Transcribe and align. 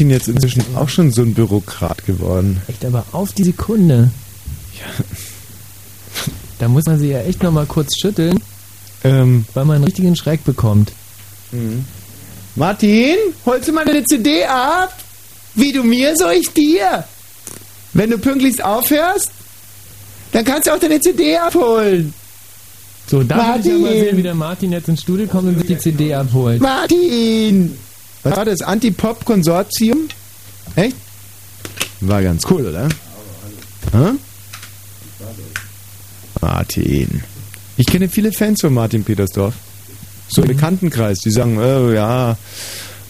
Martin 0.00 0.10
jetzt 0.10 0.28
inzwischen 0.28 0.64
auch 0.76 0.88
schon 0.88 1.12
so 1.12 1.20
ein 1.20 1.34
Bürokrat 1.34 2.06
geworden? 2.06 2.62
Echt, 2.68 2.86
aber 2.86 3.04
auf 3.12 3.34
die 3.34 3.44
Sekunde. 3.44 4.10
Ja. 4.78 5.04
Da 6.58 6.68
muss 6.68 6.86
man 6.86 6.98
sie 6.98 7.08
ja 7.10 7.20
echt 7.20 7.42
nochmal 7.42 7.66
kurz 7.66 7.98
schütteln, 8.00 8.40
Ähm, 9.04 9.44
weil 9.52 9.64
man 9.66 9.76
einen 9.76 9.84
richtigen 9.84 10.16
Schreck 10.16 10.42
bekommt. 10.44 10.92
Martin, 12.56 13.16
holst 13.44 13.68
du 13.68 13.72
mal 13.72 13.86
eine 13.86 14.02
CD 14.04 14.44
ab? 14.44 14.94
Wie 15.54 15.72
du 15.72 15.82
mir, 15.82 16.14
so 16.16 16.30
ich 16.30 16.50
dir. 16.52 17.04
Wenn 17.92 18.08
du 18.10 18.16
pünktlichst 18.18 18.64
aufhörst, 18.64 19.30
dann 20.32 20.44
kannst 20.46 20.66
du 20.66 20.72
auch 20.74 20.78
deine 20.78 21.00
CD 21.00 21.36
abholen. 21.36 22.14
So, 23.06 23.22
da 23.22 23.36
will 23.54 23.60
ich 23.60 23.66
ja 23.66 23.72
mal 23.72 23.80
Martin! 23.80 24.00
sehen, 24.04 24.16
wie 24.16 24.22
der 24.22 24.34
Martin 24.34 24.72
jetzt 24.72 24.88
ins 24.88 25.02
Studio 25.02 25.26
kommt 25.26 25.48
und 25.48 25.58
sich 25.58 25.66
die 25.66 25.78
CD 25.78 26.14
abholt. 26.14 26.60
Martin! 26.62 27.76
Was 28.22 28.36
war 28.36 28.44
das? 28.44 28.60
Anti-Pop-Konsortium? 28.62 30.08
Echt? 30.76 30.96
War 32.00 32.22
ganz 32.22 32.44
cool, 32.50 32.66
oder? 32.66 32.88
Hä? 33.92 34.10
Martin. 36.40 37.22
Ich 37.76 37.86
kenne 37.86 38.08
viele 38.08 38.32
Fans 38.32 38.60
von 38.60 38.72
Martin 38.72 39.04
Petersdorf. 39.04 39.54
So 40.28 40.42
im 40.42 40.48
Bekanntenkreis, 40.48 41.18
die 41.18 41.30
sagen, 41.30 41.58
äh, 41.58 41.94
ja, 41.94 42.36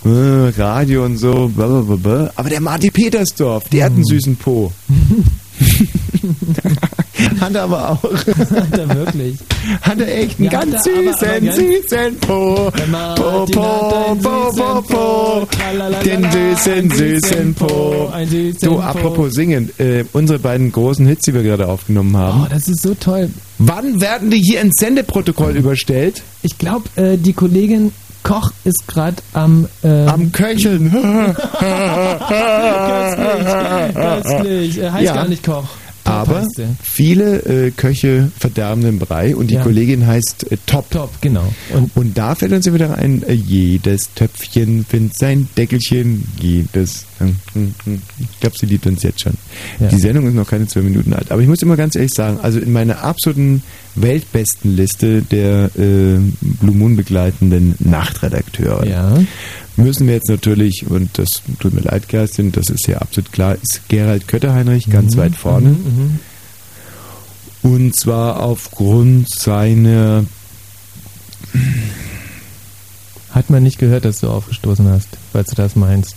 äh, 0.04 0.48
Radio 0.56 1.04
und 1.04 1.18
so, 1.18 1.48
blablabla. 1.48 2.32
aber 2.34 2.48
der 2.48 2.60
Martin 2.60 2.90
Petersdorf, 2.90 3.68
der 3.68 3.84
hat 3.86 3.92
einen 3.92 4.04
süßen 4.04 4.36
Po. 4.36 4.72
hat 7.40 7.54
er 7.54 7.62
aber 7.62 7.90
auch. 7.90 8.02
Hat 8.04 8.78
er 8.78 8.94
wirklich. 8.94 9.36
Hat 9.82 10.00
er 10.00 10.18
echt 10.18 10.38
einen 10.38 10.50
Ja, 10.50 10.60
ganz 10.60 10.86
er, 10.86 10.92
aber- 10.94 11.18
süßen, 11.18 11.52
süßen 11.82 12.16
Po. 12.20 12.72
Po, 13.16 13.46
po, 13.46 14.16
po, 14.22 14.50
süßen 14.50 14.54
po, 14.54 14.82
po. 14.82 15.48
Den 16.04 16.30
süßen, 16.30 16.90
süßen 16.90 17.54
Po. 17.54 18.12
süßen 18.26 18.58
Du, 18.68 18.76
Po. 18.76 18.80
apropos 18.80 19.32
singen, 19.34 19.70
äh, 19.78 20.04
unsere 20.12 20.38
beiden 20.38 20.72
großen 20.72 21.06
Hits, 21.06 21.24
die 21.26 21.34
wir 21.34 21.42
gerade 21.42 21.68
aufgenommen 21.68 22.16
haben. 22.16 22.42
Oh, 22.44 22.48
das 22.50 22.68
ist 22.68 22.82
so 22.82 22.94
toll. 22.94 23.30
Wann 23.58 24.00
werden 24.00 24.30
die 24.30 24.38
hier 24.40 24.60
ins 24.60 24.76
Sendeprotokoll 24.78 25.56
überstellt? 25.56 26.22
Ich 26.42 26.56
glaube, 26.58 26.84
äh, 26.96 27.16
die 27.18 27.32
Kollegin 27.32 27.92
Koch 28.22 28.52
ist 28.64 28.86
gerade 28.86 29.16
am... 29.32 29.66
Äh, 29.82 30.04
Am 30.06 30.30
Köcheln. 30.30 30.90
köstlich, 32.28 33.94
köstlich. 33.94 34.78
Äh, 34.82 34.90
heißt 34.90 35.04
Ja. 35.04 35.14
gar 35.14 35.28
nicht 35.28 35.42
Koch. 35.42 35.64
Aber 36.04 36.46
viele 36.82 37.66
äh, 37.66 37.70
Köche 37.70 38.30
verderben 38.38 38.82
den 38.82 38.98
Brei 38.98 39.36
und 39.36 39.48
die 39.48 39.54
Ja. 39.54 39.62
Kollegin 39.62 40.06
heißt 40.06 40.50
äh, 40.50 40.56
Top. 40.66 40.90
Top, 40.90 41.10
genau. 41.20 41.52
Und 41.72 41.90
Und 41.94 42.18
da 42.18 42.34
fällt 42.34 42.52
uns 42.52 42.66
ja 42.66 42.74
wieder 42.74 42.96
ein, 42.98 43.22
äh, 43.22 43.32
jedes 43.32 44.12
Töpfchen 44.14 44.84
findet 44.84 45.16
sein 45.18 45.48
Deckelchen, 45.56 46.24
jedes. 46.40 47.04
hm, 47.18 47.36
hm, 47.52 47.74
hm. 47.84 48.02
Ich 48.18 48.40
glaube, 48.40 48.56
sie 48.58 48.66
liebt 48.66 48.86
uns 48.86 49.02
jetzt 49.02 49.20
schon. 49.22 49.34
Ja. 49.78 49.88
Die 49.88 49.98
Sendung 50.00 50.26
ist 50.26 50.34
noch 50.34 50.48
keine 50.48 50.66
zwei 50.66 50.80
Minuten 50.80 51.12
alt. 51.12 51.30
Aber 51.30 51.42
ich 51.42 51.48
muss 51.48 51.62
immer 51.62 51.76
ganz 51.76 51.94
ehrlich 51.96 52.12
sagen, 52.14 52.38
also 52.42 52.58
in 52.58 52.72
meiner 52.72 53.02
absoluten 53.02 53.62
weltbesten 53.94 54.76
Liste 54.76 55.22
der 55.22 55.70
äh, 55.76 56.18
Blue 56.40 56.74
Moon 56.76 56.96
begleitenden 56.96 57.74
Nachtredakteure 57.78 58.86
ja. 58.86 59.18
Müssen 59.76 60.06
wir 60.06 60.14
jetzt 60.14 60.28
natürlich, 60.28 60.86
und 60.88 61.10
das 61.18 61.28
tut 61.58 61.74
mir 61.74 61.80
leid, 61.80 62.08
Kerstin, 62.08 62.52
das 62.52 62.68
ist 62.68 62.86
ja 62.86 62.98
absolut 62.98 63.32
klar, 63.32 63.54
ist 63.54 63.82
Gerald 63.88 64.28
Kötterheinrich 64.28 64.90
ganz 64.90 65.16
weit 65.16 65.34
vorne. 65.34 65.70
Mhm, 65.70 66.18
mhm. 67.62 67.72
Und 67.74 67.96
zwar 67.96 68.40
aufgrund 68.40 69.28
seiner 69.30 70.24
Hat 73.30 73.50
man 73.50 73.62
nicht 73.62 73.78
gehört, 73.78 74.04
dass 74.04 74.20
du 74.20 74.28
aufgestoßen 74.28 74.88
hast, 74.88 75.08
falls 75.32 75.50
du 75.50 75.56
das 75.56 75.76
meinst. 75.76 76.16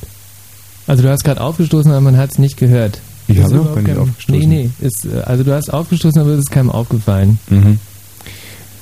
Also 0.88 1.04
du 1.04 1.10
hast 1.10 1.24
gerade 1.24 1.42
aufgestoßen, 1.42 1.92
aber 1.92 2.02
man 2.02 2.18
hat 2.18 2.32
es 2.32 2.40
nicht 2.40 2.58
gehört. 2.58 3.00
Ich 3.28 3.40
habe 3.40 3.56
noch 3.56 3.74
gar 3.74 3.82
nicht 3.82 3.98
aufgestoßen. 3.98 4.50
Nee, 4.50 4.70
nee. 4.80 4.86
Ist, 4.86 5.06
äh, 5.06 5.22
also 5.22 5.44
du 5.44 5.54
hast 5.54 5.72
aufgestoßen, 5.72 6.20
aber 6.20 6.32
es 6.32 6.40
ist 6.40 6.52
keinem 6.52 6.70
aufgefallen. 6.70 7.40
Mhm. 7.50 7.80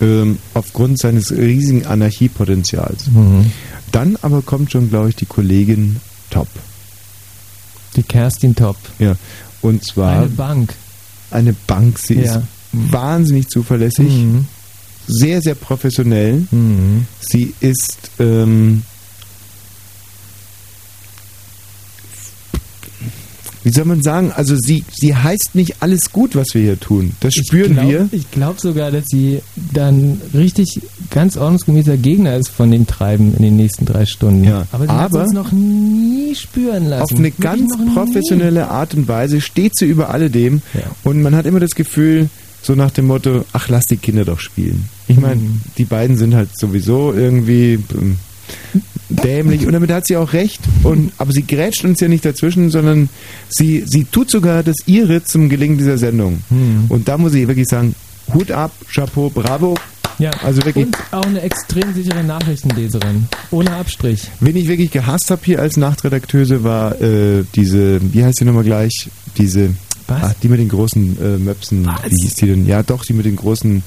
Ähm, 0.02 0.40
aufgrund 0.56 0.98
seines 0.98 1.32
riesigen 1.32 1.86
Anarchiepotenzials. 1.86 3.08
Mhm. 3.08 3.52
Dann 3.92 4.18
aber 4.22 4.42
kommt 4.42 4.72
schon, 4.72 4.90
glaube 4.90 5.10
ich, 5.10 5.16
die 5.16 5.26
Kollegin 5.26 5.98
Top. 6.30 6.48
Die 7.96 8.04
Kerstin 8.04 8.56
Top. 8.56 8.78
Ja. 9.00 9.16
Und 9.62 9.84
zwar 9.86 10.12
Eine 10.14 10.20
eine, 10.22 10.30
Bank. 10.30 10.74
Bank. 11.68 12.00
Sie 12.00 12.16
Ja. 12.16 12.38
ist 12.38 12.44
wahnsinnig 12.72 13.48
zuverlässig, 13.50 14.08
Mhm. 14.10 14.46
sehr, 15.08 15.42
sehr 15.42 15.56
professionell. 15.56 16.46
Mhm. 16.52 17.06
Sie 17.20 17.54
ist 17.60 18.12
ähm, 18.20 18.84
wie 23.64 23.70
soll 23.72 23.86
man 23.86 24.02
sagen, 24.02 24.32
also 24.32 24.56
sie, 24.56 24.84
sie 24.92 25.16
heißt 25.16 25.52
nicht 25.54 25.76
alles 25.82 26.12
gut, 26.12 26.36
was 26.36 26.48
wir 26.54 26.62
hier 26.62 26.80
tun. 26.80 27.12
Das 27.20 27.34
spüren 27.36 27.72
ich 27.72 27.78
glaub, 27.78 27.90
wir. 27.90 28.10
Ich 28.12 28.32
glaube 28.32 28.60
sogar, 28.60 28.92
dass 28.92 29.06
sie 29.08 29.42
dann 29.74 30.20
richtig 30.34 30.82
ganz 31.12 31.38
ordnungsgemäßer 31.38 31.98
Gegner 31.98 32.36
ist 32.38 32.50
von 32.50 32.72
dem 32.72 32.88
Treiben 32.88 33.36
in 33.36 33.44
den 33.44 33.56
nächsten 33.58 33.86
drei 33.86 34.06
Stunden. 34.06 34.44
Ja, 34.44 34.66
aber 34.72 34.86
sie 34.86 34.92
hat 34.92 35.14
uns 35.14 35.34
noch 35.34 35.52
nie 35.52 36.34
spüren 36.36 36.88
lassen. 36.88 37.04
Auf 37.14 37.20
eine 37.20 37.32
ganz 37.32 37.70
noch 37.78 37.86
nie. 37.86 37.94
professionelle 37.94 38.70
Art 38.70 38.94
und 38.96 39.08
Weise 39.08 39.42
steht 39.42 39.76
sie 39.78 39.86
über 39.86 40.10
alledem 40.10 40.62
Ja. 40.74 40.82
und 41.04 41.22
man 41.22 41.36
hat 41.36 41.46
immer 41.46 41.60
das 41.60 41.76
Gefühl, 41.76 42.30
so 42.64 42.74
nach 42.76 42.92
dem 42.92 43.08
Motto, 43.08 43.46
ach, 43.54 43.70
lass 43.70 43.86
die 43.86 43.98
Kinder 43.98 44.24
doch 44.26 44.40
spielen. 44.40 44.86
Ich 45.08 45.20
meine, 45.20 45.42
Mhm. 45.42 45.62
die 45.78 45.86
beiden 45.86 46.16
sind 46.18 46.34
halt 46.36 46.50
sowieso 46.58 47.12
irgendwie 47.14 47.80
ähm, 47.94 48.18
dämlich 49.16 49.66
und 49.66 49.74
damit 49.74 49.92
hat 49.92 50.08
sie 50.08 50.18
auch 50.18 50.34
recht. 50.34 50.62
Und, 50.84 51.12
aber 51.18 51.32
sie 51.32 51.44
grätscht 51.46 51.84
uns 51.84 52.00
ja 52.00 52.08
nicht 52.08 52.26
dazwischen, 52.26 52.70
sondern 52.70 53.10
sie, 53.50 53.84
sie 53.86 54.06
tut 54.06 54.30
sogar 54.30 54.64
das 54.64 54.78
ihre 54.86 55.24
zum 55.24 55.50
Gelingen 55.50 55.78
dieser 55.78 55.98
Sendung. 55.98 56.42
Mhm. 56.50 56.86
Und 56.90 57.08
da 57.08 57.18
muss 57.18 57.34
ich 57.34 57.48
wirklich 57.48 57.68
sagen, 57.68 57.96
Hut 58.34 58.52
ab, 58.52 58.72
Chapeau, 58.94 59.30
bravo. 59.30 59.76
Ja. 60.20 60.32
Also 60.44 60.64
wirklich, 60.64 60.86
Und 60.86 60.98
auch 61.12 61.26
eine 61.26 61.42
extrem 61.42 61.94
sichere 61.94 62.24
Nachrichtenleserin. 62.24 63.28
Ohne 63.50 63.76
Abstrich. 63.76 64.30
wen 64.40 64.56
ich 64.56 64.68
wirklich 64.68 64.92
gehasst 64.92 65.32
habe 65.32 65.42
hier 65.44 65.60
als 65.60 65.78
Nachtredakteuse 65.78 66.64
war 66.64 67.02
äh, 67.02 67.44
diese, 67.56 68.00
wie 68.14 68.24
heißt 68.24 68.40
die 68.40 68.46
nochmal 68.46 68.64
gleich? 68.64 69.10
Diese, 69.38 69.72
Was? 70.08 70.24
ah, 70.24 70.36
die 70.44 70.48
mit 70.48 70.60
den 70.60 70.70
großen 70.70 71.18
äh, 71.20 71.38
Möpsen. 71.38 71.86
Was? 71.86 72.12
Wie 72.12 72.24
hieß 72.24 72.36
die 72.36 72.46
denn? 72.48 72.66
Ja, 72.68 72.84
doch, 72.84 73.04
die 73.04 73.14
mit 73.14 73.26
den 73.26 73.36
großen. 73.36 73.84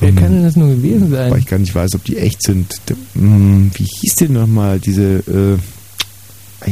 Wer 0.00 0.10
ähm, 0.10 0.16
kann 0.16 0.32
denn 0.32 0.42
das 0.44 0.56
nur 0.56 0.68
gewesen 0.68 1.10
sein? 1.10 1.30
Weil 1.30 1.40
ich 1.40 1.46
gar 1.46 1.58
nicht 1.58 1.74
weiß, 1.74 1.94
ob 1.94 2.04
die 2.04 2.16
echt 2.18 2.42
sind. 2.42 2.74
Mh, 3.14 3.70
wie 3.74 3.84
hieß 3.84 4.14
die 4.16 4.28
nochmal? 4.28 4.78
Diese, 4.78 5.58
äh, 6.64 6.70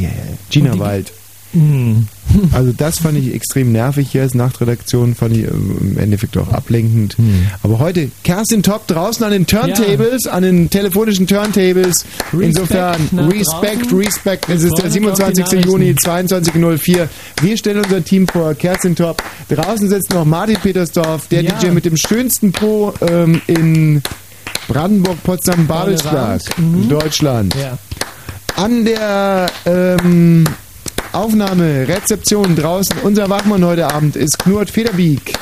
Gina 0.49 0.77
Wald. 0.79 1.11
Hm. 1.53 2.07
Also 2.51 2.73
das 2.73 2.99
fand 2.99 3.17
ich 3.17 3.33
extrem 3.33 3.71
nervig 3.71 4.09
hier 4.11 4.23
als 4.23 4.33
Nachtredaktion, 4.35 5.15
fand 5.15 5.37
ich 5.37 5.43
äh, 5.43 5.47
im 5.47 5.97
Endeffekt 5.97 6.37
auch 6.37 6.49
ablenkend. 6.51 7.17
Hm. 7.17 7.47
Aber 7.63 7.79
heute 7.79 8.11
Kerstin 8.23 8.63
Top 8.63 8.85
draußen 8.87 9.23
an 9.25 9.31
den 9.31 9.47
Turntables, 9.47 10.27
an 10.27 10.43
den 10.43 10.69
telefonischen 10.69 11.25
Turntables. 11.25 12.05
Respekt 12.33 12.43
Insofern 12.43 13.09
nach 13.11 13.31
Respekt, 13.31 13.85
draußen. 13.85 13.97
Respekt. 13.99 14.49
Es 14.49 14.63
ist 14.63 14.77
der 14.77 14.91
freuen 14.91 15.05
uns 15.05 15.21
auf 15.21 15.29
die 15.31 15.35
27. 15.43 15.65
Juni 15.65 15.91
22.04. 15.91 17.07
Wir 17.41 17.57
stellen 17.57 17.83
unser 17.83 18.03
Team 18.03 18.27
vor, 18.27 18.53
Kerstin 18.55 18.95
Top. 18.95 19.23
Draußen 19.49 19.87
sitzt 19.89 20.13
noch 20.13 20.25
Martin 20.25 20.57
Petersdorf, 20.57 21.27
der 21.27 21.43
Ja. 21.43 21.53
DJ 21.53 21.67
mit 21.71 21.85
dem 21.85 21.95
schönsten 21.97 22.51
Po 22.51 22.93
ähm, 23.01 23.41
in 23.47 24.01
Brandenburg, 24.67 25.23
Potsdam, 25.23 25.65
Babelsberg. 25.65 26.41
Mhm. 26.57 26.89
Deutschland. 26.89 27.55
Ja. 27.55 27.77
An 28.57 28.85
der 28.85 29.47
ähm, 29.65 30.43
Aufnahme, 31.17 31.87
Rezeption 31.87 32.55
draußen, 32.55 32.97
unser 33.01 33.27
Wachmann 33.27 33.65
heute 33.65 33.91
Abend 33.91 34.15
ist 34.15 34.37
Knurt 34.37 34.69
Federbeek. 34.69 35.33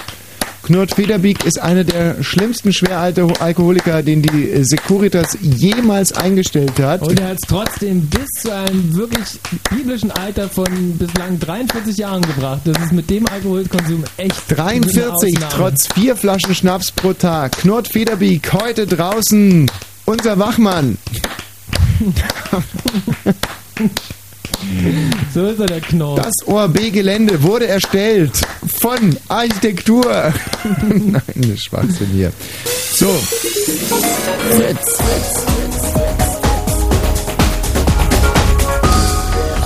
Knurt 0.64 0.96
Federbeek 0.96 1.44
ist 1.44 1.62
einer 1.62 1.84
der 1.84 2.24
schlimmsten 2.24 2.72
Schweralkoholiker, 2.72 4.02
den 4.02 4.22
die 4.22 4.64
Securitas 4.64 5.38
jemals 5.42 6.14
eingestellt 6.14 6.80
hat. 6.80 7.02
Und 7.02 7.20
er 7.20 7.28
hat 7.28 7.40
es 7.42 7.50
trotzdem 7.50 8.06
bis 8.06 8.26
zu 8.42 8.56
einem 8.56 8.96
wirklich 8.96 9.38
biblischen 9.70 10.12
Alter 10.12 10.48
von 10.48 10.98
bislang 10.98 11.40
43 11.40 11.98
Jahren 11.98 12.22
gebracht. 12.22 12.62
Das 12.64 12.82
ist 12.82 12.94
mit 12.94 13.10
dem 13.10 13.28
Alkoholkonsum 13.28 14.06
echt 14.16 14.44
43, 14.48 14.96
eine 14.96 15.14
Ausnahme. 15.14 15.52
trotz 15.52 15.94
vier 15.94 16.16
Flaschen 16.16 16.56
Schnaps 16.56 16.90
pro 16.90 17.12
Tag. 17.12 17.52
Knurt 17.58 17.90
Federbeek, 17.90 18.54
heute 18.54 18.88
draußen, 18.88 19.70
unser 20.06 20.40
Wachmann. 20.40 20.98
So 25.34 25.48
ist 25.48 25.60
er, 25.60 25.66
der 25.66 25.82
Knorr. 25.82 26.16
Das 26.16 26.48
ORB-Gelände 26.48 27.44
wurde 27.44 27.68
erstellt 27.68 28.32
von 28.80 29.18
Architektur. 29.28 30.06
Nein, 30.64 31.22
das 31.36 31.46
ist 31.46 31.66
Schwachsinn 31.66 32.08
hier. 32.14 32.32
So. 32.94 33.08
Fritz. 34.52 35.00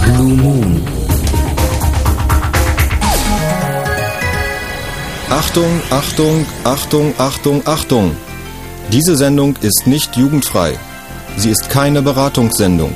Blue 0.06 0.34
Moon. 0.36 0.82
Achtung, 5.30 5.82
Achtung, 5.92 6.46
Achtung, 6.64 7.14
Achtung, 7.20 7.62
Achtung. 7.66 8.16
Diese 8.92 9.16
Sendung 9.16 9.56
ist 9.62 9.86
nicht 9.86 10.18
jugendfrei. 10.18 10.74
Sie 11.38 11.52
ist 11.52 11.70
keine 11.70 12.02
Beratungssendung. 12.02 12.96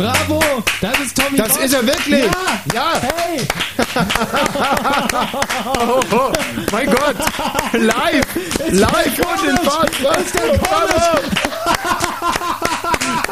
Bravo! 0.00 0.40
Das 0.80 0.98
ist 0.98 1.14
Tommy 1.14 1.36
Das 1.36 1.48
Bosch. 1.52 1.64
ist 1.64 1.74
er 1.74 1.86
wirklich! 1.86 2.24
Ja! 2.24 2.32
Ja! 2.72 2.92
Hey! 3.02 3.46
Oh, 5.78 6.00
oh, 6.12 6.32
mein 6.72 6.86
Gott! 6.86 7.16
Live! 7.72 8.24
Live 8.70 9.18
und 9.18 9.44
in 9.48 9.56
Fahrt! 9.58 9.90
Ist 10.20 10.34
der 10.34 10.58
Bravo! 10.58 11.20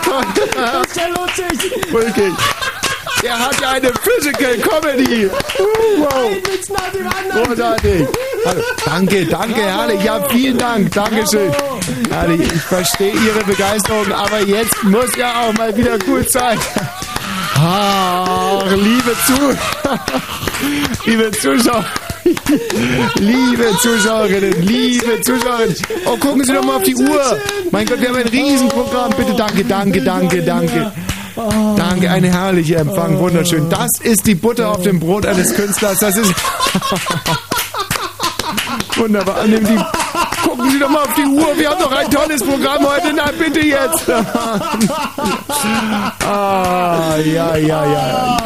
Ist 0.86 0.96
der 0.96 1.08
lustig? 1.10 1.92
Wirklich! 1.92 2.34
Er 3.22 3.38
hat 3.38 3.60
ja 3.60 3.70
eine 3.70 3.90
Physical 4.02 4.56
Comedy! 4.58 5.26
Uh, 5.26 5.30
wow! 5.98 6.30
Ein 6.30 6.36
Witz 6.52 6.68
nach 6.68 6.88
dem 6.92 7.06
anderen! 7.06 7.44
Großartig! 7.48 8.08
Also, 8.44 8.62
danke, 8.84 9.26
danke, 9.26 9.60
herrlich. 9.60 10.02
Ja, 10.04 10.22
vielen 10.28 10.56
Dank. 10.56 10.92
Dankeschön. 10.92 11.50
Herrlich, 12.10 12.40
ich 12.40 12.62
verstehe 12.62 13.12
Ihre 13.12 13.44
Begeisterung, 13.44 14.12
aber 14.12 14.40
jetzt 14.40 14.84
muss 14.84 15.14
ja 15.16 15.42
auch 15.42 15.52
mal 15.54 15.76
wieder 15.76 15.98
gut 15.98 16.30
sein. 16.30 16.58
Ach, 17.56 18.64
liebe 18.70 19.16
Zu 19.26 19.58
liebe 21.06 21.30
Zuschauer, 21.32 21.84
liebe 23.18 23.76
Zuschauerinnen, 23.80 24.62
liebe 24.62 25.20
Zuschauerinnen. 25.22 25.76
Oh, 26.06 26.16
gucken 26.18 26.44
Sie 26.44 26.52
doch 26.52 26.64
mal 26.64 26.76
auf 26.76 26.82
die 26.84 26.94
Uhr. 26.94 27.38
Mein 27.72 27.84
Gott, 27.86 28.00
wir 28.00 28.10
haben 28.10 28.16
ein 28.16 28.28
Riesenprogramm. 28.28 29.12
Bitte, 29.16 29.34
danke, 29.34 29.64
danke, 29.64 30.02
danke, 30.02 30.42
danke. 30.42 30.92
Danke, 31.76 32.10
eine 32.10 32.32
herrliche 32.32 32.76
Empfang, 32.76 33.18
wunderschön. 33.18 33.68
Das 33.70 33.90
ist 34.02 34.26
die 34.26 34.34
Butter 34.34 34.70
auf 34.70 34.82
dem 34.82 34.98
Brot 34.98 35.24
eines 35.24 35.54
Künstlers. 35.54 36.00
Das 36.00 36.16
ist 36.16 36.34
wunderbar. 38.96 39.46
Nehmen 39.46 39.64
Sie, 39.66 39.78
gucken 40.42 40.68
Sie 40.72 40.80
doch 40.80 40.90
mal 40.90 41.02
auf 41.02 41.14
die 41.14 41.24
Uhr. 41.24 41.56
Wir 41.56 41.70
haben 41.70 41.80
doch 41.80 41.92
ein 41.92 42.10
tolles 42.10 42.42
Programm 42.42 42.84
heute. 42.84 43.12
Na, 43.14 43.30
bitte 43.30 43.60
jetzt. 43.60 44.08
ah, 46.26 47.14
ja, 47.24 47.54
ja, 47.56 47.84
ja. 47.84 48.36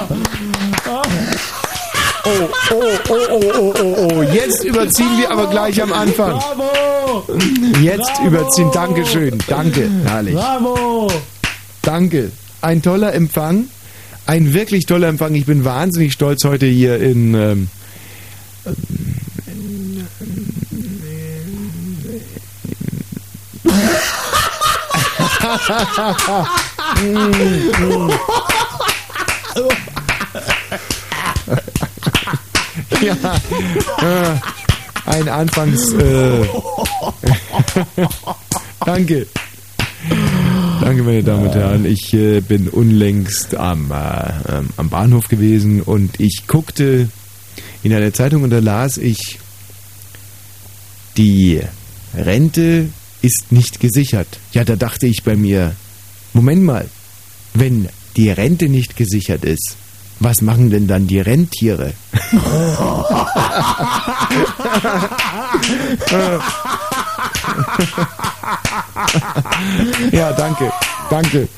Oh, 2.24 2.28
oh, 2.70 2.82
oh, 3.08 3.16
oh, 3.30 3.40
oh, 3.58 3.74
oh, 3.80 4.08
oh. 4.12 4.22
Jetzt 4.22 4.64
überziehen 4.64 5.16
wir 5.18 5.30
aber 5.30 5.46
gleich 5.48 5.82
am 5.82 5.92
Anfang. 5.94 6.38
Bravo! 6.38 7.24
Jetzt 7.80 8.20
überziehen. 8.24 8.70
Dankeschön. 8.72 9.38
Danke. 9.48 9.90
Herrlich. 10.04 10.34
Bravo! 10.34 11.08
Danke. 11.80 12.30
Ein 12.62 12.80
toller 12.80 13.12
Empfang. 13.12 13.66
Ein 14.26 14.54
wirklich 14.54 14.86
toller 14.86 15.08
Empfang. 15.08 15.34
Ich 15.34 15.46
bin 15.46 15.64
wahnsinnig 15.64 16.12
stolz 16.12 16.44
heute 16.44 16.66
hier 16.66 17.00
in. 17.00 17.34
Ähm, 17.34 17.66
ja, 33.02 33.16
äh, 34.00 34.38
ein 35.06 35.28
Anfangs. 35.28 35.92
Äh, 35.94 36.48
danke. 38.86 39.26
Danke, 40.82 41.04
meine 41.04 41.22
Damen 41.22 41.46
und 41.46 41.54
Herren. 41.54 41.84
Ich 41.84 42.12
äh, 42.12 42.40
bin 42.40 42.68
unlängst 42.68 43.54
am, 43.54 43.92
äh, 43.92 44.58
ähm, 44.58 44.68
am 44.76 44.90
Bahnhof 44.90 45.28
gewesen 45.28 45.80
und 45.80 46.18
ich 46.18 46.48
guckte 46.48 47.08
in 47.84 47.94
einer 47.94 48.12
Zeitung 48.12 48.42
und 48.42 48.50
da 48.50 48.58
las 48.58 48.98
ich, 48.98 49.38
die 51.16 51.60
Rente 52.16 52.88
ist 53.22 53.52
nicht 53.52 53.78
gesichert. 53.78 54.26
Ja, 54.54 54.64
da 54.64 54.74
dachte 54.74 55.06
ich 55.06 55.22
bei 55.22 55.36
mir, 55.36 55.76
Moment 56.32 56.64
mal, 56.64 56.88
wenn 57.54 57.88
die 58.16 58.30
Rente 58.30 58.68
nicht 58.68 58.96
gesichert 58.96 59.44
ist, 59.44 59.76
was 60.18 60.40
machen 60.40 60.70
denn 60.70 60.88
dann 60.88 61.06
die 61.06 61.20
Rentiere? 61.20 61.92
ja, 70.12 70.32
danke, 70.32 70.72
danke. 71.10 71.48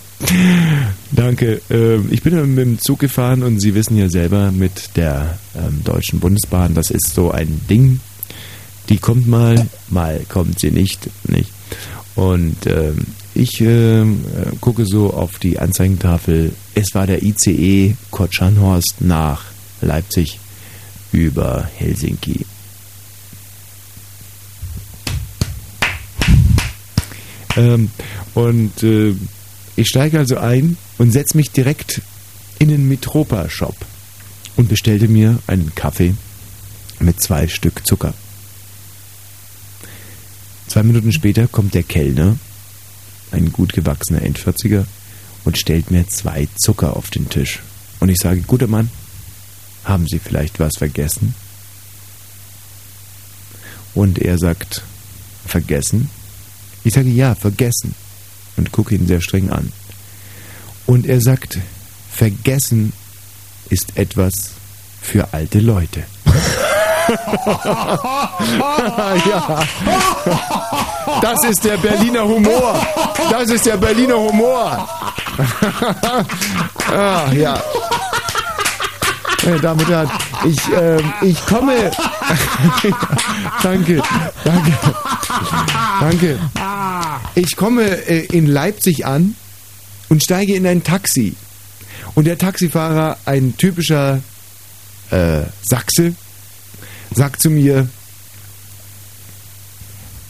Danke. 1.13 1.61
Ähm, 1.71 2.09
ich 2.11 2.23
bin 2.23 2.55
mit 2.55 2.65
dem 2.65 2.79
Zug 2.79 3.01
gefahren 3.01 3.43
und 3.43 3.61
Sie 3.61 3.75
wissen 3.75 3.99
ja 3.99 4.09
selber 4.09 4.53
mit 4.53 4.97
der 4.97 5.39
ähm, 5.57 5.83
Deutschen 5.85 6.21
Bundesbahn, 6.21 6.75
das 6.75 6.91
ist 6.91 7.15
so 7.15 7.31
ein 7.31 7.61
Ding. 7.69 8.01
Die 8.89 8.99
kommt 8.99 9.27
mal, 9.27 9.67
mal 9.89 10.21
kommt 10.29 10.61
sie 10.61 10.71
nicht, 10.71 11.09
nicht. 11.29 11.51
Und 12.15 12.67
ähm, 12.67 13.07
ich 13.35 13.61
äh, 13.61 14.05
gucke 14.61 14.87
so 14.87 15.13
auf 15.13 15.39
die 15.39 15.59
Anzeigentafel. 15.59 16.53
Es 16.75 16.95
war 16.95 17.07
der 17.07 17.23
ICE 17.23 17.97
Kurt 18.11 18.35
Scharnhorst 18.35 18.97
nach 19.01 19.45
Leipzig 19.81 20.39
über 21.13 21.69
Helsinki. 21.77 22.47
Ähm, 27.57 27.91
und 28.35 28.83
äh, 28.83 29.15
ich 29.77 29.89
steige 29.89 30.19
also 30.19 30.37
ein 30.37 30.77
und 30.99 31.13
setze 31.13 31.37
mich 31.37 31.51
direkt 31.51 32.01
in 32.59 32.69
den 32.69 32.89
Mitropa-Shop 32.89 33.77
und 34.57 34.69
bestellte 34.69 35.09
mir 35.09 35.39
einen 35.47 35.75
Kaffee 35.75 36.15
mit 37.01 37.21
zwei 37.21 37.49
Stück 37.49 37.87
Zucker. 37.87 38.15
Zwei 40.69 40.83
Minuten 40.83 41.13
später 41.13 41.47
kommt 41.47 41.75
der 41.75 41.83
Kellner, 41.83 42.37
ein 43.31 43.53
gut 43.53 43.73
gewachsener 43.73 44.23
Endvierziger, 44.23 44.87
und 45.45 45.59
stellt 45.59 45.91
mir 45.91 46.09
zwei 46.09 46.49
Zucker 46.57 46.97
auf 46.97 47.11
den 47.11 47.29
Tisch. 47.29 47.61
Und 48.01 48.09
ich 48.09 48.19
sage, 48.19 48.41
guter 48.43 48.67
Mann, 48.67 48.91
haben 49.85 50.07
Sie 50.09 50.19
vielleicht 50.19 50.59
was 50.61 50.73
vergessen? 50.79 51.35
Und 53.95 54.19
er 54.19 54.39
sagt, 54.39 54.83
vergessen? 55.47 56.11
Ich 56.85 56.95
sage, 56.95 57.09
ja, 57.09 57.35
vergessen. 57.35 57.95
Und 58.57 58.71
gucke 58.71 58.95
ihn 58.95 59.07
sehr 59.07 59.21
streng 59.21 59.51
an. 59.51 59.73
Und 60.87 61.07
er 61.07 61.21
sagt, 61.21 61.59
vergessen 62.13 62.93
ist 63.71 63.97
etwas 63.97 64.53
für 65.01 65.33
alte 65.33 65.61
Leute. 65.61 66.05
ja. 69.27 69.67
Das 71.21 71.45
ist 71.45 71.65
der 71.65 71.77
Berliner 71.79 72.25
Humor. 72.25 72.87
Das 73.31 73.51
ist 73.51 73.67
der 73.67 73.77
Berliner 73.77 74.17
Humor. 74.17 74.89
ah, 76.93 77.33
ja. 77.33 77.63
Meine 79.45 79.61
Damen 79.61 79.81
und 79.81 79.89
Herren, 79.89 80.11
ich, 80.47 80.59
ähm, 80.73 81.13
ich 81.21 81.47
komme. 81.47 81.91
danke, 83.63 84.03
danke, 84.43 84.73
danke. 86.01 86.39
Ich 87.35 87.57
komme 87.57 87.85
äh, 88.07 88.27
in 88.27 88.47
Leipzig 88.47 89.07
an 89.07 89.35
und 90.09 90.23
steige 90.23 90.55
in 90.55 90.67
ein 90.67 90.85
Taxi. 90.85 91.35
Und 92.15 92.27
der 92.27 92.39
Taxifahrer, 92.39 93.19
ein 93.25 93.57
typischer 93.57 94.23
äh, 95.11 95.43
Sachse, 95.63 96.15
sagt 97.13 97.41
zu 97.41 97.51
mir 97.51 97.89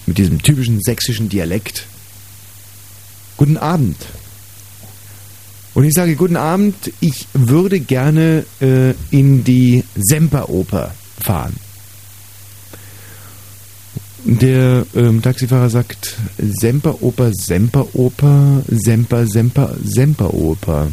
mit 0.06 0.18
diesem 0.18 0.40
typischen 0.40 0.80
sächsischen 0.82 1.28
Dialekt: 1.28 1.86
Guten 3.36 3.56
Abend. 3.56 3.96
Und 5.74 5.84
ich 5.84 5.92
sage, 5.92 6.14
guten 6.14 6.36
Abend, 6.36 6.92
ich 7.00 7.26
würde 7.32 7.80
gerne 7.80 8.46
äh, 8.60 8.94
in 9.10 9.42
die 9.42 9.82
Semperoper 9.96 10.94
fahren. 11.20 11.56
Der 14.26 14.86
ähm, 14.94 15.20
Taxifahrer 15.20 15.68
sagt, 15.68 16.16
Semperoper, 16.38 17.30
Semperoper, 17.34 18.62
Semper, 18.68 19.26
Semper, 19.26 19.74
Semperoper. 19.84 20.88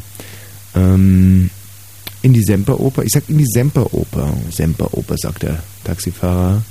Ähm, 0.76 1.50
in 2.24 2.34
die 2.34 2.44
Semperoper? 2.44 3.04
Ich 3.04 3.12
sag 3.14 3.24
in 3.30 3.38
die 3.38 3.48
Semperoper. 3.48 4.34
Semperoper, 4.52 5.16
sagt 5.18 5.44
der 5.44 5.64
Taxifahrer. 5.86 6.62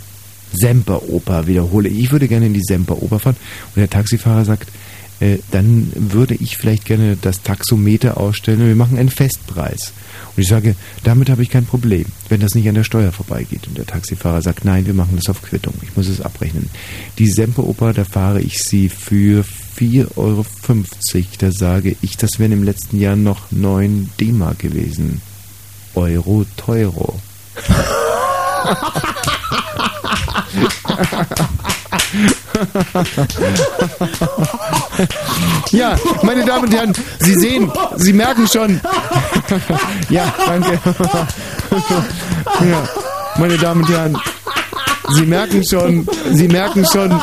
Semperoper, 0.53 1.47
wiederhole 1.47 1.89
ich. 1.89 2.05
Ich 2.05 2.13
würde 2.13 2.29
gerne 2.29 2.47
in 2.47 2.55
die 2.55 2.63
Semperoper 2.63 3.19
fahren. 3.19 3.37
Und 3.75 3.81
der 3.81 3.89
Taxifahrer 3.89 4.45
sagt, 4.45 4.69
äh, 5.21 5.39
dann 5.51 5.93
würde 5.95 6.35
ich 6.35 6.57
vielleicht 6.57 6.87
gerne 6.87 7.17
das 7.21 7.43
Taxometer 7.43 8.17
ausstellen 8.17 8.63
und 8.63 8.69
wir 8.69 8.75
machen 8.75 8.99
einen 8.99 9.11
Festpreis. 9.11 9.93
Und 10.35 10.43
ich 10.43 10.49
sage, 10.49 10.75
damit 11.05 11.29
habe 11.29 11.43
ich 11.43 11.51
kein 11.51 11.67
Problem, 11.67 12.07
wenn 12.29 12.41
das 12.41 12.55
nicht 12.55 12.69
an 12.69 12.75
der 12.75 12.85
Steuer 12.85 13.13
vorbeigeht. 13.13 13.67
Und 13.67 13.77
der 13.77 13.87
Taxifahrer 13.87 14.43
sagt, 14.43 14.65
nein, 14.65 14.87
wir 14.87 14.95
machen 14.95 15.17
das 15.17 15.29
auf 15.29 15.43
Quittung. 15.43 15.75
Ich 15.83 15.97
muss 15.97 16.09
es 16.09 16.21
abrechnen. 16.21 16.71
Die 17.19 17.31
Semperoper, 17.31 17.93
da 17.93 18.05
fahre 18.05 18.41
ich 18.41 18.63
sie 18.63 18.89
für 18.89 19.45
4,50 19.79 20.17
Euro. 20.17 20.47
Da 21.39 21.53
sage 21.53 21.97
ich, 22.01 22.17
das 22.17 22.39
wären 22.39 22.53
im 22.53 22.65
letzten 22.65 22.99
Jahr 22.99 23.17
noch 23.17 23.51
9 23.51 24.11
D-Mark 24.19 24.61
gewesen. 24.61 25.21
Euro 25.95 26.47
teuro. 26.57 27.21
ja, 35.71 35.97
meine 36.23 36.45
Damen 36.45 36.67
und 36.67 36.75
Herren, 36.75 36.93
Sie 37.19 37.35
sehen, 37.35 37.71
Sie 37.97 38.13
merken 38.13 38.47
schon. 38.49 38.81
ja, 40.11 40.33
danke. 40.47 40.73
ja, 42.71 42.89
meine 43.39 43.59
Damen 43.59 43.83
und 43.83 43.91
Herren, 43.91 44.17
Sie 45.15 45.27
merken 45.27 45.65
schon, 45.65 46.07
Sie 46.33 46.49
merken 46.49 46.85
schon, 46.93 47.21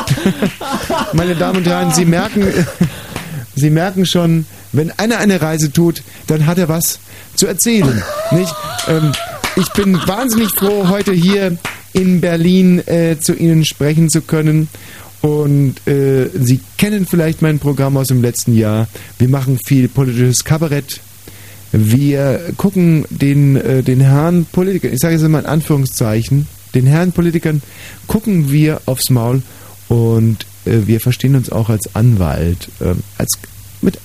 meine 1.12 1.34
Damen 1.34 1.58
und 1.58 1.66
Herren, 1.66 1.92
Sie 1.92 2.04
merken, 2.04 2.66
Sie 3.54 3.70
merken 3.70 4.06
schon, 4.06 4.46
wenn 4.72 4.90
einer 4.98 5.18
eine 5.18 5.40
Reise 5.40 5.72
tut, 5.72 6.02
dann 6.26 6.46
hat 6.46 6.58
er 6.58 6.68
was 6.68 6.98
zu 7.34 7.46
erzählen, 7.46 8.02
nicht? 8.30 8.54
Ähm, 8.88 9.12
ich 9.56 9.70
bin 9.72 9.98
wahnsinnig 10.06 10.50
froh, 10.56 10.88
heute 10.88 11.12
hier 11.12 11.56
in 11.98 12.20
Berlin 12.20 12.86
äh, 12.86 13.16
zu 13.18 13.34
Ihnen 13.34 13.64
sprechen 13.64 14.08
zu 14.08 14.20
können. 14.20 14.68
Und 15.20 15.84
äh, 15.88 16.28
Sie 16.40 16.60
kennen 16.76 17.06
vielleicht 17.06 17.42
mein 17.42 17.58
Programm 17.58 17.96
aus 17.96 18.06
dem 18.06 18.22
letzten 18.22 18.54
Jahr. 18.54 18.86
Wir 19.18 19.28
machen 19.28 19.58
viel 19.66 19.88
politisches 19.88 20.44
Kabarett. 20.44 21.00
Wir 21.72 22.52
gucken 22.56 23.04
den, 23.10 23.56
äh, 23.56 23.82
den 23.82 24.00
Herren 24.00 24.46
Politikern, 24.46 24.92
ich 24.92 25.00
sage 25.00 25.16
es 25.16 25.22
immer 25.22 25.40
in 25.40 25.46
Anführungszeichen, 25.46 26.46
den 26.74 26.86
Herren 26.86 27.12
Politikern 27.12 27.62
gucken 28.06 28.50
wir 28.50 28.80
aufs 28.86 29.10
Maul 29.10 29.42
und 29.88 30.46
äh, 30.64 30.86
wir 30.86 31.00
verstehen 31.00 31.34
uns 31.34 31.50
auch 31.50 31.68
als 31.68 31.94
Anwalt. 31.96 32.68
Ähm, 32.80 33.02
als 33.18 33.38
mit, 33.82 33.98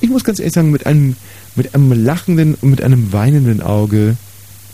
ich 0.00 0.08
muss 0.08 0.24
ganz 0.24 0.38
ehrlich 0.38 0.54
sagen, 0.54 0.70
mit 0.70 0.86
einem, 0.86 1.16
mit 1.56 1.74
einem 1.74 1.92
lachenden 2.04 2.54
und 2.54 2.70
mit 2.70 2.82
einem 2.82 3.12
weinenden 3.12 3.60
Auge 3.60 4.16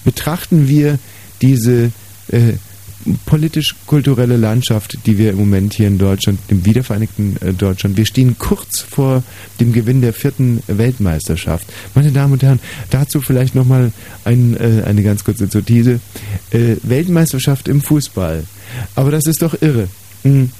betrachten 0.05 0.69
wir 0.69 0.99
diese 1.41 1.93
äh, 2.29 2.55
politisch-kulturelle 3.27 4.37
Landschaft, 4.37 4.99
die 5.07 5.19
wir 5.19 5.31
im 5.31 5.39
Moment 5.39 5.75
hier 5.75 5.87
in 5.87 5.99
Deutschland, 5.99 6.39
dem 6.51 6.65
wiedervereinigten 6.65 7.37
äh, 7.41 7.53
Deutschland, 7.53 7.97
wir 7.97 8.07
stehen 8.07 8.37
kurz 8.39 8.81
vor 8.81 9.23
dem 9.61 9.73
Gewinn 9.73 10.01
der 10.01 10.13
vierten 10.13 10.63
Weltmeisterschaft. 10.67 11.67
Meine 11.95 12.13
Damen 12.13 12.35
und 12.35 12.43
Herren, 12.43 12.61
dazu 12.91 13.21
vielleicht 13.21 13.55
nochmal 13.55 13.93
ein, 14.25 14.57
äh, 14.57 14.83
eine 14.85 15.03
ganz 15.03 15.25
kurze 15.25 15.49
Notize. 15.53 16.01
Äh, 16.51 16.77
Weltmeisterschaft 16.83 17.69
im 17.69 17.81
Fußball. 17.81 18.45
Aber 18.95 19.11
das 19.11 19.25
ist 19.27 19.43
doch 19.43 19.61
irre. 19.61 19.89
Hm. 20.23 20.51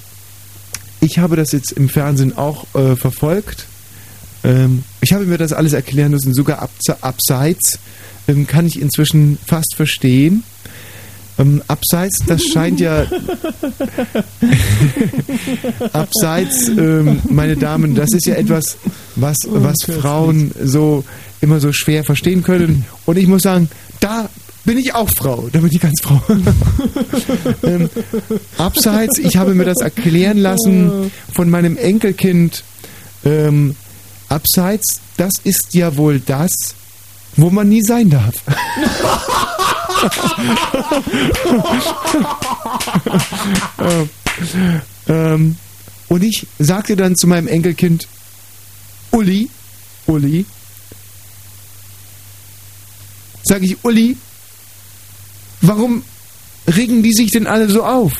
Ich 1.01 1.19
habe 1.19 1.35
das 1.35 1.51
jetzt 1.51 1.71
im 1.73 1.87
Fernsehen 1.87 2.37
auch 2.37 2.65
äh, 2.75 2.95
verfolgt. 2.95 3.65
Ähm, 4.43 4.83
ich 5.01 5.13
habe 5.13 5.25
mir 5.25 5.37
das 5.37 5.53
alles 5.53 5.73
erklären 5.73 6.11
müssen, 6.11 6.33
sogar 6.33 6.67
abseits 7.01 7.79
ähm, 8.27 8.47
kann 8.47 8.65
ich 8.65 8.81
inzwischen 8.81 9.37
fast 9.45 9.75
verstehen. 9.75 10.43
Ähm, 11.39 11.61
abseits, 11.67 12.17
das 12.27 12.43
scheint 12.43 12.81
ja. 12.81 13.05
abseits, 15.93 16.67
ähm, 16.67 17.21
meine 17.29 17.55
Damen, 17.55 17.95
das 17.95 18.11
ist 18.11 18.25
ja 18.25 18.35
etwas, 18.35 18.77
was, 19.15 19.37
was 19.47 19.77
Frauen 19.83 20.51
so 20.61 21.05
immer 21.39 21.61
so 21.61 21.71
schwer 21.71 22.03
verstehen 22.03 22.43
können. 22.43 22.85
Und 23.05 23.17
ich 23.17 23.27
muss 23.27 23.43
sagen, 23.43 23.69
da 24.01 24.29
bin 24.65 24.77
ich 24.77 24.93
auch 24.93 25.09
Frau, 25.09 25.47
da 25.51 25.59
bin 25.59 25.71
ich 25.71 25.79
ganz 25.79 26.01
Frau. 26.01 26.21
ähm, 27.63 27.89
abseits, 28.57 29.17
ich 29.17 29.37
habe 29.37 29.55
mir 29.55 29.65
das 29.65 29.79
erklären 29.79 30.37
lassen 30.37 31.09
von 31.33 31.49
meinem 31.49 31.77
Enkelkind. 31.77 32.63
Ähm, 33.23 33.75
abseits, 34.27 34.99
das 35.15 35.31
ist 35.43 35.73
ja 35.73 35.95
wohl 35.95 36.19
das, 36.19 36.51
wo 37.37 37.49
man 37.49 37.69
nie 37.69 37.81
sein 37.81 38.09
darf. 38.09 38.35
ähm, 45.07 45.55
und 46.07 46.23
ich 46.23 46.47
sagte 46.57 46.95
dann 46.95 47.15
zu 47.15 47.27
meinem 47.27 47.47
Enkelkind, 47.47 48.07
Uli, 49.11 49.47
Uli, 50.07 50.45
sage 53.43 53.65
ich, 53.65 53.77
Uli, 53.83 54.17
warum 55.61 56.03
regen 56.67 57.03
die 57.03 57.13
sich 57.13 57.31
denn 57.31 57.47
alle 57.47 57.69
so 57.69 57.83
auf? 57.83 58.13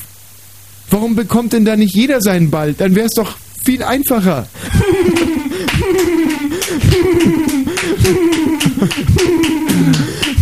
Warum 0.90 1.16
bekommt 1.16 1.54
denn 1.54 1.66
da 1.66 1.76
nicht 1.76 1.96
jeder 1.96 2.22
seinen 2.22 2.50
Ball? 2.50 2.74
Dann 2.74 2.96
wäre 2.96 3.06
es 3.08 3.14
doch 3.14 3.36
viel 3.64 3.84
einfacher. 3.84 4.48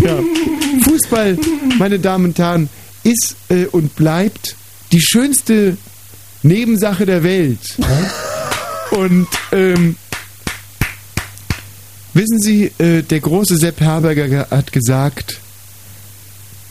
ja. 0.02 0.20
Fußball, 0.88 1.38
meine 1.78 2.00
Damen 2.00 2.26
und 2.26 2.40
Herren, 2.40 2.70
ist 3.04 3.36
äh, 3.50 3.66
und 3.66 3.96
bleibt 3.96 4.56
die 4.92 5.02
schönste 5.02 5.78
Nebensache 6.44 7.06
der 7.06 7.24
Welt. 7.24 7.78
Und 8.92 9.28
ähm, 9.52 9.98
wissen 12.14 12.40
Sie, 12.40 12.72
äh, 12.78 13.02
der 13.02 13.20
große 13.20 13.58
Sepp 13.58 13.82
Herberger 13.82 14.48
hat 14.50 14.72
gesagt, 14.72 15.40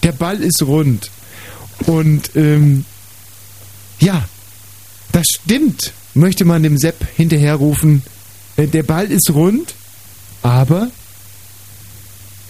der 0.03 0.13
Ball 0.13 0.41
ist 0.41 0.63
rund. 0.63 1.11
Und 1.87 2.31
ähm, 2.37 2.85
ja, 4.01 4.27
das 5.13 5.27
stimmt, 5.43 5.93
möchte 6.15 6.45
man 6.45 6.63
dem 6.63 6.79
Sepp 6.79 7.07
hinterherrufen. 7.17 8.03
Äh, 8.57 8.67
der 8.67 8.83
Ball 8.83 9.11
ist 9.11 9.31
rund, 9.31 9.75
aber 10.43 10.89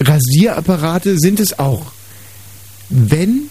Rasierapparate 0.00 1.18
sind 1.18 1.40
es 1.40 1.58
auch. 1.58 1.92
Wenn 2.88 3.50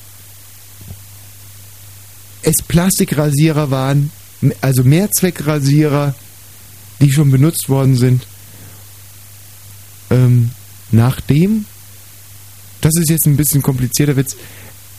es 2.43 2.55
Plastikrasierer 2.67 3.71
waren, 3.71 4.11
also 4.61 4.83
Mehrzweckrasierer, 4.83 6.13
die 7.01 7.11
schon 7.11 7.31
benutzt 7.31 7.69
worden 7.69 7.95
sind, 7.95 8.25
ähm, 10.11 10.51
nachdem, 10.91 11.65
das 12.81 12.93
ist 12.97 13.09
jetzt 13.09 13.25
ein 13.25 13.37
bisschen 13.37 13.61
komplizierter 13.61 14.15
Witz, 14.15 14.35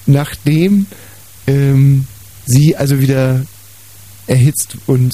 nachdem 0.07 0.87
ähm, 1.47 2.07
sie 2.47 2.77
also 2.77 2.99
wieder 3.01 3.47
erhitzt 4.27 4.77
und 4.87 5.13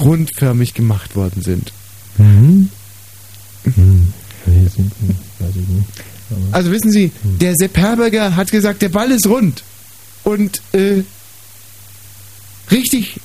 rundförmig 0.00 0.72
gemacht 0.72 1.14
worden 1.14 1.42
sind. 1.42 1.72
Mhm. 2.16 2.70
Also 6.52 6.70
wissen 6.70 6.90
Sie, 6.90 7.10
der 7.22 7.54
Sepp 7.54 7.76
Herberger 7.76 8.36
hat 8.36 8.50
gesagt, 8.50 8.82
der 8.82 8.88
Ball 8.88 9.10
ist 9.10 9.26
rund. 9.26 9.62
Und 10.24 10.62
äh, 10.72 11.02
richtig 12.70 13.20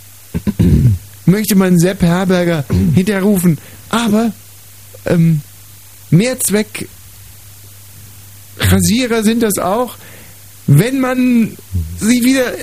möchte 1.25 1.55
man 1.55 1.77
Sepp 1.77 2.01
Herberger 2.01 2.65
hinterrufen. 2.93 3.57
Aber 3.89 4.31
ähm, 5.05 5.41
Mehrzweck 6.09 6.87
Rasierer 8.57 9.23
sind 9.23 9.43
das 9.43 9.57
auch, 9.57 9.97
wenn 10.67 10.99
man 10.99 11.57
sie 11.99 12.23
wieder 12.23 12.53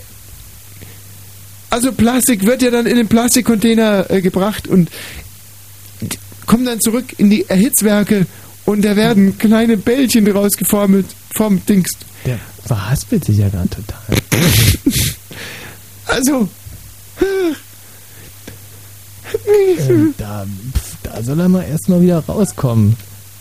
also 1.72 1.90
Plastik 1.90 2.44
wird 2.44 2.60
ja 2.60 2.70
dann 2.70 2.84
in 2.84 2.96
den 2.96 3.08
Plastikcontainer 3.08 4.10
äh, 4.10 4.20
gebracht 4.20 4.68
und 4.68 4.90
kommen 6.46 6.64
dann 6.64 6.80
zurück 6.80 7.04
in 7.18 7.30
die 7.30 7.48
Erhitzwerke 7.48 8.26
und 8.64 8.84
da 8.84 8.96
werden 8.96 9.38
kleine 9.38 9.76
Bällchen 9.76 10.30
rausgeformt 10.30 11.06
vom 11.34 11.64
Dings. 11.66 11.90
Der 12.24 12.38
verhaspelt 12.64 13.24
sich 13.24 13.38
ja 13.38 13.48
gerade 13.48 13.68
total. 13.68 14.16
also. 16.06 16.48
ähm, 19.88 20.14
da, 20.18 20.46
da 21.02 21.22
soll 21.22 21.40
er 21.40 21.48
mal 21.48 21.62
erstmal 21.62 22.00
wieder 22.00 22.18
rauskommen 22.20 22.96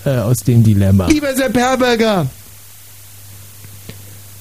äh, 0.05 0.09
aus 0.17 0.37
dem 0.37 0.63
Dilemma. 0.63 1.07
Lieber 1.07 1.35
Sepp 1.35 1.55
Herberger, 1.55 2.27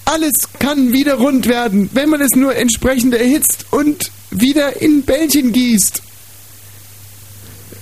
alles 0.04 0.32
kann 0.58 0.92
wieder 0.92 1.14
rund 1.14 1.46
werden, 1.46 1.90
wenn 1.92 2.08
man 2.08 2.20
es 2.20 2.30
nur 2.34 2.54
entsprechend 2.56 3.14
erhitzt 3.14 3.66
und 3.70 4.10
wieder 4.30 4.80
in 4.80 5.02
Bällchen 5.02 5.52
gießt. 5.52 6.02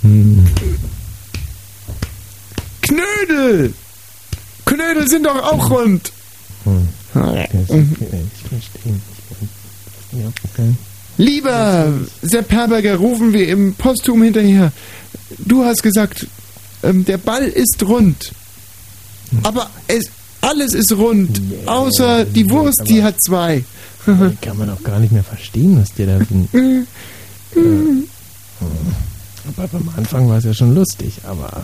Hm. 0.02 0.46
Knödel! 2.88 3.74
Knödel 4.64 5.08
sind 5.08 5.26
doch 5.26 5.42
auch 5.42 5.70
rund. 5.70 6.12
Hm. 6.64 6.88
Lieber 11.16 11.92
Sepp 12.22 12.52
Herberger, 12.52 12.96
rufen 12.96 13.32
wir 13.32 13.48
im 13.48 13.74
Postum 13.74 14.22
hinterher. 14.22 14.72
Du 15.38 15.64
hast 15.64 15.82
gesagt, 15.82 16.26
ähm, 16.82 17.04
der 17.04 17.18
Ball 17.18 17.44
ist 17.44 17.82
rund. 17.82 18.32
Aber 19.42 19.68
es, 19.88 20.04
alles 20.40 20.74
ist 20.74 20.92
rund, 20.92 21.40
außer 21.66 22.24
die 22.24 22.48
Wurst, 22.50 22.84
die 22.86 23.02
hat 23.02 23.16
zwei. 23.22 23.64
Kann 24.40 24.56
man 24.56 24.70
auch 24.70 24.82
gar 24.82 24.98
nicht 25.00 25.12
mehr 25.12 25.24
verstehen, 25.24 25.78
was 25.80 25.92
dir 25.92 26.06
da 26.06 26.18
äh, 26.58 26.84
aber 29.56 29.78
am 29.78 29.90
Anfang 29.96 30.28
war 30.28 30.38
es 30.38 30.44
ja 30.44 30.54
schon 30.54 30.74
lustig, 30.74 31.20
aber 31.24 31.62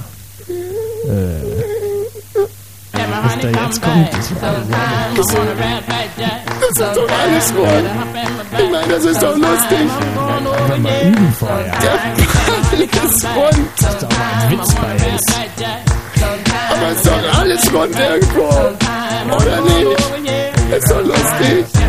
was 3.23 3.39
da 3.41 3.49
jetzt 3.49 3.83
kommt, 3.83 4.09
Das 5.17 5.27
ist 5.27 6.97
doch 6.97 7.09
alles 7.23 7.55
rund. 7.57 7.89
Ich 8.59 8.71
meine, 8.71 8.89
das 8.89 9.05
ist 9.05 9.23
doch 9.23 9.37
lustig. 9.37 9.79
einfach 9.81 10.79
mal 10.79 11.03
üben 11.03 11.35
vorher. 11.39 11.73
Der 11.83 11.91
Ball 11.91 12.83
ist 13.07 13.25
rund. 13.25 13.69
Das 13.81 13.95
ist 13.95 14.03
doch 14.03 14.11
mal 14.11 14.19
ein 14.43 14.51
Witz 14.51 14.75
bei 14.75 14.95
ist. 15.15 15.35
Aber 16.71 16.89
es 16.91 16.97
ist 16.97 17.07
doch 17.07 17.39
alles 17.39 17.73
rund 17.73 17.99
irgendwo. 17.99 18.49
Oder 19.35 19.61
nicht? 19.63 20.77
Ist 20.77 20.91
doch 20.91 21.03
lustig. 21.03 21.84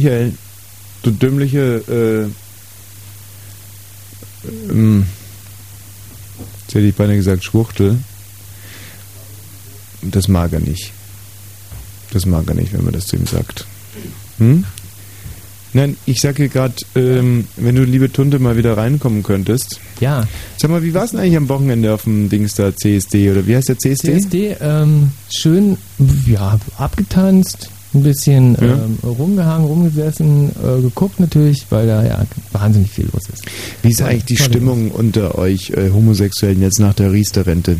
Michael, 0.00 0.32
du 1.02 1.10
dümmliche, 1.10 2.32
äh, 4.46 4.70
ähm, 4.70 5.04
jetzt 6.62 6.74
hätte 6.74 6.86
ich 6.86 6.94
beinahe 6.94 7.16
gesagt 7.16 7.44
Schwuchtel. 7.44 7.98
Das 10.00 10.28
mag 10.28 10.54
er 10.54 10.60
nicht. 10.60 10.92
Das 12.12 12.24
mag 12.24 12.48
er 12.48 12.54
nicht, 12.54 12.72
wenn 12.72 12.82
man 12.82 12.94
das 12.94 13.04
zu 13.04 13.16
ihm 13.16 13.26
sagt. 13.26 13.66
Hm? 14.38 14.64
Nein, 15.74 15.98
ich 16.06 16.22
sage 16.22 16.48
gerade, 16.48 16.74
ähm, 16.94 17.46
wenn 17.56 17.74
du, 17.74 17.84
liebe 17.84 18.10
Tunte, 18.10 18.38
mal 18.38 18.56
wieder 18.56 18.78
reinkommen 18.78 19.22
könntest. 19.22 19.80
Ja, 20.00 20.26
Sag 20.56 20.70
mal, 20.70 20.82
wie 20.82 20.94
war 20.94 21.04
es 21.04 21.10
denn 21.10 21.20
eigentlich 21.20 21.36
am 21.36 21.50
Wochenende 21.50 21.92
auf 21.92 22.04
dem 22.04 22.30
Dings 22.30 22.54
da, 22.54 22.74
CSD? 22.74 23.30
Oder 23.30 23.46
wie 23.46 23.54
heißt 23.54 23.68
der 23.68 23.78
CSD? 23.78 24.18
CSD, 24.18 24.56
ähm, 24.62 25.10
schön, 25.30 25.76
ja, 26.26 26.58
abgetanzt, 26.78 27.68
ein 27.94 28.02
bisschen 28.02 28.54
Ja. 28.54 28.60
ähm, 28.84 28.98
rumgehangen, 29.02 29.66
rumgesessen, 29.66 30.50
äh, 30.50 30.80
geguckt 30.80 31.18
natürlich, 31.20 31.66
weil 31.70 31.86
da 31.86 32.04
ja 32.04 32.24
wahnsinnig 32.52 32.90
viel 32.90 33.08
los 33.12 33.22
ist. 33.32 33.44
Wie 33.82 33.90
ist 33.90 34.02
eigentlich 34.02 34.24
die 34.26 34.34
Tolle 34.36 34.50
Stimmung 34.50 34.90
unter 34.90 35.36
euch 35.38 35.70
äh, 35.70 35.90
Homosexuellen 35.92 36.60
jetzt 36.62 36.78
nach 36.80 36.94
der 36.94 37.12
Riester-Rente? 37.12 37.76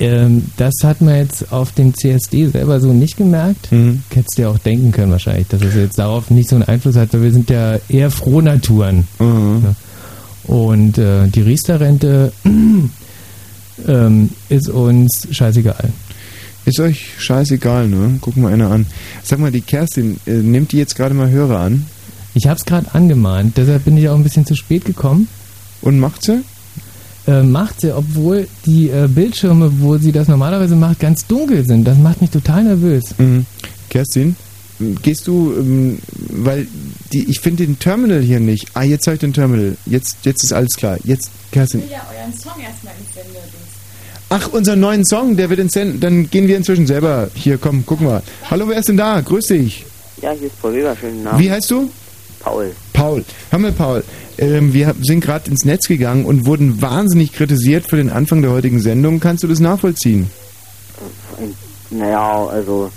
Ähm, 0.00 0.46
das 0.56 0.72
hat 0.82 1.00
man 1.02 1.16
jetzt 1.16 1.52
auf 1.52 1.72
dem 1.72 1.94
CSD 1.94 2.46
selber 2.48 2.80
so 2.80 2.92
nicht 2.92 3.16
gemerkt. 3.18 3.70
Mhm. 3.70 4.02
Hättest 4.14 4.38
du 4.38 4.42
ja 4.42 4.48
auch 4.48 4.58
denken 4.58 4.92
können 4.92 5.12
wahrscheinlich, 5.12 5.48
dass 5.48 5.60
es 5.62 5.74
jetzt 5.74 5.98
darauf 5.98 6.30
nicht 6.30 6.48
so 6.48 6.56
einen 6.56 6.64
Einfluss 6.64 6.96
hat, 6.96 7.12
weil 7.12 7.22
wir 7.22 7.32
sind 7.32 7.50
ja 7.50 7.78
eher 7.88 8.10
Frohnaturen. 8.10 9.06
Mhm. 9.18 9.76
Und 10.44 10.96
äh, 10.98 11.28
die 11.28 11.42
Riester-Rente 11.42 12.32
ähm, 13.88 14.30
ist 14.48 14.68
uns 14.70 15.28
scheißegal. 15.30 15.90
Ist 16.64 16.80
euch 16.80 17.12
scheißegal, 17.18 17.88
ne? 17.88 18.18
Gucken 18.20 18.42
wir 18.42 18.50
einer 18.50 18.70
an. 18.70 18.86
Sag 19.22 19.38
mal, 19.38 19.50
die 19.50 19.62
Kerstin, 19.62 20.20
äh, 20.26 20.32
nimmt 20.32 20.72
die 20.72 20.78
jetzt 20.78 20.94
gerade 20.94 21.14
mal 21.14 21.30
Hörer 21.30 21.60
an? 21.60 21.86
Ich 22.34 22.46
habe 22.46 22.56
es 22.58 22.64
gerade 22.64 22.94
angemahnt, 22.94 23.56
deshalb 23.56 23.84
bin 23.84 23.96
ich 23.96 24.08
auch 24.08 24.14
ein 24.14 24.22
bisschen 24.22 24.46
zu 24.46 24.54
spät 24.54 24.84
gekommen. 24.84 25.28
Und 25.82 25.98
macht 25.98 26.22
sie? 26.22 26.42
äh, 27.26 27.42
macht 27.42 27.80
sie, 27.80 27.94
obwohl 27.94 28.48
die 28.66 28.88
äh, 28.88 29.08
Bildschirme, 29.08 29.70
wo 29.80 29.98
sie 29.98 30.12
das 30.12 30.28
normalerweise 30.28 30.76
macht, 30.76 31.00
ganz 31.00 31.26
dunkel 31.26 31.64
sind. 31.66 31.84
Das 31.84 31.98
macht 31.98 32.20
mich 32.20 32.30
total 32.30 32.64
nervös. 32.64 33.04
Mhm. 33.18 33.46
Kerstin, 33.88 34.36
gehst 35.02 35.26
du, 35.26 35.52
ähm, 35.58 35.98
weil 36.30 36.66
die, 37.12 37.24
ich 37.24 37.40
finde 37.40 37.66
den 37.66 37.78
Terminal 37.78 38.20
hier 38.20 38.40
nicht. 38.40 38.68
Ah, 38.74 38.82
jetzt 38.82 39.06
habe 39.06 39.14
ich 39.14 39.20
den 39.20 39.32
Terminal. 39.32 39.76
Jetzt, 39.86 40.18
jetzt 40.24 40.42
ist 40.42 40.52
alles 40.52 40.70
klar. 40.76 40.98
Jetzt, 41.04 41.30
Kerstin. 41.52 41.80
Ich 41.80 41.86
will 41.86 41.92
ja 41.92 42.06
euren 42.10 42.32
Song 42.38 42.60
erstmal 42.60 42.94
ins 42.98 43.14
Sender. 43.14 43.40
Ach, 44.32 44.48
unser 44.52 44.76
neuen 44.76 45.04
Song, 45.04 45.36
der 45.36 45.50
wird 45.50 45.58
ins 45.58 45.72
Sender. 45.72 45.98
Dann 45.98 46.30
gehen 46.30 46.46
wir 46.46 46.56
inzwischen 46.56 46.86
selber. 46.86 47.28
Hier, 47.34 47.58
komm, 47.58 47.82
guck 47.84 48.00
mal. 48.00 48.22
Hallo, 48.48 48.68
wer 48.68 48.78
ist 48.78 48.88
denn 48.88 48.96
da? 48.96 49.20
Grüß 49.20 49.46
dich. 49.46 49.84
Ja, 50.22 50.30
hier 50.30 50.46
ist 50.46 50.62
Paul 50.62 50.72
Weber, 50.72 50.96
schönen 51.00 51.24
Namen. 51.24 51.40
Wie 51.40 51.50
heißt 51.50 51.68
du? 51.68 51.90
Paul. 52.38 52.70
Paul. 52.92 53.24
Hör 53.50 53.58
mal, 53.58 53.72
Paul. 53.72 54.04
Ähm, 54.38 54.72
wir 54.72 54.94
sind 55.02 55.20
gerade 55.20 55.50
ins 55.50 55.64
Netz 55.64 55.88
gegangen 55.88 56.24
und 56.26 56.46
wurden 56.46 56.80
wahnsinnig 56.80 57.32
kritisiert 57.32 57.88
für 57.88 57.96
den 57.96 58.08
Anfang 58.08 58.40
der 58.40 58.52
heutigen 58.52 58.80
Sendung. 58.80 59.18
Kannst 59.18 59.42
du 59.42 59.48
das 59.48 59.58
nachvollziehen? 59.58 60.30
Naja, 61.90 62.46
also 62.46 62.92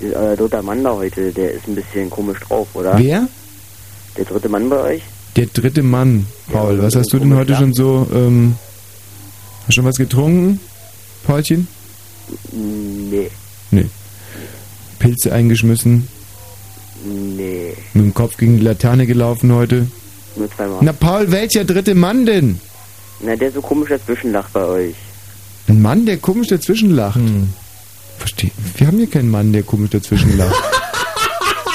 der 0.00 0.32
äh, 0.32 0.36
dritte 0.36 0.62
Mann 0.62 0.82
da 0.82 0.94
heute, 0.94 1.30
der 1.30 1.52
ist 1.52 1.68
ein 1.68 1.76
bisschen 1.76 2.10
komisch 2.10 2.40
drauf, 2.40 2.66
oder? 2.74 2.98
Wer? 2.98 3.28
Der 4.16 4.24
dritte 4.24 4.48
Mann 4.48 4.68
bei 4.68 4.80
euch? 4.80 5.02
Der 5.36 5.46
dritte 5.46 5.84
Mann, 5.84 6.26
Paul. 6.50 6.78
Ja, 6.78 6.82
was 6.82 6.96
hast 6.96 7.12
du 7.12 7.20
denn 7.20 7.36
heute 7.36 7.52
ja. 7.52 7.58
schon 7.58 7.72
so? 7.72 8.08
Ähm, 8.12 8.56
hast 9.60 9.68
du 9.68 9.72
schon 9.74 9.84
was 9.84 9.96
getrunken, 9.96 10.58
Paulchen? 11.22 11.66
Nee, 12.52 13.30
Nee. 13.70 13.86
Pilze 14.98 15.32
eingeschmissen, 15.32 16.06
nee, 17.04 17.74
mit 17.94 18.04
dem 18.04 18.14
Kopf 18.14 18.36
gegen 18.36 18.58
die 18.58 18.62
Laterne 18.64 19.06
gelaufen 19.06 19.52
heute. 19.52 19.88
nur 20.36 20.48
zweimal. 20.54 20.78
Na, 20.82 20.92
Paul, 20.92 21.32
welcher 21.32 21.64
dritte 21.64 21.94
Mann 21.96 22.24
denn? 22.24 22.60
Na, 23.20 23.34
der 23.34 23.50
so 23.50 23.60
komisch 23.60 23.88
dazwischen 23.88 24.30
lacht 24.32 24.52
bei 24.52 24.64
euch. 24.64 24.94
Ein 25.68 25.82
Mann, 25.82 26.06
der 26.06 26.18
komisch 26.18 26.48
dazwischen 26.48 26.90
lacht. 26.94 27.18
Verstehe. 28.18 28.50
Wir 28.76 28.86
haben 28.86 28.98
hier 28.98 29.10
keinen 29.10 29.30
Mann, 29.30 29.52
der 29.52 29.62
komisch 29.64 29.90
dazwischen 29.90 30.36
lacht. 30.38 30.54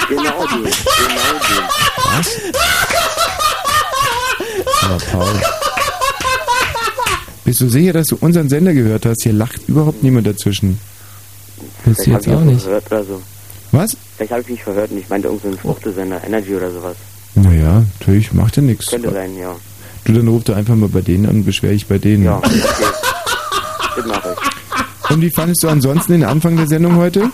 Genau 0.10 0.47
den, 0.47 0.63
genau 0.63 0.69
den. 1.49 1.65
Was? 2.15 2.27
Aber 4.83 4.97
Paul. 5.12 5.41
Bist 7.58 7.74
du 7.74 7.80
sicher, 7.80 7.93
dass 7.93 8.06
du 8.06 8.17
unseren 8.17 8.50
Sender 8.50 8.72
gehört 8.72 9.08
hast? 9.08 9.24
Hier 9.24 9.34
lacht 9.34 9.67
überhaupt 9.67 10.04
niemand 10.04 10.28
dazwischen. 10.28 10.80
Bist 11.86 12.06
du 12.06 12.12
jetzt 12.12 12.28
habe 12.28 12.38
auch 12.38 12.41
nicht. 12.43 12.62
verhört 12.62 12.86
oder 12.91 13.04
so. 13.04 13.22
Was? 13.72 13.98
Vielleicht 14.15 14.32
habe 14.32 14.41
ich 14.43 14.50
mich 14.50 14.63
verhört 14.63 14.91
und 14.91 15.00
ich 15.00 15.10
meinte 15.10 15.28
irgendeinen 15.28 15.58
Fruchtesender, 15.58 16.24
Energy 16.24 16.54
oder 16.54 16.70
sowas. 16.72 16.96
Naja, 17.34 17.84
natürlich, 18.00 18.32
macht 18.32 18.58
ja 18.58 18.62
nichts. 18.62 18.91
Könnte 18.91 19.12
sein, 19.12 19.36
ja. 19.36 19.56
Du, 20.06 20.13
dann 20.13 20.28
ruf 20.28 20.43
doch 20.43 20.56
einfach 20.56 20.76
mal 20.76 20.88
bei 20.88 21.02
denen 21.02 21.26
an 21.26 21.38
und 21.38 21.46
beschwer 21.46 21.72
dich 21.72 21.88
bei 21.88 21.98
denen. 21.98 22.26
Ja, 22.26 22.38
okay. 22.38 22.62
das 23.96 24.06
mache 24.06 24.36
ich. 24.36 25.10
Und 25.10 25.22
wie 25.24 25.32
fandest 25.32 25.63
du 25.63 25.70
ansonsten 25.70 26.12
den 26.12 26.26
Anfang 26.26 26.58
der 26.58 26.67
Sendung 26.67 26.96
heute? 26.98 27.32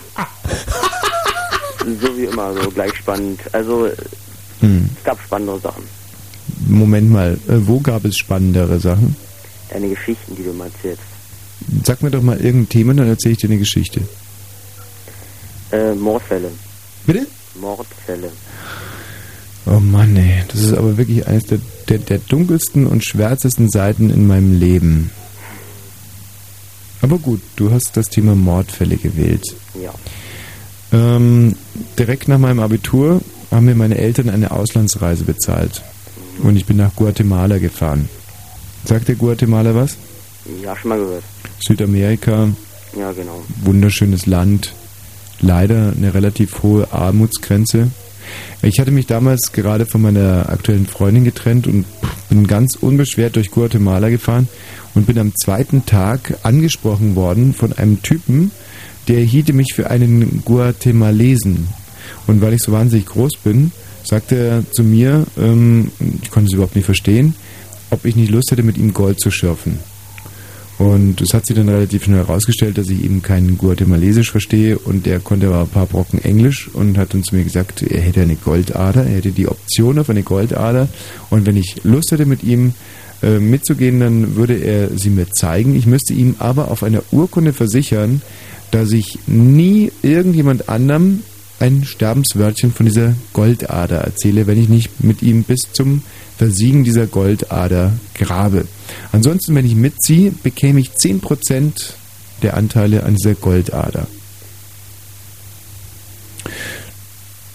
So 2.00 2.16
wie 2.16 2.24
immer, 2.24 2.54
so 2.62 2.70
gleich 2.70 2.94
spannend. 2.96 3.40
Also, 3.52 3.90
Hm. 4.60 4.88
es 4.96 5.04
gab 5.04 5.20
spannendere 5.20 5.60
Sachen. 5.60 5.82
Moment 6.66 7.10
mal, 7.10 7.34
äh, 7.46 7.58
wo 7.66 7.78
gab 7.80 8.06
es 8.06 8.16
spannendere 8.16 8.80
Sachen? 8.80 9.14
Deine 9.74 9.88
Geschichten, 9.88 10.36
die 10.36 10.44
du 10.44 10.52
mal 10.52 10.66
erzählst. 10.66 11.02
Sag 11.84 12.00
mir 12.00 12.10
doch 12.10 12.22
mal 12.22 12.38
irgendein 12.38 12.68
Thema, 12.68 12.94
dann 12.94 13.08
erzähle 13.08 13.32
ich 13.32 13.38
dir 13.38 13.48
eine 13.48 13.58
Geschichte. 13.58 14.02
Äh, 15.72 15.94
Mordfälle. 15.94 16.50
Bitte? 17.04 17.26
Mordfälle. 17.60 18.30
Oh 19.66 19.80
Mann, 19.80 20.16
ey, 20.16 20.44
das 20.46 20.60
ist 20.60 20.74
aber 20.74 20.96
wirklich 20.96 21.26
eines 21.26 21.46
der, 21.46 21.58
der, 21.88 21.98
der 21.98 22.18
dunkelsten 22.18 22.86
und 22.86 23.04
schwärzesten 23.04 23.68
Seiten 23.68 24.10
in 24.10 24.28
meinem 24.28 24.60
Leben. 24.60 25.10
Aber 27.02 27.18
gut, 27.18 27.40
du 27.56 27.72
hast 27.72 27.96
das 27.96 28.08
Thema 28.08 28.36
Mordfälle 28.36 28.96
gewählt. 28.96 29.56
Ja. 29.82 29.92
Ähm, 30.92 31.56
direkt 31.98 32.28
nach 32.28 32.38
meinem 32.38 32.60
Abitur 32.60 33.20
haben 33.50 33.66
mir 33.66 33.74
meine 33.74 33.98
Eltern 33.98 34.30
eine 34.30 34.52
Auslandsreise 34.52 35.24
bezahlt. 35.24 35.82
Und 36.44 36.56
ich 36.56 36.64
bin 36.64 36.76
nach 36.76 36.94
Guatemala 36.94 37.58
gefahren. 37.58 38.08
Sagt 38.84 39.08
der 39.08 39.14
Guatemala 39.14 39.74
was? 39.74 39.96
Ja, 40.62 40.76
schon 40.76 40.90
mal 40.90 40.98
gehört. 40.98 41.24
Südamerika, 41.66 42.48
Ja, 42.98 43.12
genau. 43.12 43.42
wunderschönes 43.62 44.26
Land. 44.26 44.74
Leider 45.40 45.92
eine 45.96 46.14
relativ 46.14 46.62
hohe 46.62 46.92
Armutsgrenze. 46.92 47.90
Ich 48.62 48.78
hatte 48.78 48.90
mich 48.90 49.06
damals 49.06 49.52
gerade 49.52 49.84
von 49.86 50.02
meiner 50.02 50.48
aktuellen 50.48 50.86
Freundin 50.86 51.24
getrennt 51.24 51.66
und 51.66 51.84
bin 52.28 52.46
ganz 52.46 52.76
unbeschwert 52.76 53.36
durch 53.36 53.50
Guatemala 53.50 54.08
gefahren 54.08 54.48
und 54.94 55.06
bin 55.06 55.18
am 55.18 55.34
zweiten 55.34 55.84
Tag 55.86 56.38
angesprochen 56.42 57.14
worden 57.16 57.52
von 57.52 57.72
einem 57.74 58.02
Typen, 58.02 58.50
der 59.08 59.20
hielte 59.20 59.52
mich 59.52 59.72
für 59.74 59.90
einen 59.90 60.42
Guatemalesen. 60.44 61.68
Und 62.26 62.40
weil 62.40 62.54
ich 62.54 62.62
so 62.62 62.72
wahnsinnig 62.72 63.06
groß 63.06 63.32
bin, 63.42 63.72
sagte 64.04 64.36
er 64.36 64.70
zu 64.72 64.82
mir, 64.82 65.26
ähm, 65.38 65.90
ich 66.22 66.30
konnte 66.30 66.48
es 66.48 66.54
überhaupt 66.54 66.76
nicht 66.76 66.84
verstehen, 66.86 67.34
ob 67.94 68.04
ich 68.04 68.16
nicht 68.16 68.30
Lust 68.30 68.50
hätte, 68.50 68.62
mit 68.62 68.76
ihm 68.76 68.92
Gold 68.92 69.20
zu 69.20 69.30
schürfen. 69.30 69.78
Und 70.76 71.20
es 71.20 71.32
hat 71.32 71.46
sich 71.46 71.54
dann 71.54 71.68
relativ 71.68 72.04
schnell 72.04 72.18
herausgestellt, 72.18 72.78
dass 72.78 72.88
ich 72.88 73.04
eben 73.04 73.22
kein 73.22 73.56
Guatemalesisch 73.56 74.32
verstehe 74.32 74.76
und 74.76 75.06
er 75.06 75.20
konnte 75.20 75.46
aber 75.46 75.60
ein 75.60 75.68
paar 75.68 75.86
Brocken 75.86 76.22
Englisch 76.24 76.68
und 76.72 76.98
hat 76.98 77.14
dann 77.14 77.22
zu 77.22 77.36
mir 77.36 77.44
gesagt, 77.44 77.82
er 77.82 78.00
hätte 78.00 78.22
eine 78.22 78.34
Goldader, 78.34 79.04
er 79.04 79.16
hätte 79.16 79.30
die 79.30 79.46
Option 79.46 80.00
auf 80.00 80.10
eine 80.10 80.24
Goldader 80.24 80.88
und 81.30 81.46
wenn 81.46 81.56
ich 81.56 81.84
Lust 81.84 82.10
hätte 82.10 82.26
mit 82.26 82.42
ihm 82.42 82.74
äh, 83.22 83.38
mitzugehen, 83.38 84.00
dann 84.00 84.34
würde 84.34 84.54
er 84.54 84.98
sie 84.98 85.10
mir 85.10 85.30
zeigen. 85.30 85.76
Ich 85.76 85.86
müsste 85.86 86.12
ihm 86.12 86.34
aber 86.40 86.72
auf 86.72 86.82
einer 86.82 87.02
Urkunde 87.12 87.52
versichern, 87.52 88.20
dass 88.72 88.90
ich 88.90 89.18
nie 89.28 89.92
irgendjemand 90.02 90.68
anderem 90.68 91.22
ein 91.60 91.84
Sterbenswörtchen 91.84 92.72
von 92.72 92.86
dieser 92.86 93.14
Goldader 93.32 93.98
erzähle, 93.98 94.46
wenn 94.46 94.60
ich 94.60 94.68
nicht 94.68 95.02
mit 95.04 95.22
ihm 95.22 95.44
bis 95.44 95.60
zum 95.72 96.02
Versiegen 96.36 96.84
dieser 96.84 97.06
Goldader 97.06 97.92
grabe. 98.14 98.66
Ansonsten, 99.12 99.54
wenn 99.54 99.66
ich 99.66 99.76
mitziehe, 99.76 100.32
bekäme 100.32 100.80
ich 100.80 100.90
10% 100.90 101.72
der 102.42 102.56
Anteile 102.56 103.04
an 103.04 103.14
dieser 103.14 103.34
Goldader. 103.34 104.06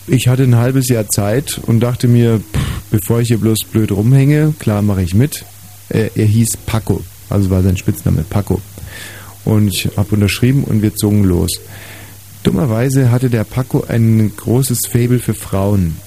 Ich 0.08 0.28
hatte 0.28 0.44
ein 0.44 0.56
halbes 0.56 0.88
Jahr 0.88 1.08
Zeit 1.08 1.60
und 1.68 1.82
dachte 1.82 2.08
mir, 2.08 2.40
pff, 2.40 2.82
bevor 2.90 3.20
ich 3.20 3.28
hier 3.28 3.38
bloß 3.38 3.60
blöd 3.72 3.92
rumhänge, 3.92 4.54
klar 4.58 4.82
mache 4.82 5.04
ich 5.04 5.14
mit. 5.14 5.46
Er, 5.90 6.18
er 6.18 6.26
hieß 6.26 6.58
Paco, 6.66 7.04
also 7.30 7.50
war 7.50 7.62
sein 7.62 7.78
Spitzname 7.78 8.24
Paco. 8.28 8.62
Und 9.46 9.68
ich 9.68 9.90
habe 9.98 10.16
unterschrieben 10.16 10.64
und 10.64 10.82
wir 10.82 10.96
zogen 10.96 11.24
los. 11.24 11.52
Dummerweise 12.50 13.12
hatte 13.12 13.30
der 13.30 13.44
Paco 13.44 13.86
ein 13.88 14.32
großes 14.36 14.88
Faible 14.88 15.20
für 15.20 15.36
Frauen. 15.36 15.98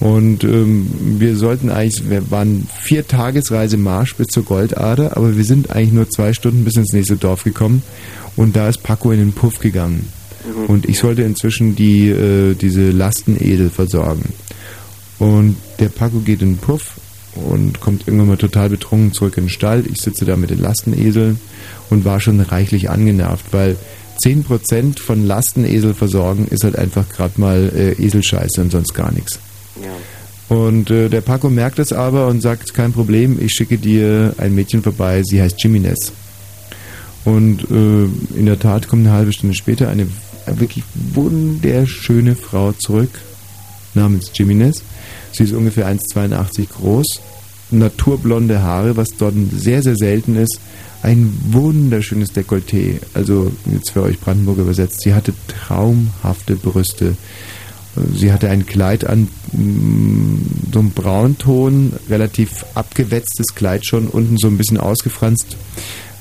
Und 0.00 0.42
ähm, 0.42 0.88
wir 1.18 1.36
sollten 1.36 1.68
eigentlich, 1.68 2.08
wir 2.08 2.30
waren 2.30 2.66
vier 2.80 3.06
Tagesreise 3.06 3.76
Marsch 3.76 4.14
bis 4.14 4.28
zur 4.28 4.44
Goldader, 4.44 5.18
aber 5.18 5.36
wir 5.36 5.44
sind 5.44 5.70
eigentlich 5.70 5.92
nur 5.92 6.08
zwei 6.08 6.32
Stunden 6.32 6.64
bis 6.64 6.76
ins 6.76 6.94
nächste 6.94 7.16
Dorf 7.16 7.44
gekommen 7.44 7.82
und 8.36 8.56
da 8.56 8.70
ist 8.70 8.82
Paco 8.84 9.12
in 9.12 9.18
den 9.18 9.32
Puff 9.32 9.58
gegangen. 9.58 10.08
Und 10.66 10.88
ich 10.88 10.98
sollte 10.98 11.20
inzwischen 11.24 11.76
die, 11.76 12.08
äh, 12.08 12.54
diese 12.54 12.90
Lastenedel 12.90 13.68
versorgen. 13.68 14.32
Und 15.18 15.56
der 15.78 15.90
Paco 15.90 16.20
geht 16.20 16.40
in 16.40 16.52
den 16.52 16.58
Puff 16.58 16.92
und 17.34 17.80
kommt 17.80 18.08
irgendwann 18.08 18.28
mal 18.28 18.36
total 18.38 18.70
betrunken 18.70 19.12
zurück 19.12 19.36
in 19.36 19.44
den 19.44 19.50
Stall. 19.50 19.84
Ich 19.92 20.00
sitze 20.00 20.24
da 20.24 20.36
mit 20.36 20.48
den 20.48 20.62
Lasteneseln 20.62 21.38
und 21.90 22.06
war 22.06 22.20
schon 22.20 22.40
reichlich 22.40 22.88
angenervt, 22.88 23.52
weil 23.52 23.76
10% 24.22 24.98
von 24.98 25.26
Lastenesel 25.26 25.94
versorgen 25.94 26.46
ist 26.48 26.64
halt 26.64 26.76
einfach 26.76 27.08
gerade 27.08 27.40
mal 27.40 27.70
äh, 27.74 27.92
Eselscheiße 28.02 28.60
und 28.60 28.72
sonst 28.72 28.94
gar 28.94 29.12
nichts. 29.12 29.38
Ja. 29.82 29.90
Und 30.48 30.90
äh, 30.90 31.08
der 31.08 31.22
Paco 31.22 31.50
merkt 31.50 31.78
es 31.78 31.92
aber 31.92 32.28
und 32.28 32.40
sagt, 32.40 32.72
kein 32.72 32.92
Problem, 32.92 33.38
ich 33.40 33.52
schicke 33.52 33.78
dir 33.78 34.34
ein 34.38 34.54
Mädchen 34.54 34.82
vorbei, 34.82 35.22
sie 35.24 35.42
heißt 35.42 35.62
Jiminez. 35.62 36.12
Und 37.24 37.62
äh, 37.70 38.38
in 38.38 38.46
der 38.46 38.58
Tat 38.58 38.86
kommt 38.86 39.06
eine 39.06 39.16
halbe 39.16 39.32
Stunde 39.32 39.56
später 39.56 39.88
eine 39.88 40.06
wirklich 40.46 40.84
wunderschöne 40.94 42.36
Frau 42.36 42.72
zurück, 42.72 43.10
namens 43.94 44.30
Jiminez. 44.32 44.82
Sie 45.32 45.42
ist 45.42 45.52
ungefähr 45.52 45.88
1,82 45.88 46.68
groß, 46.68 47.06
naturblonde 47.72 48.62
Haare, 48.62 48.96
was 48.96 49.08
dort 49.18 49.34
sehr, 49.52 49.82
sehr 49.82 49.96
selten 49.96 50.36
ist. 50.36 50.60
Ein 51.02 51.32
wunderschönes 51.50 52.32
Dekolleté, 52.34 53.00
also 53.14 53.52
jetzt 53.72 53.90
für 53.90 54.02
euch 54.02 54.18
Brandenburg 54.18 54.58
übersetzt. 54.58 55.02
Sie 55.02 55.14
hatte 55.14 55.32
traumhafte 55.46 56.56
Brüste. 56.56 57.16
Sie 58.14 58.32
hatte 58.32 58.50
ein 58.50 58.66
Kleid 58.66 59.06
an, 59.06 59.28
mm, 59.52 60.72
so 60.72 60.80
einem 60.80 60.90
Braunton, 60.90 61.92
relativ 62.10 62.66
abgewetztes 62.74 63.54
Kleid 63.54 63.86
schon, 63.86 64.08
unten 64.08 64.36
so 64.36 64.48
ein 64.48 64.58
bisschen 64.58 64.78
ausgefranst, 64.78 65.56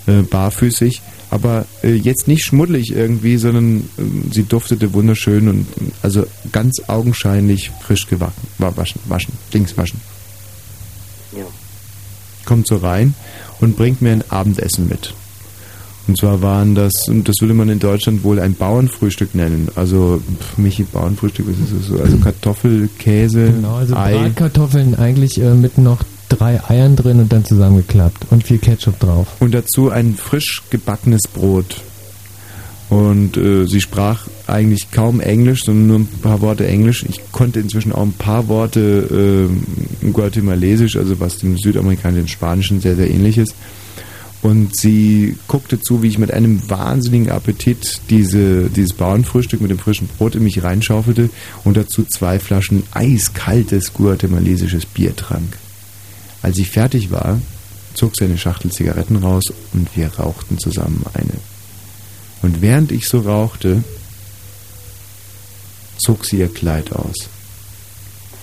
äh, 0.08 0.22
barfüßig, 0.22 1.02
aber 1.32 1.66
äh, 1.84 1.94
jetzt 1.94 2.28
nicht 2.28 2.46
schmuddelig 2.46 2.92
irgendwie, 2.92 3.38
sondern 3.38 3.82
äh, 3.98 4.02
sie 4.32 4.44
duftete 4.44 4.94
wunderschön 4.94 5.50
und 5.50 5.68
also 6.02 6.26
ganz 6.52 6.82
augenscheinlich 6.88 7.72
frisch 7.82 8.08
gewaschen, 8.08 8.36
waschen, 8.58 9.02
waschen, 9.06 9.34
Dings 9.54 9.78
waschen. 9.78 10.00
Ja. 11.36 11.44
kommt 12.46 12.68
so 12.68 12.78
rein 12.78 13.14
und 13.62 13.78
bringt 13.78 14.02
mir 14.02 14.12
ein 14.12 14.24
Abendessen 14.30 14.88
mit. 14.88 15.13
Und 16.08 16.18
zwar 16.20 16.41
waren 16.41 16.76
das, 16.76 16.91
und 17.08 17.28
das 17.28 17.36
würde 17.41 17.56
man 17.56 17.68
in 17.70 17.80
Deutschland 17.80 18.24
wohl 18.24 18.39
ein 18.39 18.54
Bauernfrühstück 18.54 19.34
nennen. 19.34 19.70
Also, 19.76 20.22
pf, 20.39 20.58
Michi, 20.58 20.84
Bauernfrühstück, 20.84 21.48
was 21.48 21.58
ist 21.58 21.74
das 21.80 21.88
so? 21.88 22.04
Also 22.04 22.18
Kartoffel, 22.18 22.89
Käse, 23.00 23.52
Genau, 23.52 23.76
also 23.76 23.96
Ei. 23.96 24.13
Bratkartoffeln 24.13 24.96
eigentlich 24.96 25.41
äh, 25.41 25.56
mit 25.56 25.80
noch 25.80 26.04
drei 26.30 26.62
Eiern 26.70 26.96
drin 26.96 27.20
und 27.20 27.34
dann 27.34 27.44
zusammengeklappt 27.44 28.28
und 28.30 28.44
viel 28.44 28.60
Ketchup 28.60 29.00
drauf. 29.00 29.28
Und 29.39 29.54
dazu 29.54 29.89
ein 29.89 30.15
frisch 30.15 30.62
gebackenes 30.70 31.24
Brot. 31.34 31.78
Und 32.89 33.36
äh, 33.36 33.65
sie 33.65 33.82
sprach 33.82 34.28
eigentlich 34.45 34.91
kaum 34.91 35.19
Englisch, 35.19 35.63
sondern 35.63 35.88
nur 35.88 36.00
ein 36.00 36.19
paar 36.21 36.41
Worte 36.41 36.67
Englisch. 36.67 37.04
Ich 37.10 37.19
konnte 37.32 37.60
inzwischen 37.60 37.91
auch 37.91 38.04
ein 38.04 38.13
paar 38.13 38.48
Worte 38.48 39.50
äh, 40.04 40.10
Guatemalesisch, 40.12 40.95
also 40.95 41.19
was 41.19 41.39
dem 41.39 41.58
Südamerikanischen, 41.58 42.26
dem 42.26 42.28
Spanischen 42.28 42.82
sehr, 42.82 42.95
sehr 42.95 43.10
ähnlich 43.10 43.38
ist. 43.38 43.56
Und 44.43 44.78
sie 44.78 45.36
guckte 45.48 45.82
zu, 45.82 46.04
wie 46.04 46.08
ich 46.08 46.19
mit 46.19 46.32
einem 46.32 46.69
wahnsinnigen 46.69 47.32
Appetit 47.32 48.02
diese, 48.12 48.69
dieses 48.69 48.93
Bauernfrühstück 48.93 49.60
mit 49.60 49.71
dem 49.71 49.80
frischen 49.80 50.08
Brot 50.08 50.36
in 50.36 50.43
mich 50.43 50.62
reinschaufelte 50.62 51.32
und 51.63 51.76
dazu 51.76 52.04
zwei 52.04 52.38
Flaschen 52.38 52.84
eiskaltes 52.91 53.93
guatemalesisches 53.93 54.86
Bier 54.86 55.15
trank. 55.15 55.58
Als 56.43 56.60
ich 56.60 56.69
fertig 56.69 57.10
war, 57.10 57.41
zog 57.95 58.15
sie 58.15 58.26
eine 58.26 58.38
Schachtel 58.38 58.71
Zigaretten 58.71 59.15
raus 59.15 59.45
und 59.74 59.88
wir 59.95 60.13
rauchten 60.13 60.60
zusammen 60.60 61.04
eine. 61.15 61.55
Und 62.41 62.62
während 62.62 62.91
ich 62.91 63.08
so 63.08 63.19
rauchte, 63.19 63.84
zog 65.98 66.26
sie 66.26 66.39
ihr 66.39 66.54
Kleid 66.54 66.91
aus. 66.91 67.15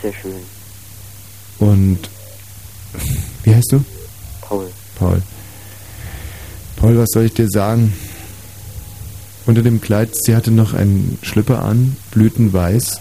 Sehr 0.01 0.13
schön. 0.13 0.33
Und 1.59 1.99
wie 3.45 3.55
heißt 3.55 3.73
du? 3.73 3.85
Paul. 4.41 4.71
Paul. 4.99 5.23
Paul, 6.77 6.99
was 6.99 7.11
soll 7.13 7.25
ich 7.25 7.35
dir 7.35 7.49
sagen? 7.49 7.93
Unter 9.47 9.63
dem 9.63 9.81
Kleid, 9.81 10.11
sie 10.15 10.35
hatte 10.37 10.51
noch 10.51 10.75
einen 10.75 11.19
Schlüpper 11.23 11.63
an, 11.63 11.97
blütenweiß. 12.13 13.01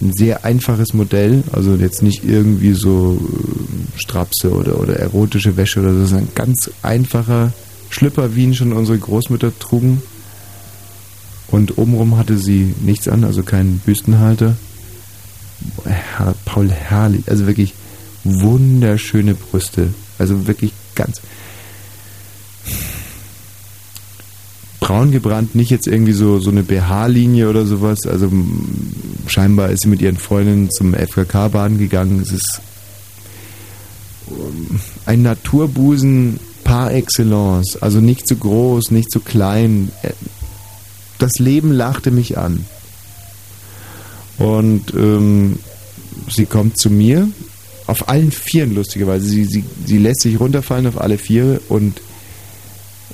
Ein 0.00 0.12
sehr 0.14 0.44
einfaches 0.44 0.94
Modell, 0.94 1.44
also 1.52 1.74
jetzt 1.74 2.02
nicht 2.02 2.24
irgendwie 2.24 2.72
so 2.72 3.20
äh, 3.20 4.00
Strapse 4.00 4.50
oder, 4.50 4.80
oder 4.80 4.96
erotische 4.96 5.56
Wäsche 5.56 5.80
oder 5.80 5.92
so, 5.92 6.06
sondern 6.06 6.28
ein 6.28 6.34
ganz 6.34 6.70
einfacher 6.82 7.52
Schlüpper, 7.90 8.34
wie 8.34 8.44
ihn 8.44 8.54
schon 8.54 8.72
unsere 8.72 8.98
Großmütter 8.98 9.56
trugen. 9.58 10.02
Und 11.48 11.78
obenrum 11.78 12.16
hatte 12.16 12.38
sie 12.38 12.74
nichts 12.80 13.08
an, 13.08 13.24
also 13.24 13.42
keinen 13.42 13.80
Büstenhalter. 13.80 14.56
Herr, 15.84 16.34
Paul 16.44 16.70
herrlich, 16.70 17.28
also 17.28 17.46
wirklich 17.46 17.74
wunderschöne 18.24 19.34
Brüste. 19.34 19.92
Also 20.18 20.46
wirklich 20.46 20.72
ganz 20.94 21.20
braun 24.80 25.12
gebrannt, 25.12 25.54
nicht 25.54 25.70
jetzt 25.70 25.86
irgendwie 25.86 26.12
so, 26.12 26.40
so 26.40 26.50
eine 26.50 26.62
BH-Linie 26.62 27.48
oder 27.48 27.66
sowas. 27.66 28.06
Also 28.06 28.30
scheinbar 29.26 29.70
ist 29.70 29.82
sie 29.82 29.88
mit 29.88 30.00
ihren 30.02 30.16
Freundinnen 30.16 30.70
zum 30.70 30.94
FKK-Bahn 30.94 31.78
gegangen. 31.78 32.20
Es 32.20 32.32
ist 32.32 32.60
ähm, 34.30 34.80
ein 35.06 35.22
Naturbusen 35.22 36.40
par 36.70 36.92
excellence. 36.92 37.76
Also 37.82 38.00
nicht 38.00 38.28
zu 38.28 38.36
groß, 38.36 38.92
nicht 38.92 39.10
zu 39.10 39.18
klein. 39.18 39.90
Das 41.18 41.32
Leben 41.40 41.72
lachte 41.72 42.12
mich 42.12 42.38
an. 42.38 42.64
Und 44.38 44.94
ähm, 44.94 45.58
sie 46.30 46.46
kommt 46.46 46.78
zu 46.78 46.88
mir, 46.88 47.28
auf 47.88 48.08
allen 48.08 48.30
Vieren 48.30 48.72
lustigerweise. 48.76 49.26
Sie, 49.26 49.44
sie, 49.46 49.64
sie 49.84 49.98
lässt 49.98 50.20
sich 50.20 50.38
runterfallen 50.38 50.86
auf 50.86 51.00
alle 51.00 51.18
Viere 51.18 51.60
und, 51.68 52.00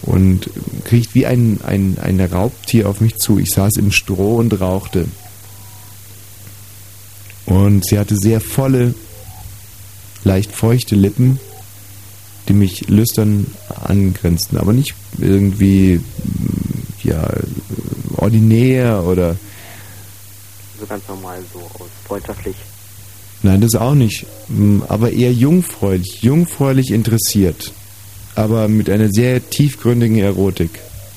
und 0.03 0.51
kriegt 0.85 1.15
wie 1.15 1.25
ein, 1.25 1.61
ein, 1.67 1.97
ein 1.99 2.21
Raubtier 2.21 2.91
auf 2.91 3.01
mich 3.01 3.17
zu. 3.17 3.39
Ich 3.39 3.49
saß 3.49 3.79
im 3.79 3.91
Stroh 3.91 4.37
und 4.37 4.61
rauchte. 4.61 5.07
Und 7.47 7.87
sie 7.87 7.99
hatte 7.99 8.17
sehr 8.17 8.43
volle, 8.43 8.95
leicht 10.25 10.53
feuchte 10.53 10.95
Lippen, 10.95 11.41
die 12.49 12.53
mich 12.55 12.89
lüstern 12.89 13.47
angrenzten, 13.85 14.59
aber 14.59 14.73
nicht 14.73 14.95
irgendwie 15.19 16.01
ja 17.03 17.29
ordinär 18.17 19.05
oder 19.05 19.37
So 20.79 20.87
ganz 20.87 21.07
normal, 21.09 21.39
so 21.53 21.61
aus 21.61 21.89
freundschaftlich. 22.07 22.57
Nein, 23.43 23.61
das 23.61 23.75
auch 23.75 23.95
nicht. 23.95 24.27
Aber 24.89 25.13
eher 25.13 25.33
jungfräulich, 25.33 26.23
jungfräulich 26.23 26.91
interessiert. 26.91 27.73
Aber 28.35 28.69
mit 28.69 28.91
einer 28.91 29.09
sehr 29.11 29.49
tiefgründigen 29.49 30.19
Erotik. 30.19 30.71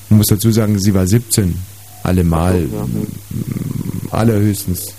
Man 0.09 0.17
muss 0.17 0.27
dazu 0.27 0.51
sagen, 0.51 0.79
sie 0.79 0.93
war 0.93 1.07
17. 1.07 1.55
Allemal. 2.03 2.67
Ja. 2.71 2.85
mm, 2.85 4.09
Allerhöchstens. 4.11 4.93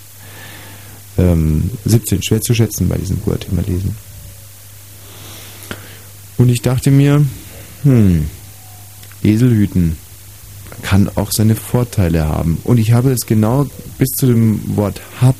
Ähm, 1.18 1.70
17, 1.84 2.22
schwer 2.22 2.40
zu 2.40 2.54
schätzen 2.54 2.88
bei 2.88 2.96
diesen 2.96 3.20
Guatemalesen. 3.22 3.96
Und 6.40 6.48
ich 6.48 6.62
dachte 6.62 6.90
mir, 6.90 7.24
hm, 7.84 8.26
Eselhüten 9.22 9.96
kann 10.82 11.08
auch 11.14 11.30
seine 11.30 11.54
Vorteile 11.54 12.26
haben. 12.26 12.58
Und 12.64 12.78
ich 12.78 12.92
habe 12.92 13.12
es 13.12 13.26
genau 13.26 13.66
bis 13.98 14.08
zu 14.16 14.26
dem 14.26 14.76
Wort 14.76 15.00
hab 15.20 15.36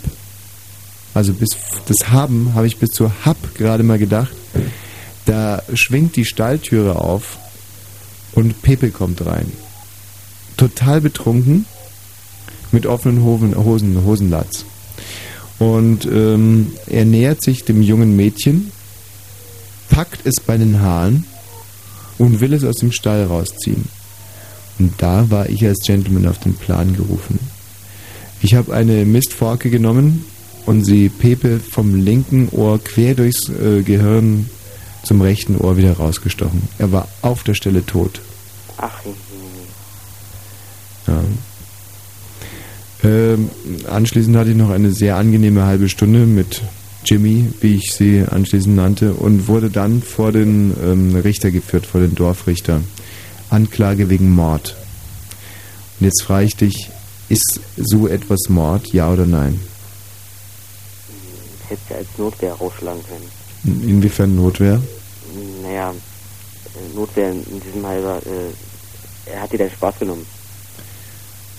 also 1.14 1.32
bis 1.32 1.48
das 1.86 2.10
Haben 2.10 2.52
habe 2.54 2.66
ich 2.66 2.76
bis 2.76 2.90
zur 2.90 3.12
Hab 3.24 3.54
gerade 3.54 3.82
mal 3.82 3.98
gedacht. 3.98 4.30
Da 5.26 5.62
schwingt 5.74 6.16
die 6.16 6.24
Stalltüre 6.24 6.96
auf 6.96 7.38
und 8.32 8.62
Pepe 8.62 8.90
kommt 8.90 9.24
rein. 9.26 9.50
Total 10.56 11.00
betrunken, 11.00 11.66
mit 12.70 12.86
offenen 12.86 13.24
Hosen, 13.24 13.56
Hosen 13.56 14.04
Hosenlatz. 14.04 14.64
Und 15.58 16.06
ähm, 16.06 16.72
er 16.86 17.04
nähert 17.04 17.42
sich 17.42 17.64
dem 17.64 17.82
jungen 17.82 18.16
Mädchen, 18.16 18.70
packt 19.90 20.26
es 20.26 20.36
bei 20.46 20.56
den 20.56 20.80
Haaren 20.80 21.24
und 22.16 22.40
will 22.40 22.54
es 22.54 22.64
aus 22.64 22.76
dem 22.76 22.92
Stall 22.92 23.24
rausziehen. 23.24 23.84
Und 24.78 24.94
da 24.98 25.28
war 25.30 25.48
ich 25.50 25.64
als 25.66 25.84
Gentleman 25.84 26.26
auf 26.26 26.38
den 26.38 26.54
Plan 26.54 26.96
gerufen. 26.96 27.38
Ich 28.40 28.54
habe 28.54 28.74
eine 28.74 29.04
Mistforke 29.04 29.68
genommen 29.68 30.24
und 30.64 30.84
sie 30.84 31.10
Pepe 31.10 31.60
vom 31.60 31.94
linken 31.94 32.48
Ohr 32.50 32.78
quer 32.82 33.14
durchs 33.14 33.48
äh, 33.50 33.82
Gehirn 33.82 34.48
zum 35.02 35.20
rechten 35.20 35.56
Ohr 35.56 35.76
wieder 35.76 35.94
rausgestochen. 35.94 36.62
Er 36.78 36.92
war 36.92 37.08
auf 37.22 37.42
der 37.42 37.54
Stelle 37.54 37.84
tot. 37.84 38.20
Ach, 38.78 39.00
Ja. 41.06 41.22
Ähm, 43.02 43.50
anschließend 43.90 44.36
hatte 44.36 44.50
ich 44.50 44.56
noch 44.56 44.70
eine 44.70 44.92
sehr 44.92 45.16
angenehme 45.16 45.64
halbe 45.64 45.88
Stunde 45.88 46.26
mit 46.26 46.62
Jimmy, 47.04 47.52
wie 47.60 47.76
ich 47.76 47.92
sie 47.92 48.24
anschließend 48.28 48.76
nannte, 48.76 49.14
und 49.14 49.48
wurde 49.48 49.70
dann 49.70 50.02
vor 50.02 50.32
den 50.32 50.74
ähm, 50.82 51.16
Richter 51.16 51.50
geführt, 51.50 51.86
vor 51.86 52.00
den 52.00 52.14
Dorfrichter. 52.14 52.80
Anklage 53.48 54.10
wegen 54.10 54.30
Mord. 54.30 54.76
Und 55.98 56.06
jetzt 56.06 56.22
frage 56.22 56.46
ich 56.46 56.56
dich, 56.56 56.90
ist 57.28 57.60
so 57.76 58.06
etwas 58.06 58.48
Mord, 58.48 58.92
ja 58.92 59.12
oder 59.12 59.26
nein? 59.26 59.58
hätte 61.70 61.80
ja 61.90 61.96
als 61.96 62.08
Notwehr 62.18 62.52
rausschlagen 62.52 63.02
können. 63.06 63.88
Inwiefern 63.88 64.34
Notwehr? 64.34 64.80
Naja, 65.62 65.94
Notwehr 66.94 67.30
in 67.30 67.60
diesem 67.60 67.86
halber, 67.86 68.20
äh, 68.26 69.30
er 69.32 69.42
hat 69.42 69.52
dir 69.52 69.58
den 69.58 69.70
Spaß 69.70 69.98
genommen. 70.00 70.26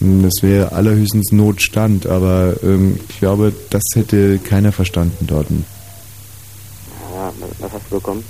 Das 0.03 0.41
wäre 0.41 0.71
allerhöchstens 0.71 1.31
Notstand, 1.31 2.07
aber 2.07 2.55
ähm, 2.63 2.99
ich 3.07 3.19
glaube, 3.19 3.53
das 3.69 3.83
hätte 3.93 4.39
keiner 4.39 4.71
verstanden 4.71 5.27
dort. 5.27 5.45
Ja, 7.13 7.31
was 7.59 7.71
hast 7.71 7.83
du 7.91 7.95
bekommen? 7.97 8.23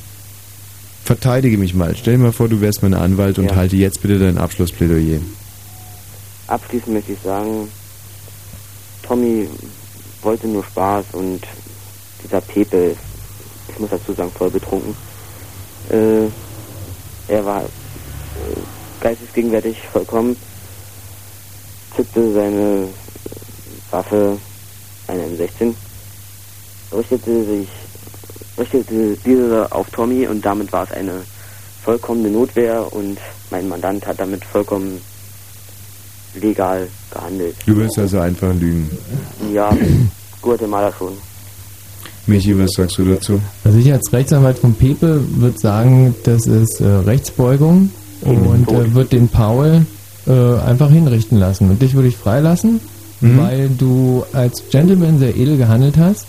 Verteidige 1.06 1.58
mich 1.58 1.74
mal. 1.74 1.96
Stell 1.96 2.18
dir 2.18 2.24
mal 2.24 2.34
vor, 2.34 2.50
du 2.50 2.60
wärst 2.60 2.84
mein 2.84 2.94
Anwalt 2.94 3.40
und 3.40 3.46
Ja. 3.46 3.56
halte 3.56 3.78
jetzt 3.78 4.02
bitte 4.02 4.20
dein 4.20 4.38
Abschlussplädoyer. 4.38 5.20
Abschließend 6.48 6.94
möchte 6.94 7.14
ich 7.14 7.20
sagen, 7.24 7.70
Tommy 9.04 9.48
wollte 10.24 10.50
nur 10.50 10.66
Spaß 10.66 11.06
und 11.14 11.40
dieser 12.22 12.42
Pepe, 12.42 12.96
ich 13.70 13.80
muss 13.80 13.92
dazu 13.92 14.12
sagen, 14.12 14.32
voll 14.38 14.50
betrunken. 14.50 14.94
Äh, 15.90 16.26
er 17.32 17.46
war 17.46 17.62
äh, 17.64 17.68
geistesgegenwärtig 19.00 19.78
vollkommen, 19.94 20.36
zückte 21.96 22.34
seine 22.34 22.88
Waffe, 23.92 24.38
eine 25.08 25.24
M16, 25.24 25.74
richtete 26.96 27.46
sich, 27.46 27.68
richtete 28.58 29.18
diese 29.26 29.72
auf 29.72 29.90
Tommy 29.92 30.28
und 30.28 30.46
damit 30.46 30.72
war 30.72 30.84
es 30.84 30.92
eine 30.92 31.22
vollkommene 31.84 32.30
Notwehr 32.30 32.94
und 32.94 33.18
mein 33.50 33.68
Mandant 33.68 34.06
hat 34.06 34.20
damit 34.20 34.46
vollkommen 34.46 35.02
legal 36.40 36.88
gehandelt. 37.12 37.56
Du 37.66 37.76
willst 37.76 38.00
also 38.00 38.20
einfach 38.20 38.54
lügen. 38.54 38.90
Ja, 39.54 39.76
Guatemala 40.42 40.92
schon. 40.98 41.14
Michi, 42.28 42.58
was 42.58 42.72
sagst 42.72 42.98
du 42.98 43.06
dazu? 43.06 43.42
Also 43.64 43.78
ich 43.78 43.92
als 43.92 44.14
Rechtsanwalt 44.14 44.60
von 44.60 44.74
Pepe 44.74 45.22
würde 45.38 45.58
sagen, 45.58 46.16
das 46.24 46.46
ist 46.46 46.80
äh, 46.80 46.86
Rechtsbeugung 46.86 47.90
und 48.22 48.72
äh, 48.72 48.94
wird 48.94 49.12
den 49.12 49.28
Paul 49.28 49.86
äh, 50.28 50.32
einfach 50.68 50.90
hinrichten 50.92 51.38
lassen. 51.40 51.70
Und 51.70 51.82
dich 51.82 51.94
würde 51.94 52.08
ich 52.10 52.18
freilassen, 52.18 52.80
Mhm. 53.22 53.38
weil 53.38 53.70
du 53.78 54.24
als 54.34 54.64
Gentleman 54.72 55.20
sehr 55.20 55.36
edel 55.36 55.56
gehandelt 55.58 55.96
hast 55.98 56.26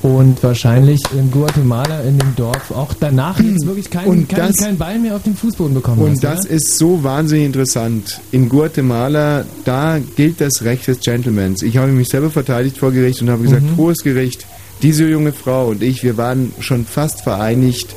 und 0.00 0.40
wahrscheinlich 0.44 1.00
in 1.12 1.28
Guatemala 1.32 2.02
in 2.02 2.18
dem 2.18 2.36
Dorf 2.36 2.70
auch 2.70 2.94
danach 3.00 3.40
jetzt 3.40 3.66
wirklich 3.66 3.90
keinen 3.90 4.28
kein, 4.28 4.52
kein 4.54 4.78
Bein 4.78 5.02
mehr 5.02 5.16
auf 5.16 5.24
den 5.24 5.34
Fußboden 5.34 5.74
bekommen 5.74 6.02
Und 6.02 6.10
hast. 6.12 6.22
das 6.24 6.40
oder? 6.46 6.50
ist 6.54 6.78
so 6.78 7.02
wahnsinnig 7.02 7.46
interessant. 7.46 8.20
In 8.30 8.48
Guatemala, 8.48 9.44
da 9.64 9.98
gilt 10.16 10.40
das 10.40 10.62
Recht 10.62 10.86
des 10.86 11.00
Gentlemans. 11.00 11.62
Ich 11.62 11.76
habe 11.78 11.90
mich 11.90 12.08
selber 12.08 12.30
verteidigt 12.30 12.78
vor 12.78 12.92
Gericht 12.92 13.20
und 13.22 13.30
habe 13.30 13.42
gesagt, 13.42 13.62
Mhm. 13.62 13.76
hohes 13.76 13.98
Gericht, 14.04 14.46
diese 14.82 15.08
junge 15.08 15.32
Frau 15.32 15.66
und 15.70 15.82
ich, 15.82 16.04
wir 16.04 16.16
waren 16.16 16.52
schon 16.60 16.84
fast 16.84 17.22
vereinigt 17.22 17.88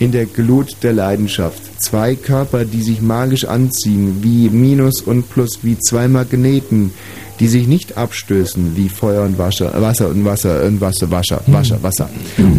in 0.00 0.10
der 0.10 0.26
Glut 0.26 0.76
der 0.82 0.94
Leidenschaft. 0.94 1.60
Zwei 1.80 2.16
Körper, 2.16 2.64
die 2.64 2.82
sich 2.82 3.00
magisch 3.00 3.44
anziehen, 3.44 4.18
wie 4.22 4.48
Minus 4.48 5.02
und 5.02 5.30
Plus, 5.30 5.60
wie 5.62 5.78
zwei 5.78 6.08
Magneten, 6.08 6.92
die 7.38 7.48
sich 7.48 7.68
nicht 7.68 7.96
abstößen, 7.96 8.76
wie 8.76 8.88
Feuer 8.88 9.22
und 9.22 9.38
Wasser, 9.38 9.72
Wasser 9.80 10.08
und 10.08 10.24
Wasser 10.24 10.64
und 10.64 10.80
Wasser, 10.80 11.10
Wasser, 11.10 11.42
Wasser, 11.46 11.82
Wasser. 11.82 12.10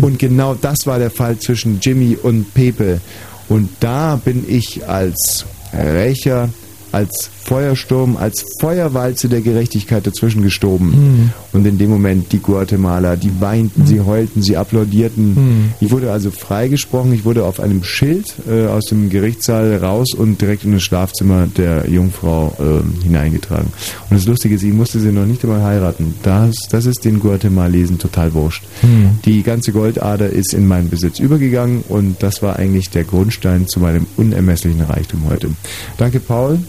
Und 0.02 0.18
genau 0.20 0.56
das 0.56 0.78
war 0.86 1.00
der 1.00 1.12
Fall 1.12 1.38
zwischen 1.40 1.80
Jimmy 1.82 2.18
und 2.22 2.54
Pepe. 2.54 3.02
Und 3.50 3.70
da 3.80 4.16
bin 4.24 4.46
ich 4.48 4.88
als 4.88 5.46
Rächer, 5.74 6.50
als 6.92 7.30
Feuersturm, 7.44 8.18
als 8.18 8.46
Feuerwalze 8.60 9.28
der 9.30 9.42
Gerechtigkeit 9.42 10.06
dazwischen 10.06 10.44
gestorben. 10.44 10.88
Mhm. 10.88 11.30
Und 11.54 11.66
in 11.66 11.78
dem 11.78 11.90
Moment 11.90 12.32
die 12.32 12.40
Guatemala, 12.40 13.16
die 13.16 13.32
weinten, 13.40 13.86
sie 13.86 14.00
heulten, 14.02 14.42
sie 14.42 14.58
applaudierten. 14.58 15.34
Mhm. 15.34 15.74
Ich 15.80 15.92
wurde 15.92 16.12
also 16.12 16.32
freigesprochen, 16.32 17.14
ich 17.14 17.26
wurde 17.26 17.46
auf 17.46 17.60
einem 17.60 17.84
Schild 17.84 18.34
äh, 18.50 18.68
aus 18.68 18.86
dem 18.86 19.10
Gerichtssaal 19.10 19.78
raus 19.78 20.14
und 20.14 20.40
direkt 20.42 20.64
in 20.64 20.74
das 20.74 20.84
Schlafzimmer 20.84 21.48
der 21.48 21.90
Jungfrau 21.90 22.54
äh, 22.60 23.04
hineingetragen. 23.04 23.68
Und 24.10 24.18
das 24.18 24.26
Lustige 24.26 24.56
ist, 24.56 24.64
ich 24.64 24.74
musste 24.74 25.00
sie 25.00 25.12
noch 25.12 25.26
nicht 25.26 25.44
einmal 25.44 25.64
heiraten. 25.64 26.16
Das, 26.24 26.56
das 26.70 26.86
ist 26.86 27.04
den 27.06 27.20
Guatemalesen 27.20 27.98
total 27.98 28.34
wurscht. 28.34 28.64
Hm. 28.82 29.20
Die 29.26 29.44
ganze 29.44 29.72
Goldader 29.72 30.30
ist 30.30 30.54
in 30.54 30.68
meinen 30.68 30.90
Besitz 30.90 31.20
übergegangen 31.20 31.84
und 31.90 32.22
das 32.24 32.42
war 32.42 32.58
eigentlich 32.58 32.90
der 32.90 33.04
Grundstein 33.04 33.68
zu 33.68 33.80
meinem 33.80 34.06
unermesslichen 34.18 34.82
Reichtum 34.82 35.24
heute. 35.30 35.50
Danke, 35.98 36.20
Paul. 36.20 36.60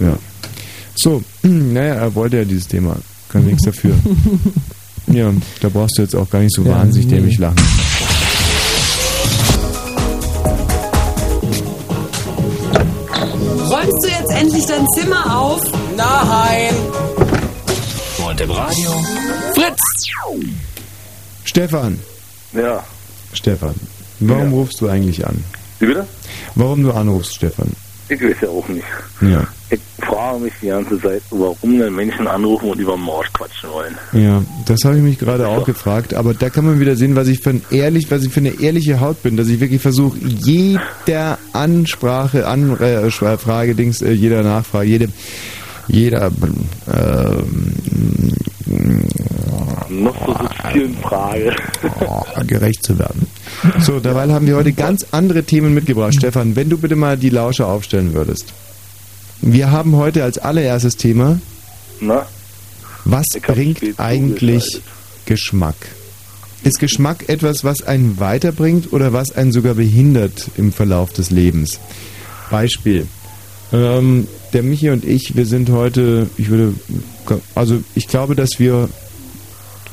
Ja. 0.00 0.06
Ja. 0.08 0.18
So, 0.96 1.22
naja, 1.42 1.94
er 1.94 2.14
wollte 2.14 2.38
ja 2.38 2.44
dieses 2.44 2.66
Thema. 2.68 2.96
Kann 3.28 3.44
nichts 3.44 3.64
dafür. 3.64 3.94
Ja, 5.10 5.32
da 5.62 5.70
brauchst 5.70 5.96
du 5.96 6.02
jetzt 6.02 6.14
auch 6.14 6.28
gar 6.28 6.40
nicht 6.40 6.54
so 6.54 6.62
Ja, 6.64 6.72
wahnsinnig 6.72 7.06
nee. 7.08 7.14
dämlich 7.16 7.38
lachen. 7.38 7.56
Räumst 13.70 14.04
du 14.04 14.08
jetzt 14.08 14.32
endlich 14.32 14.66
dein 14.66 14.86
Zimmer 14.94 15.38
auf? 15.40 15.60
Nein! 15.96 16.74
Und 18.26 18.40
im 18.40 18.50
Radio 18.50 18.90
Fritz! 19.54 19.80
Stefan, 21.44 21.98
Ja. 22.52 22.84
Stefan, 23.32 23.74
warum 24.20 24.50
Ja. 24.50 24.56
rufst 24.56 24.80
du 24.80 24.88
eigentlich 24.88 25.26
an? 25.26 25.42
Wie 25.80 25.86
bitte? 25.86 26.06
Warum 26.54 26.82
du 26.82 26.92
anrufst, 26.92 27.34
Stefan? 27.36 27.72
Ich 28.08 28.22
weiß 28.22 28.36
ja 28.42 28.48
auch 28.48 28.66
nicht. 28.68 28.86
Ja. 29.20 29.46
Ich 29.70 29.80
frage 29.98 30.38
mich 30.40 30.52
die 30.62 30.68
ganze 30.68 31.00
Zeit, 31.00 31.22
warum 31.30 31.78
denn 31.78 31.94
Menschen 31.94 32.26
anrufen 32.26 32.70
und 32.70 32.78
über 32.78 32.96
Mord 32.96 33.30
quatschen 33.34 33.68
wollen. 33.70 33.94
Ja, 34.12 34.42
das 34.64 34.84
habe 34.84 34.96
ich 34.96 35.02
mich 35.02 35.18
gerade 35.18 35.46
auch 35.46 35.66
gefragt, 35.66 36.14
aber 36.14 36.32
da 36.32 36.48
kann 36.48 36.64
man 36.64 36.80
wieder 36.80 36.96
sehen, 36.96 37.16
was 37.16 37.28
ich 37.28 37.40
für 37.40 37.50
ein 37.50 37.62
ehrlich, 37.70 38.10
was 38.10 38.24
ich 38.24 38.32
für 38.32 38.40
eine 38.40 38.60
ehrliche 38.60 39.00
Haut 39.00 39.22
bin, 39.22 39.36
dass 39.36 39.48
ich 39.48 39.60
wirklich 39.60 39.82
versuche, 39.82 40.18
jeder 40.18 41.38
Ansprache, 41.52 42.46
an 42.46 42.78
äh, 42.80 43.10
Frage, 43.10 43.74
Dings, 43.74 44.00
äh, 44.00 44.12
jeder 44.12 44.42
Nachfrage, 44.42 44.88
jede, 44.88 45.08
jeder 45.88 46.30
ähm, 46.90 47.74
Noch 49.88 50.26
so 50.26 50.32
subtilen 50.32 50.96
Frage. 50.98 51.54
oh, 52.06 52.22
gerecht 52.46 52.82
zu 52.82 52.98
werden. 52.98 53.26
So, 53.80 54.00
derweil 54.00 54.32
haben 54.32 54.46
wir 54.46 54.56
heute 54.56 54.72
ganz 54.72 55.06
andere 55.12 55.42
Themen 55.42 55.74
mitgebracht. 55.74 56.14
Stefan, 56.14 56.56
wenn 56.56 56.68
du 56.68 56.78
bitte 56.78 56.96
mal 56.96 57.16
die 57.16 57.30
Lauscher 57.30 57.66
aufstellen 57.66 58.14
würdest. 58.14 58.52
Wir 59.40 59.70
haben 59.70 59.96
heute 59.96 60.24
als 60.24 60.38
allererstes 60.38 60.96
Thema, 60.96 61.40
Na? 62.00 62.26
was 63.04 63.26
bringt 63.40 63.80
eigentlich. 63.98 64.82
Geschmack? 65.26 65.76
Ist 66.64 66.80
Geschmack 66.80 67.28
etwas, 67.28 67.62
was 67.62 67.82
einen 67.82 68.18
weiterbringt 68.18 68.92
oder 68.92 69.12
was 69.12 69.30
einen 69.30 69.52
sogar 69.52 69.74
behindert 69.74 70.48
im 70.56 70.72
Verlauf 70.72 71.12
des 71.12 71.30
Lebens? 71.30 71.78
Beispiel. 72.50 73.06
Ähm, 73.72 74.26
der 74.52 74.62
Michi 74.62 74.90
und 74.90 75.04
ich, 75.04 75.36
wir 75.36 75.46
sind 75.46 75.70
heute, 75.70 76.28
ich 76.36 76.48
würde, 76.48 76.74
also 77.54 77.82
ich 77.94 78.08
glaube, 78.08 78.34
dass 78.34 78.58
wir 78.58 78.88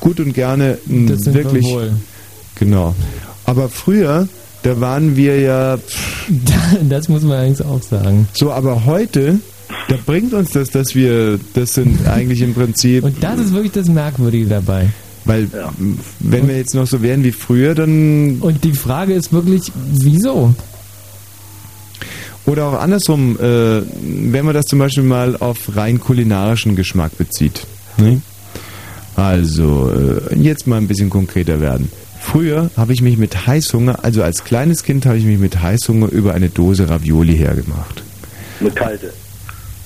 gut 0.00 0.20
und 0.20 0.32
gerne 0.32 0.78
m, 0.88 1.06
das 1.08 1.20
sind 1.20 1.34
wirklich, 1.34 1.64
wir 1.64 1.72
wohl. 1.72 1.92
genau. 2.56 2.94
Aber 3.44 3.68
früher, 3.68 4.28
da 4.62 4.80
waren 4.80 5.16
wir 5.16 5.40
ja, 5.40 5.78
Das 6.88 7.08
muss 7.08 7.22
man 7.22 7.38
eigentlich 7.38 7.66
auch 7.66 7.82
sagen. 7.82 8.28
so, 8.34 8.50
aber 8.52 8.84
heute, 8.84 9.38
da 9.88 9.96
bringt 10.04 10.32
uns 10.34 10.50
das, 10.50 10.70
dass 10.70 10.94
wir, 10.94 11.38
das 11.54 11.74
sind 11.74 12.06
eigentlich 12.08 12.40
im 12.42 12.54
Prinzip, 12.54 13.04
Und 13.04 13.22
das 13.22 13.38
ist 13.40 13.52
wirklich 13.52 13.72
das 13.72 13.88
Merkwürdige 13.88 14.46
dabei. 14.46 14.88
weil 15.24 15.48
Ja. 15.52 15.72
wenn 16.20 16.48
wir 16.48 16.56
jetzt 16.56 16.74
noch 16.74 16.86
so 16.86 17.02
wären 17.02 17.22
wie 17.24 17.32
früher, 17.32 17.74
dann 17.74 18.38
Und 18.40 18.64
die 18.64 18.72
Frage 18.74 19.14
ist 19.14 19.32
wirklich, 19.32 19.70
wieso? 19.92 20.54
Oder 22.46 22.66
auch 22.66 22.80
andersrum, 22.80 23.36
äh, 23.40 23.82
wenn 24.32 24.44
man 24.44 24.54
das 24.54 24.66
zum 24.66 24.78
Beispiel 24.78 25.02
mal 25.02 25.36
auf 25.36 25.74
rein 25.74 25.98
kulinarischen 25.98 26.76
Geschmack 26.76 27.18
bezieht. 27.18 27.66
Ne? 27.96 28.20
Also, 29.16 29.90
äh, 30.30 30.34
jetzt 30.36 30.66
mal 30.66 30.76
ein 30.76 30.88
bisschen 30.88 31.10
konkreter 31.10 31.60
werden. 31.60 31.90
Früher 32.20 32.70
habe 32.76 32.92
ich 32.92 33.02
mich 33.02 33.16
mit 33.16 33.46
Heißhunger, 33.46 34.04
also 34.04 34.22
als 34.22 34.44
kleines 34.44 34.82
Kind 34.82 35.06
habe 35.06 35.16
ich 35.16 35.24
mich 35.24 35.38
mit 35.38 35.62
Heißhunger 35.62 36.10
über 36.10 36.34
eine 36.34 36.48
Dose 36.48 36.88
Ravioli 36.88 37.36
hergemacht. 37.36 38.02
Eine 38.60 38.70
kalte. 38.70 39.12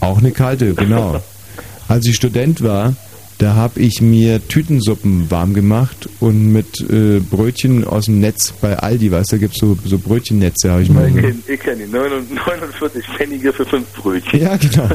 Auch 0.00 0.18
eine 0.18 0.32
kalte, 0.32 0.74
genau. 0.74 1.22
Als 1.88 2.06
ich 2.06 2.16
Student 2.16 2.62
war, 2.62 2.94
da 3.40 3.54
habe 3.54 3.80
ich 3.80 4.02
mir 4.02 4.46
Tütensuppen 4.48 5.30
warm 5.30 5.54
gemacht 5.54 6.10
und 6.20 6.52
mit 6.52 6.78
äh, 6.90 7.20
Brötchen 7.20 7.86
aus 7.86 8.04
dem 8.04 8.20
Netz 8.20 8.52
bei 8.60 8.78
Aldi, 8.78 9.10
weißt 9.10 9.32
du, 9.32 9.36
da 9.36 9.40
gibt 9.40 9.54
es 9.54 9.60
so, 9.60 9.78
so 9.82 9.98
Brötchennetze, 9.98 10.70
habe 10.70 10.82
ich 10.82 10.90
mal 10.90 11.10
Ich 11.46 11.60
kenne 11.60 11.86
die 11.86 11.90
49 11.90 13.02
Pfennige 13.06 13.50
für 13.54 13.64
5 13.64 13.86
Brötchen. 13.94 14.40
Ja, 14.40 14.58
genau. 14.58 14.90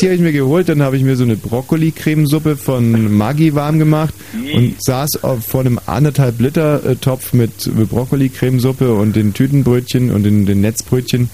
Die 0.00 0.06
habe 0.06 0.16
ich 0.16 0.20
mir 0.20 0.32
geholt, 0.32 0.68
dann 0.68 0.82
habe 0.82 0.96
ich 0.96 1.04
mir 1.04 1.14
so 1.14 1.22
eine 1.22 1.36
Brokkoli-Cremesuppe 1.36 2.56
von 2.56 3.14
Maggi 3.16 3.54
warm 3.54 3.78
gemacht 3.78 4.14
und 4.32 4.74
saß 4.82 5.22
auf, 5.22 5.44
vor 5.44 5.60
einem 5.60 5.78
anderthalb 5.86 6.40
Liter 6.40 6.84
äh, 6.84 6.96
Topf 6.96 7.32
mit, 7.32 7.72
mit 7.76 7.90
Brokkoli-Cremesuppe 7.90 8.92
und 8.92 9.14
den 9.14 9.34
Tütenbrötchen 9.34 10.10
und 10.10 10.24
den, 10.24 10.46
den 10.46 10.62
Netzbrötchen 10.62 11.30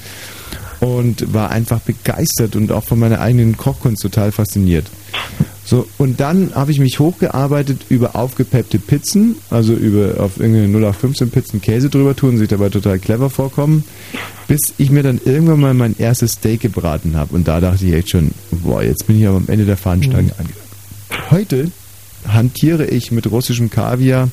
und 0.81 1.33
war 1.33 1.51
einfach 1.51 1.81
begeistert 1.81 2.57
und 2.57 2.73
auch 2.73 2.85
von 2.85 2.99
meiner 2.99 3.21
eigenen 3.21 3.57
Kochkunst 3.57 4.03
total 4.03 4.33
fasziniert. 4.33 4.87
So, 5.65 5.87
und 5.99 6.19
dann 6.19 6.55
habe 6.55 6.73
ich 6.73 6.81
mich 6.81 6.99
hochgearbeitet 6.99 7.83
über 7.91 8.17
aufgepeppte 8.17 8.79
Pizzen, 8.79 9.37
also 9.51 9.73
über 9.73 10.21
auf 10.21 10.41
irgendeine 10.41 10.67
0815 10.67 11.31
Pizzen 11.31 11.61
Käse 11.61 11.91
drüber 11.91 12.17
tun, 12.17 12.39
sich 12.39 12.49
dabei 12.49 12.71
total 12.71 12.99
clever 12.99 13.31
vorkommen, 13.31 13.85
bis 14.49 14.59
ich 14.79 14.91
mir 14.91 15.03
dann 15.03 15.21
irgendwann 15.25 15.61
mal 15.61 15.75
mein 15.75 15.95
erstes 15.97 16.33
Steak 16.33 16.61
gebraten 16.61 17.15
habe. 17.15 17.37
Und 17.37 17.47
da 17.47 17.61
dachte 17.61 17.87
ich 17.87 17.93
echt 17.93 18.11
schon, 18.11 18.33
boah, 18.51 18.83
jetzt 18.83 19.07
bin 19.07 19.21
ich 19.21 19.29
aber 19.29 19.37
am 19.37 19.49
Ende 19.49 19.65
der 19.65 19.77
Fahnenstange 19.77 20.33
angelangt. 20.39 21.31
Heute 21.31 21.71
hantiere 22.27 22.87
ich 22.87 23.13
mit 23.13 23.31
russischem 23.31 23.71
Kaviar 23.71 24.29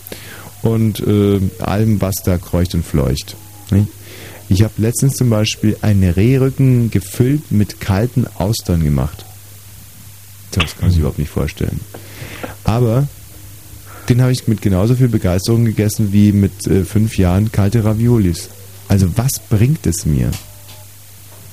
und 0.63 1.01
äh, 1.01 1.39
allem, 1.59 2.01
was 2.01 2.15
da 2.23 2.37
kreucht 2.37 2.73
und 2.73 2.83
fleucht. 2.83 3.35
nicht? 3.69 3.87
Ich 4.49 4.63
habe 4.63 4.73
letztens 4.77 5.15
zum 5.15 5.29
Beispiel 5.29 5.75
einen 5.81 6.09
Rehrücken 6.09 6.89
gefüllt 6.89 7.51
mit 7.51 7.81
kalten 7.81 8.25
Austern 8.37 8.83
gemacht. 8.83 9.25
Das 10.51 10.71
kann 10.75 10.83
man 10.83 10.89
sich 10.91 10.99
überhaupt 10.99 11.19
nicht 11.19 11.29
vorstellen. 11.31 11.79
Aber 12.63 13.07
den 14.09 14.21
habe 14.21 14.31
ich 14.31 14.47
mit 14.47 14.61
genauso 14.61 14.95
viel 14.95 15.09
Begeisterung 15.09 15.65
gegessen 15.65 16.13
wie 16.13 16.31
mit 16.31 16.65
äh, 16.67 16.85
fünf 16.85 17.17
Jahren 17.17 17.51
kalte 17.51 17.83
Raviolis. 17.83 18.49
Also 18.87 19.07
was 19.17 19.39
bringt 19.39 19.85
es 19.85 20.05
mir? 20.05 20.31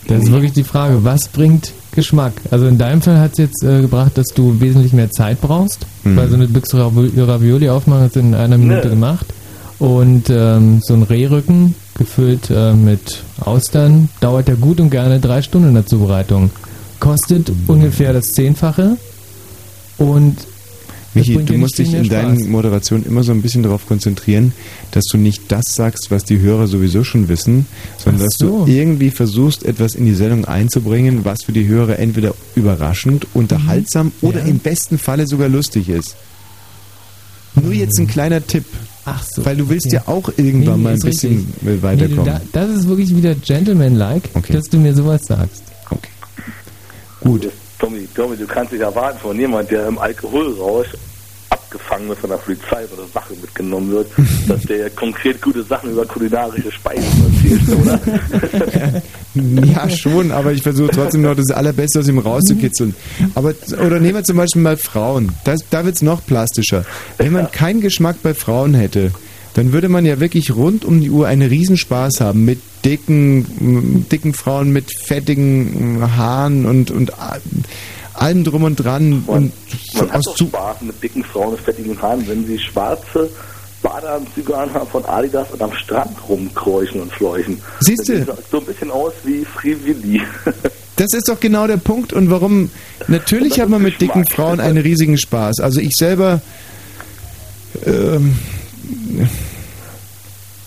Das 0.07 0.23
ist 0.25 0.31
wirklich 0.31 0.53
die 0.53 0.63
Frage, 0.65 1.03
was 1.03 1.29
bringt 1.29 1.73
Geschmack? 1.93 2.35
Also 2.51 2.67
in 2.67 2.79
deinem 2.79 3.01
Fall 3.03 3.19
hat 3.19 3.33
es 3.33 3.39
jetzt 3.39 3.65
äh, 3.65 3.81
gebracht, 3.81 4.13
dass 4.17 4.27
du 4.29 4.61
wesentlich 4.61 4.93
mehr 4.93 5.11
Zeit 5.11 5.41
brauchst, 5.41 5.87
Mhm. 6.05 6.17
weil 6.17 6.29
so 6.29 6.35
eine 6.37 6.47
Büchse 6.47 6.77
Ravi- 6.77 7.11
Ravioli 7.21 7.69
aufmachen 7.71 8.03
hast 8.05 8.17
du 8.17 8.21
in 8.21 8.35
einer 8.35 8.59
Minute 8.59 8.85
Nee. 8.89 8.95
gemacht. 8.95 9.27
Und 9.81 10.31
ähm, 10.31 10.81
so 10.83 10.95
ein 10.95 11.03
Rehrücken 11.03 11.75
gefüllt 11.97 12.51
äh, 12.51 12.73
mit 12.75 13.23
Austern 13.41 14.09
dauert 14.21 14.49
ja 14.49 14.55
gut 14.55 14.81
und 14.81 14.91
gerne 14.91 15.21
drei 15.21 15.43
Stunden 15.43 15.69
in 15.69 15.75
der 15.75 15.87
Zubereitung. 15.87 16.51
Kostet 17.01 17.53
ungefähr 17.67 18.13
das 18.13 18.27
Zehnfache 18.33 18.97
und 19.99 20.37
Michi, 21.17 21.37
du 21.45 21.53
musst 21.55 21.79
dich 21.79 21.95
in 21.95 22.09
deinen 22.09 22.39
Spaß. 22.41 22.49
Moderationen 22.49 23.07
immer 23.07 23.23
so 23.23 23.31
ein 23.31 23.41
bisschen 23.41 23.63
darauf 23.63 23.87
konzentrieren, 23.87 24.53
dass 24.91 25.05
du 25.05 25.17
nicht 25.17 25.43
das 25.53 25.63
sagst, 25.73 26.07
was 26.11 26.25
die 26.25 26.41
Hörer 26.41 26.67
sowieso 26.67 27.05
schon 27.05 27.29
wissen, 27.29 27.67
sondern 28.03 28.23
Ach 28.23 28.27
dass 28.27 28.39
so. 28.39 28.65
du 28.65 28.73
irgendwie 28.73 29.11
versuchst, 29.11 29.65
etwas 29.65 29.95
in 29.95 30.07
die 30.07 30.15
Sendung 30.15 30.45
einzubringen, 30.47 31.25
was 31.25 31.45
für 31.45 31.53
die 31.53 31.69
Hörer 31.69 32.01
entweder 32.01 32.35
überraschend, 32.57 33.29
unterhaltsam 33.33 34.11
oder 34.23 34.41
Mhm. 34.41 34.47
Ja. 34.47 34.51
im 34.53 34.59
besten 34.59 34.99
Falle 34.99 35.29
sogar 35.29 35.49
lustig 35.49 35.89
ist. 35.89 36.17
Nur 37.55 37.73
jetzt 37.73 37.97
ein 38.01 38.09
kleiner 38.09 38.45
Tipp, 38.45 38.65
Ach 39.07 39.23
so. 39.23 39.45
weil 39.45 39.57
du 39.57 39.69
willst 39.69 39.87
okay. 39.87 39.97
ja 39.97 40.03
auch 40.07 40.29
irgendwann 40.37 40.79
Nee, 40.79 40.83
mal 40.85 40.93
ein 40.95 40.99
bisschen 41.01 41.37
richtig. 41.39 41.63
Nee, 41.63 41.83
weiterkommen. 41.83 42.25
du, 42.25 42.31
da, 42.31 42.41
das 42.53 42.71
ist 42.71 42.89
wirklich 42.89 43.15
wieder 43.15 43.35
gentlemanlike, 43.35 44.29
Okay. 44.35 44.53
dass 44.55 44.65
du 44.71 44.79
mir 44.79 44.95
sowas 44.95 45.23
sagst. 45.27 45.63
okay. 45.91 46.09
Gut. 47.21 47.49
Tommy, 47.79 48.09
Tommy, 48.15 48.37
du 48.37 48.47
kannst 48.47 48.73
dich 48.73 48.81
erwarten 48.81 49.19
von 49.19 49.39
jemand, 49.39 49.71
der 49.71 49.89
im 49.89 49.99
Alkoholrausch 49.99 50.89
abgefangen 51.75 52.09
wird 52.09 52.19
von 52.19 52.31
der 52.31 52.37
Polizei 52.37 52.85
oder 52.93 53.03
der 53.03 53.15
Wache 53.15 53.35
mitgenommen 53.41 53.91
wird, 53.91 54.07
dass 54.49 54.63
der 54.63 54.91
konkret 54.91 55.41
gute 55.43 55.63
Sachen 55.63 55.91
über 55.91 56.07
kulinarische 56.07 56.71
Speisen 56.71 57.05
erzählt, 57.35 57.79
oder? 57.81 59.03
Ja, 59.67 59.91
schon, 59.91 60.31
aber 60.31 60.53
ich 60.53 60.63
versuche 60.63 60.93
trotzdem 60.93 61.23
noch 61.23 61.35
das 61.35 61.51
Allerbeste 61.51 61.99
aus 61.99 62.07
ihm 62.07 62.21
rauszukitzeln. 62.21 62.95
Aber, 63.35 63.53
oder 63.85 63.99
nehmen 63.99 64.15
wir 64.15 64.23
zum 64.23 64.37
Beispiel 64.37 64.63
mal 64.63 64.77
Frauen. 64.77 65.33
Das, 65.43 65.59
da 65.71 65.85
wird's 65.85 66.03
noch 66.03 66.25
plastischer. 66.25 66.85
Wenn 67.19 67.33
man 67.33 67.51
keinen 67.51 67.81
Geschmack 67.81 68.15
bei 68.23 68.33
Frauen 68.33 68.75
hätte, 68.75 69.11
dann 69.55 69.73
würde 69.73 69.89
man 69.89 70.07
ja 70.07 70.21
wirklich 70.21 70.55
rund 70.55 70.85
um 70.85 71.01
die 71.01 71.11
Uhr 71.11 71.27
einen 71.27 71.49
Riesenspaß 71.49 72.21
haben 72.21 72.45
mit 72.45 72.61
dicken, 72.85 74.07
dicken 74.09 74.35
Frauen, 74.35 74.73
mit 74.73 74.97
fettigen 74.97 76.01
Haaren 76.17 76.65
und, 76.65 76.93
und 76.93 77.13
allem 78.15 78.45
drum 78.45 78.65
und 78.65 78.77
dran. 78.77 79.25
Und 79.27 79.53
Man 79.95 80.11
hat 80.11 80.17
aus 80.17 80.25
doch 80.25 80.37
zu, 80.37 80.47
Spaß 80.47 80.83
mit 80.83 81.03
dicken 81.03 81.25
Frauen 81.25 81.55
und 81.55 81.61
fettigen 81.61 82.01
Haaren, 82.01 82.27
wenn 82.29 82.47
sie 82.47 82.59
schwarze 82.59 83.31
Badeanzüge 83.83 84.57
anhaben 84.57 84.89
von 84.89 85.05
Adidas 85.05 85.51
und 85.53 85.63
am 85.63 85.73
Strand 85.75 86.17
rumkräuchen 86.29 87.03
und 87.03 87.13
fleuchen. 87.13 87.61
Siehst 87.81 88.09
du? 88.09 88.27
So 88.51 88.59
ein 88.59 88.65
bisschen 88.65 88.91
aus 88.91 89.13
wie 89.25 89.45
Free 89.45 89.77
Willy. 89.85 90.23
Das 90.97 91.09
ist 91.13 91.29
doch 91.29 91.41
genau 91.41 91.67
der 91.67 91.77
Punkt 91.77 92.13
und 92.13 92.31
warum. 92.31 92.71
Natürlich 93.09 93.59
hat 93.59 93.69
man 93.69 93.83
mit 93.83 94.01
dicken 94.01 94.23
Geschmack. 94.23 94.37
Frauen 94.37 94.61
einen 94.61 94.79
riesigen 94.79 95.19
Spaß. 95.19 95.59
Also 95.59 95.81
ich 95.81 95.93
selber. 95.97 96.41
Ähm, 97.85 98.37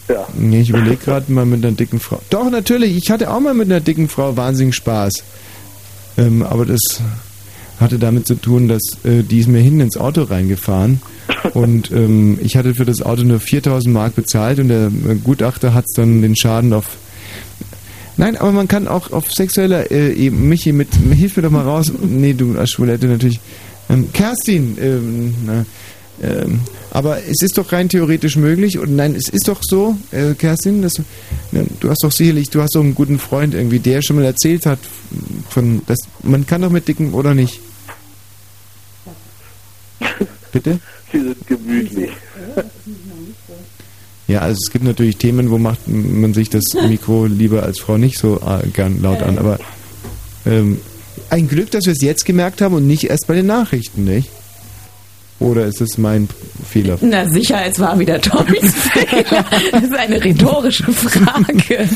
ja. 0.10 0.28
nee, 0.36 0.62
ich 0.62 0.70
überlege 0.70 0.98
gerade 0.98 1.32
mal 1.32 1.46
mit 1.46 1.64
einer 1.66 1.76
dicken 1.76 2.02
Frau. 2.02 2.22
Doch, 2.30 2.50
natürlich, 2.50 2.98
ich 2.98 3.10
hatte 3.10 3.32
auch 3.32 3.40
mal 3.40 3.54
mit 3.54 3.70
einer 3.70 3.80
dicken 3.80 4.10
Frau 4.10 4.36
wahnsinnigen 4.36 4.74
Spaß. 4.74 5.14
Ähm, 6.18 6.44
aber 6.44 6.66
das 6.66 7.02
hatte 7.80 8.00
damit 8.00 8.28
zu 8.28 8.36
tun, 8.36 8.68
dass 8.68 8.82
äh, 9.04 9.24
die 9.24 9.40
ist 9.40 9.48
mir 9.48 9.60
hinten 9.60 9.82
ins 9.82 9.98
Auto 9.98 10.24
reingefahren 10.24 11.02
und 11.54 11.92
ähm, 11.92 12.40
ich 12.42 12.58
hatte 12.58 12.74
für 12.74 12.86
das 12.86 13.02
Auto 13.02 13.24
nur 13.24 13.40
4000 13.40 13.94
Mark 13.94 14.16
bezahlt 14.16 14.60
und 14.60 14.70
der 14.70 14.88
äh, 14.88 15.16
Gutachter 15.24 15.74
hat 15.74 15.86
dann 15.96 16.22
den 16.22 16.36
Schaden 16.36 16.74
auf 16.74 16.98
Nein, 18.20 18.36
aber 18.36 18.52
man 18.52 18.68
kann 18.68 18.88
auch 18.88 19.12
auf 19.12 19.32
sexueller 19.32 19.92
äh, 19.92 20.12
Ebene, 20.12 20.42
Michi, 20.42 20.72
mit, 20.72 20.88
hilf 21.14 21.38
mir 21.38 21.44
doch 21.44 21.52
mal 21.52 21.62
raus. 21.62 21.94
Nee, 22.02 22.34
du 22.34 22.58
als 22.58 22.72
Schwulette 22.72 23.06
natürlich. 23.06 23.40
Ähm, 23.92 24.12
Kerstin, 24.12 24.76
ähm, 24.82 25.36
na, 25.46 25.66
ähm, 26.22 26.62
aber 26.92 27.20
es 27.24 27.42
ist 27.42 27.58
doch 27.58 27.72
rein 27.72 27.90
theoretisch 27.90 28.38
möglich 28.38 28.80
und 28.80 28.96
nein, 28.96 29.14
es 29.16 29.30
ist 29.30 29.48
doch 29.48 29.60
so, 29.62 29.98
äh, 30.12 30.34
Kerstin, 30.34 30.82
dass, 30.82 30.94
ja, 31.52 31.62
du 31.80 31.90
hast 31.90 32.04
doch 32.04 32.12
sicherlich, 32.12 32.50
du 32.50 32.62
hast 32.62 32.76
doch 32.76 32.82
einen 32.82 32.96
guten 32.96 33.20
Freund 33.20 33.54
irgendwie, 33.54 33.80
der 33.80 34.02
schon 34.02 34.16
mal 34.16 34.26
erzählt 34.26 34.66
hat, 34.66 34.80
von, 35.50 35.82
dass 35.86 36.00
man 36.24 36.48
kann 36.48 36.62
doch 36.62 36.72
mit 36.72 36.88
dicken 36.88 37.14
oder 37.14 37.34
nicht. 37.34 37.60
Bitte? 40.52 40.80
Sie 41.12 41.20
sind 41.20 41.48
gemütlich. 41.48 42.12
Ja, 44.28 44.40
also 44.40 44.60
es 44.62 44.72
gibt 44.72 44.84
natürlich 44.84 45.18
Themen, 45.18 45.52
wo 45.52 45.58
macht 45.58 45.88
man 45.88 46.34
sich 46.34 46.50
das 46.50 46.64
Mikro 46.74 47.28
lieber 47.28 47.64
als 47.64 47.80
Frau 47.80 47.98
nicht 47.98 48.18
so 48.18 48.42
äh, 48.46 48.68
gern 48.68 49.02
laut 49.02 49.22
an, 49.22 49.38
aber 49.38 49.60
ähm, 50.46 50.82
ein 51.30 51.48
Glück, 51.48 51.72
dass 51.72 51.86
wir 51.86 51.94
es 51.94 52.02
jetzt 52.02 52.26
gemerkt 52.26 52.62
haben 52.62 52.76
und 52.76 52.88
nicht 52.88 53.06
erst 53.06 53.28
bei 53.28 53.36
den 53.36 53.46
Nachrichten, 53.46 54.04
nicht? 54.04 54.30
Oder 55.40 55.66
ist 55.66 55.82
es 55.82 55.98
mein 55.98 56.28
Fehler? 56.68 56.98
Na 57.02 57.28
sicher, 57.30 57.64
es 57.66 57.80
war 57.80 58.00
wieder 58.00 58.20
Tommys 58.20 58.74
Fehler. 58.94 59.46
Das 59.72 59.84
ist 59.84 59.96
eine 59.96 60.24
rhetorische 60.24 60.92
Frage. 60.92 61.88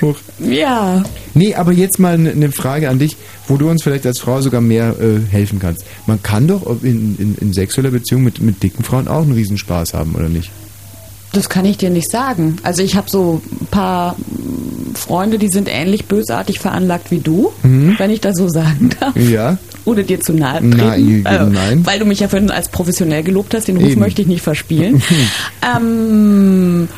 Huch. 0.00 0.16
Ja. 0.38 1.02
Nee, 1.34 1.54
aber 1.54 1.72
jetzt 1.72 1.98
mal 1.98 2.14
eine 2.14 2.34
ne 2.34 2.52
Frage 2.52 2.88
an 2.88 2.98
dich, 2.98 3.16
wo 3.48 3.56
du 3.56 3.68
uns 3.68 3.82
vielleicht 3.82 4.06
als 4.06 4.20
Frau 4.20 4.40
sogar 4.40 4.60
mehr 4.60 4.94
äh, 5.00 5.18
helfen 5.30 5.58
kannst. 5.58 5.84
Man 6.06 6.22
kann 6.22 6.46
doch 6.46 6.64
in, 6.82 7.16
in, 7.18 7.36
in 7.40 7.52
sexueller 7.52 7.90
Beziehung 7.90 8.22
mit, 8.22 8.40
mit 8.40 8.62
dicken 8.62 8.84
Frauen 8.84 9.08
auch 9.08 9.22
einen 9.22 9.32
Riesenspaß 9.32 9.94
haben, 9.94 10.14
oder 10.14 10.28
nicht? 10.28 10.50
Das 11.36 11.50
kann 11.50 11.66
ich 11.66 11.76
dir 11.76 11.90
nicht 11.90 12.10
sagen. 12.10 12.56
Also 12.62 12.82
ich 12.82 12.96
habe 12.96 13.10
so 13.10 13.42
ein 13.60 13.66
paar 13.66 14.16
Freunde, 14.94 15.38
die 15.38 15.48
sind 15.48 15.68
ähnlich 15.70 16.06
bösartig 16.06 16.58
veranlagt 16.58 17.10
wie 17.10 17.18
du, 17.20 17.52
Mhm. 17.62 17.94
wenn 17.98 18.10
ich 18.10 18.22
das 18.22 18.36
so 18.36 18.48
sagen 18.48 18.90
darf. 18.98 19.14
Ja. 19.16 19.58
Ohne 19.84 20.02
dir 20.02 20.18
zu 20.20 20.32
nahe 20.32 20.64
Nein, 20.64 21.22
treten. 21.22 21.26
äh, 21.26 21.44
nein. 21.50 21.80
Weil 21.86 21.98
du 21.98 22.06
mich 22.06 22.20
ja 22.20 22.28
vorhin 22.28 22.50
als 22.50 22.70
professionell 22.70 23.22
gelobt 23.22 23.52
hast, 23.54 23.68
den 23.68 23.76
Ruf 23.76 23.90
Eben. 23.90 24.00
möchte 24.00 24.22
ich 24.22 24.28
nicht 24.28 24.40
verspielen. 24.42 25.02
ähm, 25.76 26.88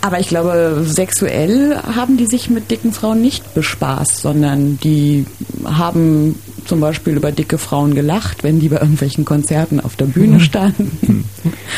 aber 0.00 0.20
ich 0.20 0.28
glaube, 0.28 0.84
sexuell 0.86 1.76
haben 1.76 2.16
die 2.16 2.26
sich 2.26 2.48
mit 2.50 2.70
dicken 2.70 2.92
Frauen 2.92 3.20
nicht 3.20 3.54
bespaßt, 3.54 4.20
sondern 4.20 4.78
die 4.82 5.26
haben 5.64 6.36
zum 6.64 6.80
Beispiel 6.80 7.16
über 7.16 7.32
dicke 7.32 7.58
Frauen 7.58 7.94
gelacht, 7.94 8.42
wenn 8.42 8.60
die 8.60 8.68
bei 8.68 8.76
irgendwelchen 8.76 9.24
Konzerten 9.24 9.80
auf 9.80 9.96
der 9.96 10.06
Bühne 10.06 10.40
standen. 10.40 11.24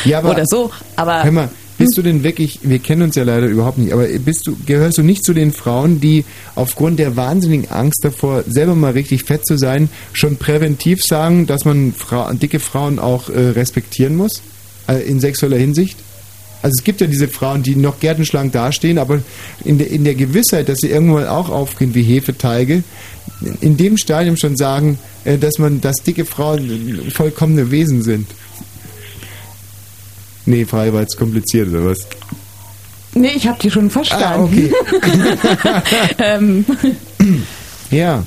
Ja, 0.05 0.19
aber 0.19 0.31
Oder 0.31 0.45
so. 0.45 0.71
Aber 0.95 1.23
Hör 1.23 1.31
mal, 1.31 1.49
bist 1.77 1.97
du 1.97 2.01
denn 2.01 2.23
wirklich, 2.23 2.59
wir 2.63 2.79
kennen 2.79 3.03
uns 3.03 3.15
ja 3.15 3.23
leider 3.23 3.47
überhaupt 3.47 3.77
nicht, 3.77 3.93
aber 3.93 4.05
bist 4.05 4.45
du, 4.45 4.55
gehörst 4.65 4.97
du 4.97 5.03
nicht 5.03 5.25
zu 5.25 5.33
den 5.33 5.51
Frauen, 5.51 5.99
die 5.99 6.23
aufgrund 6.55 6.99
der 6.99 7.15
wahnsinnigen 7.15 7.71
Angst 7.71 8.03
davor, 8.03 8.43
selber 8.47 8.75
mal 8.75 8.91
richtig 8.91 9.23
fett 9.23 9.45
zu 9.45 9.57
sein, 9.57 9.89
schon 10.13 10.37
präventiv 10.37 11.03
sagen, 11.03 11.47
dass 11.47 11.65
man 11.65 11.93
Fra 11.93 12.31
dicke 12.33 12.59
Frauen 12.59 12.99
auch 12.99 13.29
äh, 13.29 13.49
respektieren 13.49 14.15
muss? 14.15 14.41
Äh, 14.87 15.01
in 15.07 15.19
sexueller 15.19 15.57
Hinsicht? 15.57 15.97
Also 16.63 16.75
es 16.79 16.83
gibt 16.83 17.01
ja 17.01 17.07
diese 17.07 17.27
Frauen, 17.27 17.61
die 17.61 17.75
noch 17.75 17.99
gärtenschlank 17.99 18.51
dastehen, 18.53 18.97
aber 18.97 19.19
in 19.63 19.77
der, 19.77 19.91
in 19.91 20.03
der 20.03 20.15
Gewissheit, 20.15 20.69
dass 20.69 20.79
sie 20.79 20.89
irgendwann 20.89 21.27
auch 21.27 21.49
aufgehen 21.49 21.93
wie 21.93 22.01
Hefeteige, 22.01 22.83
in 23.61 23.77
dem 23.77 23.97
Stadium 23.97 24.37
schon 24.37 24.55
sagen, 24.55 24.97
äh, 25.25 25.37
dass 25.37 25.59
man, 25.59 25.81
dass 25.81 25.97
dicke 25.97 26.25
Frauen 26.25 27.11
vollkommene 27.13 27.69
Wesen 27.69 28.01
sind. 28.01 28.27
Nee, 30.45 30.65
frei 30.65 30.91
war 30.91 31.01
jetzt 31.01 31.17
kompliziert 31.17 31.69
oder 31.69 31.85
was? 31.85 31.99
nee, 33.13 33.33
ich 33.35 33.47
habe 33.47 33.59
die 33.61 33.69
schon 33.69 33.91
verstanden. 33.91 34.25
Ah, 34.25 34.43
okay. 34.43 35.83
ähm, 36.17 36.65
Ja. 37.91 38.25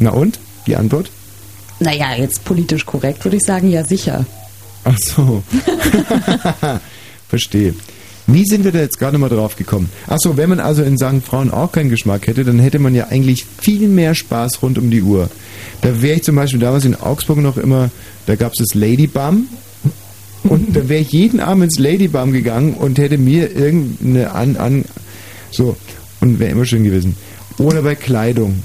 Na 0.00 0.10
und? 0.10 0.40
Die 0.66 0.76
Antwort? 0.76 1.10
naja, 1.80 2.14
jetzt 2.14 2.44
politisch 2.44 2.84
korrekt 2.86 3.24
würde 3.24 3.38
ich 3.38 3.44
sagen, 3.44 3.70
ja 3.70 3.84
sicher. 3.84 4.24
Ach 4.84 4.96
so. 4.98 5.42
Verstehe. 7.30 7.74
Wie 8.26 8.44
sind 8.44 8.64
wir 8.64 8.72
da 8.72 8.80
jetzt 8.80 8.98
gerade 8.98 9.18
mal 9.18 9.28
drauf 9.28 9.56
gekommen? 9.56 9.90
Ach 10.06 10.18
so, 10.20 10.36
wenn 10.36 10.50
man 10.50 10.60
also 10.60 10.82
in 10.82 10.98
St. 10.98 11.24
Frauen 11.24 11.50
auch 11.50 11.72
keinen 11.72 11.90
Geschmack 11.90 12.26
hätte, 12.26 12.44
dann 12.44 12.58
hätte 12.58 12.78
man 12.78 12.94
ja 12.94 13.08
eigentlich 13.08 13.44
viel 13.60 13.88
mehr 13.88 14.14
Spaß 14.14 14.62
rund 14.62 14.78
um 14.78 14.90
die 14.90 15.02
Uhr. 15.02 15.28
Da 15.80 16.02
wäre 16.02 16.16
ich 16.16 16.22
zum 16.22 16.36
Beispiel 16.36 16.60
damals 16.60 16.84
in 16.84 16.94
Augsburg 16.94 17.38
noch 17.38 17.56
immer, 17.56 17.90
da 18.26 18.36
gab 18.36 18.52
es 18.52 18.58
das 18.58 18.74
Lady 18.74 19.06
Bum. 19.06 19.48
Und 20.44 20.76
da 20.76 20.88
wäre 20.88 21.02
ich 21.02 21.12
jeden 21.12 21.40
Abend 21.40 21.64
ins 21.64 21.78
Lady 21.78 22.08
Bum 22.08 22.32
gegangen 22.32 22.74
und 22.74 22.98
hätte 22.98 23.18
mir 23.18 23.54
irgendeine 23.54 24.32
an, 24.32 24.56
an 24.56 24.84
so 25.50 25.76
und 26.20 26.38
wäre 26.38 26.52
immer 26.52 26.64
schön 26.64 26.84
gewesen. 26.84 27.16
Oder 27.58 27.82
bei 27.82 27.94
Kleidung. 27.94 28.62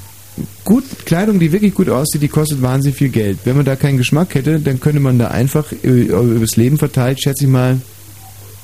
Gut, 0.64 0.84
Kleidung, 1.06 1.38
die 1.38 1.52
wirklich 1.52 1.74
gut 1.74 1.88
aussieht, 1.88 2.22
die 2.22 2.28
kostet 2.28 2.62
wahnsinnig 2.62 2.96
viel 2.96 3.08
Geld. 3.08 3.38
Wenn 3.44 3.56
man 3.56 3.64
da 3.64 3.76
keinen 3.76 3.98
Geschmack 3.98 4.34
hätte, 4.34 4.60
dann 4.60 4.80
könnte 4.80 5.00
man 5.00 5.18
da 5.18 5.28
einfach 5.28 5.72
äh, 5.72 5.88
übers 5.88 6.56
Leben 6.56 6.78
verteilt, 6.78 7.22
schätze 7.22 7.44
ich 7.44 7.50
mal, 7.50 7.80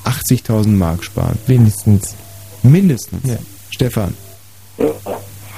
80.000 0.04 0.68
Mark 0.68 1.04
sparen. 1.04 1.38
Wenigstens. 1.46 2.14
Mindestens. 2.62 3.28
Ja. 3.28 3.36
Stefan. 3.70 4.14
Ja. 4.78 4.86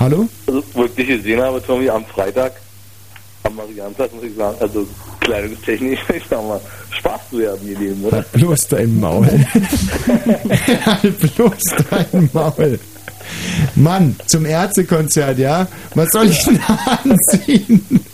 Hallo? 0.01 0.29
Also, 0.47 0.63
wo 0.73 0.85
ich 0.85 0.95
dich 0.95 1.09
gesehen 1.09 1.41
habe, 1.41 1.63
Tommy, 1.65 1.89
am 1.89 2.05
Freitag, 2.05 2.53
am 3.43 3.55
Marianplatz, 3.57 4.13
muss 4.13 4.25
ich 4.25 4.35
sagen, 4.35 4.57
also 4.61 4.87
kleidungstechnisch, 5.21 6.01
ich 6.17 6.23
sag 6.29 6.47
mal, 6.47 6.61
Spaß 6.91 7.21
zu 7.31 7.49
haben 7.49 7.69
ihr 7.69 7.79
Leben, 7.79 8.05
oder? 8.05 8.19
Halt 8.19 8.33
bloß 8.33 8.69
dein 8.69 9.01
Maul. 9.01 9.47
halt 10.85 11.19
bloß 11.37 11.63
dein 11.91 12.31
Maul. 12.33 12.79
Mann, 13.75 14.17
zum 14.27 14.45
Ärztekonzert, 14.45 15.39
ja? 15.39 15.67
Was 15.95 16.09
soll 16.13 16.29
ich 16.29 16.45
denn 16.45 16.61
anziehen? 17.03 18.05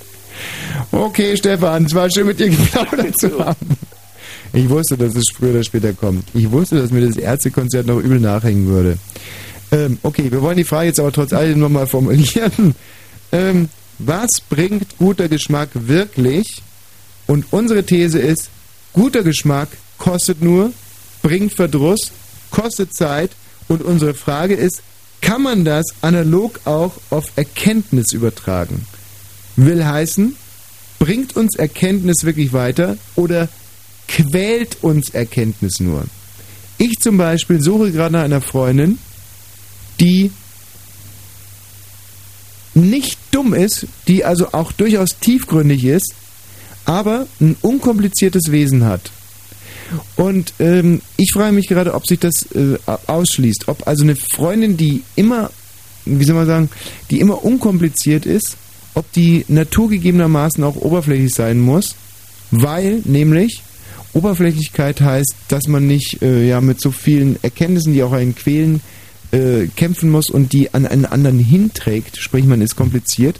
Okay, 0.92 1.36
Stefan, 1.36 1.84
es 1.84 1.94
war 1.94 2.08
schön 2.10 2.26
mit 2.26 2.38
dir 2.38 2.50
geplaudert 2.50 3.18
zu 3.18 3.38
haben. 3.44 3.76
Ich 4.52 4.68
wusste, 4.68 4.96
dass 4.96 5.14
es 5.14 5.24
früher 5.34 5.50
oder 5.50 5.64
später 5.64 5.92
kommt. 5.92 6.24
Ich 6.34 6.50
wusste, 6.50 6.76
dass 6.76 6.90
mir 6.90 7.06
das 7.06 7.16
Ärztekonzert 7.16 7.86
noch 7.86 7.98
übel 7.98 8.20
nachhängen 8.20 8.66
würde. 8.66 8.98
Ähm, 9.72 9.98
okay, 10.02 10.30
wir 10.30 10.42
wollen 10.42 10.56
die 10.56 10.64
Frage 10.64 10.88
jetzt 10.88 11.00
aber 11.00 11.12
trotz 11.12 11.32
allem 11.32 11.58
nochmal 11.58 11.86
formulieren. 11.86 12.74
Ähm, 13.32 13.68
was 14.00 14.40
bringt 14.48 14.98
guter 14.98 15.28
Geschmack 15.28 15.68
wirklich? 15.72 16.62
Und 17.28 17.44
unsere 17.52 17.84
These 17.84 18.18
ist, 18.18 18.50
guter 18.92 19.22
Geschmack 19.22 19.68
kostet 19.98 20.42
nur, 20.42 20.72
bringt 21.22 21.52
Verdruss, 21.52 22.10
kostet 22.50 22.92
Zeit 22.92 23.30
und 23.68 23.82
unsere 23.82 24.14
Frage 24.14 24.54
ist, 24.54 24.82
kann 25.20 25.42
man 25.42 25.64
das 25.64 25.86
analog 26.00 26.58
auch 26.64 26.94
auf 27.10 27.26
Erkenntnis 27.36 28.12
übertragen? 28.12 28.84
Will 29.54 29.84
heißen, 29.86 30.34
bringt 30.98 31.36
uns 31.36 31.56
Erkenntnis 31.56 32.24
wirklich 32.24 32.52
weiter 32.52 32.96
oder 33.14 33.48
quält 34.10 34.82
uns 34.82 35.10
Erkenntnis 35.10 35.80
nur? 35.80 36.04
Ich 36.78 36.98
zum 36.98 37.16
Beispiel 37.16 37.60
suche 37.60 37.92
gerade 37.92 38.14
nach 38.14 38.24
einer 38.24 38.40
Freundin, 38.40 38.98
die 40.00 40.30
nicht 42.74 43.18
dumm 43.30 43.54
ist, 43.54 43.86
die 44.08 44.24
also 44.24 44.52
auch 44.52 44.72
durchaus 44.72 45.18
tiefgründig 45.20 45.84
ist, 45.84 46.14
aber 46.84 47.26
ein 47.40 47.56
unkompliziertes 47.60 48.50
Wesen 48.50 48.84
hat. 48.84 49.10
Und 50.16 50.54
ähm, 50.58 51.02
ich 51.16 51.32
frage 51.32 51.52
mich 51.52 51.68
gerade, 51.68 51.94
ob 51.94 52.06
sich 52.06 52.18
das 52.18 52.46
äh, 52.54 52.78
ausschließt. 53.06 53.68
Ob 53.68 53.86
also 53.86 54.04
eine 54.04 54.16
Freundin, 54.16 54.76
die 54.76 55.02
immer, 55.16 55.50
wie 56.04 56.24
soll 56.24 56.36
man 56.36 56.46
sagen, 56.46 56.70
die 57.10 57.20
immer 57.20 57.44
unkompliziert 57.44 58.24
ist, 58.24 58.56
ob 58.94 59.10
die 59.12 59.44
naturgegebenermaßen 59.48 60.62
auch 60.64 60.76
oberflächlich 60.76 61.34
sein 61.34 61.60
muss, 61.60 61.96
weil 62.50 63.02
nämlich 63.04 63.62
Oberflächlichkeit 64.12 65.00
heißt, 65.00 65.34
dass 65.48 65.68
man 65.68 65.86
nicht 65.86 66.22
äh, 66.22 66.48
ja 66.48 66.60
mit 66.60 66.80
so 66.80 66.90
vielen 66.90 67.42
Erkenntnissen, 67.42 67.92
die 67.92 68.02
auch 68.02 68.12
einen 68.12 68.34
quälen, 68.34 68.80
äh, 69.32 69.66
kämpfen 69.76 70.10
muss 70.10 70.30
und 70.30 70.52
die 70.52 70.74
an 70.74 70.86
einen 70.86 71.06
anderen 71.06 71.38
hinträgt, 71.38 72.16
sprich 72.16 72.44
man 72.44 72.60
ist 72.60 72.76
kompliziert, 72.76 73.36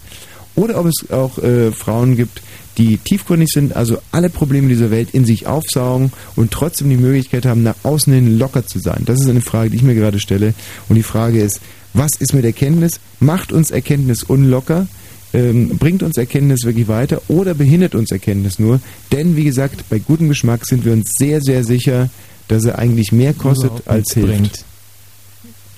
oder 0.54 0.78
ob 0.78 0.86
es 0.86 1.10
auch 1.10 1.38
äh, 1.38 1.72
Frauen 1.72 2.16
gibt, 2.16 2.42
die 2.78 2.98
tiefgründig 2.98 3.50
sind, 3.50 3.76
also 3.76 3.98
alle 4.12 4.30
Probleme 4.30 4.68
dieser 4.68 4.90
Welt 4.90 5.10
in 5.12 5.24
sich 5.24 5.46
aufsaugen 5.46 6.12
und 6.36 6.50
trotzdem 6.50 6.88
die 6.88 6.96
Möglichkeit 6.96 7.44
haben, 7.44 7.62
nach 7.62 7.74
außen 7.82 8.12
hin 8.12 8.38
locker 8.38 8.66
zu 8.66 8.78
sein. 8.78 9.02
Das 9.04 9.20
ist 9.20 9.28
eine 9.28 9.40
Frage, 9.40 9.70
die 9.70 9.76
ich 9.76 9.82
mir 9.82 9.94
gerade 9.94 10.20
stelle. 10.20 10.54
Und 10.88 10.96
die 10.96 11.02
Frage 11.02 11.40
ist, 11.42 11.60
was 11.92 12.10
ist 12.18 12.32
mit 12.32 12.44
Erkenntnis? 12.44 13.00
Macht 13.18 13.52
uns 13.52 13.70
Erkenntnis 13.70 14.22
unlocker? 14.22 14.86
Ähm, 15.32 15.78
bringt 15.78 16.02
uns 16.02 16.16
Erkenntnis 16.16 16.64
wirklich 16.64 16.88
weiter 16.88 17.22
oder 17.28 17.54
behindert 17.54 17.94
uns 17.94 18.10
Erkenntnis 18.10 18.58
nur? 18.58 18.80
Denn, 19.12 19.36
wie 19.36 19.44
gesagt, 19.44 19.88
bei 19.88 19.98
gutem 19.98 20.28
Geschmack 20.28 20.66
sind 20.66 20.84
wir 20.84 20.92
uns 20.92 21.10
sehr, 21.18 21.40
sehr 21.40 21.62
sicher, 21.62 22.10
dass 22.48 22.64
er 22.64 22.78
eigentlich 22.78 23.12
mehr 23.12 23.32
kostet 23.32 23.70
als 23.86 24.12
hilft. 24.12 24.28
Bringt. 24.28 24.64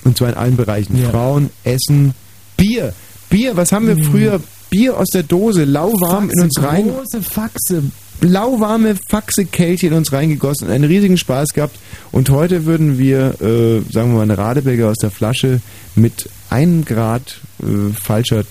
Und 0.05 0.17
zwar 0.17 0.31
in 0.31 0.35
allen 0.35 0.57
Bereichen. 0.57 1.01
Ja. 1.01 1.11
Frauen, 1.11 1.51
Essen, 1.65 2.15
Bier. 2.57 2.95
Bier, 3.29 3.57
was 3.57 3.73
haben 3.73 3.87
wir 3.87 3.97
mhm. 3.97 4.05
früher 4.05 4.41
Bier 4.71 4.97
aus 4.99 5.09
der 5.13 5.23
Dose, 5.23 5.65
lauwarm 5.65 6.29
Faxe, 6.29 6.33
in 6.35 6.43
uns 6.43 6.63
rein. 6.63 6.89
Große 6.89 7.23
Faxe. 7.23 7.83
Lauwarme 8.23 8.97
Faxe-Kelche 9.09 9.89
in 9.89 9.93
uns 9.93 10.13
reingegossen 10.13 10.69
und 10.69 10.73
einen 10.73 10.85
riesigen 10.85 11.19
Spaß 11.19 11.51
gehabt. 11.51 11.77
Und 12.11 12.31
heute 12.31 12.65
würden 12.65 12.97
wir, 12.97 13.35
äh, 13.41 13.83
sagen 13.93 14.13
wir 14.13 14.19
mal, 14.19 14.23
eine 14.23 14.39
Radeberger 14.39 14.89
aus 14.89 14.97
der 14.97 15.11
Flasche 15.11 15.61
mit 15.95 16.31
einem 16.49 16.85
Grad 16.85 17.41
äh, 17.63 17.93
falscher 17.93 18.45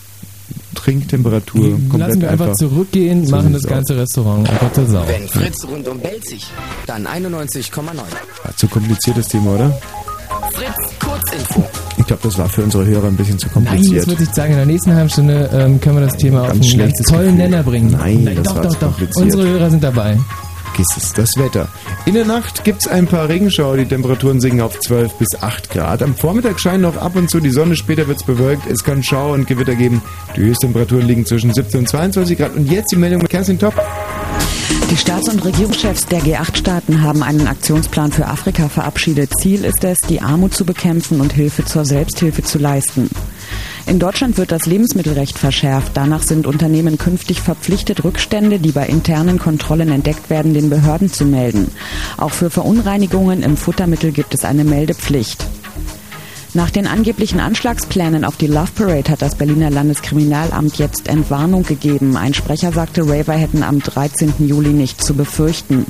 Trinktemperatur 0.76 1.70
Lassen 1.70 1.90
komplett 1.90 2.22
wir 2.22 2.30
einfach, 2.30 2.46
einfach 2.48 2.58
zurückgehen, 2.58 3.26
so 3.26 3.36
machen 3.36 3.54
das 3.54 3.64
ganze 3.64 3.94
aus. 3.94 4.00
Restaurant 4.00 4.50
einfach 4.50 4.74
zur 4.74 4.88
Sau. 4.88 5.04
Wenn 5.08 5.28
Fritz 5.28 5.66
rund 5.66 5.88
um 5.88 6.00
Belzig, 6.00 6.46
dann 6.88 7.08
91,9. 7.08 7.82
Zu 8.56 8.68
kompliziertes 8.68 9.28
Thema, 9.28 9.56
oder? 9.56 9.82
Fritz 10.54 11.00
Kurzinfo. 11.00 11.64
Ich 11.98 12.06
glaube, 12.08 12.22
das 12.24 12.38
war 12.38 12.50
für 12.50 12.64
unsere 12.64 12.86
Hörer 12.86 13.08
ein 13.08 13.16
bisschen 13.16 13.38
zu 13.38 13.50
kompliziert. 13.50 13.86
Nein, 13.86 13.96
das 13.98 14.08
würde 14.08 14.24
ich 14.24 14.30
sagen. 14.34 14.52
In 14.52 14.58
der 14.58 14.66
nächsten 14.66 14.94
halben 14.94 15.10
Stunde 15.10 15.50
ähm, 15.54 15.80
können 15.80 15.98
wir 15.98 16.06
das 16.06 16.18
Thema 16.18 16.48
ganz 16.48 16.66
auf 16.66 16.72
einen 16.72 16.80
ganz 16.80 16.98
tollen 17.04 17.24
Gefühl. 17.26 17.38
Nenner 17.38 17.64
bringen. 17.64 17.92
Nein, 17.92 18.24
Nein 18.24 18.36
das 18.36 18.54
doch, 18.54 18.62
doch, 18.62 18.76
doch. 18.80 19.16
Unsere 19.16 19.48
Hörer 19.48 19.70
sind 19.70 19.84
dabei. 19.84 20.18
Giss 20.82 20.98
es, 20.98 21.14
das 21.14 21.38
Wetter. 21.38 21.68
In 22.08 22.16
der 22.16 22.26
Nacht 22.26 22.64
gibt 22.64 22.82
es 22.82 22.88
ein 22.88 23.06
paar 23.06 23.30
Regenschauer, 23.30 23.78
die 23.78 23.86
Temperaturen 23.86 24.42
sinken 24.42 24.62
auf 24.62 24.80
12 24.80 25.14
bis 25.14 25.28
8 25.40 25.70
Grad. 25.70 26.02
Am 26.02 26.16
Vormittag 26.16 26.60
scheint 26.60 26.82
noch 26.82 26.98
ab 26.98 27.16
und 27.16 27.30
zu 27.30 27.40
die 27.40 27.52
Sonne, 27.52 27.76
später 27.76 28.08
wird 28.08 28.18
es 28.18 28.24
bewölkt. 28.24 28.66
Es 28.66 28.84
kann 28.84 29.04
Schauer 29.04 29.36
und 29.36 29.46
Gewitter 29.46 29.76
geben. 29.76 30.02
Die 30.36 30.42
Höchsttemperaturen 30.42 31.06
liegen 31.06 31.24
zwischen 31.24 31.54
17 31.54 31.82
und 31.82 31.88
22 31.88 32.36
Grad. 32.36 32.56
Und 32.56 32.66
jetzt 32.66 32.92
die 32.92 32.96
Meldung 32.96 33.22
mit 33.22 33.30
Kerstin 33.30 33.60
Top. 33.60 33.76
Die 34.90 34.98
Staats- 34.98 35.30
und 35.30 35.46
Regierungschefs 35.46 36.08
der 36.08 36.22
G8-Staaten 36.22 37.04
haben 37.04 37.22
einen 37.22 37.46
Aktionsplan 37.46 38.12
für 38.12 38.26
Afrika 38.26 38.68
verabschiedet. 38.68 39.30
Ziel 39.40 39.66
ist 39.66 39.84
es, 39.84 40.00
die 40.10 40.20
Armut 40.20 40.56
zu 40.56 40.66
bekämpfen 40.66 41.22
und 41.22 41.32
Hilfe 41.32 41.64
zur 41.64 41.86
Selbsthilfe 41.86 42.42
zu 42.42 42.58
leisten. 42.58 43.08
In 43.92 44.00
Deutschland 44.00 44.38
wird 44.38 44.54
das 44.54 44.68
Lebensmittelrecht 44.68 45.38
verschärft. 45.38 45.92
Danach 45.96 46.24
sind 46.24 46.48
Unternehmen 46.48 46.98
künftig 46.98 47.42
verpflichtet, 47.42 48.06
Rückstände, 48.06 48.58
die 48.58 48.72
bei 48.72 48.88
internen 48.88 49.38
Kontrollen 49.38 49.92
entdeckt 49.92 50.30
werden, 50.30 50.54
den 50.54 50.70
Behörden 50.70 51.12
zu 51.12 51.26
melden. 51.26 51.70
Auch 52.16 52.32
für 52.32 52.50
Verunreinigungen 52.50 53.44
im 53.44 53.58
Futtermittel 53.58 54.14
gibt 54.14 54.34
es 54.34 54.46
eine 54.46 54.64
Meldepflicht. 54.64 55.46
Nach 56.54 56.70
den 56.70 56.88
angeblichen 56.88 57.42
Anschlagsplänen 57.42 58.24
auf 58.24 58.38
die 58.38 58.48
Love 58.48 58.72
Parade 58.74 59.12
hat 59.12 59.22
das 59.22 59.36
Berliner 59.36 59.70
Landeskriminalamt 59.70 60.78
jetzt 60.78 61.10
Entwarnung 61.10 61.64
gegeben. 61.64 62.16
Ein 62.16 62.34
Sprecher 62.34 62.72
sagte, 62.72 63.02
Raver 63.02 63.34
hätten 63.34 63.62
am 63.62 63.80
13. 63.80 64.36
Juli 64.48 64.70
nicht 64.70 65.04
zu 65.04 65.16
befürchten. 65.16 65.86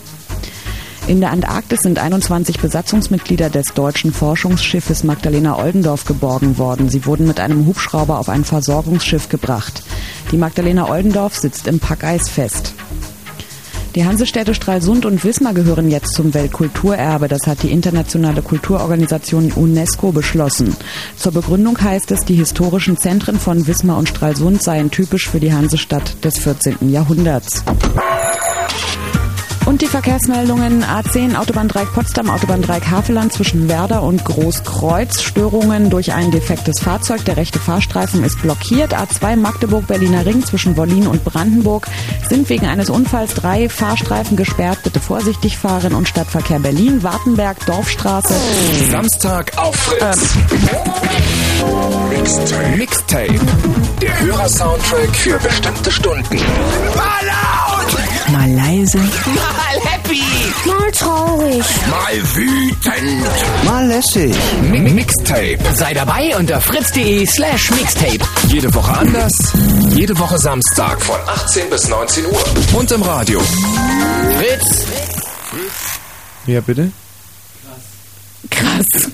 In 1.11 1.19
der 1.19 1.31
Antarktis 1.31 1.81
sind 1.81 1.99
21 1.99 2.61
Besatzungsmitglieder 2.61 3.49
des 3.49 3.73
deutschen 3.73 4.13
Forschungsschiffes 4.13 5.03
Magdalena 5.03 5.59
Oldendorf 5.59 6.05
geborgen 6.05 6.57
worden. 6.57 6.87
Sie 6.87 7.05
wurden 7.05 7.27
mit 7.27 7.41
einem 7.41 7.65
Hubschrauber 7.65 8.17
auf 8.17 8.29
ein 8.29 8.45
Versorgungsschiff 8.45 9.27
gebracht. 9.27 9.83
Die 10.31 10.37
Magdalena 10.37 10.89
Oldendorf 10.89 11.35
sitzt 11.35 11.67
im 11.67 11.81
Packeis 11.81 12.29
fest. 12.29 12.73
Die 13.93 14.05
Hansestädte 14.05 14.55
Stralsund 14.55 15.05
und 15.05 15.25
Wismar 15.25 15.53
gehören 15.53 15.91
jetzt 15.91 16.13
zum 16.13 16.33
Weltkulturerbe. 16.33 17.27
Das 17.27 17.45
hat 17.45 17.61
die 17.63 17.71
internationale 17.71 18.41
Kulturorganisation 18.41 19.51
UNESCO 19.51 20.13
beschlossen. 20.13 20.77
Zur 21.17 21.33
Begründung 21.33 21.77
heißt 21.77 22.09
es, 22.11 22.21
die 22.21 22.35
historischen 22.35 22.95
Zentren 22.95 23.37
von 23.37 23.67
Wismar 23.67 23.97
und 23.97 24.07
Stralsund 24.07 24.63
seien 24.63 24.91
typisch 24.91 25.27
für 25.27 25.41
die 25.41 25.51
Hansestadt 25.51 26.23
des 26.23 26.39
14. 26.39 26.89
Jahrhunderts. 26.89 27.65
Und 29.71 29.81
die 29.81 29.87
Verkehrsmeldungen 29.87 30.83
A10 30.83 31.37
Autobahn 31.37 31.69
Dreieck 31.69 31.93
Potsdam, 31.93 32.29
Autobahn 32.29 32.61
Dreieck 32.61 32.91
Havelland 32.91 33.31
zwischen 33.31 33.69
Werder 33.69 34.03
und 34.03 34.25
Großkreuz. 34.25 35.21
Störungen 35.21 35.89
durch 35.89 36.11
ein 36.11 36.29
defektes 36.29 36.81
Fahrzeug. 36.81 37.23
Der 37.23 37.37
rechte 37.37 37.57
Fahrstreifen 37.57 38.21
ist 38.25 38.41
blockiert. 38.41 38.93
A2 38.93 39.37
Magdeburg 39.37 39.87
Berliner 39.87 40.25
Ring 40.25 40.43
zwischen 40.43 40.75
Wollin 40.75 41.07
und 41.07 41.23
Brandenburg 41.23 41.87
sind 42.27 42.49
wegen 42.49 42.65
eines 42.65 42.89
Unfalls 42.89 43.33
drei 43.33 43.69
Fahrstreifen 43.69 44.35
gesperrt. 44.35 44.79
Bitte 44.83 44.99
vorsichtig 44.99 45.57
fahren 45.57 45.93
und 45.93 46.05
Stadtverkehr 46.05 46.59
Berlin, 46.59 47.01
Wartenberg, 47.01 47.65
Dorfstraße. 47.65 48.35
Samstag 48.91 49.57
auf 49.57 49.75
Fritz. 49.77 50.35
Ähm. 50.51 51.50
Mixtape. 52.09 52.77
Mixtape. 52.77 53.39
Der 54.01 54.19
Hörersoundtrack 54.19 55.15
für 55.15 55.37
bestimmte 55.39 55.91
Stunden. 55.91 56.37
Mal 56.95 57.25
laut! 57.25 58.31
Mal 58.31 58.49
leise. 58.51 58.97
Mal 58.97 59.77
happy. 59.83 60.23
Mal 60.65 60.91
traurig. 60.91 61.63
Mal 61.89 62.35
wütend. 62.35 63.25
Mal 63.65 63.87
lässig. 63.87 64.35
Mi 64.71 64.79
Mixtape. 64.79 65.57
Sei 65.75 65.93
dabei 65.93 66.35
unter 66.37 66.59
fritz.de 66.61 67.25
slash 67.27 67.71
Mixtape. 67.71 68.19
Jede 68.47 68.73
Woche 68.73 68.97
anders. 68.97 69.33
Jede 69.89 70.17
Woche 70.17 70.37
Samstag 70.39 71.01
von 71.01 71.19
18 71.27 71.69
bis 71.69 71.87
19 71.89 72.25
Uhr. 72.25 72.43
Und 72.73 72.91
im 72.91 73.01
Radio. 73.03 73.41
Fritz. 74.37 74.85
Ja, 76.47 76.61
bitte? 76.61 76.91
Krass. 78.49 78.85
Krass. 78.95 79.11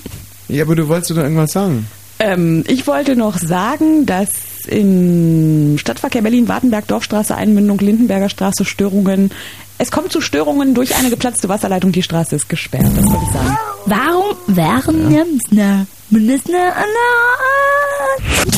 Ja, 0.48 0.64
aber 0.64 0.76
du 0.76 0.88
wolltest 0.88 1.10
doch 1.10 1.16
irgendwas 1.16 1.52
sagen. 1.52 1.86
Ähm, 2.20 2.64
ich 2.66 2.86
wollte 2.86 3.16
noch 3.16 3.38
sagen, 3.38 4.06
dass 4.06 4.30
in 4.66 5.76
Stadtverkehr 5.78 6.22
Berlin-Wartenberg, 6.22 6.86
Dorfstraße, 6.86 7.34
Einmündung, 7.34 7.78
Lindenberger 7.78 8.28
Straße 8.28 8.64
Störungen. 8.64 9.30
Es 9.78 9.90
kommt 9.90 10.12
zu 10.12 10.20
Störungen 10.20 10.74
durch 10.74 10.96
eine 10.96 11.10
geplatzte 11.10 11.48
Wasserleitung. 11.48 11.92
Die 11.92 12.02
Straße 12.02 12.36
ist 12.36 12.48
gesperrt. 12.48 12.90
Das 12.96 13.06
wollte 13.06 13.24
ich 13.24 13.32
sagen. 13.32 13.58
Warum 13.86 14.36
wären 14.48 15.02
ja. 15.02 15.08
wir 15.10 15.20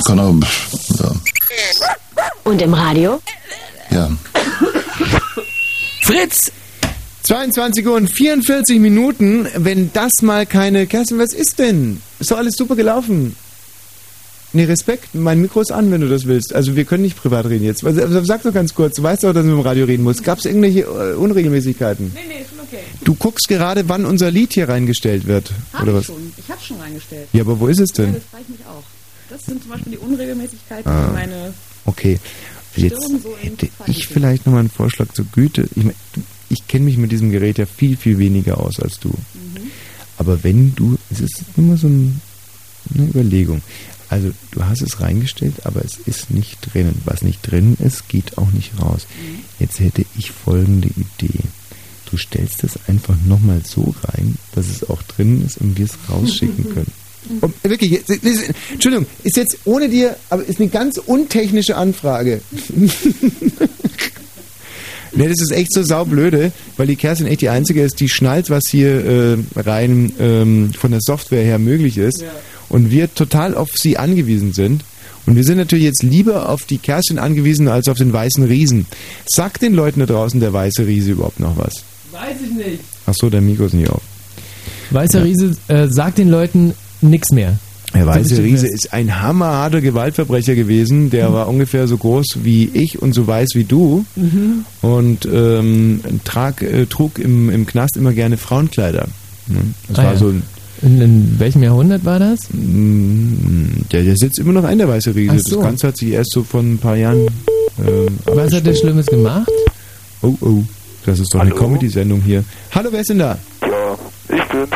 Kann 0.07 0.19
auch, 0.19 0.35
ja. 0.99 1.13
Und 2.45 2.63
im 2.63 2.75
Radio? 2.75 3.21
Ja. 3.91 4.09
Fritz! 6.03 6.53
22 7.23 7.87
Uhr 7.87 7.95
und 7.95 8.11
44 8.11 8.81
Minuten, 8.81 9.47
wenn 9.55 9.93
das 9.93 10.11
mal 10.23 10.47
keine... 10.47 10.87
Kerstin, 10.87 11.19
was 11.19 11.33
ist 11.33 11.59
denn? 11.59 12.01
Ist 12.19 12.31
doch 12.31 12.39
alles 12.39 12.55
super 12.57 12.75
gelaufen. 12.75 13.37
Nee, 14.53 14.65
Respekt. 14.65 15.15
Mein 15.15 15.41
Mikro 15.41 15.61
ist 15.61 15.71
an, 15.71 15.91
wenn 15.93 16.01
du 16.01 16.09
das 16.09 16.27
willst. 16.27 16.55
Also 16.55 16.75
wir 16.75 16.85
können 16.85 17.05
nicht 17.05 17.17
privat 17.17 17.47
reden 17.47 17.65
jetzt. 17.65 17.85
Also, 17.85 18.25
sag 18.25 18.43
doch 18.43 18.53
ganz 18.53 18.75
kurz. 18.75 18.97
Du 18.97 19.03
weißt 19.03 19.23
doch, 19.23 19.33
dass 19.33 19.45
du 19.45 19.53
im 19.53 19.61
Radio 19.61 19.85
reden 19.85 20.03
musst. 20.03 20.25
Gab 20.25 20.39
es 20.39 20.45
irgendwelche 20.45 20.81
äh, 20.81 21.15
Unregelmäßigkeiten? 21.15 22.11
Nee, 22.15 22.21
nee, 22.27 22.45
schon 22.49 22.59
okay. 22.61 22.85
Du 23.05 23.15
guckst 23.15 23.47
gerade, 23.49 23.89
wann 23.89 24.05
unser 24.05 24.31
Lied 24.31 24.53
hier 24.53 24.69
reingestellt 24.69 25.27
wird. 25.27 25.53
Hab 25.73 25.83
oder 25.83 25.93
ich 25.93 25.99
was? 25.99 26.05
schon. 26.07 26.33
Ich 26.37 26.51
hab's 26.51 26.67
schon 26.67 26.81
reingestellt. 26.81 27.29
Ja, 27.33 27.43
aber 27.43 27.61
wo 27.61 27.69
ist 27.69 27.81
es 27.81 27.93
denn? 27.93 28.07
Ja, 28.07 28.13
das 28.15 28.23
frage 28.25 28.45
ich 28.49 28.59
mich 28.59 28.67
auch. 28.67 28.83
Das 29.31 29.45
sind 29.45 29.63
zum 29.63 29.71
Beispiel 29.71 29.93
die 29.93 29.99
Unregelmäßigkeiten, 29.99 30.91
ah. 30.91 31.07
die 31.07 31.15
meine... 31.15 31.55
Okay. 31.85 32.19
Jetzt 32.77 33.05
Stirn 33.05 33.21
so 33.23 33.37
hätte 33.37 33.69
ich 33.87 34.07
vielleicht 34.07 34.47
nochmal 34.47 34.61
einen 34.61 34.71
Vorschlag 34.71 35.13
zur 35.13 35.27
Güte. 35.33 35.69
Ich, 35.75 35.85
mein, 35.85 35.95
ich 36.49 36.67
kenne 36.67 36.85
mich 36.85 36.97
mit 36.97 37.13
diesem 37.13 37.31
Gerät 37.31 37.59
ja 37.59 37.67
viel, 37.67 37.97
viel 37.97 38.19
weniger 38.19 38.61
aus 38.61 38.81
als 38.81 38.99
du. 38.99 39.09
Mhm. 39.09 39.71
Aber 40.19 40.43
wenn 40.45 40.75
du, 40.75 40.99
es 41.11 41.21
ist 41.21 41.43
immer 41.57 41.77
so 41.77 41.87
ein, 41.87 42.21
eine 42.95 43.07
Überlegung. 43.07 43.63
Also 44.11 44.33
du 44.51 44.65
hast 44.65 44.83
es 44.83 45.01
reingestellt, 45.01 45.55
aber 45.65 45.85
es 45.85 45.97
ist 46.05 46.31
nicht 46.31 46.59
drinnen. 46.63 47.01
Was 47.05 47.23
nicht 47.23 47.41
drin 47.49 47.77
ist, 47.79 48.09
geht 48.09 48.37
auch 48.39 48.51
nicht 48.51 48.73
raus. 48.83 49.07
Jetzt 49.59 49.79
hätte 49.81 50.05
ich 50.19 50.33
folgende 50.33 50.89
Idee. 50.89 51.39
Du 52.11 52.17
stellst 52.17 52.65
es 52.65 52.73
einfach 52.89 53.15
nochmal 53.25 53.63
so 53.65 53.95
rein, 54.03 54.35
dass 54.57 54.67
es 54.69 54.91
auch 54.91 55.01
drin 55.03 55.45
ist 55.47 55.59
und 55.59 55.79
wir 55.79 55.85
es 55.87 55.93
rausschicken 56.11 56.69
können. 56.75 56.91
Und 57.41 57.55
wirklich, 57.63 57.91
jetzt- 57.93 58.09
jetzt- 58.09 58.51
Entschuldigung, 58.73 59.07
ist 59.23 59.37
jetzt 59.37 59.59
ohne 59.65 59.89
dir, 59.89 60.17
aber 60.29 60.45
ist 60.45 60.59
eine 60.59 60.71
ganz 60.71 60.99
untechnische 60.99 61.77
Anfrage. 61.77 62.41
Ne, 65.13 65.29
das 65.29 65.41
ist 65.41 65.51
echt 65.51 65.73
so 65.75 65.83
saublöde, 65.83 66.53
weil 66.77 66.87
die 66.87 66.95
Kerstin 66.95 67.27
echt 67.27 67.41
die 67.41 67.49
Einzige 67.49 67.83
ist, 67.83 67.99
die 67.99 68.09
schnallt, 68.09 68.49
was 68.49 68.63
hier 68.71 69.05
äh, 69.05 69.37
rein 69.57 70.13
ähm, 70.21 70.73
von 70.73 70.93
der 70.93 71.01
Software 71.03 71.43
her 71.43 71.59
möglich 71.59 71.99
ist. 71.99 72.25
Und 72.71 72.91
wir 72.91 73.15
total 73.15 73.55
auf 73.55 73.71
sie 73.75 73.99
angewiesen 73.99 74.53
sind. 74.55 74.83
Und 75.27 75.37
wir 75.37 75.45
sind 75.45 75.59
natürlich 75.59 75.85
jetzt 75.85 76.03
lieber 76.03 76.49
auf 76.49 76.65
die 76.65 76.79
Kerstin 76.79 77.19
angewiesen 77.19 77.69
als 77.69 77.89
auf 77.89 77.99
den 77.99 78.13
weißen 78.13 78.43
Riesen. 78.45 78.87
Sagt 79.27 79.61
den 79.61 79.75
Leuten 79.75 80.01
da 80.01 80.07
draußen 80.07 80.41
der 80.41 80.53
weiße 80.53 80.87
Riese 80.87 81.11
überhaupt 81.13 81.41
noch 81.41 81.59
was? 81.59 81.75
Weiß 82.11 82.37
ich 82.43 82.53
nicht. 82.57 82.81
Ach 83.07 83.13
so, 83.15 83.29
der 83.29 83.43
Mikro 83.43 83.67
ist 83.67 83.75
nicht 83.75 83.91
auf. 83.91 84.01
Weißer 84.91 85.23
Riese 85.23 85.57
äh, 85.69 85.89
sagt 85.89 86.19
den 86.19 86.29
Leuten 86.31 86.73
nichts 87.03 87.31
mehr. 87.31 87.59
Der 87.93 88.07
weiße 88.07 88.39
Riese 88.43 88.69
ist 88.69 88.93
ein 88.93 89.21
hammerharter 89.21 89.81
Gewaltverbrecher 89.81 90.55
gewesen. 90.55 91.11
Der 91.11 91.33
war 91.33 91.49
ungefähr 91.49 91.87
so 91.89 91.97
groß 91.97 92.39
wie 92.45 92.71
ich 92.73 93.03
und 93.03 93.13
so 93.13 93.27
weiß 93.27 93.51
wie 93.55 93.65
du. 93.65 94.05
Mhm. 94.17 94.65
und 94.81 95.29
ähm, 95.33 96.01
trag, 96.25 96.63
äh, 96.63 96.87
trug 96.87 97.19
im, 97.19 97.51
im 97.51 97.67
Knast 97.67 97.97
immer 97.97 98.13
gerne 98.13 98.37
Frauenkleider. 98.37 99.07
Ne? 99.49 99.59
Das 99.89 99.99
Ah, 99.99 100.05
war 100.05 100.13
ja. 100.13 100.19
so 100.19 100.29
ein, 100.29 100.43
In, 100.83 101.01
in 101.01 101.39
welchem 101.39 101.63
Jahrhundert 101.63 102.05
war 102.05 102.19
das? 102.19 102.41
Mm, 102.53 103.83
der, 103.93 104.03
der 104.03 104.17
sitzt 104.17 104.39
immer 104.39 104.53
noch 104.53 104.65
ein, 104.65 104.79
der 104.79 104.89
weiße 104.89 105.15
Riese. 105.15 105.39
So. 105.41 105.57
Das 105.57 105.65
Ganze 105.65 105.89
hat 105.89 105.97
sich 105.99 106.11
erst 106.11 106.33
so 106.33 106.43
vor 106.43 106.61
ein 106.61 106.79
paar 106.79 106.97
Jahren. 106.97 107.27
Ähm, 107.87 108.19
Was 108.25 108.53
hat 108.55 108.65
der 108.67 108.75
Schlimmes 108.75 109.07
gemacht? 109.07 109.51
Oh, 110.23 110.35
oh. 110.41 110.63
Das 111.07 111.19
ist 111.19 111.35
doch 111.35 111.41
eine 111.41 111.51
Comedy-Sendung 111.51 112.21
hier. 112.23 112.45
Hallo, 112.75 112.91
wer 112.93 113.01
ist 113.01 113.11
denn 113.11 113.19
da? 113.19 113.39
Ja, 113.63 113.99
ich 114.29 114.45
bin's. 114.45 114.69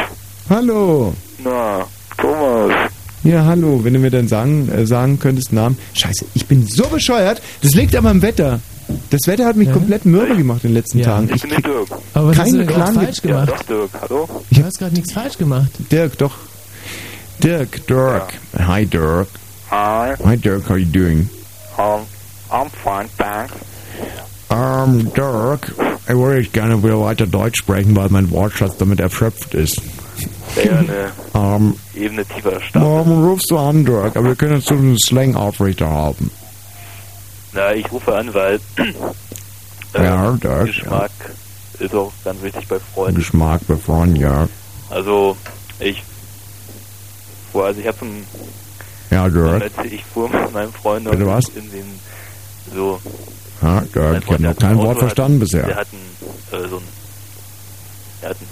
Hallo. 0.48 1.12
Na, 1.42 1.86
Thomas. 2.18 2.90
Ja, 3.22 3.44
hallo. 3.44 3.80
Wenn 3.82 3.94
du 3.94 3.98
mir 3.98 4.10
dann 4.10 4.28
sagen, 4.28 4.68
äh, 4.68 4.86
sagen 4.86 5.18
könntest, 5.18 5.52
Namen. 5.52 5.78
Scheiße, 5.94 6.26
ich 6.34 6.46
bin 6.46 6.66
so 6.66 6.86
bescheuert. 6.88 7.40
Das 7.62 7.72
liegt 7.74 7.94
aber 7.96 8.10
am 8.10 8.20
Wetter. 8.20 8.60
Das 9.10 9.20
Wetter 9.26 9.46
hat 9.46 9.56
mich 9.56 9.72
komplett 9.72 10.04
mürbe 10.04 10.36
gemacht 10.36 10.64
in 10.64 10.70
den 10.70 10.74
letzten 10.74 10.98
Ja. 10.98 11.04
Tagen. 11.06 11.30
Ich 11.34 11.40
bin 11.42 11.50
der 11.50 11.60
Dirk. 11.60 11.88
Aber 12.14 12.28
was 12.28 12.38
hast 12.38 12.52
du 12.52 12.66
Plan. 12.66 12.94
falsch 12.94 13.16
Ja, 13.22 13.30
gemacht? 13.30 13.48
doch, 13.50 13.62
Dirk. 13.64 13.90
Hallo? 14.02 14.28
Ich 14.50 14.62
hast 14.62 14.78
gerade 14.78 14.94
nichts 14.94 15.12
falsch 15.12 15.38
gemacht. 15.38 15.70
Dirk, 15.90 16.18
doch. 16.18 16.34
Dirk, 17.42 17.86
Dirk. 17.86 18.34
Hi, 18.58 18.84
Dirk. 18.86 19.28
Hi. 19.70 20.14
Hi, 20.24 20.36
Dirk. 20.36 20.68
How 20.68 20.76
you 20.76 20.86
doing? 20.86 21.28
Um, 21.78 22.02
I'm 22.50 22.68
fine, 22.82 23.08
thanks. 23.18 23.52
Ähm, 24.50 25.10
Dirk, 25.14 25.74
ich 26.06 26.14
würde 26.14 26.40
ich 26.40 26.52
gerne 26.52 26.82
wieder 26.82 27.00
weiter 27.00 27.26
Deutsch 27.26 27.58
sprechen, 27.58 27.96
weil 27.96 28.08
mein 28.10 28.30
Wortschatz 28.30 28.76
damit 28.78 29.00
erschöpft 29.00 29.54
ist. 29.54 29.80
Wäre 30.54 30.78
eine 30.78 31.56
Ähm, 31.56 31.74
Ebene 31.94 32.24
tiefer 32.26 32.60
Stadt. 32.60 32.82
warum 32.82 33.24
rufst 33.24 33.50
du 33.50 33.58
an, 33.58 33.84
Dirk? 33.84 34.16
Aber 34.16 34.28
wir 34.28 34.34
können 34.36 34.56
jetzt 34.56 34.68
so 34.68 34.74
einen 34.74 34.96
Slang 34.98 35.34
aufrechterhalten. 35.34 36.30
Na, 37.54 37.72
ich 37.72 37.90
rufe 37.92 38.14
an, 38.14 38.32
weil 38.34 38.60
äh, 39.94 40.04
Ja, 40.04 40.32
Dirk, 40.32 40.66
Geschmack 40.66 41.10
ist 41.78 41.94
auch 41.94 42.12
ganz 42.24 42.42
wichtig 42.42 42.66
bei 42.68 42.78
Freunden. 42.80 43.16
Geschmack 43.16 43.60
bei 43.68 43.76
Freunden, 43.76 44.16
ja. 44.16 44.48
Also, 44.90 45.36
ich 45.78 46.02
fuhr, 47.52 47.66
also 47.66 47.80
ich 47.80 47.86
habe 47.86 47.98
einen, 48.02 48.26
Ja, 49.10 49.28
Dirk. 49.28 49.70
ich 49.84 50.04
fuhr 50.04 50.28
mit 50.28 50.52
meinem 50.52 50.72
Freund 50.72 51.08
Bitte 51.10 51.26
was? 51.26 51.44
in 51.54 51.70
den, 51.70 52.00
so, 52.74 53.00
Ja, 53.62 53.80
Dirk, 53.82 54.22
ich 54.24 54.30
habe 54.32 54.42
noch 54.42 54.56
kein 54.56 54.76
Wort 54.78 54.98
verstanden 54.98 55.38
Der 55.40 55.44
bisher. 55.46 55.76
hat 55.76 55.86
ein, 55.92 56.56
äh, 56.64 56.68
so 56.68 56.76
ein, 56.78 56.82
er 58.22 58.30
hat 58.30 58.36
ein, 58.40 58.48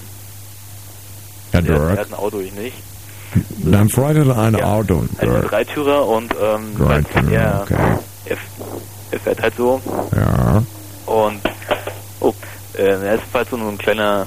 Ja, 1.54 1.60
der, 1.60 1.78
der 1.88 1.98
hat 1.98 2.08
ein 2.08 2.14
Auto, 2.14 2.38
ich 2.40 2.52
nicht. 2.52 2.76
Dein 3.64 3.88
Freund 3.88 4.18
hat 4.28 4.36
ein 4.36 4.56
Auto, 4.62 5.04
Ein. 5.18 5.42
Dreitürer 5.42 6.06
und 6.06 6.34
ähm, 6.40 6.76
Dreitürer, 6.76 7.32
er, 7.32 7.60
okay. 7.62 7.96
er, 8.26 8.36
er 9.12 9.20
fährt 9.20 9.42
halt 9.42 9.54
so 9.56 9.80
Ja. 10.16 10.62
und 11.06 11.40
oh, 12.20 12.32
äh, 12.76 12.82
er 12.82 13.14
ist 13.14 13.22
halt 13.32 13.48
so 13.50 13.56
ein 13.56 13.78
kleiner 13.78 14.26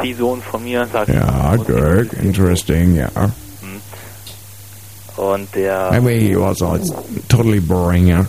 Ziehsohn 0.00 0.42
von 0.42 0.62
mir, 0.62 0.86
sagt 0.92 1.08
Ja, 1.08 1.56
Dirk, 1.56 2.12
interesting, 2.22 2.96
ja. 2.96 3.08
und 5.16 5.48
der 5.54 5.90
I 5.94 6.00
mean, 6.00 6.20
he 6.20 6.36
was 6.36 6.60
all 6.62 6.78
totally 7.28 7.60
boring, 7.60 8.08
ja. 8.08 8.26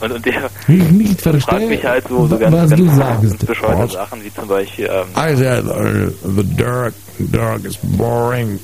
und, 0.00 0.12
und 0.12 0.26
der 0.26 0.50
Ich 0.68 0.90
nicht 0.90 1.20
fragt 1.22 1.42
verstehe, 1.44 1.68
mich 1.68 1.84
halt 1.84 2.06
so, 2.08 2.26
so 2.26 2.36
ganz, 2.36 2.52
was 2.54 2.70
ganz, 2.70 2.80
du 2.82 2.88
sagst. 2.96 3.46
bescheuerte 3.46 3.82
Was? 3.84 3.92
Sachen, 3.92 4.22
wie 4.24 4.34
zum 4.34 4.48
Beispiel 4.48 4.90
ähm, 4.92 5.06
I 5.16 5.34
said, 5.36 5.64
uh, 5.64 6.10
the 6.36 6.42
Dirk, 6.44 6.92
Dirk 7.18 7.64
is 7.64 7.78
boring. 7.82 8.58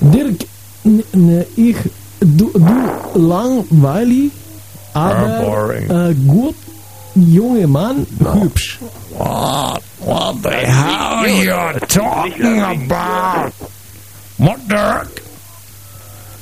Dirk, 0.00 0.44
n- 0.84 1.02
n- 1.14 1.44
ich, 1.56 1.76
du, 2.20 2.50
du 2.54 3.18
langweilig, 3.18 4.30
aber 4.93 5.41
boring. 5.41 5.89
äh, 5.89 6.13
gut, 6.27 6.55
junge 7.15 7.67
Mann, 7.67 8.05
hübsch. 8.19 8.79
What? 9.17 9.81
What 9.99 10.43
the 10.43 10.49
hell 10.49 11.27
you 11.27 11.79
talking 11.87 12.61
about? 12.61 13.51
What, 14.37 14.59
Dirk? 14.69 15.09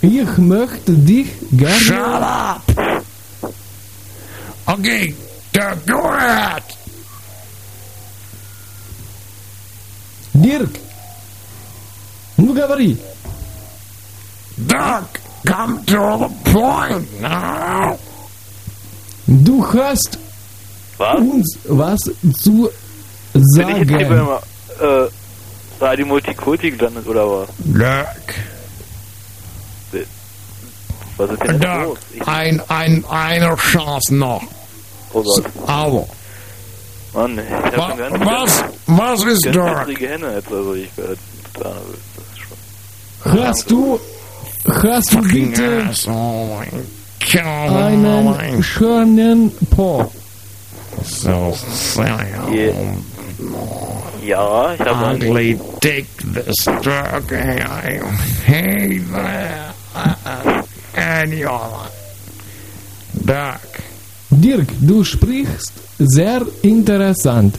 Ich 0.01 0.38
möchte 0.38 0.91
dich 0.91 1.28
gerne... 1.51 1.80
Shut 1.80 2.22
up! 2.22 2.62
Okay, 4.68 5.16
Dirk, 5.53 5.86
go 5.88 5.99
ahead! 6.10 6.64
Dirk, 10.34 10.70
ну 12.38 12.53
говори. 12.53 12.97
Dirk, 14.58 15.22
come 15.45 15.84
to 15.86 16.18
the 16.20 16.51
point 16.51 17.22
now! 17.22 17.97
Du 19.27 19.64
hast 19.73 20.18
was? 20.99 21.16
uns 21.18 21.59
was 21.68 22.01
zu 22.43 22.71
Bin 23.33 23.68
ich 23.68 23.79
jetzt 23.79 23.89
hier 23.89 24.09
sagen. 24.09 24.27
beim 24.81 24.89
äh, 24.89 25.09
Radio 25.81 26.07
Multikulti 26.07 26.71
gelandet 26.73 27.07
oder 27.07 27.27
was? 27.31 27.49
Dirk, 27.59 28.35
Was 31.16 31.31
ist 31.31 31.43
denn 31.43 31.61
Dirk, 31.61 31.83
los? 31.85 31.99
Ich, 32.14 32.27
ein, 32.29 32.62
ein, 32.68 33.05
eine 33.09 33.57
Chance 33.57 34.14
noch. 34.14 34.43
oh 35.12 35.23
Gott, 35.23 35.45
Aber, 35.66 36.07
Mann, 37.14 37.39
ich 37.39 37.51
hab 37.51 37.77
wa, 37.77 37.97
schon 38.09 38.27
was, 38.27 38.64
was 38.87 39.25
ist 39.25 39.45
Dirk? 39.45 39.89
jetzt, 40.01 40.23
also 40.53 40.75
ich 40.75 40.97
werde 40.97 41.16
nervös. 41.59 42.01
Das 42.16 43.33
schon. 43.33 43.43
Hast 43.45 43.71
du, 43.71 44.01
hast 44.66 45.12
du 45.14 45.21
bitte 45.23 45.87
asshole. 45.89 46.66
Come 46.71 46.85
einen 47.36 48.28
on. 48.28 48.64
schönen 48.64 49.51
Po? 49.70 50.12
So 51.03 51.56
Yeah. 52.51 52.74
Ja, 54.26 54.74
ich 54.74 54.80
habe 54.80 55.06
einen. 55.08 55.22
ugly 55.22 55.60
dick 55.84 56.08
this 56.34 56.66
Dirk. 56.66 57.32
I 57.32 57.99
hate 58.45 59.03
that. 59.12 59.76
Uh, 59.95 60.62
And 60.97 61.34
you're 61.34 61.89
Dirk. 63.26 63.60
Dirk, 64.32 64.68
du 64.82 65.03
sprichst 65.03 65.74
sehr 65.99 66.41
interessant. 66.64 67.56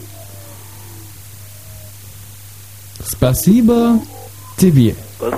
Спасибо 3.03 3.99
тебе. 4.57 4.95
Was? 5.19 5.33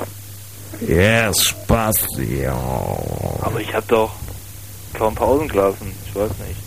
Yes, 0.80 1.42
spazio. 1.42 2.52
Aber 3.40 3.60
ich 3.60 3.72
habe 3.72 3.86
doch 3.88 4.12
kaum 4.94 5.14
Pausen 5.14 5.48
gelassen. 5.48 5.92
Ich 6.06 6.14
weiß 6.14 6.30
nicht. 6.46 6.60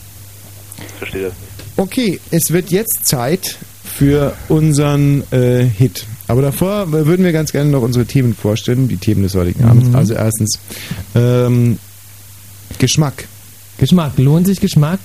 Ich 0.80 0.94
verstehe 0.94 1.24
das 1.24 1.34
nicht. 1.34 1.48
Okay, 1.78 2.20
es 2.32 2.52
wird 2.52 2.72
jetzt 2.72 3.06
Zeit 3.06 3.58
für 3.84 4.36
unseren 4.50 5.24
äh, 5.32 5.64
Hit. 5.64 6.06
Aber 6.28 6.42
davor 6.42 6.92
würden 6.92 7.24
wir 7.24 7.32
ganz 7.32 7.52
gerne 7.52 7.70
noch 7.70 7.82
unsere 7.82 8.06
Themen 8.06 8.36
vorstellen, 8.36 8.88
die 8.88 8.98
Themen 8.98 9.24
des 9.24 9.36
heutigen 9.36 9.64
Abends. 9.64 9.96
Also 9.96 10.14
erstens 10.14 10.60
ähm, 11.16 11.80
Geschmack. 12.80 13.26
Geschmack, 13.78 14.14
lohnt 14.18 14.48
sich 14.48 14.60
Geschmack? 14.60 15.00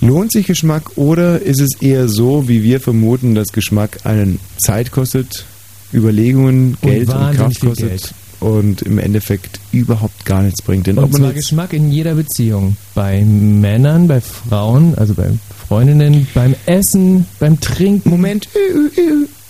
Lohnt 0.00 0.32
sich 0.32 0.46
Geschmack 0.46 0.96
oder 0.96 1.40
ist 1.40 1.60
es 1.60 1.80
eher 1.80 2.08
so, 2.08 2.48
wie 2.48 2.62
wir 2.62 2.80
vermuten, 2.80 3.34
dass 3.34 3.48
Geschmack 3.48 3.98
einen 4.04 4.40
Zeit 4.58 4.90
kostet, 4.90 5.46
Überlegungen, 5.92 6.76
Geld 6.82 7.08
und 7.08 7.14
wahnsinnig 7.14 7.38
Kraft 7.38 7.60
kostet 7.60 7.88
Geld. 7.88 8.14
Und 8.40 8.82
im 8.82 8.98
Endeffekt 8.98 9.60
überhaupt 9.72 10.24
gar 10.24 10.42
nichts 10.42 10.62
bringt. 10.62 10.86
Denn 10.86 10.98
Und 10.98 11.14
zwar 11.14 11.32
Geschmack 11.32 11.72
in 11.72 11.90
jeder 11.90 12.14
Beziehung. 12.14 12.76
Bei 12.94 13.24
Männern, 13.24 14.08
bei 14.08 14.20
Frauen, 14.20 14.94
also 14.96 15.14
bei 15.14 15.30
Freundinnen, 15.68 16.26
beim 16.34 16.54
Essen, 16.66 17.26
beim 17.38 17.60
Trinken. 17.60 18.10
Moment, 18.10 18.48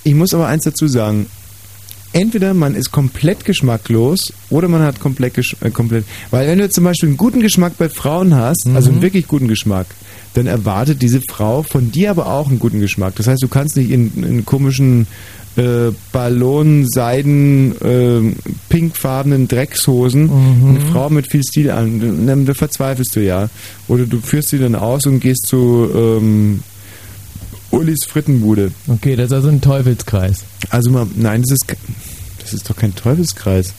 ich 0.05 0.15
muss 0.15 0.33
aber 0.35 0.47
eins 0.47 0.65
dazu 0.65 0.87
sagen. 0.87 1.27
Entweder 2.13 2.55
man 2.55 2.75
ist 2.75 2.93
komplett 2.93 3.45
geschmacklos 3.45 4.33
oder 4.49 4.69
man 4.69 4.81
hat 4.81 5.01
komplett, 5.01 5.35
gesch 5.35 5.55
äh, 5.61 5.71
komplett. 5.71 6.07
Weil 6.31 6.49
wenn 6.49 6.59
du 6.59 6.71
zum 6.71 6.85
Beispiel 6.85 7.11
einen 7.11 7.19
guten 7.19 7.41
Geschmack 7.41 7.75
bei 7.77 7.91
Frauen 7.91 8.35
hast, 8.35 8.67
also 8.73 8.91
einen 8.91 9.03
wirklich 9.03 9.29
guten 9.29 9.49
Geschmack, 9.49 9.87
dann 10.33 10.47
erwartet 10.47 11.03
diese 11.03 11.21
Frau 11.29 11.63
von 11.63 11.93
dir 11.93 12.11
aber 12.11 12.27
auch 12.29 12.49
einen 12.49 12.59
guten 12.59 12.81
Geschmack. 12.81 13.17
Das 13.17 13.27
heißt, 13.27 13.43
du 13.43 13.49
kannst 13.49 13.77
nicht 13.77 13.91
in, 13.91 14.13
in 14.23 14.47
komischen 14.47 15.07
äh, 15.57 15.93
Ballon, 16.13 16.87
Seiden, 16.89 17.75
äh, 17.81 18.35
pinkfarbenen 18.69 19.49
Dreckshosen 19.49 20.31
eine 20.31 20.81
Frau 20.93 21.11
mit 21.11 21.31
viel 21.31 21.43
Stil 21.43 21.71
an. 21.71 22.01
Dann, 22.27 22.47
dann 22.47 22.55
verzweifelst 22.55 23.17
du 23.17 23.23
ja. 23.23 23.49
Oder 23.89 24.07
du 24.07 24.21
führst 24.21 24.51
sie 24.51 24.59
dann 24.59 24.75
aus 24.75 25.07
und 25.07 25.21
gehst 25.21 25.47
zu 25.47 25.89
ähm, 25.95 26.63
Ulis 27.71 28.05
Frittenbude. 28.07 28.73
Okay, 28.89 29.17
das 29.17 29.27
ist 29.27 29.33
also 29.33 29.49
ein 29.49 29.61
Teufelskreis. 29.61 30.45
Also 30.71 30.91
mal, 30.91 31.07
nein, 31.17 31.43
das 31.43 31.53
ist, 31.53 31.67
das 32.41 32.55
ist 32.55 32.69
doch 32.69 32.77
kein 32.77 32.95
Teufelskreis. 32.95 33.75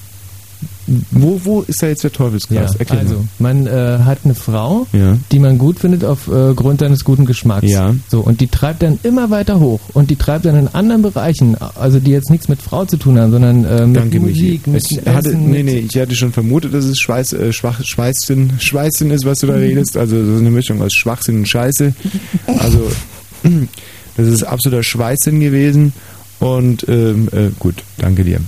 Wo, 1.11 1.41
wo 1.43 1.61
ist 1.63 1.83
da 1.83 1.87
jetzt 1.87 2.03
der 2.05 2.13
Teufelskreis? 2.13 2.73
Ja, 2.73 2.79
Erklär 2.79 2.99
also, 3.01 3.15
mal. 3.39 3.53
man 3.53 3.67
äh, 3.67 3.99
hat 4.05 4.19
eine 4.23 4.35
Frau, 4.35 4.87
Ja. 4.93 5.17
die 5.33 5.39
man 5.39 5.57
gut 5.57 5.79
findet 5.79 6.05
aufgrund 6.05 6.81
äh, 6.81 6.85
seines 6.85 7.03
guten 7.03 7.25
Geschmacks. 7.25 7.69
Ja. 7.69 7.93
So, 8.09 8.21
und 8.21 8.39
die 8.39 8.47
treibt 8.47 8.83
dann 8.83 8.97
immer 9.03 9.29
weiter 9.29 9.59
hoch. 9.59 9.81
Und 9.93 10.09
die 10.09 10.15
treibt 10.15 10.45
dann 10.45 10.55
in 10.55 10.67
anderen 10.69 11.01
Bereichen, 11.01 11.57
also 11.75 11.99
die 11.99 12.11
jetzt 12.11 12.29
nichts 12.29 12.47
mit 12.47 12.61
Frau 12.61 12.85
zu 12.85 12.95
tun 12.95 13.19
haben, 13.19 13.31
sondern 13.31 13.65
äh, 13.65 13.85
mit 13.85 13.97
Danke, 13.97 14.19
Musik, 14.21 14.65
Michi. 14.67 14.71
mit 14.71 14.91
Ich 14.91 15.13
hatte, 15.13 15.29
Essen, 15.29 15.51
nee, 15.51 15.63
mit 15.63 15.65
nee, 15.65 15.87
ich 15.91 15.99
hatte 15.99 16.15
schon 16.15 16.31
vermutet, 16.31 16.73
dass 16.73 16.85
es 16.85 16.97
Schweiß, 16.99 17.33
äh, 17.33 17.51
Schwach, 17.51 17.83
Schweißsinn, 17.83 18.53
Schweißsinn 18.57 19.11
ist, 19.11 19.25
was 19.25 19.39
du 19.39 19.47
da 19.47 19.55
redest. 19.55 19.97
Also 19.97 20.17
das 20.17 20.27
ist 20.35 20.39
eine 20.39 20.51
Mischung 20.51 20.81
aus 20.81 20.93
Schwachsinn 20.93 21.39
und 21.39 21.49
Scheiße. 21.49 21.93
Also 22.47 22.89
das 24.17 24.27
ist 24.27 24.43
absoluter 24.43 24.83
Schweißsinn 24.83 25.39
gewesen. 25.41 25.91
Und 26.39 26.85
ähm, 26.87 27.27
äh, 27.33 27.49
gut, 27.59 27.75
danke 27.97 28.23
dir 28.23 28.39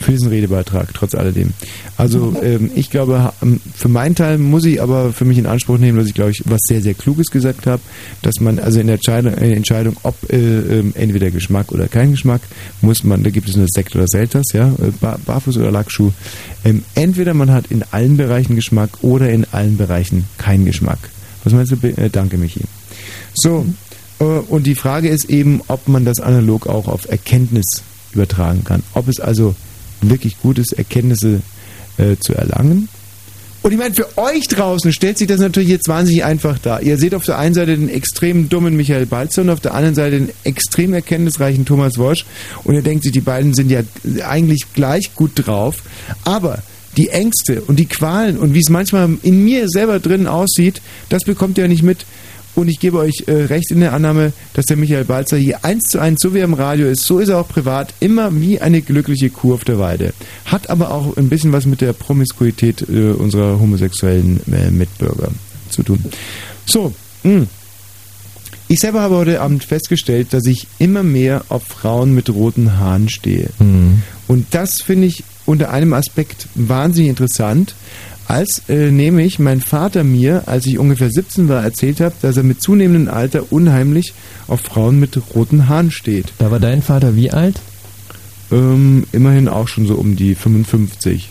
für 0.00 0.12
diesen 0.12 0.28
Redebeitrag, 0.28 0.92
trotz 0.94 1.14
alledem. 1.14 1.52
Also 1.96 2.36
ähm, 2.42 2.70
ich 2.74 2.90
glaube, 2.90 3.32
ähm, 3.42 3.60
für 3.74 3.88
meinen 3.88 4.14
Teil 4.14 4.38
muss 4.38 4.64
ich 4.64 4.80
aber 4.80 5.12
für 5.12 5.24
mich 5.24 5.38
in 5.38 5.46
Anspruch 5.46 5.78
nehmen, 5.78 5.98
dass 5.98 6.06
ich 6.06 6.14
glaube 6.14 6.30
ich 6.30 6.42
was 6.44 6.60
sehr, 6.68 6.80
sehr 6.82 6.94
Kluges 6.94 7.28
gesagt 7.28 7.66
habe, 7.66 7.82
dass 8.22 8.40
man 8.40 8.58
also 8.58 8.80
in 8.80 8.86
der 8.86 8.94
Entscheidung, 8.94 9.32
in 9.34 9.40
der 9.40 9.56
Entscheidung 9.56 9.96
ob 10.02 10.14
äh, 10.32 10.36
ähm, 10.36 10.92
entweder 10.96 11.30
Geschmack 11.30 11.72
oder 11.72 11.88
kein 11.88 12.12
Geschmack, 12.12 12.42
muss 12.80 13.04
man, 13.04 13.22
da 13.22 13.30
gibt 13.30 13.48
es 13.48 13.56
nur 13.56 13.66
Sekt 13.68 13.94
oder 13.96 14.06
Selters, 14.06 14.46
ja, 14.52 14.68
äh, 14.68 14.90
Bar 15.00 15.18
Barfuß 15.24 15.56
oder 15.58 15.70
Lackschuh. 15.70 16.12
Ähm, 16.64 16.84
entweder 16.94 17.34
man 17.34 17.50
hat 17.52 17.66
in 17.70 17.84
allen 17.90 18.16
Bereichen 18.16 18.54
Geschmack 18.54 18.90
oder 19.02 19.30
in 19.30 19.46
allen 19.52 19.76
Bereichen 19.76 20.24
keinen 20.38 20.64
Geschmack. 20.64 20.98
Was 21.44 21.52
meinst 21.52 21.72
du? 21.72 21.76
Äh, 21.86 22.10
danke, 22.10 22.36
Michi. 22.36 22.62
So, 23.34 23.66
äh, 24.20 24.24
und 24.24 24.66
die 24.66 24.74
Frage 24.74 25.08
ist 25.08 25.26
eben, 25.26 25.62
ob 25.68 25.88
man 25.88 26.04
das 26.04 26.20
analog 26.20 26.66
auch 26.66 26.88
auf 26.88 27.08
Erkenntnis 27.08 27.64
übertragen 28.12 28.64
kann. 28.64 28.82
Ob 28.94 29.08
es 29.08 29.20
also 29.20 29.54
wirklich 30.00 30.38
gut 30.40 30.58
ist, 30.58 30.72
Erkenntnisse 30.72 31.40
äh, 31.96 32.16
zu 32.20 32.34
erlangen. 32.34 32.88
Und 33.62 33.72
ich 33.72 33.78
meine, 33.78 33.94
für 33.94 34.16
euch 34.16 34.46
draußen 34.46 34.92
stellt 34.92 35.18
sich 35.18 35.26
das 35.26 35.40
natürlich 35.40 35.68
jetzt 35.68 35.88
wahnsinnig 35.88 36.24
einfach 36.24 36.58
dar. 36.58 36.80
Ihr 36.82 36.96
seht 36.96 37.14
auf 37.14 37.24
der 37.24 37.38
einen 37.38 37.54
Seite 37.54 37.76
den 37.76 37.88
extrem 37.88 38.48
dummen 38.48 38.76
Michael 38.76 39.06
Balzer 39.06 39.42
und 39.42 39.50
auf 39.50 39.60
der 39.60 39.74
anderen 39.74 39.94
Seite 39.94 40.20
den 40.20 40.30
extrem 40.44 40.94
erkenntnisreichen 40.94 41.64
Thomas 41.64 41.98
Wosch. 41.98 42.24
Und 42.64 42.76
ihr 42.76 42.82
denkt 42.82 43.02
sich, 43.02 43.12
die 43.12 43.20
beiden 43.20 43.54
sind 43.54 43.70
ja 43.70 43.80
eigentlich 44.24 44.66
gleich 44.74 45.14
gut 45.14 45.32
drauf. 45.34 45.82
Aber 46.24 46.62
die 46.96 47.08
Ängste 47.08 47.62
und 47.62 47.78
die 47.78 47.86
Qualen 47.86 48.38
und 48.38 48.54
wie 48.54 48.60
es 48.60 48.70
manchmal 48.70 49.10
in 49.22 49.44
mir 49.44 49.68
selber 49.68 49.98
drin 49.98 50.26
aussieht, 50.26 50.80
das 51.08 51.24
bekommt 51.24 51.58
ihr 51.58 51.64
ja 51.64 51.68
nicht 51.68 51.82
mit. 51.82 52.06
Und 52.58 52.66
ich 52.66 52.80
gebe 52.80 52.98
euch 52.98 53.22
äh, 53.28 53.32
recht 53.44 53.70
in 53.70 53.78
der 53.78 53.92
Annahme, 53.92 54.32
dass 54.54 54.66
der 54.66 54.76
Michael 54.76 55.04
Balzer 55.04 55.36
hier 55.36 55.64
eins 55.64 55.84
zu 55.90 56.00
eins, 56.00 56.20
so 56.20 56.34
wie 56.34 56.38
er 56.38 56.44
im 56.44 56.54
Radio 56.54 56.88
ist, 56.88 57.04
so 57.04 57.20
ist 57.20 57.28
er 57.28 57.38
auch 57.38 57.46
privat, 57.46 57.94
immer 58.00 58.34
wie 58.34 58.58
eine 58.58 58.82
glückliche 58.82 59.30
Kuh 59.30 59.54
auf 59.54 59.62
der 59.62 59.78
Weide. 59.78 60.12
Hat 60.44 60.68
aber 60.68 60.90
auch 60.90 61.16
ein 61.16 61.28
bisschen 61.28 61.52
was 61.52 61.66
mit 61.66 61.80
der 61.80 61.92
Promiskuität 61.92 62.84
äh, 62.88 63.12
unserer 63.12 63.60
homosexuellen 63.60 64.40
äh, 64.52 64.72
Mitbürger 64.72 65.28
zu 65.70 65.84
tun. 65.84 66.04
So, 66.66 66.92
mh. 67.22 67.46
ich 68.66 68.80
selber 68.80 69.02
habe 69.02 69.14
heute 69.14 69.40
Abend 69.40 69.62
festgestellt, 69.62 70.32
dass 70.32 70.44
ich 70.44 70.66
immer 70.80 71.04
mehr 71.04 71.44
auf 71.50 71.62
Frauen 71.62 72.12
mit 72.12 72.28
roten 72.28 72.76
Haaren 72.76 73.08
stehe. 73.08 73.50
Und 74.26 74.46
das 74.50 74.82
finde 74.82 75.06
ich 75.06 75.22
unter 75.46 75.70
einem 75.70 75.92
Aspekt 75.92 76.48
wahnsinnig 76.56 77.08
interessant, 77.08 77.76
als 78.28 78.62
äh, 78.68 78.90
nämlich 78.90 79.38
mein 79.38 79.60
Vater 79.60 80.04
mir, 80.04 80.42
als 80.46 80.66
ich 80.66 80.78
ungefähr 80.78 81.10
17 81.10 81.48
war, 81.48 81.64
erzählt 81.64 82.00
hat, 82.00 82.12
dass 82.22 82.36
er 82.36 82.42
mit 82.42 82.62
zunehmendem 82.62 83.12
Alter 83.12 83.50
unheimlich 83.50 84.12
auf 84.46 84.60
Frauen 84.60 85.00
mit 85.00 85.18
roten 85.34 85.68
Haaren 85.68 85.90
steht. 85.90 86.34
Da 86.38 86.50
war 86.50 86.60
dein 86.60 86.82
Vater 86.82 87.16
wie 87.16 87.30
alt? 87.30 87.58
Ähm, 88.52 89.04
immerhin 89.12 89.48
auch 89.48 89.66
schon 89.66 89.86
so 89.86 89.94
um 89.94 90.14
die 90.14 90.34
55. 90.34 91.30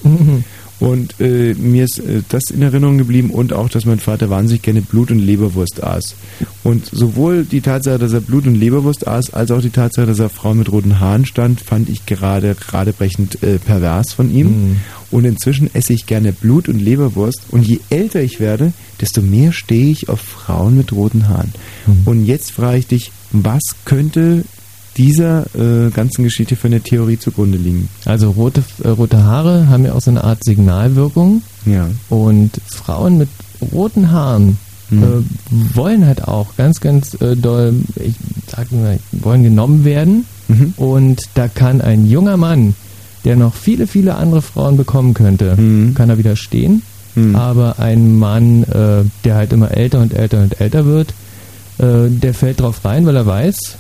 Und 0.80 1.20
äh, 1.20 1.56
mir 1.56 1.86
ist 1.86 2.00
äh, 2.00 2.22
das 2.30 2.52
in 2.52 2.62
Erinnerung 2.62 2.98
geblieben 2.98 3.32
und 3.32 3.52
auch, 3.52 3.68
dass 3.70 3.86
mein 3.86 4.00
Vater 4.00 4.30
wahnsinnig 4.30 4.62
gerne 4.62 4.82
Blut 4.82 5.10
und 5.10 5.20
Leberwurst 5.20 5.84
aß. 5.84 6.16
Und 6.64 6.86
sowohl 6.92 7.46
die 7.46 7.62
Tatsache, 7.62 7.98
dass 7.98 8.14
er 8.14 8.22
Blut 8.22 8.46
und 8.46 8.56
Leberwurst 8.56 9.08
aß, 9.08 9.34
als 9.34 9.50
auch 9.52 9.62
die 9.62 9.72
Tatsache, 9.72 10.06
dass 10.06 10.20
er 10.20 10.30
Frauen 10.30 10.60
mit 10.60 10.72
roten 10.72 11.00
Haaren 11.00 11.26
stand, 11.26 11.62
fand 11.62 11.90
ich 11.90 12.06
gerade 12.06 12.56
geradebrechend 12.56 13.42
äh, 13.42 13.58
pervers 13.58 14.14
von 14.14 14.34
ihm. 14.34 14.78
Und 15.10 15.26
inzwischen 15.26 15.74
esse 15.74 15.94
ich 15.94 16.06
gerne 16.06 16.34
Blut 16.34 16.68
und 16.68 16.80
Leberwurst. 16.80 17.42
Und 17.50 17.66
je 17.66 17.80
älter 17.90 18.22
ich 18.22 18.40
werde, 18.40 18.74
desto 19.00 19.22
mehr 19.22 19.54
stehe 19.54 19.90
ich 19.90 20.10
auf 20.10 20.20
Frauen 20.20 20.78
mit 20.78 20.92
roten 20.92 21.30
Haaren. 21.30 21.54
Und 22.06 22.26
jetzt 22.26 22.52
frage 22.52 22.78
ich 22.78 22.88
dich, 22.88 23.12
was 23.32 23.62
könnte 23.86 24.44
dieser 24.98 25.46
äh, 25.56 25.90
ganzen 25.92 26.24
Geschichte 26.24 26.56
für 26.56 26.68
eine 26.68 26.82
Theorie 26.82 27.20
zugrunde 27.20 27.58
liegen? 27.58 27.88
Also 28.06 28.32
rote, 28.32 28.64
äh, 28.84 28.90
rote 28.90 29.24
Haare 29.24 29.70
haben 29.70 29.86
ja 29.86 29.94
auch 29.94 30.02
so 30.02 30.12
eine 30.12 30.24
Art 30.24 30.44
Signalwirkung. 30.44 31.42
Ja. 31.66 31.88
Und 32.10 32.52
Frauen 32.74 33.18
mit 33.18 33.30
roten 33.74 34.12
Haaren 34.12 34.58
Mhm. 34.90 35.04
äh, 35.04 35.76
wollen 35.76 36.06
halt 36.06 36.26
auch 36.30 36.56
ganz, 36.56 36.80
ganz 36.80 37.14
äh, 37.22 37.36
doll, 37.36 37.74
ich 37.98 38.16
sag 38.50 38.72
mal, 38.72 38.98
wollen 39.12 39.44
genommen 39.44 39.84
werden. 39.84 40.24
Mhm. 40.48 40.74
Und 40.78 41.22
da 41.34 41.50
kann 41.50 41.82
ein 41.82 42.06
junger 42.06 42.38
Mann, 42.38 42.74
der 43.26 43.36
noch 43.36 43.54
viele, 43.54 43.86
viele 43.86 44.16
andere 44.16 44.42
Frauen 44.42 44.78
bekommen 44.78 45.14
könnte, 45.14 45.58
Mhm. 45.58 45.94
kann 45.94 46.10
er 46.10 46.18
widerstehen. 46.18 46.84
Aber 47.34 47.80
ein 47.80 48.16
Mann, 48.16 48.62
äh, 48.64 49.04
der 49.26 49.36
halt 49.36 49.52
immer 49.52 49.72
älter 49.72 50.00
und 50.02 50.14
älter 50.14 50.40
und 50.40 50.62
älter 50.62 50.86
wird, 50.86 51.16
äh, 51.80 52.10
der 52.10 52.34
fällt 52.36 52.62
drauf 52.62 52.86
rein, 52.86 53.06
weil 53.08 53.16
er 53.16 53.26
weiß, 53.26 53.77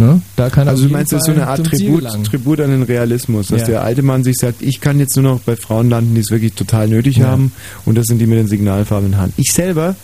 ne, 0.00 0.20
da 0.36 0.50
kann 0.50 0.66
Also 0.68 0.86
du 0.86 0.92
meinst, 0.92 1.12
das 1.12 1.20
ist 1.20 1.26
so 1.26 1.32
eine 1.32 1.46
Art 1.46 1.64
Tribut. 1.64 2.04
Tribut 2.24 2.60
an 2.60 2.70
den 2.70 2.82
Realismus, 2.82 3.48
dass 3.48 3.60
Ja. 3.62 3.66
der 3.66 3.82
alte 3.84 4.02
Mann 4.02 4.24
sich 4.24 4.36
sagt, 4.38 4.62
ich 4.62 4.80
kann 4.80 4.98
jetzt 4.98 5.16
nur 5.16 5.24
noch 5.34 5.40
bei 5.40 5.54
Frauen 5.56 5.90
landen, 5.90 6.14
die 6.14 6.20
es 6.20 6.30
wirklich 6.30 6.54
total 6.54 6.88
nötig 6.88 7.18
Ja. 7.18 7.26
haben 7.26 7.52
und 7.84 7.96
das 7.96 8.06
sind 8.06 8.18
die 8.18 8.26
mit 8.26 8.38
den 8.38 8.48
signalfarbenen 8.48 9.16
Haaren. 9.18 9.32
Ich 9.36 9.52
selber 9.52 9.94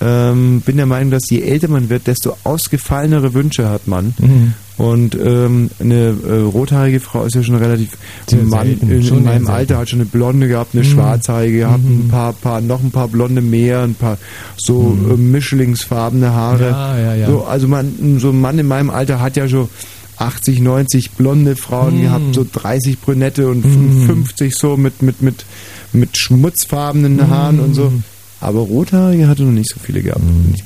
ähm, 0.00 0.62
bin 0.64 0.76
der 0.78 0.86
Meinung, 0.86 1.10
dass 1.10 1.28
je 1.28 1.42
älter 1.42 1.68
man 1.68 1.90
wird, 1.90 2.06
desto 2.06 2.36
ausgefallenere 2.44 3.34
Wünsche 3.34 3.68
hat 3.68 3.86
man. 3.86 4.14
Mhm. 4.18 4.54
Und 4.78 5.14
ähm, 5.14 5.68
eine 5.78 6.14
äh, 6.26 6.38
rothaarige 6.40 7.00
Frau 7.00 7.24
ist 7.24 7.34
ja 7.34 7.42
schon 7.42 7.56
relativ 7.56 7.90
Sehr 8.26 8.40
ein 8.40 8.48
Mann 8.48 8.66
selten, 8.66 8.90
in, 8.90 9.02
schon 9.02 9.18
in 9.18 9.24
meinem 9.24 9.44
selten. 9.44 9.50
Alter 9.50 9.78
hat 9.78 9.90
schon 9.90 10.00
eine 10.00 10.08
blonde 10.08 10.48
gehabt, 10.48 10.74
eine 10.74 10.82
Mhm. 10.84 10.88
schwarzhaarige 10.88 11.58
gehabt, 11.58 11.84
Mhm. 11.84 12.06
ein 12.06 12.08
paar, 12.08 12.32
paar, 12.32 12.60
noch 12.62 12.82
ein 12.82 12.90
paar 12.90 13.08
blonde 13.08 13.42
mehr, 13.42 13.82
ein 13.82 13.92
paar 13.94 14.16
so 14.56 14.96
äh, 15.10 15.16
mischlingsfarbene 15.18 16.30
Haare. 16.32 16.70
Ja, 16.70 16.98
ja, 16.98 17.14
ja. 17.14 17.26
So, 17.26 17.44
also 17.44 17.68
man, 17.68 18.18
so 18.20 18.30
ein 18.30 18.40
Mann 18.40 18.58
in 18.58 18.66
meinem 18.66 18.88
Alter 18.88 19.20
hat 19.20 19.36
ja 19.36 19.46
schon 19.48 19.68
80, 20.16 20.60
90 20.60 21.10
blonde 21.12 21.56
Frauen 21.56 21.98
Mhm. 21.98 22.02
gehabt, 22.02 22.34
so 22.34 22.46
30 22.50 23.00
Brünette 23.00 23.48
und 23.48 23.64
Mhm. 23.66 24.06
50 24.06 24.54
so 24.54 24.78
mit, 24.78 25.02
mit, 25.02 25.20
mit, 25.20 25.44
mit 25.92 26.16
schmutzfarbenen 26.16 27.16
Mhm. 27.16 27.28
Haaren 27.28 27.60
und 27.60 27.74
so. 27.74 27.92
Aber 28.40 28.60
rothaarige 28.60 29.28
hatte 29.28 29.42
noch 29.42 29.52
nicht 29.52 29.70
so 29.70 29.80
viele 29.82 30.02
gehabt. 30.02 30.22
Und 30.22 30.56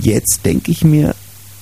Jetzt 0.00 0.40
denke 0.44 0.70
ich 0.70 0.84
mir, 0.84 1.14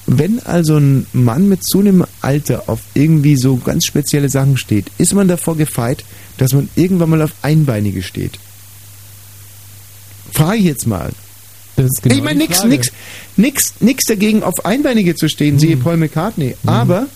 wenn 0.07 0.40
also 0.40 0.76
ein 0.76 1.07
Mann 1.12 1.48
mit 1.48 1.64
zunehmendem 1.64 2.07
Alter 2.20 2.64
auf 2.68 2.80
irgendwie 2.94 3.36
so 3.36 3.57
ganz 3.57 3.86
spezielle 3.86 4.28
Sachen 4.28 4.57
steht, 4.57 4.86
ist 4.98 5.14
man 5.14 5.28
davor 5.28 5.57
gefeit, 5.57 6.05
dass 6.38 6.53
man 6.53 6.68
irgendwann 6.76 7.11
mal 7.11 7.22
auf 7.22 7.32
Einbeinige 7.42 8.03
steht. 8.03 8.38
Frage 10.32 10.59
ich 10.59 10.64
jetzt 10.64 10.86
mal. 10.86 11.11
Genau 11.76 12.14
ich 12.14 12.22
meine, 12.22 12.40
die 12.40 12.46
nix, 12.48 12.64
nix, 12.64 12.92
nix, 13.36 13.74
nix 13.80 14.05
dagegen, 14.05 14.42
auf 14.42 14.64
Einbeinige 14.64 15.14
zu 15.14 15.28
stehen, 15.28 15.59
siehe 15.59 15.76
Mhm. 15.76 15.80
Paul 15.80 15.96
McCartney. 15.96 16.55
Aber 16.66 17.07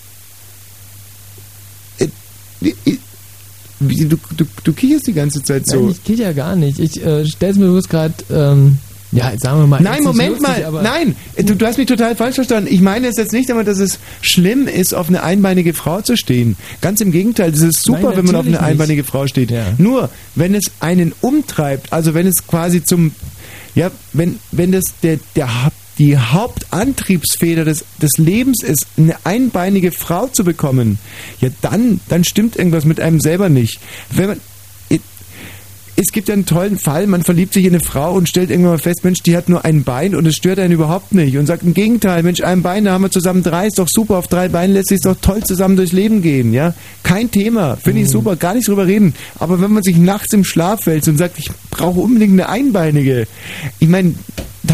äh, 1.99 2.09
äh, 2.63 2.75
wie- 3.89 4.05
du, 4.07 4.17
du, 4.37 4.45
du 4.65 4.73
kicherst 4.73 5.07
die 5.07 5.13
ganze 5.13 5.43
Zeit 5.43 5.67
so. 5.67 5.81
Nein, 5.81 5.91
ich 5.91 6.05
kicher 6.05 6.35
gar 6.35 6.57
nicht. 6.57 6.79
Ich 6.79 7.05
äh, 7.05 7.27
stell's 7.27 7.57
mir 7.57 7.67
bloß 7.67 7.89
gerade 7.89 8.15
ähm, 8.31 8.79
Ja, 9.13 9.33
sagen 9.39 9.61
wir 9.61 9.67
mal. 9.67 9.81
Nein, 9.81 10.03
Moment 10.03 10.41
lustig, 10.41 10.71
mal. 10.71 10.83
Nein, 10.83 11.15
du, 11.37 11.55
du 11.55 11.67
hast 11.67 11.79
mich 11.79 11.87
total 11.87 12.17
falsch 12.17 12.35
verstanden. 12.35 12.69
Ich 12.73 12.81
meine 12.81 13.07
es 13.09 13.17
jetzt 13.17 13.33
nicht 13.33 13.49
einmal, 13.51 13.65
dass 13.65 13.79
es 13.79 13.99
schlimm 14.23 14.67
ist, 14.67 14.93
auf 14.95 15.09
eine 15.09 15.23
einbeinige 15.23 15.73
Frau 15.75 16.01
zu 16.01 16.17
stehen. 16.17 16.57
Ganz 16.81 17.01
im 17.01 17.13
Gegenteil, 17.13 17.53
es 17.53 17.61
ist 17.63 17.85
super, 17.85 18.09
Nein, 18.09 18.17
wenn 18.19 18.25
man 18.27 18.35
auf 18.37 18.43
eine 18.43 18.51
nicht. 18.53 18.61
einbeinige 18.63 19.05
Frau 19.05 19.27
steht. 19.27 19.53
Nur, 19.79 20.09
wenn 20.35 20.55
es 20.55 20.73
einen 20.81 21.13
umtreibt, 21.21 21.93
also 21.93 22.15
wenn 22.15 22.27
es 22.27 22.47
quasi 22.47 22.83
zum, 22.83 23.13
ja, 23.77 23.91
wenn, 24.13 24.39
wenn 24.53 24.73
das 24.73 24.83
der, 25.03 25.19
der 25.37 25.49
die 25.99 26.17
Hauptantriebsfeder 26.17 27.65
des, 27.65 27.85
des 28.03 28.13
Lebens 28.19 28.63
ist, 28.63 28.87
eine 28.97 29.17
einbeinige 29.25 29.93
Frau 29.93 30.27
zu 30.27 30.45
bekommen, 30.45 30.99
ja 31.41 31.51
dann, 31.63 32.01
dann 32.09 32.25
stimmt 32.25 32.57
irgendwas 32.57 32.85
mit 32.85 33.01
einem 33.01 33.21
selber 33.21 33.49
nicht. 33.49 33.79
Wenn 34.11 34.29
man, 34.29 34.41
es 35.97 36.11
gibt 36.13 36.29
ja 36.29 36.35
einen 36.35 36.47
tollen 36.47 36.79
Fall, 36.79 37.07
man 37.07 37.23
verliebt 37.23 37.53
sich 37.55 37.65
in 37.65 37.75
eine 37.75 37.83
Frau 37.83 38.15
und 38.15 38.29
stellt 38.29 38.51
irgendwann 38.51 38.73
mal 38.73 38.79
fest, 38.79 39.05
Mensch, 39.05 39.21
die 39.21 39.37
hat 39.37 39.49
nur 39.49 39.65
ein 39.65 39.85
Bein 39.85 40.15
und 40.15 40.27
es 40.27 40.35
stört 40.35 40.59
einen 40.59 40.73
überhaupt 40.73 41.15
nicht. 41.15 41.37
Und 41.37 41.47
sagt 41.47 41.63
im 41.63 41.75
Gegenteil, 41.75 42.23
Mensch, 42.23 42.41
ein 42.41 42.63
Bein, 42.63 42.85
da 42.85 42.93
haben 42.93 43.03
wir 43.03 43.11
zusammen 43.11 43.43
drei, 43.43 43.69
ist 43.69 43.79
doch 43.79 43.87
super, 43.89 44.17
auf 44.17 44.27
drei 44.27 44.49
Beinen 44.49 44.75
lässt 44.75 44.89
sich 44.89 45.01
doch 45.01 45.17
toll 45.21 45.45
zusammen 45.45 45.77
durchs 45.77 45.93
Leben 45.93 46.21
gehen, 46.23 46.53
ja. 46.53 46.75
Kein 47.03 47.31
Thema, 47.31 47.77
finde 47.77 48.03
ich 48.03 48.11
super, 48.11 48.35
gar 48.37 48.55
nicht 48.55 48.67
drüber 48.67 48.87
reden. 48.87 49.15
Aber 49.39 49.61
wenn 49.61 49.73
man 49.73 49.83
sich 49.83 49.97
nachts 49.97 50.33
im 50.33 50.45
Schlaf 50.45 50.87
wälzt 50.87 51.09
und 51.09 51.17
sagt, 51.17 51.39
ich 51.39 51.51
brauche 51.71 52.01
unbedingt 52.01 52.33
eine 52.33 52.49
Einbeinige, 52.49 53.29
ich 53.79 53.89
meine, 53.89 54.15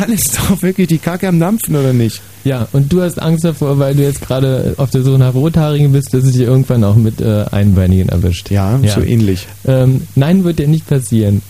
dann 0.00 0.12
ist 0.12 0.38
doch 0.38 0.62
wirklich 0.62 0.88
die 0.88 0.98
Kacke 0.98 1.28
am 1.28 1.38
Dampfen, 1.38 1.76
oder 1.76 1.92
nicht? 1.92 2.20
Ja, 2.44 2.68
und 2.72 2.92
du 2.92 3.02
hast 3.02 3.20
Angst 3.20 3.44
davor, 3.44 3.78
weil 3.78 3.94
du 3.94 4.02
jetzt 4.02 4.22
gerade 4.22 4.74
auf 4.78 4.90
der 4.90 5.02
Suche 5.02 5.18
nach 5.18 5.34
Rothaarigen 5.34 5.92
bist, 5.92 6.14
dass 6.14 6.24
es 6.24 6.32
dich 6.32 6.42
irgendwann 6.42 6.82
auch 6.84 6.96
mit 6.96 7.20
äh, 7.20 7.44
Einbeinigen 7.50 8.08
erwischt. 8.08 8.50
Ja, 8.50 8.80
so 8.94 9.02
ähnlich. 9.02 9.46
Ähm, 9.66 10.06
nein, 10.14 10.44
wird 10.44 10.58
dir 10.58 10.68
nicht 10.68 10.86
passieren. 10.86 11.42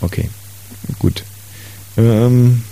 Okay, 0.00 0.30
gut. 0.98 1.22
Ähm, 1.98 2.62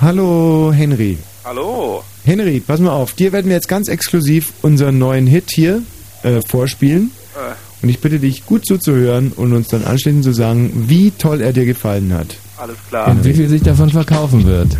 hallo 0.00 0.72
Henry. 0.72 1.18
Hallo. 1.44 2.04
Henry, 2.24 2.60
pass 2.60 2.80
mal 2.80 2.90
auf, 2.90 3.12
dir 3.14 3.32
werden 3.32 3.48
wir 3.48 3.54
jetzt 3.54 3.68
ganz 3.68 3.88
exklusiv 3.88 4.52
unseren 4.62 4.98
neuen 4.98 5.26
Hit 5.26 5.50
hier 5.52 5.82
äh, 6.22 6.40
vorspielen. 6.46 7.10
Äh, 7.34 7.54
Und 7.82 7.88
ich 7.88 8.00
bitte 8.00 8.18
dich, 8.18 8.46
gut 8.46 8.66
zuzuhören 8.66 9.32
und 9.32 9.52
uns 9.52 9.68
dann 9.68 9.84
anschließend 9.84 10.24
zu 10.24 10.32
sagen, 10.32 10.84
wie 10.88 11.10
toll 11.10 11.40
er 11.40 11.52
dir 11.52 11.64
gefallen 11.66 12.12
hat. 12.12 12.36
Alles 12.58 12.76
klar. 12.88 13.08
Und 13.08 13.24
wie 13.24 13.34
viel 13.34 13.48
sich 13.48 13.62
davon 13.62 13.90
verkaufen 13.90 14.44
wird. 14.46 14.76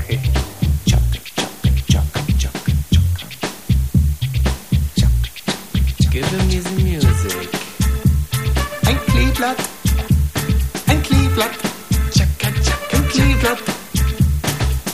Give 6.10 6.32
me 6.48 6.60
the 6.60 6.82
music. 6.82 7.48
Ein 8.86 8.98
Kleeblatt, 9.06 9.58
ein 10.86 11.02
Kleeblatt, 11.02 11.50
ein 12.94 13.08
Kleeblatt, 13.10 13.58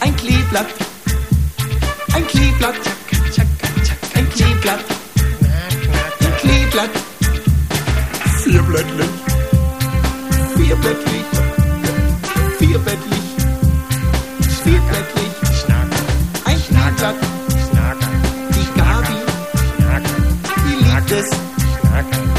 ein 0.00 0.16
Kleeblatt, 0.16 0.66
ein 2.14 2.26
Kleeblatt, 2.26 2.76
ein 4.14 4.28
Kleeblatt, 4.30 4.84
ein 6.24 6.36
Kleeblatt, 6.40 6.90
vierblättlich, 8.42 9.10
vierblättlich, 10.56 11.24
vierblättlich, 12.72 13.20
vierblättlich, 14.64 15.32
ein 16.46 16.58
Kleeblatt, 16.62 17.16
die 18.54 18.78
Gabi, 18.78 19.18
die 20.56 20.84
liebt 20.84 21.10
es. 21.12 21.28
Die 21.30 22.31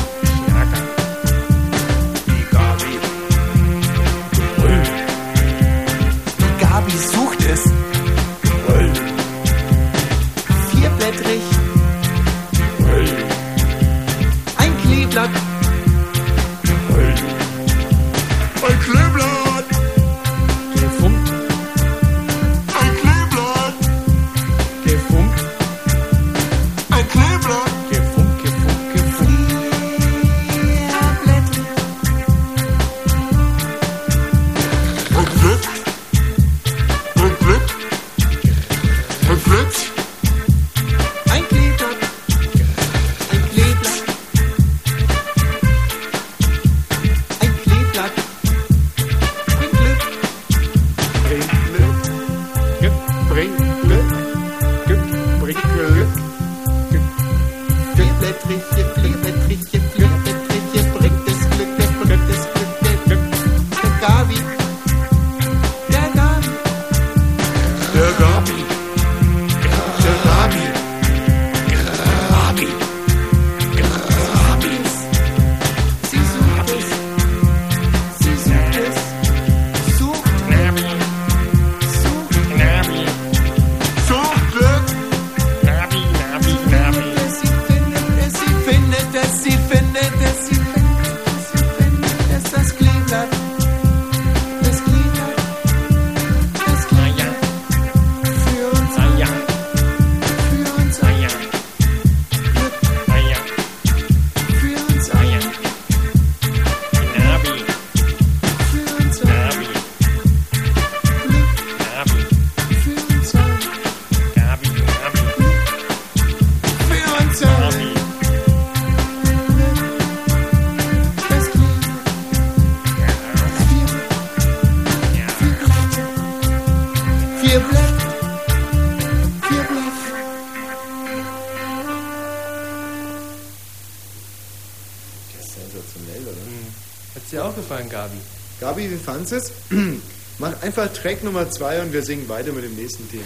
gefallen, 137.74 137.90
Gabi? 137.90 138.18
Gabi, 138.60 138.92
wie 138.92 138.96
fandest 139.04 139.32
du 139.32 139.36
es? 139.38 139.52
Mach 140.40 140.62
einfach 140.62 140.92
Track 140.94 141.24
Nummer 141.24 141.50
zwei 141.50 141.82
und 141.82 141.94
wir 141.94 142.02
singen 142.04 142.28
weiter 142.30 142.52
mit 142.52 142.64
dem 142.64 142.76
nächsten 142.76 143.10
Thema. 143.10 143.24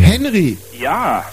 Henry, 0.00 0.56
Ja, 0.78 1.24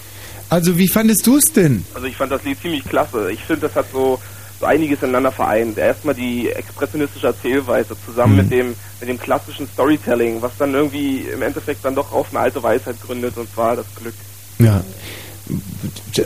also 0.48 0.76
wie 0.78 0.88
fandest 0.88 1.26
du 1.26 1.36
es 1.36 1.44
denn? 1.52 1.84
also 1.94 2.06
ich 2.06 2.16
fand 2.16 2.32
das 2.32 2.42
Lied 2.44 2.60
ziemlich 2.60 2.84
klasse. 2.84 3.30
Ich 3.30 3.40
finde, 3.40 3.62
das 3.68 3.74
hat 3.76 3.86
so, 3.92 4.18
so 4.58 4.66
einiges 4.66 5.00
ineinander 5.02 5.30
vereint. 5.32 5.78
Erstmal 5.78 6.14
die 6.14 6.48
expressionistische 6.50 7.26
Erzählweise 7.28 7.94
zusammen 8.06 8.34
Mhm. 8.36 8.42
mit 8.42 8.50
dem 8.52 8.74
mit 9.00 9.08
dem 9.08 9.20
klassischen 9.20 9.68
Storytelling, 9.72 10.42
was 10.42 10.52
dann 10.58 10.74
irgendwie 10.74 11.20
im 11.32 11.42
Endeffekt 11.42 11.84
dann 11.84 11.94
doch 11.94 12.10
auf 12.12 12.28
eine 12.30 12.40
alte 12.40 12.60
Weisheit 12.62 12.96
gründet, 13.00 13.36
und 13.36 13.48
zwar 13.52 13.76
das 13.76 13.86
Glück. 13.94 14.14
Ja. 14.58 14.82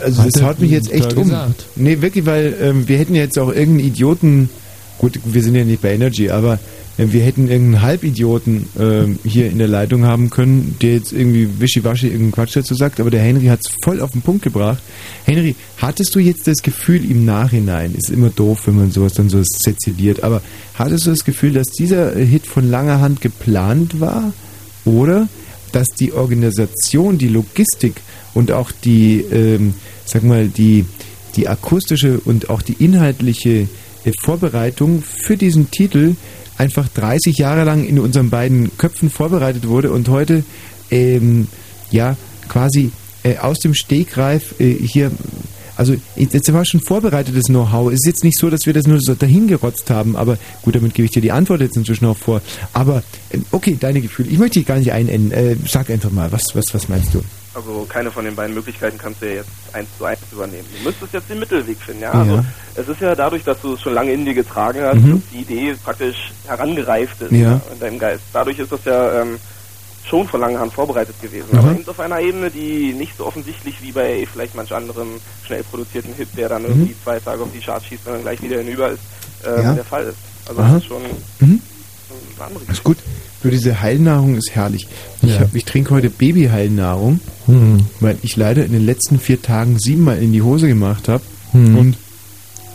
Also 0.01 0.23
Hat 0.23 0.35
das 0.35 0.41
haut 0.41 0.59
mich 0.59 0.71
jetzt 0.71 0.91
echt 0.91 1.13
um. 1.13 1.23
gesagt. 1.25 1.65
Nee, 1.75 2.01
wirklich, 2.01 2.25
weil 2.25 2.57
ähm, 2.59 2.87
wir 2.87 2.97
hätten 2.97 3.13
jetzt 3.13 3.37
auch 3.37 3.49
irgendeinen 3.49 3.87
Idioten 3.87 4.49
gut, 5.03 5.19
wir 5.25 5.43
sind 5.43 5.55
ja 5.55 5.65
nicht 5.65 5.81
bei 5.81 5.93
Energy, 5.93 6.29
aber 6.29 6.59
äh, 6.97 7.07
wir 7.09 7.23
hätten 7.23 7.49
irgendeinen 7.49 7.81
Halbidioten 7.81 8.67
ähm, 8.79 9.19
hier 9.25 9.47
in 9.47 9.57
der 9.57 9.67
Leitung 9.67 10.05
haben 10.05 10.29
können, 10.29 10.77
der 10.81 10.93
jetzt 10.93 11.11
irgendwie 11.11 11.59
wischiwaschi 11.59 12.05
irgendeinen 12.05 12.31
Quatsch 12.31 12.55
dazu 12.55 12.73
sagt, 12.73 13.01
aber 13.01 13.11
der 13.11 13.21
Henry 13.21 13.47
hat 13.47 13.59
es 13.59 13.71
voll 13.83 13.99
auf 13.99 14.11
den 14.11 14.21
Punkt 14.21 14.43
gebracht. 14.43 14.81
Henry, 15.25 15.55
hattest 15.75 16.15
du 16.15 16.19
jetzt 16.19 16.47
das 16.47 16.61
Gefühl 16.61 17.03
im 17.03 17.25
Nachhinein, 17.25 17.93
ist 17.95 18.11
immer 18.11 18.29
doof, 18.29 18.61
wenn 18.65 18.77
man 18.77 18.91
sowas 18.91 19.13
dann 19.13 19.27
so 19.27 19.41
seziliert, 19.43 20.23
aber 20.23 20.41
hattest 20.75 21.05
du 21.05 21.09
das 21.09 21.25
Gefühl, 21.25 21.51
dass 21.51 21.67
dieser 21.67 22.15
Hit 22.15 22.47
von 22.47 22.71
langer 22.71 23.01
Hand 23.01 23.19
geplant 23.19 23.99
war 23.99 24.31
oder 24.85 25.27
dass 25.73 25.89
die 25.99 26.13
Organisation, 26.13 27.17
die 27.17 27.27
Logistik 27.27 27.95
und 28.33 28.53
auch 28.53 28.71
die, 28.71 29.19
ähm, 29.19 29.73
sag 30.05 30.23
mal, 30.23 30.47
die, 30.47 30.85
die 31.35 31.49
akustische 31.49 32.21
und 32.23 32.49
auch 32.49 32.61
die 32.61 32.81
inhaltliche 32.81 33.49
äh, 33.49 33.67
Vorbereitung 34.21 35.01
für 35.01 35.37
diesen 35.37 35.71
Titel 35.71 36.15
einfach 36.57 36.87
30 36.89 37.37
Jahre 37.37 37.63
lang 37.63 37.85
in 37.85 37.99
unseren 37.99 38.29
beiden 38.29 38.77
Köpfen 38.77 39.09
vorbereitet 39.09 39.67
wurde 39.67 39.91
und 39.91 40.09
heute 40.09 40.43
ähm, 40.91 41.47
ja 41.91 42.17
quasi 42.49 42.91
äh, 43.23 43.37
aus 43.37 43.59
dem 43.59 43.73
Stegreif 43.73 44.59
äh, 44.59 44.73
hier 44.73 45.11
also 45.75 45.95
jetzt 46.15 46.53
war 46.53 46.63
schon 46.65 46.81
vorbereitetes 46.81 47.45
Know-how. 47.45 47.87
Es 47.87 47.95
ist 47.95 48.07
jetzt 48.07 48.23
nicht 48.23 48.37
so, 48.37 48.49
dass 48.49 48.65
wir 48.65 48.73
das 48.73 48.85
nur 48.85 49.01
so 49.01 49.15
dahingerotzt 49.15 49.89
haben, 49.89 50.15
aber 50.15 50.37
gut, 50.61 50.75
damit 50.75 50.93
gebe 50.93 51.05
ich 51.05 51.11
dir 51.11 51.21
die 51.21 51.31
Antwort 51.31 51.61
jetzt 51.61 51.75
inzwischen 51.75 52.05
auch 52.05 52.17
vor. 52.17 52.41
Aber 52.73 53.01
äh, 53.31 53.39
okay, 53.51 53.77
deine 53.79 54.01
Gefühle. 54.01 54.29
Ich 54.29 54.37
möchte 54.37 54.59
dich 54.59 54.67
gar 54.67 54.77
nicht 54.77 54.91
einenden. 54.91 55.31
Äh, 55.31 55.55
sag 55.67 55.89
einfach 55.89 56.11
mal, 56.11 56.31
was, 56.31 56.43
was, 56.53 56.65
was 56.73 56.89
meinst 56.89 57.13
du? 57.13 57.23
Also 57.55 57.85
keine 57.87 58.09
von 58.11 58.25
den 58.25 58.35
beiden 58.35 58.55
Möglichkeiten 58.55 58.97
kannst 58.97 59.21
du 59.21 59.27
ja 59.27 59.35
jetzt 59.35 59.49
eins 59.73 59.87
zu 59.97 60.05
eins 60.05 60.19
übernehmen. 60.31 60.65
Du 60.77 60.83
müsstest 60.89 61.13
jetzt 61.13 61.29
den 61.29 61.39
Mittelweg 61.39 61.77
finden, 61.79 62.01
ja. 62.01 62.11
Also 62.11 62.35
Ja. 62.37 62.45
es 62.75 62.87
ist 62.87 62.99
ja 63.01 63.13
dadurch, 63.15 63.43
dass 63.43 63.61
du 63.61 63.73
es 63.75 63.81
schon 63.81 63.93
lange 63.93 64.11
in 64.11 64.25
dir 64.25 64.33
getragen 64.33 64.81
hast, 64.81 64.95
Mhm. 64.95 65.11
dass 65.11 65.29
die 65.31 65.41
Idee 65.41 65.75
praktisch 65.83 66.31
herangereift 66.47 67.21
ist 67.21 67.31
Ja. 67.31 67.61
in 67.71 67.79
deinem 67.79 67.99
Geist. 67.99 68.23
Dadurch 68.33 68.57
ist 68.57 68.71
das 68.71 68.83
ja 68.85 69.21
ähm, 69.21 69.37
schon 70.05 70.27
von 70.27 70.41
langer 70.41 70.59
Hand 70.59 70.73
vorbereitet 70.73 71.15
gewesen. 71.21 71.47
Mhm. 71.51 71.59
Aber 71.59 71.71
eben 71.71 71.87
auf 71.87 71.99
einer 71.99 72.19
Ebene, 72.19 72.49
die 72.49 72.93
nicht 72.93 73.15
so 73.17 73.25
offensichtlich 73.27 73.81
wie 73.83 73.91
bei 73.91 74.27
vielleicht 74.31 74.55
manch 74.55 74.73
anderem 74.73 75.19
schnell 75.45 75.63
produzierten 75.63 76.13
Hit, 76.15 76.29
der 76.35 76.49
dann 76.49 76.63
irgendwie 76.65 76.95
zwei 77.03 77.19
Tage 77.19 77.43
auf 77.43 77.49
die 77.53 77.59
Charts 77.59 77.85
schießt 77.85 78.07
und 78.07 78.13
dann 78.13 78.21
gleich 78.23 78.41
wieder 78.41 78.57
hinüber 78.57 78.89
ist, 78.89 79.01
Mhm. 79.45 79.63
Ja. 79.63 79.73
der 79.73 79.85
Fall 79.85 80.05
ist. 80.05 80.17
Also 80.49 80.59
Aha. 80.61 80.73
das 80.73 80.81
ist 80.81 80.87
schon 80.87 81.01
Mhm. 81.39 81.61
Ist 82.71 82.83
gut. 82.83 82.97
Du, 83.41 83.49
diese 83.49 83.81
Heilnahrung 83.81 84.35
ist 84.35 84.51
herrlich. 84.55 84.87
Ich, 85.21 85.29
Ja. 85.33 85.39
hab, 85.41 85.53
ich 85.55 85.65
trinke 85.65 85.91
heute 85.91 86.09
Babyheilnahrung, 86.09 87.19
Hm. 87.45 87.85
weil 87.99 88.17
ich 88.21 88.35
leider 88.37 88.65
in 88.65 88.71
den 88.71 88.85
letzten 88.85 89.19
vier 89.19 89.41
Tagen 89.41 89.77
siebenmal 89.79 90.21
in 90.21 90.31
die 90.31 90.41
Hose 90.41 90.67
gemacht 90.67 91.07
habe. 91.09 91.23
Hm. 91.51 91.77
Und 91.77 91.97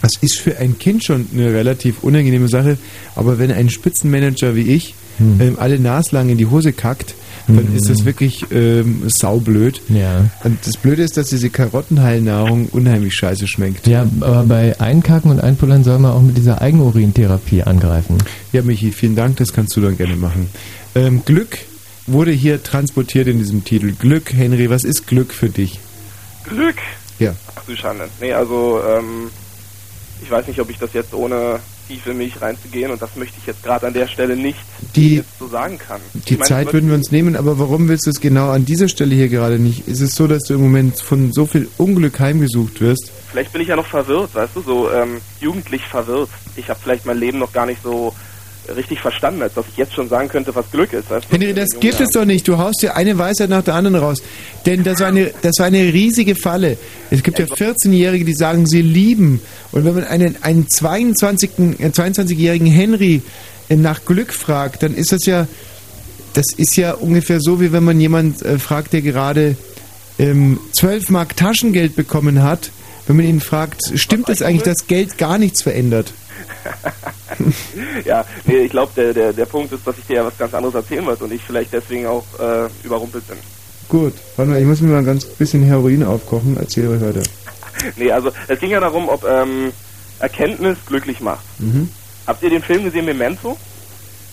das 0.03 0.13
ist 0.21 0.37
für 0.39 0.59
ein 0.59 0.79
Kind 0.79 1.05
schon 1.05 1.27
eine 1.33 1.53
relativ 1.53 2.03
unangenehme 2.03 2.49
Sache. 2.49 2.79
Aber 3.17 3.39
wenn 3.39 3.51
ein 3.51 3.69
Spitzenmanager 3.71 4.55
wie 4.57 4.73
ich 4.75 4.95
Hm. 5.19 5.41
ähm, 5.41 5.57
alle 5.59 5.79
naslang 5.81 6.29
in 6.29 6.39
die 6.39 6.47
Hose 6.47 6.73
kackt, 6.73 7.15
dann 7.57 7.69
Hm. 7.69 7.77
ist 7.77 7.89
das 7.89 8.05
wirklich 8.05 8.45
ähm, 8.51 9.03
saublöd. 9.07 9.81
Ja. 9.89 10.27
Und 10.45 10.59
das 10.67 10.77
Blöde 10.77 11.03
ist, 11.03 11.17
dass 11.17 11.29
diese 11.31 11.51
Karottenheilnahrung 11.51 12.67
unheimlich 12.73 13.15
scheiße 13.15 13.47
schmeckt. 13.49 13.87
Ja, 13.87 14.07
aber 14.21 14.45
bei 14.45 14.79
Einkacken 14.81 15.31
und 15.31 15.41
Einpullern 15.41 15.85
soll 15.85 15.99
man 15.99 16.13
auch 16.13 16.23
mit 16.23 16.37
dieser 16.37 16.61
Eigenurintherapie 16.61 17.63
angreifen. 17.63 18.19
Ja, 18.53 18.63
Michi, 18.63 18.93
vielen 18.93 19.17
Dank, 19.17 19.37
das 19.37 19.53
kannst 19.53 19.77
du 19.77 19.81
dann 19.81 19.97
gerne 19.97 20.17
machen. 20.17 20.49
Ähm, 20.95 21.23
Glück 21.25 21.59
wurde 22.07 22.31
hier 22.33 22.63
transportiert 22.63 23.29
in 23.29 23.39
diesem 23.39 23.65
Titel. 23.65 23.93
Glück, 23.99 24.33
Henry, 24.33 24.71
was 24.71 24.85
ist 24.85 25.07
Glück 25.07 25.33
für 25.33 25.49
dich? 25.49 25.79
Glück. 26.45 26.77
Ja. 27.19 27.35
Ach 27.57 27.63
du 27.67 27.77
Schande. 27.77 28.09
Nee, 28.21 28.33
also 28.33 28.81
ähm, 28.89 29.31
ich 30.23 30.31
weiß 30.31 30.47
nicht, 30.47 30.61
ob 30.61 30.71
ich 30.71 30.79
das 30.79 30.93
jetzt 30.95 31.13
ohne 31.15 31.59
tief 31.89 32.07
in 32.07 32.19
mich 32.19 32.41
reinzugehen 32.41 32.91
und 32.93 33.03
das 33.03 33.17
möchte 33.17 33.35
ich 33.41 33.47
jetzt 33.47 33.63
gerade 33.65 33.87
an 33.87 33.95
der 33.95 34.07
Stelle 34.07 34.37
nicht 34.37 34.59
Die- 34.95 35.25
so 35.39 35.49
sagen 35.49 35.79
kann. 35.79 36.01
Die 36.29 36.35
meine, 36.35 36.45
Zeit 36.45 36.73
würden 36.73 36.89
wir 36.89 36.95
uns 36.97 37.11
nehmen, 37.11 37.35
aber 37.35 37.59
warum 37.59 37.89
willst 37.89 38.07
du 38.07 38.11
es 38.11 38.21
genau 38.21 38.51
an 38.51 38.65
dieser 38.65 38.89
Stelle 38.89 39.15
hier 39.15 39.29
gerade 39.29 39.59
nicht? 39.59 39.89
Ist 39.89 40.01
es 40.01 40.15
so, 40.15 40.27
dass 40.29 40.45
du 40.45 40.55
im 40.55 40.61
Moment 40.61 41.01
von 41.01 41.33
so 41.33 41.47
viel 41.47 41.69
Unglück 41.79 42.21
heimgesucht 42.21 42.81
wirst? 42.81 43.11
Vielleicht 43.31 43.53
bin 43.53 43.63
ich 43.63 43.69
ja 43.69 43.77
noch 43.77 43.87
verwirrt, 43.87 44.35
weißt 44.35 44.55
du, 44.55 44.61
so 44.61 44.91
ähm, 44.93 45.21
jugendlich 45.41 45.83
verwirrt. 45.83 46.31
Ich 46.57 46.69
habe 46.69 46.79
vielleicht 46.83 47.07
mein 47.07 47.19
Leben 47.19 47.39
noch 47.39 47.53
gar 47.53 47.67
nicht 47.67 47.83
so 47.83 48.15
richtig 48.77 49.01
verstanden, 49.01 49.43
als 49.43 49.55
dass 49.55 49.67
ich 49.69 49.77
jetzt 49.77 49.95
schon 49.95 50.09
sagen 50.09 50.29
könnte, 50.29 50.55
was 50.55 50.71
Glück 50.71 50.93
ist. 50.93 51.11
Weißt 51.11 51.27
du? 51.29 51.35
Henry, 51.35 51.55
das 51.55 51.69
gibt 51.81 52.01
es 52.01 52.11
doch 52.11 52.25
nicht. 52.25 52.47
Du 52.47 52.59
haust 52.59 52.83
dir 52.83 52.97
eine 52.97 53.19
Weisheit 53.19 53.51
nach 53.51 53.63
der 53.63 53.75
anderen 53.75 53.97
raus. 53.97 54.23
Denn 54.67 54.85
das 54.85 55.01
war 55.01 55.09
eine, 55.09 55.31
das 55.43 55.55
war 55.59 55.67
eine 55.67 55.93
riesige 55.93 56.35
Falle. 56.35 56.77
Es 57.11 57.23
gibt 57.23 57.39
ja 57.39 57.47
14-Jährige, 57.47 58.25
die 58.25 58.35
sagen, 58.35 58.67
sie 58.67 58.83
lieben. 58.83 59.41
Und 59.73 59.85
wenn 59.85 59.95
man 59.95 60.05
einen, 60.05 60.37
einen 60.43 60.69
22, 60.69 61.51
äh, 61.79 61.87
22-jährigen 61.87 62.67
Henry 62.67 63.23
äh, 63.69 63.77
nach 63.77 64.05
Glück 64.05 64.33
fragt, 64.33 64.83
dann 64.83 64.95
ist 64.95 65.13
das 65.13 65.27
ja, 65.27 65.47
das 66.35 66.47
ist 66.57 66.77
ja 66.77 66.93
ungefähr 66.93 67.41
so, 67.41 67.61
wie 67.61 67.73
wenn 67.73 67.85
man 67.85 68.01
jemand 68.01 68.43
äh, 68.43 68.59
fragt, 68.59 68.93
der 68.93 69.03
gerade 69.03 69.57
ähm, 70.19 70.61
12 70.73 71.11
Mark 71.11 71.37
Taschengeld 71.37 71.97
bekommen 71.97 72.43
hat. 72.43 72.71
Wenn 73.07 73.17
man 73.17 73.27
ihn 73.27 73.41
fragt, 73.41 73.99
stimmt 73.99 74.29
es 74.29 74.43
eigentlich, 74.43 74.65
dass 74.65 74.87
Geld 74.87 75.17
gar 75.17 75.39
nichts 75.39 75.63
verändert? 75.63 76.13
ja, 78.05 78.25
nee, 78.45 78.59
ich 78.59 78.71
glaube, 78.71 78.93
der, 78.97 79.13
der, 79.13 79.33
der 79.33 79.47
Punkt 79.47 79.73
ist, 79.73 79.87
dass 79.87 79.99
ich 79.99 80.07
dir 80.07 80.17
ja 80.17 80.25
was 80.25 80.37
ganz 80.39 80.55
anderes 80.55 80.75
erzählen 80.75 81.05
wollte 81.07 81.25
und 81.25 81.33
ich 81.33 81.43
vielleicht 81.43 81.73
deswegen 81.73 82.07
auch 82.07 82.25
äh, 82.39 82.69
überrumpelt 82.85 83.27
bin. 83.29 83.37
Gut, 83.89 84.15
warte 84.37 84.51
mal, 84.51 84.61
ich 84.61 84.67
muss 84.67 84.81
mir 84.81 84.91
mal 84.91 84.99
ein 84.99 85.05
ganz 85.05 85.25
bisschen 85.25 85.63
Heroin 85.63 86.03
aufkochen. 86.03 86.57
Erzähl 86.59 86.87
ruhig 86.87 87.01
weiter. 87.01 87.23
nee, 87.97 88.11
also 88.11 88.31
es 88.47 88.61
ging 88.61 88.71
ja 88.71 88.81
darum, 88.81 89.09
ob 89.09 89.25
ähm, 89.25 89.73
Erkenntnis 90.19 90.79
glücklich 90.87 91.21
macht. 91.21 91.45
Mhm. 91.59 91.89
Habt 92.27 92.43
ihr 92.43 92.51
den 92.51 92.63
Film 92.63 92.85
gesehen, 92.85 93.07
Memento? 93.07 93.57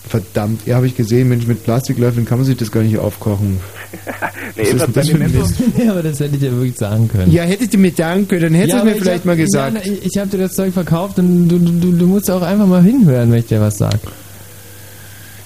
Verdammt, 0.08 0.68
ja, 0.68 0.76
habe 0.76 0.86
ich 0.86 0.96
gesehen, 0.96 1.30
Mensch, 1.30 1.48
mit 1.48 1.64
Plastikläufeln 1.64 2.26
kann 2.26 2.38
man 2.38 2.46
sich 2.46 2.58
das 2.58 2.72
gar 2.72 2.84
nicht 2.84 2.98
aufkochen. 3.00 3.60
nee, 4.56 4.62
ist 4.64 4.74
das 4.96 5.08
für 5.10 5.16
ein 5.16 5.20
Memento, 5.20 5.40
Mist? 5.40 5.56
ja, 5.84 5.92
aber 5.92 6.04
das 6.04 6.20
hätte 6.20 6.36
ich 6.36 6.42
ja 6.44 6.52
wirklich 6.52 6.78
sagen 6.78 7.08
können. 7.08 7.32
Ja, 7.32 7.44
hättet 7.44 7.74
ihr 7.74 7.80
mir 7.80 7.92
danken 7.92 8.28
können, 8.28 8.42
dann 8.44 8.54
hättest 8.54 8.74
Ja, 8.74 8.80
du 8.80 8.86
mir 8.86 8.92
ich 8.92 9.02
vielleicht 9.02 9.20
hab- 9.20 9.26
mal 9.26 9.36
gesagt. 9.36 9.74
Na, 9.74 9.82
ich 9.84 10.18
habe 10.18 10.30
dir 10.30 10.38
das 10.38 10.54
Zeug 10.54 10.74
verkauft 10.74 11.18
und 11.18 11.48
du, 11.48 11.58
du, 11.58 11.92
du 11.92 12.06
musst 12.08 12.30
auch 12.30 12.44
einfach 12.44 12.68
mal 12.68 12.84
hinhören, 12.84 13.32
wenn 13.32 13.40
ich 13.40 13.48
dir 13.48 13.60
was 13.60 13.78
sag. 13.80 13.98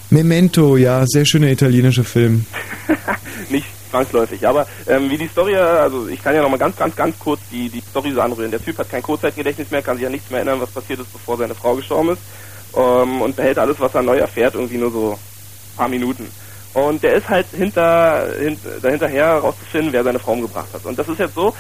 Memento, 0.10 0.76
ja, 0.76 1.06
sehr 1.08 1.26
schöner 1.26 1.48
italienischer 1.52 2.04
Film. 2.04 2.46
nicht 3.50 3.66
zwangsläufig, 3.92 4.46
aber 4.46 4.68
ähm, 4.88 5.10
wie 5.10 5.18
die 5.18 5.28
Story, 5.28 5.56
also 5.56 6.08
ich 6.10 6.22
kann 6.22 6.36
ja 6.36 6.42
noch 6.42 6.50
mal 6.50 6.58
ganz, 6.58 6.76
ganz, 6.76 6.96
ganz 6.96 7.18
kurz 7.18 7.40
die, 7.52 7.70
die 7.70 7.82
Story 7.90 8.12
so 8.12 8.20
anrühren. 8.22 8.52
Der 8.52 8.64
Typ 8.64 8.78
hat 8.78 8.90
kein 8.92 9.02
Kurzzeitgedächtnis 9.04 9.72
mehr, 9.72 9.82
kann 9.82 9.98
sich 9.98 10.06
an 10.06 10.12
nichts 10.12 10.30
mehr 10.30 10.40
erinnern, 10.40 10.60
was 10.60 10.70
passiert 10.72 11.00
ist, 11.00 11.14
bevor 11.14 11.38
seine 11.38 11.56
Frau 11.56 11.76
gestorben 11.76 12.10
ist 12.10 12.20
ähm, 12.76 13.22
und 13.22 13.36
behält 13.36 13.60
alles, 13.60 13.80
was 13.80 13.94
er 13.94 14.04
neu 14.04 14.18
erfährt, 14.18 14.56
irgendwie 14.56 14.78
nur 14.78 14.92
so 14.92 15.12
ein 15.12 15.78
paar 15.78 15.90
Minuten. 15.90 16.30
Und 16.74 17.02
der 17.02 17.16
ist 17.16 17.28
halt 17.28 17.48
hinter, 17.52 18.28
hint, 18.40 18.60
dahinterher 18.82 19.26
herauszufinden, 19.26 19.92
wer 19.92 20.04
seine 20.04 20.20
Frau 20.20 20.34
umgebracht 20.34 20.70
hat. 20.74 20.86
Und 20.86 20.98
das 20.98 21.08
ist 21.08 21.20
jetzt 21.20 21.36
so, 21.36 21.54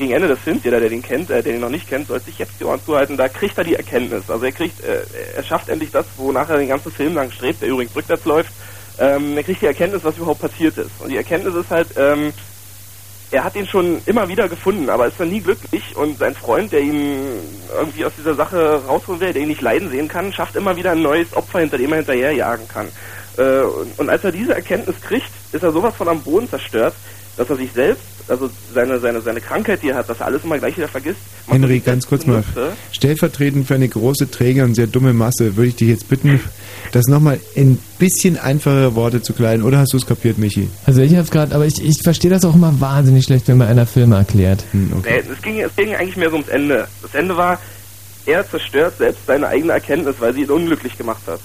gegen 0.00 0.12
Ende 0.12 0.28
des 0.28 0.38
Films, 0.40 0.64
jeder, 0.64 0.80
der 0.80 0.88
den 0.88 1.02
kennt, 1.02 1.30
äh, 1.30 1.42
der 1.42 1.52
den 1.52 1.60
noch 1.60 1.68
nicht 1.68 1.88
kennt, 1.88 2.08
sollte 2.08 2.26
sich 2.26 2.38
jetzt 2.38 2.54
die 2.58 2.64
Ohren 2.64 2.80
zuhalten, 2.84 3.16
da 3.16 3.28
kriegt 3.28 3.56
er 3.58 3.64
die 3.64 3.74
Erkenntnis. 3.74 4.28
Also 4.28 4.44
er 4.44 4.52
kriegt, 4.52 4.82
äh, 4.82 5.02
er 5.36 5.42
schafft 5.44 5.68
endlich 5.68 5.90
das, 5.90 6.06
wonach 6.16 6.48
er 6.48 6.58
den 6.58 6.68
ganzen 6.68 6.90
Film 6.90 7.14
lang 7.14 7.30
strebt, 7.30 7.62
der 7.62 7.68
übrigens 7.68 7.94
rückwärts 7.94 8.24
läuft. 8.24 8.52
Ähm, 8.98 9.36
er 9.36 9.42
kriegt 9.44 9.62
die 9.62 9.66
Erkenntnis, 9.66 10.02
was 10.02 10.16
überhaupt 10.16 10.40
passiert 10.40 10.76
ist. 10.78 10.90
Und 10.98 11.10
die 11.10 11.16
Erkenntnis 11.16 11.54
ist 11.54 11.70
halt, 11.70 11.88
ähm, 11.96 12.32
er 13.30 13.44
hat 13.44 13.54
ihn 13.54 13.66
schon 13.66 14.02
immer 14.06 14.28
wieder 14.28 14.48
gefunden, 14.48 14.90
aber 14.90 15.06
ist 15.06 15.20
dann 15.20 15.30
nie 15.30 15.40
glücklich 15.40 15.96
und 15.96 16.18
sein 16.18 16.34
Freund, 16.34 16.72
der 16.72 16.80
ihn 16.80 17.22
irgendwie 17.72 18.04
aus 18.04 18.12
dieser 18.16 18.34
Sache 18.34 18.82
rausholen 18.86 19.20
will, 19.20 19.32
der 19.32 19.42
ihn 19.42 19.48
nicht 19.48 19.62
leiden 19.62 19.90
sehen 19.90 20.08
kann, 20.08 20.32
schafft 20.32 20.56
immer 20.56 20.76
wieder 20.76 20.92
ein 20.92 21.02
neues 21.02 21.34
Opfer, 21.34 21.60
hinter 21.60 21.78
dem 21.78 21.92
er 21.92 21.98
hinterherjagen 21.98 22.66
kann. 22.68 22.88
Äh, 23.36 23.60
und, 23.60 23.98
und 23.98 24.10
als 24.10 24.24
er 24.24 24.32
diese 24.32 24.54
Erkenntnis 24.54 25.00
kriegt, 25.00 25.30
ist 25.52 25.62
er 25.62 25.72
sowas 25.72 25.94
von 25.94 26.08
am 26.08 26.22
Boden 26.22 26.48
zerstört, 26.48 26.94
dass 27.36 27.48
er 27.48 27.56
sich 27.56 27.72
selbst, 27.72 28.02
also 28.28 28.50
seine, 28.72 28.98
seine, 29.00 29.20
seine 29.20 29.40
Krankheit, 29.40 29.82
die 29.82 29.88
er 29.88 29.96
hat, 29.96 30.08
dass 30.08 30.20
er 30.20 30.26
alles 30.26 30.44
immer 30.44 30.58
gleich 30.58 30.76
wieder 30.76 30.88
vergisst. 30.88 31.18
er 31.48 31.54
Henry, 31.54 31.80
ganz 31.80 32.06
kurz 32.06 32.26
mal. 32.26 32.44
Stellvertretend 32.92 33.66
für 33.66 33.74
eine 33.74 33.88
große, 33.88 34.30
träge 34.30 34.64
und 34.64 34.74
sehr 34.74 34.86
dumme 34.86 35.12
Masse 35.12 35.56
würde 35.56 35.68
ich 35.68 35.76
dich 35.76 35.88
jetzt 35.88 36.08
bitten, 36.08 36.40
das 36.92 37.06
nochmal 37.06 37.40
in 37.54 37.78
bisschen 37.98 38.38
einfachere 38.38 38.94
Worte 38.94 39.22
zu 39.22 39.32
kleiden. 39.32 39.64
Oder 39.64 39.78
hast 39.78 39.92
du 39.92 39.96
es 39.96 40.06
kapiert, 40.06 40.38
Michi? 40.38 40.68
Also 40.86 41.02
ich 41.02 41.16
hab's 41.16 41.30
gerade, 41.30 41.54
aber 41.54 41.66
ich, 41.66 41.82
ich 41.84 42.00
verstehe 42.02 42.30
das 42.30 42.44
auch 42.44 42.54
immer 42.54 42.80
wahnsinnig 42.80 43.24
schlecht, 43.24 43.48
wenn 43.48 43.58
mir 43.58 43.66
einer 43.66 43.86
Filme 43.86 44.16
erklärt. 44.16 44.64
Hm, 44.72 44.92
okay. 44.98 45.22
Nee, 45.24 45.32
es 45.32 45.42
ging, 45.42 45.60
es 45.60 45.74
ging 45.76 45.94
eigentlich 45.94 46.16
mehr 46.16 46.30
so 46.30 46.36
ums 46.36 46.48
Ende. 46.48 46.86
Das 47.02 47.14
Ende 47.14 47.36
war, 47.36 47.58
er 48.26 48.48
zerstört 48.48 48.98
selbst 48.98 49.26
seine 49.26 49.48
eigene 49.48 49.72
Erkenntnis, 49.72 50.16
weil 50.18 50.34
sie 50.34 50.42
ihn 50.42 50.50
unglücklich 50.50 50.96
gemacht 50.96 51.22
hat. 51.26 51.40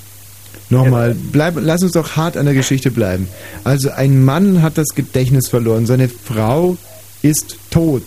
Nochmal, 0.70 1.16
bleib, 1.32 1.56
lass 1.60 1.84
uns 1.84 1.94
doch 1.94 2.16
hart 2.16 2.38
an 2.38 2.46
der 2.46 2.56
Geschichte 2.56 2.92
bleiben. 2.92 3.28
Also 3.64 3.92
ein 3.92 4.24
Mann 4.24 4.62
hat 4.62 4.78
das 4.78 4.90
Gedächtnis 4.96 5.48
verloren, 5.48 5.86
seine 5.86 6.10
Frau 6.10 6.78
ist 7.22 7.58
tot. 7.72 8.04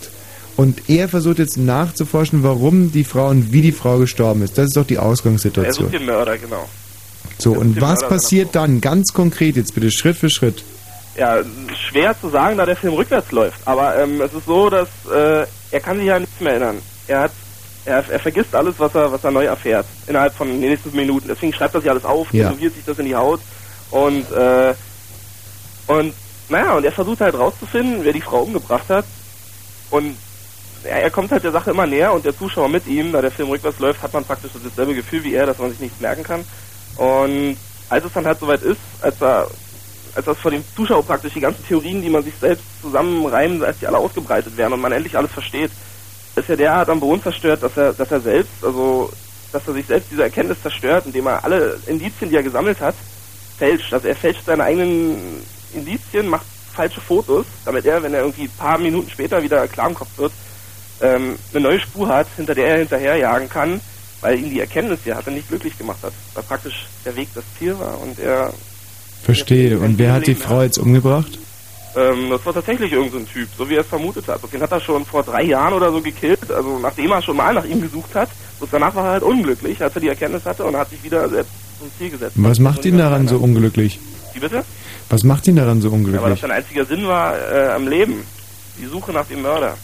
Und 0.57 0.89
er 0.89 1.07
versucht 1.07 1.39
jetzt 1.39 1.57
nachzuforschen, 1.57 2.43
warum 2.43 2.91
die 2.91 3.05
Frau 3.05 3.29
und 3.29 3.53
wie 3.53 3.61
die 3.61 3.71
Frau 3.71 3.97
gestorben 3.97 4.41
ist. 4.43 4.57
Das 4.57 4.65
ist 4.65 4.75
doch 4.75 4.85
die 4.85 4.95
Er 4.95 5.03
Ausgangssituation. 5.03 5.85
sucht 5.85 5.93
den 5.93 6.05
Mörder, 6.05 6.37
genau. 6.37 6.67
So, 7.37 7.53
und 7.53 7.75
den 7.75 7.81
was 7.81 8.01
Mörder 8.01 8.15
passiert 8.15 8.49
dann? 8.55 8.81
Ganz 8.81 9.13
konkret 9.13 9.55
jetzt 9.55 9.73
bitte, 9.73 9.89
Schritt 9.89 10.17
für 10.17 10.29
Schritt. 10.29 10.63
Ja, 11.17 11.37
schwer 11.89 12.13
zu 12.19 12.29
sagen, 12.29 12.57
da 12.57 12.65
der 12.65 12.75
Film 12.75 12.93
rückwärts 12.93 13.31
läuft. 13.31 13.59
Aber 13.65 13.97
ähm, 13.97 14.19
es 14.21 14.33
ist 14.33 14.45
so, 14.45 14.69
dass 14.69 14.89
äh, 15.13 15.45
er 15.71 15.79
kann 15.81 15.97
sich 15.97 16.07
ja 16.07 16.19
nichts 16.19 16.39
mehr 16.41 16.51
erinnern. 16.53 16.77
Er 17.07 17.21
hat, 17.21 17.31
Er, 17.89 18.03
er 18.09 18.19
vergisst 18.19 18.53
alles, 18.53 18.75
was 18.77 18.93
er, 18.93 19.11
was 19.11 19.23
er 19.23 19.31
neu 19.31 19.45
erfährt, 19.45 19.85
innerhalb 20.07 20.33
von 20.35 20.47
den 20.47 20.59
nächsten 20.59 20.95
Minuten. 20.95 21.27
Deswegen 21.27 21.51
schreibt 21.53 21.73
er 21.73 21.81
sich 21.81 21.89
alles 21.89 22.05
auf, 22.05 22.31
Ja. 22.33 22.49
tätowiert 22.49 22.75
sich 22.75 22.85
das 22.85 22.99
in 22.99 23.05
die 23.05 23.15
Haut 23.15 23.41
und, 23.89 24.31
äh, 24.31 24.73
und, 25.87 26.13
naja, 26.49 26.73
und 26.73 26.85
er 26.85 26.91
versucht 26.91 27.21
halt 27.21 27.35
rauszufinden, 27.35 28.03
wer 28.03 28.13
die 28.13 28.21
Frau 28.21 28.41
umgebracht 28.41 28.89
hat. 28.89 29.05
Und 29.89 30.15
er, 30.83 31.01
er 31.03 31.09
kommt 31.09 31.31
halt 31.31 31.43
der 31.43 31.51
Sache 31.51 31.71
immer 31.71 31.87
näher 31.87 32.13
und 32.13 32.23
der 32.25 32.37
Zuschauer 32.37 32.69
mit 32.69 32.85
ihm, 32.87 33.11
da 33.11 33.21
der 33.21 33.31
Film 33.31 33.49
rückwärts 33.49 33.79
läuft, 33.79 34.03
hat 34.03 34.13
man 34.13 34.23
praktisch 34.23 34.51
dasselbe 34.63 34.93
Gefühl 34.93 35.23
wie 35.23 35.33
er, 35.33 35.47
dass 35.47 35.57
man 35.57 35.71
sich 35.71 35.79
nichts 35.79 35.99
merken 35.99 36.23
kann. 36.23 36.45
Und 36.95 37.57
als 37.89 38.05
es 38.05 38.13
dann 38.13 38.25
halt 38.25 38.39
soweit 38.39 38.61
ist, 38.61 38.79
als 39.01 39.19
er 39.21 39.47
als 40.15 40.25
das 40.25 40.37
vor 40.39 40.51
dem 40.51 40.63
Zuschauer 40.75 41.03
praktisch 41.05 41.33
die 41.33 41.39
ganzen 41.39 41.65
Theorien, 41.67 42.01
die 42.01 42.09
man 42.09 42.23
sich 42.23 42.33
selbst 42.39 42.63
zusammenreimt, 42.81 43.63
als 43.63 43.77
die 43.79 43.87
alle 43.87 43.97
ausgebreitet 43.99 44.57
werden 44.57 44.73
und 44.73 44.81
man 44.81 44.91
endlich 44.91 45.15
alles 45.15 45.31
versteht, 45.31 45.71
ist 46.35 46.49
ja 46.49 46.55
derart 46.55 46.89
am 46.89 46.99
Boden 46.99 47.21
zerstört, 47.21 47.63
dass 47.63 47.75
er, 47.77 47.93
dass 47.93 48.11
er 48.11 48.21
selbst, 48.21 48.63
also 48.63 49.11
dass 49.51 49.67
er 49.67 49.73
sich 49.73 49.85
selbst 49.85 50.11
diese 50.11 50.23
Erkenntnis 50.23 50.61
zerstört, 50.61 51.05
indem 51.05 51.27
er 51.27 51.43
alle 51.43 51.79
Indizien, 51.87 52.29
die 52.29 52.35
er 52.35 52.43
gesammelt 52.43 52.79
hat, 52.79 52.95
fälscht. 53.57 53.93
Also 53.93 54.07
er 54.07 54.15
fälscht 54.15 54.45
seine 54.45 54.63
eigenen 54.63 55.17
Indizien, 55.73 56.27
macht 56.27 56.45
falsche 56.73 57.01
Fotos, 57.01 57.45
damit 57.65 57.85
er, 57.85 58.01
wenn 58.03 58.13
er 58.13 58.21
irgendwie 58.21 58.43
ein 58.43 58.57
paar 58.57 58.77
Minuten 58.77 59.09
später 59.09 59.41
wieder 59.43 59.67
klar 59.67 59.89
im 59.89 59.95
Kopf 59.95 60.17
wird, 60.17 60.31
ähm, 61.01 61.35
eine 61.51 61.63
neue 61.63 61.79
Spur 61.79 62.07
hat, 62.07 62.27
hinter 62.35 62.55
der 62.55 62.67
er 62.67 62.77
hinterherjagen 62.79 63.49
kann, 63.49 63.81
weil 64.21 64.39
ihn 64.39 64.49
die 64.49 64.59
Erkenntnis, 64.59 64.99
die 65.03 65.09
er 65.09 65.17
hatte, 65.17 65.31
nicht 65.31 65.49
glücklich 65.49 65.77
gemacht 65.77 65.99
hat. 66.03 66.13
Weil 66.33 66.43
praktisch 66.43 66.87
der 67.05 67.15
Weg 67.15 67.29
das 67.33 67.43
Ziel 67.57 67.77
war 67.79 67.99
und 68.01 68.19
er 68.19 68.53
Verstehe. 69.23 69.77
Und 69.79 69.97
wer 69.97 70.13
hat 70.13 70.27
die 70.27 70.35
Frau 70.35 70.61
jetzt 70.61 70.77
umgebracht? 70.77 71.37
Ähm, 71.95 72.29
das 72.29 72.45
war 72.45 72.53
tatsächlich 72.53 72.91
irgendein 72.91 73.25
so 73.25 73.33
Typ, 73.33 73.49
so 73.57 73.69
wie 73.69 73.75
er 73.75 73.81
es 73.81 73.87
vermutet 73.87 74.27
hat. 74.27 74.43
Und 74.43 74.53
den 74.53 74.61
hat 74.61 74.71
er 74.71 74.79
schon 74.79 75.05
vor 75.05 75.23
drei 75.23 75.43
Jahren 75.43 75.73
oder 75.73 75.91
so 75.91 76.01
gekillt, 76.01 76.51
also 76.51 76.79
nachdem 76.79 77.11
er 77.11 77.21
schon 77.21 77.37
mal 77.37 77.53
nach 77.53 77.65
ihm 77.65 77.81
gesucht 77.81 78.13
hat. 78.15 78.29
Bloß 78.59 78.69
danach 78.71 78.93
war 78.95 79.05
er 79.05 79.11
halt 79.13 79.23
unglücklich, 79.23 79.81
als 79.81 79.95
er 79.95 80.01
die 80.01 80.09
Erkenntnis 80.09 80.45
hatte 80.45 80.65
und 80.65 80.75
hat 80.75 80.89
sich 80.89 81.03
wieder 81.03 81.27
selbst 81.29 81.51
zum 81.79 81.89
Ziel 81.97 82.09
gesetzt. 82.09 82.33
Was 82.35 82.59
macht 82.59 82.85
ihn 82.85 82.97
daran 82.97 83.27
so 83.27 83.37
unglücklich? 83.37 83.99
Wie 84.33 84.39
bitte? 84.39 84.63
Was 85.09 85.23
macht 85.23 85.47
ihn 85.47 85.55
daran 85.55 85.81
so 85.81 85.87
Ja, 85.87 85.93
weil 85.93 86.03
das 86.03 86.13
unglücklich? 86.13 86.41
sein 86.41 86.51
einziger 86.51 86.85
Sinn 86.85 87.07
war 87.07 87.35
äh, 87.37 87.69
am 87.69 87.87
Leben. 87.87 88.23
Die 88.79 88.85
Suche 88.85 89.11
nach 89.11 89.25
dem 89.25 89.41
Mörder. 89.41 89.75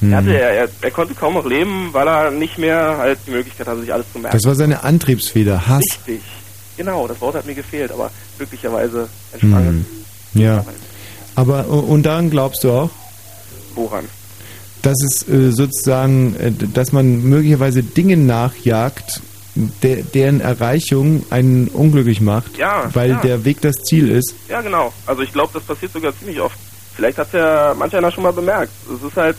Hm. 0.00 0.12
Er, 0.12 0.18
hatte, 0.18 0.38
er, 0.38 0.68
er, 0.80 0.90
konnte 0.90 1.14
kaum 1.14 1.34
noch 1.34 1.46
leben, 1.46 1.90
weil 1.92 2.08
er 2.08 2.30
nicht 2.30 2.58
mehr 2.58 2.96
halt 2.98 3.18
die 3.26 3.30
Möglichkeit 3.30 3.66
hatte, 3.66 3.80
sich 3.80 3.92
alles 3.92 4.06
zu 4.12 4.18
merken. 4.18 4.36
Das 4.36 4.44
war 4.44 4.54
seine 4.54 4.82
Antriebsfeder, 4.82 5.68
Hass. 5.68 5.84
Richtig. 6.06 6.22
Genau, 6.76 7.06
das 7.06 7.20
Wort 7.20 7.36
hat 7.36 7.46
mir 7.46 7.54
gefehlt, 7.54 7.92
aber 7.92 8.10
glücklicherweise 8.38 9.08
entsprang 9.32 9.66
Hm. 9.66 9.86
Ja. 10.34 10.64
Aber 11.34 11.68
und 11.68 12.04
daran 12.04 12.30
glaubst 12.30 12.64
du 12.64 12.70
auch. 12.70 12.90
Woran? 13.74 14.04
dass 14.84 15.02
es 15.02 15.28
äh, 15.28 15.50
sozusagen, 15.50 16.36
äh, 16.36 16.52
dass 16.52 16.92
man 16.92 17.22
möglicherweise 17.22 17.82
Dinge 17.82 18.16
nachjagt, 18.16 19.20
der, 19.54 20.02
deren 20.02 20.40
Erreichung 20.40 21.24
einen 21.30 21.68
unglücklich 21.68 22.20
macht, 22.20 22.58
Ja, 22.58 22.90
weil 22.92 23.10
ja. 23.10 23.20
der 23.20 23.44
Weg 23.44 23.60
das 23.60 23.76
Ziel 23.76 24.10
ist. 24.10 24.34
Ja, 24.48 24.60
genau. 24.60 24.92
Also 25.06 25.22
ich 25.22 25.32
glaube, 25.32 25.50
das 25.54 25.62
passiert 25.62 25.92
sogar 25.92 26.16
ziemlich 26.18 26.40
oft. 26.40 26.58
Vielleicht 26.94 27.18
hat 27.18 27.32
ja 27.32 27.74
manch 27.78 27.96
einer 27.96 28.10
schon 28.10 28.24
mal 28.24 28.32
bemerkt. 28.32 28.72
Es 28.92 29.02
ist 29.02 29.16
halt, 29.16 29.36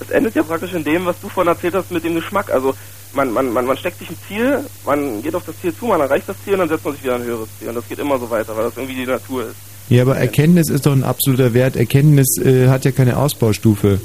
es 0.00 0.10
endet 0.10 0.34
ja 0.34 0.42
praktisch 0.42 0.72
in 0.72 0.82
dem, 0.82 1.04
was 1.06 1.20
du 1.20 1.28
vorhin 1.28 1.52
erzählt 1.52 1.74
hast 1.74 1.90
mit 1.90 2.04
dem 2.04 2.14
Geschmack. 2.14 2.50
Also 2.50 2.74
man, 3.12 3.30
man, 3.32 3.52
man, 3.52 3.66
man 3.66 3.76
steckt 3.76 3.98
sich 3.98 4.10
ein 4.10 4.18
Ziel, 4.28 4.64
man 4.86 5.22
geht 5.22 5.34
auf 5.34 5.44
das 5.44 5.60
Ziel 5.60 5.74
zu, 5.74 5.86
man 5.86 6.00
erreicht 6.00 6.28
das 6.28 6.36
Ziel 6.42 6.54
und 6.54 6.60
dann 6.60 6.68
setzt 6.70 6.84
man 6.84 6.94
sich 6.94 7.04
wieder 7.04 7.16
ein 7.16 7.22
höheres 7.22 7.48
Ziel. 7.58 7.68
Und 7.68 7.74
das 7.74 7.88
geht 7.88 7.98
immer 7.98 8.18
so 8.18 8.28
weiter, 8.30 8.56
weil 8.56 8.64
das 8.64 8.76
irgendwie 8.76 8.96
die 8.96 9.06
Natur 9.06 9.44
ist. 9.44 9.69
Ja, 9.90 10.02
aber 10.02 10.16
Erkenntnis 10.16 10.70
ist 10.70 10.86
doch 10.86 10.92
ein 10.92 11.02
absoluter 11.02 11.52
Wert. 11.52 11.76
Erkenntnis 11.76 12.38
äh, 12.38 12.68
hat 12.68 12.84
ja 12.84 12.92
keine 12.92 13.16
Ausbaustufe. 13.16 14.00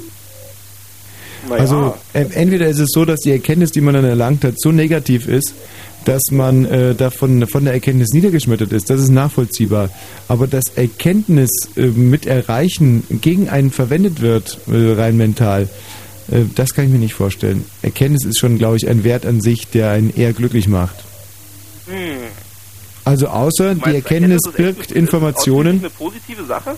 Naja. 1.48 1.60
Also 1.60 1.94
äh, 2.12 2.26
entweder 2.34 2.66
ist 2.66 2.80
es 2.80 2.90
so, 2.90 3.04
dass 3.04 3.20
die 3.20 3.30
Erkenntnis, 3.30 3.70
die 3.70 3.80
man 3.80 3.94
dann 3.94 4.04
erlangt 4.04 4.44
hat, 4.44 4.54
so 4.58 4.72
negativ 4.72 5.28
ist, 5.28 5.54
dass 6.04 6.22
man 6.32 6.64
äh, 6.64 6.94
davon 6.94 7.46
von 7.46 7.64
der 7.64 7.74
Erkenntnis 7.74 8.08
niedergeschmettert 8.12 8.72
ist. 8.72 8.90
Das 8.90 9.00
ist 9.00 9.10
nachvollziehbar. 9.10 9.90
Aber 10.26 10.48
dass 10.48 10.64
Erkenntnis 10.74 11.50
äh, 11.76 11.86
mit 11.86 12.26
Erreichen 12.26 13.04
gegen 13.20 13.48
einen 13.48 13.70
verwendet 13.70 14.20
wird, 14.20 14.58
äh, 14.66 14.92
rein 14.92 15.16
mental, 15.16 15.68
äh, 16.30 16.42
das 16.54 16.74
kann 16.74 16.86
ich 16.86 16.90
mir 16.90 16.98
nicht 16.98 17.14
vorstellen. 17.14 17.64
Erkenntnis 17.82 18.24
ist 18.24 18.38
schon, 18.38 18.58
glaube 18.58 18.76
ich, 18.76 18.88
ein 18.88 19.04
Wert 19.04 19.24
an 19.24 19.40
sich, 19.40 19.68
der 19.68 19.90
einen 19.90 20.12
eher 20.16 20.32
glücklich 20.32 20.66
macht. 20.66 20.96
Hm. 21.86 22.45
Also 23.06 23.28
außer 23.28 23.74
die 23.74 23.80
Meinst 23.80 23.86
du, 23.86 23.94
Erkenntnis 23.94 24.40
ist 24.44 24.46
echt 24.48 24.56
birgt 24.56 24.90
eine- 24.90 24.98
Informationen. 25.00 25.76
Ist 25.76 25.80
eine 25.84 25.90
positive 25.90 26.44
Sache? 26.44 26.76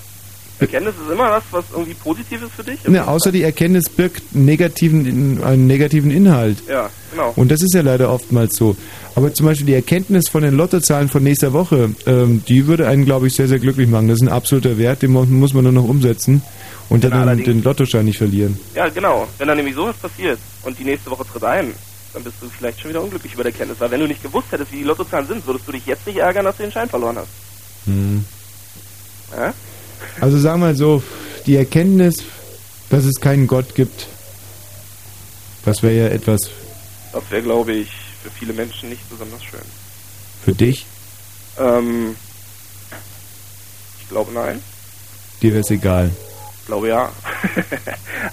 Erkenntnis 0.60 0.94
ist 1.06 1.12
immer 1.12 1.30
was, 1.30 1.42
was 1.52 1.64
irgendwie 1.72 1.94
positiv 1.94 2.42
ist 2.42 2.52
für 2.52 2.64
dich? 2.64 2.82
Ne, 2.88 3.06
außer 3.06 3.30
die 3.30 3.42
Erkenntnis 3.44 3.88
birgt 3.88 4.34
negativen, 4.34 5.40
einen 5.44 5.66
negativen 5.68 6.10
Inhalt. 6.10 6.58
Ja, 6.68 6.90
genau. 7.12 7.32
Und 7.36 7.50
das 7.52 7.62
ist 7.62 7.74
ja 7.74 7.80
leider 7.80 8.12
oftmals 8.12 8.56
so. 8.56 8.76
Aber 9.14 9.32
zum 9.32 9.46
Beispiel 9.46 9.66
die 9.66 9.74
Erkenntnis 9.74 10.28
von 10.28 10.42
den 10.42 10.54
Lottozahlen 10.54 11.08
von 11.08 11.22
nächster 11.22 11.52
Woche, 11.52 11.90
ähm, 12.06 12.42
die 12.48 12.66
würde 12.66 12.88
einen, 12.88 13.04
glaube 13.04 13.28
ich, 13.28 13.34
sehr, 13.34 13.46
sehr 13.48 13.60
glücklich 13.60 13.88
machen. 13.88 14.08
Das 14.08 14.16
ist 14.16 14.22
ein 14.22 14.28
absoluter 14.32 14.76
Wert, 14.78 15.02
den 15.02 15.12
mu- 15.12 15.24
muss 15.26 15.54
man 15.54 15.62
nur 15.64 15.72
noch 15.72 15.84
umsetzen 15.88 16.42
und 16.88 17.02
Genau, 17.02 17.24
dann 17.24 17.38
den 17.38 17.62
Lottoschein 17.62 18.04
nicht 18.04 18.18
verlieren. 18.18 18.58
Ja, 18.74 18.88
genau. 18.88 19.28
Wenn 19.38 19.46
dann 19.48 19.56
nämlich 19.58 19.76
sowas 19.76 19.96
passiert 19.96 20.38
und 20.64 20.76
die 20.78 20.84
nächste 20.84 21.08
Woche 21.10 21.24
tritt 21.24 21.44
ein, 21.44 21.72
dann 22.12 22.24
bist 22.24 22.36
du 22.40 22.48
vielleicht 22.48 22.80
schon 22.80 22.90
wieder 22.90 23.02
unglücklich 23.02 23.34
über 23.34 23.42
der 23.44 23.52
Erkenntnis. 23.52 23.80
Weil 23.80 23.90
wenn 23.90 24.00
du 24.00 24.06
nicht 24.08 24.22
gewusst 24.22 24.48
hättest, 24.50 24.72
wie 24.72 24.78
die 24.78 24.84
Lottozahlen 24.84 25.26
sind, 25.28 25.46
würdest 25.46 25.66
du 25.68 25.72
dich 25.72 25.86
jetzt 25.86 26.06
nicht 26.06 26.16
ärgern, 26.18 26.44
dass 26.44 26.56
du 26.56 26.62
den 26.64 26.72
Schein 26.72 26.88
verloren 26.88 27.18
hast. 27.18 27.28
Hm. 27.86 28.24
Ja? 29.36 29.52
Also 30.20 30.38
sagen 30.38 30.60
wir 30.60 30.66
mal 30.68 30.76
so, 30.76 31.02
die 31.46 31.56
Erkenntnis, 31.56 32.16
dass 32.90 33.04
es 33.04 33.20
keinen 33.20 33.46
Gott 33.46 33.74
gibt, 33.74 34.06
das 35.64 35.82
wäre 35.82 35.94
ja 35.94 36.08
etwas 36.08 36.40
Das 37.12 37.22
wäre, 37.30 37.42
glaube 37.42 37.72
ich, 37.72 37.90
für 38.22 38.30
viele 38.30 38.52
Menschen 38.52 38.88
nicht 38.88 39.08
besonders 39.10 39.42
schön. 39.44 39.60
für 40.44 40.52
dich, 40.54 40.86
Ähm, 41.58 42.14
ich 44.00 44.08
glaube 44.08 44.32
nein. 44.32 44.62
dir 45.42 45.50
wäre 45.52 45.60
es 45.60 45.70
egal. 45.70 46.10
Ich 46.68 46.70
glaube 46.70 46.88
ja. 46.88 47.10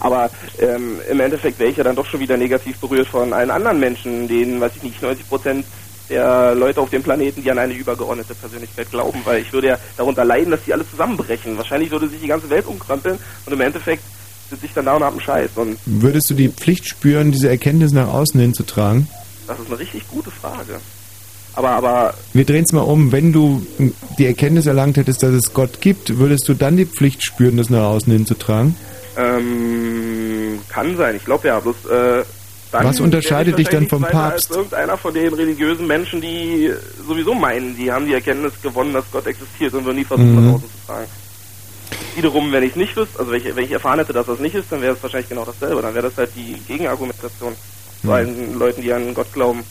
Aber 0.02 0.30
ähm, 0.60 1.00
im 1.10 1.20
Endeffekt 1.22 1.58
wäre 1.58 1.70
ich 1.70 1.78
ja 1.78 1.86
dann 1.86 1.96
doch 1.96 2.06
schon 2.06 2.20
wieder 2.20 2.36
negativ 2.36 2.78
berührt 2.80 3.08
von 3.08 3.32
allen 3.32 3.50
anderen 3.50 3.80
Menschen, 3.80 4.28
denen, 4.28 4.60
weiß 4.60 4.74
ich 4.76 4.84
nicht, 4.84 5.02
90 5.02 5.30
Prozent 5.30 5.66
der 6.10 6.54
Leute 6.54 6.82
auf 6.82 6.90
dem 6.90 7.02
Planeten, 7.02 7.42
die 7.42 7.50
an 7.50 7.60
eine 7.60 7.74
übergeordnete 7.74 8.36
Persönlichkeit 8.36 8.92
glauben, 8.92 9.22
weil 9.24 9.42
ich 9.42 9.54
würde 9.54 9.68
ja 9.68 9.78
darunter 9.96 10.26
leiden, 10.26 10.52
dass 10.52 10.66
die 10.66 10.74
alle 10.74 10.86
zusammenbrechen. 10.86 11.56
Wahrscheinlich 11.56 11.92
würde 11.92 12.10
sich 12.10 12.20
die 12.20 12.28
ganze 12.28 12.50
Welt 12.50 12.66
umkrempeln 12.66 13.18
und 13.46 13.54
im 13.54 13.62
Endeffekt 13.62 14.04
sitze 14.50 14.66
ich 14.66 14.74
dann 14.74 14.84
da 14.84 14.98
und 14.98 15.04
hab 15.04 15.12
einen 15.14 15.22
Scheiß. 15.22 15.52
Und 15.56 15.78
Würdest 15.86 16.30
du 16.30 16.34
die 16.34 16.50
Pflicht 16.50 16.90
spüren, 16.90 17.32
diese 17.32 17.48
Erkenntnis 17.48 17.94
nach 17.94 18.10
außen 18.10 18.38
hin 18.38 18.54
zu 18.54 18.64
tragen? 18.64 19.08
das 19.48 19.60
ist 19.60 19.68
eine 19.68 19.80
richtig 19.80 20.06
gute 20.10 20.30
Frage. 20.30 20.82
Aber, 21.56 21.70
aber, 21.70 22.14
Wir 22.34 22.46
drehen 22.46 22.66
es 22.66 22.74
mal 22.74 22.82
um. 22.82 23.12
Wenn 23.12 23.32
du 23.32 23.66
die 24.18 24.26
Erkenntnis 24.26 24.66
erlangt 24.66 24.98
hättest, 24.98 25.24
dass 25.24 25.32
es 25.34 25.54
Gott 25.54 25.80
gibt, 25.82 26.18
würdest 26.20 26.48
du 26.50 26.54
dann 26.54 26.76
die 26.78 26.86
Pflicht 26.86 27.24
spüren, 27.24 27.58
das 27.58 27.70
nach 27.70 27.84
außen 27.86 28.12
hin 28.12 28.26
zu 28.26 28.36
tragen? 28.36 28.76
ähm, 29.18 30.60
kann 30.70 30.98
sein, 30.98 31.16
ich 31.16 31.24
glaube 31.26 31.48
ja, 31.48 31.60
bloß, 31.60 31.76
äh, 31.90 32.24
Was 32.72 33.00
unterscheidet 33.00 33.58
dich 33.58 33.70
dann 33.70 33.88
vom 33.88 34.02
Papst? 34.02 34.50
Als 34.50 34.58
irgendeiner 34.58 34.98
von 34.98 35.14
den 35.14 35.34
religiösen 35.34 35.88
Menschen, 35.88 36.20
die 36.20 36.72
sowieso 37.08 37.34
meinen, 37.34 37.78
die 37.78 37.90
haben 37.92 38.06
die 38.08 38.14
Erkenntnis 38.14 38.52
gewonnen, 38.62 38.94
dass 38.94 39.06
Gott 39.12 39.26
existiert 39.28 39.74
und 39.74 39.86
würden 39.86 39.98
nie 39.98 40.04
versuchen, 40.04 40.36
Mhm. 40.36 40.46
nach 40.48 40.54
außen 40.56 40.70
zu 40.70 40.86
fragen. 40.86 41.06
Wiederum, 42.16 42.52
wenn 42.52 42.64
ich 42.64 42.72
es 42.72 42.76
nicht 42.76 42.96
wüsste, 42.98 43.20
also 43.20 43.32
wenn 43.32 43.40
ich, 43.42 43.56
wenn 43.56 43.64
ich 43.64 43.72
erfahren 43.72 44.00
hätte, 44.00 44.12
dass 44.14 44.26
das 44.26 44.40
nicht 44.40 44.56
ist, 44.56 44.70
dann 44.70 44.82
wäre 44.82 44.94
es 44.96 45.04
wahrscheinlich 45.04 45.30
genau 45.30 45.46
dasselbe. 45.46 45.82
Dann 45.82 45.94
wäre 45.94 46.08
das 46.10 46.18
halt 46.18 46.32
die 46.36 46.56
Gegenargumentation 46.68 47.54
Mhm. 48.04 48.10
allen 48.10 48.60
Leuten, 48.60 48.82
die 48.82 48.92
an 48.92 49.14
Gott 49.14 49.32
glauben. 49.34 49.64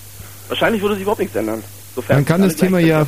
Wahrscheinlich 0.48 0.82
würde 0.82 0.94
sich 0.94 1.02
überhaupt 1.02 1.20
nichts 1.20 1.36
ändern. 1.36 1.62
Sofern 1.94 2.16
Man 2.16 2.24
kann 2.24 2.42
das 2.42 2.56
Thema 2.56 2.78
ja, 2.78 3.06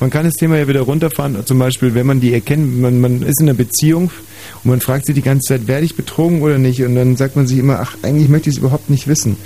man 0.00 0.10
kann 0.10 0.24
das 0.24 0.34
Thema 0.34 0.56
ja 0.56 0.68
wieder 0.68 0.82
runterfahren. 0.82 1.44
Zum 1.44 1.58
Beispiel, 1.58 1.94
wenn 1.94 2.06
man 2.06 2.20
die 2.20 2.32
erkennt, 2.32 2.80
man, 2.80 3.00
man 3.00 3.22
ist 3.22 3.40
in 3.40 3.48
einer 3.48 3.56
Beziehung 3.56 4.10
und 4.62 4.70
man 4.70 4.80
fragt 4.80 5.06
sich 5.06 5.14
die 5.14 5.22
ganze 5.22 5.48
Zeit, 5.48 5.66
werde 5.66 5.84
ich 5.84 5.96
betrogen 5.96 6.42
oder 6.42 6.58
nicht? 6.58 6.82
Und 6.82 6.94
dann 6.94 7.16
sagt 7.16 7.36
man 7.36 7.46
sich 7.46 7.58
immer, 7.58 7.80
ach, 7.80 7.96
eigentlich 8.02 8.28
möchte 8.28 8.48
ich 8.50 8.56
es 8.56 8.60
überhaupt 8.60 8.90
nicht 8.90 9.08
wissen. 9.08 9.36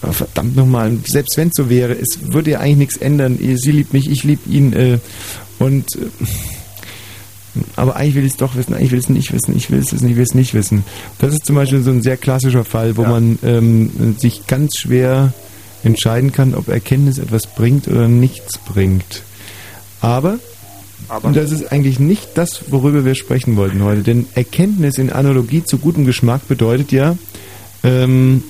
Aber 0.00 0.12
verdammt 0.12 0.54
nochmal, 0.54 0.96
selbst 1.04 1.36
wenn 1.36 1.48
es 1.48 1.54
so 1.56 1.68
wäre, 1.68 1.94
es 1.94 2.32
würde 2.32 2.52
ja 2.52 2.60
eigentlich 2.60 2.78
nichts 2.78 2.96
ändern. 2.98 3.38
Sie 3.38 3.72
liebt 3.72 3.92
mich, 3.92 4.08
ich 4.08 4.22
liebe 4.22 4.48
ihn. 4.48 4.72
Äh, 4.72 4.98
und 5.58 5.96
äh, 5.96 6.26
aber 7.74 7.96
eigentlich 7.96 8.14
will 8.14 8.24
ich 8.24 8.32
es 8.32 8.36
doch 8.36 8.54
wissen, 8.54 8.74
eigentlich 8.74 8.92
will 8.92 9.00
ich 9.00 9.06
es 9.06 9.10
nicht 9.10 9.32
wissen, 9.32 9.56
ich 9.56 9.70
will 9.70 9.80
es 9.80 9.92
wissen, 9.92 10.08
ich 10.08 10.16
will 10.16 10.22
es 10.22 10.34
nicht 10.34 10.54
wissen. 10.54 10.84
Das 11.18 11.32
ist 11.32 11.44
zum 11.44 11.56
Beispiel 11.56 11.82
so 11.82 11.90
ein 11.90 12.02
sehr 12.02 12.16
klassischer 12.16 12.64
Fall, 12.64 12.96
wo 12.96 13.02
man 13.02 13.38
ähm, 13.42 14.16
sich 14.18 14.46
ganz 14.46 14.78
schwer 14.78 15.32
entscheiden 15.84 16.32
kann, 16.32 16.54
ob 16.54 16.68
Erkenntnis 16.68 17.18
etwas 17.18 17.46
bringt 17.46 17.88
oder 17.88 18.08
nichts 18.08 18.58
bringt. 18.58 19.22
Aber, 20.00 20.38
Aber- 21.08 21.28
und 21.28 21.36
das 21.36 21.50
ist 21.52 21.70
eigentlich 21.72 21.98
nicht 21.98 22.28
das, 22.36 22.70
worüber 22.70 23.04
wir 23.04 23.14
sprechen 23.14 23.56
wollten 23.56 23.82
heute, 23.82 24.02
denn 24.02 24.26
Erkenntnis 24.34 24.98
in 24.98 25.10
Analogie 25.10 25.64
zu 25.64 25.78
gutem 25.78 26.04
Geschmack 26.04 26.46
bedeutet 26.48 26.92
ja, 26.92 27.16
ähm, 27.84 28.42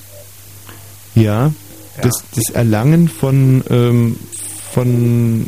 ja, 1.14 1.52
Das, 2.00 2.22
das 2.34 2.50
Erlangen 2.54 3.08
von, 3.08 3.62
ähm, 3.70 4.16
von, 4.72 5.46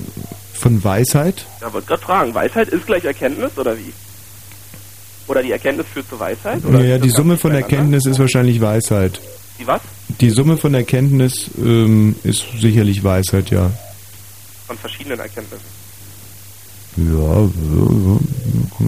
von 0.53 0.83
Weisheit. 0.85 1.47
Ja, 1.61 1.73
wollte 1.73 1.87
gerade 1.87 2.03
fragen, 2.03 2.35
Weisheit 2.35 2.69
ist 2.69 2.87
gleich 2.87 3.05
Erkenntnis 3.05 3.57
oder 3.57 3.77
wie? 3.79 3.93
Oder 5.29 5.43
die 5.45 5.53
Erkenntnis 5.53 5.87
führt 5.95 6.09
zur 6.09 6.19
Weisheit? 6.19 6.65
Oder 6.65 6.81
Ja, 6.85 6.97
ist 6.97 7.05
die 7.05 7.11
Summe 7.11 7.37
von? 7.37 7.53
Erkenntnis 7.55 8.05
ist 8.05 8.19
wahrscheinlich 8.19 8.61
Weisheit. 8.61 9.21
Die 9.61 9.67
was? 9.67 9.83
Die 10.21 10.31
Summe 10.31 10.57
von 10.57 10.73
Erkenntnis 10.73 11.51
ähm, 11.59 12.17
ist 12.25 12.45
sicherlich 12.59 13.05
Weisheit, 13.05 13.51
ja. 13.51 13.71
Von 14.67 14.79
verschiedenen 14.79 15.21
Erkenntnissen. 15.21 15.80
Ja, 16.97 17.49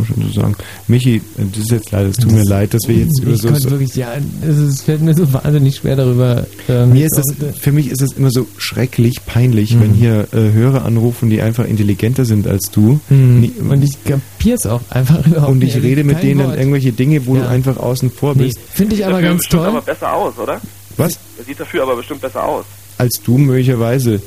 schon 0.04 0.22
so 0.32 0.40
sagen. 0.40 0.56
Michi, 0.88 1.22
das 1.36 1.58
ist 1.58 1.70
jetzt 1.70 1.90
leider, 1.92 2.08
es 2.08 2.16
tut 2.16 2.32
mir 2.32 2.42
leid, 2.44 2.74
dass 2.74 2.82
wir 2.88 2.96
jetzt 2.96 3.20
über 3.20 3.32
ich 3.32 3.40
so... 3.40 3.48
konnte 3.48 3.62
so 3.62 3.70
wirklich, 3.70 3.94
ja, 3.94 4.08
es, 4.46 4.82
fällt 4.82 5.02
mir 5.02 5.14
so 5.14 5.32
wahnsinnig 5.32 5.76
schwer 5.76 5.96
darüber. 5.96 6.46
Ähm, 6.68 6.92
mir 6.92 7.06
ist 7.06 7.16
das, 7.16 7.24
für 7.58 7.72
mich 7.72 7.90
ist 7.90 8.02
es 8.02 8.12
immer 8.12 8.30
so 8.30 8.46
schrecklich 8.58 9.24
peinlich, 9.26 9.74
Mhm. 9.74 9.80
wenn 9.80 9.92
hier 9.94 10.26
äh, 10.32 10.52
Hörer 10.52 10.84
anrufen, 10.84 11.30
die 11.30 11.40
einfach 11.42 11.64
intelligenter 11.64 12.24
sind 12.24 12.46
als 12.46 12.70
du. 12.70 12.98
Mhm. 13.08 13.50
Und 13.70 13.82
ich 13.84 14.02
kapier's 14.04 14.66
auch 14.66 14.80
einfach 14.90 15.24
überhaupt 15.26 15.52
Und 15.52 15.62
ich 15.64 15.74
nicht. 15.74 15.84
rede 15.84 16.02
mit 16.04 16.16
Kein 16.16 16.26
denen 16.26 16.40
dann 16.40 16.58
irgendwelche 16.58 16.92
Dinge, 16.92 17.24
wo 17.26 17.36
Ja. 17.36 17.42
du 17.42 17.48
einfach 17.48 17.76
außen 17.76 18.10
vor 18.10 18.34
Nee, 18.34 18.44
bist. 18.46 18.58
Finde 18.72 18.96
ich 18.96 19.04
aber 19.04 19.14
Dafür 19.14 19.28
ganz 19.28 19.44
toll. 19.48 19.66
aber 19.66 19.80
besser 19.80 20.12
aus, 20.12 20.36
oder? 20.38 20.60
Was? 20.96 21.18
Er 21.38 21.44
sieht 21.44 21.58
dafür 21.60 21.84
aber 21.84 21.96
bestimmt 21.96 22.20
besser 22.20 22.44
aus. 22.44 22.64
Als 22.98 23.20
du 23.24 23.38
möglicherweise. 23.38 24.20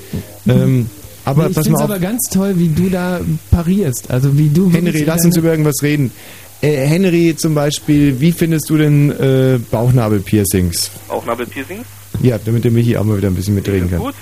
Ähm, 0.47 0.87
aber 1.25 1.43
nee, 1.43 1.49
ich 1.49 1.55
finde 1.55 1.73
es 1.73 1.81
aber 1.81 1.99
ganz 1.99 2.29
toll, 2.31 2.53
wie 2.57 2.69
du 2.69 2.89
da 2.89 3.19
parierst. 3.51 4.09
Also 4.11 4.37
wie 4.37 4.49
du 4.49 4.71
Henry, 4.71 5.03
lass 5.03 5.25
uns 5.25 5.35
über 5.35 5.49
irgendwas 5.49 5.81
reden. 5.81 6.11
Äh, 6.61 6.87
Henry 6.87 7.35
zum 7.35 7.53
Beispiel, 7.55 8.19
wie 8.19 8.31
findest 8.31 8.69
du 8.69 8.77
denn 8.77 9.11
äh, 9.11 9.59
Bauchnabelpiercings? 9.71 10.89
Bauchnabelpiercings? 11.07 11.85
Ja, 12.21 12.37
damit 12.43 12.63
der 12.63 12.71
Michi 12.71 12.95
auch 12.95 13.03
mal 13.03 13.17
wieder 13.17 13.27
ein 13.27 13.35
bisschen 13.35 13.55
mitreden 13.55 13.89
kann. 13.89 13.99
Gut? 13.99 14.15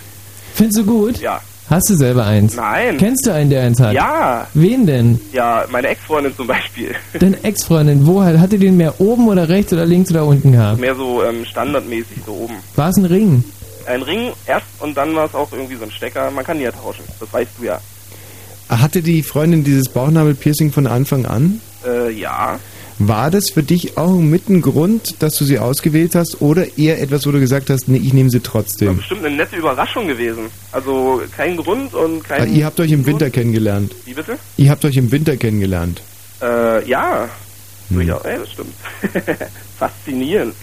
Findest 0.56 0.80
du 0.80 0.86
gut? 0.86 1.20
Ja. 1.20 1.42
Hast 1.70 1.90
du 1.90 1.96
selber 1.96 2.26
eins? 2.26 2.56
Nein. 2.56 2.98
Kennst 2.98 3.26
du 3.26 3.34
einen, 3.34 3.50
der 3.50 3.64
eins 3.64 3.80
hat? 3.80 3.94
Ja. 3.94 4.48
Wen 4.54 4.86
denn? 4.86 5.20
Ja, 5.32 5.66
meine 5.72 5.88
Ex-Freundin 5.88 6.36
zum 6.36 6.48
Beispiel. 6.48 6.94
Deine 7.20 7.42
Ex-Freundin, 7.44 8.06
wo 8.06 8.22
hat, 8.22 8.38
hat 8.38 8.52
die 8.52 8.58
den 8.58 8.78
mehr 8.78 9.00
oben 9.00 9.28
oder 9.28 9.48
rechts 9.48 9.72
oder 9.72 9.86
links 9.86 10.12
oder 10.12 10.26
unten 10.26 10.52
gehabt? 10.52 10.80
Mehr 10.80 10.96
so 10.96 11.24
ähm, 11.24 11.46
standardmäßig 11.46 12.18
so 12.26 12.34
oben. 12.34 12.56
War 12.76 12.90
es 12.90 12.98
ein 12.98 13.06
Ring? 13.06 13.44
Ein 13.86 14.02
Ring 14.02 14.32
erst 14.48 14.66
und 14.80 14.96
dann 14.96 15.16
war 15.16 15.26
es 15.26 15.36
auch 15.36 15.52
irgendwie 15.52 15.76
so 15.76 15.84
ein 15.84 15.92
Stecker. 15.92 16.32
Man 16.32 16.46
kann 16.46 16.58
die 16.58 16.64
ja 16.64 16.72
tauschen. 16.72 17.04
Das 17.20 17.32
weißt 17.32 17.52
du 17.60 17.66
ja. 17.66 17.80
Hatte 18.70 19.02
die 19.02 19.24
Freundin 19.24 19.64
dieses 19.64 19.90
Bauchnabelpiercing 19.90 20.72
von 20.72 20.88
Anfang 20.88 21.26
an? 21.26 21.62
Äh, 21.86 22.12
ja. 22.12 22.60
War 23.00 23.32
das 23.32 23.50
für 23.50 23.64
dich 23.64 23.98
auch 23.98 24.14
mit 24.18 24.50
ein 24.50 24.62
Grund, 24.62 25.22
dass 25.22 25.36
du 25.36 25.46
sie 25.46 25.60
ausgewählt 25.60 26.16
hast 26.16 26.42
oder 26.42 26.78
eher 26.78 27.02
etwas, 27.02 27.26
wo 27.26 27.32
du 27.32 27.40
gesagt 27.40 27.70
hast, 27.70 27.88
nee, 27.88 27.98
ich 27.98 28.14
nehme 28.14 28.30
sie 28.30 28.40
trotzdem? 28.40 28.98
Bestimmt 28.98 29.26
eine 29.26 29.36
nette 29.36 29.56
Überraschung 29.58 30.08
gewesen. 30.08 30.46
Also 30.72 31.22
kein 31.36 31.58
Grund 31.58 31.94
und 31.94 32.22
Ah, 32.30 32.38
kein... 32.38 32.56
ihr 32.56 32.66
habt 32.66 32.80
euch 32.80 32.92
im 32.92 33.06
Winter 33.06 33.30
kennengelernt. 33.30 33.94
Wie 34.06 34.14
bitte? 34.14 34.38
Ihr 34.58 34.70
habt 34.70 34.86
euch 34.86 34.96
im 34.96 35.12
Winter 35.12 35.36
kennengelernt. 35.38 36.02
Äh, 36.42 36.88
ja. 36.88 37.28
Hm. 37.90 37.98
Durchaus. 37.98 38.24
Ey, 38.26 38.38
das 38.40 38.52
stimmt. 38.52 38.74
Faszinierend. 39.80 40.56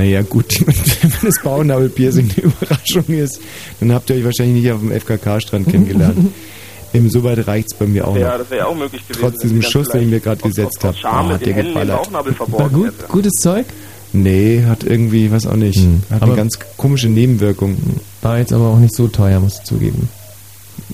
Naja, 0.00 0.22
gut, 0.22 0.46
wenn 0.66 1.12
das 1.22 1.42
Bauchnabelpiercing 1.42 2.30
eine 2.30 2.44
Überraschung 2.52 3.04
ist, 3.08 3.38
dann 3.80 3.92
habt 3.92 4.08
ihr 4.08 4.16
euch 4.16 4.24
wahrscheinlich 4.24 4.62
nicht 4.62 4.72
auf 4.72 4.80
dem 4.80 4.92
FKK-Strand 4.92 5.68
kennengelernt. 5.68 6.32
Insoweit 6.94 7.46
reicht's 7.46 7.74
bei 7.74 7.86
mir 7.86 8.08
auch 8.08 8.16
Ja, 8.16 8.30
noch. 8.32 8.38
das 8.38 8.50
wäre 8.50 8.60
ja 8.60 8.66
auch 8.66 8.74
möglich 8.74 9.06
gewesen. 9.06 9.20
Trotz 9.20 9.42
diesem 9.42 9.60
Schuss, 9.60 9.88
den 9.88 10.02
ich 10.04 10.08
mir 10.08 10.20
gerade 10.20 10.40
gesetzt 10.42 10.78
habe. 10.82 10.96
Charme 10.96 11.34
mit 11.34 11.44
den 11.44 11.52
Händen 11.54 11.78
im 11.78 11.88
Bauchnabel 11.88 12.34
War 12.38 12.68
gut, 12.70 12.86
hätte. 12.86 13.04
gutes 13.08 13.32
Zeug? 13.34 13.66
Nee, 14.14 14.64
hat 14.66 14.84
irgendwie, 14.84 15.30
was 15.30 15.46
auch 15.46 15.54
nicht. 15.56 15.78
Hat 16.10 16.22
Aber- 16.22 16.32
eine 16.32 16.36
ganz 16.36 16.58
komische 16.78 17.08
Nebenwirkung. 17.10 17.76
War 18.22 18.38
jetzt 18.38 18.52
aber 18.54 18.68
auch 18.68 18.78
nicht 18.78 18.94
so 18.96 19.06
teuer, 19.06 19.38
musst 19.38 19.60
du 19.60 19.74
zugeben. 19.76 20.08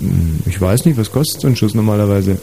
Hm, 0.00 0.40
Ich 0.46 0.60
weiß 0.60 0.84
nicht, 0.84 0.98
was 0.98 1.12
kostet 1.12 1.40
so 1.40 1.46
ein 1.46 1.54
Schuss 1.56 1.74
normalerweise? 1.74 2.38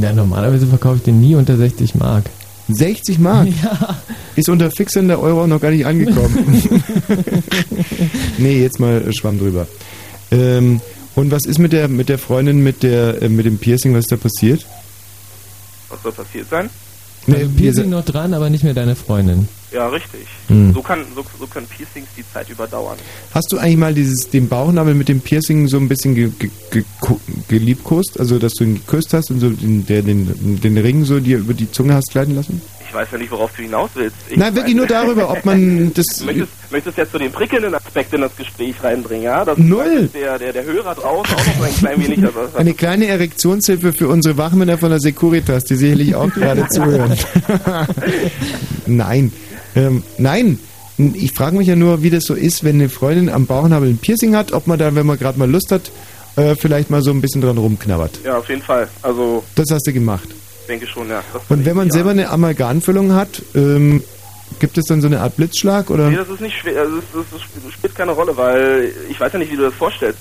Ja, 0.00 0.12
normalerweise 0.12 0.66
verkaufe 0.68 0.96
ich 0.98 1.02
den 1.02 1.20
nie 1.20 1.34
unter 1.34 1.56
60 1.56 1.96
Mark. 1.96 2.26
60 2.68 3.18
Mark? 3.18 3.48
Ja. 3.62 3.96
Ist 4.34 4.48
unter 4.48 4.70
fixender 4.70 5.20
Euro 5.20 5.46
noch 5.46 5.60
gar 5.60 5.70
nicht 5.70 5.86
angekommen. 5.86 6.82
nee, 8.38 8.62
jetzt 8.62 8.80
mal 8.80 9.12
Schwamm 9.12 9.38
drüber. 9.38 9.66
Ähm, 10.30 10.80
und 11.14 11.30
was 11.30 11.46
ist 11.46 11.58
mit 11.58 11.72
der 11.72 11.88
mit 11.88 12.08
der 12.08 12.18
Freundin 12.18 12.62
mit 12.62 12.82
der 12.82 13.22
äh, 13.22 13.28
mit 13.28 13.46
dem 13.46 13.58
Piercing, 13.58 13.94
was 13.94 14.00
ist 14.00 14.12
da 14.12 14.16
passiert? 14.16 14.66
Was 15.88 16.02
soll 16.02 16.12
passiert 16.12 16.48
sein? 16.50 16.68
Nee, 17.26 17.36
also 17.36 17.48
Piercing 17.50 17.72
sind- 17.84 17.90
noch 17.90 18.04
dran, 18.04 18.34
aber 18.34 18.50
nicht 18.50 18.64
mehr 18.64 18.74
deine 18.74 18.94
Freundin. 18.96 19.48
Ja, 19.72 19.88
richtig. 19.88 20.20
Hm. 20.48 20.72
So, 20.72 20.80
kann, 20.80 21.00
so, 21.14 21.24
so 21.38 21.46
können 21.46 21.66
Piercings 21.66 22.06
die 22.16 22.24
Zeit 22.32 22.48
überdauern. 22.48 22.96
Hast 23.34 23.48
du 23.52 23.58
eigentlich 23.58 23.76
mal 23.76 23.92
dieses 23.94 24.30
den 24.30 24.48
Bauchnabel 24.48 24.94
mit 24.94 25.08
dem 25.08 25.20
Piercing 25.20 25.66
so 25.68 25.76
ein 25.76 25.88
bisschen 25.88 26.14
ge, 26.14 26.30
ge, 26.38 26.50
ge, 26.70 26.84
geliebkost, 27.48 28.18
also 28.18 28.38
dass 28.38 28.54
du 28.54 28.64
ihn 28.64 28.74
geküsst 28.76 29.12
hast 29.12 29.30
und 29.30 29.40
so 29.40 29.50
den, 29.50 29.84
der, 29.86 30.02
den, 30.02 30.60
den 30.62 30.78
Ring 30.78 31.04
so 31.04 31.20
dir 31.20 31.38
über 31.38 31.52
die 31.54 31.70
Zunge 31.70 31.94
hast 31.94 32.10
gleiten 32.10 32.34
lassen? 32.34 32.62
Ich 32.96 33.02
weiß 33.02 33.08
ja 33.12 33.18
nicht, 33.18 33.30
worauf 33.30 33.50
du 33.54 33.62
hinaus 33.62 33.90
willst. 33.94 34.16
Ich 34.30 34.38
Nein, 34.38 34.54
wirklich 34.54 34.74
nur 34.74 34.86
darüber, 34.86 35.30
ob 35.30 35.44
man 35.44 35.92
das 35.94 36.06
Möchtest, 36.24 36.48
möchtest 36.70 36.96
jetzt 36.96 37.12
so 37.12 37.18
den 37.18 37.30
prickelnden 37.30 37.74
Aspekt 37.74 38.14
in 38.14 38.22
das 38.22 38.34
Gespräch 38.34 38.74
reinbringen, 38.82 39.24
ja? 39.24 39.44
Dass 39.44 39.58
Null. 39.58 40.08
Der, 40.14 40.38
der, 40.38 40.54
der 40.54 40.64
Hörer 40.64 40.94
draußen 40.94 41.34
auch 41.34 41.46
noch 41.46 41.56
so 41.58 41.62
ein 41.64 41.76
klein 41.76 42.02
wenig... 42.02 42.24
Also, 42.24 42.56
Eine 42.56 42.72
kleine 42.72 43.06
Erektionshilfe 43.08 43.92
für 43.92 44.08
unsere 44.08 44.38
Wachmänner 44.38 44.78
von 44.78 44.88
der 44.88 45.00
Securitas, 45.00 45.64
die 45.64 45.76
sicherlich 45.76 46.14
auch 46.14 46.30
gerade 46.30 46.66
zuhören. 46.70 47.14
nein. 48.86 49.30
Ähm, 49.74 50.02
nein. 50.16 50.58
Ich 50.96 51.32
frage 51.32 51.58
mich 51.58 51.68
ja 51.68 51.76
nur, 51.76 52.02
wie 52.02 52.08
das 52.08 52.24
so 52.24 52.32
ist, 52.32 52.64
wenn 52.64 52.76
eine 52.76 52.88
Freundin 52.88 53.28
am 53.28 53.44
Bauchnabel 53.44 53.90
ein 53.90 53.98
Piercing 53.98 54.34
hat, 54.34 54.52
ob 54.52 54.66
man 54.66 54.78
da, 54.78 54.94
wenn 54.94 55.04
man 55.04 55.18
gerade 55.18 55.38
mal 55.38 55.50
Lust 55.50 55.70
hat, 55.70 55.90
äh, 56.36 56.54
vielleicht 56.54 56.88
mal 56.88 57.02
so 57.02 57.10
ein 57.10 57.20
bisschen 57.20 57.42
dran 57.42 57.58
rumknabbert. 57.58 58.20
ja, 58.24 58.38
auf 58.38 58.48
jeden 58.48 58.62
Fall. 58.62 58.88
Also, 59.02 59.44
Das 59.54 59.66
hast 59.70 59.86
du 59.86 59.92
gemacht. 59.92 60.28
Denke 60.66 60.86
schon, 60.86 61.08
ja. 61.08 61.22
Und 61.48 61.64
wenn 61.64 61.76
man 61.76 61.90
selber 61.90 62.10
eine 62.10 62.28
Amalgamfüllung 62.30 63.12
hat, 63.12 63.42
ähm, 63.54 64.02
gibt 64.60 64.78
es 64.78 64.84
dann 64.86 65.00
so 65.00 65.06
eine 65.08 65.20
Art 65.20 65.36
Blitzschlag 65.36 65.90
oder? 65.90 66.08
Nee, 66.10 66.16
das 66.16 66.28
ist 66.28 66.40
nicht 66.40 66.56
schwer, 66.58 66.80
also 66.80 66.96
das, 66.96 67.24
das, 67.32 67.40
das 67.64 67.72
spielt 67.72 67.94
keine 67.94 68.12
Rolle, 68.12 68.36
weil 68.36 68.92
ich 69.10 69.18
weiß 69.18 69.32
ja 69.32 69.38
nicht, 69.38 69.52
wie 69.52 69.56
du 69.56 69.62
das 69.62 69.74
vorstellst, 69.74 70.18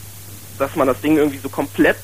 dass 0.58 0.76
man 0.76 0.88
das 0.88 1.00
Ding 1.02 1.18
irgendwie 1.18 1.40
so 1.42 1.50
komplett 1.50 1.98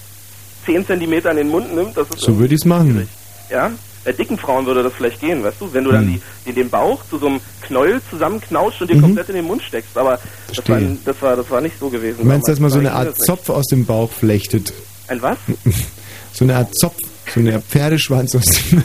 10 0.65 0.85
Zentimeter 0.85 1.31
in 1.31 1.37
den 1.37 1.49
Mund 1.49 1.73
nimmt, 1.73 1.97
das 1.97 2.07
ist 2.09 2.19
So 2.21 2.37
würde 2.37 2.53
ich 2.53 2.61
es 2.61 2.65
machen. 2.65 3.07
Ja, 3.49 3.71
bei 4.03 4.11
dicken 4.13 4.37
Frauen 4.37 4.65
würde 4.65 4.81
das 4.83 4.93
vielleicht 4.93 5.19
gehen, 5.19 5.43
weißt 5.43 5.59
du, 5.59 5.73
wenn 5.73 5.83
du 5.83 5.91
dann 5.91 6.05
Hm. 6.07 6.21
die, 6.45 6.53
den, 6.53 6.69
Bauch 6.69 7.01
zu 7.09 7.17
so 7.17 7.27
einem 7.27 7.39
Knäuel 7.61 8.01
zusammenknautscht 8.09 8.81
und 8.81 8.89
dir 8.89 8.95
Mhm. 8.97 9.01
komplett 9.01 9.29
in 9.29 9.35
den 9.35 9.45
Mund 9.45 9.61
steckst, 9.63 9.95
aber 9.97 10.19
das 10.55 10.67
war, 10.69 10.79
das 11.05 11.21
war, 11.21 11.35
das 11.35 11.49
war 11.49 11.61
nicht 11.61 11.77
so 11.79 11.89
gewesen. 11.89 12.17
Du 12.21 12.25
meinst, 12.25 12.47
dass 12.47 12.59
man 12.59 12.69
so 12.71 12.79
eine. 12.79 12.91
Art 12.93 13.15
Zopf 13.23 13.49
aus 13.49 13.65
dem 13.67 13.85
Bauch 13.85 14.11
flechtet? 14.11 14.73
Ein 15.07 15.21
was? 15.21 15.37
So 16.33 16.45
eine 16.45 16.55
Art 16.55 16.73
Zopf, 16.77 16.95
so 17.33 17.39
eine 17.39 17.55
Art 17.55 17.63
Pferdeschwanz 17.65 18.35
aus 18.35 18.43
dem 18.45 18.83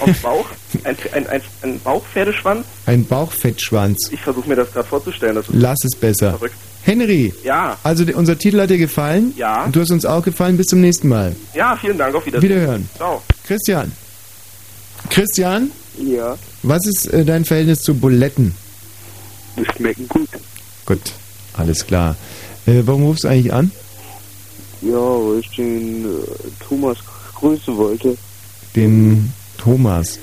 Auf 0.00 0.04
dem 0.04 0.14
Bauch? 0.22 0.46
Ein, 0.84 0.96
ein, 1.12 1.26
ein, 1.28 1.40
ein 1.62 1.80
Bauchpferdeschwanz? 1.80 2.64
Ein 2.86 3.04
Bauchfettschwanz. 3.06 4.10
Ich 4.12 4.20
versuche 4.20 4.48
mir 4.48 4.56
das 4.56 4.72
gerade 4.72 4.86
vorzustellen. 4.88 5.34
Das 5.36 5.48
ist 5.48 5.54
Lass 5.54 5.78
es 5.84 5.96
besser. 5.96 6.32
verrückt. 6.32 6.54
Henry, 6.82 7.34
Ja, 7.42 7.76
also 7.82 8.04
unser 8.14 8.38
Titel 8.38 8.60
hat 8.60 8.70
dir 8.70 8.78
gefallen? 8.78 9.32
Ja. 9.36 9.64
Und 9.64 9.74
du 9.74 9.80
hast 9.80 9.90
uns 9.90 10.04
auch 10.06 10.22
gefallen. 10.22 10.56
Bis 10.56 10.66
zum 10.66 10.80
nächsten 10.80 11.08
Mal. 11.08 11.34
ja, 11.54 11.76
vielen 11.80 11.98
Dank, 11.98 12.14
auf 12.14 12.24
Wiedersehen. 12.26 12.48
Wiederhören. 12.50 12.88
Ciao. 12.96 13.22
Christian. 13.44 13.90
Christian, 15.10 15.70
Ja, 15.98 16.36
was 16.62 16.86
ist 16.86 17.06
äh, 17.12 17.24
dein 17.24 17.44
Verhältnis 17.44 17.80
zu 17.80 17.94
Buletten? 17.94 18.54
die 19.56 19.64
schmecken 19.76 20.06
gut. 20.08 20.28
Gut, 20.84 21.00
alles 21.54 21.86
klar. 21.86 22.14
Äh, 22.66 22.82
warum 22.84 23.04
rufst 23.04 23.24
du 23.24 23.28
eigentlich 23.28 23.52
an? 23.52 23.70
Ja, 24.82 24.92
weil 24.96 25.40
ich 25.40 25.50
den 25.56 26.04
äh, 26.04 26.08
Thomas 26.68 26.98
grüßen 27.36 27.76
wollte. 27.76 28.16
Den 28.74 29.32
Thomas. 29.58 30.18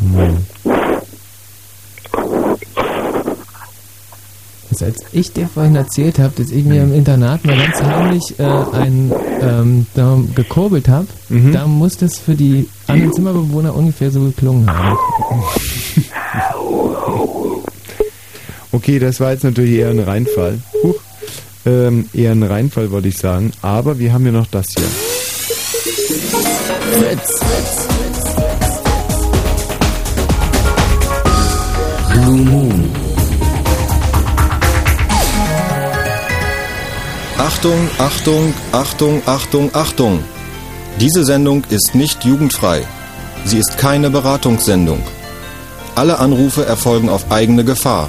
Hm. 0.00 0.36
Das, 4.70 4.82
als 4.82 4.96
ich 5.12 5.32
dir 5.32 5.48
vorhin 5.48 5.76
erzählt 5.76 6.18
habe, 6.18 6.32
dass 6.36 6.50
ich 6.50 6.64
mir 6.64 6.82
im 6.82 6.92
Internat 6.92 7.44
mal 7.44 7.56
ganz 7.56 7.80
heimlich 7.82 8.38
äh, 8.38 8.42
einen 8.42 9.12
ähm, 9.40 9.86
da 9.94 10.18
gekurbelt 10.34 10.88
habe, 10.88 11.06
Mhm. 11.28 11.52
da 11.52 11.66
muss 11.66 11.96
das 11.96 12.18
für 12.18 12.34
die 12.34 12.68
anderen 12.86 13.12
Zimmerbewohner 13.12 13.74
ungefähr 13.74 14.10
so 14.10 14.20
geklungen 14.20 14.68
haben. 14.70 14.96
Okay, 18.72 18.98
das 18.98 19.20
war 19.20 19.32
jetzt 19.32 19.44
natürlich 19.44 19.72
eher 19.72 19.90
ein 19.90 20.00
Reinfall. 20.00 20.58
Huch. 20.82 20.96
Ähm, 21.64 22.08
eher 22.12 22.32
ein 22.32 22.42
Reinfall, 22.42 22.90
wollte 22.90 23.08
ich 23.08 23.18
sagen. 23.18 23.52
Aber 23.62 23.98
wir 23.98 24.12
haben 24.12 24.26
ja 24.26 24.32
noch 24.32 24.46
das 24.46 24.66
hier. 24.76 24.86
Fritz. 26.92 27.40
Blue 32.12 32.36
Moon. 32.38 32.90
Achtung, 37.38 37.88
Achtung, 37.98 38.54
Achtung, 38.72 39.22
Achtung, 39.26 39.70
Achtung. 39.74 40.24
Diese 41.00 41.24
Sendung 41.24 41.64
ist 41.68 41.94
nicht 41.94 42.24
jugendfrei. 42.24 42.82
Sie 43.44 43.58
ist 43.58 43.76
keine 43.76 44.10
Beratungssendung. 44.10 45.02
Alle 45.94 46.18
Anrufe 46.18 46.64
erfolgen 46.64 47.08
auf 47.08 47.30
eigene 47.30 47.64
Gefahr. 47.64 48.08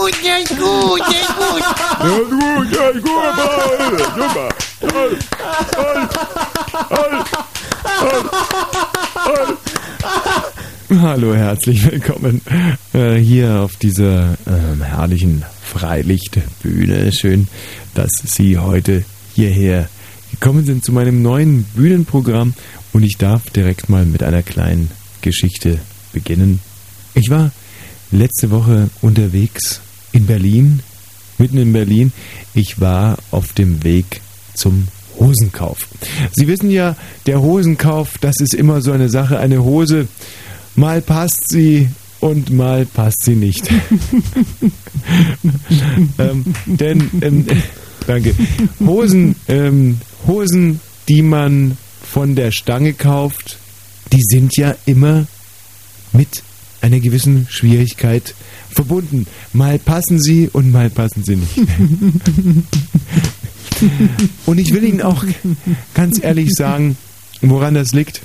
Gut, 0.00 0.12
gut, 0.12 0.24
ja, 0.24 0.38
gut, 0.56 0.98
ja, 0.98 1.24
gut. 1.36 1.60
Ja, 2.00 2.18
gut, 2.30 2.72
ja, 2.72 2.90
gut, 2.92 3.98
super. 4.16 4.48
Toll, 4.80 5.18
toll, 5.70 6.08
toll, 6.88 7.18
toll, 7.98 8.30
toll. 9.26 11.00
Hallo, 11.02 11.34
herzlich 11.34 11.84
willkommen 11.84 12.40
äh, 12.94 13.16
hier 13.16 13.60
auf 13.60 13.76
dieser 13.76 14.38
ähm, 14.46 14.80
herrlichen 14.80 15.44
Freilichtbühne. 15.62 17.12
Schön, 17.12 17.48
dass 17.94 18.10
Sie 18.24 18.56
heute 18.56 19.04
hierher 19.34 19.90
gekommen 20.30 20.64
sind 20.64 20.82
zu 20.82 20.92
meinem 20.92 21.20
neuen 21.20 21.64
Bühnenprogramm 21.64 22.54
und 22.94 23.02
ich 23.02 23.18
darf 23.18 23.50
direkt 23.50 23.90
mal 23.90 24.06
mit 24.06 24.22
einer 24.22 24.42
kleinen 24.42 24.90
Geschichte 25.20 25.78
beginnen. 26.14 26.60
Ich 27.12 27.28
war 27.28 27.50
letzte 28.10 28.50
Woche 28.50 28.88
unterwegs 29.02 29.82
in 30.12 30.26
Berlin, 30.26 30.80
mitten 31.38 31.58
in 31.58 31.72
Berlin. 31.72 32.12
Ich 32.54 32.80
war 32.80 33.16
auf 33.30 33.52
dem 33.52 33.82
Weg 33.84 34.20
zum 34.54 34.88
Hosenkauf. 35.18 35.88
Sie 36.32 36.46
wissen 36.48 36.70
ja, 36.70 36.96
der 37.26 37.40
Hosenkauf, 37.40 38.18
das 38.18 38.34
ist 38.40 38.54
immer 38.54 38.80
so 38.80 38.92
eine 38.92 39.08
Sache. 39.08 39.38
Eine 39.38 39.62
Hose, 39.64 40.08
mal 40.76 41.00
passt 41.02 41.48
sie 41.48 41.88
und 42.20 42.50
mal 42.50 42.86
passt 42.86 43.24
sie 43.24 43.36
nicht. 43.36 43.70
ähm, 46.18 46.44
denn, 46.66 47.10
ähm, 47.22 47.46
danke. 48.06 48.34
Hosen, 48.80 49.36
ähm, 49.48 49.98
Hosen, 50.26 50.80
die 51.08 51.22
man 51.22 51.76
von 52.02 52.34
der 52.34 52.50
Stange 52.50 52.92
kauft, 52.92 53.58
die 54.12 54.22
sind 54.22 54.56
ja 54.56 54.74
immer 54.86 55.26
mit 56.12 56.42
einer 56.80 57.00
gewissen 57.00 57.46
Schwierigkeit 57.48 58.34
verbunden. 58.80 59.26
Mal 59.52 59.78
passen 59.78 60.18
sie 60.20 60.48
und 60.52 60.72
mal 60.72 60.88
passen 60.90 61.22
sie 61.22 61.36
nicht. 61.36 61.56
und 64.46 64.58
ich 64.58 64.72
will 64.72 64.84
Ihnen 64.84 65.02
auch 65.02 65.22
ganz 65.94 66.22
ehrlich 66.22 66.50
sagen, 66.54 66.96
woran 67.42 67.74
das 67.74 67.92
liegt. 67.92 68.22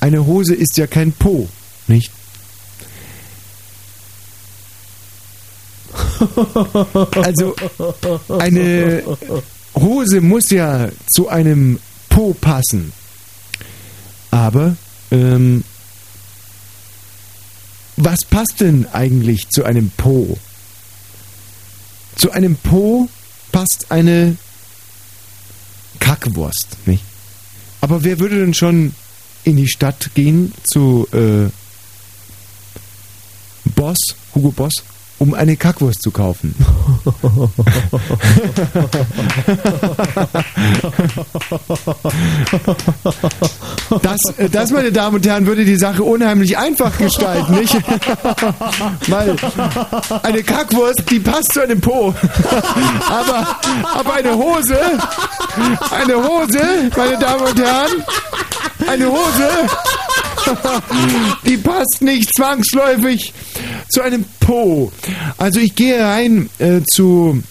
Eine 0.00 0.24
Hose 0.26 0.54
ist 0.54 0.76
ja 0.76 0.86
kein 0.86 1.12
Po, 1.12 1.48
nicht? 1.88 2.12
Also 7.22 7.56
eine 8.38 9.02
Hose 9.74 10.20
muss 10.20 10.50
ja 10.50 10.88
zu 11.10 11.28
einem 11.28 11.80
Po 12.08 12.32
passen. 12.34 12.92
Aber 14.30 14.76
ähm, 15.10 15.64
was 17.96 18.24
passt 18.24 18.60
denn 18.60 18.86
eigentlich 18.92 19.48
zu 19.48 19.64
einem 19.64 19.90
Po? 19.96 20.38
Zu 22.16 22.30
einem 22.30 22.56
Po 22.56 23.08
passt 23.52 23.86
eine 23.90 24.36
Kackwurst, 26.00 26.76
nicht? 26.86 27.02
Aber 27.80 28.04
wer 28.04 28.18
würde 28.18 28.40
denn 28.40 28.54
schon 28.54 28.94
in 29.44 29.56
die 29.56 29.68
Stadt 29.68 30.10
gehen 30.14 30.52
zu 30.64 31.06
äh, 31.12 31.50
Boss, 33.70 33.98
Hugo 34.34 34.50
Boss, 34.50 34.72
um 35.18 35.34
eine 35.34 35.56
Kackwurst 35.56 36.02
zu 36.02 36.10
kaufen? 36.10 36.54
Das, 44.02 44.18
äh, 44.38 44.48
das, 44.48 44.70
meine 44.70 44.92
Damen 44.92 45.16
und 45.16 45.26
Herren, 45.26 45.46
würde 45.46 45.64
die 45.64 45.76
Sache 45.76 46.02
unheimlich 46.02 46.58
einfach 46.58 46.96
gestalten, 46.98 47.54
nicht? 47.54 47.74
Weil 49.08 49.36
eine 50.22 50.42
Kackwurst, 50.42 51.04
die 51.10 51.20
passt 51.20 51.52
zu 51.52 51.62
einem 51.62 51.80
Po. 51.80 52.14
Aber, 53.08 53.56
aber 53.94 54.14
eine 54.14 54.34
Hose, 54.34 54.78
eine 55.90 56.16
Hose, 56.16 56.90
meine 56.96 57.18
Damen 57.18 57.42
und 57.42 57.60
Herren, 57.60 58.04
eine 58.88 59.06
Hose, 59.06 59.48
die 61.46 61.56
passt 61.56 61.98
nicht 62.00 62.30
zwangsläufig 62.36 63.32
zu 63.88 64.02
einem 64.02 64.24
Po. 64.40 64.92
Also 65.36 65.60
ich 65.60 65.74
gehe 65.74 66.00
rein 66.00 66.48
äh, 66.58 66.80
zu 66.90 67.42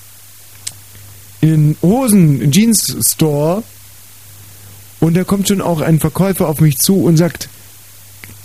in 1.41 1.75
Hosen 1.81 2.51
Jeans 2.51 2.97
Store 3.07 3.63
und 4.99 5.15
da 5.15 5.23
kommt 5.23 5.47
schon 5.47 5.61
auch 5.61 5.81
ein 5.81 5.99
Verkäufer 5.99 6.47
auf 6.47 6.61
mich 6.61 6.77
zu 6.77 7.03
und 7.03 7.17
sagt, 7.17 7.49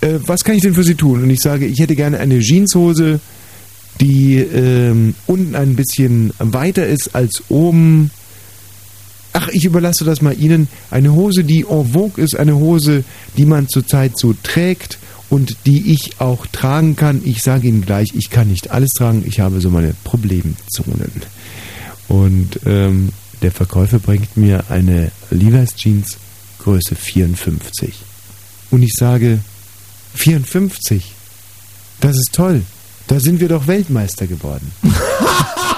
äh, 0.01 0.19
was 0.27 0.45
kann 0.45 0.55
ich 0.57 0.63
denn 0.63 0.75
für 0.75 0.85
Sie 0.85 0.95
tun? 0.95 1.23
Und 1.23 1.31
ich 1.31 1.41
sage, 1.41 1.67
ich 1.67 1.79
hätte 1.79 1.97
gerne 1.97 2.19
eine 2.19 2.41
Jeanshose, 2.41 3.21
die 4.01 4.39
ähm, 4.39 5.15
unten 5.27 5.55
ein 5.55 5.77
bisschen 5.77 6.33
weiter 6.39 6.87
ist 6.87 7.15
als 7.15 7.43
oben. 7.49 8.11
Ach, 9.33 9.49
ich 9.49 9.65
überlasse 9.65 10.05
das 10.05 10.23
mal 10.23 10.39
Ihnen. 10.39 10.69
Eine 10.91 11.13
Hose, 11.13 11.45
die 11.45 11.63
en 11.69 11.93
vogue 11.93 12.23
ist, 12.23 12.37
eine 12.37 12.57
Hose, 12.57 13.05
die 13.37 13.47
man 13.47 13.69
zurzeit 13.69 14.19
so 14.19 14.35
trägt 14.43 14.99
und 15.29 15.57
die 15.67 15.93
ich 15.93 16.21
auch 16.21 16.47
tragen 16.47 16.97
kann. 16.97 17.23
Ich 17.25 17.43
sage 17.43 17.69
Ihnen 17.69 17.87
gleich, 17.87 18.09
ich 18.15 18.31
kann 18.31 18.49
nicht 18.49 18.71
alles 18.71 18.91
tragen, 18.91 19.25
ich 19.27 19.41
habe 19.41 19.61
so 19.61 19.71
meine 19.71 19.95
Problemzonen. 20.05 21.13
Und 22.09 22.61
ähm, 22.67 23.11
der 23.43 23.53
Verkäufer 23.53 24.01
bringt 24.01 24.37
mir 24.37 24.65
eine 24.69 25.13
Levi's 25.31 25.77
Jeans 25.77 26.19
Größe 26.59 26.95
54. 26.97 27.95
Und 28.71 28.83
ich 28.83 28.93
sage, 28.95 29.39
54? 30.15 31.15
Das 32.01 32.17
ist 32.17 32.33
toll. 32.33 32.63
Da 33.07 33.21
sind 33.21 33.41
wir 33.41 33.49
doch 33.49 33.67
Weltmeister 33.67 34.27
geworden. 34.27 34.73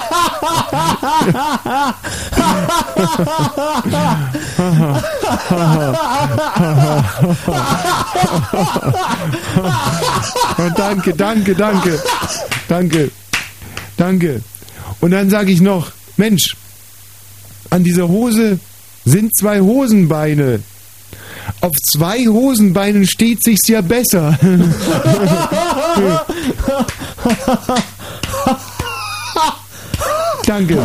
danke, 10.75 11.13
danke, 11.13 11.55
danke. 11.55 11.99
Danke. 12.67 13.11
Danke. 13.97 14.41
Und 15.01 15.11
dann 15.11 15.29
sage 15.29 15.51
ich 15.51 15.61
noch, 15.61 15.91
Mensch, 16.17 16.55
an 17.69 17.83
dieser 17.83 18.07
Hose 18.07 18.57
sind 19.05 19.35
zwei 19.35 19.59
Hosenbeine. 19.59 20.61
Auf 21.61 21.75
zwei 21.91 22.25
Hosenbeinen 22.27 23.05
steht 23.05 23.43
sich's 23.43 23.67
ja 23.67 23.81
besser. 23.81 24.39
Danke. 30.63 30.81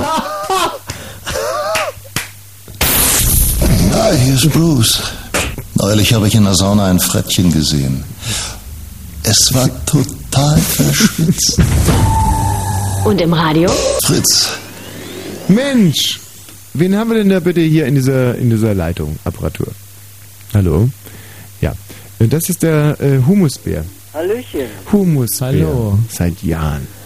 Ja, 3.91 4.13
hier 4.13 4.35
ist 4.35 4.51
Bruce. 4.51 5.01
Neulich 5.75 6.13
habe 6.13 6.27
ich 6.27 6.35
in 6.35 6.45
der 6.45 6.55
Sauna 6.55 6.87
ein 6.87 6.99
Frettchen 6.99 7.53
gesehen. 7.53 8.03
Es 9.23 9.55
war 9.55 9.69
total 9.87 10.59
verschwitzt. 10.59 11.61
Und 13.05 13.21
im 13.21 13.33
Radio? 13.33 13.71
Fritz. 14.05 14.49
Mensch, 15.47 16.19
wen 16.75 16.97
haben 16.97 17.11
wir 17.11 17.19
denn 17.19 17.29
da 17.29 17.39
bitte 17.39 17.61
hier 17.61 17.87
in 17.87 17.95
dieser, 17.95 18.35
in 18.37 18.51
dieser 18.51 18.75
Leitung, 18.75 19.17
Apparatur? 19.25 19.69
Hallo? 20.55 20.89
Ja, 21.61 21.73
das 22.19 22.49
ist 22.49 22.65
der 22.65 23.01
äh, 23.01 23.21
Humusbär. 23.25 23.85
Hallöchen. 24.13 24.67
Humusbär. 24.91 25.49
Hallo. 25.49 25.99
Seit 26.11 26.43
Jahren. 26.43 26.98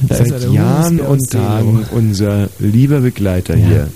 Da 0.00 0.16
ist 0.16 0.28
Seit 0.30 0.50
Jahren 0.50 1.00
und. 1.00 1.30
Tagen 1.30 1.86
unser 1.90 2.48
lieber 2.58 3.00
Begleiter 3.00 3.54
hier. 3.54 3.88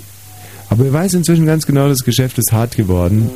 Aber 0.69 0.87
er 0.87 0.93
weiß 0.93 1.15
inzwischen 1.15 1.47
ganz 1.47 1.67
genau, 1.67 1.89
das 1.89 2.03
Geschäft 2.05 2.39
ist 2.39 2.53
hart 2.53 2.77
geworden. 2.77 3.31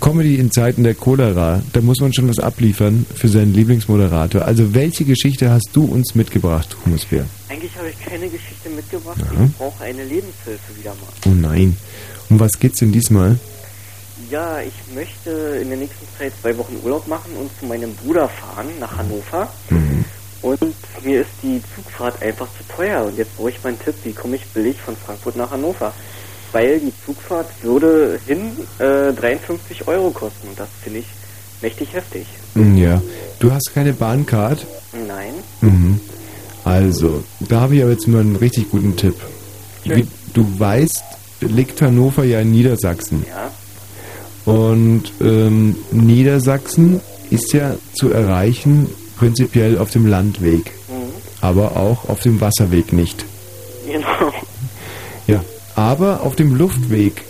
Comedy 0.00 0.36
in 0.36 0.50
Zeiten 0.50 0.82
der 0.82 0.94
Cholera, 0.94 1.62
da 1.74 1.80
muss 1.82 2.00
man 2.00 2.12
schon 2.14 2.26
was 2.26 2.38
abliefern 2.38 3.04
für 3.14 3.28
seinen 3.28 3.52
Lieblingsmoderator. 3.52 4.44
Also 4.46 4.72
welche 4.72 5.04
Geschichte 5.04 5.50
hast 5.50 5.68
du 5.74 5.84
uns 5.84 6.14
mitgebracht, 6.14 6.74
Humusbär? 6.86 7.26
Eigentlich 7.50 7.76
habe 7.76 7.90
ich 7.90 8.00
keine 8.00 8.28
Geschichte 8.28 8.70
mitgebracht. 8.74 9.18
Ja. 9.18 9.44
Ich 9.44 9.56
brauche 9.58 9.84
eine 9.84 10.02
Lebenshilfe 10.04 10.78
wieder 10.78 10.90
mal. 10.90 11.12
Oh 11.26 11.34
nein. 11.34 11.76
Um 12.30 12.40
was 12.40 12.58
geht's 12.58 12.78
denn 12.78 12.92
diesmal? 12.92 13.38
Ja, 14.30 14.60
ich 14.60 14.94
möchte 14.94 15.30
in 15.60 15.68
der 15.68 15.78
nächsten 15.78 16.06
Zeit 16.18 16.32
zwei 16.40 16.56
Wochen 16.56 16.76
Urlaub 16.82 17.06
machen 17.06 17.32
und 17.38 17.50
zu 17.58 17.66
meinem 17.66 17.92
Bruder 17.94 18.28
fahren 18.28 18.68
nach 18.78 18.96
Hannover. 18.96 19.48
Mhm. 19.68 20.04
Und 20.42 20.58
mir 21.04 21.20
ist 21.22 21.30
die 21.42 21.60
Zugfahrt 21.74 22.22
einfach 22.22 22.46
zu 22.56 22.74
teuer. 22.74 23.04
Und 23.04 23.18
jetzt 23.18 23.36
brauche 23.36 23.50
ich 23.50 23.62
meinen 23.62 23.78
Tipp, 23.78 23.94
wie 24.04 24.12
komme 24.12 24.36
ich 24.36 24.44
billig 24.46 24.76
von 24.78 24.96
Frankfurt 24.96 25.36
nach 25.36 25.50
Hannover? 25.50 25.92
Weil 26.52 26.80
die 26.80 26.92
Zugfahrt 27.04 27.48
würde 27.62 28.18
hin 28.26 28.52
äh, 28.78 29.12
53 29.12 29.86
Euro 29.86 30.10
kosten. 30.10 30.48
Und 30.48 30.58
das 30.58 30.68
finde 30.82 31.00
ich 31.00 31.06
mächtig 31.60 31.92
heftig. 31.92 32.26
Hm, 32.54 32.76
Ja. 32.76 33.00
Du 33.38 33.52
hast 33.52 33.72
keine 33.74 33.92
Bahncard? 33.92 34.66
Nein. 35.06 35.34
Mhm. 35.60 36.00
Also, 36.64 37.22
da 37.40 37.60
habe 37.60 37.76
ich 37.76 37.82
aber 37.82 37.92
jetzt 37.92 38.06
mal 38.08 38.20
einen 38.20 38.36
richtig 38.36 38.70
guten 38.70 38.96
Tipp. 38.96 39.14
Wie 39.84 40.06
du 40.34 40.46
weißt, 40.58 41.02
liegt 41.40 41.80
Hannover 41.80 42.24
ja 42.24 42.40
in 42.40 42.50
Niedersachsen. 42.52 43.24
Ja. 43.28 43.50
Und 44.52 45.04
ähm, 45.20 45.76
Niedersachsen 45.90 47.00
ist 47.30 47.52
ja 47.52 47.76
zu 47.94 48.10
erreichen 48.10 48.88
prinzipiell 49.20 49.76
auf 49.78 49.90
dem 49.90 50.06
Landweg, 50.06 50.72
Mhm. 50.88 51.12
aber 51.42 51.76
auch 51.76 52.08
auf 52.08 52.20
dem 52.20 52.40
Wasserweg 52.40 52.92
nicht. 52.94 53.24
Genau. 53.86 54.32
Ja, 55.26 55.44
aber 55.76 56.22
auf 56.22 56.36
dem 56.36 56.54
Luftweg, 56.56 57.22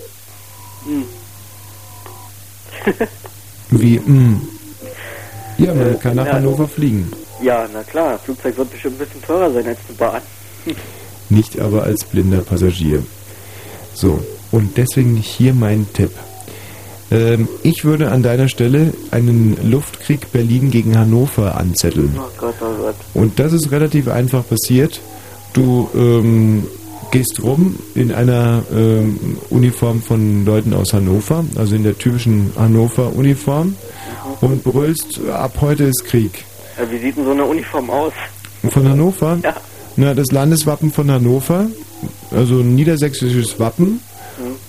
Hm. 0.86 1.04
wie, 3.70 3.98
mh, 3.98 4.40
ja, 5.58 5.74
man 5.74 5.94
Äh, 5.94 5.98
kann 5.98 6.14
nach 6.16 6.26
ja. 6.26 6.32
Hannover 6.34 6.68
fliegen. 6.68 7.10
Ja, 7.42 7.66
na 7.72 7.82
klar. 7.82 8.18
Flugzeug 8.18 8.56
wird 8.56 8.70
bestimmt 8.70 8.94
ein 9.00 9.04
bisschen 9.06 9.22
teurer 9.22 9.52
sein 9.52 9.66
als 9.66 9.78
eine 9.88 9.96
Bahn. 9.98 10.22
nicht 11.28 11.58
aber 11.58 11.82
als 11.82 12.04
blinder 12.04 12.40
Passagier. 12.42 13.02
So, 13.94 14.22
und 14.52 14.76
deswegen 14.76 15.16
hier 15.16 15.54
mein 15.54 15.86
Tipp. 15.92 16.12
Ähm, 17.10 17.48
ich 17.62 17.84
würde 17.84 18.10
an 18.10 18.22
deiner 18.22 18.48
Stelle 18.48 18.92
einen 19.10 19.56
Luftkrieg 19.68 20.32
Berlin 20.32 20.70
gegen 20.70 20.96
Hannover 20.96 21.56
anzetteln. 21.56 22.14
Oh 22.16 22.22
Gott, 22.38 22.54
oh 22.60 22.82
Gott. 22.82 22.94
Und 23.14 23.38
das 23.38 23.52
ist 23.52 23.70
relativ 23.70 24.08
einfach 24.08 24.46
passiert. 24.46 25.00
Du 25.52 25.90
ähm, 25.94 26.64
gehst 27.10 27.42
rum 27.42 27.76
in 27.94 28.12
einer 28.12 28.62
ähm, 28.72 29.38
Uniform 29.50 30.00
von 30.02 30.44
Leuten 30.44 30.72
aus 30.72 30.92
Hannover, 30.92 31.44
also 31.56 31.74
in 31.74 31.82
der 31.82 31.98
typischen 31.98 32.52
Hannover-Uniform, 32.56 33.74
und 34.40 34.62
brüllst, 34.62 35.20
ab 35.28 35.54
heute 35.60 35.84
ist 35.84 36.04
Krieg. 36.04 36.44
Äh, 36.76 36.90
wie 36.90 36.98
sieht 36.98 37.16
denn 37.16 37.24
so 37.24 37.32
eine 37.32 37.44
Uniform 37.44 37.90
aus? 37.90 38.12
Von 38.68 38.88
Hannover? 38.88 39.38
Ja. 39.42 39.54
Na, 39.96 40.14
das 40.14 40.30
Landeswappen 40.30 40.92
von 40.92 41.10
Hannover, 41.10 41.66
also 42.30 42.60
ein 42.60 42.74
niedersächsisches 42.76 43.58
Wappen 43.58 44.00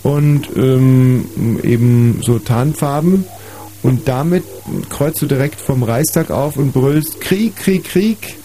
und 0.03 0.48
ähm, 0.56 1.60
eben 1.64 2.22
so 2.23 2.40
Tarnfarben. 2.40 3.26
Und 3.84 4.07
damit 4.07 4.44
kreuzt 4.90 5.22
du 5.22 5.26
direkt 5.26 5.60
vom 5.60 5.82
Reichstag 5.84 6.30
auf 6.30 6.57
und 6.57 6.72
brüllst 6.72 7.19
Krieg, 7.19 7.56
Krieg, 7.56 7.84
Krieg, 7.86 8.36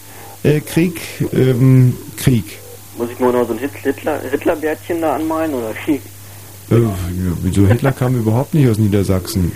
äh, 0.43 0.59
Krieg, 0.61 0.99
ähm, 1.33 1.95
Krieg. 2.17 2.45
Muss 2.97 3.09
ich 3.11 3.19
mir 3.19 3.31
noch 3.31 3.45
so 3.47 3.53
ein 3.53 3.59
Hit- 3.59 3.69
Hitler, 3.83 4.19
Hitlerbärtchen 4.31 5.01
da 5.01 5.13
anmalen 5.15 5.53
oder 5.53 5.71
wie? 5.85 5.95
Äh, 6.73 6.81
wieso 7.43 7.67
Hitler 7.67 7.91
kam 7.91 8.17
überhaupt 8.17 8.55
nicht 8.55 8.67
aus 8.67 8.79
Niedersachsen? 8.79 9.51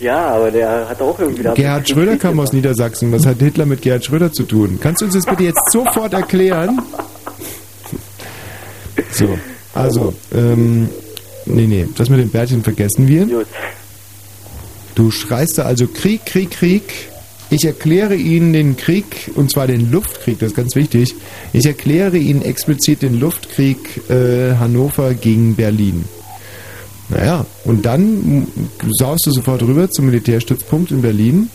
Ja, 0.00 0.28
aber 0.28 0.50
der 0.50 0.88
hat 0.88 1.00
auch 1.00 1.18
irgendwie 1.18 1.42
da. 1.42 1.54
Gerhard 1.54 1.88
Schröder 1.88 2.16
kam 2.16 2.40
aus 2.40 2.52
Niedersachsen. 2.52 3.12
Was 3.12 3.24
hat 3.26 3.38
Hitler 3.38 3.66
mit 3.66 3.82
Gerhard 3.82 4.04
Schröder 4.04 4.32
zu 4.32 4.42
tun? 4.42 4.78
Kannst 4.82 5.00
du 5.02 5.04
uns 5.04 5.14
das 5.14 5.26
bitte 5.26 5.44
jetzt 5.44 5.60
sofort 5.72 6.12
erklären? 6.12 6.80
So, 9.12 9.38
also, 9.74 10.14
ähm, 10.34 10.88
nee, 11.54 11.66
nee, 11.66 11.86
das 11.96 12.08
mit 12.08 12.20
den 12.20 12.30
Bärtchen 12.30 12.62
vergessen 12.62 13.08
wir. 13.08 13.44
Du 14.94 15.10
schreist 15.10 15.58
da 15.58 15.64
also 15.64 15.86
Krieg, 15.86 16.26
Krieg, 16.26 16.50
Krieg. 16.50 16.82
Ich 17.52 17.64
erkläre 17.64 18.14
Ihnen 18.14 18.52
den 18.52 18.76
Krieg, 18.76 19.32
und 19.34 19.50
zwar 19.50 19.66
den 19.66 19.90
Luftkrieg, 19.90 20.38
das 20.38 20.50
ist 20.50 20.56
ganz 20.56 20.76
wichtig. 20.76 21.14
Ich 21.52 21.66
erkläre 21.66 22.16
Ihnen 22.16 22.42
explizit 22.42 23.02
den 23.02 23.18
Luftkrieg 23.18 23.78
äh, 24.08 24.54
Hannover 24.56 25.14
gegen 25.14 25.56
Berlin. 25.56 26.04
Naja, 27.08 27.44
und 27.64 27.84
dann 27.84 28.46
saust 28.92 29.26
du 29.26 29.32
sofort 29.32 29.62
rüber 29.62 29.90
zum 29.90 30.06
Militärstützpunkt 30.06 30.92
in 30.92 31.02
Berlin 31.02 31.50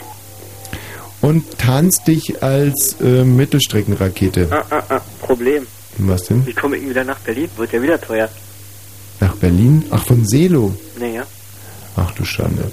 und 1.22 1.58
tanzt 1.58 2.08
dich 2.08 2.44
als 2.44 2.98
äh, 3.02 3.24
Mittelstreckenrakete. 3.24 4.50
Ah, 4.52 4.66
ah, 4.70 4.84
ah, 4.90 5.02
Problem. 5.22 5.66
Was 5.98 6.24
denn? 6.26 6.46
Wie 6.46 6.54
komme 6.54 6.76
ich 6.76 6.90
wieder 6.90 7.06
nach 7.06 7.20
Berlin? 7.20 7.50
Wird 7.56 7.72
ja 7.72 7.82
wieder 7.82 8.02
teuer. 8.02 8.28
Nach 9.20 9.36
Berlin? 9.36 9.84
Ach, 9.92 10.06
von 10.06 10.26
Selo. 10.26 10.74
Naja. 11.00 11.24
Ach 11.96 12.12
du 12.12 12.26
Schande. 12.26 12.72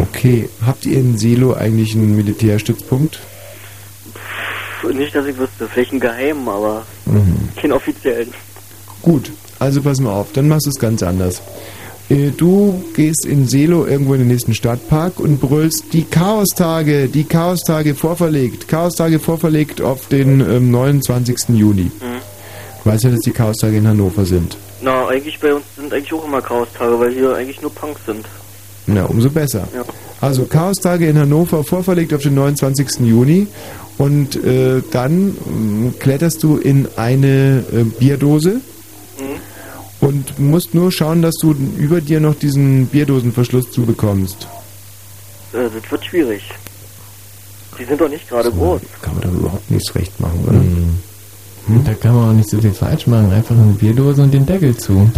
Okay, 0.00 0.48
habt 0.64 0.86
ihr 0.86 0.98
in 0.98 1.16
Selo 1.18 1.52
eigentlich 1.54 1.94
einen 1.94 2.16
Militärstützpunkt? 2.16 3.18
Nicht, 4.92 5.14
dass 5.14 5.26
ich 5.26 5.36
wüsste. 5.38 5.66
Vielleicht 5.72 5.92
einen 5.92 6.00
geheimen, 6.00 6.46
aber 6.48 6.82
Mhm. 7.06 7.48
keinen 7.60 7.72
offiziellen. 7.72 8.28
Gut, 9.02 9.30
also 9.58 9.80
pass 9.82 9.98
mal 10.00 10.12
auf, 10.12 10.32
dann 10.32 10.46
machst 10.48 10.66
du 10.66 10.70
es 10.70 10.78
ganz 10.78 11.02
anders. 11.02 11.40
Äh, 12.10 12.30
Du 12.36 12.82
gehst 12.94 13.24
in 13.24 13.48
Selo 13.48 13.86
irgendwo 13.86 14.12
in 14.14 14.20
den 14.20 14.28
nächsten 14.28 14.54
Stadtpark 14.54 15.20
und 15.20 15.40
brüllst 15.40 15.84
die 15.92 16.04
Chaostage, 16.04 17.08
die 17.08 17.24
Chaostage 17.24 17.94
vorverlegt, 17.94 18.68
Chaostage 18.68 19.18
vorverlegt 19.18 19.80
auf 19.80 20.08
den 20.08 20.40
ähm, 20.40 20.70
29. 20.70 21.48
Juni. 21.56 21.84
Mhm. 21.84 21.90
Ich 22.80 22.86
weiß 22.86 23.02
ja, 23.04 23.10
dass 23.10 23.20
die 23.20 23.30
Chaostage 23.30 23.78
in 23.78 23.88
Hannover 23.88 24.26
sind. 24.26 24.56
Na, 24.82 25.08
eigentlich 25.08 25.38
bei 25.40 25.54
uns 25.54 25.64
sind 25.76 25.92
eigentlich 25.92 26.12
auch 26.12 26.24
immer 26.24 26.42
Chaos-Tage, 26.42 26.98
weil 27.00 27.12
hier 27.12 27.34
eigentlich 27.34 27.60
nur 27.62 27.72
Punks 27.74 28.00
sind. 28.06 28.26
Na, 28.86 29.04
umso 29.04 29.30
besser. 29.30 29.66
Ja. 29.74 29.82
Also 30.20 30.44
Chaostage 30.44 31.08
in 31.08 31.18
Hannover 31.18 31.64
vorverlegt 31.64 32.12
auf 32.12 32.22
den 32.22 32.34
29. 32.34 33.00
Juni 33.00 33.46
und 33.98 34.36
äh, 34.44 34.82
dann 34.90 35.28
mh, 35.28 35.92
kletterst 36.00 36.42
du 36.42 36.56
in 36.58 36.88
eine 36.96 37.64
äh, 37.72 37.84
Bierdose 37.84 38.60
Mhm. 39.18 40.06
und 40.08 40.38
musst 40.40 40.74
nur 40.74 40.90
schauen, 40.90 41.22
dass 41.22 41.36
du 41.36 41.54
über 41.78 42.00
dir 42.00 42.18
noch 42.20 42.34
diesen 42.34 42.86
Bierdosenverschluss 42.86 43.70
zubekommst. 43.70 44.48
Äh, 45.52 45.68
das 45.72 45.90
wird 45.90 46.04
schwierig. 46.04 46.42
Die 47.78 47.84
sind 47.84 48.00
doch 48.00 48.08
nicht 48.08 48.28
gerade 48.28 48.50
groß. 48.50 48.80
Kann 49.02 49.14
man 49.14 49.22
doch 49.22 49.32
überhaupt 49.38 49.70
nichts 49.70 49.94
recht 49.94 50.18
machen, 50.20 50.44
oder? 50.48 50.60
Da 51.66 51.94
kann 51.94 52.14
man 52.14 52.30
auch 52.30 52.32
nicht 52.34 52.50
so 52.50 52.60
viel 52.60 52.72
falsch 52.72 53.06
machen. 53.06 53.32
Einfach 53.32 53.56
eine 53.56 53.72
Bierdose 53.72 54.22
und 54.22 54.34
den 54.34 54.44
Deckel 54.44 54.76
zu. 54.76 55.10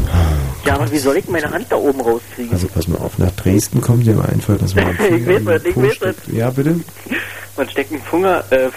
Ja, 0.64 0.74
aber 0.74 0.90
wie 0.92 0.98
soll 0.98 1.16
ich 1.16 1.28
meine 1.28 1.50
Hand 1.50 1.66
da 1.70 1.76
oben 1.76 2.00
rauskriegen? 2.00 2.52
Also 2.52 2.68
pass 2.68 2.86
mal 2.86 2.98
auf, 2.98 3.18
nach 3.18 3.32
Dresden 3.32 3.80
kommt 3.80 4.06
dir 4.06 4.14
mal 4.14 4.26
einfach, 4.26 4.56
dass 4.58 4.74
man 4.74 4.90
Ich 5.10 5.26
weiß 5.26 5.42
das, 5.44 5.64
ich 5.64 5.76
weiß 5.76 5.98
das. 6.00 6.16
Ja, 6.32 6.50
bitte? 6.50 6.80
Man 7.56 7.68
steckt 7.70 7.92
einen 7.92 8.02
Finger, 8.02 8.44
äh, 8.50 8.68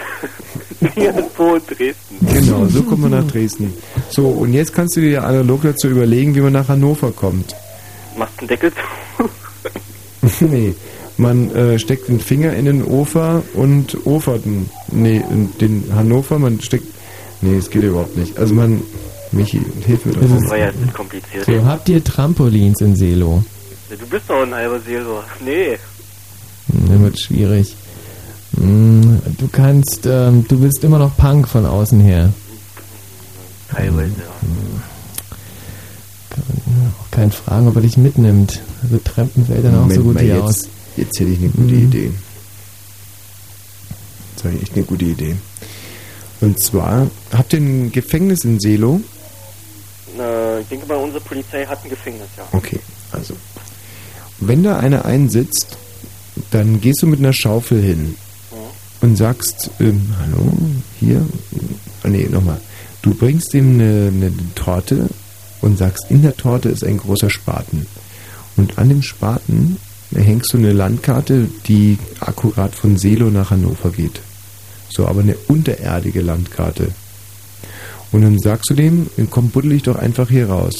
Po 1.36 1.54
in 1.54 1.62
Dresden. 1.66 2.26
Genau, 2.32 2.66
so 2.66 2.82
kommt 2.82 3.02
man 3.02 3.10
nach 3.10 3.26
Dresden. 3.26 3.74
So, 4.08 4.26
und 4.26 4.52
jetzt 4.52 4.74
kannst 4.74 4.96
du 4.96 5.00
dir 5.00 5.22
analog 5.24 5.62
dazu 5.62 5.88
überlegen, 5.88 6.34
wie 6.34 6.40
man 6.40 6.52
nach 6.52 6.68
Hannover 6.68 7.12
kommt. 7.12 7.54
Machst 8.16 8.40
den 8.40 8.48
Deckel 8.48 8.72
zu. 8.72 9.28
nee, 10.46 10.74
man 11.18 11.54
äh, 11.54 11.78
steckt 11.78 12.08
den 12.08 12.18
Finger 12.18 12.54
in 12.54 12.64
den 12.64 12.84
Ofer 12.84 13.42
und 13.54 13.96
ofert 14.06 14.44
den, 14.44 14.70
nee, 14.90 15.22
in 15.30 15.52
den 15.60 15.92
Hannover, 15.94 16.38
man 16.38 16.60
steckt, 16.60 16.86
nee, 17.42 17.56
es 17.56 17.70
geht 17.70 17.82
überhaupt 17.84 18.16
nicht. 18.16 18.36
Also 18.38 18.54
man, 18.54 18.82
Michi, 19.32 19.60
hilf 19.86 20.04
mir 20.06 20.12
doch. 20.12 20.20
Das 20.22 20.30
ist- 20.30 20.50
War 20.50 20.56
ja 20.58 20.66
jetzt 20.66 20.80
nicht 20.80 20.94
kompliziert. 20.94 21.44
So, 21.46 21.64
habt 21.64 21.88
ihr 21.88 22.02
Trampolins 22.02 22.80
in 22.80 22.96
Selo? 22.96 23.44
Du 23.88 24.06
bist 24.06 24.24
doch 24.28 24.42
ein 24.42 24.54
halber 24.54 24.80
Seelor. 24.80 25.24
Nee. 25.44 25.78
Hm, 26.70 26.88
Das 26.88 27.00
wird 27.00 27.20
schwierig. 27.20 27.74
Hm, 28.56 29.20
Du 29.38 29.48
kannst, 29.48 30.06
ähm, 30.06 30.44
du 30.48 30.58
bist 30.58 30.82
immer 30.84 30.98
noch 30.98 31.16
Punk 31.16 31.48
von 31.48 31.64
außen 31.66 32.00
her. 32.00 32.32
Teilweise, 33.70 34.12
Auch 37.00 37.10
kein 37.10 37.30
Fragen, 37.32 37.68
ob 37.68 37.76
er 37.76 37.82
dich 37.82 37.96
mitnimmt. 37.96 38.60
Also 38.82 38.98
Treppen 38.98 39.46
fällt 39.46 39.64
dann 39.64 39.74
auch 39.74 39.90
so 39.90 40.00
Moment 40.00 40.02
gut 40.04 40.14
mal, 40.14 40.22
wie 40.22 40.26
jetzt, 40.28 40.40
aus. 40.42 40.68
Jetzt 40.96 41.20
hätte 41.20 41.30
ich 41.30 41.38
eine 41.40 41.48
gute 41.48 41.74
Mhm. 41.74 41.84
Idee. 41.84 42.10
Jetzt 44.34 44.44
habe 44.44 44.54
ich 44.54 44.62
echt 44.62 44.74
eine 44.76 44.84
gute 44.84 45.04
Idee. 45.04 45.36
Und 46.40 46.62
zwar, 46.62 47.06
habt 47.32 47.52
ihr 47.52 47.60
ein 47.60 47.92
Gefängnis 47.92 48.44
in 48.44 48.58
Selo? 48.60 49.00
Äh, 50.18 50.60
ich 50.60 50.68
denke 50.68 50.86
mal, 50.86 50.96
unsere 50.96 51.22
Polizei 51.22 51.66
hat 51.66 51.84
ein 51.84 51.90
Gefängnis, 51.90 52.28
ja. 52.36 52.44
Okay, 52.52 52.80
also. 53.12 53.34
Wenn 54.38 54.62
da 54.62 54.78
einer 54.78 55.04
einsitzt, 55.04 55.76
dann 56.50 56.80
gehst 56.80 57.02
du 57.02 57.06
mit 57.06 57.18
einer 57.18 57.34
Schaufel 57.34 57.82
hin 57.82 58.16
und 59.02 59.16
sagst, 59.16 59.70
ähm, 59.80 60.14
hallo, 60.20 60.52
hier, 60.98 61.26
ah, 62.02 62.08
nee, 62.08 62.26
nochmal. 62.30 62.60
Du 63.02 63.14
bringst 63.14 63.54
ihm 63.54 63.74
eine, 63.74 64.08
eine 64.08 64.32
Torte 64.54 65.08
und 65.60 65.78
sagst, 65.78 66.06
in 66.10 66.22
der 66.22 66.36
Torte 66.36 66.68
ist 66.68 66.84
ein 66.84 66.98
großer 66.98 67.30
Spaten. 67.30 67.86
Und 68.56 68.78
an 68.78 68.88
dem 68.88 69.02
Spaten 69.02 69.78
hängst 70.14 70.52
du 70.52 70.58
eine 70.58 70.72
Landkarte, 70.72 71.48
die 71.66 71.98
akkurat 72.20 72.74
von 72.74 72.96
Selo 72.96 73.30
nach 73.30 73.50
Hannover 73.50 73.90
geht. 73.90 74.20
So, 74.90 75.06
aber 75.06 75.20
eine 75.20 75.36
untererdige 75.48 76.20
Landkarte. 76.20 76.88
Und 78.12 78.22
dann 78.22 78.38
sagst 78.38 78.70
du 78.70 78.74
dem, 78.74 79.08
komm, 79.30 79.50
buddel 79.50 79.72
ich 79.72 79.84
doch 79.84 79.96
einfach 79.96 80.28
hier 80.28 80.48
raus. 80.48 80.74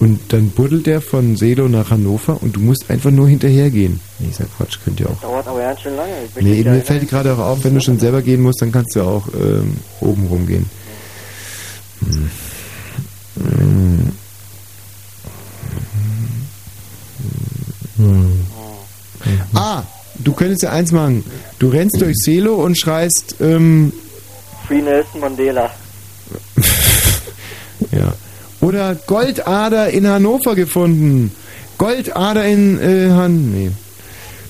Und 0.00 0.32
dann 0.32 0.50
buddelt 0.50 0.86
der 0.86 1.02
von 1.02 1.36
Selo 1.36 1.68
nach 1.68 1.90
Hannover 1.90 2.42
und 2.42 2.56
du 2.56 2.60
musst 2.60 2.90
einfach 2.90 3.10
nur 3.10 3.28
hinterhergehen. 3.28 4.00
Nee, 4.18 4.28
ich 4.30 4.36
sag 4.36 4.46
Quatsch, 4.56 4.78
könnt 4.82 4.98
ihr 4.98 5.10
auch. 5.10 5.20
Dauert 5.20 5.46
aber 5.46 5.60
ganz 5.60 5.80
schön 5.80 5.94
lange. 5.94 6.12
Nee, 6.40 6.64
mir 6.64 6.80
fällt 6.80 7.06
gerade 7.08 7.34
auch 7.34 7.38
auf, 7.38 7.64
wenn 7.64 7.74
du 7.74 7.82
schon 7.82 7.98
selber 7.98 8.22
gehen 8.22 8.40
musst, 8.40 8.62
dann 8.62 8.72
kannst 8.72 8.96
du 8.96 9.02
auch 9.02 9.28
ähm, 9.34 9.76
oben 10.00 10.26
rumgehen. 10.26 10.70
Hm. 12.00 12.30
Hm. 13.42 14.10
Ah, 17.98 18.39
du 20.22 20.32
könntest 20.32 20.62
ja 20.62 20.70
eins 20.70 20.92
machen. 20.92 21.24
Du 21.58 21.68
rennst 21.68 22.00
durch 22.00 22.16
Selo 22.16 22.54
und 22.54 22.78
schreist, 22.78 23.36
ähm, 23.40 23.92
Free 24.66 24.82
Nelson 24.82 25.20
Mandela. 25.20 25.70
ja. 27.92 28.12
Oder 28.60 28.94
Goldader 28.94 29.90
in 29.90 30.06
Hannover 30.06 30.54
gefunden. 30.54 31.32
Goldader 31.78 32.44
in 32.44 32.78
äh, 32.80 33.10
Han. 33.10 33.52
Nee. 33.52 33.70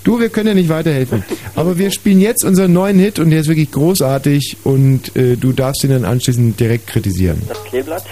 Du, 0.02 0.18
wir 0.18 0.30
können 0.30 0.48
ja 0.48 0.55
nicht 0.55 0.68
weiterhelfen. 0.68 1.24
Aber 1.55 1.78
wir 1.78 1.90
spielen 1.90 2.20
jetzt 2.20 2.44
unseren 2.44 2.72
neuen 2.72 2.98
Hit 2.98 3.18
und 3.18 3.30
der 3.30 3.40
ist 3.40 3.48
wirklich 3.48 3.70
großartig 3.70 4.59
und 4.64 5.14
äh, 5.14 5.36
du 5.36 5.52
darfst 5.52 5.84
ihn 5.84 5.90
dann 5.90 6.05
anschließend 6.05 6.59
direkt 6.59 6.86
kritisieren. 6.86 7.40
Das 7.48 7.62
Kleeblatt? 7.64 8.05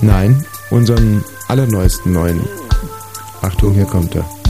Nein, 0.00 0.44
unseren 0.70 1.24
allerneuesten 1.48 2.12
neuen. 2.12 2.40
Achtung, 3.40 3.74
hier 3.74 3.84
kommt 3.84 4.14
er. 4.16 4.41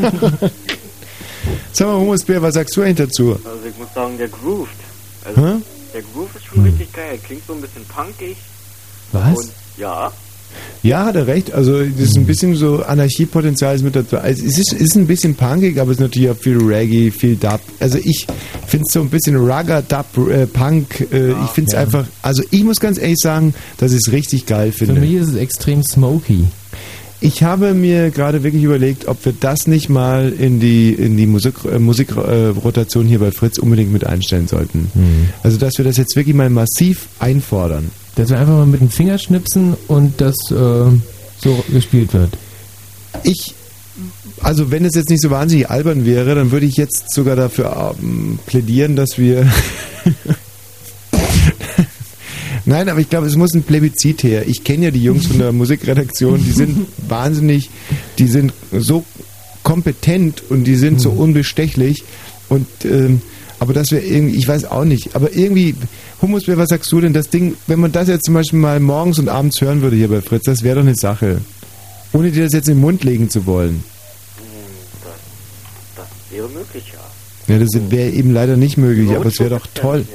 Sag 1.72 1.86
mal, 1.86 1.96
Humusbär, 1.98 2.42
was 2.42 2.54
sagst 2.54 2.76
du 2.76 2.82
eigentlich 2.82 3.08
dazu? 3.08 3.32
Also 3.32 3.66
ich 3.68 3.78
muss 3.78 3.92
sagen, 3.94 4.18
der 4.18 4.28
grooved. 4.28 4.68
Also 5.24 5.40
Hä? 5.40 5.54
der 5.94 6.02
Groove 6.02 6.34
ist 6.36 6.46
schon 6.46 6.64
richtig 6.64 6.92
geil. 6.92 7.18
Klingt 7.24 7.46
so 7.46 7.52
ein 7.54 7.60
bisschen 7.60 7.84
punkig. 7.84 8.36
Was? 9.12 9.36
Und 9.38 9.50
ja, 9.76 10.12
Ja, 10.82 11.04
hat 11.06 11.16
er 11.16 11.26
recht. 11.26 11.52
Also 11.52 11.82
das 11.82 12.00
ist 12.00 12.16
ein 12.16 12.26
bisschen 12.26 12.54
so 12.56 12.82
Anarchiepotenzial 12.82 13.76
ist 13.76 13.82
mit 13.82 13.96
dazu. 13.96 14.18
Also, 14.18 14.44
es 14.44 14.58
ist, 14.58 14.72
ist 14.72 14.96
ein 14.96 15.06
bisschen 15.06 15.34
punkig, 15.34 15.78
aber 15.80 15.90
es 15.90 15.98
ist 15.98 16.02
natürlich 16.02 16.30
auch 16.30 16.36
viel 16.36 16.58
Reggae, 16.58 17.10
viel 17.10 17.36
Dub. 17.36 17.60
Also 17.78 17.98
ich 17.98 18.26
finde 18.66 18.84
es 18.88 18.92
so 18.92 19.00
ein 19.00 19.10
bisschen 19.10 19.36
Rugger, 19.36 19.82
Dub, 19.82 20.28
äh, 20.28 20.46
Punk. 20.46 21.00
Äh, 21.12 21.30
ich 21.30 21.50
finde 21.50 21.68
es 21.68 21.72
ja. 21.74 21.80
einfach. 21.80 22.06
Also 22.22 22.42
ich 22.50 22.64
muss 22.64 22.80
ganz 22.80 22.98
ehrlich 22.98 23.18
sagen, 23.20 23.54
dass 23.78 23.92
ich 23.92 24.00
es 24.06 24.12
richtig 24.12 24.46
geil 24.46 24.72
Für 24.72 24.86
finde. 24.86 25.00
mich 25.00 25.14
ist 25.14 25.28
es 25.28 25.34
extrem 25.36 25.82
smoky. 25.82 26.46
Ich 27.22 27.42
habe 27.42 27.74
mir 27.74 28.10
gerade 28.10 28.42
wirklich 28.42 28.62
überlegt, 28.62 29.06
ob 29.06 29.22
wir 29.26 29.34
das 29.38 29.66
nicht 29.66 29.90
mal 29.90 30.32
in 30.32 30.58
die 30.58 30.94
in 30.94 31.18
die 31.18 31.26
Musik 31.26 31.56
äh, 31.70 31.78
Musikrotation 31.78 33.06
hier 33.06 33.18
bei 33.18 33.30
Fritz 33.30 33.58
unbedingt 33.58 33.92
mit 33.92 34.06
einstellen 34.06 34.48
sollten. 34.48 34.90
Also 35.42 35.58
dass 35.58 35.76
wir 35.76 35.84
das 35.84 35.98
jetzt 35.98 36.16
wirklich 36.16 36.34
mal 36.34 36.48
massiv 36.48 37.08
einfordern. 37.18 37.90
Dass 38.14 38.30
wir 38.30 38.38
einfach 38.38 38.54
mal 38.54 38.66
mit 38.66 38.80
dem 38.80 38.90
Finger 38.90 39.18
schnipsen 39.18 39.74
und 39.86 40.20
das 40.20 40.34
äh, 40.50 40.90
so 41.42 41.64
gespielt 41.70 42.14
wird. 42.14 42.30
Ich, 43.22 43.54
also 44.42 44.70
wenn 44.70 44.84
es 44.84 44.94
jetzt 44.94 45.10
nicht 45.10 45.22
so 45.22 45.30
wahnsinnig 45.30 45.68
albern 45.68 46.06
wäre, 46.06 46.34
dann 46.34 46.52
würde 46.52 46.66
ich 46.66 46.76
jetzt 46.76 47.12
sogar 47.12 47.36
dafür 47.36 47.94
ähm, 48.02 48.38
plädieren, 48.46 48.96
dass 48.96 49.18
wir. 49.18 49.46
Nein, 52.70 52.88
aber 52.88 53.00
ich 53.00 53.10
glaube, 53.10 53.26
es 53.26 53.34
muss 53.34 53.52
ein 53.52 53.64
Plebiszit 53.64 54.22
her. 54.22 54.46
Ich 54.46 54.62
kenne 54.62 54.84
ja 54.84 54.90
die 54.92 55.02
Jungs 55.02 55.26
von 55.26 55.38
der 55.38 55.50
Musikredaktion, 55.60 56.40
die 56.44 56.52
sind 56.52 56.86
wahnsinnig, 57.08 57.68
die 58.16 58.28
sind 58.28 58.52
so 58.70 59.04
kompetent 59.64 60.44
und 60.50 60.62
die 60.62 60.76
sind 60.76 61.00
so 61.00 61.10
unbestechlich 61.10 62.04
und 62.48 62.68
ähm, 62.84 63.22
aber 63.58 63.72
dass 63.72 63.90
wir 63.90 64.04
irgendwie, 64.04 64.36
ich 64.36 64.46
weiß 64.46 64.66
auch 64.66 64.84
nicht, 64.84 65.16
aber 65.16 65.32
irgendwie, 65.32 65.74
Humusbär, 66.22 66.58
was 66.58 66.68
sagst 66.68 66.92
du 66.92 67.00
denn, 67.00 67.12
das 67.12 67.28
Ding, 67.28 67.56
wenn 67.66 67.80
man 67.80 67.90
das 67.90 68.06
jetzt 68.06 68.26
zum 68.26 68.34
Beispiel 68.34 68.60
mal 68.60 68.78
morgens 68.78 69.18
und 69.18 69.28
abends 69.28 69.60
hören 69.60 69.82
würde 69.82 69.96
hier 69.96 70.08
bei 70.08 70.20
Fritz, 70.20 70.44
das 70.44 70.62
wäre 70.62 70.76
doch 70.76 70.82
eine 70.82 70.94
Sache. 70.94 71.40
Ohne 72.12 72.30
dir 72.30 72.44
das 72.44 72.52
jetzt 72.52 72.68
in 72.68 72.76
den 72.76 72.82
Mund 72.82 73.02
legen 73.02 73.28
zu 73.30 73.46
wollen. 73.46 73.82
das 75.96 76.06
wäre 76.30 76.48
möglich, 76.48 76.84
ja. 76.92 77.52
Ja, 77.52 77.58
das 77.58 77.90
wäre 77.90 78.10
eben 78.10 78.32
leider 78.32 78.56
nicht 78.56 78.76
möglich, 78.76 79.10
aber 79.10 79.26
es 79.26 79.40
wäre 79.40 79.50
doch 79.50 79.66
toll. 79.74 80.06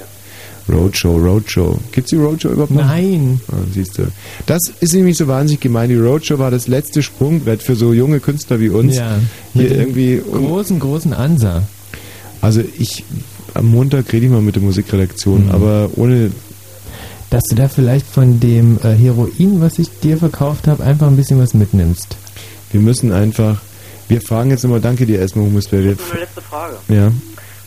Roadshow, 0.68 1.18
Roadshow. 1.18 1.78
Gibt's 1.92 2.10
die 2.10 2.16
Roadshow 2.16 2.50
überhaupt 2.50 2.72
noch? 2.72 2.86
Nein. 2.86 3.40
Ah, 3.52 3.56
siehst 3.74 3.98
du. 4.00 4.08
Das 4.48 4.60
ist 4.80 4.94
nämlich 4.94 5.16
so 5.18 5.28
wahnsinnig 5.28 5.62
gemein. 5.62 5.90
Die 5.90 5.96
Roadshow 5.96 6.40
war 6.40 6.50
das 6.52 6.68
letzte 6.68 7.04
Sprungbrett 7.04 7.62
für 7.62 7.76
so 7.76 7.94
junge 7.94 8.20
Künstler 8.20 8.60
wie 8.60 8.70
uns. 8.70 8.96
Ja. 8.96 9.18
Hier 9.54 9.72
irgendwie. 9.72 10.22
großen, 10.32 10.80
großen 10.80 11.14
Ansa. 11.14 11.64
Also 12.42 12.62
ich, 12.80 13.04
am 13.54 13.68
Montag 13.68 14.12
rede 14.12 14.26
ich 14.26 14.32
mal 14.32 14.42
mit 14.42 14.56
der 14.56 14.64
Musikredaktion, 14.64 15.46
Mhm. 15.46 15.52
aber 15.52 15.90
ohne, 15.96 16.32
Dass 17.30 17.44
du 17.50 17.56
da 17.56 17.68
vielleicht 17.68 18.06
von 18.08 18.40
dem 18.40 18.78
äh, 18.84 18.94
Heroin, 18.96 19.60
was 19.62 19.78
ich 19.80 19.90
dir 20.02 20.18
verkauft 20.18 20.68
habe, 20.68 20.84
einfach 20.84 21.08
ein 21.08 21.16
bisschen 21.16 21.40
was 21.40 21.54
mitnimmst. 21.54 22.18
wir 22.72 22.82
müssen 22.82 23.12
einfach, 23.12 23.62
wir 24.10 24.22
fragen 24.22 24.50
jetzt 24.52 24.64
immer, 24.64 24.80
danke 24.80 25.06
dir 25.06 25.20
erstmal, 25.20 25.46
Humusbär. 25.46 25.84
Wir, 25.84 25.92
letzte 25.92 26.42
Frage. 26.50 26.76
ja. 26.90 27.12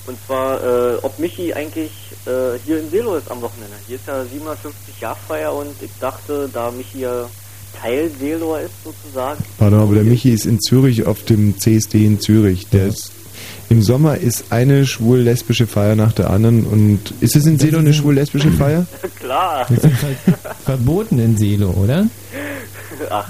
Und 0.09 0.17
zwar, 0.27 0.63
äh, 0.65 0.97
ob 1.03 1.19
Michi 1.19 1.53
eigentlich 1.53 1.91
äh, 2.25 2.59
hier 2.65 2.81
in 2.81 2.89
Selo 2.91 3.17
ist 3.17 3.31
am 3.31 3.43
Wochenende. 3.43 3.77
Hier 3.87 3.97
ist 3.97 4.07
ja 4.07 4.25
750 4.25 5.01
Jahrfeier 5.01 5.53
und 5.55 5.75
ich 5.83 5.91
dachte, 6.01 6.49
da 6.51 6.71
Michi 6.71 7.01
ja 7.01 7.29
Teil 7.81 8.11
Seeloer 8.19 8.61
ist 8.61 8.73
sozusagen. 8.83 9.45
Pardon, 9.59 9.81
aber 9.81 9.95
der 9.97 10.05
Michi 10.05 10.31
ist 10.31 10.47
in 10.47 10.61
Zürich 10.61 11.07
auf 11.07 11.25
dem 11.25 11.59
CSD 11.59 12.07
in 12.07 12.21
Zürich. 12.21 12.69
Der 12.69 12.87
ist, 12.87 13.13
im 13.69 13.83
Sommer 13.83 14.17
ist 14.17 14.47
eine 14.51 14.87
schwul-lesbische 14.87 15.67
Feier 15.67 15.95
nach 15.95 16.13
der 16.13 16.31
anderen 16.31 16.65
und 16.65 17.01
ist 17.21 17.37
es 17.37 17.45
in 17.45 17.59
Selo 17.59 17.79
eine 17.79 17.93
schwul-lesbische 17.93 18.51
Feier? 18.53 18.87
Klar. 19.21 19.67
Das 19.69 19.85
ist 19.85 20.03
halt 20.03 20.17
verboten 20.65 21.19
in 21.19 21.37
Selo, 21.37 21.69
oder? 21.71 22.07
Ach, 23.11 23.29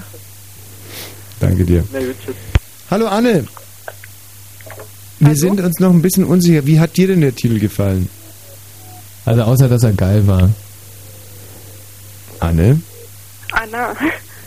Danke 1.40 1.64
dir. 1.64 1.82
na 1.92 1.98
gut, 1.98 2.14
tschüss. 2.24 2.36
Hallo 2.88 3.08
Anne. 3.08 3.44
Wir 5.20 5.34
sind 5.36 5.60
uns 5.60 5.80
noch 5.80 5.90
ein 5.92 6.02
bisschen 6.02 6.24
unsicher. 6.24 6.66
Wie 6.66 6.78
hat 6.80 6.96
dir 6.96 7.08
denn 7.08 7.20
der 7.20 7.34
Titel 7.34 7.58
gefallen? 7.58 8.08
Also 9.24 9.42
außer, 9.42 9.68
dass 9.68 9.82
er 9.82 9.92
geil 9.92 10.26
war. 10.26 10.50
Anne? 12.40 12.80
Anna. 13.52 13.96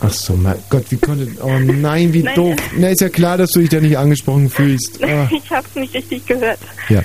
Ach 0.00 0.10
so, 0.12 0.34
mein 0.34 0.56
Gott, 0.68 0.84
wie 0.90 0.96
konnte... 0.96 1.28
Oh 1.42 1.58
nein, 1.58 2.12
wie 2.12 2.22
Nein. 2.22 2.34
doof. 2.34 2.56
Na, 2.76 2.88
ist 2.88 3.00
ja 3.00 3.08
klar, 3.08 3.38
dass 3.38 3.50
du 3.52 3.60
dich 3.60 3.68
da 3.68 3.80
nicht 3.80 3.96
angesprochen 3.96 4.50
fühlst. 4.50 4.98
Ah, 5.04 5.28
Ich 5.32 5.48
hab's 5.50 5.74
nicht 5.76 5.94
richtig 5.94 6.26
gehört. 6.26 6.58
ja. 6.88 7.02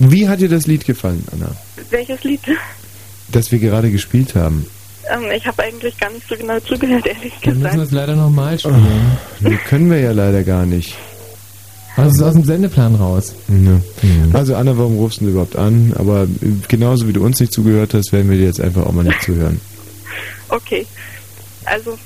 Wie 0.00 0.28
hat 0.28 0.40
dir 0.40 0.48
das 0.48 0.66
Lied 0.68 0.84
gefallen, 0.84 1.24
Anna? 1.32 1.50
Welches 1.90 2.22
Lied? 2.24 2.40
Das 3.32 3.50
wir 3.52 3.58
gerade 3.58 3.90
gespielt 3.90 4.34
haben. 4.36 4.64
Ähm, 5.12 5.24
ich 5.36 5.44
habe 5.46 5.62
eigentlich 5.64 5.98
gar 5.98 6.10
nicht 6.12 6.28
so 6.28 6.36
genau 6.36 6.58
zugehört, 6.60 7.06
ehrlich 7.06 7.32
Dann 7.42 7.54
müssen 7.58 7.62
wir 7.62 7.70
gesagt. 7.70 7.86
es 7.88 7.92
leider 7.92 8.14
nochmal 8.16 8.58
spielen. 8.58 8.86
Nee, 9.40 9.58
können 9.68 9.90
wir 9.90 9.98
ja 10.00 10.12
leider 10.12 10.42
gar 10.44 10.66
nicht. 10.66 10.96
Also 11.98 12.26
aus 12.26 12.34
dem 12.34 12.44
Sendeplan 12.44 12.94
raus. 12.94 13.34
Ja. 13.48 13.80
Also 14.32 14.54
Anna, 14.54 14.76
warum 14.78 14.96
rufst 14.98 15.20
du 15.20 15.24
denn 15.24 15.32
überhaupt 15.32 15.56
an? 15.56 15.92
Aber 15.98 16.22
äh, 16.24 16.26
genauso 16.68 17.06
wie 17.08 17.12
du 17.12 17.24
uns 17.24 17.40
nicht 17.40 17.52
zugehört 17.52 17.94
hast, 17.94 18.12
werden 18.12 18.30
wir 18.30 18.38
dir 18.38 18.46
jetzt 18.46 18.60
einfach 18.60 18.86
auch 18.86 18.92
mal 18.92 19.04
nicht 19.04 19.22
zuhören. 19.22 19.60
Okay. 20.50 20.86
Also, 21.66 21.98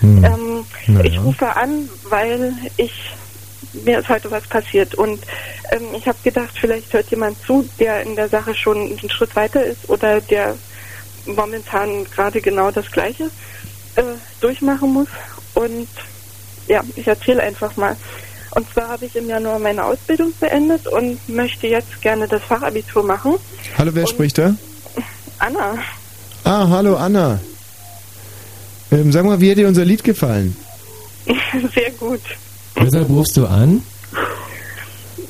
Hm. 0.00 0.22
ähm, 0.24 0.64
Naja. 0.88 1.04
ich 1.06 1.18
rufe 1.18 1.56
an, 1.56 1.88
weil 2.10 2.52
ich 2.76 2.92
mir 3.84 3.98
ist 4.00 4.08
heute 4.10 4.30
was 4.30 4.46
passiert 4.46 4.94
und 4.94 5.20
ähm, 5.72 5.82
ich 5.96 6.06
habe 6.06 6.18
gedacht, 6.22 6.50
vielleicht 6.60 6.92
hört 6.92 7.10
jemand 7.10 7.36
zu, 7.46 7.66
der 7.80 8.02
in 8.02 8.14
der 8.14 8.28
Sache 8.28 8.54
schon 8.54 8.76
einen 8.76 9.10
Schritt 9.10 9.34
weiter 9.34 9.64
ist 9.64 9.88
oder 9.88 10.20
der 10.20 10.54
momentan 11.26 12.04
gerade 12.14 12.40
genau 12.42 12.70
das 12.70 12.90
Gleiche 12.90 13.24
äh, 13.96 14.02
durchmachen 14.40 14.92
muss. 14.92 15.08
Und 15.54 15.88
ja, 16.68 16.82
ich 16.96 17.06
erzähle 17.06 17.42
einfach 17.42 17.74
mal. 17.76 17.96
Und 18.54 18.66
zwar 18.72 18.88
habe 18.88 19.06
ich 19.06 19.16
im 19.16 19.28
Januar 19.28 19.58
meine 19.58 19.84
Ausbildung 19.84 20.32
beendet 20.38 20.86
und 20.86 21.28
möchte 21.28 21.66
jetzt 21.66 22.00
gerne 22.02 22.28
das 22.28 22.42
Fachabitur 22.42 23.02
machen. 23.02 23.34
Hallo, 23.76 23.90
wer 23.94 24.06
spricht 24.06 24.38
da? 24.38 24.54
Anna, 25.38 25.74
Ah, 26.44 26.68
hallo 26.68 26.96
Anna. 26.96 27.40
Ähm, 28.92 29.10
sag 29.10 29.24
mal, 29.24 29.40
wie 29.40 29.50
hat 29.50 29.56
dir 29.56 29.66
unser 29.66 29.84
Lied 29.84 30.04
gefallen? 30.04 30.54
sehr 31.74 31.90
gut. 31.92 32.20
Weshalb 32.74 33.08
rufst 33.08 33.36
du 33.38 33.46
an? 33.46 33.82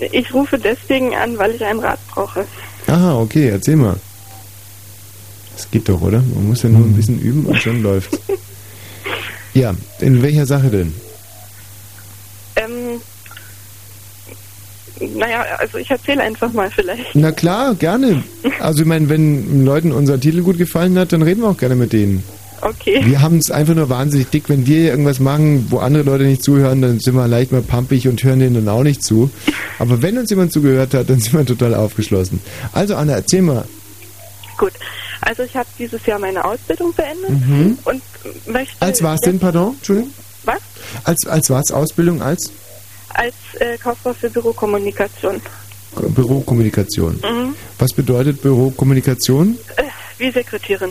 Ich 0.00 0.34
rufe 0.34 0.58
deswegen 0.58 1.14
an, 1.14 1.38
weil 1.38 1.52
ich 1.52 1.64
einen 1.64 1.78
Rat 1.78 2.00
brauche. 2.08 2.44
Aha, 2.88 3.16
okay, 3.20 3.48
erzähl 3.48 3.76
mal. 3.76 3.96
Das 5.56 5.70
geht 5.70 5.88
doch, 5.88 6.00
oder? 6.02 6.18
Man 6.34 6.48
muss 6.48 6.64
ja 6.64 6.68
nur 6.68 6.84
ein 6.84 6.94
bisschen 6.96 7.20
üben 7.20 7.46
und 7.46 7.62
schon 7.62 7.80
läuft. 7.80 8.18
Ja, 9.54 9.72
in 10.00 10.20
welcher 10.20 10.46
Sache 10.46 10.68
denn? 10.68 10.92
Ähm, 12.56 13.00
naja, 15.16 15.44
also 15.58 15.78
ich 15.78 15.90
erzähle 15.90 16.22
einfach 16.22 16.52
mal 16.52 16.70
vielleicht. 16.70 17.14
Na 17.14 17.32
klar, 17.32 17.74
gerne. 17.74 18.22
Also 18.60 18.82
ich 18.82 18.86
meine, 18.88 19.08
wenn 19.08 19.64
Leuten 19.64 19.92
unser 19.92 20.18
Titel 20.20 20.42
gut 20.42 20.58
gefallen 20.58 20.98
hat, 20.98 21.12
dann 21.12 21.22
reden 21.22 21.42
wir 21.42 21.48
auch 21.48 21.56
gerne 21.56 21.76
mit 21.76 21.92
denen. 21.92 22.22
Okay. 22.60 23.02
Wir 23.04 23.20
haben 23.20 23.38
es 23.38 23.50
einfach 23.50 23.74
nur 23.74 23.90
wahnsinnig 23.90 24.28
dick. 24.30 24.48
Wenn 24.48 24.66
wir 24.66 24.90
irgendwas 24.90 25.20
machen, 25.20 25.66
wo 25.68 25.78
andere 25.78 26.02
Leute 26.02 26.24
nicht 26.24 26.42
zuhören, 26.42 26.80
dann 26.80 26.98
sind 26.98 27.14
wir 27.14 27.28
leicht 27.28 27.52
mal 27.52 27.60
pumpig 27.60 28.08
und 28.08 28.22
hören 28.24 28.38
denen 28.38 28.54
dann 28.54 28.68
auch 28.68 28.82
nicht 28.82 29.02
zu. 29.04 29.30
Aber 29.78 30.00
wenn 30.00 30.16
uns 30.16 30.30
jemand 30.30 30.52
zugehört 30.52 30.94
hat, 30.94 31.10
dann 31.10 31.20
sind 31.20 31.34
wir 31.34 31.44
total 31.44 31.74
aufgeschlossen. 31.74 32.40
Also 32.72 32.94
Anna, 32.96 33.14
erzähl 33.14 33.42
mal. 33.42 33.64
Gut. 34.56 34.72
Also 35.20 35.42
ich 35.42 35.54
habe 35.56 35.68
dieses 35.78 36.04
Jahr 36.06 36.18
meine 36.18 36.42
Ausbildung 36.44 36.94
beendet 36.94 37.30
Mhm. 37.46 37.78
und 37.84 38.02
möchte... 38.46 38.74
Als 38.80 39.02
was 39.02 39.20
denn, 39.20 39.38
pardon? 39.38 39.74
Entschuldigung? 39.76 40.10
Was? 40.44 40.60
Als, 41.04 41.26
als 41.26 41.50
was? 41.50 41.70
Ausbildung 41.70 42.22
als 42.22 42.50
Als 43.14 43.34
äh, 43.60 43.76
Kauffrau 43.78 44.12
für 44.12 44.28
Bürokommunikation. 44.30 45.40
Bürokommunikation. 46.14 47.14
Mhm. 47.22 47.54
Was 47.78 47.92
bedeutet 47.92 48.42
Bürokommunikation? 48.42 49.56
Äh, 49.76 49.84
wie 50.18 50.30
Sekretärin. 50.30 50.90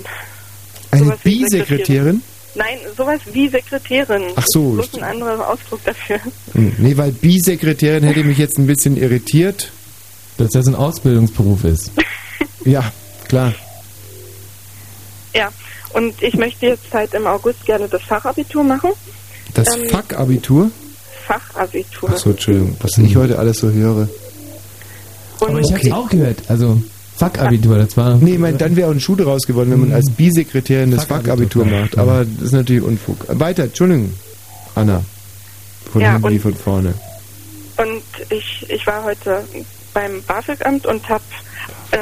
Eine 0.92 1.06
Sowas 1.06 1.20
wie 1.24 1.40
Bisekretärin? 1.40 2.22
Nein, 2.56 2.78
sowas 2.96 3.20
wie 3.32 3.48
Sekretärin. 3.50 4.24
Ach 4.36 4.46
so. 4.48 4.72
Bloß 4.72 4.94
ein 4.96 5.04
anderer 5.04 5.50
Ausdruck 5.50 5.84
dafür. 5.86 6.20
Hm, 6.54 6.76
Nee, 6.78 6.96
weil 6.98 7.12
Bisekretärin 7.12 8.04
hätte 8.04 8.24
mich 8.24 8.38
jetzt 8.38 8.58
ein 8.58 8.68
bisschen 8.68 8.96
irritiert. 8.98 9.72
Dass 10.38 10.52
das 10.52 10.68
ein 10.68 10.76
Ausbildungsberuf 10.76 11.64
ist. 11.66 11.92
Ja, 12.66 12.94
klar. 13.28 13.54
Ja, 15.34 15.50
und 15.94 16.22
ich 16.24 16.36
möchte 16.36 16.68
jetzt 16.68 16.94
halt 16.94 17.14
im 17.14 17.28
August 17.28 17.66
gerne 17.66 17.90
das 17.90 18.02
Fachabitur 18.04 18.64
machen. 18.64 18.92
Das 19.54 19.68
Ähm, 19.76 19.90
Fachabitur? 19.90 20.72
Fachabitur. 21.28 22.10
Ach 22.14 22.18
so, 22.18 22.30
Entschuldigung, 22.32 22.76
was 22.82 22.98
ich 22.98 23.16
heute 23.16 23.38
alles 23.40 23.58
so 23.60 23.70
höre. 23.72 24.08
Aber 25.40 25.60
ich 25.60 25.74
hab's 25.74 25.92
auch 25.92 26.10
gehört. 26.10 26.38
Also, 26.48 26.82
Fuck-Abitur, 27.18 27.78
das 27.78 27.96
war... 27.96 28.16
Nee, 28.18 28.34
ich 28.34 28.40
meine, 28.40 28.58
dann 28.58 28.76
wäre 28.76 28.88
auch 28.90 28.94
ein 28.94 29.00
Schuh 29.00 29.16
daraus 29.16 29.42
geworden, 29.44 29.72
wenn 29.72 29.82
man 29.82 29.94
als 29.94 30.10
Bisekretärin 30.12 30.92
das 30.92 31.06
Fachabitur 31.06 31.64
Fachabitur 31.64 31.66
macht. 31.66 31.98
Aber 31.98 32.26
das 32.26 32.46
ist 32.48 32.52
natürlich 32.54 32.84
Unfug. 32.84 33.18
Weiter, 33.28 33.64
Entschuldigung, 33.64 34.14
Anna. 34.76 35.04
Von 35.92 36.02
Ja, 36.02 36.14
hinten 36.14 36.30
wie 36.30 36.34
und- 36.36 36.40
von 36.42 36.56
vorne. 36.56 36.94
Und 37.78 38.02
ich, 38.32 38.66
ich 38.70 38.86
war 38.88 39.04
heute 39.04 39.44
beim 39.94 40.22
BAföG-Amt 40.28 40.86
und 40.86 41.08
habe 41.10 41.24
ähm, 41.92 42.00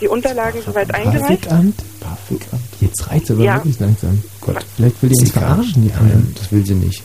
die 0.00 0.08
Unterlagen 0.08 0.60
soweit 0.64 0.94
eingereicht. 0.94 1.42
BAföG-Amt? 1.48 1.76
BAföG-Amt. 2.00 2.62
Jetzt 2.80 3.10
reicht's 3.10 3.30
aber 3.30 3.42
Ja. 3.44 3.54
wirklich 3.56 3.78
langsam. 3.80 4.22
Gott, 4.40 4.64
vielleicht 4.76 5.02
will 5.02 5.10
die 5.10 5.20
uns 5.20 5.30
verarschen, 5.30 5.82
die. 5.84 5.88
Nein, 5.88 6.34
das 6.38 6.50
will 6.52 6.64
sie 6.66 6.74
nicht. 6.74 7.02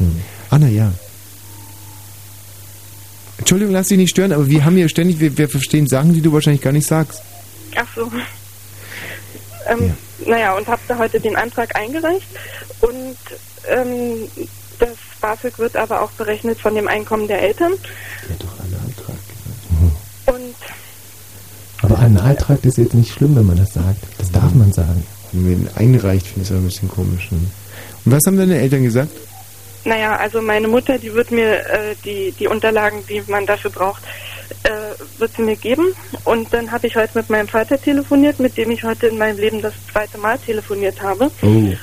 Anna, 0.50 0.68
ja. 0.68 0.92
Entschuldigung, 3.38 3.74
lass 3.74 3.88
dich 3.90 3.98
nicht 3.98 4.10
stören, 4.12 4.32
aber 4.32 4.48
wir 4.48 4.64
haben 4.66 4.76
hier 4.76 4.90
ständig, 4.90 5.20
wir, 5.20 5.38
wir 5.38 5.50
verstehen 5.50 5.88
Sachen, 5.88 6.14
die 6.14 6.22
du 6.22 6.32
wahrscheinlich 6.32 6.62
gar 6.62 6.72
nicht 6.72 6.88
sagst. 6.88 7.22
Ach 7.76 7.86
so. 7.96 8.12
Ähm, 9.68 9.94
Naja, 10.26 10.54
und 10.56 10.68
habe 10.68 10.82
da 10.88 10.98
heute 10.98 11.20
den 11.20 11.36
Antrag 11.36 11.76
eingereicht. 11.76 12.28
Und 12.82 13.18
ähm, 13.70 14.30
das 14.80 14.90
BAföG 15.20 15.60
wird 15.60 15.76
aber 15.76 16.02
auch 16.02 16.12
berechnet 16.12 16.60
von 16.60 16.76
dem 16.76 16.88
Einkommen 16.88 17.28
der 17.28 17.42
Eltern. 17.42 17.74
Und 20.26 20.56
Aber 21.82 22.00
ein 22.00 22.18
Antrag 22.18 22.64
ist 22.64 22.78
jetzt 22.78 22.94
nicht 22.94 23.12
schlimm, 23.14 23.36
wenn 23.36 23.46
man 23.46 23.58
das 23.58 23.74
sagt. 23.74 24.02
Das 24.18 24.32
darf 24.32 24.54
man 24.54 24.72
sagen. 24.72 25.04
Wenn 25.32 25.44
man 25.44 25.52
ihn 25.52 25.70
einreicht, 25.76 26.26
finde 26.28 26.42
ich 26.42 26.48
es 26.48 26.52
aber 26.52 26.62
ein 26.62 26.68
bisschen 26.68 26.90
komisch. 26.90 27.32
Ne? 27.32 27.40
Und 28.06 28.12
was 28.12 28.22
haben 28.26 28.38
deine 28.38 28.58
Eltern 28.58 28.84
gesagt? 28.84 29.12
Naja, 29.86 30.18
also 30.18 30.42
meine 30.42 30.68
Mutter, 30.68 30.98
die 30.98 31.14
wird 31.14 31.32
mir 31.32 31.60
äh, 31.68 31.96
die, 32.04 32.32
die 32.32 32.48
Unterlagen, 32.48 33.06
die 33.08 33.22
man 33.28 33.46
dafür 33.46 33.72
braucht, 33.72 34.04
äh, 34.64 35.20
wird 35.20 35.36
sie 35.36 35.44
mir 35.44 35.56
geben. 35.56 35.94
Und 36.24 36.54
dann 36.54 36.72
habe 36.72 36.88
ich 36.88 36.96
heute 36.96 37.18
mit 37.18 37.30
meinem 37.30 37.48
Vater 37.48 37.80
telefoniert, 37.80 38.40
mit 38.40 38.58
dem 38.58 38.72
ich 38.72 38.84
heute 38.84 39.08
in 39.08 39.18
meinem 39.18 39.38
Leben 39.38 39.62
das 39.62 39.74
zweite 39.92 40.18
Mal 40.18 40.38
telefoniert 40.40 41.02
habe. 41.02 41.32
Oh. 41.42 41.74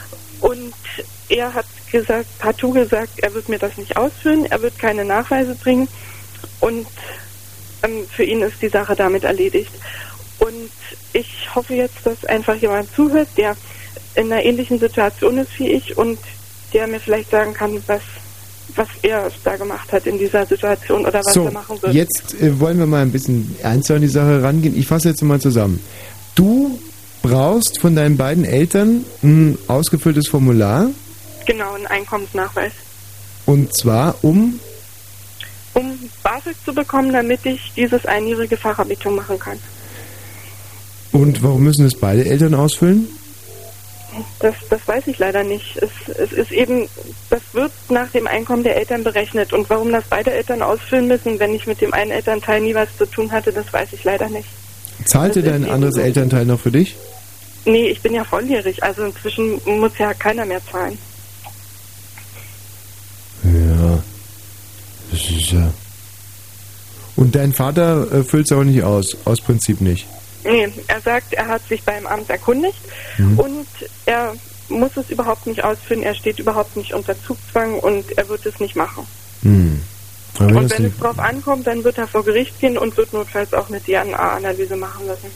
Und 0.48 0.74
er 1.28 1.54
hat 1.54 1.66
gesagt, 1.90 2.26
partout 2.38 2.72
gesagt, 2.72 3.12
er 3.18 3.32
wird 3.34 3.48
mir 3.48 3.58
das 3.58 3.76
nicht 3.76 3.96
ausführen, 3.96 4.46
er 4.46 4.60
wird 4.62 4.78
keine 4.78 5.04
Nachweise 5.04 5.54
bringen 5.54 5.88
und 6.60 6.86
ähm, 7.82 8.06
für 8.10 8.24
ihn 8.24 8.42
ist 8.42 8.60
die 8.60 8.68
Sache 8.68 8.96
damit 8.96 9.24
erledigt. 9.24 9.72
Und 10.38 10.70
ich 11.12 11.54
hoffe 11.54 11.74
jetzt, 11.74 12.04
dass 12.04 12.24
einfach 12.24 12.56
jemand 12.56 12.92
zuhört, 12.94 13.28
der 13.36 13.56
in 14.14 14.32
einer 14.32 14.44
ähnlichen 14.44 14.78
Situation 14.78 15.38
ist 15.38 15.58
wie 15.58 15.70
ich 15.70 15.96
und 15.96 16.18
der 16.72 16.86
mir 16.86 17.00
vielleicht 17.00 17.30
sagen 17.30 17.52
kann, 17.54 17.72
was 17.86 18.00
was 18.74 18.88
er 19.02 19.30
da 19.44 19.56
gemacht 19.56 19.92
hat 19.92 20.06
in 20.06 20.18
dieser 20.18 20.46
Situation 20.46 21.04
oder 21.04 21.20
was 21.22 21.34
so, 21.34 21.44
er 21.44 21.50
machen 21.52 21.80
würde. 21.82 21.94
jetzt 21.94 22.34
äh, 22.40 22.58
wollen 22.58 22.78
wir 22.78 22.86
mal 22.86 23.02
ein 23.02 23.12
bisschen 23.12 23.54
ernster 23.62 23.96
an 23.96 24.00
die 24.00 24.08
Sache 24.08 24.42
rangehen. 24.42 24.78
Ich 24.78 24.86
fasse 24.86 25.08
jetzt 25.10 25.22
mal 25.22 25.40
zusammen. 25.40 25.78
Du 26.34 26.78
brauchst 27.22 27.80
von 27.80 27.94
deinen 27.94 28.16
beiden 28.16 28.44
Eltern 28.44 29.04
ein 29.22 29.58
ausgefülltes 29.68 30.28
Formular 30.28 30.88
Genau, 31.46 31.74
einen 31.74 31.86
Einkommensnachweis. 31.86 32.72
und 33.46 33.76
zwar 33.76 34.14
um 34.22 34.58
Um 35.74 35.98
BAföG 36.22 36.54
zu 36.64 36.72
bekommen, 36.72 37.12
damit 37.12 37.44
ich 37.44 37.72
dieses 37.76 38.06
einjährige 38.06 38.56
Fachabitur 38.56 39.12
machen 39.12 39.38
kann. 39.38 39.58
und 41.12 41.42
warum 41.42 41.62
müssen 41.64 41.84
das 41.84 41.94
beide 42.00 42.24
Eltern 42.24 42.54
ausfüllen? 42.54 43.06
Das, 44.40 44.54
das 44.68 44.86
weiß 44.86 45.06
ich 45.06 45.18
leider 45.18 45.42
nicht. 45.44 45.76
Es, 45.76 45.90
es 46.16 46.32
ist 46.32 46.52
eben, 46.52 46.88
das 47.30 47.40
wird 47.52 47.72
nach 47.88 48.10
dem 48.10 48.26
Einkommen 48.26 48.62
der 48.62 48.76
Eltern 48.76 49.04
berechnet. 49.04 49.52
Und 49.52 49.70
warum 49.70 49.90
das 49.92 50.04
beide 50.08 50.32
Eltern 50.32 50.62
ausfüllen 50.62 51.08
müssen, 51.08 51.38
wenn 51.38 51.54
ich 51.54 51.66
mit 51.66 51.80
dem 51.80 51.94
einen 51.94 52.10
Elternteil 52.10 52.60
nie 52.60 52.74
was 52.74 52.88
zu 52.98 53.06
tun 53.06 53.32
hatte, 53.32 53.52
das 53.52 53.72
weiß 53.72 53.88
ich 53.92 54.04
leider 54.04 54.28
nicht. 54.28 54.48
Zahlte 55.04 55.42
dein 55.42 55.68
anderes. 55.68 55.96
Elternteil 55.96 56.44
noch 56.44 56.60
für 56.60 56.70
dich? 56.70 56.96
Nee, 57.64 57.88
ich 57.88 58.00
bin 58.00 58.14
ja 58.14 58.24
volljährig, 58.24 58.82
also 58.82 59.04
inzwischen 59.04 59.60
muss 59.64 59.96
ja 59.98 60.12
keiner 60.14 60.44
mehr 60.44 60.60
zahlen. 60.70 60.98
Ja. 63.44 64.02
Das 65.10 65.20
ist 65.20 65.52
ja. 65.52 65.72
Und 67.16 67.34
dein 67.34 67.52
Vater 67.52 68.10
äh, 68.12 68.24
füllt 68.24 68.50
es 68.50 68.56
auch 68.56 68.64
nicht 68.64 68.82
aus, 68.82 69.16
aus 69.24 69.40
Prinzip 69.40 69.80
nicht. 69.80 70.06
Nee, 70.44 70.68
er 70.88 71.00
sagt, 71.00 71.34
er 71.34 71.46
hat 71.48 71.66
sich 71.68 71.82
beim 71.84 72.06
Amt 72.06 72.28
erkundigt 72.30 72.80
Mhm. 73.18 73.38
und 73.38 73.66
er 74.06 74.34
muss 74.68 74.96
es 74.96 75.10
überhaupt 75.10 75.46
nicht 75.46 75.62
ausfüllen, 75.62 76.02
er 76.02 76.14
steht 76.14 76.38
überhaupt 76.38 76.76
nicht 76.76 76.94
unter 76.94 77.14
Zugzwang 77.22 77.78
und 77.78 78.16
er 78.16 78.28
wird 78.28 78.44
es 78.46 78.58
nicht 78.58 78.74
machen. 78.74 79.06
Hm. 79.42 79.82
Wenn 80.38 80.56
und 80.56 80.70
wenn 80.70 80.84
es 80.86 80.96
drauf 80.98 81.18
ankommt, 81.18 81.66
dann 81.66 81.84
wird 81.84 81.98
er 81.98 82.08
vor 82.08 82.24
Gericht 82.24 82.58
gehen 82.58 82.78
und 82.78 82.96
wird 82.96 83.12
notfalls 83.12 83.52
auch 83.52 83.68
eine 83.68 83.80
DNA-Analyse 83.82 84.76
machen 84.76 85.06
lassen. 85.06 85.30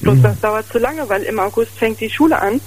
Bloß 0.00 0.18
Mhm. 0.18 0.22
das 0.22 0.40
dauert 0.40 0.70
zu 0.70 0.78
lange, 0.78 1.08
weil 1.08 1.22
im 1.22 1.38
August 1.40 1.72
fängt 1.78 1.98
die 2.00 2.10
Schule 2.10 2.38
an 2.40 2.60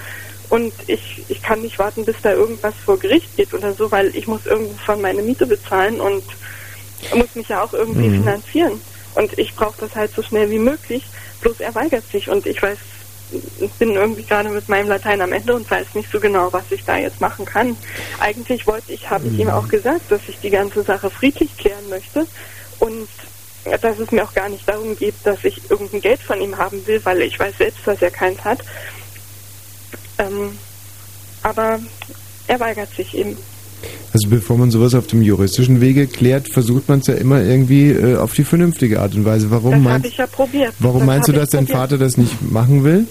und 0.49 0.73
ich, 0.87 1.23
ich 1.29 1.41
kann 1.41 1.61
nicht 1.61 1.77
warten, 1.77 2.03
bis 2.03 2.15
da 2.23 2.31
irgendwas 2.33 2.73
vor 2.83 2.97
Gericht 2.97 3.35
geht 3.37 3.53
oder 3.53 3.73
so, 3.73 3.91
weil 3.91 4.13
ich 4.15 4.27
muss 4.27 4.45
irgendwann 4.45 5.01
meine 5.01 5.21
Miete 5.21 5.45
bezahlen 5.45 6.01
und 6.01 6.23
muss 7.15 7.35
mich 7.35 7.47
ja 7.47 7.63
auch 7.63 7.73
irgendwie 7.73 8.07
Mhm. 8.09 8.23
finanzieren. 8.23 8.81
Und 9.15 9.37
ich 9.37 9.55
brauche 9.55 9.79
das 9.79 9.95
halt 9.95 10.13
so 10.13 10.21
schnell 10.21 10.49
wie 10.49 10.59
möglich, 10.59 11.03
bloß 11.41 11.59
er 11.59 11.75
weigert 11.75 12.09
sich 12.11 12.29
und 12.29 12.45
ich 12.45 12.61
weiß, 12.61 12.77
ich 13.59 13.71
bin 13.73 13.91
irgendwie 13.91 14.23
gerade 14.23 14.49
mit 14.49 14.67
meinem 14.67 14.89
Latein 14.89 15.21
am 15.21 15.31
Ende 15.31 15.55
und 15.55 15.69
weiß 15.69 15.93
nicht 15.95 16.11
so 16.11 16.19
genau, 16.19 16.51
was 16.51 16.69
ich 16.69 16.83
da 16.83 16.97
jetzt 16.97 17.21
machen 17.21 17.45
kann. 17.45 17.77
Eigentlich 18.19 18.67
wollte 18.67 18.91
ich, 18.91 19.09
habe 19.09 19.27
ich 19.27 19.39
ihm 19.39 19.49
auch 19.49 19.67
gesagt, 19.67 20.11
dass 20.11 20.21
ich 20.27 20.39
die 20.39 20.49
ganze 20.49 20.83
Sache 20.83 21.09
friedlich 21.09 21.55
klären 21.57 21.87
möchte 21.89 22.27
und 22.79 23.07
dass 23.63 23.99
es 23.99 24.11
mir 24.11 24.23
auch 24.23 24.33
gar 24.33 24.49
nicht 24.49 24.67
darum 24.67 24.95
geht, 24.95 25.15
dass 25.23 25.43
ich 25.43 25.69
irgendein 25.69 26.01
Geld 26.01 26.21
von 26.21 26.41
ihm 26.41 26.57
haben 26.57 26.85
will, 26.87 27.03
weil 27.05 27.21
ich 27.21 27.39
weiß 27.39 27.57
selbst, 27.57 27.85
dass 27.85 28.01
er 28.01 28.11
keins 28.11 28.43
hat. 28.43 28.59
Ähm, 30.17 30.57
aber 31.43 31.79
er 32.47 32.59
weigert 32.59 32.93
sich 32.95 33.15
eben. 33.15 33.37
Also 34.13 34.29
bevor 34.29 34.57
man 34.57 34.71
sowas 34.71 34.93
auf 34.93 35.07
dem 35.07 35.21
juristischen 35.21 35.79
Wege 35.79 36.07
klärt, 36.07 36.49
versucht 36.49 36.89
man 36.89 36.99
es 36.99 37.07
ja 37.07 37.13
immer 37.13 37.41
irgendwie 37.41 37.91
äh, 37.91 38.17
auf 38.17 38.33
die 38.33 38.43
vernünftige 38.43 38.99
Art 38.99 39.15
und 39.15 39.25
Weise. 39.25 39.51
Warum 39.51 39.71
das 39.71 39.81
meinst, 39.81 40.07
ich 40.07 40.17
ja 40.17 40.27
probiert. 40.27 40.73
warum 40.79 40.99
das 40.99 41.07
meinst 41.07 41.27
du, 41.29 41.31
dass 41.31 41.49
dein 41.49 41.65
probiert. 41.65 41.77
Vater 41.77 41.97
das 41.97 42.17
nicht 42.17 42.51
machen 42.51 42.83
will? 42.83 43.07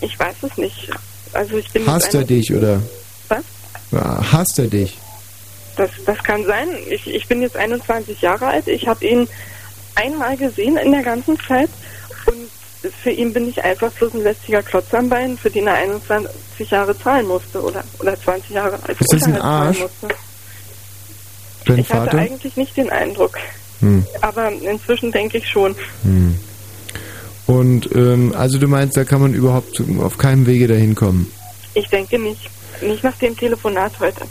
Ich 0.00 0.18
weiß 0.18 0.36
es 0.42 0.56
nicht. 0.58 0.90
Also 1.32 1.56
ich 1.56 1.70
bin 1.72 1.86
Hasst 1.86 2.14
er 2.14 2.24
dich 2.24 2.54
oder 2.54 2.80
Was? 3.28 3.42
Ja, 3.90 4.32
hasst 4.32 4.58
er 4.58 4.66
dich? 4.66 4.96
Das, 5.76 5.90
das 6.06 6.22
kann 6.22 6.44
sein. 6.44 6.68
Ich, 6.88 7.12
ich 7.12 7.26
bin 7.26 7.42
jetzt 7.42 7.56
21 7.56 8.20
Jahre 8.20 8.46
alt. 8.46 8.68
Ich 8.68 8.86
habe 8.86 9.04
ihn 9.04 9.26
einmal 9.96 10.36
gesehen 10.36 10.76
in 10.76 10.92
der 10.92 11.02
ganzen 11.02 11.38
Zeit 11.40 11.70
und 12.26 12.36
für 12.90 13.10
ihn 13.10 13.32
bin 13.32 13.48
ich 13.48 13.62
einfach 13.62 13.90
bloß 13.92 14.14
ein 14.14 14.22
lästiger 14.22 14.62
Klotz 14.62 14.92
am 14.92 15.08
Bein, 15.08 15.36
für 15.36 15.50
den 15.50 15.66
er 15.66 15.74
21 15.74 16.70
Jahre 16.70 16.98
zahlen 16.98 17.26
musste 17.26 17.62
oder, 17.62 17.84
oder 17.98 18.18
20 18.18 18.50
Jahre 18.50 18.78
als 18.86 19.00
Ist 19.00 19.12
das 19.12 19.22
ein 19.24 19.40
Arsch? 19.40 19.80
musste. 19.80 20.08
Dein 21.66 21.78
ich 21.78 21.92
hatte 21.92 22.10
Vater? 22.10 22.18
eigentlich 22.18 22.56
nicht 22.56 22.76
den 22.76 22.90
Eindruck. 22.90 23.38
Hm. 23.80 24.04
Aber 24.20 24.50
inzwischen 24.50 25.12
denke 25.12 25.38
ich 25.38 25.48
schon. 25.48 25.74
Hm. 26.02 26.38
Und 27.46 27.94
ähm, 27.94 28.34
also 28.36 28.58
du 28.58 28.68
meinst, 28.68 28.96
da 28.96 29.04
kann 29.04 29.20
man 29.20 29.34
überhaupt 29.34 29.82
auf 30.00 30.18
keinem 30.18 30.46
Wege 30.46 30.66
dahin 30.66 30.94
kommen. 30.94 31.30
Ich 31.74 31.88
denke 31.88 32.18
nicht. 32.18 32.50
Nicht 32.80 33.04
nach 33.04 33.16
dem 33.16 33.36
Telefonat 33.36 33.92
heute. 34.00 34.22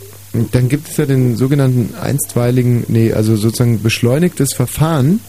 Dann 0.51 0.67
gibt 0.67 0.89
es 0.89 0.97
ja 0.97 1.05
den 1.05 1.37
sogenannten 1.37 1.93
einstweiligen, 1.95 2.85
nee, 2.87 3.13
also 3.13 3.35
sozusagen 3.35 3.83
beschleunigtes 3.83 4.53
Verfahren 4.53 5.19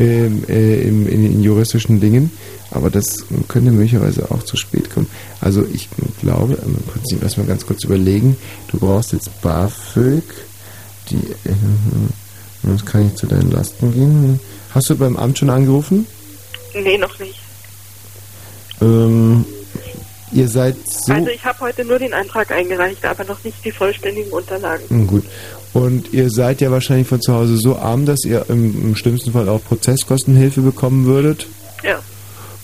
ähm, 0.00 0.44
äh, 0.48 0.80
im, 0.80 1.06
in, 1.06 1.26
in 1.26 1.42
juristischen 1.42 2.00
Dingen, 2.00 2.32
aber 2.70 2.88
das 2.88 3.04
könnte 3.48 3.70
möglicherweise 3.70 4.30
auch 4.30 4.42
zu 4.42 4.56
spät 4.56 4.90
kommen. 4.90 5.06
Also 5.40 5.66
ich 5.72 5.88
glaube, 6.20 6.56
man 6.62 6.82
könnte 6.90 7.04
sich 7.04 7.22
erstmal 7.22 7.46
ganz 7.46 7.66
kurz 7.66 7.84
überlegen, 7.84 8.36
du 8.68 8.78
brauchst 8.78 9.12
jetzt 9.12 9.42
BAföG, 9.42 10.24
die, 11.10 11.16
äh, 11.16 11.54
das 12.62 12.84
kann 12.86 13.06
ich 13.06 13.14
zu 13.16 13.26
deinen 13.26 13.50
Lasten 13.50 13.92
gehen. 13.92 14.40
Hast 14.74 14.88
du 14.88 14.96
beim 14.96 15.16
Amt 15.16 15.38
schon 15.38 15.50
angerufen? 15.50 16.06
Nee, 16.74 16.96
noch 16.96 17.18
nicht. 17.18 17.38
Ähm, 18.80 19.44
ihr 20.32 20.48
seid 20.48 20.76
so... 20.88 21.12
Also 21.12 21.28
ich 21.28 21.44
habe 21.44 21.60
heute 21.60 21.84
nur 21.84 21.98
den 21.98 22.14
Antrag 22.14 22.52
eingereicht, 22.52 23.04
aber 23.04 23.24
noch 23.24 23.42
nicht 23.44 23.62
die 23.64 23.72
vollständigen 23.72 24.30
Unterlagen. 24.30 24.88
Hm, 24.88 25.06
Gut. 25.06 25.24
Und 25.72 26.12
ihr 26.12 26.30
seid 26.30 26.60
ja 26.60 26.70
wahrscheinlich 26.70 27.06
von 27.06 27.20
zu 27.20 27.32
Hause 27.32 27.56
so 27.56 27.76
arm, 27.76 28.04
dass 28.06 28.24
ihr 28.24 28.44
im, 28.48 28.88
im 28.88 28.96
schlimmsten 28.96 29.32
Fall 29.32 29.48
auch 29.48 29.62
Prozesskostenhilfe 29.62 30.62
bekommen 30.62 31.06
würdet. 31.06 31.46
Ja. 31.84 32.00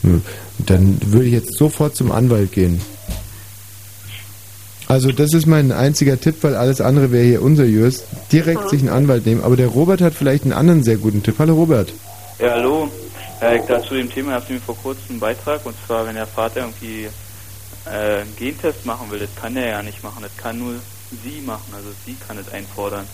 Hm. 0.03 0.23
Dann 0.59 0.99
würde 1.05 1.27
ich 1.27 1.33
jetzt 1.33 1.57
sofort 1.57 1.95
zum 1.95 2.11
Anwalt 2.11 2.53
gehen. 2.53 2.81
Also 4.89 5.11
das 5.11 5.33
ist 5.35 5.47
mein 5.47 5.73
einziger 5.73 6.21
Tipp, 6.21 6.37
weil 6.43 6.55
alles 6.55 6.81
andere 6.81 7.11
wäre 7.11 7.25
hier 7.25 7.43
unseriös. 7.43 8.05
Direkt 8.31 8.63
Ja. 8.63 8.69
sich 8.69 8.81
einen 8.81 8.89
Anwalt 8.89 9.27
nehmen. 9.27 9.43
Aber 9.43 9.57
der 9.57 9.69
Robert 9.69 10.01
hat 10.01 10.15
vielleicht 10.15 10.45
einen 10.45 10.53
anderen 10.53 10.83
sehr 10.83 10.97
guten 10.97 11.23
Tipp. 11.23 11.37
Hallo 11.39 11.55
Robert. 11.55 11.93
Ja, 12.39 12.53
hallo. 12.53 12.89
Äh, 13.41 13.61
zu 13.87 13.95
dem 13.95 14.11
Thema 14.11 14.33
habt 14.33 14.49
ihr 14.49 14.55
mir 14.57 14.63
vor 14.63 14.77
kurzem 14.77 15.03
einen 15.11 15.21
Beitrag 15.21 15.65
und 15.67 15.75
zwar, 15.87 16.07
wenn 16.07 16.15
der 16.15 16.27
Vater 16.27 16.61
irgendwie 16.61 17.07
äh, 17.85 18.21
einen 18.23 18.37
Gentest 18.37 18.87
machen 18.87 19.11
will, 19.11 19.19
das 19.19 19.29
kann 19.41 19.57
er 19.57 19.69
ja 19.69 19.83
nicht 19.83 20.03
machen, 20.03 20.23
das 20.23 20.35
kann 20.37 20.59
nur 20.59 20.75
sie 21.25 21.41
machen, 21.41 21.73
also 21.75 21.89
sie 22.05 22.17
kann 22.27 22.39
es 22.39 22.49
einfordern, 22.53 23.07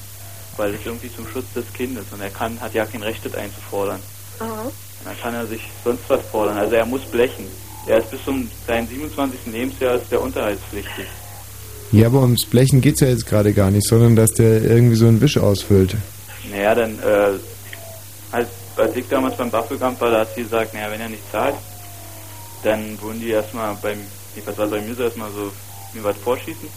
weil 0.57 0.75
es 0.75 0.81
irgendwie 0.85 1.15
zum 1.15 1.27
Schutz 1.29 1.47
des 1.55 1.65
Kindes 1.73 2.07
und 2.13 2.21
er 2.21 2.31
kann, 2.31 2.61
hat 2.61 2.75
ja 2.75 2.85
kein 2.85 3.03
Recht, 3.03 3.25
das 3.25 3.35
einzufordern. 3.35 4.01
Aha. 4.39 4.71
Dann 5.05 5.21
kann 5.21 5.35
er 5.35 5.47
sich 5.47 5.63
sonst 5.85 6.03
was 6.09 6.21
fordern, 6.31 6.57
also 6.57 6.75
er 6.75 6.87
muss 6.87 7.03
blechen. 7.03 7.47
Er 7.87 7.99
ist 7.99 8.11
bis 8.11 8.25
zum 8.25 8.49
seinem 8.67 8.87
27. 8.87 9.53
Lebensjahr 9.53 9.97
ist 9.97 10.11
der 10.11 10.21
unterhaltspflichtig. 10.21 11.07
Ja, 11.91 12.07
aber 12.07 12.23
ums 12.23 12.47
Blechen 12.47 12.81
geht's 12.81 13.01
ja 13.01 13.09
jetzt 13.09 13.27
gerade 13.27 13.53
gar 13.53 13.71
nicht, 13.71 13.87
sondern 13.87 14.17
dass 14.17 14.33
der 14.33 14.63
irgendwie 14.63 14.95
so 14.95 15.07
einen 15.07 15.21
Wisch 15.21 15.37
ausfüllt. 15.37 15.97
Naja, 16.51 16.75
dann, 16.75 16.99
äh, 17.01 17.39
als, 18.31 18.49
als 18.77 18.97
ich 18.97 19.07
damals 19.09 19.37
beim 19.37 19.51
BAföG-Amt 19.51 20.01
war, 20.01 20.11
da 20.11 20.21
hat 20.21 20.35
sie 20.35 20.45
gesagt, 20.45 20.73
naja, 20.73 20.91
wenn 20.91 21.01
er 21.01 21.09
nicht 21.09 21.31
zahlt, 21.31 21.57
dann 22.63 22.99
würden 23.01 23.21
die 23.21 23.31
erstmal 23.31 23.77
beim, 23.83 23.99
jedenfalls 24.35 24.59
war 24.59 24.69
bei 24.69 24.81
mir 24.81 24.95
so 24.95 25.03
erstmal 25.03 25.31
so, 25.33 25.53
mir 25.93 26.05
was 26.05 26.17
vorschießen. 26.17 26.69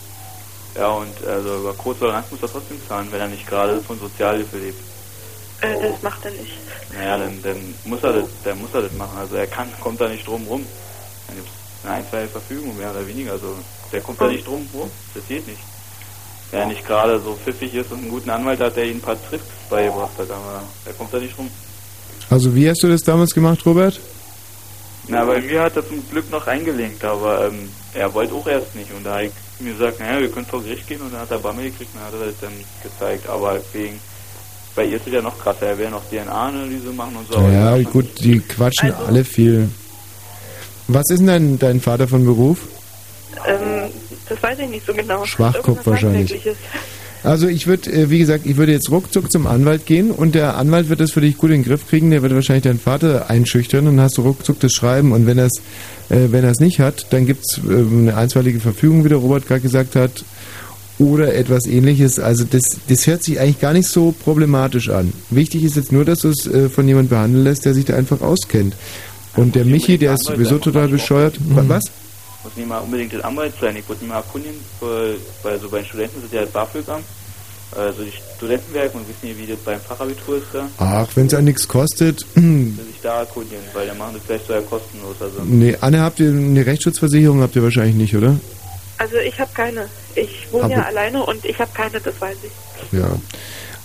Ja, 0.76 0.89
und 0.89 1.26
also 1.26 1.60
über 1.60 1.73
kurz 1.73 2.02
oder 2.02 2.11
lang 2.11 2.26
muss 2.30 2.41
er 2.41 2.52
trotzdem 2.52 2.77
zahlen, 2.88 3.07
wenn 3.11 3.22
er 3.22 3.27
nicht 3.27 3.47
gerade 3.47 3.80
von 3.81 3.97
Sozialhilfe 3.99 4.57
lebt. 4.57 4.80
Äh, 5.61 5.89
das 5.89 6.02
macht 6.02 6.26
er 6.26 6.31
nicht. 6.31 6.52
Naja, 6.93 7.18
dann, 7.18 7.41
dann 7.41 7.73
muss 7.85 8.03
er 8.03 8.14
das, 8.14 8.26
dann 8.43 8.60
muss 8.60 8.73
er 8.73 8.81
das 8.81 8.93
machen. 8.93 9.18
Also 9.18 9.35
er 9.35 9.47
kann, 9.47 9.69
kommt 9.80 10.02
da 10.02 10.10
nicht 10.10 10.27
drum 10.27 10.45
rum. 10.47 10.65
Dann 11.27 11.38
gibt 11.38 11.47
es 11.47 11.85
eine 11.85 11.95
einstweilige 11.95 12.31
Verfügung, 12.31 12.77
mehr 12.77 12.91
oder 12.91 13.07
weniger. 13.07 13.31
Also 13.34 13.56
der 13.91 14.02
kommt 14.02 14.19
da 14.19 14.27
nicht 14.27 14.45
drum 14.45 14.68
rum. 14.73 14.91
Das 15.14 15.26
geht 15.27 15.47
nicht. 15.47 15.61
Wenn 16.52 16.60
er 16.60 16.65
nicht 16.68 16.85
gerade 16.85 17.19
so 17.22 17.35
pfiffig 17.35 17.73
ist 17.73 17.91
und 17.91 17.99
einen 17.99 18.10
guten 18.10 18.30
Anwalt 18.30 18.60
hat, 18.60 18.76
der 18.76 18.85
ihm 18.85 18.97
ein 18.97 19.02
paar 19.02 19.18
Tricks 19.30 19.45
beigebracht 19.69 20.18
hat, 20.18 20.30
aber 20.30 20.64
der 20.85 20.93
kommt 20.93 21.14
da 21.14 21.18
nicht 21.19 21.38
rum. 21.38 21.49
Also 22.30 22.53
wie 22.53 22.69
hast 22.69 22.84
du 22.84 22.88
das 22.88 23.02
damals 23.02 23.34
gemacht, 23.34 23.65
Robert? 23.65 23.99
Na, 25.07 25.23
bei 25.23 25.39
mir 25.39 25.61
hat 25.61 25.76
er 25.76 25.88
zum 25.88 26.07
Glück 26.10 26.30
noch 26.31 26.47
eingelenkt, 26.47 27.03
aber 27.03 27.47
ähm, 27.47 27.69
er 27.93 28.14
wollte 28.14 28.34
auch 28.34 28.47
erst 28.47 28.76
nicht. 28.76 28.91
Und 28.91 29.03
da 29.03 29.14
habe 29.14 29.26
ich 29.26 29.31
mir 29.60 29.73
gesagt, 29.73 29.99
naja, 29.99 30.19
wir 30.22 30.30
können 30.32 30.45
vor 30.45 30.61
Gericht 30.64 30.88
gehen 30.88 31.02
und 31.02 31.14
dann 31.14 31.22
hat 31.22 31.32
er 31.32 31.40
Bammel 31.40 31.65
gekriegt 31.65 31.91
und 31.94 32.02
dann 32.02 32.07
hat 32.11 32.19
er 32.19 32.27
das 32.27 32.40
dann 32.41 32.53
gezeigt. 32.84 33.27
Aber 33.30 33.60
wegen, 33.73 33.99
bei 34.76 34.86
ihr 34.86 34.98
ist 34.98 35.07
es 35.07 35.14
ja 35.14 35.22
noch 35.22 35.38
krasser, 35.40 35.68
er 35.68 35.77
will 35.77 35.86
ja 35.86 35.91
noch 35.91 36.03
DNA-Analyse 36.10 36.90
machen 36.91 37.15
und 37.15 37.32
so. 37.32 37.40
Ja, 37.40 37.77
gut, 37.84 38.07
die 38.19 38.40
quatschen 38.40 38.91
Also- 38.91 39.06
alle 39.06 39.23
viel. 39.23 39.69
Was 40.88 41.10
ist 41.10 41.19
denn 41.19 41.27
dein, 41.27 41.60
dein 41.60 41.82
Vater 41.82 42.07
von 42.07 42.26
Beruf? 42.26 42.60
Ähm, 43.48 43.90
das 44.30 44.41
weiß 44.41 44.60
ich 44.60 44.69
nicht 44.69 44.86
so 44.86 44.94
genau. 44.94 45.26
Schwachkopf 45.26 45.86
wahrscheinlich. 45.86 46.40
Also 47.26 47.47
ich 47.47 47.68
würde, 47.68 47.91
äh, 47.91 48.10
wie 48.10 48.19
gesagt, 48.19 48.45
ich 48.45 48.57
würde 48.57 48.72
jetzt 48.72 48.91
ruckzuck 48.91 49.31
zum 49.31 49.47
Anwalt 49.47 49.85
gehen 49.85 50.11
und 50.11 50.35
der 50.35 50.57
Anwalt 50.57 50.89
wird 50.89 50.99
das 50.99 51.11
für 51.11 51.22
dich 51.22 51.38
gut 51.38 51.49
in 51.49 51.61
den 51.61 51.65
Griff 51.65 51.88
kriegen. 51.88 52.11
Der 52.11 52.22
wird 52.22 52.34
wahrscheinlich 52.34 52.64
deinen 52.64 52.80
Vater 52.80 53.30
einschüchtern 53.30 53.88
und 53.88 53.97
dann 53.97 54.06
hast 54.06 54.18
du 54.18 54.22
ruckzuck 54.22 54.60
das 54.60 54.73
Schreiben. 54.73 55.11
Und 55.11 55.26
wenn 55.26 55.38
er 55.38 55.47
es 55.47 55.61
äh, 56.10 56.31
wenn 56.31 56.43
er 56.43 56.52
es 56.52 56.60
nicht 56.60 56.80
hat, 56.80 57.07
dann 57.11 57.26
gibt's 57.26 57.60
äh, 57.68 57.73
eine 57.73 58.15
einstweilige 58.15 58.60
Verfügung, 58.60 59.03
wie 59.03 59.10
der 59.10 59.18
Robert 59.18 59.47
gerade 59.47 59.61
gesagt 59.61 59.95
hat. 59.95 60.23
oder 60.97 61.35
etwas 61.35 61.65
ähnliches. 61.65 62.19
Also 62.19 62.45
das, 62.49 62.61
das 62.88 63.06
hört 63.06 63.22
sich 63.22 63.39
eigentlich 63.39 63.60
gar 63.60 63.73
nicht 63.73 63.89
so 63.89 64.14
problematisch 64.23 64.89
an. 64.89 65.11
Wichtig 65.30 65.64
ist 65.64 65.76
jetzt 65.76 65.91
nur, 65.91 66.06
dass 66.06 66.19
du 66.19 66.30
es 66.30 66.47
äh, 66.47 66.69
von 66.69 66.88
jemandem 66.88 67.10
behandeln 67.10 67.43
lässt, 67.43 67.65
der 67.65 67.73
sich 67.73 67.85
da 67.85 67.95
einfach 67.95 68.22
auskennt. 68.22 68.76
Und 69.35 69.56
der 69.56 69.65
Michi, 69.65 69.97
der 69.97 70.14
ist 70.14 70.23
sowieso 70.26 70.57
total 70.57 70.88
bescheuert. 70.88 71.38
Mhm. 71.41 71.68
Was? 71.68 71.84
Muss 72.46 72.56
nicht 72.56 72.68
mal 72.70 72.78
unbedingt 72.78 73.12
den 73.12 73.22
Anwalt 73.24 73.54
sein. 73.60 73.76
Ich 73.76 73.90
wollte 73.90 74.04
mich 74.04 74.10
mal 74.12 74.18
erkundigen, 74.20 74.56
weil, 74.80 75.16
weil 75.44 75.60
so 75.60 75.68
bei 75.68 75.80
den 75.80 75.88
Studenten 75.88 76.22
sind 76.22 76.32
ja 76.32 76.42
das 76.42 76.52
BAföG-Amt, 76.52 77.04
also 77.76 78.04
die 78.04 78.12
Studentenwerke 78.38 78.98
und 78.98 79.06
wissen 79.10 79.28
nicht, 79.36 79.40
wie 79.48 79.52
das 79.52 79.60
beim 79.66 79.80
Fachabitur 79.82 80.38
ist 80.38 80.46
da. 80.54 80.68
Ach, 80.78 81.08
wenn 81.16 81.26
es 81.26 81.32
ja 81.34 81.42
nichts 81.42 81.68
kostet. 81.68 82.22
Dass 82.22 82.86
ich 82.90 83.02
da 83.02 83.22
erkundigen, 83.22 83.64
weil 83.74 83.88
dann 83.88 83.98
machen 83.98 84.12
das 84.14 84.22
vielleicht 84.28 84.46
sogar 84.46 84.62
kostenlos. 84.62 85.16
Also 85.20 85.42
nee, 85.44 85.76
Anne, 85.82 86.02
habt 86.02 86.20
ihr 86.20 86.30
eine 86.30 86.64
Rechtsschutzversicherung? 86.66 87.42
Habt 87.42 87.56
ihr 87.56 87.64
wahrscheinlich 87.64 87.96
nicht, 87.96 88.16
oder? 88.16 88.40
Also 89.00 89.16
ich 89.18 89.38
habe 89.40 89.50
keine. 89.54 89.88
Ich 90.14 90.48
wohne 90.52 90.70
ja 90.72 90.78
Aber- 90.78 90.88
alleine 90.88 91.24
und 91.26 91.44
ich 91.44 91.60
habe 91.60 91.72
keine, 91.74 92.00
das 92.00 92.14
weiß 92.22 92.38
ich. 92.44 92.98
Ja. 93.00 93.10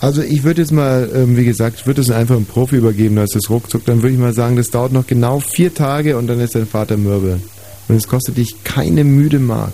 Also 0.00 0.22
ich 0.22 0.44
würde 0.44 0.60
jetzt 0.62 0.70
mal, 0.72 1.10
ähm, 1.14 1.36
wie 1.36 1.44
gesagt, 1.44 1.80
ich 1.80 1.86
würde 1.86 2.00
es 2.02 2.10
einfach 2.10 2.36
einem 2.36 2.46
Profi 2.46 2.76
übergeben, 2.76 3.16
da 3.16 3.24
ist 3.24 3.34
das 3.34 3.48
ruckzuck. 3.50 3.84
Dann 3.86 4.02
würde 4.02 4.12
ich 4.14 4.20
mal 4.20 4.32
sagen, 4.34 4.56
das 4.56 4.68
dauert 4.70 4.92
noch 4.92 5.06
genau 5.06 5.40
vier 5.40 5.74
Tage 5.74 6.16
und 6.16 6.26
dann 6.26 6.40
ist 6.40 6.54
dein 6.54 6.66
Vater 6.66 6.96
mürbe. 6.96 7.40
Und 7.90 7.96
es 7.96 8.06
kostet 8.06 8.36
dich 8.36 8.62
keine 8.62 9.02
müde 9.02 9.40
Mark. 9.40 9.72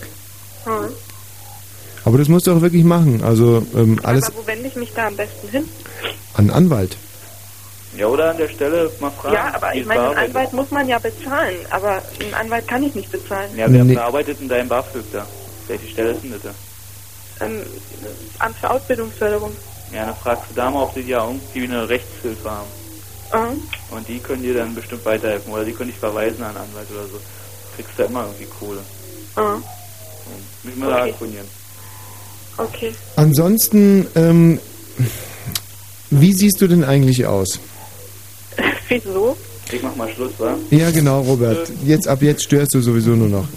Hm. 0.64 0.88
Aber 2.06 2.16
das 2.16 2.28
musst 2.28 2.46
du 2.46 2.52
auch 2.52 2.62
wirklich 2.62 2.82
machen. 2.84 3.22
Also 3.22 3.66
ähm, 3.76 4.00
alles 4.02 4.24
Aber 4.24 4.38
wo 4.38 4.46
wende 4.46 4.68
ich 4.68 4.74
mich 4.76 4.90
da 4.94 5.08
am 5.08 5.16
besten 5.16 5.48
hin? 5.48 5.68
an 6.34 6.48
Anwalt. 6.48 6.96
Ja, 7.94 8.06
oder 8.06 8.30
an 8.30 8.38
der 8.38 8.48
Stelle 8.48 8.90
mal 9.00 9.10
fragen. 9.10 9.34
ja, 9.34 9.54
aber 9.54 9.74
ich 9.74 9.84
meine, 9.84 10.08
einen 10.10 10.28
Anwalt 10.28 10.52
muss 10.54 10.70
man 10.70 10.88
ja 10.88 10.98
bezahlen, 10.98 11.56
aber 11.70 12.02
einen 12.22 12.32
Anwalt 12.34 12.66
kann 12.68 12.82
ich 12.82 12.94
nicht 12.94 13.10
bezahlen. 13.12 13.50
Ja, 13.56 13.66
wer 13.70 13.84
Nee. 13.84 13.94
bearbeitet 13.94 14.40
denn 14.40 14.48
dein 14.48 14.68
BAföG 14.68 15.04
da? 15.12 15.26
Welche 15.66 15.88
Stelle 15.88 16.12
ist 16.12 16.22
denn 16.22 16.32
das 16.32 16.42
da? 16.42 17.44
Ähm, 17.44 17.62
Amt 18.38 18.56
für 18.58 18.70
Ausbildungsförderung. 18.70 19.52
Ja, 19.92 20.06
dann 20.06 20.16
fragst 20.16 20.44
du 20.50 20.54
da 20.54 20.70
mal, 20.70 20.84
ob 20.84 20.94
die 20.94 21.00
ja 21.02 21.22
irgendwie 21.26 21.64
eine 21.64 21.86
Rechtshilfe 21.88 22.50
haben. 22.50 22.68
Mhm. 23.32 23.62
Und 23.96 24.08
die 24.08 24.18
können 24.20 24.42
dir 24.42 24.54
dann 24.54 24.74
bestimmt 24.74 25.04
weiterhelfen. 25.04 25.52
Oder 25.52 25.64
die 25.64 25.72
können 25.72 25.90
dich 25.90 25.98
verweisen 25.98 26.42
an 26.44 26.56
einen 26.56 26.68
Anwalt 26.68 26.88
oder 26.90 27.04
so. 27.08 27.20
Kriegst 27.76 27.98
du 27.98 28.02
immer 28.04 28.24
irgendwie 28.24 28.46
Kohle. 28.58 28.80
Mhm. 29.36 29.62
Müssen 30.64 30.80
wir 30.80 30.88
da 30.88 30.96
Okay. 31.02 31.10
erkundigen. 31.10 31.44
Okay. 32.58 32.92
Ansonsten, 33.16 34.06
ähm, 34.14 34.58
wie 36.10 36.32
siehst 36.32 36.60
du 36.60 36.66
denn 36.66 36.84
eigentlich 36.84 37.26
aus? 37.26 37.60
Wieso? 38.88 39.36
Ich 39.70 39.82
mach 39.82 39.94
mal 39.96 40.08
Schluss, 40.14 40.32
wa? 40.38 40.56
Ja, 40.70 40.90
genau, 40.90 41.22
Robert. 41.22 41.70
Jetzt 41.84 42.06
ab 42.06 42.22
jetzt 42.22 42.44
störst 42.44 42.72
du 42.74 42.80
sowieso 42.80 43.10
nur 43.10 43.28
noch. 43.28 43.48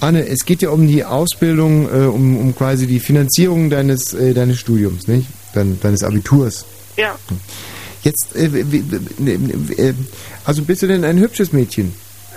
Anne, 0.00 0.26
es 0.26 0.44
geht 0.46 0.62
ja 0.62 0.70
um 0.70 0.88
die 0.88 1.04
Ausbildung, 1.04 1.86
äh, 1.86 2.06
um, 2.06 2.38
um 2.38 2.56
quasi 2.56 2.86
die 2.86 2.98
Finanzierung 2.98 3.68
deines, 3.68 4.14
äh, 4.14 4.32
deines 4.32 4.58
Studiums, 4.58 5.06
nicht? 5.06 5.28
Dein, 5.52 5.78
deines 5.80 6.02
Abiturs. 6.02 6.64
Ja. 6.96 7.16
Jetzt, 8.02 8.34
äh, 8.34 8.46
äh, 8.46 9.94
also 10.44 10.62
bist 10.62 10.80
du 10.82 10.86
denn 10.86 11.04
ein 11.04 11.18
hübsches 11.18 11.52
Mädchen? 11.52 11.92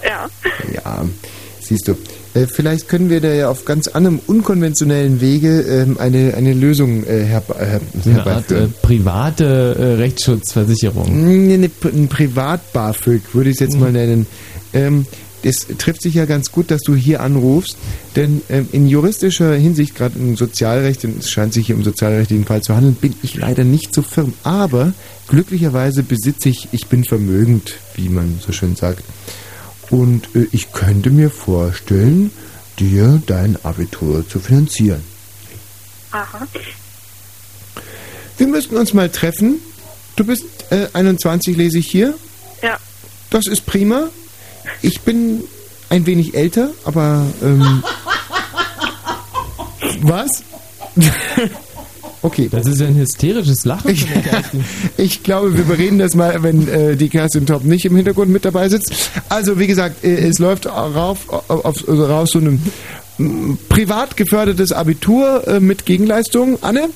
Ja. 0.05 0.29
Ja, 0.73 1.05
siehst 1.61 1.87
du. 1.87 1.95
Äh, 2.33 2.47
vielleicht 2.47 2.89
können 2.89 3.09
wir 3.09 3.21
da 3.21 3.31
ja 3.31 3.49
auf 3.49 3.63
ganz 3.65 3.87
anderem 3.87 4.19
unkonventionellen 4.25 5.21
Wege 5.21 5.61
ähm, 5.61 5.97
eine, 5.99 6.33
eine 6.35 6.53
Lösung 6.53 7.05
äh, 7.05 7.23
herbe 7.23 7.55
her 7.55 7.79
So 8.03 8.09
eine 8.09 8.19
Art 8.19 8.27
äh, 8.27 8.55
herbeiführen. 8.55 8.73
private 8.81 9.75
äh, 9.79 9.83
Rechtsschutzversicherung. 10.01 11.25
Nee, 11.25 11.57
ne, 11.57 11.69
ein 11.85 12.07
Privat-BAföG 12.07 13.21
würde 13.33 13.49
ich 13.51 13.57
es 13.57 13.59
jetzt 13.59 13.77
mal 13.79 13.91
nennen. 13.91 14.25
Ähm, 14.73 15.05
es 15.43 15.67
trifft 15.77 16.01
sich 16.01 16.15
ja 16.15 16.25
ganz 16.25 16.51
gut, 16.51 16.71
dass 16.71 16.81
du 16.81 16.95
hier 16.95 17.21
anrufst, 17.21 17.75
denn 18.15 18.41
ähm, 18.49 18.67
in 18.71 18.87
juristischer 18.87 19.53
Hinsicht, 19.53 19.93
gerade 19.93 20.17
im 20.17 20.35
Sozialrecht, 20.37 21.03
denn 21.03 21.15
es 21.19 21.29
scheint 21.29 21.53
sich 21.53 21.67
hier 21.67 21.75
um 21.75 21.83
sozialrechtlichen 21.83 22.45
Fall 22.45 22.61
zu 22.63 22.75
handeln, 22.75 22.95
bin 22.95 23.13
ich 23.21 23.35
leider 23.35 23.63
nicht 23.65 23.93
so 23.93 24.01
firm. 24.01 24.33
Aber 24.43 24.93
glücklicherweise 25.27 26.01
besitze 26.01 26.49
ich, 26.49 26.69
ich 26.71 26.87
bin 26.87 27.03
vermögend, 27.03 27.73
wie 27.95 28.09
man 28.09 28.39
so 28.45 28.53
schön 28.53 28.75
sagt. 28.75 29.03
Und 29.89 30.35
äh, 30.35 30.47
ich 30.51 30.71
könnte 30.71 31.09
mir 31.09 31.29
vorstellen, 31.29 32.31
dir 32.79 33.21
dein 33.25 33.57
Abitur 33.63 34.27
zu 34.27 34.39
finanzieren. 34.39 35.03
Aha. 36.11 36.47
Wir 38.37 38.47
müssten 38.47 38.75
uns 38.75 38.93
mal 38.93 39.09
treffen. 39.09 39.59
Du 40.15 40.25
bist 40.25 40.45
äh, 40.69 40.87
21, 40.93 41.57
lese 41.57 41.79
ich 41.79 41.87
hier. 41.87 42.15
Ja. 42.61 42.77
Das 43.29 43.47
ist 43.47 43.65
prima. 43.65 44.09
Ich 44.81 45.01
bin 45.01 45.43
ein 45.89 46.05
wenig 46.05 46.35
älter, 46.35 46.71
aber 46.85 47.25
ähm, 47.41 47.83
was? 50.01 50.43
okay. 52.23 52.49
Das 52.51 52.65
ist 52.65 52.81
ja 52.81 52.87
ein 52.87 52.95
hysterisches 52.95 53.65
Lachen. 53.65 53.91
Ich, 53.91 54.07
ich 54.97 55.23
glaube, 55.23 55.55
wir 55.55 55.65
bereden 55.65 55.99
das 55.99 56.15
mal, 56.15 56.41
wenn 56.41 56.67
äh, 56.67 56.95
die 56.95 57.09
Kerstin 57.09 57.45
Top 57.45 57.63
nicht 57.63 57.85
im 57.85 57.95
Hintergrund 57.95 58.29
mit 58.29 58.45
dabei 58.45 58.69
sitzt. 58.69 59.11
Also, 59.29 59.59
wie 59.59 59.67
gesagt, 59.67 60.03
äh, 60.03 60.27
es 60.27 60.39
läuft 60.39 60.65
rauf, 60.65 61.29
auf, 61.29 61.65
auf, 61.65 61.87
raus 61.87 62.31
so 62.31 62.39
ein 62.39 62.61
mm, 63.17 63.53
privat 63.69 64.17
gefördertes 64.17 64.71
Abitur 64.71 65.47
äh, 65.47 65.59
mit 65.59 65.85
Gegenleistung. 65.85 66.57
Anne? 66.61 66.89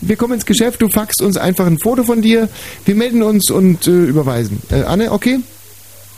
Wir 0.00 0.16
kommen 0.16 0.34
ins 0.34 0.46
Geschäft, 0.46 0.82
du 0.82 0.88
faxst 0.88 1.22
uns 1.22 1.36
einfach 1.36 1.66
ein 1.66 1.78
Foto 1.78 2.02
von 2.02 2.22
dir, 2.22 2.48
wir 2.84 2.94
melden 2.96 3.22
uns 3.22 3.50
und 3.50 3.86
äh, 3.86 3.90
überweisen. 3.90 4.60
Äh, 4.70 4.82
Anne, 4.82 5.12
okay? 5.12 5.38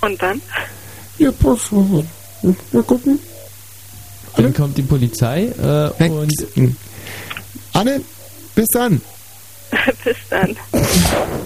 Und 0.00 0.22
dann? 0.22 0.40
Ja, 1.18 1.30
pass 1.32 1.70
mal. 1.70 2.04
Mal 2.72 2.82
gucken. 2.82 3.18
Dann 4.36 4.52
kommt 4.52 4.76
die 4.76 4.82
Polizei 4.82 5.44
äh, 5.44 6.08
und 6.08 6.32
Anne, 7.74 8.00
bis 8.54 8.68
dann. 8.68 9.00
Bis 10.04 10.16
dann. 10.30 10.56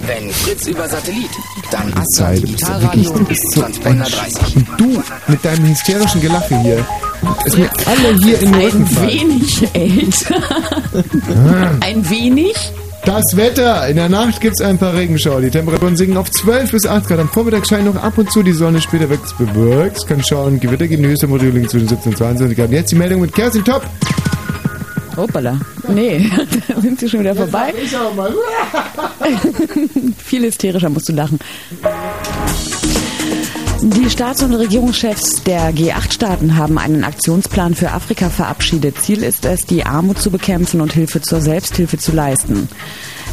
Wenn 0.07 0.31
Fritz 0.31 0.67
über 0.67 0.87
Satellit, 0.87 1.31
dann 1.71 1.93
Astra 1.95 2.33
Digitalradio 2.33 3.15
ein 3.15 3.27
2030. 3.53 4.57
Und 4.57 4.69
du 4.77 5.03
mit 5.29 5.43
deinem 5.43 5.69
hysterischen 5.69 6.21
Gelache 6.21 6.61
hier. 6.61 6.87
Es 7.47 7.57
mir 7.57 7.71
alle 7.87 8.15
hier 8.23 8.41
in 8.41 8.53
den 8.53 8.61
Rücken 8.61 8.83
Ein 8.83 9.09
wenig 9.09 9.69
älter. 9.75 10.35
Ah. 11.35 11.71
Ein 11.81 12.11
wenig? 12.11 12.55
Das 13.07 13.25
Wetter. 13.35 13.89
In 13.89 13.97
der 13.97 14.11
Nacht 14.11 14.41
gibt 14.43 14.61
es 14.61 14.67
ein 14.67 14.77
paar 14.77 14.93
Regenschauer. 14.93 15.41
Die 15.41 15.51
Temperaturen 15.51 15.97
sinken 15.97 16.19
auf 16.19 16.31
12 16.31 16.71
bis 16.71 16.87
8 16.87 17.09
Grad. 17.09 17.21
Am 17.21 17.29
Vormittag 17.29 17.67
scheint 17.67 17.87
noch 17.87 17.97
ab 18.03 18.19
und 18.19 18.31
zu 18.31 18.43
die 18.43 18.53
Sonne. 18.53 18.83
Später 18.83 19.09
wird 19.09 19.25
es 19.25 19.33
bewölkt. 19.33 19.97
Es 19.97 20.07
kann 20.07 20.23
schauen. 20.23 20.61
Gewitter 20.61 20.87
gehen. 20.87 21.03
Die 21.03 21.09
höchste 21.09 21.27
liegt 21.27 21.71
zwischen 21.71 21.89
17 21.89 22.13
und 22.13 22.19
22 22.19 22.59
Grad. 22.59 22.71
Jetzt 22.71 22.93
die 22.93 22.97
Meldung 22.97 23.23
mit 23.23 23.35
Kerstin 23.35 23.65
Top. 23.65 23.83
Hoppala. 25.19 25.59
Nee, 25.89 26.31
da 26.69 26.81
sind 26.81 27.01
sie 27.01 27.09
schon 27.09 27.21
wieder 27.21 27.35
vorbei. 27.35 27.75
Viel 30.25 30.43
hysterischer 30.43 30.89
musst 30.89 31.09
du 31.09 31.13
lachen. 31.13 31.39
Die 33.81 34.11
Staats- 34.11 34.43
und 34.43 34.55
Regierungschefs 34.55 35.45
der 35.45 35.73
G8-Staaten 35.73 36.57
haben 36.57 36.79
einen 36.79 37.05
Aktionsplan 37.05 37.75
für 37.75 37.93
Afrika 37.93 38.29
verabschiedet. 38.29 39.01
Ziel 39.01 39.23
ist 39.23 39.45
es, 39.45 39.67
die 39.67 39.85
Armut 39.85 40.19
zu 40.19 40.31
bekämpfen 40.31 40.81
und 40.81 40.93
Hilfe 40.93 41.21
zur 41.21 41.41
Selbsthilfe 41.41 41.97
zu 41.97 42.11
leisten. 42.11 42.69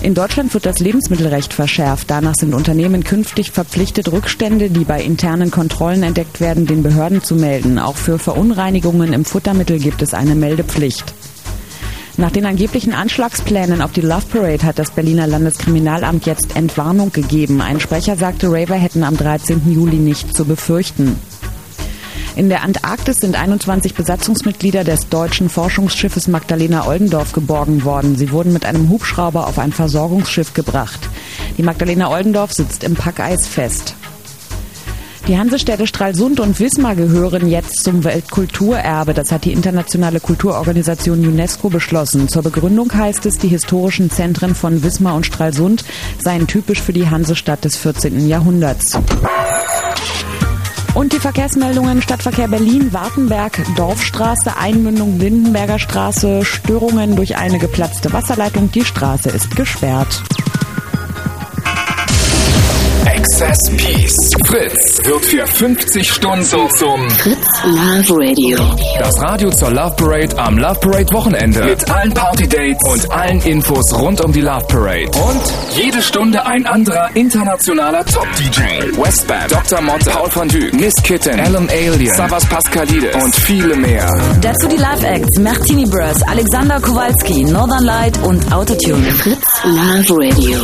In 0.02 0.14
Deutschland 0.14 0.54
wird 0.54 0.68
das 0.68 0.80
Lebensmittelrecht 0.80 1.52
verschärft. 1.52 2.12
Danach 2.12 2.36
sind 2.36 2.54
Unternehmen 2.54 3.04
künftig 3.04 3.52
verpflichtet, 3.52 4.12
Rückstände, 4.12 4.70
die 4.70 4.86
bei 4.86 5.02
internen 5.02 5.50
Kontrollen 5.50 6.04
entdeckt 6.04 6.40
werden, 6.40 6.68
den 6.68 6.84
Behörden 6.84 7.24
zu 7.24 7.34
melden. 7.34 7.80
Auch 7.80 7.96
für 7.96 8.20
Verunreinigungen 8.20 9.14
im 9.14 9.26
Futtermittel 9.26 9.80
gibt 9.80 10.04
es 10.04 10.14
eine 10.14 10.36
Meldepflicht. 10.36 11.16
Nach 12.18 12.32
den 12.32 12.46
angeblichen 12.46 12.94
Anschlagsplänen 12.94 13.82
auf 13.82 13.92
die 13.92 14.02
Love 14.02 14.26
Parade 14.32 14.64
hat 14.64 14.80
das 14.80 14.92
Berliner 14.92 15.28
Landeskriminalamt 15.28 16.26
jetzt 16.26 16.56
Entwarnung 16.56 17.12
gegeben. 17.12 17.62
Ein 17.62 17.82
Sprecher 17.82 18.16
sagte, 18.16 18.48
Raver 18.48 18.76
hätten 18.76 19.04
am 19.04 19.18
13. 19.18 19.70
Juli 19.70 19.98
nicht 19.98 20.34
zu 20.34 20.46
befürchten. 20.46 21.20
In 22.38 22.48
der 22.48 22.64
Antarktis 22.64 23.18
sind 23.18 23.36
21 23.36 23.96
Besatzungsmitglieder 23.96 24.86
des 24.86 25.10
deutschen 25.10 25.50
Forschungsschiffes 25.50 26.30
Magdalena 26.30 26.88
Oldendorf 26.88 27.34
geborgen 27.34 27.84
worden. 27.84 28.16
Sie 28.18 28.32
wurden 28.32 28.54
mit 28.54 28.66
einem 28.66 28.90
Hubschrauber 28.90 29.48
auf 29.48 29.60
ein 29.60 29.74
Versorgungsschiff 29.74 30.54
gebracht. 30.54 31.10
Die 31.58 31.64
Magdalena 31.64 32.10
Oldendorf 32.10 32.54
sitzt 32.54 32.86
im 32.86 32.96
Packeis 32.96 33.46
fest. 33.46 33.96
Die 35.28 35.40
Hansestädte 35.40 35.88
Stralsund 35.88 36.40
und 36.40 36.60
Wismar 36.60 36.96
gehören 36.96 37.48
jetzt 37.48 37.84
zum 37.84 38.04
Weltkulturerbe. 38.04 39.16
Das 39.16 39.32
hat 39.32 39.46
die 39.46 39.54
internationale 39.54 40.20
Kulturorganisation 40.20 41.26
UNESCO 41.26 41.70
beschlossen. 41.70 42.30
Zur 42.30 42.44
Begründung 42.44 42.94
heißt 42.94 43.26
es, 43.26 43.40
die 43.40 43.48
historischen 43.48 44.12
Zentren 44.12 44.54
von 44.54 44.84
Wismar 44.84 45.16
und 45.16 45.26
Stralsund 45.26 45.84
seien 46.20 46.46
typisch 46.46 46.80
für 46.80 46.94
die 46.94 47.10
Hansestadt 47.10 47.66
des 47.66 47.76
14. 47.76 48.28
Jahrhunderts. 48.28 49.00
Und 50.94 51.12
die 51.12 51.20
Verkehrsmeldungen 51.20 52.04
Stadtverkehr 52.04 52.48
Berlin, 52.48 52.94
Wartenberg, 52.94 53.60
Dorfstraße, 53.76 54.56
Einmündung 54.58 55.18
Lindenberger 55.18 55.80
Straße, 55.80 56.46
Störungen 56.46 57.16
durch 57.16 57.36
eine 57.36 57.58
geplatzte 57.58 58.14
Wasserleitung. 58.14 58.72
Die 58.72 58.86
Straße 58.86 59.30
ist 59.30 59.56
gesperrt. 59.56 60.22
Success 63.36 63.58
Peace. 63.76 64.16
Fritz 64.48 65.02
wird 65.04 65.26
für 65.26 65.46
50 65.46 66.10
Stunden 66.10 66.46
zum 66.46 67.10
Fritz 67.10 67.38
Love 67.66 68.16
Radio. 68.22 68.58
Das 68.98 69.20
Radio 69.20 69.50
zur 69.50 69.72
Love 69.72 69.94
Parade 69.98 70.38
am 70.38 70.58
Love 70.58 70.80
Parade 70.80 71.14
Wochenende. 71.14 71.66
Mit 71.66 71.92
allen 71.92 72.14
Party 72.14 72.48
Dates 72.48 72.80
und 72.90 73.12
allen 73.12 73.42
Infos 73.42 73.94
rund 73.94 74.24
um 74.24 74.32
die 74.32 74.40
Love 74.40 74.66
Parade. 74.70 75.08
Und 75.08 75.42
jede 75.76 76.02
Stunde 76.02 76.46
ein 76.46 76.66
anderer 76.66 77.10
internationaler 77.14 78.06
Top-DJ. 78.06 78.98
Westbam, 78.98 79.50
Dr. 79.50 79.82
Motte, 79.82 80.12
Paul 80.12 80.30
van 80.34 80.48
Dyk, 80.48 80.74
Miss 80.80 80.94
Kitten, 81.04 81.38
Alan 81.38 81.68
Alien, 81.70 82.16
Savas 82.16 82.46
Pascalides 82.46 83.22
und 83.22 83.36
viele 83.36 83.76
mehr. 83.76 84.10
Dazu 84.40 84.70
die 84.70 84.78
Live-Acts 84.78 85.40
Martini 85.40 85.86
Bros, 85.86 86.22
Alexander 86.22 86.80
Kowalski, 86.80 87.44
Northern 87.44 87.84
Light 87.84 88.18
und 88.24 88.54
Autotune. 88.54 89.12
Fritz 89.12 89.46
Love 89.66 90.24
Radio. 90.24 90.60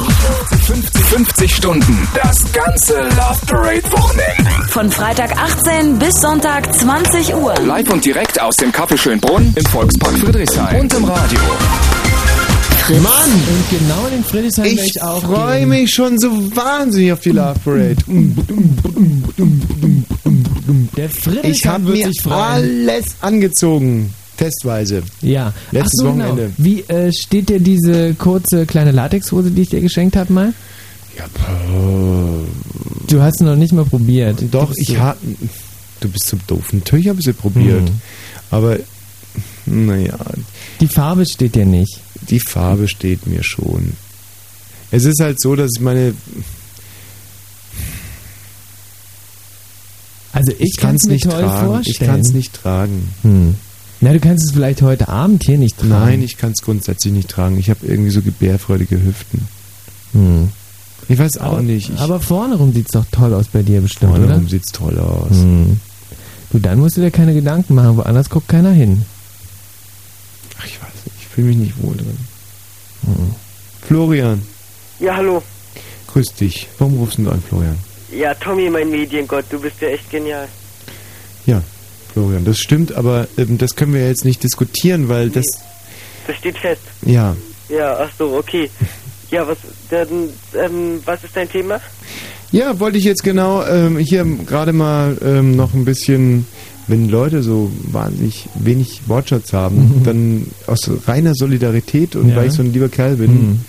50, 0.71 1.03
50 1.03 1.53
Stunden. 1.57 2.07
Das 2.13 2.37
ganze 2.53 2.93
Love 2.93 3.39
Parade 3.45 3.83
Wochenende. 3.91 4.49
Von 4.69 4.89
Freitag 4.89 5.35
18 5.37 5.99
bis 5.99 6.15
Sonntag 6.15 6.73
20 6.73 7.35
Uhr. 7.35 7.53
Live 7.65 7.89
und 7.89 8.05
direkt 8.05 8.39
aus 8.39 8.55
dem 8.55 8.71
Café 8.71 8.97
Schönbrunn 8.97 9.51
im 9.57 9.65
Volkspark 9.65 10.17
Friedrichshain. 10.19 10.79
Und 10.79 10.93
im 10.93 11.03
Radio. 11.03 11.39
Mann! 13.03 13.31
Und 13.33 13.69
genau 13.79 14.05
in 14.07 14.13
den 14.13 14.23
Friedrichshain 14.23 14.63
werde 14.65 14.79
Ich 14.81 14.95
ich 14.95 15.01
auch 15.01 15.21
freue 15.23 15.59
gehen. 15.59 15.69
mich 15.69 15.91
schon 15.91 16.17
so 16.17 16.29
wahnsinnig 16.55 17.11
auf 17.11 17.19
die 17.19 17.31
Love 17.31 17.59
Parade. 17.65 17.97
Der 20.95 21.09
Friedrichshain 21.09 21.51
Ich 21.51 21.67
habe 21.67 21.85
wird 21.87 21.97
mir 21.97 22.07
sich 22.07 22.21
freuen. 22.21 22.37
alles 22.39 23.05
angezogen. 23.19 24.13
Testweise. 24.37 25.03
Ja. 25.21 25.53
Letztes 25.71 25.99
Ach 26.01 26.05
so, 26.05 26.11
genau. 26.11 26.25
Wochenende. 26.29 26.51
Wie 26.57 26.81
äh, 26.81 27.11
steht 27.13 27.49
dir 27.49 27.59
diese 27.59 28.13
kurze 28.15 28.65
kleine 28.65 28.91
Latexhose, 28.91 29.51
die 29.51 29.61
ich 29.63 29.69
dir 29.69 29.81
geschenkt 29.81 30.15
habe 30.15 30.31
mal? 30.33 30.53
Ja, 31.17 31.25
Du 33.07 33.21
hast 33.21 33.37
sie 33.39 33.43
noch 33.43 33.55
nicht 33.57 33.73
mal 33.73 33.85
probiert. 33.85 34.41
Doch, 34.51 34.71
ich 34.77 34.97
habe. 34.97 35.17
Du 35.99 36.09
bist 36.09 36.25
so 36.27 36.37
doof. 36.47 36.71
Natürlich 36.73 37.09
habe 37.09 37.19
ich 37.19 37.25
sie 37.25 37.33
probiert. 37.33 37.87
Hm. 37.87 38.01
Aber, 38.49 38.77
naja, 39.65 40.17
Die 40.79 40.87
Farbe 40.87 41.25
steht 41.25 41.55
dir 41.55 41.65
nicht. 41.65 41.99
die 42.29 42.39
Farbe 42.39 42.87
steht 42.87 43.27
mir 43.27 43.43
schon. 43.43 43.93
Es 44.89 45.03
ist 45.05 45.19
halt 45.21 45.39
so, 45.41 45.55
dass 45.55 45.71
meine. 45.79 46.13
Also 50.33 50.53
ich, 50.53 50.61
Ich 50.71 50.77
kann 50.77 50.95
es 50.95 51.03
mir 51.05 51.13
nicht 51.13 51.29
toll 51.29 51.41
tragen. 51.41 51.67
vorstellen. 51.67 51.93
Ich 51.93 51.99
kann 52.07 52.19
es 52.21 52.31
nicht 52.33 52.53
tragen. 52.53 53.09
Hm. 53.23 53.55
Na, 54.03 54.11
du 54.13 54.19
kannst 54.19 54.45
es 54.45 54.51
vielleicht 54.51 54.81
heute 54.81 55.07
Abend 55.09 55.43
hier 55.43 55.57
nicht 55.59 55.77
tragen. 55.77 55.89
Nein, 55.89 56.21
ich 56.23 56.37
kann 56.37 56.51
es 56.53 56.61
grundsätzlich 56.63 57.13
nicht 57.13 57.29
tragen. 57.29 57.57
Ich 57.59 57.69
habe 57.69 57.85
irgendwie 57.85 58.09
so 58.09 58.21
gebärfreudige 58.21 59.01
Hüften. 59.03 59.47
Hm. 60.13 60.49
Ich 61.07 61.19
weiß 61.19 61.37
auch 61.37 61.53
aber, 61.53 61.61
nicht. 61.61 61.89
Ich, 61.89 61.99
aber 61.99 62.19
vorne 62.19 62.55
rum 62.55 62.73
sieht's 62.73 62.91
doch 62.91 63.05
toll 63.11 63.33
aus 63.33 63.47
bei 63.47 63.61
dir 63.61 63.81
bestimmt, 63.81 64.11
vorne 64.11 64.25
oder? 64.25 64.35
rum 64.35 64.47
sieht's 64.49 64.71
toll 64.71 64.97
aus. 64.99 65.29
Hm. 65.37 65.79
Du, 66.51 66.59
dann 66.59 66.79
musst 66.79 66.97
du 66.97 67.01
dir 67.01 67.11
keine 67.11 67.33
Gedanken 67.33 67.75
machen, 67.75 67.95
woanders 67.97 68.29
guckt 68.29 68.47
keiner 68.49 68.71
hin. 68.71 69.05
Ach, 70.59 70.65
ich 70.65 70.81
weiß 70.81 70.89
nicht. 71.05 71.15
Ich 71.19 71.27
fühle 71.27 71.47
mich 71.47 71.57
nicht 71.57 71.83
wohl 71.83 71.95
drin. 71.95 72.17
Hm. 73.05 73.35
Florian, 73.87 74.41
Ja, 74.99 75.15
hallo. 75.15 75.43
grüß 76.07 76.33
dich. 76.33 76.67
Warum 76.79 76.97
rufst 76.97 77.19
du 77.19 77.29
an, 77.29 77.41
Florian? 77.47 77.77
Ja, 78.15 78.33
Tommy, 78.33 78.69
mein 78.69 78.89
Mediengott, 78.89 79.45
du 79.49 79.59
bist 79.59 79.75
ja 79.79 79.89
echt 79.89 80.09
genial. 80.09 80.47
Ja, 81.45 81.61
Florian, 82.13 82.45
das 82.45 82.57
stimmt, 82.57 82.93
aber 82.93 83.27
ähm, 83.37 83.57
das 83.57 83.75
können 83.75 83.93
wir 83.93 84.05
jetzt 84.07 84.25
nicht 84.25 84.43
diskutieren, 84.43 85.07
weil 85.09 85.29
das. 85.29 85.45
Das 86.27 86.35
steht 86.37 86.57
fest. 86.57 86.81
Ja, 87.05 87.35
Ja, 87.69 87.97
ach 87.99 88.09
so, 88.17 88.35
okay. 88.37 88.69
Ja, 89.31 89.47
was, 89.47 89.57
dann, 89.89 90.07
ähm, 90.61 91.01
was 91.05 91.23
ist 91.23 91.35
dein 91.35 91.49
Thema? 91.49 91.79
Ja, 92.51 92.79
wollte 92.81 92.97
ich 92.97 93.05
jetzt 93.05 93.23
genau 93.23 93.63
ähm, 93.65 93.97
hier 93.97 94.25
gerade 94.45 94.73
mal 94.73 95.17
ähm, 95.23 95.55
noch 95.55 95.73
ein 95.73 95.85
bisschen, 95.85 96.45
wenn 96.87 97.07
Leute 97.07 97.41
so 97.43 97.71
wahnsinnig 97.83 98.49
wenig 98.55 99.01
Wortschatz 99.07 99.53
haben, 99.53 100.01
dann 100.03 100.47
aus 100.67 100.79
reiner 101.07 101.33
Solidarität 101.33 102.17
und 102.17 102.29
Ja. 102.29 102.35
weil 102.35 102.47
ich 102.47 102.53
so 102.53 102.61
ein 102.61 102.73
lieber 102.73 102.89
Kerl 102.89 103.15
bin, 103.15 103.61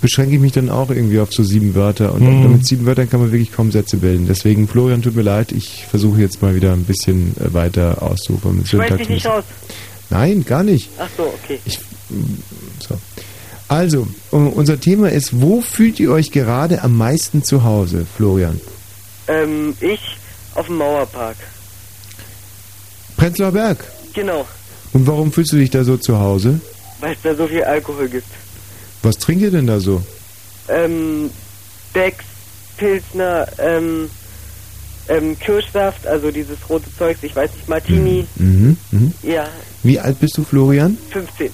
beschränke 0.00 0.34
ich 0.34 0.40
mich 0.40 0.52
dann 0.52 0.70
auch 0.70 0.90
irgendwie 0.90 1.18
auf 1.20 1.32
so 1.32 1.42
sieben 1.42 1.74
Wörter. 1.74 2.14
Und 2.14 2.22
Mhm. 2.22 2.52
mit 2.52 2.66
sieben 2.66 2.86
Wörtern 2.86 3.08
kann 3.10 3.20
man 3.20 3.32
wirklich 3.32 3.52
kaum 3.52 3.72
Sätze 3.72 3.96
bilden. 3.96 4.26
Deswegen, 4.28 4.68
Florian, 4.68 5.02
tut 5.02 5.16
mir 5.16 5.22
leid, 5.22 5.52
ich 5.52 5.84
versuche 5.90 6.20
jetzt 6.20 6.40
mal 6.42 6.54
wieder 6.54 6.72
ein 6.72 6.84
bisschen 6.84 7.34
äh, 7.40 7.52
weiter 7.52 8.02
auszuholen 8.02 8.64
Schmeiß 8.66 8.96
dich 8.96 9.08
nicht 9.08 9.26
raus. 9.26 9.44
Nein, 10.10 10.44
gar 10.44 10.62
nicht. 10.62 10.88
Ach 10.98 11.08
so, 11.16 11.22
okay. 11.42 11.58
So. 12.86 12.98
Also, 13.68 14.06
unser 14.30 14.78
Thema 14.78 15.10
ist, 15.10 15.40
wo 15.40 15.62
fühlt 15.62 15.98
ihr 15.98 16.10
euch 16.12 16.30
gerade 16.30 16.82
am 16.82 16.96
meisten 16.96 17.42
zu 17.42 17.64
Hause, 17.64 18.04
Florian? 18.16 18.60
Ähm, 19.28 19.74
ich 19.80 20.00
auf 20.54 20.66
dem 20.66 20.76
Mauerpark. 20.76 21.36
Prenzlauer 23.16 23.52
Berg. 23.52 23.78
Genau, 24.14 24.46
Und 24.92 25.06
warum 25.06 25.32
fühlst 25.32 25.52
du 25.52 25.56
dich 25.56 25.70
da 25.70 25.84
so 25.84 25.96
zu 25.96 26.18
Hause? 26.18 26.60
weil 27.00 27.14
es 27.14 27.18
da 27.22 27.34
so 27.34 27.48
viel 27.48 27.64
Alkohol 27.64 28.08
gibt. 28.08 28.26
Was 29.02 29.16
trinkt 29.18 29.42
ihr 29.42 29.50
denn 29.50 29.66
da 29.66 29.80
so? 29.80 30.02
Ähm, 30.68 31.30
Becks, 31.92 32.24
Pilsner, 32.76 33.46
ähm, 33.58 34.08
ähm, 35.08 35.38
Kirschsaft, 35.38 36.06
also 36.06 36.30
dieses 36.30 36.56
rote 36.68 36.86
Zeugs, 36.96 37.18
ich 37.22 37.34
weiß 37.34 37.52
nicht, 37.54 37.68
Martini. 37.68 38.26
Mhm, 38.36 38.76
mhm. 38.90 39.12
Ja, 39.22 39.48
Wie 39.82 39.98
alt 39.98 40.20
bist 40.20 40.38
du, 40.38 40.44
Florian? 40.44 40.96
15. 41.10 41.50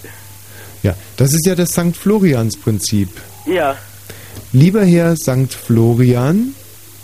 Ja, 0.82 0.94
das 1.16 1.32
ist 1.32 1.46
ja 1.46 1.54
das 1.54 1.70
St. 1.70 1.96
Florians-Prinzip. 1.96 3.08
Ja, 3.46 3.76
Lieber 4.52 4.84
Herr 4.84 5.14
St. 5.16 5.52
Florian, 5.52 6.54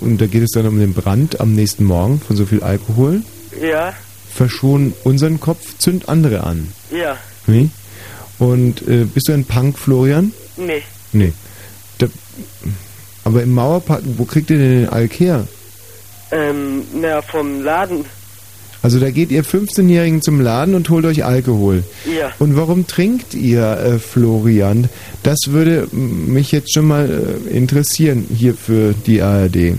und 0.01 0.21
da 0.21 0.27
geht 0.27 0.43
es 0.43 0.51
dann 0.53 0.67
um 0.67 0.79
den 0.79 0.95
Brand 0.95 1.41
am 1.41 1.55
nächsten 1.55 1.85
Morgen 1.85 2.21
von 2.21 2.37
so 2.37 2.47
viel 2.47 2.63
Alkohol, 2.63 3.23
ja, 3.61 3.93
verschon 4.33 4.95
unseren 5.05 5.41
Kopf, 5.41 5.77
zünd 5.79 6.09
andere 6.09 6.45
an. 6.45 6.73
ja, 6.91 7.17
Nee? 7.47 7.69
Und 8.39 8.87
äh, 8.89 9.05
bist 9.05 9.29
du 9.29 9.33
ein 9.33 9.45
Punk, 9.45 9.79
Florian? 9.79 10.33
nee. 10.57 10.83
Nee. 11.13 11.33
Da, 11.99 12.07
aber 13.23 13.43
im 13.45 13.53
Mauerpark, 13.55 14.03
wo 14.17 14.25
kriegt 14.25 14.51
ihr 14.51 14.59
denn 14.59 14.81
den 14.81 14.89
Alk 14.89 15.13
her? 15.21 15.47
Ähm, 16.33 16.83
na, 17.01 17.23
vom 17.23 17.63
Laden. 17.63 18.05
Also 18.83 18.99
da 19.01 19.11
geht 19.11 19.31
ihr 19.31 19.45
15-Jährigen 19.45 20.21
zum 20.21 20.41
Laden 20.41 20.75
und 20.75 20.91
holt 20.91 21.05
euch 21.07 21.25
Alkohol. 21.25 21.85
Ja. 22.05 22.33
Und 22.41 22.57
warum 22.57 22.87
trinkt 22.87 23.33
ihr, 23.35 23.63
äh, 23.79 23.99
Florian? 24.01 24.89
Das 25.23 25.39
würde 25.47 25.87
mich 25.93 26.53
jetzt 26.53 26.75
schon 26.75 26.87
mal 26.87 27.09
äh, 27.49 27.57
interessieren 27.57 28.27
hier 28.37 28.55
für 28.55 28.93
die 29.07 29.23
ARD. 29.23 29.77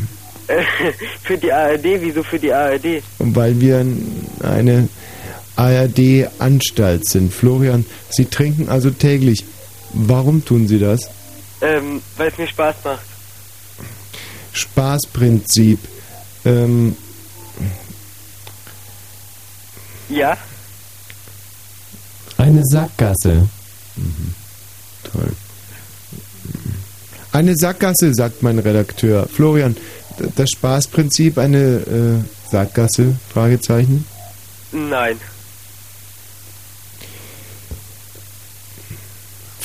Für 1.23 1.37
die 1.39 1.51
ARD, 1.51 1.83
wieso 2.01 2.21
für 2.21 2.37
die 2.37 2.53
ARD? 2.53 3.01
Weil 3.17 3.59
wir 3.59 3.79
n- 3.79 4.87
eine 5.55 5.79
ARD-Anstalt 5.79 7.07
sind. 7.07 7.33
Florian, 7.33 7.85
Sie 8.09 8.25
trinken 8.25 8.69
also 8.69 8.89
täglich. 8.91 9.45
Warum 9.93 10.43
tun 10.43 10.67
Sie 10.67 10.79
das? 10.79 11.09
Ähm, 11.61 12.01
weil 12.17 12.29
es 12.29 12.37
mir 12.37 12.47
Spaß 12.47 12.75
macht. 12.83 13.05
Spaßprinzip. 14.53 15.79
Ähm, 16.45 16.95
Ja? 20.09 20.37
Eine 22.37 22.63
Sackgasse. 22.65 23.47
Toll. 25.11 25.31
Eine 27.31 27.55
Sackgasse, 27.55 28.13
sagt 28.13 28.43
mein 28.43 28.59
Redakteur. 28.59 29.27
Florian, 29.27 29.75
das 30.35 30.49
Spaßprinzip 30.51 31.37
eine 31.37 31.57
äh, 31.57 32.49
Sackgasse? 32.51 33.15
Fragezeichen. 33.33 34.05
Nein. 34.71 35.19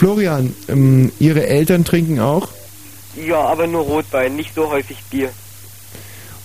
Florian, 0.05 0.55
ähm, 0.69 1.13
Ihre 1.21 1.47
Eltern 1.47 1.85
trinken 1.85 2.21
auch 2.21 2.49
Ja, 3.23 3.39
aber 3.43 3.67
nur 3.67 3.83
Rotwein, 3.83 4.35
nicht 4.35 4.55
so 4.55 4.71
häufig 4.71 4.97
Bier. 5.11 5.29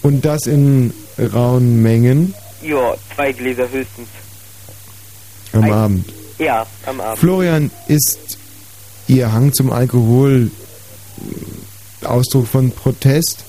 und 0.01 0.25
das 0.25 0.41
in 0.45 0.93
rauen 1.33 1.81
Mengen 1.81 2.33
Ja, 2.61 2.95
zwei 3.15 3.31
Gläser 3.31 3.69
höchstens. 3.71 4.09
am 5.53 5.63
Ein- 5.63 5.71
Abend. 5.71 6.09
Ja, 6.37 6.65
am 6.85 6.99
Abend. 6.99 7.17
Florian, 7.19 7.71
ist 7.87 8.37
Ihr 9.07 9.31
Hang 9.31 9.53
zum 9.53 9.71
Alkohol 9.71 10.51
äh, 12.01 12.05
Ausdruck 12.05 12.47
von 12.47 12.71
Protest? 12.71 13.45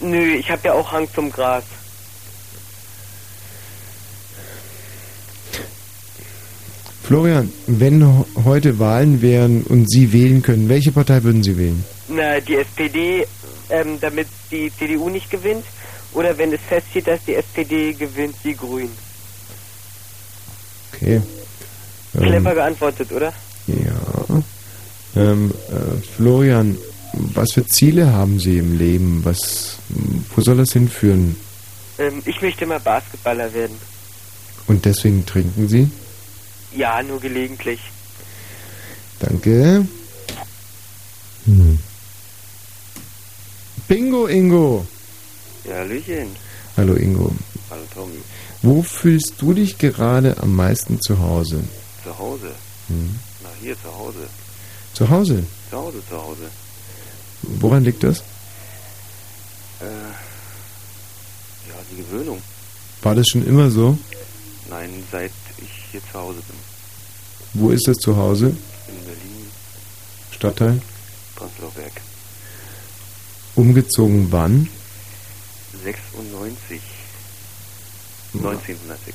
Nö, 0.00 0.34
ich 0.34 0.50
habe 0.50 0.60
ja 0.64 0.74
auch 0.74 0.92
Hang 0.92 1.08
zum 1.14 1.32
Gras. 1.32 1.64
Florian, 7.10 7.52
wenn 7.66 8.24
heute 8.44 8.78
Wahlen 8.78 9.20
wären 9.20 9.64
und 9.64 9.90
Sie 9.90 10.12
wählen 10.12 10.42
können, 10.42 10.68
welche 10.68 10.92
Partei 10.92 11.24
würden 11.24 11.42
Sie 11.42 11.58
wählen? 11.58 11.84
Na, 12.06 12.38
die 12.38 12.54
SPD, 12.54 13.26
ähm, 13.68 13.98
damit 14.00 14.28
die 14.48 14.70
CDU 14.78 15.08
nicht 15.08 15.28
gewinnt. 15.28 15.64
Oder 16.12 16.38
wenn 16.38 16.52
es 16.52 16.60
feststeht, 16.68 17.08
dass 17.08 17.18
die 17.24 17.34
SPD 17.34 17.94
gewinnt, 17.94 18.36
die 18.44 18.54
Grünen. 18.54 18.96
Okay. 20.94 21.20
Ähm, 22.14 22.22
Clever 22.22 22.54
geantwortet, 22.54 23.10
oder? 23.10 23.32
Ja. 23.66 24.42
Ähm, 25.16 25.52
äh, 25.68 26.14
Florian, 26.14 26.78
was 27.12 27.54
für 27.54 27.66
Ziele 27.66 28.12
haben 28.12 28.38
Sie 28.38 28.58
im 28.58 28.78
Leben? 28.78 29.22
Was, 29.24 29.78
wo 30.36 30.42
soll 30.42 30.58
das 30.58 30.74
hinführen? 30.74 31.34
Ähm, 31.98 32.22
ich 32.24 32.40
möchte 32.40 32.66
mal 32.66 32.78
Basketballer 32.78 33.52
werden. 33.52 33.74
Und 34.68 34.84
deswegen 34.84 35.26
trinken 35.26 35.66
Sie? 35.66 35.90
Ja, 36.72 37.02
nur 37.02 37.20
gelegentlich. 37.20 37.80
Danke. 39.18 39.86
Hm. 41.44 41.78
Bingo, 43.88 44.26
Ingo. 44.28 44.86
Ja, 45.64 45.76
Hallöchen. 45.76 46.28
Hallo, 46.76 46.94
Ingo. 46.94 47.34
Hallo, 47.70 47.82
Tommy. 47.92 48.20
Wo 48.62 48.82
fühlst 48.82 49.34
du 49.38 49.52
dich 49.52 49.78
gerade 49.78 50.36
am 50.38 50.54
meisten 50.54 51.00
zu 51.00 51.18
Hause? 51.18 51.62
Zu 52.04 52.16
Hause? 52.18 52.52
Hm. 52.88 53.18
Na, 53.42 53.48
hier, 53.60 53.74
zu 53.80 53.92
Hause. 53.92 54.28
Zu 54.94 55.08
Hause? 55.08 55.44
Zu 55.70 55.76
Hause, 55.76 56.02
zu 56.08 56.16
Hause. 56.16 56.50
Woran 57.42 57.84
liegt 57.84 58.04
das? 58.04 58.18
Äh, 59.80 59.84
ja, 61.68 61.74
die 61.90 61.96
Gewöhnung. 61.96 62.40
War 63.02 63.14
das 63.14 63.26
schon 63.28 63.46
immer 63.46 63.70
so? 63.70 63.98
Nein, 64.68 65.02
seit 65.10 65.32
ich 65.58 65.70
hier 65.90 66.02
zu 66.12 66.18
Hause 66.18 66.40
bin. 66.46 66.56
Wo 67.54 67.70
ist 67.70 67.86
das 67.88 67.96
zu 67.96 68.16
Hause? 68.16 68.46
In 68.46 69.04
Berlin, 69.04 69.46
Stadtteil? 70.30 70.80
Prenzlauer 71.34 71.72
Berg. 71.72 71.92
Umgezogen 73.54 74.28
wann? 74.30 74.68
96. 75.82 76.80
1996. 78.32 79.14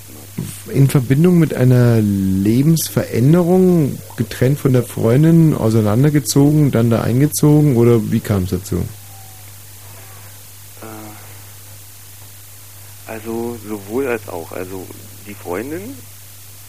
In 0.73 0.89
Verbindung 0.89 1.39
mit 1.39 1.53
einer 1.53 2.01
Lebensveränderung, 2.01 3.97
getrennt 4.17 4.59
von 4.59 4.73
der 4.73 4.83
Freundin, 4.83 5.53
auseinandergezogen, 5.53 6.71
dann 6.71 6.89
da 6.89 7.01
eingezogen 7.01 7.77
oder 7.77 8.11
wie 8.11 8.19
kam 8.19 8.43
es 8.43 8.49
dazu? 8.49 8.83
Also 13.07 13.57
sowohl 13.67 14.07
als 14.07 14.27
auch. 14.27 14.51
Also 14.51 14.85
die 15.27 15.33
Freundin, 15.33 15.81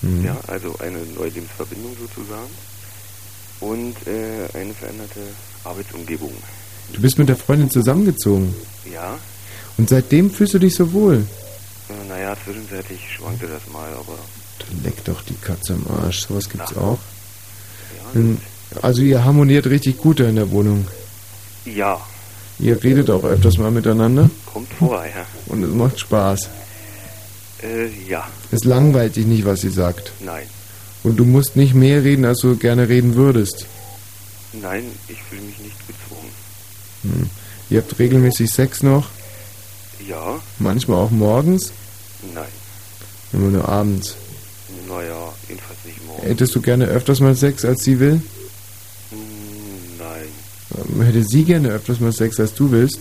Mhm. 0.02 0.24
ja, 0.24 0.36
also 0.47 0.74
eine 0.78 0.98
neue 1.16 1.31
Lebensverbindung 1.31 1.97
sozusagen 1.98 2.51
und 3.60 3.94
äh, 4.06 4.59
eine 4.59 4.74
veränderte 4.74 5.20
Arbeitsumgebung. 5.64 6.32
Du 6.93 7.01
bist 7.01 7.18
mit 7.18 7.28
der 7.28 7.36
Freundin 7.36 7.70
zusammengezogen 7.70 8.55
Ja, 8.93 9.18
und 9.78 9.89
seitdem 9.89 10.31
fühlst 10.31 10.55
du 10.55 10.59
dich 10.59 10.74
so 10.74 10.93
wohl. 10.93 11.27
äh, 11.89 12.09
naja, 12.09 12.36
zwischenzeitlich 12.44 13.01
schwankte 13.16 13.47
das 13.48 13.62
mal, 13.73 13.89
aber 13.94 14.18
Dann 14.59 14.82
leck 14.85 15.05
doch 15.05 15.23
die 15.23 15.35
Katze 15.35 15.74
am 15.74 15.86
Arsch, 16.05 16.27
sowas 16.27 16.48
gibt's 16.48 16.77
auch. 16.77 16.98
Hm, 18.12 18.39
Also 18.82 19.02
ihr 19.02 19.24
harmoniert 19.24 19.66
richtig 19.66 19.98
gut 19.98 20.20
da 20.20 20.24
in 20.24 20.36
der 20.36 20.51
Wohnung. 20.51 20.86
ja, 21.64 21.98
Ihr 22.59 22.82
redet 22.82 23.10
auch 23.10 23.23
öfters 23.24 23.59
mal 23.59 23.70
miteinander 23.70 24.31
kommt 24.47 24.73
vor, 24.78 25.05
ja. 25.05 25.27
und 25.47 25.62
es 25.62 25.70
macht 25.74 26.01
Spaß. 26.01 26.48
Äh, 27.67 27.89
ja, 28.09 28.27
Es 28.53 28.65
langweilt 28.65 29.17
dich 29.17 29.27
nicht, 29.27 29.45
was 29.45 29.61
sie 29.63 29.71
sagt. 29.71 30.13
nein, 30.21 30.47
Und 31.03 31.17
du 31.17 31.25
musst 31.25 31.57
nicht 31.57 31.75
mehr 31.75 32.05
reden, 32.05 32.25
als 32.25 32.41
du 32.41 32.57
gerne 32.57 32.89
reden 32.89 33.15
würdest. 33.15 33.67
nein, 34.53 34.85
ich 35.09 35.21
fühle 35.23 35.43
mich 35.43 35.59
nicht 35.59 35.77
gezwungen. 35.87 36.31
Hm. 37.03 37.31
Ihr 37.71 37.81
habt 37.81 37.99
regelmäßig 37.99 38.51
Sex 38.51 38.83
noch, 38.83 39.09
Ja, 40.09 40.41
manchmal 40.59 40.99
auch 40.99 41.11
morgens, 41.11 41.73
nein, 42.35 42.45
immer 43.33 43.49
nur 43.51 43.69
abends. 43.69 44.15
naja, 44.89 45.33
jedenfalls 45.49 45.79
nicht 45.85 46.05
morgen. 46.07 46.23
Hättest 46.27 46.55
du 46.55 46.61
gerne 46.61 46.87
öfters 46.87 47.21
mal 47.21 47.35
Sex, 47.35 47.65
als 47.65 47.83
sie 47.83 47.99
will? 47.99 48.21
Hm, 49.11 49.19
Nein, 49.99 50.29
Ähm, 50.95 51.03
Hätte 51.03 51.25
sie 51.25 51.45
gerne 51.45 51.69
öfters 51.71 52.01
mal 52.01 52.13
Sex, 52.13 52.39
als 52.39 52.55
du 52.55 52.71
willst? 52.71 53.01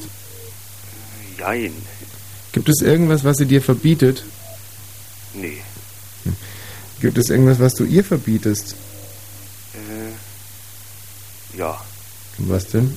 jein, 1.38 1.74
Gibt 2.54 2.70
es 2.70 2.82
irgendwas, 2.82 3.24
was 3.26 3.38
sie 3.38 3.46
dir 3.46 3.62
verbietet? 3.62 4.24
Nee, 5.36 5.62
Gibt 7.02 7.18
es 7.18 7.30
irgendwas, 7.30 7.60
was 7.60 7.74
du 7.74 7.84
ihr 7.84 8.04
verbietest? 8.04 8.76
äh, 9.74 11.58
ja, 11.58 11.80
Was 12.40 12.68
denn? 12.68 12.96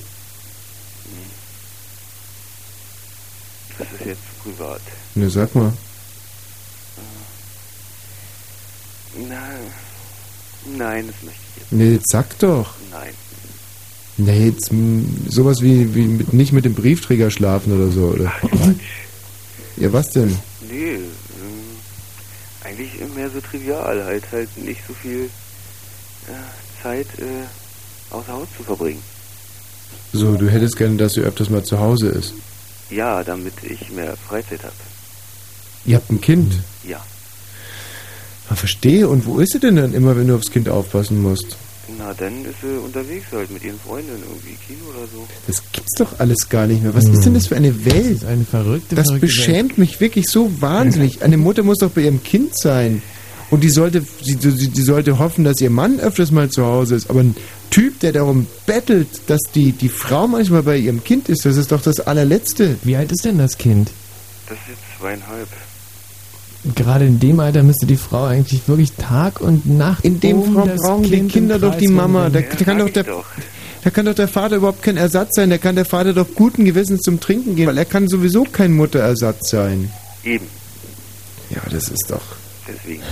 das 3.79 3.87
ist 4.01 4.07
jetzt 4.07 4.43
privat. 4.43 4.81
Ne, 5.15 5.31
sag 5.31 5.55
mal. 5.55 5.73
Nein, 9.17 9.39
nein, 10.77 11.07
das 11.07 11.17
möchte 11.23 11.41
ich 11.57 11.63
jetzt. 11.63 11.73
Ne, 11.73 11.93
jetzt 11.93 12.11
sag 12.11 12.39
doch. 12.39 12.75
Nein, 12.91 13.15
Ne, 14.21 14.47
jetzt 14.47 14.71
sowas 15.29 15.59
wie, 15.61 15.95
wie 15.95 16.09
mit, 16.09 16.33
nicht 16.33 16.53
mit 16.53 16.65
dem 16.65 16.75
Briefträger 16.75 17.31
schlafen 17.31 17.73
oder 17.73 17.93
so, 17.93 18.07
oder? 18.07 18.33
Ja, 19.77 19.93
was 19.93 20.11
denn? 20.11 20.37
nee, 20.69 20.99
eigentlich 22.69 22.93
mehr 23.15 23.31
so 23.31 23.41
trivial, 23.41 24.05
halt, 24.05 24.25
halt 24.33 24.49
nicht 24.59 24.81
so 24.87 24.93
viel 24.95 25.31
äh, 26.27 26.83
Zeit 26.83 27.07
äh, 27.19 28.15
außer 28.15 28.33
Haus 28.33 28.49
zu 28.57 28.63
verbringen. 28.63 29.03
So, 30.13 30.37
du 30.37 30.49
hättest 30.49 30.77
gerne, 30.77 30.97
dass 30.97 31.15
sie 31.15 31.21
öfters 31.21 31.51
mal 31.51 31.63
zu 31.63 31.79
Hause 31.79 32.09
ist. 32.09 32.35
Ja, 32.91 33.23
damit 33.23 33.55
ich 33.63 33.91
mehr 33.91 34.17
Freizeit 34.17 34.63
habe. 34.63 34.73
Ihr 35.85 35.97
habt 35.97 36.11
ein 36.11 36.21
Kind. 36.21 36.55
Ja. 36.85 37.01
Ah, 38.49 38.55
verstehe. 38.55 39.09
Und 39.09 39.27
wo 39.27 39.41
ist 39.41 39.53
sie 39.53 39.61
denn 39.61 39.77
dann 39.77 39.93
immer, 39.93 40.17
wenn 40.17 40.29
du 40.29 40.35
aufs 40.35 40.51
Kind 40.51 40.69
aufpassen 40.69 41.21
musst? 41.21 41.57
Na, 41.97 42.13
dann 42.13 42.45
ist 42.45 42.61
sie 42.61 42.79
unterwegs 42.85 43.27
halt 43.33 43.51
mit 43.51 43.65
ihren 43.65 43.79
Freundinnen 43.81 44.23
irgendwie 44.23 44.57
Kino 44.67 44.91
oder 44.91 45.07
so. 45.13 45.27
Das 45.47 45.63
gibt's 45.73 45.95
doch 45.97 46.19
alles 46.21 46.49
gar 46.51 46.67
nicht 46.67 46.83
mehr. 46.83 46.95
Was 46.95 47.07
ist 47.07 47.25
denn 47.25 47.33
das 47.35 47.47
für 47.47 47.57
eine 47.57 47.85
Welt? 47.87 48.17
Das 48.17 48.23
ist 48.23 48.27
eine 48.27 48.45
verrückte, 48.45 48.95
Das 48.95 49.07
verrückte 49.07 49.27
beschämt 49.27 49.71
Welt. 49.71 49.79
mich 49.79 50.01
wirklich 50.01 50.27
so 50.29 50.51
wahnsinnig. 50.61 51.23
Eine 51.23 51.39
Mutter 51.39 51.63
muss 51.63 51.79
doch 51.79 51.91
bei 51.91 52.03
ihrem 52.03 52.23
Kind 52.23 52.59
sein. 52.59 53.01
Und 53.51 53.65
die 53.65 53.71
sollte, 53.71 54.03
sie, 54.23 54.35
sie, 54.39 54.69
die 54.69 54.83
sollte 54.83 55.19
hoffen, 55.19 55.45
dass 55.45 55.59
ihr 55.63 55.71
Mann 55.71 55.99
öfters 56.01 56.31
mal 56.31 56.51
zu 56.51 56.67
Hause 56.67 56.97
ist. 56.97 57.09
Aber 57.09 57.21
ein 57.21 57.35
Typ, 57.71 57.99
der 58.01 58.13
darum 58.13 58.47
bettelt, 58.67 59.09
dass 59.27 59.41
die, 59.55 59.73
die 59.73 59.89
Frau 59.89 60.29
manchmal 60.29 60.63
bei 60.63 60.77
ihrem 60.77 61.03
Kind 61.03 61.31
ist, 61.31 61.47
das 61.47 61.57
ist 61.57 61.73
doch 61.73 61.81
das 61.81 62.01
allerletzte. 62.01 62.77
Wie 62.83 62.97
alt 62.97 63.11
ist 63.13 63.25
denn 63.25 63.39
das 63.39 63.57
Kind? 63.57 63.91
Das 64.47 64.59
ist 64.59 64.69
jetzt 64.69 64.99
zweieinhalb. 65.01 65.49
Gerade 66.75 67.07
in 67.07 67.21
dem 67.21 67.39
Alter 67.41 67.63
müsste 67.63 67.87
die 67.87 67.97
Frau 67.97 68.25
eigentlich 68.25 68.67
wirklich 68.67 68.93
Tag 68.93 69.41
und 69.41 69.67
Nacht 69.67 70.05
In 70.05 70.21
dem 70.21 70.41
um 70.41 70.55
Frau 70.55 70.67
brauchen 70.67 71.05
die 71.05 71.11
Kind 71.11 71.33
Kinder 71.33 71.59
doch 71.59 71.77
die 71.77 71.89
Mama. 71.89 72.29
Da, 72.31 72.41
da 72.41 72.65
kann 72.65 72.79
doch 72.79 72.91
der, 72.91 73.05
da 73.85 73.91
kann 73.91 74.07
doch 74.07 74.15
der 74.15 74.29
Vater 74.29 74.57
überhaupt 74.57 74.83
kein 74.83 74.97
Ersatz 74.97 75.37
sein. 75.37 75.51
Da 75.51 75.59
kann 75.59 75.77
der 75.77 75.85
Vater 75.85 76.13
doch 76.13 76.27
guten 76.35 76.65
Gewissens 76.65 77.03
zum 77.03 77.21
Trinken 77.21 77.55
gehen, 77.55 77.69
weil 77.69 77.79
er 77.79 77.85
kann 77.85 78.09
sowieso 78.09 78.45
kein 78.45 78.73
Mutterersatz 78.73 79.51
sein. 79.51 79.91
Eben, 80.25 80.47
Ja, 81.51 81.61
das 81.71 81.89
ist 81.89 82.07
doch. 82.11 82.21
deswegen. 82.67 83.03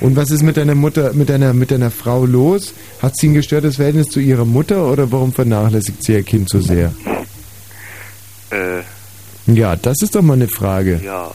Und 0.00 0.16
was 0.16 0.30
ist 0.30 0.42
mit 0.42 0.56
deiner 0.56 0.74
Mutter, 0.76 1.12
mit 1.12 1.28
deiner, 1.28 1.52
mit 1.52 1.70
deiner 1.72 1.90
Frau 1.90 2.24
los? 2.24 2.72
Hat 3.02 3.16
sie 3.18 3.28
ein 3.28 3.34
gestörtes 3.34 3.76
Verhältnis 3.76 4.08
zu 4.08 4.20
ihrer 4.20 4.44
Mutter 4.44 4.86
oder 4.90 5.10
warum 5.12 5.32
vernachlässigt 5.32 6.02
sie 6.04 6.12
ihr 6.14 6.22
Kind 6.22 6.48
so 6.48 6.60
sehr? 6.60 6.92
Äh, 8.50 8.82
Ja, 9.46 9.76
das 9.76 9.96
ist 10.02 10.14
doch 10.14 10.22
mal 10.22 10.34
eine 10.34 10.48
Frage. 10.48 11.00
ja, 11.04 11.30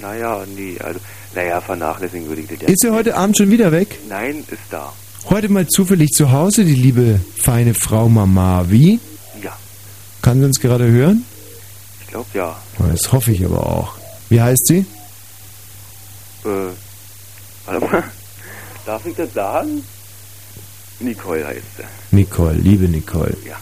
naja, 0.00 0.44
nee, 0.54 0.76
also, 0.78 1.00
naja, 1.34 1.60
vernachlässigen 1.60 2.28
würde 2.28 2.42
ich 2.42 2.48
das 2.48 2.60
ja. 2.62 2.68
Ist 2.68 2.80
sie 2.82 2.90
heute 2.90 3.16
Abend 3.16 3.36
schon 3.36 3.50
wieder 3.50 3.72
weg? 3.72 3.98
Nein, 4.08 4.44
ist 4.50 4.60
da. 4.70 4.92
Heute 5.28 5.48
mal 5.48 5.66
zufällig 5.66 6.10
zu 6.12 6.30
Hause, 6.30 6.64
die 6.64 6.74
liebe 6.74 7.20
feine 7.42 7.74
Frau 7.74 8.08
Mama. 8.08 8.64
Wie? 8.68 9.00
Ja, 9.42 9.56
Kann 10.22 10.38
sie 10.40 10.44
uns 10.46 10.60
gerade 10.60 10.86
hören? 10.90 11.24
ich 12.00 12.06
glaube 12.08 12.26
ja. 12.34 12.56
Das 12.78 13.12
hoffe 13.12 13.32
ich 13.32 13.44
aber 13.44 13.66
auch. 13.66 13.94
Wie 14.28 14.40
heißt 14.40 14.66
sie? 14.68 14.86
Äh, 16.44 16.48
warte 17.66 17.86
mal. 17.86 18.04
Darf 18.86 19.04
ich 19.04 19.16
das 19.16 19.32
sagen? 19.34 19.82
Nicole 21.00 21.46
heißt 21.46 21.62
sie. 21.76 22.16
Nicole, 22.16 22.54
liebe 22.54 22.88
Nicole. 22.88 23.36
Ja. 23.44 23.56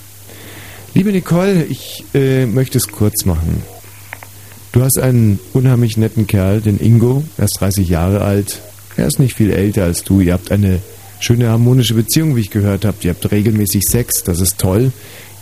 Liebe 0.93 1.11
Nicole, 1.11 1.65
ich 1.65 2.05
äh, 2.15 2.47
möchte 2.47 2.79
es 2.79 2.87
kurz 2.89 3.25
machen. 3.25 3.63
Du 4.75 4.83
hast 4.83 4.99
einen 4.99 5.39
unheimlich 5.53 5.97
netten 5.97 6.27
Kerl, 6.27 6.61
den 6.61 6.81
Ingo. 6.81 7.23
Er 7.39 7.45
ist 7.45 7.61
30 7.61 7.89
Jahre 7.89 8.23
alt. 8.23 8.61
Er 8.97 9.07
ist 9.07 9.21
nicht 9.21 9.37
viel 9.37 9.53
älter 9.53 9.85
als 9.85 10.03
du. 10.03 10.19
Ihr 10.19 10.33
habt 10.33 10.51
eine 10.51 10.81
schöne 11.21 11.49
harmonische 11.49 11.95
Beziehung, 11.95 12.35
wie 12.35 12.41
ich 12.41 12.51
gehört 12.51 12.85
habe. 12.85 12.97
Ihr 13.03 13.11
habt 13.11 13.31
regelmäßig 13.31 13.85
Sex, 13.85 14.25
das 14.25 14.41
ist 14.41 14.59
toll. 14.59 14.91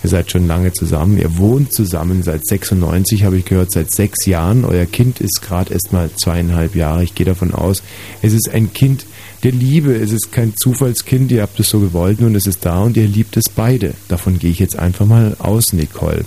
Ihr 0.05 0.11
seid 0.11 0.31
schon 0.31 0.47
lange 0.47 0.75
zusammen. 0.75 1.17
Ihr 1.17 1.39
wohnt 1.39 1.73
zusammen 1.73 2.23
seit 2.23 2.47
96, 2.47 3.25
habe 3.25 3.39
ich 3.39 3.47
gehört, 3.47 3.73
seit 3.73 3.95
sechs 3.95 4.27
Jahren. 4.27 4.67
Euer 4.67 4.85
Kind 4.85 5.19
ist 5.19 5.41
gerade 5.41 5.73
erst 5.73 5.95
mal 5.95 6.11
zweieinhalb 6.15 6.77
Jahre. 6.77 7.03
Ich 7.03 7.15
gehe 7.15 7.25
davon 7.25 7.55
aus, 7.55 7.83
es 8.21 8.35
ist 8.35 8.51
ein 8.53 8.75
Kind 8.75 9.07
der 9.45 9.53
Liebe. 9.53 9.95
Es 9.95 10.13
ist 10.13 10.31
kein 10.31 10.55
Zufallskind. 10.57 11.33
Ihr 11.33 11.41
habt 11.41 11.59
es 11.59 11.71
so 11.71 11.81
gewollt 11.81 12.21
und 12.21 12.35
es 12.35 12.47
ist 12.47 12.67
da 12.67 12.83
und 12.83 12.99
ihr 12.99 13.09
liebt 13.09 13.39
es 13.39 13.49
beide. 13.49 13.95
Davon 14.09 14.39
gehe 14.39 14.51
ich 14.51 14.59
jetzt 14.59 14.79
einfach 14.79 15.07
mal 15.07 15.37
aus, 15.39 15.73
Nicole. 15.73 16.27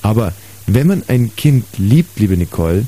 Aber 0.00 0.32
wenn 0.66 0.86
man 0.86 1.02
ein 1.08 1.34
Kind 1.36 1.64
liebt, 1.78 2.18
liebe 2.18 2.36
Nicole, 2.36 2.86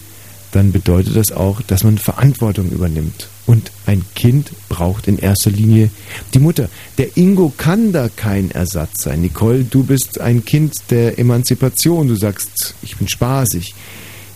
dann 0.53 0.71
bedeutet 0.71 1.17
das 1.17 1.33
auch, 1.33 1.63
dass 1.63 1.83
man 1.83 1.99
Verantwortung 1.99 2.71
übernimmt. 2.71 3.29
Und 3.47 3.73
ein 3.87 4.05
Kind 4.15 4.53
braucht 4.69 5.09
in 5.09 5.19
erster 5.19 5.51
Linie 5.51 5.91
die 6.35 6.39
Mutter. 6.39 6.69
Der 6.99 7.17
Ingo 7.17 7.53
kann 7.57 7.93
da 7.93 8.09
kein 8.15 8.51
Ersatz 8.51 9.03
sein. 9.03 9.23
Nicole, 9.23 9.65
du 9.65 9.83
bist 9.83 10.21
ein 10.21 10.45
Kind 10.45 10.75
der 10.91 11.19
Emanzipation. 11.19 12.07
Du 12.07 12.15
sagst, 12.15 12.75
ich 12.83 12.97
bin 12.97 13.09
spaßig. 13.09 13.75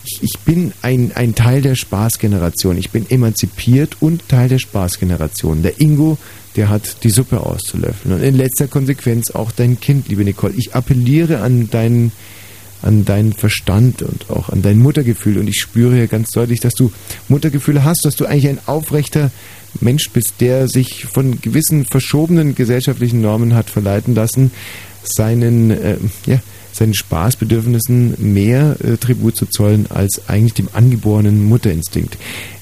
Ich, 0.05 0.23
ich 0.23 0.39
bin 0.45 0.73
ein, 0.83 1.13
ein 1.15 1.35
Teil 1.35 1.63
der 1.63 1.75
Spaßgeneration. 1.75 2.79
Ich 2.79 2.91
bin 2.91 3.09
emanzipiert 3.09 3.97
und 4.01 4.29
Teil 4.29 4.49
der 4.49 4.59
Spaßgeneration. 4.59 5.63
Der 5.63 5.81
Ingo, 5.81 6.17
der 6.57 6.69
hat 6.69 7.05
die 7.05 7.11
Suppe 7.11 7.41
auszulöffeln. 7.41 8.15
Und 8.15 8.23
in 8.23 8.37
letzter 8.37 8.69
Konsequenz 8.69 9.31
auch 9.31 9.53
dein 9.53 9.79
Kind, 9.81 10.09
liebe 10.09 10.25
Nicole. 10.25 10.55
Ich 10.57 10.75
appelliere 10.75 11.41
an 11.43 11.71
deinen 11.71 12.13
an 12.87 13.05
deinen 13.05 13.33
Verstand 13.33 14.03
und 14.03 14.31
auch 14.31 14.49
an 14.49 14.63
dein 14.63 14.79
Muttergefühl. 14.79 15.39
Und 15.39 15.49
ich 15.49 15.57
spüre 15.61 15.95
hier 15.95 16.07
ganz 16.07 16.31
deutlich, 16.31 16.61
dass 16.61 16.75
du 16.75 16.93
Muttergefühle 17.29 17.85
hast, 17.85 18.05
dass 18.05 18.17
du 18.17 18.27
eigentlich 18.27 18.49
ein 18.49 18.61
aufrechter 18.67 19.31
Mensch 19.81 20.11
bist, 20.11 20.35
der 20.41 20.69
sich 20.69 21.05
von 21.05 21.41
gewissen 21.41 21.85
verschobenen 21.85 22.55
gesellschaftlichen 22.55 23.21
Normen 23.21 23.55
hat 23.55 23.69
verleiten 23.69 24.15
lassen, 24.15 24.51
seinen, 25.03 25.71
äh, 25.71 25.97
ja, 26.27 26.41
seinen 26.73 26.95
Spaßbedürfnissen 26.95 28.15
mehr 28.33 28.77
äh, 28.83 28.97
Tribut 28.97 29.37
zu 29.37 29.47
zollen 29.47 29.87
als 29.91 30.29
eigentlich 30.29 30.55
dem 30.55 30.69
angeborenen 30.73 31.45
Mutterinstinkt. 31.45 32.17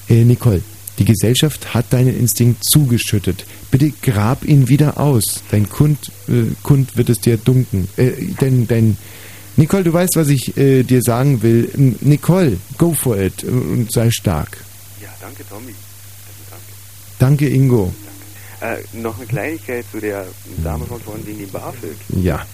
Äh, 0.08 0.24
Nicole, 0.24 0.62
die 0.98 1.04
Gesellschaft 1.04 1.74
hat 1.74 1.92
deinen 1.92 2.16
Instinkt 2.16 2.64
zugeschüttet. 2.64 3.44
Bitte 3.70 3.92
grab 4.02 4.44
ihn 4.44 4.68
wieder 4.68 5.00
aus. 5.00 5.42
Dein 5.50 5.68
Kund, 5.68 6.12
äh, 6.28 6.52
Kund 6.62 6.96
wird 6.96 7.08
es 7.08 7.20
dir 7.20 7.36
dunken. 7.36 7.88
Äh, 7.96 8.12
dein, 8.38 8.68
dein, 8.68 8.96
Nicole, 9.56 9.84
du 9.84 9.92
weißt, 9.92 10.16
was 10.16 10.28
ich 10.28 10.56
äh, 10.56 10.82
dir 10.82 11.00
sagen 11.02 11.42
will. 11.42 11.70
Nicole, 12.00 12.58
go 12.76 12.92
for 12.92 13.16
it 13.16 13.44
und 13.44 13.90
sei 13.92 14.10
stark. 14.10 14.58
Ja, 15.00 15.08
danke, 15.20 15.44
Tommy. 15.48 15.74
Danke, 17.18 17.48
Ingo. 17.48 17.92
Äh, 18.60 18.78
noch 18.94 19.16
eine 19.16 19.26
Kleinigkeit 19.26 19.84
zu 19.92 20.00
der 20.00 20.26
Dame 20.62 20.86
von 20.86 21.00
vorhin 21.00 21.26
wegen 21.26 21.38
dem 21.38 21.50
BAföG. 21.50 21.96
Ja. 22.22 22.44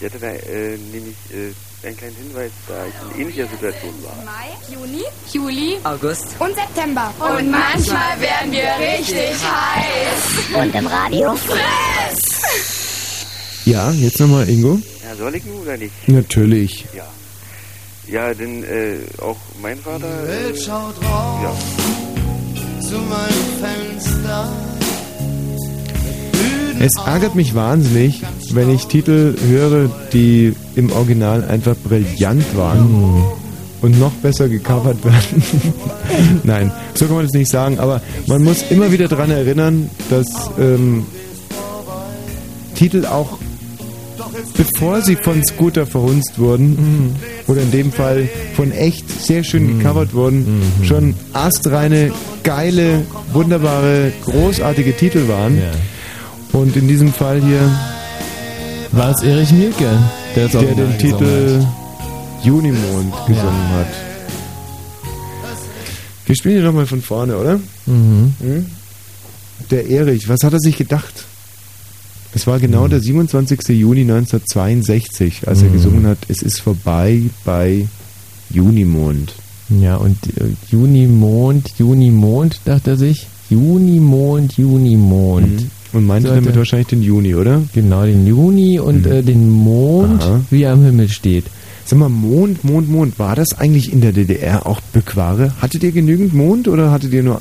Ich 0.00 0.06
hatte 0.06 0.18
da 0.18 0.28
äh, 0.28 0.76
nämlich 0.92 1.16
äh, 1.32 1.86
einen 1.86 1.96
kleinen 1.96 2.16
Hinweis, 2.16 2.50
da 2.68 2.74
ich 2.86 2.94
in 3.14 3.22
ähnlicher 3.22 3.46
Situation 3.48 3.92
war. 4.02 4.24
Mai, 4.24 4.48
Juni, 4.72 5.04
Juli, 5.32 5.76
August 5.84 6.26
und 6.38 6.54
September. 6.54 7.12
Und 7.18 7.50
manchmal 7.50 8.20
werden 8.20 8.52
wir 8.52 8.68
richtig 8.80 9.34
heiß. 9.42 10.62
Und 10.62 10.74
im 10.74 10.86
Radio? 10.86 11.34
Friss! 11.36 13.26
Ja, 13.64 13.90
jetzt 13.92 14.20
nochmal, 14.20 14.48
Ingo. 14.48 14.80
Ja, 15.08 15.14
soll 15.14 15.36
ich 15.36 15.44
nun 15.44 15.60
oder 15.60 15.76
nicht? 15.76 15.92
Natürlich. 16.08 16.84
Ja. 16.96 17.04
Ja, 18.08 18.34
denn 18.34 18.64
äh, 18.64 18.96
auch 19.22 19.36
mein 19.62 19.78
Vater. 19.78 20.06
Die 20.22 20.28
Welt 20.28 20.56
Äh, 20.56 20.60
schaut 20.60 20.94
raus 21.04 21.44
ja. 21.44 22.80
zu 22.80 22.94
meinem 22.96 23.92
Fenster. 24.00 24.52
Es 26.80 26.92
ärgert 27.06 27.36
mich 27.36 27.54
wahnsinnig, 27.54 28.22
wenn 28.50 28.68
ich 28.68 28.86
Titel 28.86 29.34
höre, 29.48 29.88
die 30.12 30.54
im 30.74 30.90
Original 30.92 31.44
einfach 31.44 31.76
brillant 31.84 32.44
waren 32.56 33.24
und 33.82 33.98
noch 34.00 34.12
besser 34.14 34.48
gecovert 34.48 35.04
werden. 35.04 35.42
Nein, 36.42 36.72
so 36.94 37.06
kann 37.06 37.16
man 37.16 37.24
das 37.26 37.32
nicht 37.32 37.50
sagen, 37.50 37.78
aber 37.78 38.02
man 38.26 38.42
muss 38.42 38.64
immer 38.70 38.90
wieder 38.90 39.06
daran 39.08 39.30
erinnern, 39.30 39.88
dass 40.10 40.26
ähm, 40.58 41.06
Titel 42.74 43.06
auch 43.06 43.38
bevor 44.56 45.02
sie 45.02 45.16
von 45.16 45.42
Scooter 45.44 45.86
verhunzt 45.86 46.38
wurden, 46.38 47.16
oder 47.46 47.62
in 47.62 47.70
dem 47.70 47.92
Fall 47.92 48.28
von 48.54 48.72
echt 48.72 49.08
sehr 49.22 49.44
schön 49.44 49.78
gecovert 49.78 50.14
wurden, 50.14 50.62
schon 50.82 51.14
astreine, 51.32 52.12
geile, 52.42 53.02
wunderbare, 53.32 54.12
großartige 54.24 54.96
Titel 54.96 55.28
waren. 55.28 55.58
Und 56.52 56.76
in 56.76 56.88
diesem 56.88 57.12
Fall 57.12 57.40
hier 57.42 57.70
war 58.92 59.10
es 59.10 59.22
Erich 59.22 59.52
Mielke, 59.52 59.98
der, 60.34 60.48
der 60.48 60.74
den 60.74 60.98
Titel 60.98 61.60
hat. 61.60 62.44
Junimond 62.44 63.12
gesungen 63.26 63.68
hat. 63.74 63.88
Wir 66.24 66.34
spielen 66.34 66.56
hier 66.56 66.64
nochmal 66.64 66.86
von 66.86 67.02
vorne, 67.02 67.36
oder? 67.36 67.60
Mhm. 67.86 68.34
Hm? 68.40 68.66
Der 69.70 69.88
Erich, 69.88 70.28
was 70.28 70.42
hat 70.42 70.52
er 70.52 70.60
sich 70.60 70.76
gedacht? 70.76 71.25
Es 72.36 72.46
war 72.46 72.60
genau 72.60 72.86
der 72.86 73.00
27. 73.00 73.70
Juni 73.70 74.02
1962, 74.02 75.48
als 75.48 75.62
er 75.62 75.70
Mhm. 75.70 75.72
gesungen 75.72 76.06
hat, 76.06 76.18
es 76.28 76.42
ist 76.42 76.60
vorbei 76.60 77.22
bei 77.46 77.88
Junimond. 78.50 79.32
Ja, 79.70 79.96
und 79.96 80.18
äh, 80.36 80.44
Junimond, 80.70 81.72
Junimond, 81.78 82.60
dachte 82.66 82.90
er 82.90 82.96
sich. 82.98 83.26
Junimond, 83.48 84.58
Junimond. 84.58 85.62
Mhm. 85.62 85.70
Und 85.94 86.04
meinte 86.06 86.28
So 86.28 86.34
damit 86.34 86.50
er- 86.50 86.56
wahrscheinlich 86.56 86.88
den 86.88 87.02
Juni, 87.02 87.34
oder? 87.34 87.62
Genau, 87.72 88.04
den 88.04 88.26
Juni 88.26 88.78
und 88.78 89.06
Mhm. 89.06 89.12
äh, 89.12 89.22
den 89.22 89.48
Mond, 89.50 90.20
Aha. 90.22 90.40
wie 90.50 90.62
er 90.64 90.74
am 90.74 90.84
Himmel 90.84 91.08
steht. 91.08 91.44
Sag 91.86 91.98
mal, 91.98 92.10
Mond, 92.10 92.64
Mond, 92.64 92.90
Mond, 92.90 93.18
war 93.18 93.34
das 93.34 93.54
eigentlich 93.56 93.90
in 93.94 94.02
der 94.02 94.12
DDR 94.12 94.66
auch 94.66 94.82
Bückware? 94.92 95.52
Hattet 95.62 95.82
ihr 95.84 95.92
genügend 95.92 96.34
Mond 96.34 96.68
oder 96.68 96.90
hattet 96.90 97.14
ihr 97.14 97.22
nur, 97.22 97.40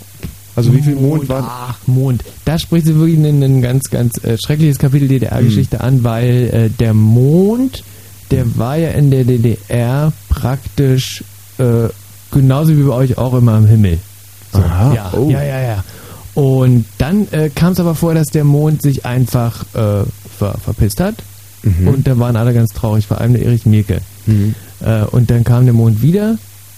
also 0.55 0.73
wie 0.73 0.81
viel 0.81 0.95
Mond 0.95 1.27
war? 1.29 1.43
Ach, 1.71 1.87
Mond. 1.87 2.23
Da 2.45 2.57
spricht 2.57 2.85
sie 2.85 2.95
wirklich 2.95 3.17
ein, 3.17 3.41
ein 3.43 3.61
ganz, 3.61 3.89
ganz 3.89 4.23
äh, 4.23 4.37
schreckliches 4.37 4.77
Kapitel 4.77 5.07
DDR-Geschichte 5.07 5.77
Mhm. 5.77 5.81
an, 5.81 6.03
weil 6.03 6.49
äh, 6.53 6.69
der 6.69 6.93
Mond, 6.93 7.83
der 8.31 8.57
war 8.57 8.77
ja 8.77 8.89
in 8.89 9.11
der 9.11 9.23
DDR 9.25 10.11
praktisch 10.29 11.23
äh, 11.57 11.89
genauso 12.31 12.77
wie 12.77 12.83
bei 12.83 12.93
euch 12.93 13.17
auch 13.17 13.33
immer 13.33 13.53
am 13.53 13.65
Himmel. 13.65 13.97
So, 14.53 14.59
Aha, 14.59 14.93
ja, 14.93 15.11
oh. 15.13 15.29
ja, 15.29 15.43
ja, 15.43 15.61
ja. 15.61 15.83
Und 16.35 16.85
dann 16.97 17.27
äh, 17.31 17.49
kam 17.49 17.73
es 17.73 17.79
aber 17.79 17.95
vor, 17.95 18.13
dass 18.13 18.27
der 18.27 18.43
Mond 18.43 18.81
sich 18.81 19.05
einfach 19.05 19.63
äh, 19.73 20.03
ver 20.37 20.57
verpisst 20.63 20.99
hat. 20.99 21.15
Mhm. 21.63 21.87
Und 21.87 22.07
da 22.07 22.17
waren 22.19 22.35
alle 22.35 22.53
ganz 22.53 22.71
traurig, 22.73 23.07
vor 23.07 23.19
allem 23.21 23.33
der 23.33 23.43
Erich 23.45 23.65
Mielke. 23.65 24.01
Mhm. 24.25 24.53
Äh, 24.81 25.03
und 25.05 25.29
dann 25.31 25.43
kam 25.43 25.65
der 25.65 25.73
Mond 25.73 26.01
wieder. 26.01 26.37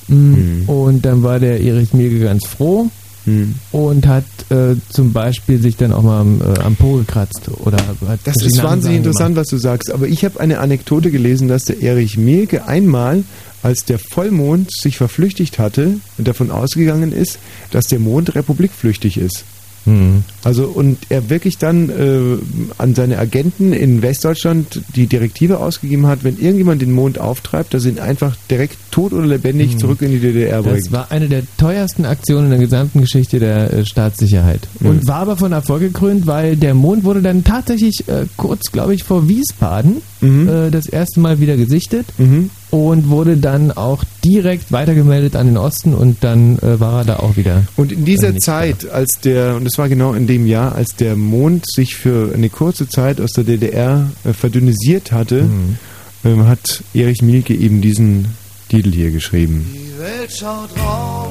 Mm, 0.10 0.70
Und 0.70 1.04
dann 1.06 1.22
war 1.24 1.38
der 1.40 1.60
Erich 1.60 1.94
Mielke 1.94 2.20
ganz 2.22 2.46
froh 2.48 2.90
Mhm. 3.28 3.56
und 3.74 4.08
hat 4.08 4.24
äh, 4.50 4.76
zum 4.90 5.12
Beispiel 5.12 5.62
sich 5.62 5.76
dann 5.76 5.92
auch 5.92 6.02
mal 6.02 6.22
am, 6.22 6.42
äh, 6.42 6.60
am 6.60 6.76
Po 6.78 6.96
gekratzt 6.96 7.50
oder 7.60 7.78
hat 8.08 8.20
Das 8.24 8.38
ist 8.42 8.64
wahnsinnig 8.64 8.98
interessant, 8.98 9.36
was 9.36 9.48
du 9.48 9.58
sagst. 9.58 9.92
Aber 9.92 10.08
ich 10.08 10.24
habe 10.24 10.40
eine 10.40 10.60
Anekdote 10.60 11.12
gelesen, 11.12 11.50
dass 11.50 11.66
der 11.66 11.82
Erich 11.82 12.18
Mielke 12.18 12.66
einmal, 12.68 13.26
als 13.64 13.84
der 13.84 14.00
Vollmond 14.00 14.72
sich 14.72 14.98
verflüchtigt 14.98 15.60
hatte 15.60 15.96
davon 16.18 16.52
ausgegangen 16.52 17.12
ist, 17.12 17.38
dass 17.72 17.86
der 17.86 18.00
Mond 18.00 18.34
republikflüchtig 18.34 19.18
ist. 19.18 19.44
Mhm. 19.88 20.24
Also 20.44 20.66
und 20.66 20.98
er 21.10 21.30
wirklich 21.30 21.58
dann 21.58 21.90
äh, 21.90 22.38
an 22.78 22.94
seine 22.96 23.18
Agenten 23.18 23.74
in 23.74 24.02
Westdeutschland 24.02 24.82
die 24.96 25.08
Direktive 25.08 25.60
ausgegeben 25.60 26.06
hat, 26.08 26.24
wenn 26.24 26.38
irgendjemand 26.38 26.82
den 26.82 26.92
Mond 26.92 27.20
auftreibt, 27.20 27.74
dass 27.74 27.86
ihn 27.86 28.00
einfach 28.00 28.36
direkt 28.52 28.76
tot 28.92 29.14
oder 29.14 29.26
lebendig 29.26 29.74
Mhm. 29.76 29.80
zurück 29.80 30.02
in 30.02 30.12
die 30.12 30.20
DDR 30.20 30.62
Das 30.62 30.72
bringt. 30.74 30.92
war 30.92 31.12
eine 31.12 31.28
der 31.28 31.44
teuersten 31.58 32.06
Aktionen 32.06 32.46
in 32.46 32.52
der 32.52 32.60
gesamten 32.60 33.02
Geschichte 33.02 33.40
der 33.40 33.74
äh, 33.74 33.86
Staatssicherheit. 33.86 34.62
Mhm. 34.80 34.90
Und 34.90 35.08
war 35.08 35.18
aber 35.22 35.38
von 35.38 35.52
Erfolg 35.52 35.82
gekrönt, 35.82 36.28
weil 36.28 36.56
der 36.56 36.74
Mond 36.74 37.04
wurde 37.04 37.22
dann 37.22 37.44
tatsächlich 37.44 38.04
äh, 38.08 38.26
kurz, 38.38 38.72
glaube 38.72 38.94
ich, 38.94 39.04
vor 39.04 39.28
Wiesbaden 39.28 40.02
Mhm. 40.20 40.50
äh, 40.50 40.72
das 40.72 40.88
erste 40.88 41.20
Mal 41.20 41.40
wieder 41.40 41.56
gesichtet 41.58 42.06
Mhm. 42.18 42.50
Und 42.70 43.10
wurde 43.10 43.38
dann 43.38 43.72
auch 43.72 44.04
direkt 44.26 44.72
weitergemeldet 44.72 45.36
an 45.36 45.48
den 45.48 45.58
Osten 45.58 45.94
und 45.94 46.24
dann 46.24 46.60
äh, 46.60 46.80
war 46.80 47.00
er 47.00 47.06
da 47.06 47.16
auch 47.18 47.38
wieder. 47.38 47.64
Und 47.78 47.92
in 47.94 48.04
dieser 48.06 48.30
Äh, 48.36 48.40
Zeit, 48.40 48.90
als 48.90 49.20
der, 49.24 49.56
und 49.56 49.64
das 49.66 49.78
war 49.78 49.88
genau 49.88 50.14
in 50.14 50.28
dem 50.28 50.46
Jahr, 50.48 50.76
als 50.76 50.96
der 50.96 51.16
Mond 51.16 51.64
sich 51.72 51.96
für 51.96 52.34
eine 52.34 52.50
kurze 52.50 52.88
Zeit 52.90 53.22
aus 53.22 53.32
der 53.32 53.46
DDR 53.46 54.10
äh, 54.26 54.34
verdünnisiert 54.34 55.12
hatte, 55.14 55.44
Mhm. 55.44 55.78
ähm, 56.26 56.48
hat 56.48 56.84
Erich 56.94 57.22
Mielke 57.22 57.54
eben 57.56 57.80
diesen 57.82 58.26
Titel 58.70 58.92
hier 58.92 59.12
geschrieben. 59.12 59.66
Die 59.74 59.98
Welt 60.02 60.32
schaut 60.38 60.70
raus. 60.78 61.30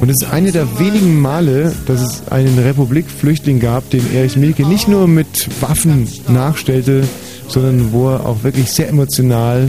Und 0.00 0.08
es 0.10 0.16
ist 0.22 0.32
eine 0.32 0.52
der 0.52 0.78
wenigen 0.78 1.20
Male, 1.20 1.72
dass 1.86 2.00
es 2.00 2.28
einen 2.30 2.58
Republikflüchtling 2.58 3.58
gab, 3.60 3.90
den 3.90 4.02
Erich 4.14 4.36
Mielke 4.36 4.64
nicht 4.66 4.86
nur 4.88 5.08
mit 5.08 5.48
Waffen 5.60 6.06
nachstellte, 6.28 7.02
sondern 7.48 7.90
wo 7.92 8.10
er 8.10 8.24
auch 8.26 8.44
wirklich 8.44 8.70
sehr 8.70 8.88
emotional 8.88 9.68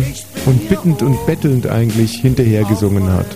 und 0.50 0.68
bittend 0.68 1.04
und 1.04 1.26
bettelnd 1.28 1.68
eigentlich 1.68 2.14
hinterher 2.22 2.64
gesungen 2.64 3.08
hat. 3.12 3.28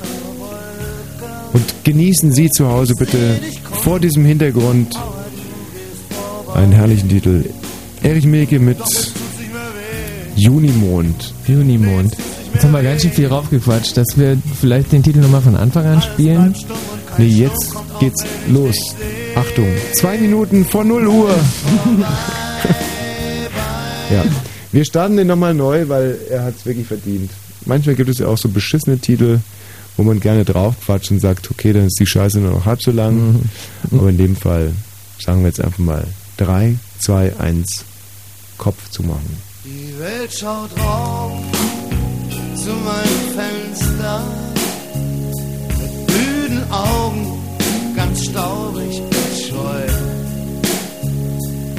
Und 1.54 1.64
genießen 1.84 2.32
Sie 2.32 2.50
zu 2.50 2.68
Hause 2.68 2.96
bitte 2.96 3.40
vor 3.84 4.00
diesem 4.00 4.26
Hintergrund 4.26 4.96
einen 6.56 6.72
herrlichen 6.72 7.10
Titel. 7.10 7.46
Erich 8.02 8.26
Mielke 8.26 8.60
mit 8.60 8.80
Junimond. 10.36 11.34
Junimond. 11.48 12.18
Jetzt 12.52 12.64
haben 12.64 12.72
wir 12.72 12.82
ganz 12.82 13.04
schön 13.04 13.12
viel 13.12 13.28
raufgequatscht, 13.28 13.96
dass 13.96 14.08
wir 14.18 14.36
vielleicht 14.60 14.92
den 14.92 15.04
Titel 15.04 15.20
nochmal 15.20 15.42
von 15.42 15.56
Anfang 15.56 15.86
an 15.86 16.02
spielen. 16.02 16.56
Nee, 17.20 17.28
jetzt 17.28 17.76
geht's 18.00 18.26
los. 18.50 18.96
Achtung, 19.36 19.68
zwei 19.94 20.18
Minuten 20.18 20.66
vor 20.66 20.84
0 20.84 21.08
Uhr. 21.08 21.30
ja, 24.12 24.24
wir 24.74 24.86
starten 24.86 25.18
den 25.18 25.28
nochmal 25.28 25.54
neu, 25.54 25.88
weil 25.88 26.18
er 26.30 26.46
hat 26.46 26.56
es 26.58 26.66
wirklich 26.66 26.88
verdient. 26.88 27.30
Manchmal 27.66 27.96
gibt 27.96 28.10
es 28.10 28.18
ja 28.18 28.28
auch 28.28 28.38
so 28.38 28.50
beschissene 28.50 28.98
Titel, 28.98 29.40
wo 29.96 30.04
man 30.04 30.20
gerne 30.20 30.44
draufquatscht 30.44 31.12
und 31.12 31.20
sagt, 31.20 31.52
okay, 31.52 31.74
dann 31.74 31.86
ist 31.86 32.00
die 32.00 32.08
Scheiße 32.08 32.40
nur 32.40 32.52
noch 32.52 32.66
halb 32.66 32.82
so 32.82 32.92
lang. 32.92 33.16
Mhm. 33.16 33.42
Aber 33.92 34.10
in 34.10 34.18
dem 34.18 34.36
Fall 34.36 34.74
sagen 35.20 35.42
wir 35.42 35.48
jetzt 35.48 35.62
einfach 35.62 35.78
mal 35.78 36.06
3, 36.38 36.76
2, 37.00 37.38
1, 37.38 37.86
Kopf 38.58 38.90
zu 38.90 39.04
machen. 39.04 39.38
Die 39.64 39.94
Welt 40.00 40.34
schaut 40.34 40.72
rauf 40.80 41.40
zu 42.56 42.70
meinem 42.70 43.36
Fenster 43.36 44.24
mit 45.80 46.18
müden 46.18 46.72
Augen, 46.72 47.40
ganz 47.96 48.26
staubig 48.26 49.02
und 49.02 49.48
scheu. 49.48 49.84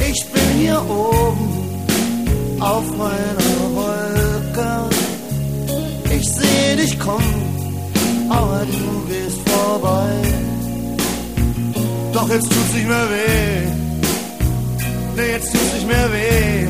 Ich 0.09 0.25
bin 0.33 0.59
hier 0.61 0.81
oben 0.89 1.64
auf 2.65 2.97
meiner 2.97 3.61
Wolke. 3.77 4.71
Ich 6.17 6.27
sehe 6.33 6.77
dich 6.77 6.99
kommen, 6.99 7.35
aber 8.31 8.65
du 8.65 9.13
gehst 9.13 9.41
vorbei. 9.49 10.11
Doch 12.13 12.29
jetzt 12.29 12.49
tut's 12.51 12.73
nicht 12.75 12.89
mehr 12.89 13.07
weh. 13.15 13.67
Nee, 15.17 15.31
jetzt 15.33 15.53
tut's 15.53 15.73
nicht 15.75 15.87
mehr 15.87 16.09
weh. 16.13 16.67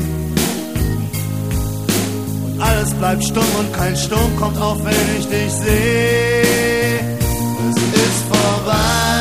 Und 2.45 2.61
alles 2.61 2.93
bleibt 2.93 3.23
stumm 3.23 3.51
und 3.59 3.73
kein 3.73 3.95
Sturm 3.95 4.35
kommt 4.37 4.59
auf, 4.59 4.77
wenn 4.83 5.19
ich 5.19 5.27
dich 5.27 5.51
sehe. 5.51 6.99
Es 7.69 7.77
ist 8.05 8.21
vorbei, 8.33 9.14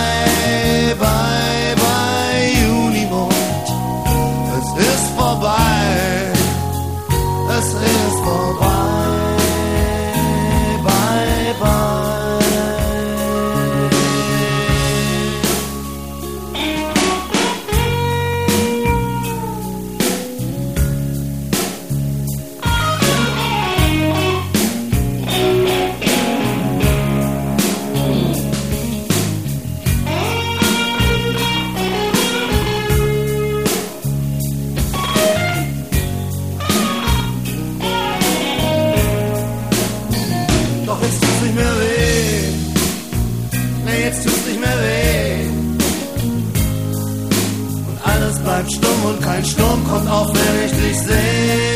kommt 49.95 50.11
auf, 50.11 50.29
wenn 50.29 50.66
ich 50.66 50.73
dich 50.73 50.99
sehe. 50.99 51.73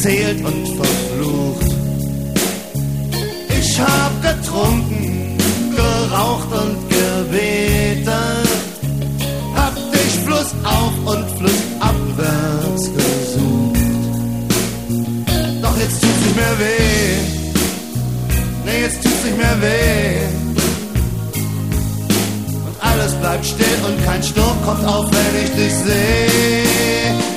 Gezählt 0.00 0.42
und 0.44 0.66
verflucht. 0.66 1.74
Ich 3.60 3.80
hab 3.80 4.22
getrunken, 4.22 5.36
geraucht 5.76 6.48
und 6.52 6.76
gebetet. 6.88 8.48
Hab 9.54 9.74
dich 9.92 10.12
flussauf 10.24 10.92
und 11.04 11.24
flussabwärts 11.36 12.84
gesucht. 12.96 13.80
Doch 15.60 15.76
jetzt 15.78 16.00
tut's 16.00 16.20
nicht 16.24 16.36
mehr 16.36 16.58
weh. 16.58 17.16
Nee, 18.64 18.80
jetzt 18.82 19.02
tut's 19.02 19.24
nicht 19.24 19.36
mehr 19.36 19.56
weh. 19.60 20.20
Und 22.66 22.76
alles 22.80 23.12
bleibt 23.16 23.44
still 23.44 23.78
und 23.86 24.04
kein 24.06 24.22
Sturm 24.22 24.56
kommt 24.64 24.86
auf, 24.86 25.06
wenn 25.12 25.44
ich 25.44 25.50
dich 25.50 25.74
sehe. 25.74 27.29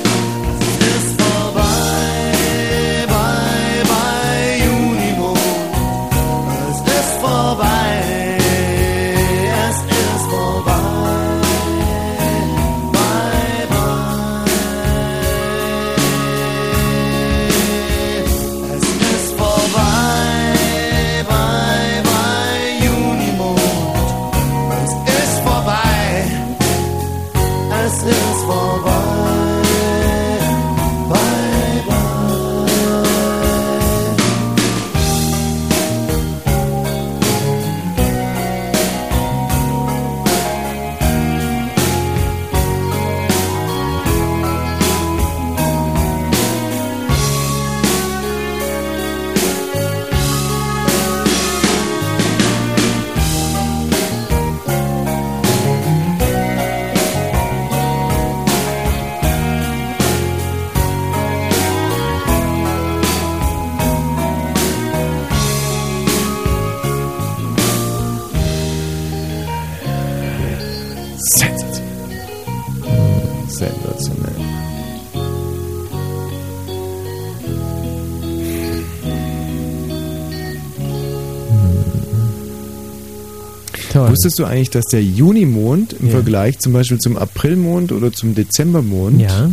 Wusstest 84.24 84.38
du 84.38 84.46
eigentlich, 84.46 84.70
dass 84.70 84.86
der 84.86 85.02
Junimond 85.02 85.92
im 86.00 86.06
Ja. 86.06 86.12
Vergleich 86.12 86.58
zum 86.58 86.72
Beispiel 86.72 86.96
zum 86.98 87.18
Aprilmond 87.18 87.92
oder 87.92 88.10
zum 88.10 88.34
Dezembermond 88.34 89.20
Ja. 89.20 89.50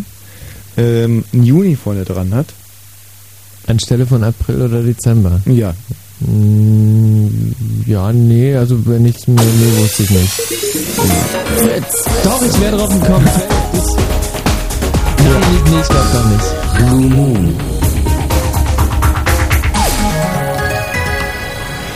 ähm, 0.77 1.25
ein 1.33 1.43
Juni 1.43 1.75
vorne 1.75 2.05
dran 2.05 2.33
hat? 2.33 2.45
Anstelle 3.67 4.05
von 4.05 4.23
April 4.23 4.61
oder 4.61 4.81
Dezember? 4.81 5.41
Ja. 5.45 5.73
Mm, 6.21 7.51
Ja, 7.85 8.13
nee, 8.13 8.55
also 8.55 8.77
wenn 8.85 9.05
ich 9.07 9.27
mir, 9.27 9.35
nee, 9.41 9.81
wusste 9.83 10.03
ich 10.03 10.09
nicht. 10.11 10.29
Fritz. 10.31 12.05
Doch, 12.23 12.41
ich 12.41 12.61
wäre 12.61 12.77
drauf 12.77 12.93
gekommen. 12.97 13.25
Nee, 15.17 15.25
nee, 15.25 15.69
nee, 15.69 15.81
ich 15.81 15.89
glaube 15.89 16.09
gar 16.13 16.29
nicht. 16.29 16.45
Blue 16.77 17.09
Moon. 17.13 17.53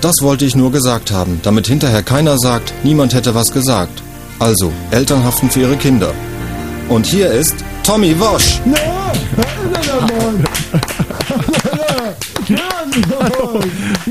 Das 0.00 0.22
wollte 0.22 0.44
ich 0.44 0.54
nur 0.54 0.70
gesagt 0.70 1.10
haben, 1.10 1.40
damit 1.42 1.66
hinterher 1.66 2.04
keiner 2.04 2.38
sagt, 2.38 2.72
niemand 2.84 3.14
hätte 3.14 3.34
was 3.34 3.50
gesagt. 3.50 4.00
Also, 4.38 4.70
Eltern 4.92 5.24
haften 5.24 5.50
für 5.50 5.58
ihre 5.60 5.76
Kinder. 5.76 6.12
Und 6.88 7.04
hier 7.04 7.32
ist 7.32 7.56
Tommy 7.82 8.14
Wosch. 8.20 8.60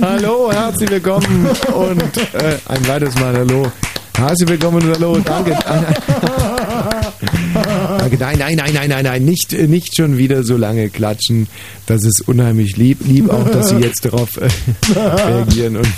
Hallo, 0.01 0.51
herzlich 0.51 0.89
willkommen 0.89 1.47
und 1.73 2.17
äh, 2.33 2.57
ein 2.67 2.85
weiteres 2.87 3.15
Mal 3.15 3.37
Hallo. 3.37 3.71
Herzlich 4.17 4.49
willkommen 4.49 4.83
und 4.83 4.93
Hallo, 4.93 5.17
danke. 5.19 5.57
Danke. 8.15 8.17
Nein, 8.17 8.37
nein, 8.37 8.55
nein, 8.55 8.73
nein, 8.73 8.89
nein, 8.89 9.03
nein, 9.03 9.25
nicht, 9.25 9.53
äh, 9.53 9.67
nicht 9.67 9.95
schon 9.95 10.17
wieder 10.17 10.43
so 10.43 10.55
lange 10.55 10.89
klatschen. 10.89 11.47
Das 11.85 12.03
ist 12.03 12.27
unheimlich 12.27 12.77
lieb. 12.77 12.99
Lieb 13.05 13.29
auch, 13.29 13.49
dass 13.49 13.69
Sie 13.69 13.77
jetzt 13.77 14.05
darauf 14.05 14.37
äh, 14.37 14.49
reagieren 14.95 15.77
und 15.77 15.93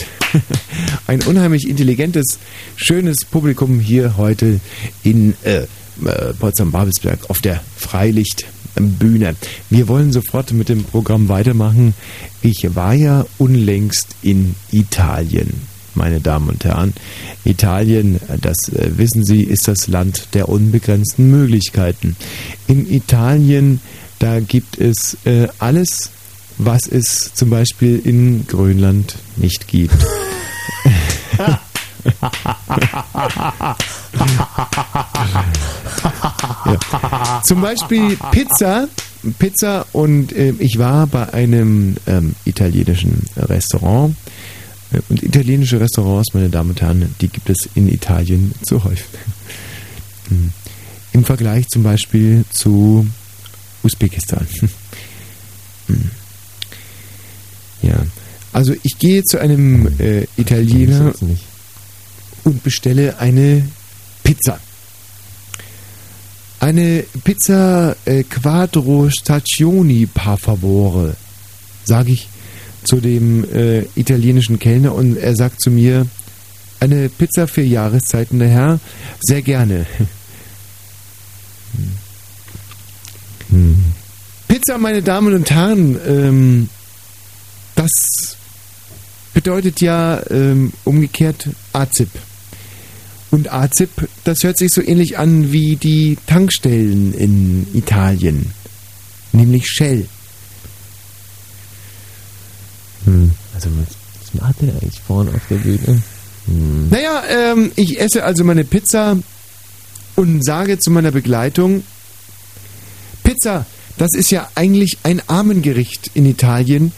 ein 1.07 1.22
unheimlich 1.23 1.68
intelligentes, 1.68 2.40
schönes 2.76 3.18
Publikum 3.30 3.80
hier 3.80 4.18
heute 4.18 4.60
in 5.03 5.36
äh, 5.44 5.65
äh, 6.06 6.34
Potsdam-Babelsberg 6.40 7.30
auf 7.30 7.41
der 7.41 7.61
Freilichtbühne. 7.77 9.36
Wir 9.69 9.88
wollen 9.88 10.11
sofort 10.11 10.53
mit 10.53 10.69
dem 10.69 10.84
Programm 10.84 11.30
weitermachen. 11.30 11.94
Ich 12.41 12.76
war 12.76 12.94
ja 12.94 13.26
unlängst 13.38 14.07
in 14.22 14.56
Italien, 14.72 15.53
meine 15.95 16.20
Damen 16.20 16.49
und 16.49 16.64
Herren. 16.64 16.94
Italien, 17.44 18.20
das 18.41 18.57
äh, 18.74 18.98
wissen 18.98 19.24
Sie, 19.24 19.44
ist 19.44 19.68
das 19.68 19.88
Land 19.88 20.30
der 20.34 20.49
unbegrenzten 20.49 21.30
Möglichkeiten. 21.30 22.16
In 22.68 22.91
Italien, 22.91 23.82
da 24.20 24.40
gibt 24.40 24.78
es 24.78 25.18
äh, 25.26 25.48
alles, 25.60 26.11
was 26.57 26.88
es 26.88 27.34
zum 27.34 27.49
Beispiel 27.49 27.99
in 28.03 28.45
Grönland 28.48 29.16
nicht 29.38 29.68
gibt. 29.68 29.95
Ja. 31.38 31.60
Zum 37.44 37.61
Beispiel 37.61 38.18
Pizza. 38.32 38.88
Pizza 39.38 39.86
und 39.91 40.32
äh, 40.32 40.53
ich 40.60 40.80
war 40.80 41.06
bei 41.07 41.34
einem 41.34 41.98
ähm, 42.07 42.36
italienischen 42.45 43.26
Restaurant. 43.36 44.16
Und 45.10 45.22
italienische 45.22 45.80
Restaurants, 45.80 46.34
meine 46.34 46.49
Damen 46.49 46.72
und 46.72 46.82
Herren, 46.82 47.14
die 47.22 47.28
gibt 47.28 47.49
es 47.49 47.70
in 47.76 47.88
Italien 47.88 48.53
zu 48.64 48.84
häufig. 48.84 49.06
Hm. 50.30 50.52
Im 51.14 51.26
Vergleich 51.26 51.68
zum 51.68 51.84
Beispiel 51.84 52.44
zu 52.52 53.07
Usbekistan. 53.84 54.48
Hm. 55.88 56.11
Ja, 57.82 58.06
also 58.52 58.74
ich 58.84 58.98
gehe 58.98 59.24
zu 59.24 59.40
einem 59.40 59.88
äh, 59.99 60.26
Italiener 60.38 61.14
und 62.44 62.64
bestelle 62.64 63.18
eine 63.20 63.68
Pizza. 64.24 64.60
Eine 66.60 67.06
Pizza 67.24 67.95
äh, 68.06 68.24
Quattro 68.24 69.10
Stagioni 69.10 70.07
par 70.07 70.38
favore, 70.38 71.16
sage 71.86 72.11
ich 72.11 72.28
zu 72.90 72.99
dem 72.99 73.44
äh, 73.53 73.84
italienischen 73.95 74.57
Kellner 74.57 74.95
und 74.95 75.16
er 75.16 75.36
sagt 75.36 75.61
zu 75.61 75.70
mir, 75.70 76.07
eine 76.80 77.07
Pizza 77.10 77.48
für 77.48 77.61
Jahreszeiten, 77.61 78.40
der 78.40 78.48
Herr, 78.48 78.80
sehr 79.22 79.44
gerne. 79.44 79.86
Hm. 83.49 83.84
Pizza, 84.48 84.80
meine 84.80 85.03
Damen 85.03 85.36
und 85.36 85.52
Herren, 85.52 85.99
ähm, 86.07 86.70
das 87.76 87.91
bedeutet 89.34 89.82
ja 89.82 90.22
ähm, 90.32 90.74
umgekehrt 90.84 91.49
AZIP. 91.74 92.10
Und 93.30 93.53
AZIP, 93.53 94.10
das 94.24 94.44
hört 94.44 94.57
sich 94.57 94.72
so 94.72 94.82
ähnlich 94.82 95.20
an 95.20 95.52
wie 95.52 95.76
die 95.76 96.18
Tankstellen 96.26 97.14
in 97.14 97.68
Italien, 97.76 98.52
nämlich 99.32 99.68
Shell. 99.68 100.07
Hm. 103.10 103.31
Also 103.56 103.69
was, 103.80 104.34
macht 104.40 104.61
der 104.61 104.69
eigentlich 104.69 105.02
vorne 105.02 105.31
auf 105.31 105.41
der 105.49 105.56
Bühne? 105.56 106.02
Hm. 106.45 106.90
Naja, 106.90 107.23
ähm, 107.30 107.72
ich 107.76 107.99
esse 107.99 108.23
also 108.23 108.44
meine 108.44 108.64
Pizza 108.64 109.18
und 110.15 110.45
sage 110.45 110.80
zu 110.80 110.91
meiner 110.91 111.11
Begleitung, 111.11 111.84
Pizza, 113.23 113.65
das 113.98 114.10
ist 114.15 114.31
ja 114.31 114.49
eigentlich 114.56 114.99
ein 115.03 115.22
Armengericht 115.27 116.11
in 116.14 116.26
Italien. 116.26 116.91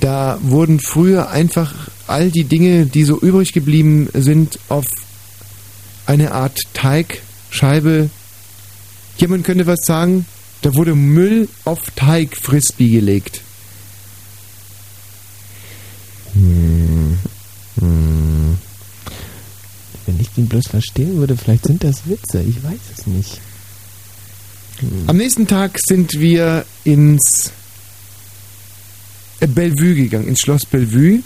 Da 0.00 0.38
wurden 0.42 0.78
früher 0.78 1.30
einfach 1.30 1.74
all 2.06 2.30
die 2.30 2.44
Dinge, 2.44 2.86
die 2.86 3.04
so 3.04 3.18
übrig 3.18 3.52
geblieben 3.52 4.08
sind, 4.14 4.58
auf 4.68 4.86
eine 6.06 6.32
Art 6.32 6.58
Teigscheibe. 6.74 8.10
Jemand 9.18 9.44
könnte 9.44 9.66
was 9.66 9.80
sagen, 9.84 10.26
da 10.62 10.74
wurde 10.74 10.94
Müll 10.94 11.48
auf 11.64 11.80
Teigfrisbee 11.96 12.90
gelegt. 12.90 13.42
Hm. 16.36 17.18
Hm. 17.80 18.58
Wenn 20.06 20.20
ich 20.20 20.28
den 20.30 20.46
bloß 20.46 20.68
verstehen 20.68 21.16
würde, 21.16 21.36
vielleicht 21.36 21.66
sind 21.66 21.82
das 21.82 22.06
Witze, 22.06 22.42
ich 22.42 22.62
weiß 22.62 22.78
es 22.96 23.06
nicht. 23.06 23.40
Hm. 24.78 25.04
Am 25.06 25.16
nächsten 25.16 25.46
Tag 25.46 25.78
sind 25.86 26.12
wir 26.18 26.64
ins 26.84 27.50
Bellevue 29.40 29.94
gegangen, 29.94 30.28
ins 30.28 30.40
Schloss 30.40 30.66
Bellevue 30.66 31.22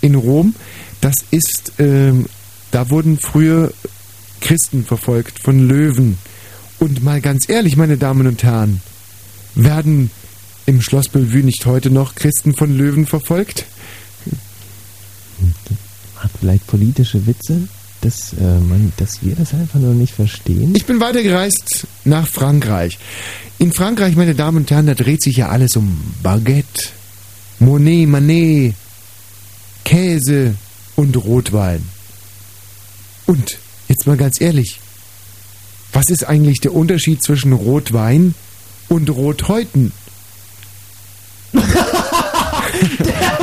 in 0.00 0.14
Rom. 0.14 0.54
Das 1.00 1.14
ist, 1.30 1.72
ähm, 1.78 2.26
da 2.70 2.90
wurden 2.90 3.18
früher 3.18 3.72
Christen 4.40 4.84
verfolgt 4.84 5.40
von 5.40 5.68
Löwen. 5.68 6.18
Und 6.78 7.02
mal 7.02 7.20
ganz 7.20 7.48
ehrlich, 7.48 7.76
meine 7.76 7.96
Damen 7.96 8.26
und 8.26 8.42
Herren, 8.42 8.80
werden 9.54 10.10
im 10.66 10.80
Schloss 10.82 11.08
Bellevue 11.08 11.42
nicht 11.42 11.66
heute 11.66 11.90
noch 11.90 12.14
Christen 12.14 12.54
von 12.54 12.76
Löwen 12.76 13.06
verfolgt? 13.06 13.64
Hat 16.16 16.30
vielleicht 16.40 16.66
politische 16.66 17.26
Witze, 17.26 17.68
dass, 18.00 18.32
äh, 18.32 18.58
man, 18.58 18.92
dass 18.96 19.22
wir 19.22 19.34
das 19.36 19.54
einfach 19.54 19.78
nur 19.78 19.94
nicht 19.94 20.14
verstehen? 20.14 20.74
Ich 20.74 20.86
bin 20.86 21.00
weitergereist 21.00 21.86
nach 22.04 22.26
Frankreich. 22.26 22.98
In 23.58 23.72
Frankreich, 23.72 24.16
meine 24.16 24.34
Damen 24.34 24.58
und 24.58 24.70
Herren, 24.70 24.86
da 24.86 24.94
dreht 24.94 25.22
sich 25.22 25.36
ja 25.36 25.48
alles 25.48 25.76
um 25.76 26.14
Baguette, 26.22 26.90
Monet, 27.58 28.08
Manet, 28.08 28.74
Käse 29.84 30.54
und 30.96 31.16
Rotwein. 31.16 31.84
Und, 33.26 33.58
jetzt 33.88 34.06
mal 34.06 34.16
ganz 34.16 34.40
ehrlich, 34.40 34.80
was 35.92 36.10
ist 36.10 36.24
eigentlich 36.24 36.60
der 36.60 36.74
Unterschied 36.74 37.22
zwischen 37.22 37.52
Rotwein 37.52 38.34
und 38.88 39.10
Rothäuten? 39.10 39.92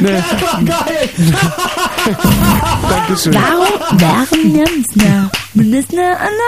Ne. 0.00 0.22
War 0.42 0.62
geil! 0.64 1.08
Dankeschön. 2.90 3.34
Warum 3.34 4.00
Warum 4.00 4.52
nimmst 4.52 4.94
du 4.94 5.30
mindestens 5.54 5.98
eine 5.98 6.46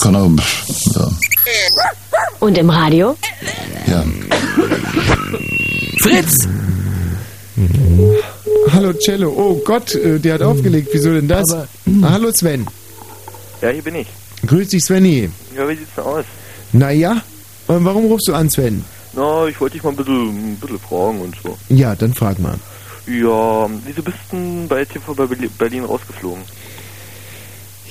Kann 0.00 0.16
auch, 0.16 0.30
ja. 0.94 1.10
Und 2.40 2.58
im 2.58 2.70
Radio? 2.70 3.16
Ja. 3.86 4.04
Fritz! 6.00 6.48
Hallo 8.72 8.92
Cello. 8.94 9.32
Oh 9.36 9.60
Gott, 9.64 9.94
äh, 9.94 10.18
der 10.18 10.34
hat 10.34 10.42
aufgelegt. 10.42 10.88
Wieso 10.92 11.12
denn 11.12 11.28
das? 11.28 11.50
Ah, 11.52 11.66
hallo 12.02 12.30
Sven. 12.32 12.66
Ja, 13.60 13.68
hier 13.70 13.82
bin 13.82 13.96
ich. 13.96 14.06
Grüß 14.46 14.68
dich 14.68 14.84
Svenny. 14.84 15.28
Ja, 15.56 15.68
wie 15.68 15.76
sieht's 15.76 15.94
denn 15.96 16.04
aus? 16.04 16.24
Naja, 16.72 17.22
warum 17.80 18.06
rufst 18.06 18.28
du 18.28 18.34
an 18.34 18.50
Sven? 18.50 18.84
Na, 19.14 19.46
ich 19.46 19.60
wollte 19.60 19.74
dich 19.74 19.82
mal 19.82 19.90
ein 19.90 19.96
bisschen, 19.96 20.52
ein 20.52 20.56
bisschen 20.56 20.78
fragen 20.78 21.20
und 21.20 21.36
so. 21.42 21.56
Ja, 21.68 21.94
dann 21.94 22.14
frag 22.14 22.38
mal. 22.38 22.54
Ja, 23.06 23.68
wieso 23.84 24.02
bist 24.02 24.18
du 24.30 24.36
denn 24.36 24.68
bei 24.68 24.84
TV 24.84 25.14
Berlin 25.58 25.84
rausgeflogen? 25.84 26.42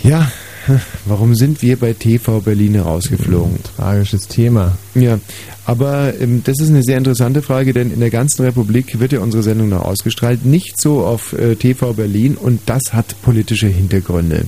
Ja, 0.03 0.31
warum 1.05 1.35
sind 1.35 1.61
wir 1.61 1.77
bei 1.77 1.93
TV 1.93 2.39
Berlin 2.39 2.79
rausgeflogen? 2.79 3.59
Tragisches 3.75 4.27
Thema. 4.27 4.77
Ja, 4.95 5.19
aber 5.65 6.13
ähm, 6.19 6.43
das 6.43 6.59
ist 6.59 6.69
eine 6.69 6.83
sehr 6.83 6.97
interessante 6.97 7.41
Frage, 7.41 7.73
denn 7.73 7.91
in 7.91 7.99
der 7.99 8.09
ganzen 8.09 8.45
Republik 8.45 8.99
wird 8.99 9.11
ja 9.11 9.19
unsere 9.19 9.43
Sendung 9.43 9.69
noch 9.69 9.83
ausgestrahlt, 9.83 10.45
nicht 10.45 10.79
so 10.79 11.03
auf 11.05 11.33
äh, 11.33 11.55
TV 11.55 11.93
Berlin 11.93 12.35
und 12.35 12.61
das 12.67 12.93
hat 12.93 13.21
politische 13.21 13.67
Hintergründe. 13.67 14.45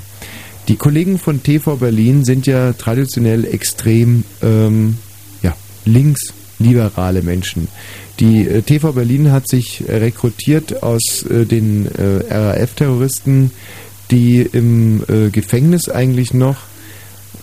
Die 0.70 0.78
Kollegen 0.78 1.20
von 1.20 1.44
TV 1.44 1.76
Berlin 1.76 2.24
sind 2.24 2.48
ja 2.48 2.72
traditionell 2.74 3.46
extrem 3.46 4.24
ähm, 4.42 4.98
linksliberale 5.86 7.22
Menschen. 7.22 7.68
Die 8.20 8.48
äh, 8.48 8.62
TV 8.62 8.92
Berlin 8.94 9.32
hat 9.32 9.48
sich 9.48 9.88
äh, 9.88 9.98
rekrutiert 9.98 10.84
aus 10.84 11.24
äh, 11.24 11.46
den 11.46 11.88
RAF-Terroristen, 11.88 13.52
die 14.12 14.42
im 14.42 15.02
Gefängnis 15.32 15.90
eigentlich 15.90 16.34
noch 16.34 16.58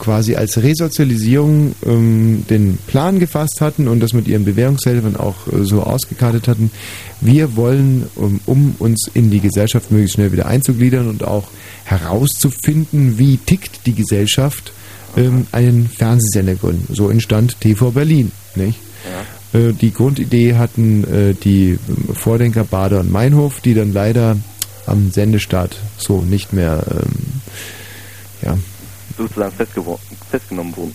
quasi 0.00 0.34
als 0.34 0.60
Resozialisierung 0.60 1.74
ähm, 1.86 2.44
den 2.50 2.78
Plan 2.88 3.20
gefasst 3.20 3.60
hatten 3.60 3.86
und 3.86 4.00
das 4.00 4.12
mit 4.12 4.26
ihren 4.26 4.44
Bewährungshelfern 4.44 5.14
auch 5.16 5.46
äh, 5.46 5.64
so 5.64 5.82
ausgekartet 5.82 6.48
hatten. 6.48 6.72
Wir 7.20 7.54
wollen, 7.54 8.06
um, 8.16 8.40
um 8.46 8.74
uns 8.80 9.08
in 9.14 9.30
die 9.30 9.40
Gesellschaft 9.40 9.92
möglichst 9.92 10.14
schnell 10.14 10.32
wieder 10.32 10.46
einzugliedern 10.46 11.08
und 11.08 11.22
auch 11.22 11.48
herauszufinden, 11.84 13.18
wie 13.18 13.36
tickt 13.36 13.86
die 13.86 13.94
Gesellschaft, 13.94 14.72
ähm, 15.16 15.46
einen 15.52 15.88
Fernsehsender 15.88 16.54
gründen. 16.54 16.92
So 16.94 17.08
entstand 17.10 17.60
TV 17.60 17.90
Berlin. 17.90 18.32
Nicht? 18.54 18.78
Äh, 19.52 19.72
Die 19.72 19.92
Grundidee 19.92 20.54
hatten 20.54 21.04
äh, 21.04 21.34
die 21.34 21.78
ähm, 21.88 22.14
Vordenker 22.14 22.64
Bader 22.64 23.00
und 23.00 23.10
Meinhof, 23.10 23.60
die 23.60 23.74
dann 23.74 23.92
leider 23.92 24.36
am 24.86 25.10
Sendestart 25.10 25.76
so 25.98 26.20
nicht 26.22 26.52
mehr 26.52 26.82
ähm, 26.90 27.40
ja, 28.42 28.58
Sozusagen 29.16 29.52
festgenommen 30.30 30.76
wurden. 30.76 30.94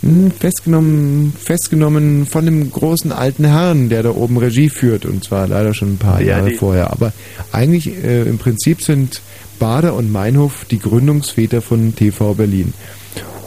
hm, 0.00 0.30
festgenommen, 0.32 1.32
festgenommen 1.38 2.26
von 2.26 2.44
dem 2.46 2.70
großen 2.70 3.12
alten 3.12 3.44
Herrn, 3.44 3.88
der 3.90 4.02
da 4.02 4.10
oben 4.10 4.38
Regie 4.38 4.70
führt 4.70 5.04
und 5.04 5.22
zwar 5.24 5.46
leider 5.48 5.74
schon 5.74 5.94
ein 5.94 5.98
paar 5.98 6.20
Ja, 6.20 6.38
Jahre 6.38 6.50
vorher. 6.52 6.90
Aber 6.92 7.12
eigentlich 7.52 7.88
äh, 7.88 8.22
im 8.22 8.38
Prinzip 8.38 8.80
sind 8.82 9.20
Bader 9.58 9.94
und 9.94 10.10
Meinhof 10.10 10.64
die 10.70 10.78
Gründungsväter 10.80 11.60
von 11.62 11.94
TV 11.94 12.34
Berlin. 12.34 12.72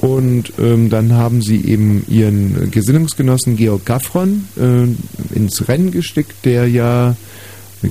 Und 0.05 0.53
ähm, 0.59 0.89
dann 0.89 1.13
haben 1.13 1.41
sie 1.41 1.65
eben 1.65 2.05
ihren 2.07 2.69
Gesinnungsgenossen 2.69 3.55
Georg 3.55 3.85
Gaffron 3.85 4.47
äh, 4.55 5.35
ins 5.35 5.67
Rennen 5.67 5.91
gesteckt, 5.91 6.45
der 6.45 6.67
ja 6.67 7.15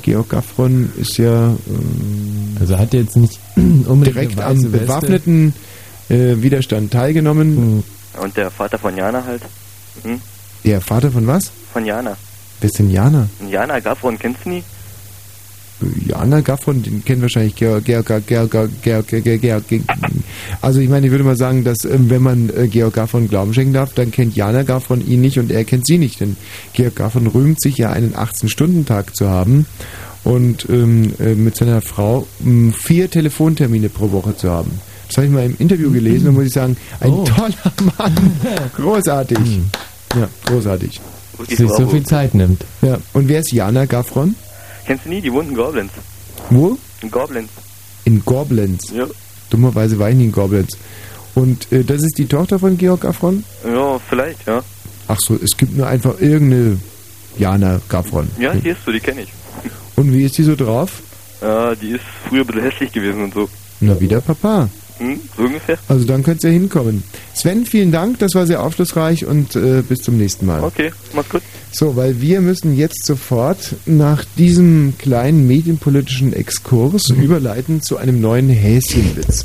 Georg 0.03 0.29
Gaffron 0.29 0.93
ist 0.97 1.19
ja 1.19 1.49
ähm, 1.49 2.57
Also 2.61 2.79
hat 2.79 2.95
jetzt 2.95 3.17
nicht 3.17 3.39
unbedingt 3.57 4.17
direkt 4.17 4.41
am 4.41 4.71
bewaffneten 4.71 5.55
äh, 6.09 6.37
Widerstand 6.37 6.93
teilgenommen. 6.93 7.83
Und 8.21 8.37
der 8.37 8.51
Vater 8.51 8.79
von 8.79 8.97
Jana 8.97 9.25
halt. 9.25 9.43
Hm? 10.03 10.21
Der 10.65 10.81
Vater 10.81 11.11
von 11.11 11.27
was? 11.27 11.51
Von 11.73 11.85
Jana. 11.85 12.17
Wer 12.61 12.71
ist 12.71 12.79
denn 12.79 12.91
Jana? 12.91 13.29
Jana 13.51 13.81
Gaffron, 13.81 14.19
kennst 14.19 14.45
du 14.45 14.51
nie? 14.51 14.65
Jana 16.07 16.41
Gaffron, 16.41 16.83
den 16.83 17.05
kennt 17.05 17.21
wahrscheinlich 17.23 17.57
Georg, 17.57 17.85
Georg, 17.85 18.07
Georg, 18.07 18.27
Georg, 18.27 18.51
Georg, 18.51 19.07
Georg, 19.09 19.25
Georg, 19.25 19.41
Georg. 19.41 19.65
Also 20.63 20.81
ich 20.81 20.89
meine, 20.89 21.07
ich 21.07 21.13
würde 21.13 21.25
mal 21.25 21.37
sagen, 21.37 21.65
dass 21.65 21.85
ähm, 21.85 22.09
wenn 22.11 22.23
man 22.23 22.51
äh, 22.57 22.69
Georg 22.69 22.95
Gaffron 22.95 23.29
Glauben 23.29 23.53
schenken 23.53 23.73
darf, 23.75 23.93
dann 23.95 24.11
kennt 24.11 24.35
Jana 24.37 24.63
Gaffron 24.63 25.07
ihn 25.07 25.21
nicht 25.21 25.39
und 25.39 25.51
er 25.51 25.65
kennt 25.65 25.87
sie 25.87 25.99
nicht. 25.99 26.21
Denn 26.21 26.37
Georg 26.73 26.97
Gaffron 26.97 27.27
rühmt 27.27 27.61
sich 27.61 27.77
ja 27.77 27.91
einen 27.91 28.15
18-Stunden-Tag 28.15 29.15
zu 29.17 29.29
haben 29.29 29.67
und 30.23 30.67
ähm, 30.71 31.13
äh, 31.21 31.35
mit 31.35 31.57
seiner 31.57 31.81
Frau 31.83 32.27
ähm, 32.45 32.73
vier 32.73 33.11
Telefontermine 33.11 33.89
pro 33.91 34.11
Woche 34.13 34.37
zu 34.37 34.51
haben. 34.51 34.71
Das 35.09 35.19
habe 35.19 35.27
ich 35.27 35.33
mal 35.33 35.45
im 35.45 35.57
Interview 35.59 35.91
gelesen 35.91 36.29
und 36.29 36.35
muss 36.35 36.45
ich 36.47 36.53
sagen, 36.53 36.77
ein 37.01 37.11
Oh. 37.13 37.25
toller 37.25 37.73
Mann. 37.99 38.15
Großartig. 38.75 39.39
Ja, 40.17 40.29
großartig. 40.47 41.01
Sich 41.49 41.69
so 41.69 41.87
viel 41.89 42.05
Zeit 42.05 42.35
nimmt. 42.35 42.65
Ja, 42.81 42.99
und 43.13 43.29
wer 43.29 43.41
ist 43.41 43.53
Jana 43.53 43.85
Gaffron? 43.87 44.35
Kennst 44.87 45.05
du 45.05 45.09
nie? 45.09 45.21
Die 45.21 45.29
in 45.29 45.55
Goblins. 45.55 45.93
Wo? 46.51 46.77
In 47.03 47.11
Goblins. 47.11 47.51
In 48.05 48.25
Goblins. 48.25 48.91
Ja. 48.93 49.07
Dummerweise 49.51 49.99
war 49.99 50.11
ich 50.11 50.17
nie 50.17 50.27
in 50.27 50.33
Goblins. 50.33 50.77
Und 51.35 51.71
äh, 51.73 51.85
das 51.85 52.03
ist 52.03 52.19
die 52.19 52.27
Tochter 52.27 52.59
von 52.59 52.77
Georg 52.77 53.01
Gaffron? 53.01 53.45
Ja, 53.65 53.99
vielleicht, 54.09 54.47
ja. 54.47 54.63
Ach 55.09 55.19
so, 55.19 55.39
es 55.43 55.57
gibt 55.57 55.77
nur 55.77 55.87
einfach 55.87 56.21
irgendeine 56.21 56.79
Jana 57.39 57.81
Gaffron. 57.89 58.29
Ja, 58.39 58.53
hier 58.53 58.73
ist 58.73 58.85
so, 58.85 58.93
die 58.93 59.01
kenne 59.01 59.23
ich. 59.23 59.33
Und 59.97 60.13
wie 60.13 60.25
ist 60.25 60.39
die 60.39 60.43
so 60.43 60.55
drauf? 60.55 61.03
Ja, 61.41 61.75
die 61.75 61.91
ist 61.91 62.05
früher 62.29 62.41
ein 62.41 62.47
bisschen 62.47 62.63
hässlich 62.63 62.93
gewesen 62.93 63.25
und 63.25 63.35
so. 63.35 63.49
Na, 63.81 63.99
wieder 64.01 64.21
Papa. 64.21 64.69
Hm, 64.99 65.21
so 65.37 65.43
ungefähr. 65.43 65.79
Also 65.89 66.05
dann 66.05 66.23
könnt's 66.23 66.45
ja 66.45 66.51
hinkommen. 66.51 67.03
Sven, 67.35 67.67
vielen 67.67 67.91
Dank, 67.91 68.19
das 68.21 68.35
war 68.35 68.47
sehr 68.47 68.63
aufschlussreich 68.63 69.27
und 69.27 69.57
äh, 69.57 69.83
bis 69.83 70.03
zum 70.03 70.17
nächsten 70.17 70.47
Mal. 70.47 70.63
Okay, 70.63 70.93
mach's 71.15 71.29
gut. 71.29 71.43
So, 71.73 71.97
weil 71.97 72.21
wir 72.21 72.41
müssen 72.41 72.77
jetzt 72.77 73.05
sofort 73.05 73.75
nach 73.87 74.25
diesem 74.39 74.95
kleinen 74.99 75.47
medienpolitischen 75.47 76.33
Exkurs 76.33 77.11
überleiten 77.11 77.83
zu 77.83 77.97
einem 77.97 78.21
neuen 78.21 78.49
Häschenwitz. 78.49 79.45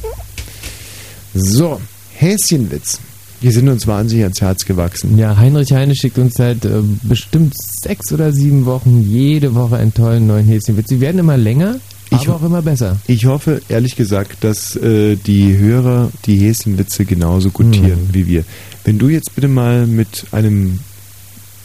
So, 1.34 1.82
Häschenwitz. 2.14 3.00
Die 3.42 3.52
sind 3.52 3.70
uns 3.70 3.88
wahnsinnig 3.88 4.24
ans 4.26 4.42
Herz 4.42 4.66
gewachsen. 4.66 5.18
Ja, 5.18 5.38
Heinrich 5.38 5.72
Heine 5.72 5.96
schickt 5.96 6.18
uns 6.18 6.34
seit 6.36 6.66
äh, 6.66 6.82
bestimmt 7.04 7.54
sechs 7.58 8.12
oder 8.12 8.34
sieben 8.34 8.66
Wochen 8.66 9.02
jede 9.10 9.56
Woche 9.56 9.78
einen 9.78 9.94
tollen 9.94 10.28
neuen 10.28 10.46
Häschenwitz. 10.46 10.90
Sie 10.90 11.00
werden 11.00 11.20
immer 11.20 11.38
länger, 11.38 11.80
Ich 12.12 12.28
aber 12.28 12.36
auch 12.36 12.44
immer 12.44 12.62
besser. 12.62 12.98
Ich 13.08 13.26
hoffe, 13.26 13.62
ehrlich 13.70 13.96
gesagt, 13.96 14.44
dass 14.44 14.76
äh, 14.76 15.16
die 15.16 15.58
Hörer 15.58 16.12
die 16.26 16.38
Häschenwitze 16.38 17.06
genauso 17.06 17.52
gutieren 17.52 18.10
wie 18.12 18.28
wir. 18.28 18.44
Wenn 18.84 18.98
du 18.98 19.10
jetzt 19.10 19.36
bitte 19.36 19.48
mal 19.48 19.86
mit 19.86 20.26
einem 20.32 20.80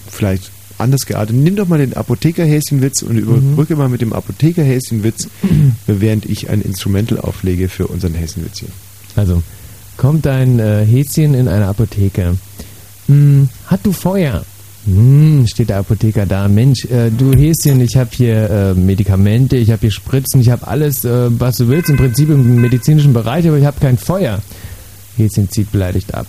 vielleicht 0.08 0.50
anders 0.78 1.06
geartet, 1.06 1.36
nimm 1.36 1.56
doch 1.56 1.68
mal 1.68 1.78
den 1.78 1.94
Apotheker-Häschenwitz 1.94 3.02
und 3.02 3.16
überbrücke 3.16 3.76
mal 3.76 3.88
mit 3.88 4.00
dem 4.00 4.12
Apotheker-Häschenwitz, 4.12 5.28
während 5.86 6.26
ich 6.26 6.50
ein 6.50 6.60
Instrumental 6.60 7.20
auflege 7.20 7.68
für 7.68 7.86
unseren 7.86 8.14
Häschenwitz 8.14 8.60
hier. 8.60 8.68
Also, 9.16 9.42
kommt 9.96 10.26
ein 10.26 10.58
äh, 10.58 10.84
Häschen 10.84 11.34
in 11.34 11.48
eine 11.48 11.66
Apotheke. 11.66 12.36
Hm, 13.06 13.48
hat 13.66 13.80
du 13.84 13.92
Feuer? 13.92 14.44
Hm, 14.86 15.46
steht 15.46 15.70
der 15.70 15.78
Apotheker 15.78 16.26
da. 16.26 16.46
Mensch, 16.46 16.84
äh, 16.86 17.10
du 17.10 17.32
Häschen, 17.32 17.80
ich 17.80 17.96
habe 17.96 18.10
hier 18.12 18.50
äh, 18.50 18.74
Medikamente, 18.74 19.56
ich 19.56 19.70
habe 19.70 19.80
hier 19.80 19.90
Spritzen, 19.90 20.40
ich 20.40 20.50
habe 20.50 20.66
alles, 20.66 21.04
äh, 21.04 21.28
was 21.40 21.56
du 21.56 21.68
willst, 21.68 21.88
im 21.88 21.96
Prinzip 21.96 22.28
im 22.28 22.60
medizinischen 22.60 23.14
Bereich, 23.14 23.48
aber 23.48 23.56
ich 23.56 23.64
habe 23.64 23.80
kein 23.80 23.96
Feuer. 23.96 24.42
Häschen 25.16 25.48
zieht 25.48 25.72
beleidigt 25.72 26.12
ab. 26.12 26.26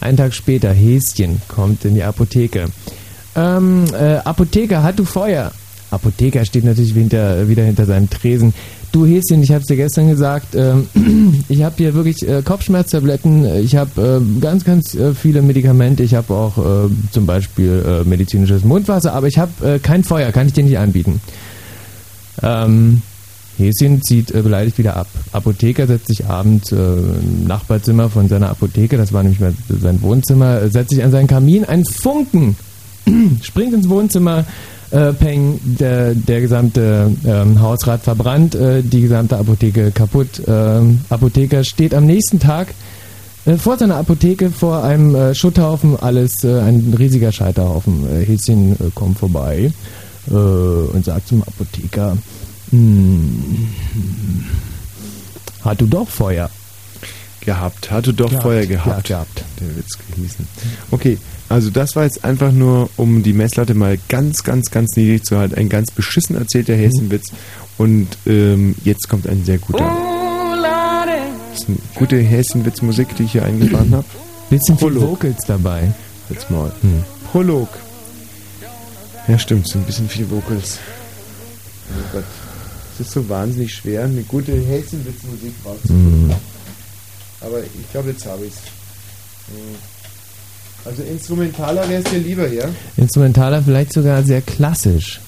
Einen 0.00 0.16
Tag 0.16 0.32
später, 0.32 0.72
Häschen 0.72 1.42
kommt 1.48 1.84
in 1.84 1.94
die 1.94 2.04
Apotheke. 2.04 2.66
Ähm, 3.34 3.84
äh, 3.92 4.16
Apotheker, 4.16 4.82
hat 4.82 4.98
du 4.98 5.04
Feuer? 5.04 5.50
Apotheker 5.90 6.44
steht 6.44 6.64
natürlich 6.64 6.92
hinter, 6.92 7.48
wieder 7.48 7.64
hinter 7.64 7.84
seinem 7.84 8.08
Tresen. 8.08 8.54
Du 8.92 9.06
Häschen, 9.06 9.42
ich 9.42 9.50
habe 9.50 9.64
dir 9.64 9.76
gestern 9.76 10.10
gesagt, 10.10 10.54
ähm, 10.54 10.86
ich 11.48 11.62
habe 11.62 11.76
hier 11.78 11.94
wirklich 11.94 12.28
äh, 12.28 12.42
Kopfschmerztabletten, 12.42 13.46
ich 13.64 13.74
habe 13.74 14.20
äh, 14.20 14.40
ganz, 14.40 14.64
ganz 14.64 14.94
äh, 14.94 15.14
viele 15.14 15.40
Medikamente, 15.40 16.02
ich 16.02 16.14
habe 16.14 16.34
auch 16.34 16.58
äh, 16.58 16.90
zum 17.10 17.24
Beispiel 17.24 17.82
äh, 17.86 18.04
medizinisches 18.06 18.64
Mundwasser, 18.64 19.14
aber 19.14 19.28
ich 19.28 19.38
habe 19.38 19.50
äh, 19.66 19.78
kein 19.78 20.04
Feuer, 20.04 20.30
kann 20.30 20.46
ich 20.46 20.52
dir 20.52 20.62
nicht 20.62 20.76
anbieten. 20.76 21.22
Ähm, 22.42 23.00
Häschen 23.56 24.02
zieht 24.02 24.30
äh, 24.30 24.42
beleidigt 24.42 24.76
wieder 24.76 24.96
ab. 24.96 25.06
Apotheker 25.32 25.86
setzt 25.86 26.08
sich 26.08 26.26
abends 26.26 26.70
äh, 26.70 26.76
im 26.76 27.46
Nachbarzimmer 27.46 28.10
von 28.10 28.28
seiner 28.28 28.50
Apotheke, 28.50 28.98
das 28.98 29.14
war 29.14 29.22
nämlich 29.22 29.40
mal 29.40 29.54
sein 29.68 30.02
Wohnzimmer, 30.02 30.60
äh, 30.60 30.68
setzt 30.68 30.90
sich 30.90 31.02
an 31.02 31.12
seinen 31.12 31.28
Kamin, 31.28 31.64
ein 31.64 31.86
Funken 31.86 32.56
springt 33.42 33.72
ins 33.72 33.88
Wohnzimmer, 33.88 34.44
äh, 34.92 35.12
peng, 35.14 35.58
der, 35.64 36.14
der 36.14 36.40
gesamte 36.40 37.10
ähm, 37.24 37.60
Hausrat 37.60 38.02
verbrannt, 38.02 38.54
äh, 38.54 38.82
die 38.82 39.00
gesamte 39.00 39.38
Apotheke 39.38 39.90
kaputt. 39.90 40.42
Ähm, 40.46 41.00
Apotheker 41.08 41.64
steht 41.64 41.94
am 41.94 42.04
nächsten 42.04 42.38
Tag 42.38 42.68
äh, 43.46 43.56
vor 43.56 43.78
seiner 43.78 43.96
Apotheke 43.96 44.50
vor 44.50 44.84
einem 44.84 45.14
äh, 45.14 45.34
Schutthaufen, 45.34 45.98
alles 45.98 46.44
äh, 46.44 46.60
ein 46.60 46.94
riesiger 46.98 47.32
Scheiterhaufen. 47.32 48.06
Äh, 48.06 48.24
Häschen 48.24 48.72
äh, 48.72 48.90
kommt 48.94 49.18
vorbei 49.18 49.72
und 50.24 51.04
sagt 51.04 51.26
zum 51.26 51.42
Apotheker, 51.42 52.16
hm, 52.70 53.66
hat 55.64 55.80
du 55.80 55.86
doch 55.86 56.08
Feuer? 56.08 56.48
Gehabt, 57.40 57.90
hatte 57.90 58.14
doch 58.14 58.28
Gehabt, 58.28 58.42
Feuer 58.44 58.66
gehabt. 58.66 59.08
ja, 59.08 59.16
gehabt. 59.16 59.44
Der 59.58 59.76
Witz 59.76 59.98
gehießen. 60.14 60.46
Okay, 60.92 61.18
also 61.52 61.68
das 61.68 61.94
war 61.96 62.04
jetzt 62.04 62.24
einfach 62.24 62.50
nur, 62.50 62.88
um 62.96 63.22
die 63.22 63.34
Messlatte 63.34 63.74
mal 63.74 63.98
ganz, 64.08 64.42
ganz, 64.42 64.70
ganz 64.70 64.96
niedrig 64.96 65.24
zu 65.24 65.36
halten. 65.36 65.54
Ein 65.56 65.68
ganz 65.68 65.90
beschissen 65.90 66.34
erzählter 66.34 66.74
Häschenwitz. 66.74 67.26
Und 67.76 68.08
ähm, 68.26 68.74
jetzt 68.84 69.06
kommt 69.10 69.28
ein 69.28 69.44
sehr 69.44 69.58
guter. 69.58 69.84
Das 71.50 71.60
ist 71.60 71.68
eine 71.68 71.76
gute 71.94 72.16
Häschenwitz-Musik, 72.16 73.14
die 73.16 73.24
ich 73.24 73.32
hier 73.32 73.44
eingefahren 73.44 73.94
habe. 73.94 74.06
Bisschen 74.48 74.78
viel 74.78 74.98
Vocals 74.98 75.44
dabei. 75.46 75.92
Jetzt 76.30 76.50
mal. 76.50 76.72
Prolog. 77.30 77.68
Ja, 79.28 79.38
stimmt, 79.38 79.68
sind 79.68 79.82
ein 79.82 79.86
bisschen 79.86 80.08
viel 80.08 80.30
Vocals. 80.30 80.78
Oh 81.90 82.14
Gott. 82.14 82.24
Es 82.94 83.06
ist 83.06 83.12
so 83.12 83.28
wahnsinnig 83.28 83.74
schwer, 83.74 84.04
eine 84.04 84.22
gute 84.22 84.52
Häschenwitz-Musik 84.52 85.52
rauszufinden. 85.66 86.28
Mhm. 86.28 86.34
Aber 87.42 87.58
ich 87.60 87.92
glaube, 87.92 88.10
jetzt 88.10 88.24
habe 88.24 88.46
ich 88.46 88.52
es. 88.52 89.91
Also 90.84 91.02
instrumentaler 91.02 91.88
wäre 91.88 92.02
es 92.02 92.10
dir 92.10 92.18
lieber, 92.18 92.48
ja? 92.48 92.68
Instrumentaler 92.96 93.62
vielleicht 93.62 93.92
sogar 93.92 94.22
sehr 94.24 94.42
klassisch. 94.42 95.20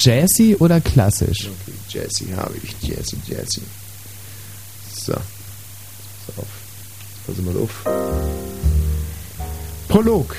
Jazzy 0.00 0.56
oder 0.58 0.80
klassisch? 0.80 1.48
Okay, 1.48 1.76
Jazzy 1.88 2.26
habe 2.36 2.54
ich. 2.62 2.88
Jazzy, 2.88 3.16
Jazzy. 3.26 3.60
So. 4.94 5.12
Pass 5.12 6.38
auf. 6.38 6.46
Pass 7.26 7.36
mal 7.44 7.56
auf. 7.56 7.84
Prolog. 9.88 10.36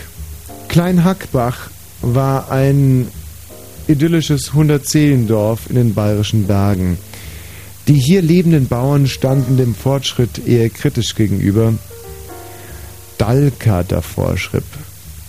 Klein 0.68 1.04
Hackbach 1.04 1.70
war 2.02 2.52
ein 2.52 3.08
idyllisches 3.88 4.54
Hundertseelendorf 4.54 5.70
in 5.70 5.76
den 5.76 5.94
bayerischen 5.94 6.48
Bergen. 6.48 6.98
Die 7.88 8.00
hier 8.00 8.22
lebenden 8.22 8.68
Bauern 8.68 9.08
standen 9.08 9.58
dem 9.58 9.74
Fortschritt 9.74 10.48
eher 10.48 10.70
kritisch 10.70 11.16
gegenüber. 11.16 11.74
Dalka 13.20 13.84
der 13.84 14.02
Vorschritt, 14.02 14.64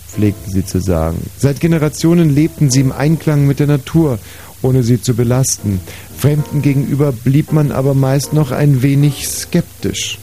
pflegten 0.07 0.51
sie 0.51 0.65
zu 0.65 0.79
sagen. 0.79 1.17
Seit 1.37 1.59
Generationen 1.59 2.33
lebten 2.33 2.71
sie 2.71 2.79
im 2.79 2.91
Einklang 2.91 3.45
mit 3.45 3.59
der 3.59 3.67
Natur, 3.67 4.17
ohne 4.63 4.81
sie 4.81 5.01
zu 5.01 5.13
belasten. 5.13 5.79
Fremden 6.17 6.61
gegenüber 6.61 7.11
blieb 7.11 7.51
man 7.51 7.71
aber 7.71 7.93
meist 7.93 8.33
noch 8.33 8.51
ein 8.51 8.81
wenig 8.81 9.27
skeptisch. 9.27 10.17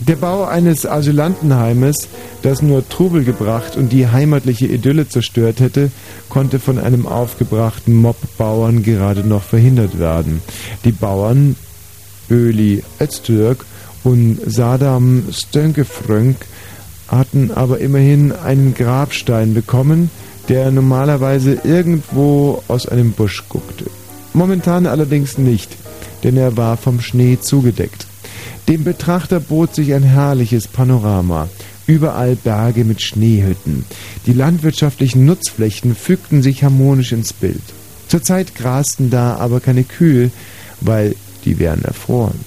Der 0.00 0.16
Bau 0.16 0.44
eines 0.44 0.86
Asylantenheimes, 0.86 2.06
das 2.42 2.62
nur 2.62 2.88
Trubel 2.88 3.24
gebracht 3.24 3.76
und 3.76 3.92
die 3.92 4.06
heimatliche 4.06 4.66
Idylle 4.66 5.08
zerstört 5.08 5.58
hätte, 5.60 5.90
konnte 6.28 6.60
von 6.60 6.78
einem 6.78 7.06
aufgebrachten 7.06 7.94
Mob 7.94 8.16
Bauern 8.36 8.84
gerade 8.84 9.26
noch 9.26 9.42
verhindert 9.42 9.98
werden. 9.98 10.40
Die 10.84 10.92
Bauern 10.92 11.56
Öli 12.30 12.84
Öztürk 13.00 13.64
und 14.04 14.38
Sadam 14.46 15.24
Stönkefrönk 15.32 16.36
hatten 17.08 17.50
aber 17.50 17.78
immerhin 17.78 18.32
einen 18.32 18.74
Grabstein 18.74 19.54
bekommen, 19.54 20.10
der 20.48 20.70
normalerweise 20.70 21.58
irgendwo 21.64 22.62
aus 22.68 22.86
einem 22.86 23.12
Busch 23.12 23.44
guckte. 23.48 23.86
Momentan 24.32 24.86
allerdings 24.86 25.38
nicht, 25.38 25.76
denn 26.22 26.36
er 26.36 26.56
war 26.56 26.76
vom 26.76 27.00
Schnee 27.00 27.38
zugedeckt. 27.40 28.06
Dem 28.68 28.84
Betrachter 28.84 29.40
bot 29.40 29.74
sich 29.74 29.94
ein 29.94 30.02
herrliches 30.02 30.68
Panorama. 30.68 31.48
Überall 31.86 32.36
Berge 32.36 32.84
mit 32.84 33.00
Schneehütten. 33.00 33.86
Die 34.26 34.34
landwirtschaftlichen 34.34 35.24
Nutzflächen 35.24 35.94
fügten 35.94 36.42
sich 36.42 36.62
harmonisch 36.62 37.12
ins 37.12 37.32
Bild. 37.32 37.62
Zurzeit 38.08 38.54
grasten 38.54 39.08
da 39.08 39.36
aber 39.36 39.60
keine 39.60 39.84
Kühe, 39.84 40.30
weil 40.82 41.14
die 41.46 41.58
wären 41.58 41.82
erfroren. 41.82 42.38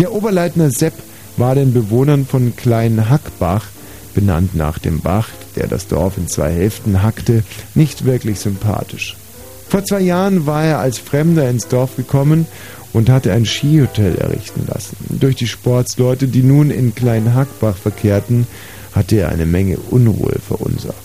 Der 0.00 0.12
Oberleitner 0.12 0.70
Sepp 0.70 0.94
war 1.36 1.54
den 1.54 1.72
Bewohnern 1.72 2.26
von 2.26 2.54
Klein 2.56 3.08
Hackbach, 3.08 3.66
benannt 4.14 4.54
nach 4.54 4.78
dem 4.78 5.00
Bach, 5.00 5.28
der 5.56 5.66
das 5.66 5.86
Dorf 5.86 6.16
in 6.18 6.28
zwei 6.28 6.50
Hälften 6.50 7.02
hackte, 7.02 7.42
nicht 7.74 8.04
wirklich 8.04 8.40
sympathisch. 8.40 9.16
Vor 9.68 9.84
zwei 9.84 10.00
Jahren 10.00 10.46
war 10.46 10.64
er 10.64 10.78
als 10.80 10.98
Fremder 10.98 11.48
ins 11.48 11.68
Dorf 11.68 11.96
gekommen 11.96 12.46
und 12.92 13.08
hatte 13.08 13.32
ein 13.32 13.46
Skihotel 13.46 14.16
errichten 14.16 14.66
lassen. 14.66 14.96
Durch 15.08 15.36
die 15.36 15.46
Sportsleute, 15.46 16.26
die 16.26 16.42
nun 16.42 16.70
in 16.70 16.94
Klein 16.94 17.34
Hackbach 17.34 17.76
verkehrten, 17.76 18.46
hatte 18.92 19.16
er 19.16 19.28
eine 19.28 19.46
Menge 19.46 19.78
Unruhe 19.78 20.36
verursacht. 20.40 20.96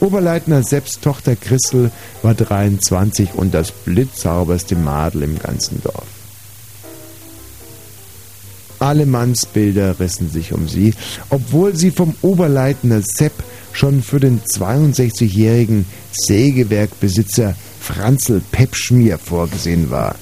Oberleitner 0.00 0.62
Sepps 0.62 1.00
Tochter 1.00 1.36
Christel 1.36 1.90
war 2.22 2.32
23 2.32 3.34
und 3.34 3.52
das 3.52 3.70
blitzsauberste 3.70 4.76
Madel 4.76 5.24
im 5.24 5.38
ganzen 5.38 5.82
Dorf. 5.82 6.19
Alle 8.80 9.04
Mannsbilder 9.04 10.00
rissen 10.00 10.30
sich 10.30 10.52
um 10.54 10.66
sie, 10.66 10.94
obwohl 11.28 11.76
sie 11.76 11.90
vom 11.90 12.14
Oberleitner 12.22 13.02
Sepp 13.02 13.34
schon 13.72 14.02
für 14.02 14.20
den 14.20 14.40
62-jährigen 14.40 15.84
Sägewerkbesitzer 16.12 17.54
Franzl 17.80 18.40
Pepschmier 18.50 19.18
vorgesehen 19.18 19.90
war. 19.90 20.16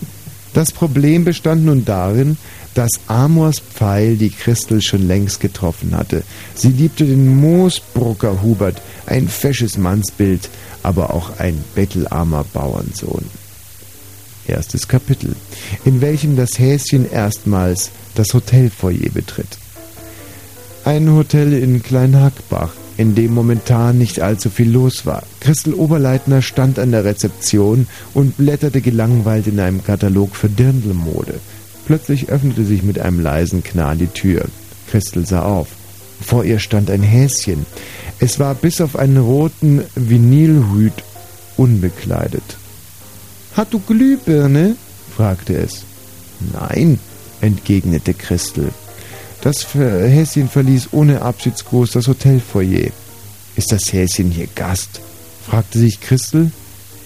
Das 0.55 0.72
Problem 0.72 1.24
bestand 1.24 1.64
nun 1.64 1.85
darin, 1.85 2.36
dass 2.74 2.90
Amors 3.06 3.60
Pfeil 3.60 4.16
die 4.16 4.30
Christel 4.30 4.82
schon 4.82 5.06
längst 5.06 5.40
getroffen 5.40 5.97
hatte. 5.97 6.24
Sie 6.54 6.69
liebte 6.69 7.04
den 7.04 7.37
Moosbrucker 7.40 8.43
Hubert, 8.43 8.82
ein 9.06 9.28
fesches 9.28 9.78
Mannsbild, 9.78 10.48
aber 10.82 11.14
auch 11.14 11.38
ein 11.38 11.62
bettelarmer 11.77 12.45
Bauernsohn. 12.53 13.24
Erstes 14.48 14.88
Kapitel, 14.88 15.37
in 15.85 16.01
welchem 16.01 16.35
das 16.35 16.59
Häschen 16.59 17.09
erstmals 17.11 17.90
das 18.19 18.35
Hotelfoyer 18.35 19.11
betritt. 19.13 19.59
Ein 20.85 21.13
Hotel 21.13 21.53
in 21.53 21.82
Kleinhackbach, 21.82 22.72
in 22.97 23.14
dem 23.14 23.32
momentan 23.32 23.98
nicht 23.98 24.21
allzu 24.21 24.51
viel 24.51 24.71
los 24.71 25.06
war. 25.06 25.22
Christel 25.40 25.74
Oberleitner 25.74 26.43
stand 26.43 26.79
an 26.79 26.90
der 26.90 27.05
Rezeption 27.05 27.87
und 28.14 28.37
blätterte 28.37 28.80
gelangweilt 28.80 29.47
in 29.47 29.61
einem 29.61 29.85
Katalog 29.85 30.35
für 30.35 30.48
Dirndlmode. 30.48 31.35
Plötzlich 31.87 32.29
öffnete 32.29 32.64
sich 32.64 32.82
mit 32.82 32.98
einem 32.98 33.21
leisen 33.21 33.63
Knall 33.63 33.97
die 33.97 34.09
Tür. 34.09 34.47
Christel 34.90 35.27
sah 35.27 35.43
auf. 35.43 35.69
Vor 36.21 36.45
ihr 36.45 36.59
stand 36.59 36.90
ein 36.90 37.03
Häschen. 37.03 37.66
Es 38.19 38.40
war 38.40 38.55
bis 38.55 38.80
auf 38.80 38.97
einen 38.97 39.19
roten 39.19 39.82
Vinylhüt 39.95 41.05
unbekleidet. 41.56 42.56
Hat 43.55 43.72
du 43.72 43.79
Glühbirne? 43.79 44.77
fragte 45.16 45.55
es. 45.56 45.82
Nein, 46.53 46.98
entgegnete 47.40 48.14
Christel. 48.14 48.70
Das 49.40 49.72
Häschen 49.74 50.48
verließ 50.48 50.88
ohne 50.92 51.22
Abschiedsgruß 51.22 51.92
das 51.92 52.08
Hotelfoyer. 52.08 52.90
Ist 53.56 53.72
das 53.72 53.92
Häschen 53.92 54.30
hier 54.30 54.48
Gast? 54.54 55.00
fragte 55.46 55.78
sich 55.78 56.00
Christel. 56.00 56.50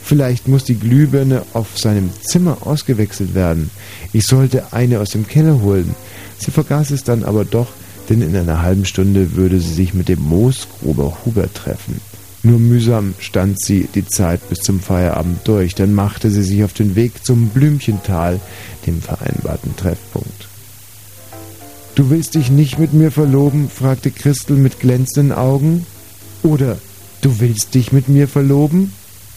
Vielleicht 0.03 0.49
muss 0.49 0.65
die 0.65 0.75
Glühbirne 0.79 1.43
auf 1.53 1.79
seinem 1.79 2.11
Zimmer 2.23 2.59
ausgewechselt 2.67 3.35
werden. 3.35 3.71
Ich 4.13 4.27
sollte 4.27 4.73
eine 4.73 4.99
aus 4.99 5.11
dem 5.11 5.27
Keller 5.27 5.61
holen. 5.61 5.95
Sie 6.39 6.51
vergaß 6.51 6.91
es 6.91 7.05
dann 7.05 7.23
aber 7.23 7.45
doch, 7.45 7.69
denn 8.09 8.21
in 8.21 8.37
einer 8.37 8.63
halben 8.63 8.85
Stunde 8.85 9.37
würde 9.37 9.61
sie 9.61 9.75
sich 9.75 9.95
mit 9.95 10.09
dem 10.09 10.21
Moosgruber 10.21 11.19
Hubert 11.25 11.55
treffen. 11.55 12.01
Nur 12.45 12.59
mühsam 12.59 13.15
stand 13.21 13.63
sie 13.63 13.89
die 13.95 14.07
Zeit 14.07 14.49
bis 14.49 14.59
zum 14.61 14.81
Feierabend 14.81 15.47
durch, 15.47 15.77
dann 15.77 15.95
machte 15.95 16.29
sie 16.31 16.43
sich 16.43 16.65
auf 16.65 16.73
den 16.73 16.97
Weg 16.97 17.25
zum 17.25 17.51
Blümchental, 17.51 18.41
dem 18.87 19.01
vereinbarten 19.01 19.77
Treffpunkt. 19.77 20.49
Du 21.95 22.11
willst 22.11 22.35
dich 22.35 22.51
nicht 22.51 22.79
mit 22.79 22.95
mir 22.95 23.13
verloben? 23.13 23.69
fragte 23.69 24.11
Christel 24.11 24.57
mit 24.57 24.81
glänzenden 24.81 25.37
Augen. 25.37 25.87
Oder 26.43 26.79
du 27.21 27.39
willst 27.39 27.75
dich 27.75 27.93
mit 27.93 28.09
mir 28.09 28.27
verloben? 28.27 28.93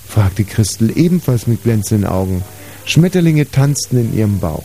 fragte 0.07 0.43
Christel 0.43 0.97
ebenfalls 0.97 1.45
mit 1.45 1.63
glänzenden 1.63 2.09
Augen. 2.09 2.43
Schmetterlinge 2.85 3.51
tanzten 3.51 3.97
in 3.97 4.17
ihrem 4.17 4.39
Bauch. 4.39 4.63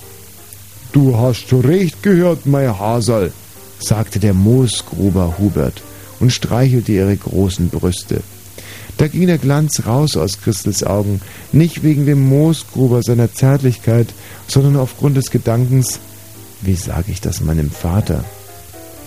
Du 0.93 1.17
hast 1.19 1.53
recht 1.53 2.03
gehört, 2.03 2.47
mein 2.47 2.79
Hasel, 2.79 3.33
sagte 3.81 4.19
der 4.19 4.35
Moosgruber 4.35 5.37
Hubert 5.39 5.83
und 6.21 6.33
streichelte 6.33 6.93
ihre 6.93 7.17
großen 7.17 7.69
Brüste. 7.69 8.23
Da 8.99 9.09
ging 9.09 9.27
der 9.27 9.39
Glanz 9.39 9.87
raus 9.87 10.17
aus 10.17 10.41
Christels 10.41 10.85
Augen, 10.85 11.21
nicht 11.53 11.83
wegen 11.83 12.05
dem 12.07 12.29
Moosgruber 12.29 13.03
seiner 13.03 13.33
Zärtlichkeit, 13.33 14.09
sondern 14.47 14.77
aufgrund 14.77 15.17
des 15.17 15.31
Gedankens, 15.31 15.99
wie 16.61 16.75
sage 16.75 17.11
ich 17.11 17.21
das 17.21 17.41
meinem 17.41 17.71
Vater? 17.71 18.25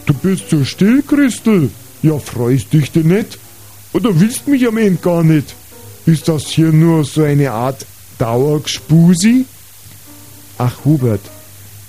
Du 0.05 0.13
bist 0.13 0.49
so 0.49 0.65
still, 0.65 1.03
Christel. 1.03 1.69
Ja, 2.01 2.17
freust 2.17 2.73
dich 2.73 2.91
denn 2.91 3.07
nicht? 3.07 3.37
Oder 3.93 4.19
willst 4.19 4.47
mich 4.47 4.67
am 4.67 4.77
Ende 4.77 4.99
gar 4.99 5.23
nicht? 5.23 5.53
Ist 6.05 6.27
das 6.27 6.47
hier 6.47 6.71
nur 6.71 7.05
so 7.05 7.23
eine 7.23 7.51
Art 7.51 7.85
Dauergspusi? 8.17 9.45
Ach, 10.57 10.73
Hubert, 10.83 11.21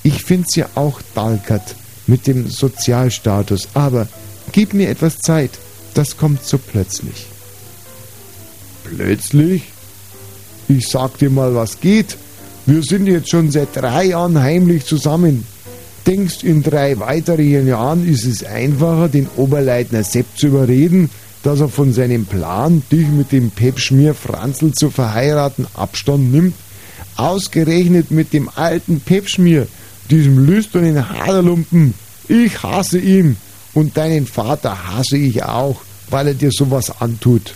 ich 0.03 0.23
find's 0.23 0.55
ja 0.57 0.69
auch 0.75 1.01
dalkert 1.15 1.75
mit 2.07 2.27
dem 2.27 2.49
Sozialstatus, 2.49 3.69
aber 3.73 4.07
gib 4.53 4.75
mir 4.75 4.89
etwas 4.89 5.19
Zeit. 5.19 5.51
Das 5.95 6.17
kommt 6.17 6.45
so 6.45 6.59
plötzlich. 6.59 7.27
Plötzlich? 8.85 9.63
Ich 10.69 10.89
sag 10.89 11.19
dir 11.19 11.31
mal, 11.31 11.55
was 11.55 11.81
geht. 11.81 12.17
Wir 12.67 12.83
sind 12.83 13.07
jetzt 13.07 13.31
schon 13.31 13.51
seit 13.51 13.77
drei 13.77 14.07
Jahren 14.07 14.41
heimlich 14.41 14.85
zusammen. 14.87 15.47
Denkst, 16.07 16.43
in 16.43 16.63
drei 16.63 16.99
weiteren 16.99 17.67
Jahren 17.67 18.07
ist 18.09 18.25
es 18.25 18.45
einfacher, 18.45 19.09
den 19.09 19.29
Oberleitner 19.37 20.03
Sepp 20.03 20.27
zu 20.37 20.49
überreden, 20.49 21.11
dass 21.43 21.61
er 21.61 21.69
von 21.69 21.93
seinem 21.93 22.27
Plan, 22.27 22.83
dich 22.91 23.07
mit 23.09 23.33
dem 23.33 23.51
Pepschmier 23.51 24.15
Franzl 24.15 24.73
zu 24.73 24.91
verheiraten, 24.91 25.67
Abstand 25.75 26.33
nimmt? 26.33 26.55
Ausgerechnet 27.17 28.11
mit 28.11 28.33
dem 28.33 28.51
alten 28.55 29.01
Pepschmier, 29.01 29.69
diesem 30.11 30.45
lüsternen 30.45 31.09
Haderlumpen. 31.09 31.95
Ich 32.29 32.63
hasse 32.63 32.99
ihn 32.99 33.37
und 33.75 33.97
deinen 33.97 34.27
Vater 34.27 34.89
hasse 34.89 35.17
ich 35.17 35.43
auch, 35.43 35.81
weil 36.11 36.29
er 36.29 36.35
dir 36.35 36.51
sowas 36.53 37.01
antut. 37.01 37.55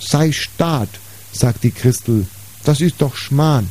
Sei 0.00 0.32
Staat, 0.32 0.88
sagt 1.32 1.64
die 1.64 1.70
Christel, 1.70 2.26
das 2.64 2.80
ist 2.80 2.96
doch 2.98 3.16
Schmarrn. 3.16 3.68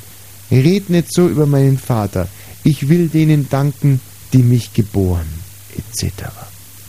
Red 0.52 0.90
nicht 0.90 1.14
so 1.14 1.28
über 1.28 1.46
meinen 1.46 1.78
Vater. 1.78 2.28
Ich 2.64 2.90
will 2.90 3.08
denen 3.08 3.50
danken, 3.50 4.02
die 4.34 4.44
mich 4.44 4.74
geboren, 4.74 5.28
etc. 5.78 6.30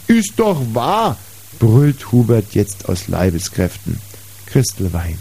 Ist 0.06 0.32
doch 0.36 0.60
wahr, 0.74 1.16
brüllt 1.58 2.12
Hubert 2.12 2.54
jetzt 2.54 2.88
aus 2.88 3.08
Leibeskräften. 3.08 4.00
Christel 4.46 4.92
weint. 4.92 5.20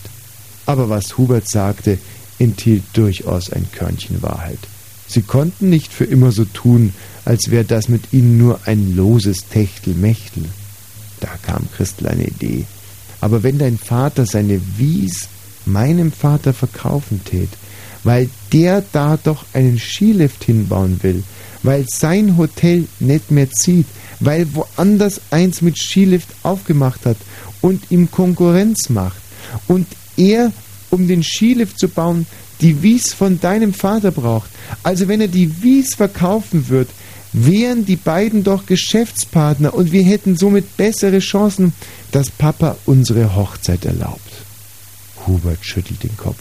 Aber 0.65 0.89
was 0.89 1.17
Hubert 1.17 1.49
sagte, 1.49 1.97
enthielt 2.39 2.83
durchaus 2.93 3.51
ein 3.51 3.67
Körnchen 3.71 4.21
Wahrheit. 4.21 4.59
Sie 5.07 5.21
konnten 5.21 5.69
nicht 5.69 5.93
für 5.93 6.03
immer 6.03 6.31
so 6.31 6.45
tun, 6.45 6.93
als 7.25 7.49
wäre 7.49 7.65
das 7.65 7.89
mit 7.89 8.13
ihnen 8.13 8.37
nur 8.37 8.59
ein 8.65 8.95
loses 8.95 9.47
Techtelmechtel. 9.49 10.45
Da 11.19 11.29
kam 11.41 11.67
Christel 11.75 12.07
eine 12.07 12.25
Idee. 12.25 12.65
Aber 13.21 13.43
wenn 13.43 13.57
dein 13.57 13.77
Vater 13.77 14.25
seine 14.25 14.61
Wies 14.77 15.27
meinem 15.65 16.11
Vater 16.11 16.53
verkaufen 16.53 17.21
tät, 17.25 17.49
weil 18.03 18.29
der 18.53 18.83
da 18.91 19.17
doch 19.21 19.45
einen 19.53 19.79
Skilift 19.79 20.43
hinbauen 20.43 20.99
will, 21.01 21.23
weil 21.63 21.85
sein 21.89 22.37
Hotel 22.37 22.87
nicht 22.99 23.31
mehr 23.31 23.51
zieht, 23.51 23.87
weil 24.19 24.47
woanders 24.53 25.21
eins 25.31 25.61
mit 25.61 25.77
Skilift 25.77 26.29
aufgemacht 26.43 27.05
hat 27.05 27.17
und 27.61 27.91
ihm 27.91 28.09
Konkurrenz 28.09 28.89
macht 28.89 29.17
und 29.67 29.87
er, 30.15 30.51
um 30.89 31.07
den 31.07 31.23
Skilift 31.23 31.79
zu 31.79 31.89
bauen, 31.89 32.25
die 32.61 32.81
Wies 32.81 33.13
von 33.13 33.39
deinem 33.39 33.73
Vater 33.73 34.11
braucht. 34.11 34.49
Also 34.83 35.07
wenn 35.07 35.21
er 35.21 35.27
die 35.27 35.61
Wies 35.61 35.95
verkaufen 35.95 36.69
wird, 36.69 36.89
wären 37.33 37.85
die 37.85 37.95
beiden 37.95 38.43
doch 38.43 38.65
Geschäftspartner 38.65 39.73
und 39.73 39.91
wir 39.91 40.03
hätten 40.03 40.37
somit 40.37 40.77
bessere 40.77 41.19
Chancen, 41.19 41.73
dass 42.11 42.31
Papa 42.31 42.77
unsere 42.85 43.35
Hochzeit 43.35 43.85
erlaubt. 43.85 44.31
Hubert 45.25 45.59
schüttelt 45.61 46.03
den 46.03 46.15
Kopf. 46.17 46.39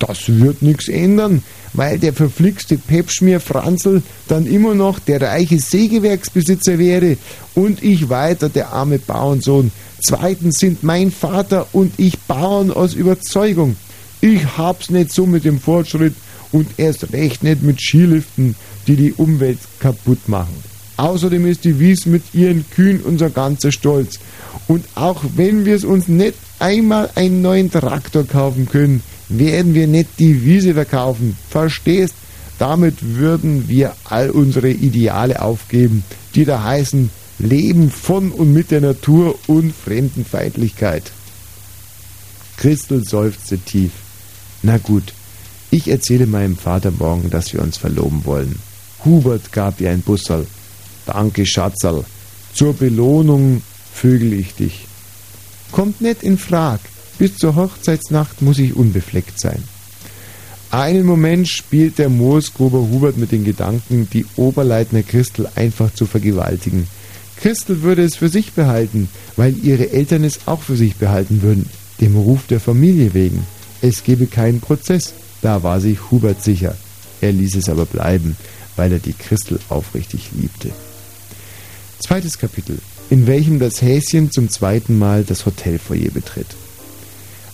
Das 0.00 0.28
wird 0.28 0.60
nichts 0.60 0.88
ändern, 0.88 1.42
weil 1.72 1.98
der 1.98 2.12
verflixte 2.12 2.76
Pepschmier 2.76 3.40
Franzl 3.40 4.02
dann 4.28 4.46
immer 4.46 4.74
noch 4.74 4.98
der 4.98 5.22
reiche 5.22 5.58
Sägewerksbesitzer 5.58 6.78
wäre 6.78 7.16
und 7.54 7.82
ich 7.82 8.08
weiter 8.08 8.48
der 8.48 8.72
arme 8.72 8.98
Bauernsohn. 8.98 9.70
Zweitens 10.04 10.58
sind 10.58 10.82
mein 10.82 11.10
Vater 11.10 11.68
und 11.72 11.92
ich 11.96 12.18
Bauern 12.20 12.70
aus 12.70 12.94
Überzeugung. 12.94 13.76
Ich 14.24 14.56
hab's 14.56 14.88
nicht 14.88 15.12
so 15.12 15.26
mit 15.26 15.44
dem 15.44 15.60
Fortschritt 15.60 16.14
und 16.50 16.66
erst 16.78 17.12
recht 17.12 17.42
nicht 17.42 17.62
mit 17.62 17.78
Skiliften, 17.78 18.56
die 18.86 18.96
die 18.96 19.12
Umwelt 19.12 19.58
kaputt 19.80 20.30
machen. 20.30 20.64
Außerdem 20.96 21.46
ist 21.46 21.64
die 21.64 21.78
Wies 21.78 22.06
mit 22.06 22.22
ihren 22.32 22.64
Kühen 22.70 23.02
unser 23.02 23.28
ganzer 23.28 23.70
Stolz. 23.70 24.18
Und 24.66 24.86
auch 24.94 25.22
wenn 25.36 25.66
wir 25.66 25.76
es 25.76 25.84
uns 25.84 26.08
nicht 26.08 26.36
einmal 26.58 27.10
einen 27.16 27.42
neuen 27.42 27.70
Traktor 27.70 28.26
kaufen 28.26 28.66
können, 28.66 29.02
werden 29.28 29.74
wir 29.74 29.86
nicht 29.86 30.18
die 30.18 30.42
Wiese 30.42 30.72
verkaufen. 30.72 31.36
Verstehst? 31.50 32.14
Damit 32.58 32.94
würden 33.02 33.68
wir 33.68 33.94
all 34.04 34.30
unsere 34.30 34.70
Ideale 34.70 35.42
aufgeben, 35.42 36.02
die 36.34 36.46
da 36.46 36.64
heißen 36.64 37.10
Leben 37.40 37.90
von 37.90 38.30
und 38.30 38.54
mit 38.54 38.70
der 38.70 38.80
Natur 38.80 39.38
und 39.48 39.74
Fremdenfeindlichkeit. 39.74 41.12
Christel 42.56 43.04
seufzte 43.04 43.58
tief. 43.58 43.90
Na 44.66 44.78
gut, 44.78 45.12
ich 45.70 45.88
erzähle 45.88 46.26
meinem 46.26 46.56
Vater 46.56 46.90
morgen, 46.90 47.28
dass 47.28 47.52
wir 47.52 47.60
uns 47.60 47.76
verloben 47.76 48.24
wollen. 48.24 48.58
Hubert 49.04 49.52
gab 49.52 49.78
ihr 49.82 49.90
ein 49.90 50.00
Busserl. 50.00 50.46
Danke, 51.04 51.44
Schatzerl. 51.44 52.02
Zur 52.54 52.72
Belohnung 52.72 53.60
vögel 53.92 54.32
ich 54.32 54.54
dich. 54.54 54.86
Kommt 55.70 56.00
nicht 56.00 56.22
in 56.22 56.38
Frag. 56.38 56.80
Bis 57.18 57.36
zur 57.36 57.56
Hochzeitsnacht 57.56 58.40
muss 58.40 58.58
ich 58.58 58.74
unbefleckt 58.74 59.38
sein. 59.38 59.62
Einen 60.70 61.04
Moment 61.04 61.46
spielt 61.46 61.98
der 61.98 62.08
Moosgruber 62.08 62.78
Hubert 62.78 63.18
mit 63.18 63.32
den 63.32 63.44
Gedanken, 63.44 64.08
die 64.10 64.24
Oberleitner 64.36 65.02
Christel 65.02 65.46
einfach 65.56 65.92
zu 65.92 66.06
vergewaltigen. 66.06 66.86
Christel 67.36 67.82
würde 67.82 68.02
es 68.02 68.16
für 68.16 68.30
sich 68.30 68.52
behalten, 68.52 69.10
weil 69.36 69.54
ihre 69.62 69.90
Eltern 69.90 70.24
es 70.24 70.46
auch 70.46 70.62
für 70.62 70.76
sich 70.76 70.96
behalten 70.96 71.42
würden, 71.42 71.68
dem 72.00 72.16
Ruf 72.16 72.46
der 72.48 72.60
Familie 72.60 73.12
wegen. 73.12 73.46
Es 73.86 74.02
gebe 74.02 74.26
keinen 74.26 74.62
Prozess, 74.62 75.12
da 75.42 75.62
war 75.62 75.78
sich 75.78 76.10
Hubert 76.10 76.42
sicher. 76.42 76.74
Er 77.20 77.32
ließ 77.32 77.54
es 77.56 77.68
aber 77.68 77.84
bleiben, 77.84 78.34
weil 78.76 78.90
er 78.90 78.98
die 78.98 79.12
Christel 79.12 79.60
aufrichtig 79.68 80.30
liebte. 80.32 80.70
Zweites 81.98 82.38
Kapitel, 82.38 82.78
in 83.10 83.26
welchem 83.26 83.58
das 83.58 83.82
Häschen 83.82 84.30
zum 84.30 84.48
zweiten 84.48 84.98
Mal 84.98 85.22
das 85.22 85.44
Hotelfoyer 85.44 86.10
betritt. 86.10 86.46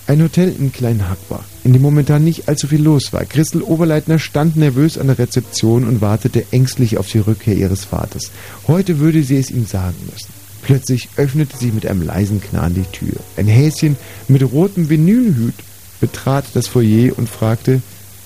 Ein 0.07 0.23
Hotel 0.23 0.55
in 0.57 0.73
Kleinhackbach, 0.73 1.43
in 1.65 1.73
dem 1.73 1.83
momentan 1.83 2.23
nicht 2.23 2.49
allzu 2.49 2.69
viel 2.69 2.83
los 2.83 3.13
war. 3.13 3.25
Christel 3.25 3.63
Oberleitner 3.63 4.21
stand 4.21 4.55
nervös 4.55 4.99
an 4.99 5.09
der 5.09 5.19
Rezeption 5.19 5.83
und 5.83 6.01
wartete 6.01 6.45
ängstlich 6.53 6.97
auf 6.99 7.09
die 7.09 7.19
Rückkehr 7.19 7.57
ihres 7.57 7.85
Vaters. 7.87 8.31
Heute 8.69 9.01
würde 9.01 9.25
sie 9.25 9.37
es 9.37 9.51
ihm 9.51 9.67
sagen 9.67 9.97
müssen. 10.09 10.33
Plötzlich 10.63 11.09
öffnete 11.17 11.57
sie 11.57 11.73
mit 11.73 11.87
einem 11.87 12.03
leisen 12.03 12.41
Knarren 12.41 12.75
die 12.75 12.97
Tür. 12.97 13.19
Ein 13.37 13.49
Häschen 13.49 13.97
mit 14.29 14.45
rotem 14.53 14.89
Vinylhut 14.89 15.55
betrat 16.01 16.47
das 16.55 16.69
Foyer 16.69 17.17
und 17.19 17.29
fragte, 17.29 17.83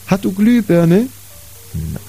Hat 0.07 0.25
du 0.25 0.33
Glühbirne? 0.33 1.07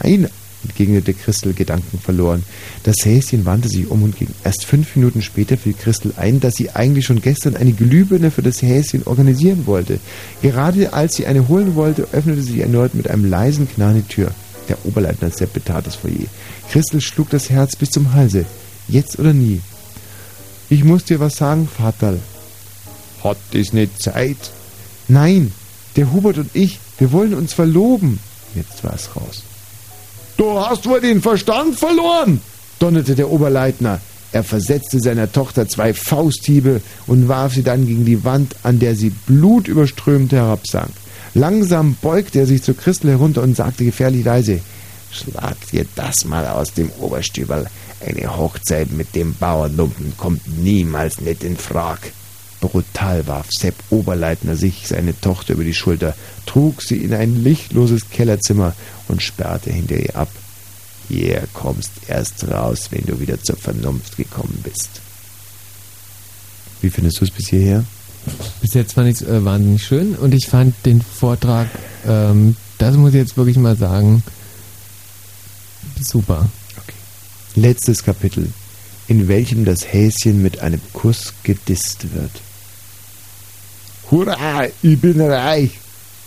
Nein, 0.02 0.30
entgegnete 0.64 1.14
Christel 1.14 1.54
gedankenverloren. 1.54 2.44
Das 2.84 2.96
Häschen 3.04 3.46
wandte 3.46 3.70
sich 3.70 3.90
um 3.90 4.04
und 4.04 4.18
ging. 4.18 4.28
Erst 4.44 4.66
fünf 4.66 4.96
Minuten 4.96 5.22
später 5.22 5.58
fiel 5.58 5.74
Christel 5.74 6.14
ein, 6.18 6.40
dass 6.40 6.56
sie 6.56 6.72
eigentlich 6.72 7.06
schon 7.06 7.22
gestern 7.22 7.56
eine 7.56 7.74
Glühbirne 7.74 8.32
für 8.32 8.42
das 8.42 8.62
Häschen 8.62 9.04
organisieren 9.06 9.66
wollte. 9.66 10.00
Gerade 10.42 10.94
als 10.94 11.16
sie 11.16 11.26
eine 11.26 11.48
holen 11.48 11.76
wollte, 11.76 12.08
öffnete 12.12 12.42
sie 12.42 12.62
erneut 12.62 12.96
mit 12.96 13.10
einem 13.10 13.30
leisen 13.30 13.70
Knarren 13.70 14.04
die 14.04 14.14
Tür. 14.14 14.32
Der 14.70 14.84
Oberleutnant 14.86 15.38
Sepp 15.38 15.54
betrat 15.54 15.86
das 15.86 15.96
Foyer. 15.96 16.28
Christel 16.72 17.02
schlug 17.02 17.30
das 17.30 17.50
Herz 17.50 17.76
bis 17.76 17.92
zum 17.92 18.14
Halse. 18.14 18.46
Jetzt 18.88 19.20
oder 19.20 19.34
nie. 19.34 19.62
Ich 20.70 20.84
muss 20.84 21.06
dir 21.06 21.20
was 21.20 21.36
sagen, 21.36 21.68
Vaterl. 21.68 22.20
Hat 23.24 23.38
das 23.52 23.74
nicht 23.74 24.02
Zeit? 24.02 24.38
Nein, 25.08 25.52
der 25.96 26.12
Hubert 26.12 26.38
und 26.38 26.50
ich, 26.54 26.80
wir 26.98 27.12
wollen 27.12 27.34
uns 27.34 27.54
verloben. 27.54 28.20
Jetzt 28.56 28.84
war 28.84 28.94
es 28.94 29.16
raus. 29.16 29.44
Du 30.38 30.60
hast 30.60 30.86
wohl 30.88 31.02
den 31.02 31.22
Verstand 31.22 31.78
verloren, 31.78 32.42
donnerte 32.80 33.16
der 33.16 33.30
Oberleitner. 33.30 34.02
Er 34.32 34.44
versetzte 34.44 35.00
seiner 35.00 35.32
Tochter 35.32 35.68
zwei 35.68 35.94
Fausthiebe 35.94 36.82
und 37.08 37.30
warf 37.30 37.54
sie 37.54 37.64
dann 37.64 37.88
gegen 37.88 38.04
die 38.04 38.26
Wand, 38.26 38.56
an 38.64 38.80
der 38.80 38.96
sie 38.96 39.12
blutüberströmt 39.12 40.34
herabsank. 40.34 40.92
Langsam 41.34 41.96
beugte 42.02 42.40
er 42.40 42.46
sich 42.46 42.64
zu 42.64 42.74
Christel 42.74 43.12
herunter 43.12 43.44
und 43.44 43.56
sagte 43.56 43.86
gefährlich 43.86 44.26
leise, 44.26 44.60
Schlag 45.12 45.56
dir 45.72 45.86
das 45.96 46.26
mal 46.26 46.46
aus 46.48 46.74
dem 46.74 46.90
Oberstüberl. 47.00 47.68
Eine 48.06 48.36
Hochzeit 48.36 48.92
mit 48.92 49.16
dem 49.16 49.34
Bauernlumpen 49.36 50.14
kommt 50.18 50.42
niemals 50.62 51.22
nicht 51.22 51.44
in 51.44 51.56
Frag. 51.56 52.00
Brutal 52.68 53.28
warf 53.28 53.50
Sepp 53.52 53.76
Oberleitner 53.92 54.56
sich 54.56 54.88
seine 54.88 55.20
Tochter 55.20 55.54
über 55.54 55.64
die 55.64 55.74
Schulter, 55.74 56.16
trug 56.48 56.82
sie 56.82 56.98
in 56.98 57.14
ein 57.14 57.44
lichtloses 57.44 58.10
Kellerzimmer 58.10 58.74
und 59.08 59.22
sperrte 59.22 59.72
hinter 59.72 59.98
ihr 59.98 60.16
ab. 60.16 60.30
Hier 61.08 61.44
kommst 61.54 61.92
erst 62.08 62.48
raus, 62.48 62.88
wenn 62.90 63.06
du 63.06 63.20
wieder 63.20 63.40
zur 63.42 63.58
Vernunft 63.58 64.18
gekommen 64.18 64.60
bist. 64.64 64.90
Wie 66.82 66.90
findest 66.90 67.22
du 67.22 67.26
es 67.26 67.32
bis 67.32 67.50
hierher? 67.50 67.84
Bis 68.62 68.74
jetzt 68.74 68.94
fand 68.94 69.10
ich 69.10 69.22
es 69.22 69.28
äh, 69.28 69.46
wahnsinnig 69.46 69.86
schön 69.86 70.16
und 70.16 70.34
ich 70.34 70.48
fand 70.48 70.74
den 70.86 71.04
Vortrag, 71.04 71.68
ähm, 72.08 72.56
das 72.80 72.96
muss 72.96 73.12
ich 73.12 73.18
jetzt 73.18 73.38
wirklich 73.38 73.58
mal 73.58 73.78
sagen, 73.78 74.24
super. 76.02 76.50
Letztes 77.54 78.04
Kapitel, 78.04 78.52
in 79.08 79.28
welchem 79.28 79.64
das 79.64 79.86
Häschen 79.86 80.42
mit 80.42 80.60
einem 80.60 80.82
Kuss 80.94 81.34
gedisst 81.44 82.14
wird. 82.16 82.32
Hurra, 84.12 84.68
ich 84.84 85.00
bin 85.02 85.20
reich, 85.20 85.72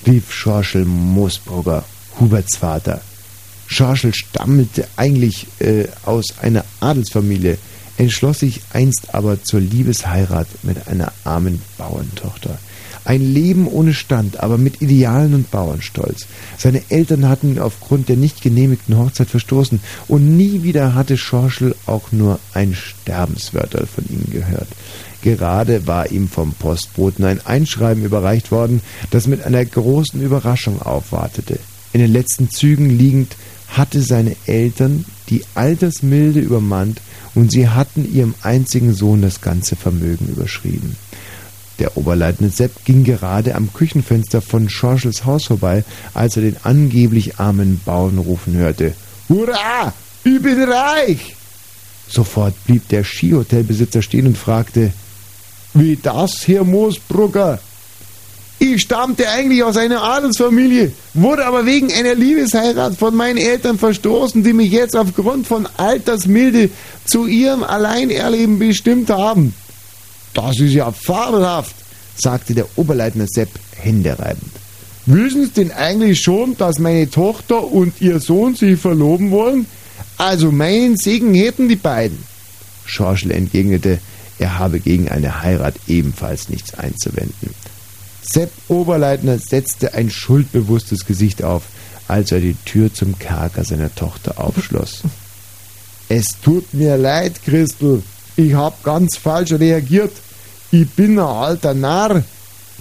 rief 0.04 0.32
Schorschel 0.32 0.84
Moosbrugger, 0.84 1.84
Huberts 2.18 2.56
Vater. 2.56 3.00
Schorschel 3.68 4.12
stammelte 4.14 4.88
eigentlich 4.96 5.46
äh, 5.60 5.84
aus 6.04 6.24
einer 6.42 6.64
Adelsfamilie, 6.80 7.56
entschloss 7.96 8.40
sich 8.40 8.62
einst 8.72 9.14
aber 9.14 9.44
zur 9.44 9.60
Liebesheirat 9.60 10.48
mit 10.64 10.88
einer 10.88 11.12
armen 11.22 11.62
Bauerntochter. 11.76 12.58
Ein 13.04 13.22
Leben 13.32 13.68
ohne 13.68 13.94
Stand, 13.94 14.40
aber 14.40 14.58
mit 14.58 14.82
Idealen 14.82 15.32
und 15.34 15.50
Bauernstolz. 15.50 16.26
Seine 16.58 16.82
Eltern 16.90 17.28
hatten 17.28 17.48
ihn 17.48 17.58
aufgrund 17.60 18.08
der 18.08 18.16
nicht 18.16 18.42
genehmigten 18.42 18.98
Hochzeit 18.98 19.28
verstoßen 19.28 19.80
und 20.08 20.36
nie 20.36 20.64
wieder 20.64 20.94
hatte 20.94 21.16
Schorschel 21.16 21.76
auch 21.86 22.10
nur 22.10 22.40
ein 22.54 22.74
Sterbenswörterl 22.74 23.86
von 23.86 24.04
ihm 24.10 24.30
gehört. 24.30 24.68
Gerade 25.22 25.86
war 25.86 26.10
ihm 26.10 26.28
vom 26.28 26.52
Postboten 26.52 27.24
ein 27.24 27.44
Einschreiben 27.44 28.04
überreicht 28.04 28.52
worden, 28.52 28.80
das 29.10 29.26
mit 29.26 29.42
einer 29.42 29.64
großen 29.64 30.22
Überraschung 30.22 30.80
aufwartete. 30.80 31.58
In 31.92 32.00
den 32.00 32.12
letzten 32.12 32.50
Zügen 32.50 32.96
liegend 32.96 33.36
hatte 33.68 34.00
seine 34.00 34.36
Eltern 34.46 35.04
die 35.28 35.42
Altersmilde 35.54 36.40
übermannt 36.40 37.00
und 37.34 37.50
sie 37.50 37.68
hatten 37.68 38.10
ihrem 38.12 38.34
einzigen 38.42 38.94
Sohn 38.94 39.22
das 39.22 39.40
ganze 39.40 39.76
Vermögen 39.76 40.28
überschrieben. 40.28 40.96
Der 41.78 41.96
Oberleutnant 41.96 42.56
Sepp 42.56 42.84
ging 42.84 43.04
gerade 43.04 43.54
am 43.54 43.72
Küchenfenster 43.72 44.40
von 44.40 44.68
Schorschels 44.68 45.24
Haus 45.24 45.44
vorbei, 45.46 45.84
als 46.14 46.36
er 46.36 46.42
den 46.42 46.56
angeblich 46.64 47.38
armen 47.38 47.80
Bauern 47.84 48.18
rufen 48.18 48.54
hörte. 48.54 48.94
Hurra! 49.28 49.92
Ich 50.24 50.42
bin 50.42 50.62
reich! 50.62 51.36
Sofort 52.08 52.54
blieb 52.66 52.88
der 52.88 53.04
Skihotelbesitzer 53.04 54.02
stehen 54.02 54.26
und 54.26 54.38
fragte, 54.38 54.92
wie 55.74 55.96
das, 55.96 56.46
Herr 56.46 56.64
Moosbrugger? 56.64 57.58
Ich 58.60 58.82
stammte 58.82 59.28
eigentlich 59.28 59.62
aus 59.62 59.76
einer 59.76 60.02
Adelsfamilie, 60.02 60.92
wurde 61.14 61.46
aber 61.46 61.64
wegen 61.64 61.92
einer 61.92 62.16
Liebesheirat 62.16 62.96
von 62.96 63.14
meinen 63.14 63.38
Eltern 63.38 63.78
verstoßen, 63.78 64.42
die 64.42 64.52
mich 64.52 64.72
jetzt 64.72 64.96
aufgrund 64.96 65.46
von 65.46 65.68
Altersmilde 65.76 66.70
zu 67.04 67.26
ihrem 67.26 67.62
Alleinerleben 67.62 68.58
bestimmt 68.58 69.10
haben. 69.10 69.54
Das 70.34 70.58
ist 70.58 70.72
ja 70.72 70.90
fabelhaft, 70.90 71.74
sagte 72.16 72.54
der 72.54 72.66
Oberleutnant 72.76 73.32
Sepp 73.32 73.48
händereibend. 73.76 74.50
Wissen 75.06 75.46
Sie 75.46 75.52
denn 75.52 75.72
eigentlich 75.72 76.20
schon, 76.20 76.56
dass 76.56 76.80
meine 76.80 77.08
Tochter 77.08 77.64
und 77.64 78.00
ihr 78.00 78.18
Sohn 78.18 78.56
sich 78.56 78.78
verloben 78.78 79.30
wollen? 79.30 79.66
Also 80.18 80.50
meinen 80.50 80.96
Segen 80.96 81.32
hätten 81.32 81.68
die 81.68 81.76
beiden. 81.76 82.18
Schorschel 82.84 83.30
entgegnete, 83.30 84.00
er 84.38 84.58
habe 84.58 84.80
gegen 84.80 85.08
eine 85.08 85.42
Heirat 85.42 85.74
ebenfalls 85.86 86.48
nichts 86.48 86.74
einzuwenden. 86.74 87.54
Sepp 88.22 88.50
Oberleitner 88.68 89.38
setzte 89.38 89.94
ein 89.94 90.10
schuldbewusstes 90.10 91.06
Gesicht 91.06 91.42
auf, 91.42 91.62
als 92.08 92.32
er 92.32 92.40
die 92.40 92.56
Tür 92.64 92.92
zum 92.92 93.18
Kerker 93.18 93.64
seiner 93.64 93.94
Tochter 93.94 94.40
aufschloss. 94.40 95.02
Es 96.10 96.40
tut 96.42 96.72
mir 96.72 96.96
leid, 96.96 97.42
Christel. 97.44 98.02
Ich 98.34 98.54
hab 98.54 98.82
ganz 98.82 99.18
falsch 99.18 99.52
reagiert. 99.52 100.12
Ich 100.70 100.88
bin 100.88 101.18
ein 101.18 101.26
alter 101.26 101.74
Narr. 101.74 102.22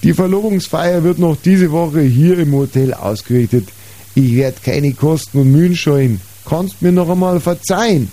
Die 0.01 0.13
Verlobungsfeier 0.13 1.03
wird 1.03 1.19
noch 1.19 1.35
diese 1.43 1.71
Woche 1.71 1.99
hier 2.01 2.39
im 2.39 2.53
Hotel 2.53 2.93
ausgerichtet. 2.93 3.67
Ich 4.15 4.33
werde 4.35 4.57
keine 4.63 4.93
Kosten 4.93 5.39
und 5.39 5.51
Mühen 5.51 5.75
scheuen. 5.75 6.21
Kannst 6.47 6.81
mir 6.81 6.93
noch 6.93 7.09
einmal 7.09 7.41
verzeihen. 7.41 8.09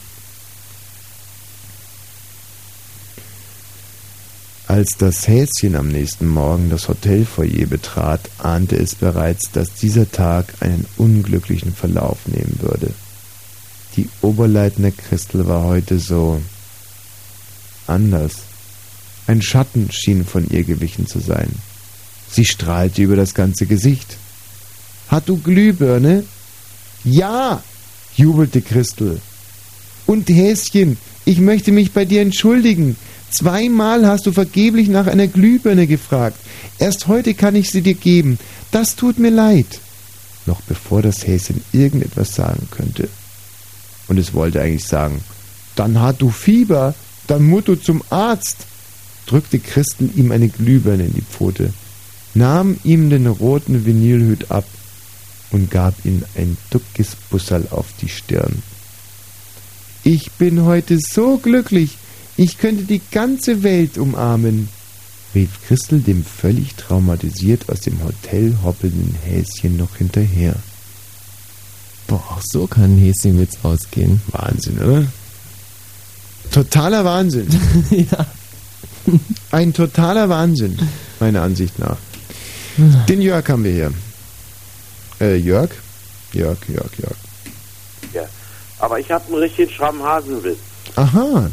Als 4.74 4.96
das 4.98 5.28
Häschen 5.28 5.76
am 5.76 5.86
nächsten 5.86 6.26
Morgen 6.26 6.68
das 6.68 6.88
Hotelfoyer 6.88 7.66
betrat, 7.66 8.28
ahnte 8.38 8.74
es 8.74 8.96
bereits, 8.96 9.52
dass 9.52 9.72
dieser 9.74 10.10
Tag 10.10 10.46
einen 10.58 10.84
unglücklichen 10.96 11.72
Verlauf 11.72 12.18
nehmen 12.26 12.58
würde. 12.60 12.90
Die 13.96 14.08
Oberleitner 14.20 14.90
Christel 14.90 15.46
war 15.46 15.62
heute 15.62 16.00
so 16.00 16.42
anders. 17.86 18.32
Ein 19.28 19.42
Schatten 19.42 19.90
schien 19.92 20.26
von 20.26 20.50
ihr 20.50 20.64
gewichen 20.64 21.06
zu 21.06 21.20
sein. 21.20 21.52
Sie 22.28 22.44
strahlte 22.44 23.00
über 23.00 23.14
das 23.14 23.32
ganze 23.32 23.66
Gesicht. 23.66 24.16
Hat 25.06 25.28
du 25.28 25.36
Glühbirne? 25.36 26.24
Ja, 27.04 27.62
jubelte 28.16 28.60
Christel. 28.60 29.20
Und 30.04 30.28
Häschen, 30.28 30.96
ich 31.24 31.38
möchte 31.38 31.70
mich 31.70 31.92
bei 31.92 32.04
dir 32.04 32.22
entschuldigen. 32.22 32.96
Zweimal 33.30 34.06
hast 34.06 34.26
du 34.26 34.32
vergeblich 34.32 34.88
nach 34.88 35.06
einer 35.06 35.26
Glühbirne 35.26 35.86
gefragt. 35.86 36.38
Erst 36.78 37.08
heute 37.08 37.34
kann 37.34 37.56
ich 37.56 37.70
sie 37.70 37.82
dir 37.82 37.94
geben. 37.94 38.38
Das 38.70 38.96
tut 38.96 39.18
mir 39.18 39.30
leid. 39.30 39.80
Noch 40.46 40.60
bevor 40.62 41.02
das 41.02 41.26
Häschen 41.26 41.62
irgendetwas 41.72 42.34
sagen 42.34 42.68
könnte. 42.70 43.08
Und 44.08 44.18
es 44.18 44.34
wollte 44.34 44.60
eigentlich 44.60 44.84
sagen, 44.84 45.22
dann 45.76 46.00
hat 46.00 46.20
du 46.20 46.30
Fieber, 46.30 46.94
dann 47.26 47.50
du 47.62 47.74
zum 47.76 48.02
Arzt, 48.10 48.58
drückte 49.26 49.58
Christel 49.58 50.10
ihm 50.14 50.30
eine 50.30 50.48
Glühbirne 50.48 51.04
in 51.04 51.14
die 51.14 51.22
Pfote, 51.22 51.72
nahm 52.34 52.78
ihm 52.84 53.10
den 53.10 53.26
roten 53.26 53.86
Vinylhüt 53.86 54.50
ab 54.50 54.66
und 55.50 55.70
gab 55.70 55.94
ihm 56.04 56.22
ein 56.34 56.56
duckes 56.70 57.16
Bussal 57.30 57.66
auf 57.70 57.86
die 58.00 58.08
Stirn. 58.08 58.62
Ich 60.02 60.32
bin 60.32 60.64
heute 60.64 60.98
so 60.98 61.38
glücklich, 61.38 61.96
ich 62.36 62.58
könnte 62.58 62.84
die 62.84 63.00
ganze 63.10 63.62
Welt 63.62 63.98
umarmen, 63.98 64.68
rief 65.34 65.50
Christel 65.66 66.00
dem 66.00 66.24
völlig 66.24 66.74
traumatisiert 66.74 67.68
aus 67.68 67.80
dem 67.80 68.02
Hotel 68.02 68.56
hoppelnden 68.62 69.16
Häschen 69.24 69.76
noch 69.76 69.96
hinterher. 69.96 70.56
Boah, 72.06 72.40
so 72.42 72.66
kann 72.66 72.84
ein 72.84 72.98
Häschenwitz 72.98 73.58
ausgehen. 73.62 74.20
Wahnsinn, 74.28 74.78
oder? 74.78 75.06
Totaler 76.50 77.04
Wahnsinn. 77.04 77.48
ja. 77.90 78.26
Ein 79.50 79.72
totaler 79.72 80.28
Wahnsinn, 80.28 80.78
meiner 81.20 81.42
Ansicht 81.42 81.78
nach. 81.78 81.96
Den 83.08 83.22
Jörg 83.22 83.48
haben 83.48 83.64
wir 83.64 83.72
hier. 83.72 83.92
Äh, 85.20 85.36
Jörg? 85.36 85.70
Jörg, 86.32 86.58
Jörg, 86.68 86.90
Jörg. 86.98 87.16
Ja. 88.12 88.24
Aber 88.78 88.98
ich 88.98 89.10
habe 89.10 89.24
einen 89.26 89.36
richtigen 89.36 89.70
schrammen 89.70 90.02
Hasenwitz. 90.02 90.58
Aha. 90.96 91.48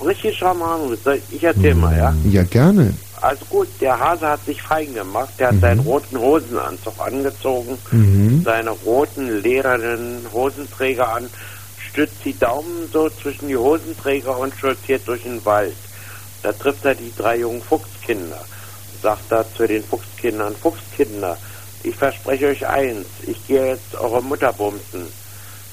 Hasenwitz. 0.00 1.04
Soll 1.04 1.22
Ich 1.30 1.42
erzähl 1.42 1.74
mal, 1.74 1.96
ja? 1.96 2.14
Ja, 2.30 2.42
gerne. 2.44 2.94
Also 3.20 3.44
gut, 3.46 3.68
der 3.80 3.98
Hase 3.98 4.28
hat 4.28 4.44
sich 4.44 4.60
fein 4.60 4.92
gemacht. 4.92 5.30
Der 5.38 5.48
hat 5.48 5.60
seinen 5.60 5.80
roten 5.80 6.18
Hosenanzug 6.18 6.94
angezogen, 7.00 7.78
Mhm. 7.90 8.42
seine 8.44 8.70
roten, 8.70 9.42
ledernen 9.42 10.26
Hosenträger 10.32 11.08
an, 11.14 11.30
stützt 11.78 12.24
die 12.24 12.38
Daumen 12.38 12.88
so 12.92 13.08
zwischen 13.08 13.48
die 13.48 13.56
Hosenträger 13.56 14.38
und 14.38 14.54
stolziert 14.54 15.08
durch 15.08 15.22
den 15.22 15.42
Wald. 15.44 15.74
Da 16.42 16.52
trifft 16.52 16.84
er 16.84 16.94
die 16.94 17.12
drei 17.16 17.38
jungen 17.38 17.62
Fuchskinder. 17.62 18.44
Sagt 19.02 19.32
er 19.32 19.44
zu 19.54 19.66
den 19.66 19.82
Fuchskindern, 19.82 20.54
Fuchskinder, 20.54 21.36
ich 21.82 21.94
verspreche 21.94 22.48
euch 22.48 22.66
eins, 22.66 23.06
ich 23.26 23.46
gehe 23.46 23.66
jetzt 23.68 23.94
eure 23.94 24.22
Mutter 24.22 24.52
bumsen. 24.52 25.06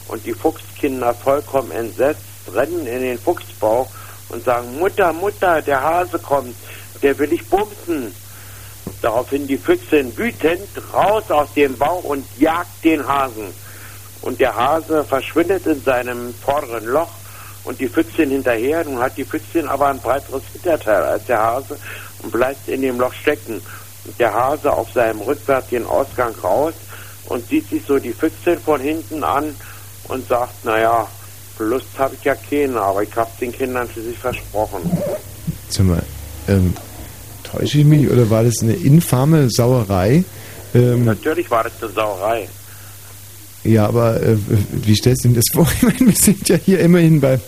Und 0.08 0.26
die 0.26 0.34
Fuchskinder 0.34 1.14
vollkommen 1.14 1.72
entsetzt 1.72 2.22
rennen 2.54 2.86
in 2.88 3.02
den 3.02 3.20
Fuchsbau 3.20 3.88
und 4.34 4.44
sagen, 4.44 4.80
Mutter, 4.80 5.14
Mutter, 5.14 5.62
der 5.62 5.82
Hase 5.82 6.20
kommt, 6.20 6.56
der 7.02 7.18
will 7.20 7.32
ich 7.32 7.48
bumsen. 7.48 8.14
Daraufhin 9.02 9.48
die 9.48 9.58
Füchsin 9.58 10.18
wütend 10.18 10.68
raus 10.94 11.30
aus 11.30 11.54
dem 11.54 11.78
Bau 11.78 12.00
und 12.00 12.26
jagt 12.38 12.84
den 12.84 13.08
Hasen. 13.08 13.54
Und 14.22 14.40
der 14.40 14.56
Hase 14.56 15.04
verschwindet 15.04 15.66
in 15.66 15.82
seinem 15.84 16.34
vorderen 16.34 16.86
Loch 16.86 17.12
und 17.66 17.80
die 17.80 17.88
Füchsin 17.88 18.30
hinterher. 18.30 18.84
Nun 18.86 19.00
hat 19.00 19.18
die 19.18 19.26
Füchsin 19.26 19.68
aber 19.68 19.88
ein 19.88 20.00
breiteres 20.00 20.44
Hinterteil 20.54 21.04
als 21.04 21.26
der 21.26 21.42
Hase 21.42 21.78
und 22.22 22.32
bleibt 22.32 22.68
in 22.68 22.82
dem 22.82 23.00
Loch 23.00 23.14
stecken. 23.14 23.62
Und 24.06 24.20
der 24.20 24.34
Hase 24.34 24.72
auf 24.72 24.92
seinem 24.92 25.22
rückwärtigen 25.22 25.86
Ausgang 25.86 26.34
raus 26.42 26.74
und 27.26 27.48
sieht 27.48 27.70
sich 27.70 27.84
so 27.86 28.00
die 28.00 28.14
Füchsin 28.14 28.60
von 28.60 28.82
hinten 28.82 29.24
an 29.24 29.56
und 30.08 30.28
sagt, 30.28 30.66
naja, 30.66 31.08
Lust 31.60 31.86
habe 31.98 32.16
ich 32.16 32.24
ja 32.24 32.36
keine, 32.36 32.80
aber 32.80 33.04
ich 33.04 33.16
habe 33.16 33.30
den 33.40 33.52
Kindern 33.52 33.88
für 33.88 34.02
sich 34.02 34.18
versprochen. 34.18 34.82
Sag 35.70 35.86
mal, 35.86 36.04
ähm, 36.48 36.74
täusche 37.44 37.80
ich 37.80 37.86
mich 37.86 38.10
oder 38.10 38.30
war 38.30 38.44
das 38.44 38.62
eine 38.62 38.74
infame 38.74 39.50
Sauerei? 39.50 40.24
Ähm, 40.76 41.06
Natürlich 41.06 41.50
war 41.52 41.64
das 41.64 41.74
eine 41.82 41.92
Sauerei. 41.92 42.48
ja, 43.64 43.86
aber 43.88 44.22
äh, 44.22 44.36
wie 44.72 44.96
stellst 44.96 45.24
du 45.26 45.30
dir 45.30 45.36
das 45.36 45.46
vor? 45.54 45.68
Ich 45.78 45.84
meine, 45.84 46.00
wir 46.00 46.16
sind 46.16 46.50
ja 46.50 46.56
hier 46.58 46.80
immerhin 46.80 47.22
beim. 47.22 47.40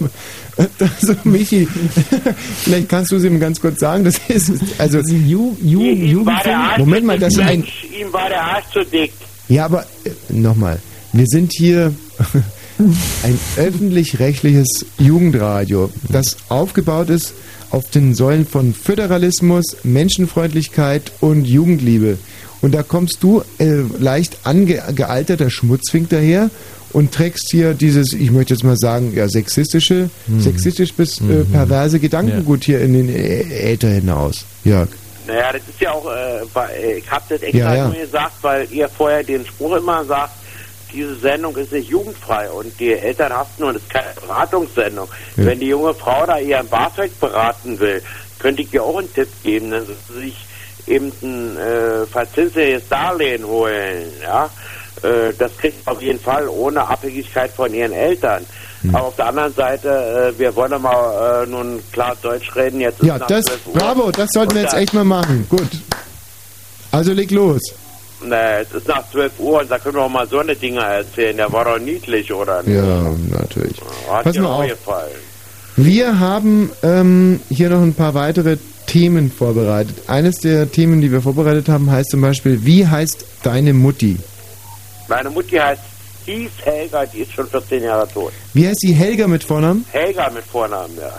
Also, 0.57 1.15
Michi, 1.25 1.67
vielleicht 2.63 2.87
kannst 2.87 3.11
du 3.11 3.17
es 3.17 3.23
ihm 3.25 3.39
ganz 3.39 3.59
kurz 3.59 3.79
sagen. 3.79 4.05
Das 4.05 4.19
ist 4.29 4.51
also. 4.77 4.99
Ju, 4.99 5.57
Ju, 5.61 6.23
der 6.45 6.57
Arsch 6.57 6.77
Moment 6.77 7.05
mal, 7.05 7.19
das 7.19 7.33
ist 7.33 7.39
ein. 7.39 7.59
Mensch, 7.61 7.85
Ihm 7.99 8.13
war 8.13 8.29
der 8.29 8.41
Arsch 8.41 8.65
zu 8.71 8.85
dick. 8.85 9.11
Ja, 9.49 9.65
aber 9.65 9.85
äh, 10.05 10.11
nochmal. 10.29 10.79
Wir 11.11 11.25
sind 11.27 11.51
hier 11.53 11.93
ein 12.77 13.39
öffentlich-rechtliches 13.57 14.85
Jugendradio, 14.99 15.89
das 16.09 16.37
aufgebaut 16.49 17.09
ist 17.09 17.33
auf 17.71 17.89
den 17.89 18.13
Säulen 18.13 18.45
von 18.45 18.73
Föderalismus, 18.73 19.77
Menschenfreundlichkeit 19.83 21.11
und 21.21 21.45
Jugendliebe. 21.45 22.17
Und 22.61 22.73
da 22.73 22.83
kommst 22.83 23.17
du 23.21 23.43
äh, 23.59 23.81
leicht 23.99 24.37
angealterter 24.43 25.49
Schmutzfink 25.49 26.09
daher 26.09 26.49
und 26.93 27.13
trägst 27.13 27.49
hier 27.51 27.73
dieses, 27.73 28.13
ich 28.13 28.31
möchte 28.31 28.53
jetzt 28.53 28.63
mal 28.63 28.77
sagen, 28.77 29.13
ja, 29.15 29.27
sexistische, 29.27 30.09
Mhm. 30.27 30.39
sexistisch 30.41 30.93
bis 30.93 31.19
äh, 31.21 31.43
perverse 31.51 31.99
Gedankengut 31.99 32.63
hier 32.63 32.81
in 32.81 32.93
den 32.93 33.09
Ä- 33.09 33.51
Äther 33.73 33.89
hinaus. 33.89 34.45
Jörg. 34.63 34.87
Naja, 35.27 35.51
das 35.53 35.61
ist 35.67 35.81
ja 35.81 35.91
auch, 35.91 36.05
äh, 36.07 36.97
ich 36.97 37.09
habe 37.11 37.23
das 37.29 37.41
extra 37.41 37.57
Ja, 37.57 37.75
ja. 37.75 37.87
nur 37.87 37.95
gesagt, 37.97 38.33
weil 38.41 38.67
ihr 38.71 38.87
vorher 38.87 39.23
den 39.23 39.45
Spruch 39.45 39.75
immer 39.77 40.05
sagt, 40.05 40.31
diese 40.95 41.15
Sendung 41.15 41.55
ist 41.57 41.71
nicht 41.71 41.89
jugendfrei 41.89 42.49
und 42.49 42.79
die 42.79 42.93
Eltern 42.93 43.33
haften 43.33 43.63
und 43.65 43.75
es 43.75 43.83
ist 43.83 43.89
keine 43.89 44.13
Beratungssendung. 44.19 45.07
Ja. 45.35 45.45
Wenn 45.45 45.59
die 45.59 45.67
junge 45.67 45.93
Frau 45.93 46.25
da 46.25 46.39
ihren 46.39 46.67
BAföG 46.67 47.19
beraten 47.19 47.79
will, 47.79 48.01
könnte 48.39 48.61
ich 48.61 48.73
ihr 48.73 48.83
auch 48.83 48.97
einen 48.97 49.13
Tipp 49.13 49.29
geben, 49.43 49.71
dass 49.71 49.83
sie 49.85 50.21
sich 50.21 50.45
eben 50.87 51.11
ein 51.21 51.57
äh, 51.57 52.05
verzinsliches 52.05 52.87
Darlehen 52.89 53.45
holen, 53.45 54.11
ja. 54.21 54.49
Äh, 55.03 55.33
das 55.37 55.57
kriegt 55.57 55.85
auf 55.87 56.01
jeden 56.01 56.19
Fall 56.19 56.47
ohne 56.47 56.87
Abhängigkeit 56.87 57.51
von 57.51 57.73
ihren 57.73 57.91
Eltern. 57.91 58.45
Hm. 58.81 58.95
Aber 58.95 59.07
auf 59.07 59.15
der 59.15 59.27
anderen 59.27 59.53
Seite, 59.53 60.33
äh, 60.35 60.39
wir 60.39 60.55
wollen 60.55 60.71
ja 60.71 60.79
mal 60.79 61.43
äh, 61.43 61.47
nun 61.47 61.81
klar 61.91 62.15
Deutsch 62.21 62.55
reden. 62.55 62.79
Jetzt 62.81 63.03
Ja, 63.03 63.19
das, 63.19 63.43
12 63.45 63.67
Uhr. 63.67 63.73
bravo, 63.73 64.11
das 64.11 64.29
sollten 64.33 64.55
wir 64.55 64.61
jetzt 64.61 64.73
echt 64.75 64.93
mal 64.93 65.03
machen. 65.03 65.45
Gut. 65.49 65.69
Also 66.91 67.11
leg 67.11 67.31
los. 67.31 67.61
Ne, 68.23 68.61
es 68.61 68.71
ist 68.71 68.87
nach 68.87 69.03
12 69.11 69.33
Uhr 69.39 69.59
und 69.61 69.69
da 69.69 69.77
können 69.77 69.95
wir 69.95 70.03
auch 70.03 70.09
mal 70.09 70.27
so 70.27 70.39
eine 70.39 70.55
Dinge 70.55 70.79
erzählen. 70.81 71.35
Der 71.35 71.51
war 71.51 71.65
doch 71.65 71.79
niedlich, 71.79 72.31
oder? 72.33 72.63
nicht? 72.63 72.75
Ja, 72.75 73.13
natürlich. 73.37 73.75
Hat 74.09 74.23
Pass 74.23 74.37
mal 74.37 74.45
auf. 74.45 74.67
gefallen. 74.67 75.15
Wir 75.75 76.19
haben 76.19 76.71
ähm, 76.83 77.41
hier 77.49 77.69
noch 77.69 77.81
ein 77.81 77.93
paar 77.93 78.13
weitere 78.13 78.57
Themen 78.85 79.29
vorbereitet. 79.29 79.97
Eines 80.07 80.37
der 80.37 80.71
Themen, 80.71 81.01
die 81.01 81.11
wir 81.11 81.21
vorbereitet 81.21 81.67
haben, 81.67 81.91
heißt 81.91 82.11
zum 82.11 82.21
Beispiel, 82.21 82.63
wie 82.63 82.87
heißt 82.87 83.25
deine 83.43 83.73
Mutti? 83.73 84.17
Meine 85.09 85.29
Mutti 85.29 85.57
heißt 85.57 85.81
Thies 86.25 86.51
Helga, 86.63 87.05
die 87.05 87.19
ist 87.19 87.33
schon 87.33 87.47
14 87.47 87.83
Jahre 87.83 88.07
tot. 88.07 88.31
Wie 88.53 88.65
heißt 88.65 88.79
sie 88.79 88.93
Helga 88.93 89.27
mit 89.27 89.43
Vornamen? 89.43 89.85
Helga 89.91 90.29
mit 90.29 90.43
Vornamen, 90.45 90.97
ja. 90.97 91.11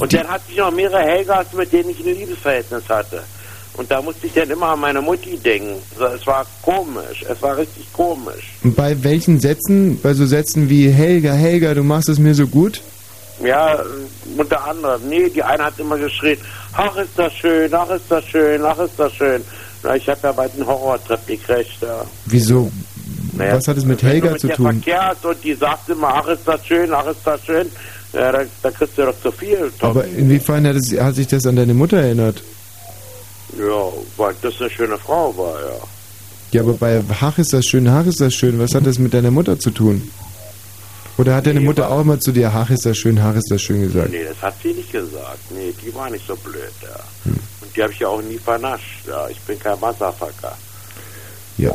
Und 0.00 0.12
dann 0.12 0.28
hat 0.28 0.46
sich 0.46 0.56
noch 0.56 0.70
mehrere 0.70 1.00
Helgas, 1.00 1.46
mit 1.54 1.72
denen 1.72 1.90
ich 1.90 2.00
ein 2.00 2.14
Liebesverhältnis 2.14 2.82
hatte. 2.88 3.22
Und 3.74 3.90
da 3.90 4.02
musste 4.02 4.26
ich 4.26 4.34
dann 4.34 4.50
immer 4.50 4.68
an 4.68 4.80
meine 4.80 5.00
Mutti 5.00 5.36
denken. 5.38 5.76
Also 5.98 6.14
Es 6.16 6.26
war 6.26 6.44
komisch, 6.62 7.24
es 7.28 7.40
war 7.40 7.56
richtig 7.56 7.90
komisch. 7.92 8.52
Und 8.62 8.76
bei 8.76 9.02
welchen 9.02 9.40
Sätzen, 9.40 9.98
bei 10.02 10.12
so 10.12 10.26
Sätzen 10.26 10.68
wie 10.68 10.90
Helga, 10.90 11.32
Helga, 11.32 11.72
du 11.74 11.82
machst 11.82 12.08
es 12.10 12.18
mir 12.18 12.34
so 12.34 12.46
gut? 12.46 12.82
Ja, 13.42 13.74
äh, 13.74 13.78
unter 14.36 14.64
anderem. 14.68 15.00
Nee, 15.08 15.30
die 15.30 15.42
eine 15.42 15.64
hat 15.64 15.78
immer 15.78 15.96
geschrien, 15.96 16.38
ach 16.74 16.94
ist 16.96 17.10
das 17.16 17.32
schön, 17.32 17.72
ach 17.74 17.88
ist 17.90 18.04
das 18.10 18.24
schön, 18.26 18.62
ach 18.64 18.78
ist 18.78 18.92
das 18.98 19.12
schön. 19.14 19.42
Na, 19.82 19.96
ich 19.96 20.06
habe 20.08 20.20
ja 20.22 20.32
bald 20.32 20.52
einen 20.54 20.66
Horrortrip 20.66 21.26
gekriegt. 21.26 21.70
Ja. 21.80 22.04
Wieso? 22.26 22.70
Naja, 23.32 23.56
Was 23.56 23.66
hat 23.66 23.78
es 23.78 23.84
mit 23.86 24.02
Helga 24.02 24.32
mit 24.32 24.40
zu 24.40 24.48
der 24.48 24.56
tun? 24.56 24.82
verkehrst 24.82 25.24
und 25.24 25.42
die 25.42 25.54
sagt 25.54 25.88
immer, 25.88 26.08
ach 26.14 26.28
ist 26.28 26.42
das 26.46 26.64
schön, 26.66 26.92
ach 26.92 27.06
ist 27.06 27.20
das 27.24 27.42
schön, 27.44 27.66
ja, 28.12 28.30
da, 28.30 28.42
da 28.62 28.70
kriegst 28.70 28.98
du 28.98 29.02
doch 29.06 29.14
zu 29.22 29.32
viel. 29.32 29.72
Tom. 29.80 29.90
Aber 29.90 30.04
inwiefern 30.04 30.66
hat, 30.68 30.76
es, 30.76 30.92
hat 31.00 31.14
sich 31.14 31.26
das 31.26 31.46
an 31.46 31.56
deine 31.56 31.72
Mutter 31.72 31.96
erinnert? 31.96 32.42
Ja, 33.58 33.88
weil 34.16 34.34
das 34.42 34.60
eine 34.60 34.70
schöne 34.70 34.98
Frau 34.98 35.36
war, 35.36 35.60
ja. 35.60 35.76
Ja, 36.52 36.60
aber 36.62 36.74
bei 36.74 37.02
Hach 37.20 37.38
ist 37.38 37.52
das 37.52 37.64
schön, 37.66 37.90
Hach 37.90 38.06
ist 38.06 38.20
das 38.20 38.34
schön. 38.34 38.58
Was 38.58 38.74
hat 38.74 38.86
das 38.86 38.98
mit 38.98 39.14
deiner 39.14 39.30
Mutter 39.30 39.58
zu 39.58 39.70
tun? 39.70 40.10
Oder 41.18 41.34
hat 41.34 41.46
deine 41.46 41.60
Mutter 41.60 41.90
auch 41.90 42.00
immer 42.00 42.18
zu 42.20 42.32
dir, 42.32 42.52
Hach 42.52 42.70
ist 42.70 42.84
das 42.86 42.96
schön, 42.96 43.22
Hach 43.22 43.34
ist 43.34 43.50
das 43.50 43.60
schön 43.62 43.82
gesagt? 43.82 44.10
Nee, 44.10 44.24
das 44.24 44.40
hat 44.40 44.54
sie 44.62 44.72
nicht 44.72 44.90
gesagt. 44.92 45.38
Nee, 45.50 45.72
die 45.84 45.94
war 45.94 46.08
nicht 46.10 46.26
so 46.26 46.34
blöd, 46.36 46.72
ja. 46.82 46.88
Hm. 47.24 47.38
Und 47.60 47.76
die 47.76 47.82
habe 47.82 47.92
ich 47.92 47.98
ja 48.00 48.08
auch 48.08 48.22
nie 48.22 48.38
vernascht, 48.38 49.06
ja. 49.06 49.28
Ich 49.28 49.38
bin 49.40 49.58
kein 49.58 49.80
Wasserfacker. 49.80 50.56
Ja. 51.58 51.74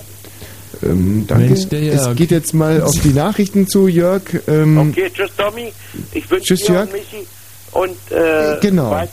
Ähm, 0.84 1.26
danke. 1.28 1.46
Mensch, 1.46 1.68
der 1.70 1.94
es 1.94 2.16
geht 2.16 2.32
jetzt 2.32 2.54
mal 2.54 2.82
auf 2.82 3.00
die 3.04 3.14
Nachrichten 3.14 3.68
zu, 3.68 3.88
Jörg. 3.88 4.22
Ähm, 4.48 4.90
Okay, 4.92 5.10
tschüss, 5.14 5.32
Tommy. 5.38 5.72
Ich 6.12 6.30
wünsche 6.30 6.46
Tschüss, 6.56 6.62
dir 6.66 6.74
Jörg. 6.74 6.88
und 6.88 6.94
Michi 6.94 7.28
und, 7.72 8.12
äh, 8.12 8.60
Genau. 8.62 9.08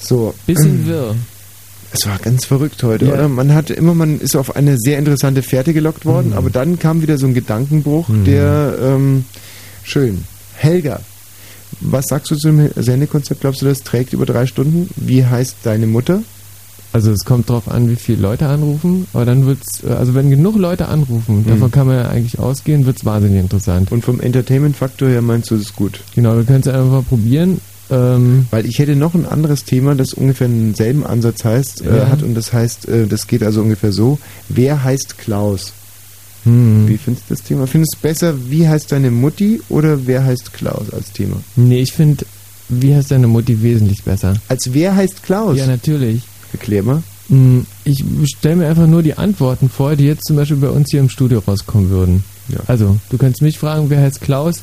So. 0.00 0.34
Bisschen 0.46 0.86
wirr. 0.86 1.14
Es 1.92 2.06
war 2.06 2.18
ganz 2.18 2.44
verrückt 2.44 2.82
heute, 2.82 3.06
Ja. 3.06 3.14
oder? 3.14 3.28
Man 3.28 3.54
hatte 3.54 3.72
immer, 3.74 3.94
man 3.94 4.20
ist 4.20 4.36
auf 4.36 4.56
eine 4.56 4.76
sehr 4.78 4.98
interessante 4.98 5.42
Fährte 5.42 5.72
gelockt 5.72 6.04
worden, 6.04 6.32
aber 6.34 6.50
dann 6.50 6.78
kam 6.78 7.00
wieder 7.02 7.16
so 7.18 7.26
ein 7.26 7.34
Gedankenbruch, 7.34 8.08
Mhm. 8.08 8.24
der 8.24 8.74
ähm, 8.82 9.24
schön. 9.84 10.24
Helga, 10.54 11.00
was 11.80 12.06
sagst 12.08 12.30
du 12.30 12.36
zum 12.36 12.68
Sendekonzept? 12.76 13.40
Glaubst 13.40 13.62
du, 13.62 13.66
das 13.66 13.82
trägt 13.82 14.12
über 14.12 14.26
drei 14.26 14.46
Stunden? 14.46 14.90
Wie 14.96 15.24
heißt 15.24 15.56
deine 15.62 15.86
Mutter? 15.86 16.22
Also 16.92 17.10
es 17.12 17.24
kommt 17.24 17.50
drauf 17.50 17.68
an, 17.70 17.90
wie 17.90 17.96
viele 17.96 18.22
Leute 18.22 18.46
anrufen, 18.48 19.06
aber 19.12 19.26
dann 19.26 19.44
wird's, 19.46 19.84
äh, 19.84 19.92
also 19.92 20.14
wenn 20.14 20.30
genug 20.30 20.56
Leute 20.56 20.88
anrufen, 20.88 21.40
Mhm. 21.40 21.46
davon 21.50 21.70
kann 21.70 21.86
man 21.86 21.96
ja 21.96 22.08
eigentlich 22.08 22.38
ausgehen, 22.38 22.86
wird's 22.86 23.04
wahnsinnig 23.04 23.40
interessant. 23.40 23.92
Und 23.92 24.04
vom 24.04 24.20
Entertainment-Faktor 24.20 25.08
her 25.08 25.20
meinst 25.22 25.50
du, 25.50 25.56
das 25.56 25.64
ist 25.66 25.76
gut? 25.76 26.00
Genau, 26.14 26.34
wir 26.36 26.44
können 26.44 26.60
es 26.60 26.68
einfach 26.68 26.90
mal 26.90 27.02
probieren. 27.02 27.60
Ähm, 27.90 28.46
Weil 28.50 28.66
ich 28.66 28.78
hätte 28.78 28.96
noch 28.96 29.14
ein 29.14 29.24
anderes 29.26 29.64
Thema, 29.64 29.94
das 29.94 30.12
ungefähr 30.12 30.48
denselben 30.48 31.06
Ansatz 31.06 31.44
heißt, 31.44 31.82
äh, 31.86 31.96
Ja. 31.98 32.08
hat 32.10 32.22
und 32.22 32.34
das 32.34 32.52
heißt, 32.52 32.86
äh, 32.88 33.06
das 33.06 33.26
geht 33.26 33.42
also 33.42 33.62
ungefähr 33.62 33.92
so. 33.92 34.18
Wer 34.48 34.82
heißt 34.84 35.16
Klaus? 35.18 35.72
hm. 36.44 36.86
Wie 36.88 36.96
findest 36.98 37.28
du 37.30 37.34
das 37.34 37.42
Thema? 37.44 37.66
Findest 37.66 37.94
du 37.94 37.96
es 37.96 38.02
besser, 38.02 38.34
wie 38.50 38.68
heißt 38.68 38.92
deine 38.92 39.10
Mutti 39.10 39.60
oder 39.68 40.06
wer 40.06 40.24
heißt 40.24 40.52
Klaus 40.52 40.90
als 40.92 41.12
Thema? 41.12 41.36
Nee, 41.56 41.80
ich 41.80 41.92
finde, 41.92 42.24
wie 42.68 42.94
heißt 42.94 43.10
deine 43.10 43.26
Mutti 43.26 43.62
wesentlich 43.62 44.04
besser? 44.04 44.34
Als 44.48 44.72
wer 44.72 44.94
heißt 44.94 45.22
Klaus? 45.22 45.56
Ja, 45.56 45.66
natürlich. 45.66 46.22
Erklär 46.52 46.82
mal. 46.82 47.02
Hm, 47.28 47.66
Ich 47.84 48.04
stelle 48.36 48.56
mir 48.56 48.68
einfach 48.68 48.86
nur 48.86 49.02
die 49.02 49.14
Antworten 49.18 49.68
vor, 49.68 49.96
die 49.96 50.04
jetzt 50.04 50.24
zum 50.26 50.36
Beispiel 50.36 50.58
bei 50.58 50.68
uns 50.70 50.90
hier 50.90 51.00
im 51.00 51.08
Studio 51.10 51.40
rauskommen 51.46 51.90
würden. 51.90 52.22
Ja. 52.48 52.60
Also, 52.66 52.96
du 53.10 53.18
kannst 53.18 53.42
mich 53.42 53.58
fragen, 53.58 53.90
wer 53.90 54.00
heißt 54.00 54.20
Klaus? 54.20 54.58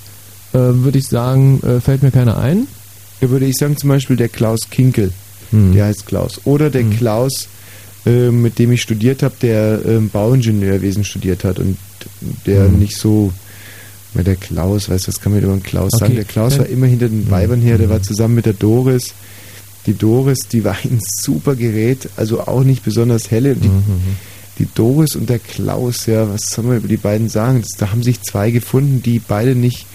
Äh, 0.53 0.57
Würde 0.59 0.97
ich 0.97 1.07
sagen, 1.07 1.61
äh, 1.63 1.81
fällt 1.81 2.01
mir 2.03 2.11
keiner 2.11 2.37
ein. 2.37 2.67
Da 3.25 3.31
würde 3.31 3.45
ich 3.47 3.55
sagen, 3.57 3.75
zum 3.75 3.89
Beispiel 3.89 4.15
der 4.17 4.29
Klaus 4.29 4.69
Kinkel, 4.69 5.11
Hm. 5.51 5.73
der 5.73 5.85
heißt 5.85 6.05
Klaus. 6.05 6.41
Oder 6.45 6.69
der 6.69 6.83
Klaus, 6.83 7.47
äh, 8.05 8.29
mit 8.29 8.59
dem 8.59 8.71
ich 8.71 8.81
studiert 8.83 9.23
habe, 9.23 9.33
der 9.41 9.79
ähm, 9.87 10.09
Bauingenieurwesen 10.09 11.03
studiert 11.03 11.43
hat 11.43 11.57
und 11.57 11.77
der 12.45 12.65
Hm. 12.65 12.79
nicht 12.79 12.95
so. 12.97 13.31
Der 14.13 14.35
Klaus, 14.37 14.87
weißt 14.89 15.05
du, 15.05 15.07
was 15.09 15.19
kann 15.19 15.33
man 15.33 15.41
über 15.43 15.51
den 15.53 15.61
Klaus 15.63 15.91
Okay, 15.93 15.99
sagen? 16.05 16.15
Der 16.15 16.23
Klaus 16.23 16.57
war 16.57 16.67
immer 16.67 16.85
hinter 16.85 17.09
den 17.09 17.29
Weibern 17.29 17.61
her, 17.61 17.77
der 17.77 17.89
war 17.89 18.01
zusammen 18.01 18.35
mit 18.35 18.45
der 18.45 18.53
Doris. 18.53 19.13
Die 19.87 19.93
Doris, 19.93 20.39
die 20.51 20.63
war 20.63 20.77
ein 20.85 20.99
super 21.21 21.55
Gerät, 21.55 22.07
also 22.15 22.39
auch 22.41 22.63
nicht 22.63 22.83
besonders 22.85 23.29
helle. 23.31 23.55
Mhm. 23.55 23.59
Die, 24.57 24.63
die 24.63 24.69
Doris 24.73 25.15
und 25.17 25.29
der 25.29 25.39
Klaus, 25.39 26.05
ja, 26.05 26.29
was 26.31 26.43
soll 26.51 26.63
man 26.65 26.77
über 26.77 26.87
die 26.87 26.95
beiden 26.97 27.27
sagen? 27.27 27.61
Das, 27.61 27.71
da 27.77 27.91
haben 27.91 28.03
sich 28.03 28.21
zwei 28.21 28.51
gefunden, 28.51 29.01
die 29.03 29.19
beide 29.19 29.53
nicht, 29.55 29.85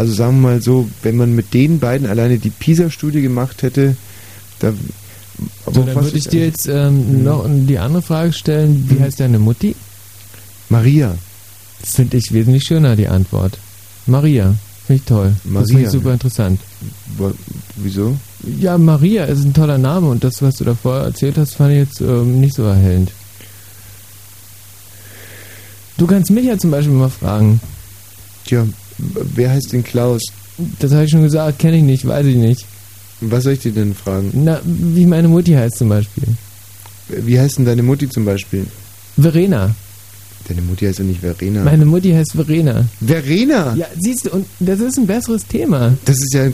also 0.00 0.14
sagen 0.14 0.40
wir 0.40 0.48
mal 0.48 0.62
so, 0.62 0.88
wenn 1.02 1.16
man 1.16 1.34
mit 1.34 1.52
den 1.52 1.78
beiden 1.78 2.08
alleine 2.08 2.38
die 2.38 2.48
PISA-Studie 2.50 3.20
gemacht 3.20 3.62
hätte, 3.62 3.96
da. 4.60 4.72
So, 5.66 5.82
dann 5.84 5.94
würde 5.94 6.16
ich 6.16 6.24
dir 6.28 6.44
jetzt 6.46 6.66
ähm, 6.66 7.22
noch 7.22 7.46
die 7.48 7.78
andere 7.78 8.00
Frage 8.02 8.32
stellen, 8.32 8.86
wie 8.88 8.98
heißt 9.00 9.20
deine 9.20 9.38
Mutti? 9.38 9.74
Maria. 10.70 11.16
Das 11.82 11.96
finde 11.96 12.16
ich 12.16 12.32
wesentlich 12.32 12.64
schöner, 12.64 12.96
die 12.96 13.08
Antwort. 13.08 13.58
Maria. 14.06 14.54
Finde 14.86 15.00
ich 15.02 15.06
toll. 15.06 15.34
Das 15.34 15.42
finde 15.44 15.72
Maria. 15.72 15.86
ich 15.86 15.90
super 15.92 16.12
interessant. 16.14 16.60
Wo- 17.18 17.32
Wieso? 17.76 18.16
Ja, 18.58 18.78
Maria 18.78 19.24
ist 19.24 19.44
ein 19.44 19.52
toller 19.54 19.78
Name 19.78 20.08
und 20.08 20.24
das, 20.24 20.40
was 20.42 20.56
du 20.56 20.64
davor 20.64 21.00
erzählt 21.00 21.36
hast, 21.38 21.54
fand 21.56 21.72
ich 21.72 21.78
jetzt 21.78 22.00
ähm, 22.00 22.40
nicht 22.40 22.54
so 22.54 22.62
erhellend. 22.64 23.10
Du 25.98 26.06
kannst 26.06 26.30
mich 26.30 26.44
ja 26.46 26.56
zum 26.58 26.70
Beispiel 26.70 26.94
mal 26.94 27.10
fragen. 27.10 27.60
Tja, 28.46 28.66
wer 29.34 29.50
heißt 29.50 29.72
denn 29.72 29.84
Klaus? 29.84 30.22
Das 30.78 30.92
habe 30.92 31.04
ich 31.04 31.10
schon 31.10 31.22
gesagt, 31.22 31.58
kenne 31.58 31.78
ich 31.78 31.82
nicht, 31.82 32.06
weiß 32.06 32.26
ich 32.26 32.36
nicht. 32.36 32.64
Was 33.22 33.44
soll 33.44 33.54
ich 33.54 33.60
dir 33.60 33.72
denn 33.72 33.94
fragen? 33.94 34.30
Na, 34.34 34.60
wie 34.64 35.06
meine 35.06 35.28
Mutti 35.28 35.52
heißt 35.52 35.76
zum 35.78 35.88
Beispiel. 35.90 36.24
Wie 37.08 37.38
heißt 37.38 37.58
denn 37.58 37.64
deine 37.66 37.82
Mutti 37.82 38.08
zum 38.08 38.24
Beispiel? 38.24 38.66
Verena. 39.18 39.74
Deine 40.48 40.62
Mutti 40.62 40.86
heißt 40.86 40.98
ja 41.00 41.04
nicht 41.04 41.20
Verena. 41.20 41.62
Meine 41.64 41.84
Mutti 41.84 42.10
heißt 42.12 42.32
Verena. 42.32 42.84
Verena? 43.00 43.74
Ja, 43.76 43.86
siehst 43.98 44.26
du, 44.26 44.30
und 44.30 44.46
das 44.60 44.80
ist 44.80 44.98
ein 44.98 45.06
besseres 45.06 45.46
Thema. 45.46 45.94
Das 46.06 46.16
ist 46.16 46.32
ja. 46.34 46.48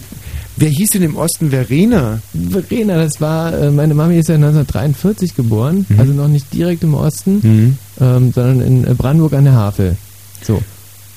Wer 0.59 0.71
hieß 0.71 0.89
denn 0.91 1.03
im 1.03 1.17
Osten 1.17 1.51
Verena? 1.51 2.21
Verena, 2.51 2.97
das 2.97 3.21
war, 3.21 3.53
äh, 3.53 3.71
meine 3.71 3.95
Mami 3.95 4.19
ist 4.19 4.29
ja 4.29 4.37
1943 4.37 5.37
geboren, 5.37 5.85
Mhm. 5.89 6.01
also 6.01 6.13
noch 6.15 6.29
nicht 6.29 6.53
direkt 6.53 6.83
im 6.83 6.95
Osten, 6.95 7.41
Mhm. 7.43 7.79
ähm, 8.01 8.33
sondern 8.33 8.61
in 8.63 8.97
Brandenburg 8.97 9.35
an 9.35 9.45
der 9.45 9.53
Havel. 9.53 9.97
So. 10.43 10.63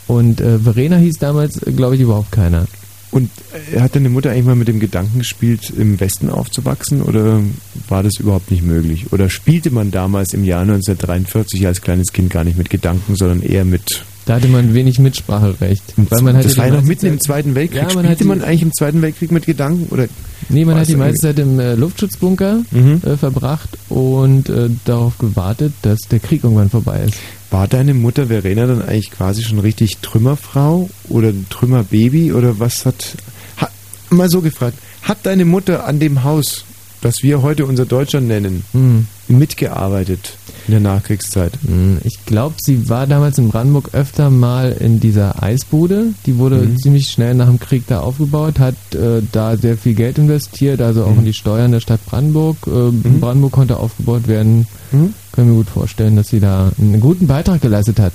Und 0.10 0.42
äh, 0.42 0.58
Verena 0.58 0.98
hieß 0.98 1.20
damals, 1.20 1.62
glaube 1.62 1.94
ich, 1.94 2.02
überhaupt 2.02 2.32
keiner. 2.32 2.66
Und 3.12 3.30
äh, 3.74 3.80
hat 3.80 3.96
deine 3.96 4.10
Mutter 4.10 4.32
eigentlich 4.32 4.46
mal 4.46 4.56
mit 4.56 4.68
dem 4.68 4.80
Gedanken 4.80 5.20
gespielt, 5.20 5.72
im 5.78 6.00
Westen 6.00 6.32
aufzuwachsen 6.32 7.04
oder 7.04 7.42
war 7.88 8.02
das 8.02 8.20
überhaupt 8.20 8.50
nicht 8.50 8.64
möglich? 8.64 9.14
Oder 9.14 9.30
spielte 9.30 9.70
man 9.70 9.92
damals 9.92 10.34
im 10.34 10.44
Jahr 10.44 10.62
1943 10.62 11.68
als 11.68 11.82
kleines 11.82 12.12
Kind 12.12 12.32
gar 12.32 12.44
nicht 12.44 12.58
mit 12.58 12.72
Gedanken, 12.72 13.16
sondern 13.16 13.44
eher 13.44 13.66
mit. 13.66 14.04
Da 14.30 14.36
hatte 14.36 14.48
man 14.48 14.76
wenig 14.76 15.00
Mitspracherecht. 15.00 15.82
Weil 15.98 16.22
man 16.22 16.36
das 16.40 16.56
war 16.56 16.68
ja 16.68 16.74
noch 16.76 16.84
mitten 16.84 17.08
im 17.08 17.14
Zeit- 17.20 17.24
Zweiten 17.24 17.56
Weltkrieg. 17.56 17.82
Ja, 17.82 17.96
man 17.96 18.06
spielte 18.06 18.26
man 18.26 18.44
eigentlich 18.44 18.62
im 18.62 18.74
Zweiten 18.74 19.02
Weltkrieg 19.02 19.32
mit 19.32 19.48
Gedanken? 19.48 19.88
Oder 19.92 20.06
Nee, 20.50 20.66
man 20.66 20.76
hat 20.78 20.88
die 20.88 20.96
meiste 20.96 21.20
Zeit 21.22 21.40
im 21.40 21.60
äh, 21.60 21.74
Luftschutzbunker 21.74 22.62
Mhm. 22.70 23.02
äh, 23.04 23.18
verbracht 23.18 23.70
und 23.90 24.48
äh, 24.50 24.70
darauf 24.86 25.18
gewartet, 25.18 25.74
dass 25.82 25.98
der 26.12 26.20
Krieg 26.20 26.44
irgendwann 26.44 26.70
vorbei 26.70 27.06
ist. 27.08 27.16
War 27.50 27.68
deine 27.68 27.96
Mutter 27.96 28.28
Verena 28.28 28.68
dann 28.68 28.84
eigentlich 28.84 29.10
quasi 29.10 29.42
schon 29.42 29.58
richtig 29.58 29.98
Trümmerfrau 29.98 30.92
oder 31.10 31.34
Trümmerbaby 31.50 32.32
oder 32.32 32.60
was 32.60 32.86
hat, 32.86 33.16
hat 33.58 33.72
mal 34.12 34.30
so 34.30 34.42
gefragt, 34.42 34.78
hat 35.02 35.18
deine 35.24 35.46
Mutter 35.46 35.88
an 35.88 36.00
dem 36.00 36.24
Haus, 36.24 36.66
das 37.02 37.24
wir 37.24 37.42
heute 37.42 37.66
unser 37.66 37.88
Deutschland 37.88 38.28
nennen, 38.28 38.64
Hm. 38.74 39.08
mitgearbeitet 39.28 40.34
in 40.76 40.84
der 40.84 40.94
Nachkriegszeit? 40.94 41.52
Hm, 41.66 41.98
Ich 42.04 42.26
glaube, 42.26 42.56
sie 42.60 42.88
war 42.90 43.08
damals 43.08 43.38
in 43.38 43.50
Brandenburg 43.50 43.90
öfter 43.94 44.30
mal 44.30 44.72
in 44.80 45.00
dieser 45.00 45.42
Eisbude. 45.42 46.14
Die 46.26 46.38
wurde 46.38 46.58
Mhm. 46.58 46.78
ziemlich 46.78 47.08
schnell 47.10 47.34
nach 47.36 47.48
dem 47.48 47.60
Krieg 47.60 47.84
da 47.88 48.02
aufgebaut, 48.02 48.60
hat 48.60 48.76
äh, 48.94 49.22
da 49.32 49.58
sehr 49.58 49.78
viel 49.78 49.94
Geld 49.96 50.18
investiert, 50.20 50.82
also 50.82 51.04
auch 51.06 51.12
Mhm. 51.14 51.20
in 51.20 51.26
die 51.26 51.34
Steuern 51.34 51.72
der 51.72 51.80
Stadt 51.80 52.06
Brandenburg. 52.06 52.58
Äh, 52.68 52.92
Brandenburg 53.20 53.52
konnte 53.54 53.78
aufgebaut 53.78 54.28
werden. 54.28 54.68
Mhm. 54.92 55.14
Können 55.32 55.50
wir 55.50 55.56
gut 55.58 55.70
vorstellen, 55.70 56.16
dass 56.16 56.30
sie 56.30 56.40
da 56.40 56.72
einen 56.80 57.00
guten 57.00 57.28
Beitrag 57.28 57.62
geleistet 57.62 58.00
hat. 58.00 58.14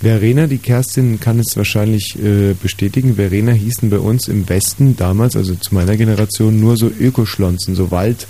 Verena, 0.00 0.46
die 0.46 0.58
Kerstin 0.58 1.18
kann 1.18 1.40
es 1.40 1.56
wahrscheinlich 1.56 2.16
äh, 2.22 2.54
bestätigen. 2.54 3.16
Verena 3.16 3.50
hießen 3.52 3.90
bei 3.90 3.98
uns 3.98 4.28
im 4.28 4.48
Westen 4.48 4.96
damals, 4.96 5.34
also 5.34 5.54
zu 5.56 5.74
meiner 5.74 5.96
Generation, 5.96 6.60
nur 6.60 6.76
so 6.76 6.86
Ökoschlonzen, 6.88 7.74
so 7.74 7.90
Wald, 7.90 8.28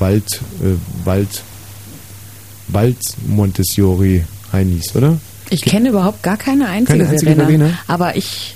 Wald, 0.00 0.40
äh, 0.62 0.74
Wald, 1.06 1.42
Wald 2.72 2.98
Montessori 3.26 4.24
Heinis, 4.52 4.94
oder? 4.94 5.18
Ich 5.50 5.62
kenne 5.62 5.88
überhaupt 5.90 6.22
gar 6.22 6.36
keine 6.36 6.68
einzige, 6.68 6.98
Keine 6.98 7.10
einzige 7.10 7.34
Verena, 7.34 7.44
Verena? 7.44 7.78
Aber 7.88 8.16
ich 8.16 8.54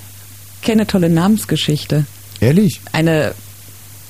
kenne 0.62 0.86
tolle 0.86 1.10
Namensgeschichte. 1.10 2.06
Ehrlich? 2.40 2.80
Eine 2.92 3.34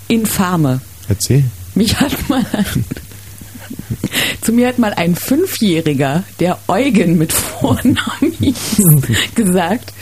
infame. 0.08 0.80
Erzähl. 1.08 1.44
Mich 1.74 1.98
hat 1.98 2.28
mal 2.28 2.44
zu 4.42 4.52
mir 4.52 4.68
hat 4.68 4.78
mal 4.78 4.92
ein 4.94 5.14
Fünfjähriger, 5.14 6.24
der 6.40 6.58
Eugen 6.68 7.18
mit 7.18 7.32
Vornamen 7.32 8.32
hieß, 8.40 8.82
gesagt, 9.34 9.92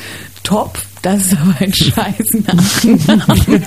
top, 0.42 0.78
Das 1.02 1.26
ist 1.26 1.36
aber 1.36 1.54
ein 1.58 1.72
scheiß 1.74 2.26
Nachname. 2.46 3.62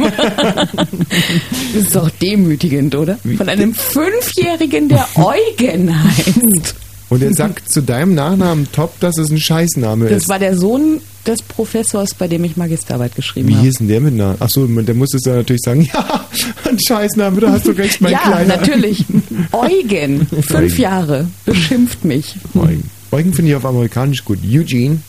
Das 1.74 1.84
ist 1.84 1.96
doch 1.96 2.10
demütigend, 2.10 2.96
oder? 2.96 3.18
Von 3.38 3.50
einem 3.50 3.74
Fünfjährigen, 3.74 4.88
der 4.90 5.06
Eugen 5.16 6.04
heißt. 6.04 6.76
Und 7.10 7.22
er 7.22 7.34
sagt 7.34 7.72
zu 7.72 7.82
deinem 7.82 8.16
Nachnamen 8.16 8.68
Top, 8.72 9.00
dass 9.00 9.18
es 9.20 9.30
ein 9.30 9.38
Scheißname 9.38 10.08
Das 10.08 10.24
ist. 10.24 10.30
war 10.30 10.40
der 10.40 10.58
Sohn 10.58 11.02
des 11.28 11.42
Professors, 11.44 12.16
bei 12.18 12.28
dem 12.28 12.44
ich 12.44 12.58
Magisterarbeit 12.58 13.16
geschrieben 13.16 13.50
Wie 13.50 13.54
habe. 13.56 13.64
hieß 13.66 13.76
denn 13.76 13.88
der 13.90 14.02
mit 14.02 14.16
Namen? 14.16 14.38
Achso, 14.42 14.66
der 14.66 14.96
muss 14.96 15.14
es 15.14 15.22
dann 15.24 15.36
natürlich 15.36 15.62
sagen, 15.62 15.82
ja, 15.94 16.26
ein 16.68 16.80
Scheißname, 16.80 17.42
da 17.42 17.52
hast 17.52 17.68
du 17.68 17.72
recht, 17.72 18.02
mein 18.02 18.14
ja, 18.14 18.20
Kleiner. 18.20 18.58
natürlich. 18.58 19.06
Eugen, 19.52 20.26
fünf 20.28 20.52
Eugen. 20.74 20.82
Jahre, 20.82 21.28
beschimpft 21.46 22.04
mich. 22.06 22.36
Eugen. 22.56 22.90
Eugen 23.12 23.34
finde 23.34 23.52
ich 23.52 23.56
auf 23.56 23.66
amerikanisch 23.66 24.26
gut. 24.26 24.40
Eugene. 24.44 25.00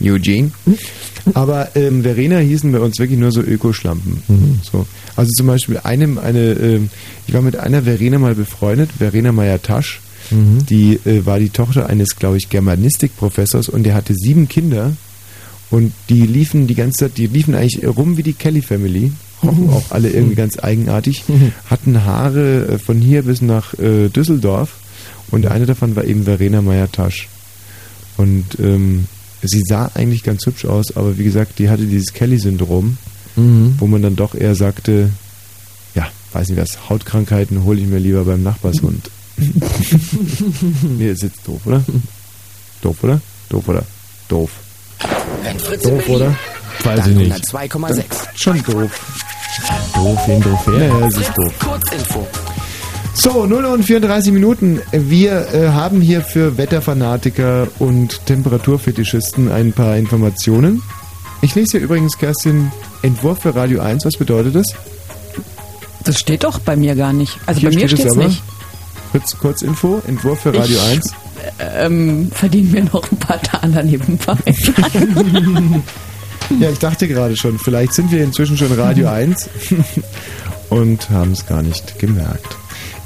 Eugene. 0.00 0.50
Aber 1.34 1.74
ähm, 1.74 2.02
Verena 2.02 2.38
hießen 2.38 2.70
bei 2.70 2.80
uns 2.80 2.98
wirklich 2.98 3.18
nur 3.18 3.32
so 3.32 3.40
Ökoschlampen. 3.40 4.22
So. 4.70 4.86
Also 5.16 5.30
zum 5.32 5.46
Beispiel 5.46 5.78
einem, 5.78 6.18
eine, 6.18 6.52
ähm, 6.52 6.90
ich 7.26 7.34
war 7.34 7.42
mit 7.42 7.56
einer 7.56 7.82
Verena 7.82 8.18
mal 8.18 8.34
befreundet, 8.34 8.90
Verena 8.98 9.32
Meyer-Tasch. 9.32 10.00
Die 10.68 10.98
äh, 11.04 11.24
war 11.24 11.38
die 11.38 11.50
Tochter 11.50 11.88
eines, 11.88 12.16
glaube 12.16 12.36
ich, 12.36 12.48
Germanistikprofessors 12.48 13.68
und 13.68 13.84
der 13.84 13.94
hatte 13.94 14.14
sieben 14.14 14.48
Kinder 14.48 14.92
und 15.70 15.92
die 16.08 16.26
liefen 16.26 16.66
die 16.66 16.74
ganze 16.74 17.06
Zeit, 17.06 17.18
die 17.18 17.26
liefen 17.26 17.54
eigentlich 17.54 17.86
rum 17.86 18.16
wie 18.16 18.22
die 18.22 18.32
Kelly 18.32 18.62
Family. 18.62 19.12
Rochen 19.42 19.70
auch 19.70 19.90
alle 19.90 20.10
irgendwie 20.10 20.34
ganz 20.34 20.58
eigenartig, 20.58 21.24
hatten 21.68 22.04
Haare 22.04 22.66
äh, 22.66 22.78
von 22.78 22.98
hier 22.98 23.22
bis 23.22 23.42
nach 23.42 23.74
äh, 23.74 24.08
Düsseldorf 24.08 24.76
und 25.30 25.46
eine 25.46 25.66
davon 25.66 25.94
war 25.94 26.04
eben 26.04 26.24
Verena 26.24 26.62
Meyer-Tasch. 26.62 27.28
Und 28.16 28.58
ähm, 28.58 29.06
sie 29.46 29.62
sah 29.66 29.90
eigentlich 29.94 30.22
ganz 30.22 30.44
hübsch 30.46 30.64
aus, 30.64 30.96
aber 30.96 31.18
wie 31.18 31.24
gesagt, 31.24 31.58
die 31.58 31.68
hatte 31.68 31.84
dieses 31.86 32.12
Kelly-Syndrom, 32.12 32.98
Mhm. 33.36 33.74
wo 33.78 33.86
man 33.86 34.00
dann 34.02 34.16
doch 34.16 34.34
eher 34.34 34.54
sagte, 34.54 35.10
ja, 35.94 36.06
weiß 36.32 36.48
nicht 36.48 36.60
was, 36.60 36.88
Hautkrankheiten 36.88 37.64
hole 37.64 37.80
ich 37.80 37.86
mir 37.86 37.98
lieber 37.98 38.24
beim 38.24 38.42
Nachbarshund. 38.42 39.10
nee, 40.98 41.10
ist 41.10 41.22
jetzt 41.22 41.46
doof, 41.46 41.60
oder? 41.66 41.82
Doof, 42.80 42.96
oder? 43.02 43.20
Doof, 43.50 43.68
oder? 43.68 43.84
Doof. 44.28 44.50
Doof, 45.82 46.08
oder? 46.08 46.34
Weiß 46.82 47.06
ich 47.08 47.16
nicht. 47.16 47.32
102,6. 47.32 48.04
Schon 48.34 48.62
doof. 48.62 48.90
Doof, 49.94 50.18
wen 50.26 50.40
doof 50.42 50.66
her? 50.66 50.86
Ja, 50.88 51.06
es 51.06 51.16
ist 51.16 51.32
doof. 51.36 51.52
Kurzinfo. 51.58 52.26
So, 53.18 53.46
0 53.46 53.64
und 53.64 53.82
34 53.84 54.30
Minuten. 54.32 54.80
Wir 54.92 55.48
äh, 55.54 55.68
haben 55.70 56.00
hier 56.02 56.20
für 56.20 56.58
Wetterfanatiker 56.58 57.66
und 57.78 58.24
Temperaturfetischisten 58.26 59.50
ein 59.50 59.72
paar 59.72 59.96
Informationen. 59.96 60.82
Ich 61.40 61.54
lese 61.54 61.78
hier 61.78 61.80
übrigens, 61.80 62.18
Kerstin, 62.18 62.70
Entwurf 63.02 63.40
für 63.40 63.54
Radio 63.54 63.80
1. 63.80 64.04
Was 64.04 64.16
bedeutet 64.16 64.54
das? 64.54 64.66
Das 66.04 66.18
steht 66.20 66.44
doch 66.44 66.58
bei 66.58 66.76
mir 66.76 66.94
gar 66.94 67.12
nicht. 67.14 67.38
Also 67.46 67.60
Hier 67.62 67.70
bei 67.70 67.76
mir 67.76 67.88
steht 67.88 68.04
es 68.06 68.12
aber. 68.12 68.26
nicht. 68.28 68.42
Kurz, 69.12 69.38
kurz 69.38 69.62
Info, 69.62 70.02
Entwurf 70.06 70.40
für 70.40 70.54
Radio 70.54 70.76
Ich- 70.76 70.92
1. 70.92 71.12
Ähm, 71.78 72.30
verdienen 72.34 72.72
wir 72.72 72.84
noch 72.84 73.10
ein 73.10 73.18
paar 73.18 73.40
Taler 73.40 73.82
nebenbei. 73.82 74.36
Ja, 76.60 76.70
ich 76.70 76.78
dachte 76.78 77.08
gerade 77.08 77.36
schon, 77.36 77.58
vielleicht 77.58 77.92
sind 77.92 78.12
wir 78.12 78.22
inzwischen 78.22 78.56
schon 78.56 78.70
Radio 78.70 79.08
1 79.08 79.48
und 80.70 81.10
haben 81.10 81.32
es 81.32 81.44
gar 81.44 81.60
nicht 81.60 81.98
gemerkt. 81.98 82.56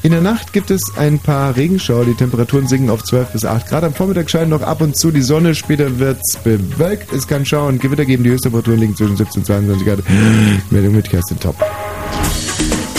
In 0.02 0.12
der 0.12 0.22
Nacht 0.22 0.54
gibt 0.54 0.70
es 0.70 0.80
ein 0.96 1.18
paar 1.18 1.56
Regenschauer, 1.56 2.06
die 2.06 2.14
Temperaturen 2.14 2.66
sinken 2.66 2.88
auf 2.88 3.04
12 3.04 3.32
bis 3.32 3.44
8 3.44 3.68
Grad. 3.68 3.84
Am 3.84 3.92
Vormittag 3.92 4.30
scheint 4.30 4.48
noch 4.48 4.62
ab 4.62 4.80
und 4.80 4.96
zu 4.96 5.10
die 5.10 5.20
Sonne, 5.20 5.54
später 5.54 5.98
wird 5.98 6.18
es 6.26 6.36
bewölkt. 6.36 7.12
Es 7.12 7.28
kann 7.28 7.44
Schauer 7.44 7.68
und 7.68 7.82
Gewitter 7.82 8.06
geben, 8.06 8.24
die 8.24 8.30
Höchsttemperaturen 8.30 8.80
liegen 8.80 8.96
zwischen 8.96 9.18
17 9.18 9.40
und 9.40 9.46
22 9.46 9.86
Grad. 9.86 9.98
Meldung 10.70 10.94
mit 10.94 11.10
Kerstin 11.10 11.38
Top. 11.38 11.56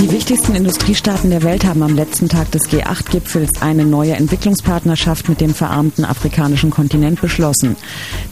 Die 0.02 0.12
wichtigsten 0.12 0.56
Industriestaaten 0.56 1.30
der 1.30 1.44
Welt 1.44 1.64
haben 1.64 1.84
am 1.84 1.96
letzten 1.96 2.28
Tag 2.28 2.50
des 2.50 2.64
G8-Gipfels 2.72 3.62
eine 3.62 3.86
neue 3.86 4.14
Entwicklungspartnerschaft 4.14 5.30
mit 5.30 5.40
dem 5.40 5.54
verarmten 5.54 6.06
afrikanischen 6.06 6.72
Kontinent 6.72 7.22
beschlossen. 7.22 7.76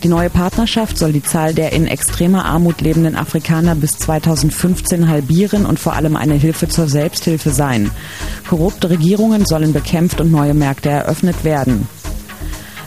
Die 0.02 0.08
neue 0.08 0.32
Partnerschaft 0.32 0.98
soll 0.98 1.14
die 1.14 1.22
Zahl 1.22 1.54
der 1.54 1.72
in 1.74 1.86
extremer 1.86 2.46
Armut 2.46 2.82
lebenden 2.82 3.16
Afrikaner 3.16 3.76
bis 3.76 4.00
2015 4.00 5.10
halbieren 5.10 5.68
und 5.68 5.80
vor 5.80 5.94
allem 5.94 6.16
eine 6.16 6.34
Hilfe 6.34 6.70
zur 6.70 6.88
Selbsthilfe 6.88 7.52
sein. 7.52 7.92
Korrupte 8.50 8.90
Regierungen 8.90 9.46
sollen 9.46 9.72
bekämpft 9.72 10.20
und 10.22 10.32
neue 10.32 10.56
Märkte 10.56 10.90
eröffnet 10.90 11.44
werden. 11.44 11.88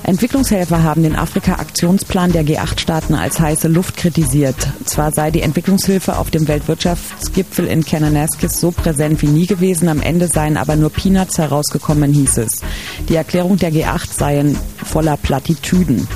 Entwicklungshelfer 0.05 0.83
haben 0.83 1.05
den 1.05 1.15
Afrika-Aktionsplan 1.15 2.33
der 2.33 2.45
G8-Staaten 2.45 3.15
als 3.15 3.39
heiße 3.39 3.69
Luft 3.69 3.97
kritisiert. 3.97 4.57
Zwar 4.85 5.13
sei 5.13 5.31
die 5.31 5.43
Entwicklungshilfe 5.43 6.19
auf 6.19 6.31
dem 6.31 6.49
Weltwirtschaftsgipfel 6.49 7.67
in 7.67 7.85
Kananaskis 7.85 8.61
so 8.61 8.73
präsent 8.73 9.23
wie 9.23 9.29
nie 9.29 9.47
gewesen, 9.47 9.89
am 9.89 10.03
Ende 10.03 10.27
seien 10.27 10.57
aber 10.57 10.75
nur 10.75 10.91
Peanuts 10.91 11.39
herausgekommen, 11.39 12.13
hieß 12.13 12.39
es. 12.39 12.63
Die 13.09 13.15
Erklärung 13.15 13.59
der 13.59 13.73
G8 13.73 14.13
seien 14.13 14.59
voller 14.85 15.17
Plattitüden. 15.17 16.09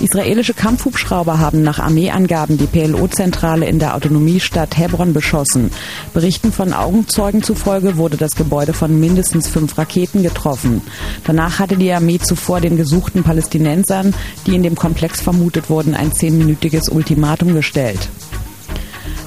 Israelische 0.00 0.54
Kampfhubschrauber 0.54 1.38
haben 1.38 1.62
nach 1.62 1.78
Armeeangaben 1.78 2.58
die 2.58 2.66
PLO-Zentrale 2.66 3.66
in 3.66 3.78
der 3.78 3.94
Autonomiestadt 3.94 4.76
Hebron 4.76 5.12
beschossen. 5.12 5.70
Berichten 6.12 6.52
von 6.52 6.72
Augenzeugen 6.72 7.42
zufolge 7.42 7.96
wurde 7.96 8.16
das 8.16 8.34
Gebäude 8.34 8.72
von 8.72 8.98
mindestens 8.98 9.48
fünf 9.48 9.78
Raketen 9.78 10.22
getroffen. 10.22 10.82
Danach 11.24 11.58
hatte 11.58 11.76
die 11.76 11.92
Armee 11.92 12.18
zuvor 12.18 12.60
den 12.60 12.76
gesuchten 12.76 13.22
Palästinensern, 13.22 14.14
die 14.46 14.54
in 14.54 14.62
dem 14.62 14.74
Komplex 14.74 15.20
vermutet 15.20 15.70
wurden, 15.70 15.94
ein 15.94 16.12
zehnminütiges 16.12 16.88
Ultimatum 16.88 17.54
gestellt. 17.54 18.08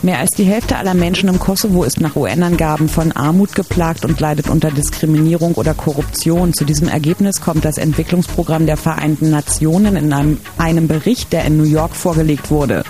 Mehr 0.08 0.20
als 0.20 0.30
die 0.38 0.46
Hälfte 0.46 0.78
aller 0.78 0.94
Menschen 0.94 1.28
im 1.28 1.38
Kosovo 1.38 1.84
ist 1.84 2.00
nach 2.00 2.16
UN-Angaben 2.16 2.88
von 2.88 3.12
Armut 3.12 3.54
geplagt 3.56 4.06
und 4.06 4.22
leidet 4.22 4.48
unter 4.48 4.72
Diskriminierung 4.72 5.56
oder 5.56 5.74
Korruption. 5.74 6.54
Zu 6.54 6.64
diesem 6.64 6.88
Ergebnis 6.88 7.42
kommt 7.42 7.66
das 7.66 7.78
Entwicklungsprogramm 7.78 8.68
der 8.68 8.78
Vereinten 8.78 9.30
Nationen 9.30 9.98
in 9.98 10.14
einem, 10.14 10.40
einem 10.58 10.88
Bericht, 10.88 11.34
der 11.34 11.44
in 11.44 11.58
New 11.58 11.66
York 11.66 11.94
vorgelegt 11.94 12.52
wurde. 12.52 12.86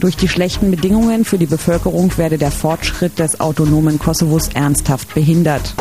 Durch 0.00 0.16
die 0.16 0.28
schlechten 0.28 0.70
Bedingungen 0.70 1.26
für 1.26 1.36
die 1.36 1.44
Bevölkerung 1.44 2.16
werde 2.16 2.38
der 2.38 2.50
Fortschritt 2.50 3.18
des 3.18 3.38
autonomen 3.38 3.98
Kosovos 3.98 4.48
ernsthaft 4.54 5.12
behindert. 5.12 5.74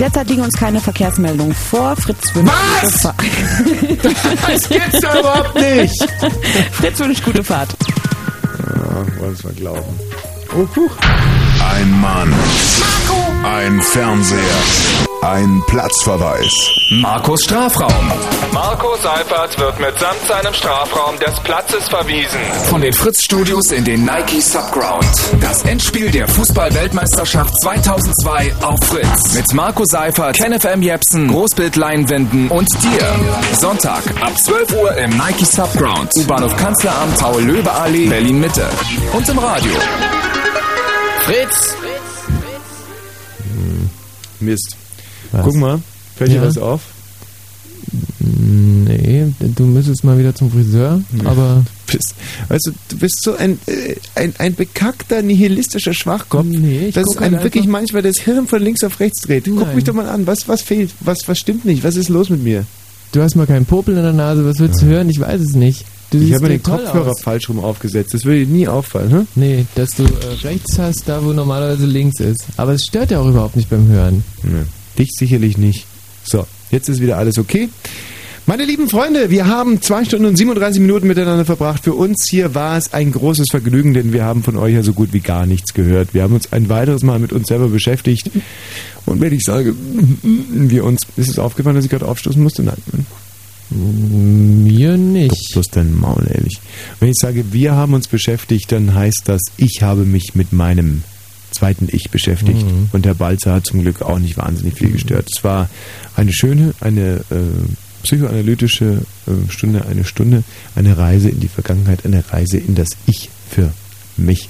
Derzeit 0.00 0.28
liegen 0.28 0.42
uns 0.42 0.54
keine 0.54 0.80
Verkehrsmeldungen 0.80 1.54
vor. 1.54 1.94
Fritz 1.94 2.34
wünscht 2.34 2.52
gute 2.80 2.98
Fahrt. 2.98 3.14
Das 4.48 4.68
gibt's 4.68 5.00
doch 5.00 5.20
überhaupt 5.20 5.54
nicht! 5.54 6.08
Fritz 6.72 6.98
wünscht 6.98 7.24
gute 7.24 7.44
Fahrt. 7.44 7.76
Wollen 9.18 9.32
es 9.32 9.44
mal 9.44 9.52
glauben. 9.54 10.00
Oh, 10.54 10.66
huch. 10.76 10.96
Ein 11.70 12.00
Mann. 12.00 12.34
Ein 13.44 13.80
Fernseher. 13.80 14.38
Ein 15.22 15.62
Platzverweis. 15.68 16.52
Markus 17.00 17.44
Strafraum. 17.44 18.12
Marco 18.52 18.96
Seifert 18.96 19.58
wird 19.58 19.78
mitsamt 19.78 20.18
seinem 20.26 20.52
Strafraum 20.52 21.18
des 21.18 21.38
Platzes 21.40 21.88
verwiesen. 21.88 22.40
Von 22.68 22.80
den 22.80 22.92
Fritz-Studios 22.92 23.70
in 23.70 23.84
den 23.84 24.04
Nike 24.04 24.40
Subground. 24.40 25.06
Das 25.40 25.62
Endspiel 25.62 26.10
der 26.10 26.26
Fußball-Weltmeisterschaft 26.26 27.52
2002 27.62 28.54
auf 28.62 28.78
Fritz. 28.84 29.34
Mit 29.34 29.54
Marco 29.54 29.84
Seifert, 29.84 30.36
Kenneth 30.36 30.64
M. 30.64 30.82
Jepsen, 30.82 31.28
Großbildleinwänden 31.28 32.48
und 32.50 32.66
dir. 32.82 33.56
Sonntag 33.58 34.02
ab 34.20 34.36
12 34.36 34.72
Uhr 34.74 34.96
im 34.96 35.10
Nike 35.16 35.44
Subground. 35.44 36.10
U-Bahnhof 36.18 36.56
Kanzleramt, 36.56 37.18
Paul-Löbe-Allee, 37.18 38.08
Berlin-Mitte. 38.08 38.68
Und 39.12 39.28
im 39.28 39.38
Radio. 39.38 39.72
Fritz. 41.24 41.74
Mist. 44.40 44.76
Was? 45.30 45.44
Guck 45.44 45.54
mal, 45.56 45.80
fällt 46.16 46.30
dir 46.32 46.36
Ja. 46.36 46.42
was 46.42 46.58
auf? 46.58 46.80
Nee, 48.18 49.26
du 49.40 49.64
müsstest 49.64 50.04
mal 50.04 50.18
wieder 50.18 50.34
zum 50.34 50.50
Friseur, 50.50 51.00
aber... 51.24 51.64
Bist, 51.86 52.14
weißt 52.48 52.66
du, 52.68 52.72
du 52.88 52.96
bist 52.98 53.22
so 53.22 53.36
ein, 53.36 53.58
äh, 53.66 53.96
ein, 54.14 54.34
ein 54.38 54.54
bekackter, 54.54 55.20
nihilistischer 55.20 55.92
Schwachkopf, 55.92 56.46
Nee, 56.46 56.90
dass 56.90 57.04
guck 57.04 57.16
es 57.16 57.20
einem 57.22 57.34
halt 57.34 57.44
wirklich 57.44 57.64
einfach- 57.64 57.72
manchmal 57.80 58.02
das 58.02 58.16
Hirn 58.18 58.46
von 58.46 58.62
links 58.62 58.82
auf 58.82 58.98
rechts 58.98 59.20
dreht. 59.22 59.44
Guck 59.44 59.60
Nein. 59.60 59.74
mich 59.74 59.84
doch 59.84 59.92
mal 59.94 60.08
an, 60.08 60.26
was, 60.26 60.48
was 60.48 60.62
fehlt, 60.62 60.90
was, 61.00 61.18
was 61.26 61.38
stimmt 61.38 61.64
nicht, 61.66 61.84
was 61.84 61.96
ist 61.96 62.08
los 62.08 62.30
mit 62.30 62.42
mir? 62.42 62.64
Du 63.12 63.20
hast 63.20 63.36
mal 63.36 63.46
keinen 63.46 63.66
Popel 63.66 63.94
in 63.96 64.02
der 64.02 64.14
Nase, 64.14 64.44
was 64.46 64.58
willst 64.58 64.80
du 64.80 64.86
hören? 64.86 65.10
Ich 65.10 65.20
weiß 65.20 65.40
es 65.42 65.54
nicht. 65.54 65.84
Du 66.12 66.18
ich 66.18 66.34
habe 66.34 66.44
mir 66.44 66.48
den 66.50 66.62
Kopfhörer 66.62 67.10
aus. 67.10 67.22
falsch 67.22 67.48
rum 67.48 67.58
aufgesetzt, 67.58 68.12
das 68.12 68.24
würde 68.24 68.44
dir 68.44 68.52
nie 68.52 68.68
auffallen, 68.68 69.10
hm? 69.10 69.26
Nee, 69.34 69.66
dass 69.74 69.90
du 69.96 70.04
äh, 70.04 70.08
rechts 70.42 70.78
hast, 70.78 71.08
da 71.08 71.24
wo 71.24 71.32
normalerweise 71.32 71.86
links 71.86 72.20
ist. 72.20 72.44
Aber 72.58 72.74
es 72.74 72.84
stört 72.84 73.10
ja 73.10 73.20
auch 73.20 73.26
überhaupt 73.26 73.56
nicht 73.56 73.70
beim 73.70 73.88
Hören. 73.88 74.22
Nee, 74.42 74.64
dich 74.98 75.08
sicherlich 75.18 75.56
nicht. 75.56 75.86
So, 76.22 76.46
jetzt 76.70 76.88
ist 76.88 77.00
wieder 77.00 77.16
alles 77.16 77.38
okay. 77.38 77.70
Meine 78.44 78.64
lieben 78.64 78.88
Freunde, 78.88 79.30
wir 79.30 79.46
haben 79.46 79.80
zwei 79.80 80.04
Stunden 80.04 80.26
und 80.26 80.36
37 80.36 80.80
Minuten 80.80 81.06
miteinander 81.06 81.44
verbracht. 81.44 81.84
Für 81.84 81.94
uns 81.94 82.26
hier 82.28 82.56
war 82.56 82.76
es 82.76 82.92
ein 82.92 83.12
großes 83.12 83.46
Vergnügen, 83.50 83.94
denn 83.94 84.12
wir 84.12 84.24
haben 84.24 84.42
von 84.42 84.56
euch 84.56 84.74
ja 84.74 84.82
so 84.82 84.92
gut 84.92 85.12
wie 85.12 85.20
gar 85.20 85.46
nichts 85.46 85.74
gehört. 85.74 86.12
Wir 86.12 86.24
haben 86.24 86.34
uns 86.34 86.52
ein 86.52 86.68
weiteres 86.68 87.04
Mal 87.04 87.20
mit 87.20 87.32
uns 87.32 87.46
selber 87.46 87.68
beschäftigt. 87.68 88.30
Und 89.06 89.20
wenn 89.20 89.32
ich 89.32 89.44
sage, 89.44 89.74
wir 90.22 90.84
uns, 90.84 91.02
ist 91.16 91.28
es 91.28 91.38
aufgefallen, 91.38 91.76
dass 91.76 91.84
ich 91.84 91.90
gerade 91.90 92.06
aufstoßen 92.06 92.42
musste? 92.42 92.64
Nein. 92.64 92.76
Mir 93.74 94.96
nicht. 94.96 95.32
Doch 95.32 95.52
bloß 95.54 95.70
dein 95.70 95.98
Maul, 95.98 96.26
ehrlich. 96.32 96.60
Wenn 97.00 97.10
ich 97.10 97.16
sage, 97.18 97.52
wir 97.52 97.72
haben 97.72 97.94
uns 97.94 98.08
beschäftigt, 98.08 98.72
dann 98.72 98.94
heißt 98.94 99.22
das, 99.24 99.40
ich 99.56 99.82
habe 99.82 100.04
mich 100.04 100.34
mit 100.34 100.52
meinem 100.52 101.02
zweiten 101.52 101.88
Ich 101.90 102.10
beschäftigt. 102.10 102.64
Mhm. 102.64 102.88
Und 102.92 103.06
Herr 103.06 103.14
Balzer 103.14 103.54
hat 103.54 103.66
zum 103.66 103.82
Glück 103.82 104.02
auch 104.02 104.18
nicht 104.18 104.36
wahnsinnig 104.36 104.74
viel 104.74 104.90
gestört. 104.90 105.28
Es 105.34 105.44
war 105.44 105.68
eine 106.16 106.32
schöne, 106.32 106.74
eine 106.80 107.24
äh, 107.30 107.40
psychoanalytische 108.02 109.02
äh, 109.26 109.50
Stunde, 109.50 109.86
eine 109.86 110.04
Stunde, 110.04 110.44
eine 110.74 110.96
Reise 110.96 111.28
in 111.28 111.40
die 111.40 111.48
Vergangenheit, 111.48 112.04
eine 112.04 112.24
Reise 112.30 112.58
in 112.58 112.74
das 112.74 112.88
Ich 113.06 113.28
für 113.50 113.72
mich. 114.16 114.48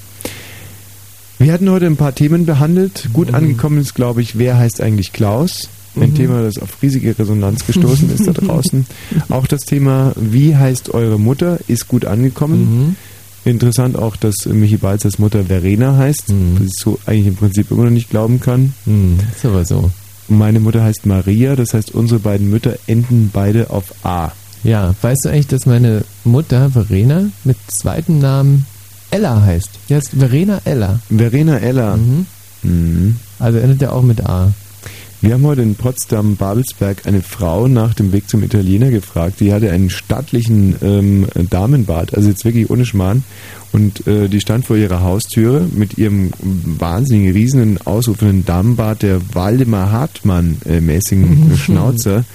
Wir 1.39 1.51
hatten 1.51 1.69
heute 1.69 1.87
ein 1.87 1.97
paar 1.97 2.15
Themen 2.15 2.45
behandelt. 2.45 3.09
Gut 3.11 3.33
angekommen 3.33 3.79
ist, 3.79 3.95
glaube 3.95 4.21
ich, 4.21 4.37
wer 4.37 4.57
heißt 4.57 4.81
eigentlich 4.81 5.11
Klaus? 5.13 5.69
Ein 5.95 6.09
Mhm. 6.11 6.15
Thema, 6.15 6.41
das 6.41 6.57
auf 6.57 6.69
riesige 6.81 7.17
Resonanz 7.17 7.65
gestoßen 7.67 8.09
ist 8.13 8.25
da 8.27 8.31
draußen. 8.33 8.85
Auch 9.29 9.45
das 9.47 9.61
Thema, 9.61 10.13
wie 10.19 10.55
heißt 10.55 10.93
eure 10.93 11.19
Mutter, 11.19 11.59
ist 11.67 11.87
gut 11.87 12.05
angekommen. 12.05 12.95
Interessant 13.45 13.97
auch, 13.97 14.15
dass 14.15 14.45
Michi 14.45 14.77
Balzers 14.77 15.19
Mutter 15.19 15.43
Verena 15.43 15.97
heißt, 15.97 16.25
was 16.29 16.63
ich 16.65 16.71
so 16.79 16.97
eigentlich 17.05 17.27
im 17.27 17.35
Prinzip 17.35 17.69
immer 17.71 17.83
noch 17.83 17.91
nicht 17.91 18.09
glauben 18.09 18.39
kann. 18.39 18.73
ist 19.35 19.45
aber 19.45 19.65
so. 19.65 19.91
Meine 20.29 20.61
Mutter 20.61 20.81
heißt 20.83 21.05
Maria, 21.05 21.55
das 21.57 21.73
heißt, 21.73 21.93
unsere 21.93 22.19
beiden 22.21 22.49
Mütter 22.49 22.77
enden 22.87 23.29
beide 23.33 23.69
auf 23.69 23.93
A. 24.05 24.31
Ja, 24.63 24.95
weißt 25.01 25.25
du 25.25 25.29
eigentlich, 25.29 25.47
dass 25.47 25.65
meine 25.65 26.05
Mutter 26.23 26.69
Verena 26.71 27.25
mit 27.43 27.57
zweiten 27.67 28.19
Namen 28.19 28.65
Ella 29.11 29.41
heißt? 29.41 29.69
Die 29.89 29.95
heißt 29.95 30.11
Verena 30.17 30.61
Ella. 30.63 30.99
Verena 31.09 31.57
Ella. 31.57 31.97
Mhm. 32.63 33.17
Also 33.39 33.59
endet 33.59 33.81
ja 33.81 33.91
auch 33.91 34.03
mit 34.03 34.25
A. 34.25 34.53
Wir 35.23 35.35
haben 35.35 35.45
heute 35.45 35.61
in 35.61 35.75
Potsdam-Babelsberg 35.75 37.07
eine 37.07 37.21
Frau 37.21 37.69
nach 37.69 37.93
dem 37.93 38.11
Weg 38.11 38.29
zum 38.29 38.43
Italiener 38.43 38.91
gefragt. 38.91 39.39
Die 39.39 39.53
hatte 39.53 39.71
einen 39.71 39.89
stattlichen 39.89 40.75
ähm, 40.83 41.27
Damenbart, 41.49 42.13
also 42.13 42.27
jetzt 42.27 42.43
wirklich 42.43 42.69
ohne 42.69 42.85
Schmarrn. 42.85 43.23
Und 43.71 44.05
äh, 44.05 44.27
die 44.27 44.41
stand 44.41 44.65
vor 44.65 44.75
ihrer 44.75 45.01
Haustüre 45.01 45.65
mit 45.73 45.97
ihrem 45.97 46.31
wahnsinnigen, 46.41 47.31
riesigen, 47.31 47.77
ausrufenden 47.85 48.43
Damenbart, 48.43 49.01
der 49.01 49.21
Waldemar 49.33 49.93
Hartmann-mäßigen 49.93 51.57
Schnauzer, 51.57 52.25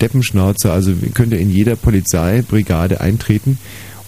Deppenschnauzer, 0.00 0.72
also 0.72 0.94
könnte 1.14 1.36
in 1.36 1.48
jeder 1.48 1.76
Polizeibrigade 1.76 3.00
eintreten. 3.00 3.56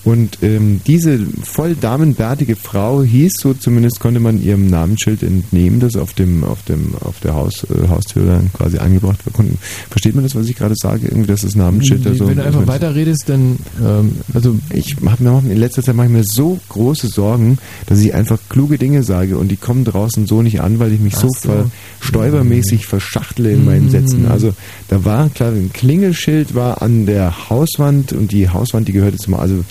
Und 0.05 0.39
ähm, 0.43 0.81
diese 0.87 1.19
voll 1.43 1.75
damenbärtige 1.81 2.57
Frau 2.57 3.03
hieß, 3.03 3.33
so 3.41 3.55
zumindest 3.55 4.01
konnte 4.01 4.21
man 4.21 4.43
ihrem 4.43 4.67
Namensschild 4.69 5.23
entnehmen, 5.23 5.81
das 5.81 5.97
auf 5.97 6.13
dem 6.13 6.45
auf 6.45 6.63
dem 6.65 6.95
auf 7.01 7.21
der 7.21 7.35
Haus, 7.35 7.65
äh, 7.65 7.89
Haustür 7.89 8.27
dann 8.27 8.53
quasi 8.53 8.77
angebracht. 8.79 9.19
Konnten- 9.33 9.59
Versteht 9.91 10.15
man 10.15 10.23
das, 10.25 10.35
was 10.35 10.47
ich 10.47 10.57
gerade 10.57 10.75
sage? 10.77 11.07
Irgendwie, 11.09 11.29
dass 11.29 11.41
das 11.41 11.55
Namensschild 11.57 12.05
da 12.05 12.15
so. 12.15 12.29
Wenn 12.29 12.37
du 12.37 12.45
einfach 12.45 12.67
weiterredest, 12.67 13.25
dann 13.29 13.57
ähm, 13.83 14.13
also 14.35 14.57
ich 14.75 15.01
mache 15.01 15.23
mir 15.23 15.43
in 15.51 15.57
letzter 15.57 15.83
Zeit 15.83 15.95
mache 15.97 16.07
ich 16.09 16.13
mir 16.13 16.25
so 16.25 16.59
große 16.69 17.09
Sorgen, 17.09 17.59
dass 17.87 17.99
ich 18.01 18.13
einfach 18.15 18.39
kluge 18.51 18.77
Dinge 18.79 19.03
sage 19.05 19.39
und 19.39 19.49
die 19.51 19.57
kommen 19.57 19.85
draußen 19.85 20.27
so 20.27 20.43
nicht 20.43 20.61
an, 20.61 20.79
weil 20.81 20.93
ich 20.93 21.01
mich 21.01 21.15
Ach 21.17 21.23
so, 21.23 21.29
so. 21.29 21.49
Ver, 21.49 21.71
stolpermäßig 22.01 22.87
verschachtle 22.87 23.53
in 23.53 23.65
meinen 23.65 23.87
Mhm. 23.87 23.91
Sätzen. 23.91 24.27
Also 24.27 24.53
da 24.89 25.05
war 25.05 25.29
klar, 25.31 25.53
ein 25.53 25.71
Klingelschild 25.73 26.55
war 26.55 26.83
an 26.83 27.07
der 27.07 27.49
Hauswand 27.51 28.13
und 28.13 28.33
die 28.33 28.49
Hauswand, 28.49 28.87
die 28.89 28.93
gehörte 28.93 29.17
zum 29.17 29.35
also 29.35 29.65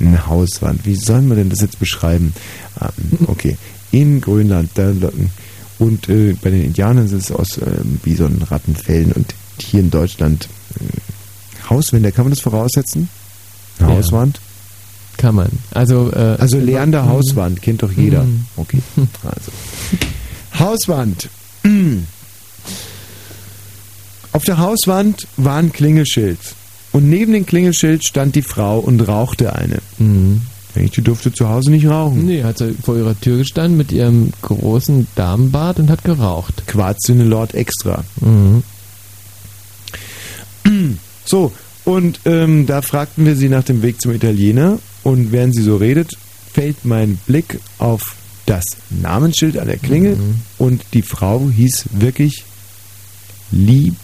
eine 0.00 0.26
Hauswand. 0.26 0.84
Wie 0.84 0.94
soll 0.96 1.22
man 1.22 1.36
denn 1.36 1.50
das 1.50 1.60
jetzt 1.60 1.78
beschreiben? 1.78 2.32
Ähm, 2.80 3.18
okay, 3.28 3.56
in 3.92 4.20
Grönland 4.20 4.70
da 4.74 4.92
und 5.78 6.08
äh, 6.08 6.34
bei 6.42 6.50
den 6.50 6.64
Indianern 6.64 7.04
ist 7.06 7.12
es 7.12 7.30
aus 7.30 7.58
ähm, 7.58 8.00
Bisonrattenfällen 8.02 9.12
und 9.12 9.34
hier 9.58 9.80
in 9.80 9.90
Deutschland 9.90 10.48
äh, 10.80 11.68
Hauswände, 11.70 12.12
kann 12.12 12.24
man 12.24 12.32
das 12.32 12.40
voraussetzen? 12.40 13.08
Eine 13.78 13.88
Ja. 13.90 13.96
Hauswand? 13.96 14.40
kann 15.18 15.34
man. 15.34 15.48
Also 15.72 16.10
äh, 16.12 16.36
Also 16.38 16.58
Leander 16.58 17.02
Mhm. 17.04 17.08
Hauswand, 17.08 17.62
kennt 17.62 17.82
doch 17.82 17.90
jeder. 17.92 18.24
Mhm. 18.24 18.44
Okay. 18.56 18.80
Also. 19.24 19.50
Hauswand. 20.58 21.28
Auf 24.32 24.44
der 24.44 24.58
Hauswand 24.58 25.26
war 25.36 25.56
ein 25.56 25.72
Klingelschild. 25.72 26.38
Und 26.96 27.10
neben 27.10 27.34
dem 27.34 27.44
Klingelschild 27.44 28.06
stand 28.06 28.36
die 28.36 28.42
Frau 28.42 28.78
und 28.78 29.06
rauchte 29.06 29.54
eine. 29.54 29.82
Mhm. 29.98 30.40
Die 30.74 31.02
durfte 31.02 31.30
zu 31.30 31.46
Hause 31.46 31.70
nicht 31.70 31.86
rauchen. 31.86 32.24
Nee, 32.24 32.42
hat 32.42 32.56
sie 32.56 32.72
vor 32.72 32.96
ihrer 32.96 33.20
Tür 33.20 33.36
gestanden 33.36 33.76
mit 33.76 33.92
ihrem 33.92 34.32
großen 34.40 35.06
Damenbart 35.14 35.78
und 35.78 35.90
hat 35.90 36.04
geraucht. 36.04 36.66
Quarzsünde 36.66 37.26
Lord 37.26 37.54
extra. 37.54 38.02
Mhm. 38.22 38.62
So, 41.26 41.52
und 41.84 42.20
ähm, 42.24 42.66
da 42.66 42.80
fragten 42.80 43.26
wir 43.26 43.36
sie 43.36 43.50
nach 43.50 43.64
dem 43.64 43.82
Weg 43.82 44.00
zum 44.00 44.12
Italiener. 44.12 44.78
Und 45.02 45.32
während 45.32 45.54
sie 45.54 45.64
so 45.64 45.76
redet, 45.76 46.16
fällt 46.50 46.86
mein 46.86 47.18
Blick 47.26 47.58
auf 47.76 48.14
das 48.46 48.64
Namensschild 48.88 49.58
an 49.58 49.66
der 49.66 49.76
Klingel. 49.76 50.16
Mhm. 50.16 50.36
Und 50.56 50.82
die 50.94 51.02
Frau 51.02 51.50
hieß 51.50 51.86
wirklich 51.92 52.44
Liebebar. 53.50 53.98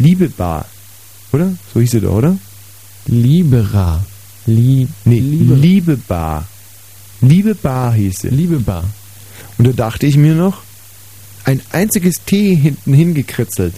Liebebar. 0.00 0.64
Oder? 1.32 1.52
So 1.72 1.80
hieß 1.80 1.90
sie 1.92 2.00
doch, 2.00 2.14
oder? 2.14 2.36
Libera. 3.06 4.04
Lie 4.46 4.88
nee, 5.04 5.18
Liebe- 5.20 5.54
Liebebar. 5.54 6.46
Liebebar 7.20 7.92
hieß 7.92 8.20
sie. 8.22 8.28
Liebebar. 8.30 8.84
Und 9.58 9.66
da 9.68 9.72
dachte 9.72 10.06
ich 10.06 10.16
mir 10.16 10.34
noch, 10.34 10.62
ein 11.44 11.60
einziges 11.72 12.16
T 12.24 12.54
hinten 12.54 12.94
hingekritzelt. 12.94 13.74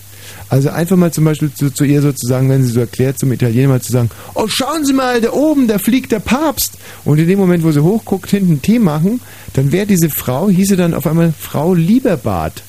Also 0.48 0.70
einfach 0.70 0.96
mal 0.96 1.12
zum 1.12 1.24
Beispiel 1.24 1.52
zu, 1.52 1.70
zu 1.70 1.84
ihr 1.84 2.00
sozusagen, 2.00 2.48
wenn 2.48 2.62
sie 2.62 2.70
so 2.72 2.80
erklärt, 2.80 3.18
zum 3.18 3.32
Italiener 3.32 3.68
mal 3.68 3.82
zu 3.82 3.90
sagen, 3.92 4.10
oh 4.34 4.46
schauen 4.46 4.84
Sie 4.84 4.92
mal, 4.92 5.20
da 5.20 5.32
oben, 5.32 5.66
da 5.66 5.78
fliegt 5.78 6.12
der 6.12 6.20
Papst. 6.20 6.74
Und 7.04 7.18
in 7.18 7.26
dem 7.26 7.38
Moment, 7.38 7.64
wo 7.64 7.72
sie 7.72 7.82
hochguckt, 7.82 8.30
hinten 8.30 8.62
Tee 8.62 8.78
machen, 8.78 9.20
dann 9.54 9.72
wäre 9.72 9.86
diese 9.86 10.08
Frau, 10.10 10.48
hieße 10.48 10.76
dann 10.76 10.94
auf 10.94 11.06
einmal 11.06 11.32
Frau 11.38 11.74
Lieberbart. 11.74 12.62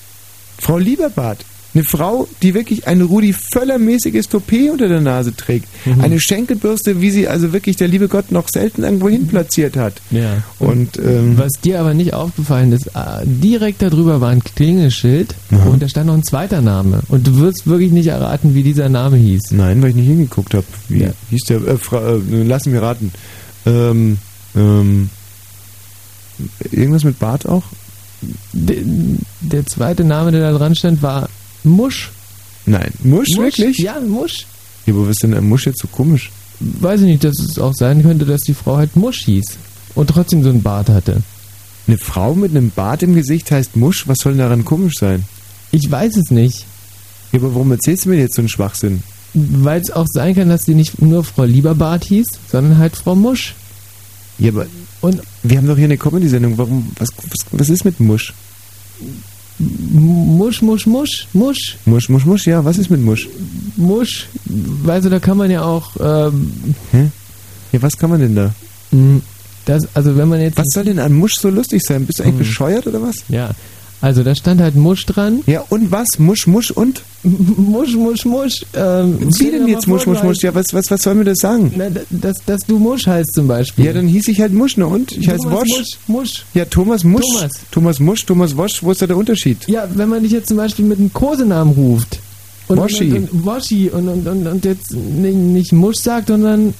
Frau 0.60 0.78
Lieberbart. 0.78 1.46
Eine 1.76 1.84
Frau, 1.86 2.28
die 2.44 2.54
wirklich 2.54 2.88
ein 2.88 3.02
Rudi 3.02 3.34
Völler-mäßiges 3.34 4.30
Toupet 4.30 4.70
unter 4.72 4.88
der 4.88 5.02
Nase 5.02 5.36
trägt. 5.36 5.68
Eine 6.00 6.20
Schenkelbürste, 6.20 7.02
wie 7.02 7.10
sie 7.10 7.28
also 7.28 7.52
wirklich 7.52 7.78
der 7.78 7.88
liebe 7.88 8.08
Gott 8.08 8.32
noch 8.32 8.48
selten 8.48 8.84
irgendwo 8.84 9.10
hin 9.10 9.28
platziert 9.28 9.76
hat. 9.76 9.94
Ja. 10.12 10.44
Und 10.60 10.98
ähm, 11.00 11.36
Was 11.38 11.54
dir 11.64 11.80
aber 11.80 11.96
nicht 11.96 12.14
aufgefallen 12.14 12.72
ist, 12.74 12.88
äh, 12.88 13.26
direkt 13.26 13.82
darüber 13.82 14.22
war 14.22 14.30
ein 14.30 14.44
Klingelschild 14.44 15.34
und 15.50 15.82
da 15.82 15.88
stand 15.90 16.06
noch 16.08 16.14
ein 16.14 16.24
zweiter 16.24 16.62
Name. 16.62 17.02
Und 17.08 17.26
du 17.26 17.40
wirst 17.40 17.66
wirklich 17.66 17.92
nicht 17.92 18.08
erraten, 18.08 18.54
wie 18.54 18.62
dieser 18.62 18.90
Name 18.90 19.18
hieß. 19.18 19.52
Nein, 19.52 19.82
weil 19.82 19.90
ich 19.90 19.96
nicht 19.96 20.08
hingeguckt 20.08 20.54
habe. 20.54 20.66
Wie 20.90 21.04
Ja. 21.06 21.10
hieß 21.32 21.42
der? 21.50 21.68
Äh, 21.68 21.78
Fra 21.78 22.18
äh, 22.18 22.20
lass 22.44 22.68
mich 22.68 22.80
raten. 22.80 23.12
Ähm, 23.66 24.18
ähm, 24.56 25.10
irgendwas 26.72 27.04
mit 27.04 27.18
Bart 27.20 27.48
auch? 27.48 27.64
Der, 28.54 28.78
der 29.42 29.66
zweite 29.66 30.04
Name, 30.04 30.32
der 30.32 30.42
da 30.52 30.58
dran 30.58 30.76
stand, 30.76 31.02
war 31.02 31.30
Musch. 31.64 32.12
Nein. 32.66 32.92
Musch, 33.04 33.30
wirklich? 33.38 33.78
Ja, 33.78 34.00
Musch. 34.00 34.46
Ja, 34.86 34.94
aber 34.94 35.04
was 35.04 35.12
ist 35.12 35.24
denn 35.24 35.34
ein 35.34 35.48
Musch 35.48 35.66
jetzt 35.66 35.80
so 35.80 35.88
komisch? 35.88 36.32
Weiß 36.60 37.02
ich 37.02 37.08
nicht, 37.08 37.24
dass 37.24 37.40
es 37.40 37.60
auch 37.60 37.74
sein 37.74 38.04
könnte, 38.04 38.26
dass 38.26 38.42
die 38.42 38.54
Frau 38.54 38.78
halt 38.78 38.96
Musch 38.96 39.26
hieß 39.26 39.46
und 39.96 40.10
trotzdem 40.10 40.44
so 40.44 40.50
einen 40.50 40.64
Bart 40.64 40.90
hatte. 40.90 41.24
Eine 41.88 41.98
Frau 41.98 42.34
mit 42.34 42.52
einem 42.52 42.70
Bart 42.70 43.04
im 43.04 43.16
Gesicht 43.16 43.52
heißt 43.52 43.76
Musch? 43.76 44.08
Was 44.08 44.20
soll 44.20 44.34
denn 44.34 44.40
daran 44.40 44.64
komisch 44.64 44.96
sein? 45.00 45.26
Ich 45.72 45.90
weiß 45.90 46.16
es 46.18 46.32
nicht. 46.32 46.66
Ja, 47.32 47.40
aber 47.40 47.54
warum 47.56 47.72
erzählst 47.72 48.06
du 48.06 48.10
mir 48.10 48.18
jetzt 48.18 48.36
so 48.36 48.42
einen 48.42 48.50
Schwachsinn? 48.50 49.04
Weil 49.34 49.82
es 49.82 49.92
auch 49.92 50.06
sein 50.08 50.36
kann, 50.36 50.50
dass 50.50 50.64
sie 50.66 50.76
nicht 50.76 51.02
nur 51.02 51.24
Frau 51.24 51.44
Lieberbart 51.44 52.06
hieß, 52.06 52.28
sondern 52.52 52.78
halt 52.78 52.96
Frau 52.96 53.16
Musch. 53.16 53.56
Ja, 54.38 54.52
aber 54.52 54.68
Und 55.02 55.22
wir 55.42 55.58
haben 55.58 55.68
doch 55.68 55.76
hier 55.76 55.86
eine 55.86 55.98
Comedy-Sendung. 55.98 56.58
Warum? 56.58 56.92
Was, 56.98 57.10
was, 57.18 57.46
was 57.52 57.70
ist 57.70 57.84
mit 57.84 58.00
Musch? 58.00 58.34
Musch, 59.60 60.62
Musch, 60.62 60.86
Musch, 60.88 61.28
Musch, 61.34 61.78
Musch, 61.86 62.10
Musch, 62.10 62.26
Musch, 62.26 62.48
ja, 62.48 62.66
was 62.66 62.78
ist 62.78 62.90
mit 62.90 63.02
Musch? 63.02 63.28
Musch. 63.78 64.28
Weißt 64.46 65.06
du, 65.06 65.10
da 65.10 65.20
kann 65.20 65.38
man 65.38 65.52
ja 65.52 65.62
auch. 65.64 65.92
Ähm, 66.00 66.52
Hä? 66.92 67.10
Ja, 67.72 67.82
was 67.82 67.98
kann 67.98 68.10
man 68.10 68.20
denn 68.20 68.36
da? 68.36 68.54
mh, 68.92 69.22
das, 69.66 69.88
also 69.94 70.16
wenn 70.18 70.28
man 70.28 70.42
jetzt. 70.42 70.58
Was 70.58 70.66
soll 70.74 70.84
denn 70.86 71.00
an 71.00 71.14
Musch 71.14 71.36
so 71.36 71.50
lustig 71.50 71.82
sein? 71.84 72.06
Bist 72.06 72.20
du 72.20 72.24
eigentlich 72.24 72.34
Hm. 72.34 72.40
bescheuert 72.40 72.88
oder 72.88 73.02
was? 73.02 73.16
Ja. 73.30 73.52
Also 74.04 74.22
da 74.22 74.36
stand 74.36 74.60
halt 74.60 74.76
Musch 74.76 75.06
dran. 75.06 75.44
Ja, 75.46 75.64
und 75.70 75.90
was? 75.90 76.06
Musch, 76.18 76.46
Musch 76.46 76.72
und? 76.72 77.04
Musch, 77.24 77.96
Musch, 77.96 78.26
Musch. 78.26 78.66
Ähm, 78.74 79.18
Wie 79.40 79.50
denn 79.50 79.66
jetzt 79.70 79.88
Musch, 79.88 80.06
Musch, 80.06 80.22
Musch? 80.22 80.40
Ja, 80.44 80.54
was, 80.54 80.66
was, 80.74 80.92
was 80.92 81.02
soll 81.04 81.16
mir 81.16 81.24
das 81.24 81.38
sagen? 81.38 81.72
Na, 81.78 81.86
dass, 82.10 82.36
dass 82.46 82.60
du 82.68 82.80
Musch 82.80 83.08
heißt 83.08 83.34
zum 83.34 83.48
Beispiel. 83.48 83.86
Ja, 83.86 83.94
dann 83.94 84.06
hieß 84.10 84.28
ich 84.28 84.42
halt 84.42 84.52
Musch, 84.52 84.76
ne? 84.76 84.88
Und? 84.88 85.14
Ich 85.14 85.30
heiße 85.30 85.50
Wosch. 85.50 85.70
Musch, 85.70 85.88
Musch. 86.08 86.46
Ja, 86.54 86.66
Thomas 86.66 87.06
Musch. 87.06 87.24
Thomas. 87.32 87.52
Thomas 87.72 88.00
Musch, 88.02 88.26
Thomas 88.26 88.58
Wosch, 88.58 88.84
wo 88.84 88.92
ist 88.92 89.02
da 89.02 89.08
der 89.08 89.16
Unterschied? 89.16 89.66
Ja, 89.70 89.88
wenn 89.96 90.10
man 90.10 90.22
dich 90.22 90.34
jetzt 90.34 90.50
zum 90.50 90.58
Beispiel 90.58 90.84
mit 90.84 91.00
einem 91.00 91.14
Kosenamen 91.14 91.74
ruft. 91.74 92.20
Und, 92.68 92.80
Woschi. 92.80 93.10
Und, 93.14 93.32
und, 93.32 93.46
Woschi 93.46 93.90
und, 93.90 94.10
und, 94.10 94.28
und, 94.28 94.46
und 94.48 94.66
jetzt 94.66 94.94
nicht, 94.94 95.72
Musch 95.72 95.96
sagt, 96.02 96.28
sondern. 96.28 96.74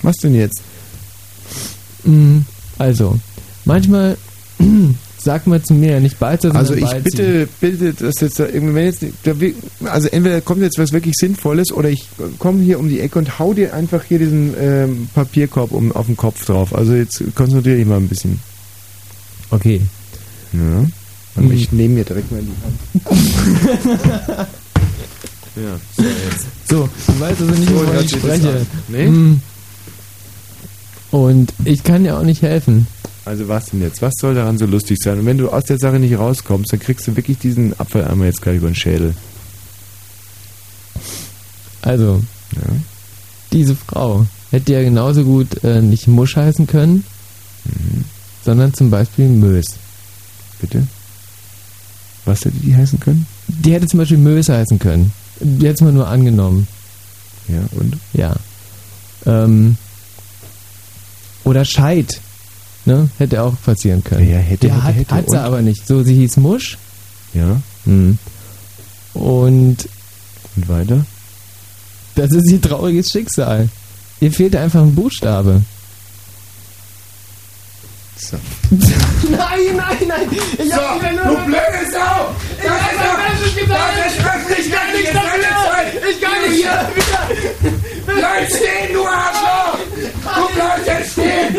Was 0.00 0.16
denn 0.16 0.34
jetzt? 0.34 0.62
mh, 2.04 2.40
Also, 2.78 3.18
manchmal 3.66 4.16
sag 5.24 5.46
mal 5.46 5.62
zu 5.62 5.74
mir, 5.74 5.98
nicht 6.00 6.18
sondern 6.18 6.56
Also 6.56 6.74
ich 6.74 6.88
bitte, 7.02 7.48
bitte, 7.60 7.92
dass 7.94 8.20
jetzt 8.20 8.38
da 8.38 8.46
irgendwie, 8.46 8.74
wenn 8.74 8.84
jetzt, 8.84 9.02
nicht- 9.02 9.14
da, 9.24 9.40
wir- 9.40 9.54
also 9.86 10.08
entweder 10.08 10.40
kommt 10.40 10.62
jetzt 10.62 10.78
was 10.78 10.92
wirklich 10.92 11.14
Sinnvolles 11.18 11.72
oder 11.72 11.88
ich 11.88 12.06
komme 12.38 12.62
hier 12.62 12.78
um 12.78 12.88
die 12.88 13.00
Ecke 13.00 13.18
und 13.18 13.38
hau 13.38 13.52
dir 13.54 13.74
einfach 13.74 14.04
hier 14.04 14.18
diesen 14.18 14.54
ähm, 14.60 15.08
Papierkorb 15.14 15.72
um, 15.72 15.90
auf 15.92 16.06
den 16.06 16.16
Kopf 16.16 16.44
drauf. 16.46 16.74
Also 16.74 16.94
jetzt 16.94 17.22
konzentriere 17.34 17.76
dich 17.78 17.86
mal 17.86 17.96
ein 17.96 18.08
bisschen. 18.08 18.38
Okay. 19.50 19.80
Ja. 20.52 20.86
Und 21.36 21.50
Hm. 21.50 21.52
ich 21.52 21.72
nehme 21.72 21.94
mir 21.94 22.04
direkt 22.04 22.30
mal 22.30 22.38
in 22.40 22.46
die 22.46 23.04
Hand. 23.04 24.38
ja, 25.56 25.80
so 25.96 26.02
jetzt. 26.02 26.46
So, 26.68 26.88
du 27.08 27.20
weißt 27.20 27.40
also 27.40 27.54
nicht, 27.54 27.68
So 27.68 27.86
hört 27.86 28.04
ich 28.04 28.10
spreche. 28.12 28.66
Nee? 28.88 29.06
Hm. 29.06 29.40
Und 31.10 31.52
ich 31.64 31.82
kann 31.84 32.02
dir 32.04 32.18
auch 32.18 32.22
nicht 32.24 32.42
helfen. 32.42 32.86
Also 33.24 33.48
was 33.48 33.66
denn 33.66 33.80
jetzt? 33.80 34.02
Was 34.02 34.14
soll 34.20 34.34
daran 34.34 34.58
so 34.58 34.66
lustig 34.66 34.98
sein? 35.00 35.18
Und 35.18 35.26
wenn 35.26 35.38
du 35.38 35.50
aus 35.50 35.64
der 35.64 35.78
Sache 35.78 35.98
nicht 35.98 36.18
rauskommst, 36.18 36.72
dann 36.72 36.80
kriegst 36.80 37.06
du 37.06 37.16
wirklich 37.16 37.38
diesen 37.38 37.78
Apfeleimer 37.78 38.26
jetzt 38.26 38.42
gleich 38.42 38.56
über 38.56 38.68
den 38.68 38.74
Schädel. 38.74 39.14
Also, 41.80 42.22
diese 43.52 43.76
Frau 43.76 44.26
hätte 44.50 44.72
ja 44.72 44.82
genauso 44.82 45.24
gut 45.24 45.62
äh, 45.64 45.80
nicht 45.80 46.06
Musch 46.06 46.36
heißen 46.36 46.66
können, 46.66 47.04
sondern 48.44 48.72
zum 48.74 48.90
Beispiel 48.90 49.28
Mös. 49.28 49.66
Bitte? 50.60 50.86
Was 52.24 52.44
hätte 52.44 52.56
die 52.56 52.74
heißen 52.74 53.00
können? 53.00 53.26
Die 53.48 53.72
hätte 53.72 53.86
zum 53.86 53.98
Beispiel 53.98 54.18
Mös 54.18 54.48
heißen 54.48 54.78
können. 54.78 55.12
Es 55.62 55.80
mal 55.80 55.92
nur 55.92 56.08
angenommen. 56.08 56.66
Ja, 57.48 57.60
und? 57.72 57.98
Ja. 58.12 58.36
Ähm, 59.26 59.76
oder 61.44 61.64
Scheid. 61.64 62.20
Ne? 62.86 63.08
Hätte 63.18 63.42
auch 63.42 63.54
passieren 63.64 64.04
können. 64.04 64.28
Ja, 64.30 64.36
hätte, 64.38 64.66
ja, 64.68 64.74
hätte, 64.74 64.84
hat, 64.84 64.94
hätte. 64.96 65.14
hat 65.14 65.30
sie 65.30 65.38
aber 65.40 65.62
nicht. 65.62 65.86
So, 65.86 66.02
sie 66.02 66.14
hieß 66.14 66.36
Musch. 66.38 66.76
Ja. 67.32 67.60
Hm. 67.84 68.18
Und 69.14 69.76
Und 70.56 70.68
weiter? 70.68 71.04
das 72.14 72.30
ist 72.32 72.50
ihr 72.50 72.60
trauriges 72.60 73.08
Schicksal. 73.10 73.68
Ihr 74.20 74.30
fehlt 74.32 74.54
einfach 74.56 74.82
ein 74.82 74.94
Buchstabe. 74.94 75.62
So. 78.16 78.36
Nein, 78.70 79.76
nein, 79.76 79.96
nein! 80.06 80.28
Ich 80.58 80.70
So, 80.72 80.76
hab 80.80 81.00
wieder 81.00 81.12
nur... 81.26 81.36
du 81.36 81.44
blöde 81.46 81.90
Sau! 81.90 82.34
Ich 82.62 82.70
hab 82.70 82.80
was 82.80 83.16
Falsches 83.16 83.56
getan! 83.56 83.78
Das 83.96 84.12
ist 84.12 84.20
öffentlich, 84.20 84.66
Ich 84.66 84.72
kann 84.72 84.92
nichts 84.92 85.12
dafür! 85.12 86.10
Ich 86.10 86.20
kann 86.20 86.32
Du 86.44 86.48
nicht 86.50 86.62
hier. 86.62 86.90
wieder... 86.94 88.14
Bleib 88.20 88.48
stehen, 88.48 88.92
du 88.94 89.04
Arschloch! 89.04 89.78
Du 90.24 90.54
bleibst 90.54 90.86
jetzt 90.86 91.12
stehen! 91.12 91.54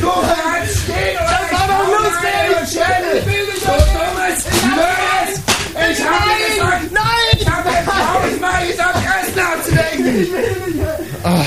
Du 0.00 0.10
bleibst 0.20 0.76
stehen 0.82 1.16
oder 1.16 1.38
Das 1.38 1.50
ich 1.50 1.58
war 1.58 1.66
doch 1.68 1.86
lustig. 1.88 2.36
Ich 2.68 3.26
will 3.26 3.44
nicht 3.46 3.62
Du 3.62 3.70
mehr. 3.70 3.78
dummes 3.94 4.38
Ich 4.46 4.62
hab 4.62 4.76
Mörs! 4.76 5.34
gesagt. 5.34 5.90
Ich 5.90 6.00
hab 6.04 6.24
dir 6.24 6.28
Nein, 6.28 6.48
gesagt! 6.56 6.92
nein. 6.92 7.30
Ich 7.38 7.48
hab 7.48 7.62
dir 7.64 7.80
tausendmal 7.90 8.66
gesagt, 8.66 8.98
Essen 9.22 9.40
abzudenken! 9.40 10.22
Ich 10.22 10.30
will 10.32 10.74
nicht. 10.74 10.86
Ah. 11.24 11.44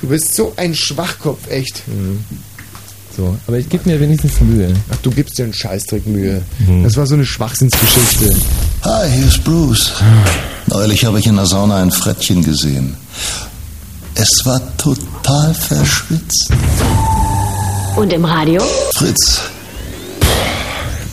Du 0.00 0.08
bist 0.08 0.34
so 0.34 0.52
ein 0.56 0.74
Schwachkopf, 0.74 1.50
echt. 1.50 1.82
So, 3.16 3.36
aber 3.46 3.58
ich 3.58 3.68
gebe 3.68 3.88
mir 3.88 4.00
wenigstens 4.00 4.40
Mühe. 4.40 4.74
Ach, 4.92 4.96
du 5.02 5.10
gibst 5.10 5.38
dir 5.38 5.44
einen 5.44 5.54
Scheißdreck 5.54 6.06
Mühe. 6.06 6.42
Das 6.82 6.96
war 6.96 7.06
so 7.06 7.14
eine 7.14 7.24
Schwachsinnsgeschichte. 7.24 8.34
Hi, 8.82 9.08
hier 9.10 9.26
ist 9.26 9.42
Bruce. 9.44 9.92
Neulich 10.66 11.04
habe 11.04 11.18
ich 11.20 11.26
in 11.26 11.36
der 11.36 11.46
Sauna 11.46 11.80
ein 11.80 11.90
Frettchen 11.90 12.42
gesehen. 12.44 12.96
Es 14.14 14.28
war 14.44 14.60
total 14.76 15.52
verschwitzt. 15.54 16.50
Und 17.96 18.12
im 18.12 18.24
Radio? 18.24 18.62
Fritz, 18.96 19.42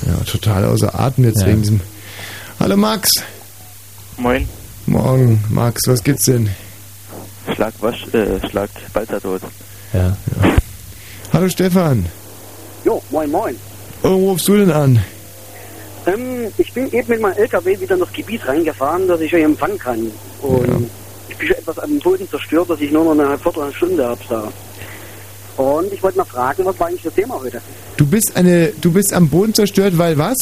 Ja, 0.08 0.16
total 0.26 0.66
außer 0.66 1.00
Atem 1.00 1.26
jetzt 1.26 1.42
Ja. 1.42 1.48
wegen 1.48 1.62
diesem. 1.62 1.82
Hallo 2.60 2.76
Max. 2.78 3.10
Moin. 4.18 4.48
Morgen, 4.88 5.44
Max, 5.50 5.82
was 5.88 6.04
gibt's 6.04 6.26
denn? 6.26 6.50
Schlag 7.56 7.74
Wasch, 7.82 8.06
äh, 8.14 8.40
Schlag 8.50 8.70
Balzer 8.94 9.22
tot. 9.22 9.42
Ja. 9.94 10.16
Hallo 11.34 11.48
Stefan. 11.50 12.06
Jo, 12.84 13.02
moin 13.12 13.30
moin. 13.32 13.56
Oh, 14.04 14.10
wo 14.10 14.30
rufst 14.32 14.48
du 14.48 14.58
denn 14.58 14.72
an? 14.72 15.00
Ähm, 16.08 16.52
ich 16.58 16.74
bin 16.74 16.92
eben 16.92 17.08
mit 17.10 17.22
meinem 17.22 17.38
LKW 17.38 17.80
wieder 17.80 17.94
in 17.94 18.00
das 18.02 18.12
Gebiet 18.12 18.46
reingefahren, 18.48 19.08
dass 19.08 19.22
ich 19.22 19.34
euch 19.36 19.44
empfangen 19.44 19.78
kann. 19.78 20.12
Und 20.42 20.90
ich 21.32 21.38
bin 21.38 21.48
schon 21.48 21.58
etwas 21.58 21.80
am 21.80 21.98
Boden 22.00 22.30
zerstört, 22.30 22.69
dass 22.69 22.82
ich 22.82 22.92
nur 22.92 23.16
noch 23.16 23.24
eine 23.24 23.38
Viertelstunde 23.38 24.06
habe 24.06 24.22
da. 24.30 24.51
Und 25.58 25.92
ich 25.93 26.01
wollte 26.03 26.18
mal 26.18 26.26
fragen, 26.26 26.66
was 26.66 26.80
war 26.80 26.88
eigentlich 26.88 27.03
das 27.03 27.14
Thema 27.14 27.40
heute? 27.40 27.61
Du 27.98 28.06
bist 28.06 28.35
eine, 28.35 28.74
du 28.82 28.92
bist 28.92 29.14
am 29.14 29.30
Boden 29.30 29.53
zerstört, 29.53 29.98
weil 29.98 30.18
was? 30.18 30.35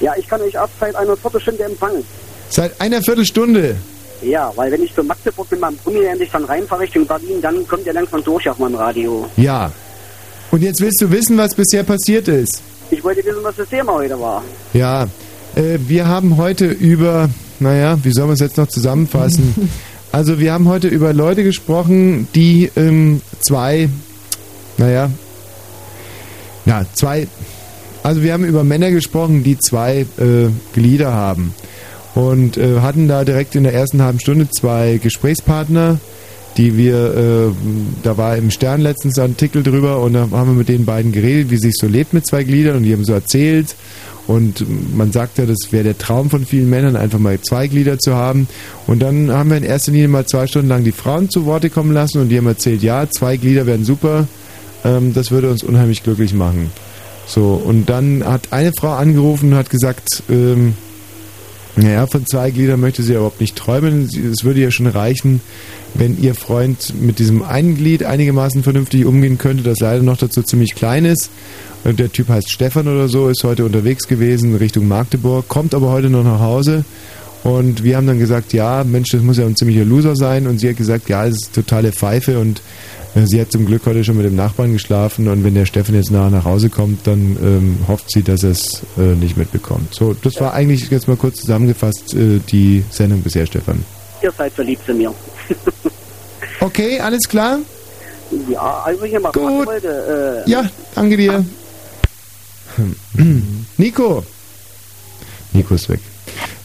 Ja, 0.00 0.12
ich 0.16 0.28
kann 0.28 0.40
euch 0.42 0.54
erst 0.54 0.72
seit 0.78 0.94
einer 0.94 1.16
Viertelstunde 1.16 1.64
empfangen. 1.64 2.04
Seit 2.48 2.80
einer 2.80 3.02
Viertelstunde. 3.02 3.76
Ja, 4.22 4.52
weil 4.56 4.72
wenn 4.72 4.82
ich 4.82 4.94
zu 4.94 5.02
Magdeburg 5.02 5.50
mit 5.50 5.60
meinem 5.60 5.76
Brummi 5.76 6.04
endlich 6.04 6.30
dann 6.30 6.44
reinfahre 6.44 6.82
Richtung 6.82 7.06
Berlin, 7.06 7.40
dann 7.40 7.66
kommt 7.66 7.86
ihr 7.86 7.92
langsam 7.92 8.22
durch 8.22 8.48
auf 8.48 8.58
meinem 8.58 8.76
Radio. 8.76 9.28
Ja. 9.36 9.70
Und 10.50 10.62
jetzt 10.62 10.80
willst 10.80 11.00
du 11.00 11.10
wissen, 11.10 11.36
was 11.36 11.54
bisher 11.54 11.82
passiert 11.82 12.28
ist. 12.28 12.62
Ich 12.90 13.02
wollte 13.02 13.24
wissen, 13.24 13.42
was 13.42 13.56
das 13.56 13.68
Thema 13.68 13.94
heute 13.94 14.18
war. 14.18 14.42
Ja, 14.72 15.04
äh, 15.54 15.78
wir 15.86 16.06
haben 16.06 16.36
heute 16.36 16.66
über, 16.66 17.28
naja, 17.58 17.98
wie 18.02 18.12
soll 18.12 18.26
man 18.26 18.34
es 18.34 18.40
jetzt 18.40 18.56
noch 18.56 18.68
zusammenfassen? 18.68 19.70
Also 20.12 20.38
wir 20.40 20.52
haben 20.52 20.68
heute 20.68 20.88
über 20.88 21.12
Leute 21.12 21.44
gesprochen, 21.44 22.28
die 22.34 22.70
ähm, 22.76 23.20
zwei, 23.40 23.88
naja, 24.78 25.10
ja, 26.64 26.84
zwei, 26.94 27.28
also 28.02 28.22
wir 28.22 28.32
haben 28.32 28.44
über 28.44 28.64
Männer 28.64 28.90
gesprochen, 28.90 29.42
die 29.42 29.58
zwei 29.58 30.06
äh, 30.18 30.48
Glieder 30.72 31.12
haben. 31.12 31.54
Und 32.14 32.56
äh, 32.56 32.80
hatten 32.80 33.08
da 33.08 33.24
direkt 33.24 33.54
in 33.56 33.64
der 33.64 33.74
ersten 33.74 34.02
halben 34.02 34.20
Stunde 34.20 34.48
zwei 34.50 34.98
Gesprächspartner, 35.02 35.98
die 36.56 36.76
wir, 36.76 37.14
äh, 37.14 37.52
da 38.02 38.16
war 38.16 38.36
im 38.36 38.50
Stern 38.50 38.80
letztens 38.80 39.18
ein 39.18 39.32
Artikel 39.32 39.62
drüber 39.62 40.00
und 40.00 40.14
da 40.14 40.28
haben 40.30 40.50
wir 40.50 40.58
mit 40.58 40.68
den 40.68 40.84
beiden 40.84 41.12
geredet, 41.12 41.50
wie 41.50 41.58
sich 41.58 41.74
so 41.76 41.86
lebt 41.86 42.12
mit 42.14 42.26
zwei 42.26 42.44
Gliedern 42.44 42.78
und 42.78 42.82
die 42.84 42.92
haben 42.92 43.04
so 43.04 43.12
erzählt 43.12 43.74
und 44.26 44.64
man 44.96 45.12
sagt 45.12 45.38
ja, 45.38 45.46
das 45.46 45.70
wäre 45.70 45.84
der 45.84 45.98
Traum 45.98 46.30
von 46.30 46.46
vielen 46.46 46.70
Männern, 46.70 46.96
einfach 46.96 47.18
mal 47.18 47.40
zwei 47.40 47.68
Glieder 47.68 47.98
zu 47.98 48.14
haben 48.14 48.48
und 48.86 49.00
dann 49.00 49.30
haben 49.30 49.50
wir 49.50 49.58
in 49.58 49.64
erster 49.64 49.92
Linie 49.92 50.08
mal 50.08 50.26
zwei 50.26 50.46
Stunden 50.46 50.68
lang 50.68 50.84
die 50.84 50.92
Frauen 50.92 51.30
zu 51.30 51.44
Worte 51.44 51.70
kommen 51.70 51.92
lassen 51.92 52.20
und 52.20 52.30
die 52.30 52.38
haben 52.38 52.46
erzählt, 52.46 52.82
ja, 52.82 53.06
zwei 53.10 53.36
Glieder 53.36 53.66
wären 53.66 53.84
super, 53.84 54.26
ähm, 54.84 55.12
das 55.12 55.30
würde 55.30 55.50
uns 55.50 55.62
unheimlich 55.62 56.02
glücklich 56.02 56.32
machen. 56.32 56.70
So, 57.26 57.60
und 57.62 57.90
dann 57.90 58.24
hat 58.24 58.52
eine 58.52 58.72
Frau 58.72 58.92
angerufen 58.92 59.52
und 59.52 59.58
hat 59.58 59.68
gesagt, 59.68 60.22
ähm, 60.30 60.74
naja, 61.76 62.06
von 62.06 62.26
zwei 62.26 62.50
Gliedern 62.50 62.80
möchte 62.80 63.02
sie 63.02 63.12
überhaupt 63.12 63.40
nicht 63.40 63.54
träumen. 63.54 64.08
Es 64.32 64.44
würde 64.44 64.60
ja 64.60 64.70
schon 64.70 64.86
reichen, 64.86 65.42
wenn 65.94 66.20
ihr 66.20 66.34
Freund 66.34 66.94
mit 67.00 67.18
diesem 67.18 67.42
einen 67.42 67.76
Glied 67.76 68.02
einigermaßen 68.02 68.62
vernünftig 68.62 69.04
umgehen 69.04 69.36
könnte, 69.36 69.62
das 69.62 69.80
leider 69.80 70.02
noch 70.02 70.16
dazu 70.16 70.42
ziemlich 70.42 70.74
klein 70.74 71.04
ist. 71.04 71.30
Der 71.84 72.10
Typ 72.10 72.28
heißt 72.28 72.50
Stefan 72.50 72.88
oder 72.88 73.08
so, 73.08 73.28
ist 73.28 73.44
heute 73.44 73.64
unterwegs 73.64 74.08
gewesen 74.08 74.56
Richtung 74.56 74.88
Magdeburg, 74.88 75.46
kommt 75.48 75.74
aber 75.74 75.90
heute 75.90 76.08
noch 76.08 76.24
nach 76.24 76.40
Hause. 76.40 76.84
Und 77.46 77.84
wir 77.84 77.96
haben 77.96 78.08
dann 78.08 78.18
gesagt, 78.18 78.52
ja, 78.52 78.82
Mensch, 78.82 79.10
das 79.10 79.22
muss 79.22 79.38
ja 79.38 79.46
ein 79.46 79.54
ziemlicher 79.54 79.84
Loser 79.84 80.16
sein. 80.16 80.48
Und 80.48 80.58
sie 80.58 80.68
hat 80.68 80.76
gesagt, 80.76 81.08
ja, 81.08 81.24
es 81.26 81.36
ist 81.36 81.54
totale 81.54 81.92
Pfeife. 81.92 82.40
Und 82.40 82.60
äh, 83.14 83.24
sie 83.24 83.40
hat 83.40 83.52
zum 83.52 83.66
Glück 83.66 83.86
heute 83.86 84.02
schon 84.02 84.16
mit 84.16 84.26
dem 84.26 84.34
Nachbarn 84.34 84.72
geschlafen. 84.72 85.28
Und 85.28 85.44
wenn 85.44 85.54
der 85.54 85.64
Stefan 85.64 85.94
jetzt 85.94 86.10
nachher 86.10 86.30
nach 86.30 86.44
Hause 86.44 86.70
kommt, 86.70 87.06
dann 87.06 87.36
ähm, 87.40 87.78
hofft 87.86 88.10
sie, 88.10 88.24
dass 88.24 88.42
er 88.42 88.50
es 88.50 88.82
äh, 88.98 89.14
nicht 89.14 89.36
mitbekommt. 89.36 89.94
So, 89.94 90.12
das 90.12 90.40
war 90.40 90.54
eigentlich 90.54 90.90
jetzt 90.90 91.06
mal 91.06 91.16
kurz 91.16 91.40
zusammengefasst 91.42 92.14
äh, 92.14 92.40
die 92.50 92.84
Sendung 92.90 93.22
bisher, 93.22 93.46
Stefan. 93.46 93.84
Ihr 94.22 94.32
seid 94.36 94.52
verliebt 94.52 94.84
zu 94.84 94.92
mir. 94.92 95.14
Okay, 96.58 96.98
alles 96.98 97.28
klar? 97.28 97.58
Ja, 98.48 98.82
also 98.82 99.04
ich 99.04 99.12
mal 99.20 99.30
fragen 99.30 99.66
wollte, 99.66 100.44
äh, 100.46 100.50
Ja, 100.50 100.64
danke 100.94 101.18
dir. 101.18 101.44
Nico. 103.76 104.24
Nico 105.52 105.74
ist 105.74 105.88
weg. 105.90 106.00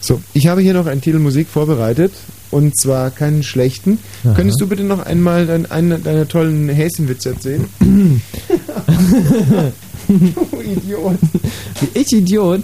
So, 0.00 0.20
ich 0.32 0.46
habe 0.48 0.60
hier 0.60 0.74
noch 0.74 0.86
einen 0.86 1.00
Titel 1.00 1.18
Musik 1.18 1.48
vorbereitet 1.48 2.12
und 2.50 2.78
zwar 2.78 3.10
keinen 3.10 3.42
schlechten. 3.42 3.98
Aha. 4.24 4.34
Könntest 4.34 4.60
du 4.60 4.66
bitte 4.66 4.84
noch 4.84 5.04
einmal 5.04 5.46
dein, 5.46 5.70
einen 5.70 6.02
deiner 6.02 6.28
tollen 6.28 6.68
Häschenwitze 6.68 7.30
erzählen? 7.30 7.66
du 10.08 10.60
Idiot. 10.60 11.18
Ich 11.94 12.12
Idiot? 12.12 12.62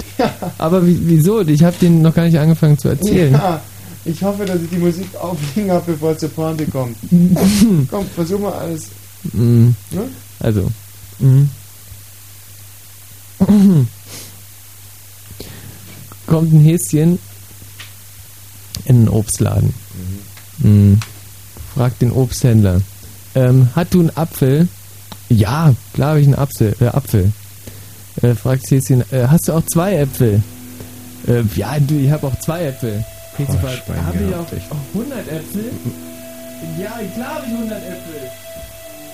Aber 0.59 0.87
wie, 0.87 0.99
wieso? 1.03 1.41
Ich 1.43 1.63
habe 1.63 1.77
den 1.81 2.03
noch 2.03 2.15
gar 2.15 2.25
nicht 2.25 2.39
angefangen 2.39 2.79
zu 2.79 2.89
erzählen. 2.89 3.33
Ja, 3.33 3.61
ich 4.05 4.23
hoffe, 4.23 4.45
dass 4.45 4.61
ich 4.63 4.71
die 4.71 4.79
Musik 4.79 5.09
auflegen 5.21 5.71
habe, 5.71 5.93
bevor 5.93 6.13
es 6.13 6.19
zur 6.19 6.31
Pointe 6.31 6.67
kommt. 6.67 6.97
Komm, 7.91 8.07
versuch 8.15 8.39
mal 8.39 8.53
alles. 8.53 8.89
Mhm. 9.33 9.75
Ne? 9.91 10.03
Also. 10.41 10.71
Mhm. 11.19 11.49
Kommt 16.29 16.53
ein 16.53 16.61
Häschen 16.61 17.19
in 18.85 18.97
einen 18.97 19.09
Obstladen. 19.09 19.73
Mhm. 20.59 21.01
Fragt 21.75 22.03
den 22.03 22.13
Obsthändler. 22.13 22.81
Ähm, 23.35 23.69
hat 23.75 23.93
du 23.95 24.01
einen 24.01 24.17
Apfel? 24.17 24.69
Ja, 25.29 25.75
klar 25.95 26.11
habe 26.11 26.21
ich 26.21 26.27
einen 26.27 26.37
Apfel. 26.37 26.75
Äh, 26.81 26.87
Apfel. 26.87 27.33
Äh, 28.23 28.35
fragt 28.35 28.67
Cecil, 28.67 29.05
äh, 29.11 29.27
hast 29.29 29.49
du 29.49 29.53
auch 29.53 29.63
zwei 29.67 29.95
Äpfel? 29.97 30.43
Äh, 31.27 31.43
ja, 31.55 31.79
du, 31.79 31.95
ich 31.95 32.11
habe 32.11 32.27
auch 32.27 32.39
zwei 32.41 32.67
Äpfel. 32.67 33.05
Cecil 33.37 33.55
Oh, 33.55 33.59
fragt, 33.59 33.89
habe 33.89 34.19
ich 34.19 34.35
auch, 34.35 34.53
echt. 34.53 34.73
auch 34.73 34.95
100 35.01 35.19
Äpfel? 35.29 35.71
Ja, 36.81 36.99
klar 37.15 37.35
habe 37.37 37.47
ich 37.47 37.53
100 37.53 37.79
Äpfel. 37.79 38.21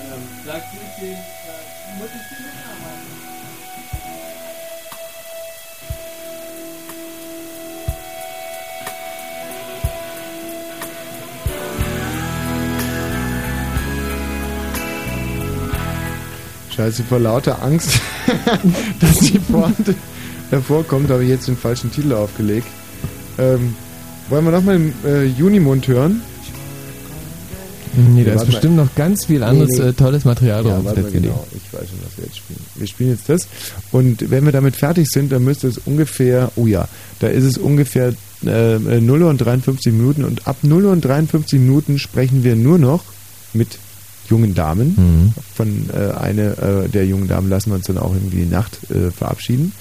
Ähm, 0.01 0.23
sagt 0.47 0.65
Cecil, 0.73 1.13
äh, 1.13 1.99
muss 1.99 2.09
Scheiße, 16.77 17.05
vor 17.05 17.19
lauter 17.21 17.63
Angst, 17.63 18.01
dass 19.01 19.19
die 19.19 19.39
Pointe 19.39 19.95
hervorkommt, 20.51 21.11
habe 21.11 21.23
ich 21.25 21.31
jetzt 21.31 21.47
den 21.49 21.57
falschen 21.57 21.93
Titel 21.93 22.13
aufgelegt. 22.13 22.67
Ähm, 23.39 23.75
wollen 24.29 24.45
wir 24.45 24.51
nochmal 24.53 24.79
den 24.79 24.93
äh, 25.05 25.25
Junimund 25.25 25.87
hören? 25.87 26.23
Nee, 27.97 28.25
da 28.25 28.33
ist 28.33 28.39
mal. 28.41 28.47
bestimmt 28.47 28.77
noch 28.77 28.93
ganz 28.97 29.27
viel 29.27 29.43
anderes 29.45 29.71
Nee, 29.73 29.85
nee. 29.85 29.89
Äh, 29.91 29.93
tolles 29.93 30.25
Material 30.25 30.65
Ja, 30.67 30.81
drauf. 30.81 30.95
genau. 31.13 31.47
Ich 31.53 31.73
weiß 31.73 31.89
schon, 31.89 31.99
was 32.05 32.17
wir 32.19 32.25
jetzt 32.25 32.37
spielen. 32.39 32.61
Wir 32.75 32.87
spielen 32.89 33.11
jetzt 33.11 33.29
das. 33.29 33.47
Und 33.93 34.31
wenn 34.31 34.45
wir 34.45 34.51
damit 34.53 34.75
fertig 34.75 35.09
sind, 35.11 35.31
dann 35.31 35.45
müsste 35.45 35.69
es 35.69 35.79
ungefähr, 35.85 36.51
oh 36.57 36.67
ja, 36.67 36.89
da 37.21 37.29
ist 37.29 37.45
es 37.45 37.57
ungefähr 37.57 38.13
äh, 38.45 38.79
0 39.01 39.23
und 39.23 39.39
53 39.39 39.93
Minuten. 39.93 40.25
Und 40.25 40.49
ab 40.49 40.57
0 40.63 40.87
und 40.87 41.05
53 41.05 41.61
Minuten 41.61 42.01
sprechen 42.01 42.43
wir 42.43 42.57
nur 42.57 42.79
noch 42.79 43.05
mit 43.53 43.79
jungen 44.29 44.55
Damen. 44.55 44.95
Mhm. 44.97 45.35
Von 45.55 45.91
äh, 45.91 46.13
eine 46.13 46.85
äh, 46.85 46.89
der 46.89 47.07
jungen 47.07 47.29
Damen 47.29 47.49
lassen 47.49 47.71
wir 47.71 47.77
uns 47.77 47.87
dann 47.87 47.99
auch 47.99 48.15
irgendwie 48.15 48.39
die 48.39 48.51
Nacht 48.51 48.79
äh, 48.91 49.11
verabschieden. 49.11 49.73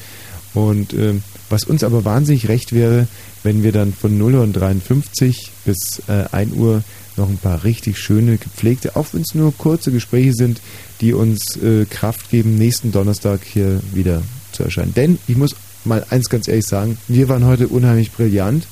Und 0.54 0.94
ähm, 0.94 1.24
was 1.50 1.64
uns 1.64 1.84
aber 1.84 2.06
wahnsinnig 2.06 2.48
recht 2.48 2.74
wäre, 2.74 3.08
wenn 3.44 3.64
wir 3.64 3.72
dann 3.72 3.94
von 3.94 4.18
0 4.18 4.36
und 4.36 4.54
53 4.54 5.52
bis 5.66 6.02
äh, 6.08 6.26
1 6.32 6.54
Uhr 6.54 6.84
noch 7.18 7.30
ein 7.30 7.38
paar 7.38 7.64
richtig 7.64 8.00
schöne, 8.00 8.38
gepflegte, 8.38 8.96
auch 8.96 9.08
wenn 9.12 9.22
es 9.22 9.36
nur 9.36 9.56
kurze 9.56 9.92
Gespräche 9.92 10.34
sind, 10.34 10.62
die 11.02 11.14
uns 11.14 11.58
äh, 11.58 11.86
Kraft 11.86 12.30
geben, 12.32 12.58
nächsten 12.58 12.92
Donnerstag 12.92 13.42
hier 13.44 13.82
wieder 13.94 14.24
zu 14.52 14.64
erscheinen. 14.64 14.94
Denn 14.94 15.20
ich 15.28 15.38
muss 15.38 15.56
mal 15.86 16.06
eins 16.10 16.30
ganz 16.30 16.48
ehrlich 16.48 16.66
sagen, 16.66 16.98
wir 17.08 17.30
waren 17.30 17.46
heute 17.46 17.68
unheimlich 17.68 18.12
brillant, 18.12 18.66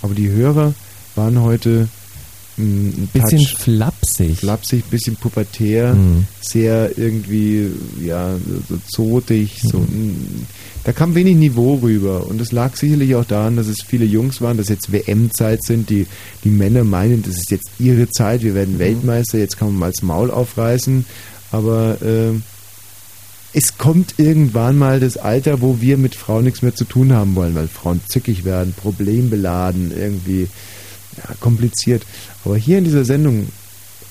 aber 0.00 0.14
die 0.14 0.30
Hörer 0.30 0.74
waren 1.14 1.40
heute 1.40 1.88
ein 2.58 3.08
Bisschen 3.12 3.38
Touch 3.38 3.56
flapsig. 3.56 4.38
flapsig, 4.38 4.84
bisschen 4.90 5.16
pubertär, 5.16 5.94
Mhm. 5.94 6.26
sehr 6.40 6.96
irgendwie, 6.98 7.70
ja, 8.04 8.34
so 8.68 8.78
zotig, 8.88 9.60
so, 9.62 9.78
mh, 9.78 9.86
da 10.84 10.92
kam 10.92 11.14
wenig 11.14 11.36
Niveau 11.36 11.76
rüber 11.76 12.26
und 12.26 12.40
es 12.40 12.52
lag 12.52 12.76
sicherlich 12.76 13.14
auch 13.14 13.24
daran, 13.24 13.56
dass 13.56 13.68
es 13.68 13.78
viele 13.86 14.04
Jungs 14.04 14.40
waren, 14.40 14.58
dass 14.58 14.68
jetzt 14.68 14.92
WM-Zeit 14.92 15.62
sind, 15.64 15.88
die, 15.90 16.06
die 16.44 16.50
Männer 16.50 16.84
meinen, 16.84 17.22
das 17.22 17.36
ist 17.36 17.50
jetzt 17.50 17.70
ihre 17.78 18.10
Zeit, 18.10 18.42
wir 18.42 18.54
werden 18.54 18.78
Weltmeister, 18.78 19.38
jetzt 19.38 19.56
kann 19.56 19.68
man 19.68 19.78
mal 19.78 19.92
das 19.92 20.02
Maul 20.02 20.30
aufreißen, 20.30 21.06
aber 21.52 21.96
ähm, 22.04 22.42
es 23.54 23.76
kommt 23.78 24.14
irgendwann 24.18 24.76
mal 24.78 24.98
das 25.00 25.16
Alter, 25.16 25.60
wo 25.60 25.80
wir 25.80 25.96
mit 25.98 26.14
Frauen 26.14 26.44
nichts 26.44 26.62
mehr 26.62 26.74
zu 26.74 26.84
tun 26.84 27.12
haben 27.12 27.34
wollen, 27.34 27.54
weil 27.54 27.68
Frauen 27.68 28.00
zickig 28.08 28.44
werden, 28.44 28.72
problembeladen, 28.74 29.92
irgendwie 29.96 30.48
ja, 31.18 31.34
kompliziert. 31.40 32.02
Aber 32.44 32.56
hier 32.56 32.78
in 32.78 32.84
dieser 32.84 33.04
Sendung, 33.04 33.48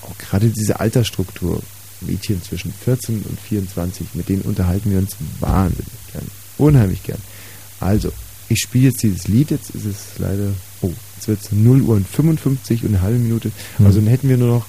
auch 0.04 0.18
gerade 0.18 0.48
diese 0.50 0.80
Altersstruktur, 0.80 1.62
Mädchen 2.02 2.42
zwischen 2.42 2.74
14 2.74 3.24
und 3.24 3.40
24, 3.40 4.08
mit 4.14 4.30
denen 4.30 4.42
unterhalten 4.42 4.92
wir 4.92 5.00
uns 5.00 5.16
wahnsinnig 5.40 5.86
gern. 6.12 6.26
Unheimlich 6.58 7.04
gern. 7.04 7.20
Also, 7.80 8.12
ich 8.50 8.60
spiele 8.60 8.90
jetzt 8.90 9.04
dieses 9.04 9.28
Lied, 9.28 9.52
jetzt 9.52 9.70
ist 9.72 9.86
es 9.86 9.98
leider, 10.18 10.52
oh, 10.82 10.92
jetzt 11.16 11.28
wird 11.28 11.42
es 11.42 11.52
0 11.52 11.82
Uhr 11.82 11.96
und 11.96 12.08
55 12.08 12.84
und 12.84 12.90
eine 12.90 13.02
halbe 13.02 13.20
Minute. 13.20 13.52
Hm. 13.78 13.86
Also 13.86 14.00
dann 14.00 14.10
hätten 14.10 14.30
wir 14.30 14.38
nur 14.38 14.50
noch 14.50 14.66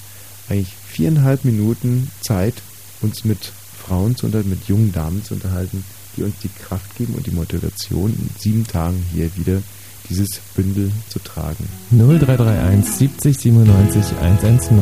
eigentlich 0.49 0.73
viereinhalb 0.87 1.45
Minuten 1.45 2.11
Zeit, 2.21 2.55
uns 3.01 3.25
mit 3.25 3.53
Frauen 3.85 4.17
zu 4.17 4.27
unterhalten, 4.27 4.51
mit 4.51 4.69
jungen 4.69 4.93
Damen 4.93 5.25
zu 5.25 5.35
unterhalten, 5.35 5.85
die 6.17 6.23
uns 6.23 6.35
die 6.43 6.51
Kraft 6.51 6.97
geben 6.97 7.15
und 7.15 7.27
die 7.27 7.33
Motivation, 7.33 8.11
in 8.11 8.31
sieben 8.39 8.67
Tagen 8.67 9.03
hier 9.13 9.31
wieder 9.37 9.63
dieses 10.09 10.41
Bündel 10.57 10.91
zu 11.09 11.19
tragen. 11.21 11.67
0331 11.91 12.85
70 12.93 13.39
97 13.39 14.03
110. 14.21 14.79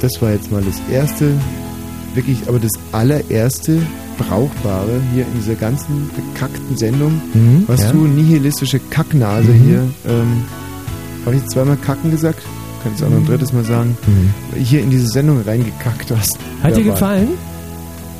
Das 0.00 0.20
war 0.20 0.32
jetzt 0.32 0.50
mal 0.50 0.62
das 0.62 0.76
erste, 0.90 1.32
wirklich, 2.14 2.38
aber 2.48 2.58
das 2.58 2.72
allererste 2.92 3.78
Brauchbare 4.18 5.00
hier 5.14 5.24
in 5.26 5.34
dieser 5.40 5.54
ganzen 5.54 6.10
bekackten 6.14 6.76
Sendung, 6.76 7.20
Mhm, 7.34 7.64
was 7.66 7.82
ja. 7.82 7.92
du 7.92 7.98
nihilistische 8.06 8.78
Kacknase 8.90 9.48
Mhm. 9.50 9.64
hier, 9.64 9.78
ähm, 10.08 10.44
habe 11.24 11.36
ich 11.36 11.42
jetzt 11.42 11.52
zweimal 11.52 11.76
kacken 11.76 12.10
gesagt? 12.10 12.40
Kannst 12.82 13.00
du 13.00 13.06
auch 13.06 13.10
noch 13.10 13.18
ein 13.18 13.26
drittes 13.26 13.52
Mal 13.52 13.64
sagen? 13.64 13.96
Hier 14.60 14.80
in 14.82 14.90
diese 14.90 15.06
Sendung 15.06 15.40
reingekackt 15.42 16.10
hast. 16.10 16.36
Mhm. 16.36 16.62
Hat 16.64 16.76
dir 16.76 16.84
gefallen? 16.84 17.28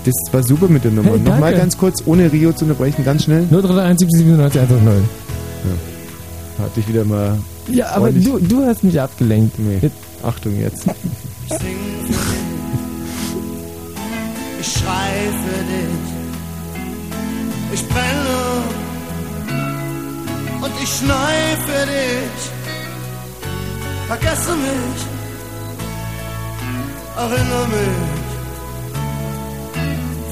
Das 0.05 0.15
war 0.33 0.43
super 0.43 0.69
mit 0.69 0.85
der 0.85 0.93
Nummer. 0.93 1.11
Hey, 1.11 1.19
Nochmal 1.21 1.55
ganz 1.55 1.77
kurz, 1.77 2.03
ohne 2.07 2.33
Rio 2.33 2.53
zu 2.53 2.65
unterbrechen, 2.65 3.05
ganz 3.05 3.25
schnell. 3.25 3.45
0331 3.51 3.99
70 4.09 4.19
97 4.21 4.61
110. 4.63 5.03
Hatte 6.63 6.81
ich 6.81 6.89
wieder 6.89 7.05
mal. 7.05 7.39
Ja, 7.69 7.91
aber 7.91 8.11
du, 8.13 8.39
du 8.39 8.65
hast 8.65 8.85
mich 8.85 9.01
abgelenkt. 9.01 9.59
Nee. 9.59 9.91
Achtung 10.23 10.59
jetzt. 10.61 10.87
Ich 14.61 14.73
schrei 14.73 15.13
für 15.45 15.65
dich. 15.73 16.03
Ich 17.75 17.89
brenne 17.89 18.39
und 20.63 20.73
ich 20.83 20.89
schnei 20.89 21.57
für 21.67 21.87
dich. 21.87 22.41
Vergesse 24.07 24.53
mich, 24.53 25.01
erinnere 27.17 27.67
mich. 27.77 28.01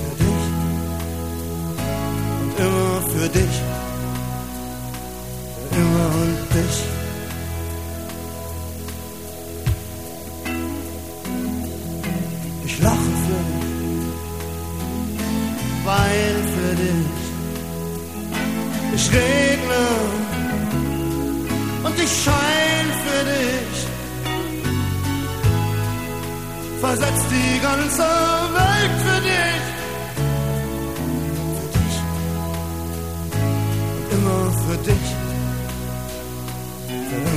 Für 0.01 0.15
dich 0.23 0.45
und 2.43 2.59
immer 2.59 3.01
für 3.11 3.29
dich. 3.29 3.55
Immer 5.73 6.09
und 6.23 6.39
dich. 6.55 6.79
Ich 12.65 12.75
lache 12.83 13.13
für 13.25 13.43
dich, 13.51 14.07
wein 15.85 16.39
für 16.55 16.75
dich. 16.83 17.21
Ich 18.95 19.07
regne 19.13 19.87
und 21.85 21.97
ich 21.99 22.13
schein 22.25 22.87
für 23.05 23.23
dich. 23.33 23.79
Versetz 26.81 27.21
die 27.31 27.61
ganze 27.61 28.03
Welt 28.55 28.70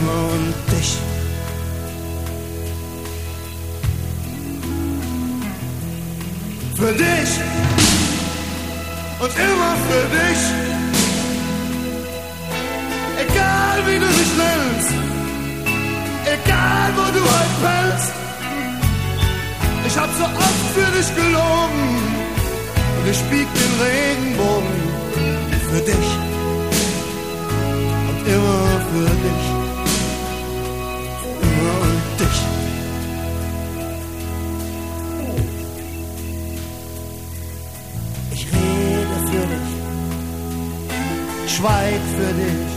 und 0.08 0.54
dich. 0.72 0.98
Für 6.76 6.94
dich 6.94 7.32
und 9.20 9.32
immer 9.48 9.74
für 9.88 10.06
dich. 10.18 10.42
Egal 13.26 13.78
wie 13.88 14.00
du 14.00 14.08
dich 14.20 14.32
nennst, 14.44 14.92
egal 16.26 16.90
wo 16.98 17.06
du 17.18 17.22
heute 17.34 17.56
fällst. 17.64 18.12
Ich 19.88 19.98
hab 19.98 20.10
so 20.18 20.24
oft 20.24 20.66
für 20.76 20.90
dich 20.98 21.16
gelogen 21.16 21.88
und 22.98 23.12
ich 23.12 23.22
bieg 23.30 23.48
den 23.54 23.74
Regenbogen 23.86 24.80
für 25.70 25.82
dich 25.82 26.10
und 28.10 28.28
immer 28.28 28.82
für 28.92 29.10
dich. 29.26 29.53
Dich. 32.20 32.40
Ich 38.32 38.46
rede 38.54 39.18
für 39.30 39.46
dich, 39.54 39.70
schweig 41.56 42.02
für 42.18 42.34
dich. 42.34 42.72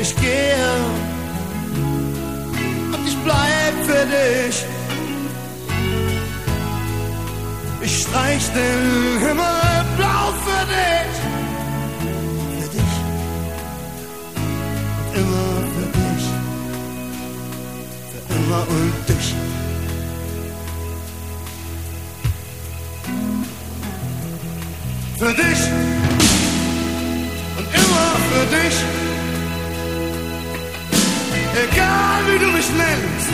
Ich 0.00 0.12
gehe 0.16 0.74
und 2.92 3.06
ich 3.06 3.16
bleib 3.24 3.74
für 3.84 4.04
dich. 4.06 4.56
Ich 7.80 8.02
streich 8.02 8.46
den 8.52 9.20
Himmel 9.20 9.84
blau 9.96 10.32
für 10.44 10.64
dich. 10.74 11.14
Für 12.60 12.68
dich. 12.76 12.94
Immer. 15.14 15.65
Immer 18.46 18.60
und 18.68 19.08
dich. 19.08 19.34
Für 25.18 25.32
dich 25.34 25.62
und 27.58 27.66
immer 27.80 28.08
für 28.28 28.46
dich. 28.56 28.76
Egal 31.64 32.18
wie 32.28 32.38
du 32.38 32.52
mich 32.52 32.68
nennst, 32.82 33.30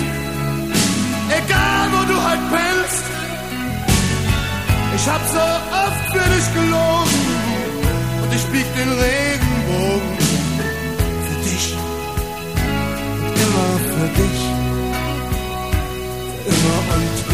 egal 1.28 1.88
wo 1.92 2.10
du 2.10 2.22
halt 2.22 2.40
pennst. 2.50 3.04
Ich 4.96 5.06
hab 5.08 5.20
so 5.30 5.46
oft 5.84 6.04
für 6.12 6.26
dich 6.34 6.54
gelogen 6.54 7.20
und 8.22 8.34
ich 8.34 8.44
bieg 8.46 8.66
den 8.78 8.88
Regenbogen 8.88 10.16
für 11.26 11.38
dich 11.50 11.76
und 13.26 13.36
immer 13.44 13.72
für 13.90 14.08
dich, 14.22 14.61
immer 16.62 16.94
und 16.94 17.31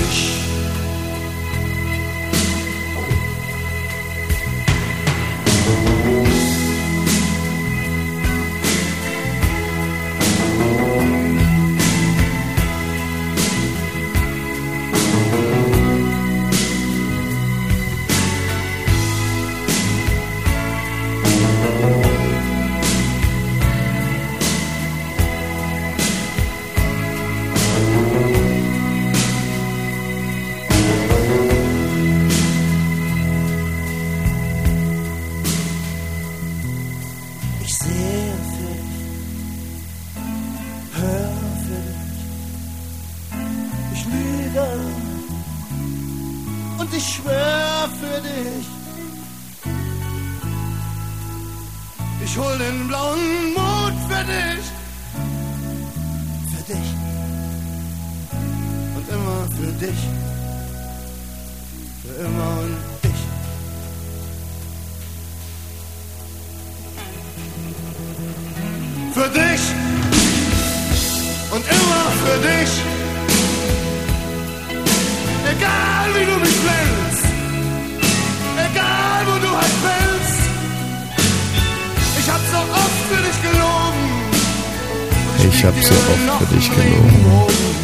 Ich 85.46 85.64
hab 85.64 85.74
so 85.74 85.94
oft 85.94 86.38
für 86.38 86.54
dich 86.54 86.68
gelogen. 86.70 87.26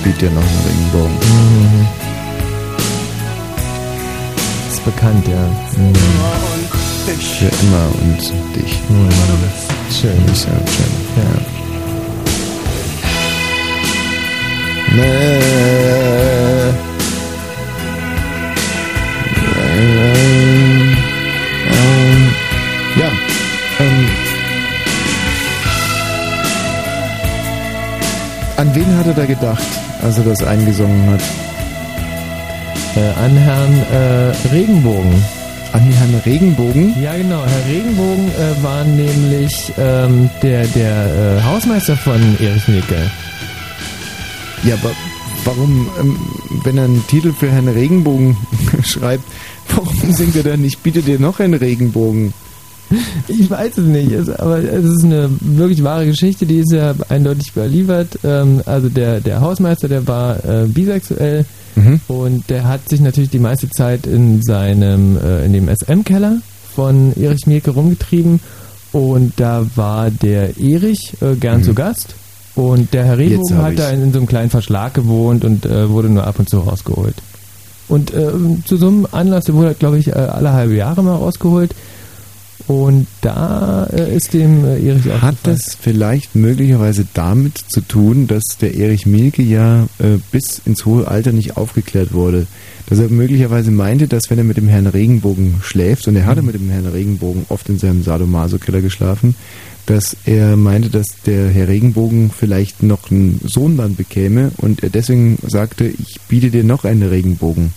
Biet 0.02 0.20
dir 0.20 0.30
noch 0.30 0.42
einen 0.42 0.64
Regenbogen. 0.66 1.14
Mhm. 1.14 1.86
Ist 4.70 4.84
bekannt, 4.84 5.26
ja. 5.28 5.46
Mhm. 5.76 5.94
Für 7.38 7.50
immer 7.62 7.88
und 8.02 8.20
dich. 8.56 8.80
Mhm. 8.88 9.08
Schön. 9.90 10.24
Ist 10.32 10.46
ja 10.46 10.52
schön. 10.66 10.94
Ja. 11.16 11.22
Nee. 14.96 15.74
Ähm, 19.76 20.83
an 28.64 28.74
wen 28.74 28.96
hat 28.96 29.06
er 29.06 29.14
da 29.14 29.26
gedacht, 29.26 29.62
als 30.02 30.16
er 30.18 30.24
das 30.24 30.42
eingesungen 30.42 31.10
hat? 31.10 31.22
Äh, 32.96 33.24
an 33.24 33.36
Herrn 33.36 33.74
äh, 33.92 34.48
Regenbogen. 34.54 35.12
An 35.72 35.82
Herrn 35.82 36.14
Regenbogen? 36.24 36.94
Ja, 37.02 37.14
genau. 37.16 37.44
Herr 37.44 37.66
Regenbogen 37.66 38.28
äh, 38.28 38.62
war 38.62 38.84
nämlich 38.84 39.72
ähm, 39.76 40.30
der, 40.42 40.66
der 40.68 41.38
äh, 41.38 41.42
Hausmeister 41.42 41.96
von 41.96 42.20
Erich 42.40 42.66
Mielke. 42.68 43.10
Ja, 44.62 44.74
aber 44.76 44.92
warum, 45.44 45.90
ähm, 46.00 46.16
wenn 46.62 46.78
er 46.78 46.84
einen 46.84 47.06
Titel 47.06 47.32
für 47.32 47.50
Herrn 47.50 47.68
Regenbogen 47.68 48.36
schreibt, 48.82 49.24
warum 49.74 50.12
singt 50.12 50.36
er 50.36 50.44
dann 50.44 50.62
nicht, 50.62 50.82
biete 50.82 51.02
dir 51.02 51.18
noch 51.18 51.38
einen 51.40 51.54
Regenbogen? 51.54 52.32
Ich 53.28 53.50
weiß 53.50 53.78
es 53.78 53.86
nicht, 53.86 54.12
es, 54.12 54.28
aber 54.28 54.58
es 54.58 54.84
ist 54.84 55.04
eine 55.04 55.30
wirklich 55.40 55.82
wahre 55.82 56.06
Geschichte, 56.06 56.46
die 56.46 56.58
ist 56.58 56.72
ja 56.72 56.94
eindeutig 57.08 57.50
überliefert. 57.54 58.18
Ähm, 58.22 58.62
also 58.66 58.88
der, 58.88 59.20
der 59.20 59.40
Hausmeister, 59.40 59.88
der 59.88 60.06
war 60.06 60.44
äh, 60.44 60.66
bisexuell 60.66 61.44
Mhm. 61.76 62.00
und 62.06 62.50
der 62.50 62.68
hat 62.68 62.88
sich 62.88 63.00
natürlich 63.00 63.30
die 63.30 63.38
meiste 63.38 63.68
Zeit 63.68 64.06
in 64.06 64.42
seinem, 64.42 65.16
äh, 65.16 65.44
in 65.44 65.52
dem 65.52 65.68
SM-Keller 65.68 66.38
von 66.74 67.12
Erich 67.20 67.46
Mielke 67.46 67.72
rumgetrieben 67.72 68.40
und 68.92 69.32
da 69.38 69.66
war 69.74 70.10
der 70.10 70.56
Erich 70.58 71.14
äh, 71.20 71.34
gern 71.34 71.64
zu 71.64 71.74
Gast 71.74 72.14
und 72.54 72.94
der 72.94 73.04
Herr 73.04 73.18
hab 73.18 73.62
hat 73.64 73.78
da 73.78 73.90
in, 73.90 74.02
in 74.02 74.12
so 74.12 74.18
einem 74.18 74.28
kleinen 74.28 74.50
Verschlag 74.50 74.94
gewohnt 74.94 75.44
und 75.44 75.66
äh, 75.66 75.90
wurde 75.90 76.08
nur 76.08 76.26
ab 76.26 76.38
und 76.38 76.48
zu 76.48 76.60
rausgeholt. 76.60 77.16
Und 77.88 78.14
äh, 78.14 78.30
zu 78.64 78.76
so 78.76 78.86
einem 78.86 79.06
Anlass, 79.10 79.44
der 79.44 79.54
wurde, 79.54 79.74
glaube 79.74 79.98
ich, 79.98 80.08
äh, 80.08 80.12
alle 80.12 80.52
halbe 80.52 80.74
Jahre 80.74 81.02
mal 81.02 81.16
rausgeholt. 81.16 81.74
Und 82.66 83.06
da 83.20 83.86
äh, 83.92 84.16
ist 84.16 84.32
dem 84.32 84.64
äh, 84.64 84.80
Erich 84.80 85.10
auch 85.10 85.20
Hat 85.20 85.36
das 85.42 85.76
vielleicht 85.78 86.34
möglicherweise 86.34 87.06
damit 87.12 87.58
zu 87.58 87.80
tun, 87.82 88.26
dass 88.26 88.42
der 88.60 88.74
Erich 88.74 89.06
Mielke 89.06 89.42
ja 89.42 89.84
äh, 89.98 90.18
bis 90.32 90.62
ins 90.64 90.86
hohe 90.86 91.06
Alter 91.06 91.32
nicht 91.32 91.56
aufgeklärt 91.56 92.14
wurde? 92.14 92.46
Dass 92.86 92.98
er 92.98 93.08
möglicherweise 93.08 93.70
meinte, 93.70 94.08
dass 94.08 94.30
wenn 94.30 94.38
er 94.38 94.44
mit 94.44 94.56
dem 94.56 94.68
Herrn 94.68 94.86
Regenbogen 94.86 95.56
schläft, 95.62 96.06
und 96.08 96.16
er 96.16 96.26
hatte 96.26 96.42
mit 96.42 96.54
dem 96.54 96.70
Herrn 96.70 96.86
Regenbogen 96.86 97.46
oft 97.48 97.68
in 97.68 97.78
seinem 97.78 98.02
Sadomaso-Keller 98.02 98.80
geschlafen, 98.80 99.34
dass 99.86 100.16
er 100.24 100.56
meinte, 100.56 100.88
dass 100.88 101.06
der 101.26 101.50
Herr 101.50 101.68
Regenbogen 101.68 102.30
vielleicht 102.30 102.82
noch 102.82 103.10
einen 103.10 103.40
Sohn 103.44 103.76
dann 103.76 103.96
bekäme 103.96 104.50
und 104.56 104.82
er 104.82 104.90
deswegen 104.90 105.38
sagte, 105.46 105.84
ich 105.86 106.20
biete 106.28 106.50
dir 106.50 106.64
noch 106.64 106.84
einen 106.84 107.02
Regenbogen. 107.02 107.72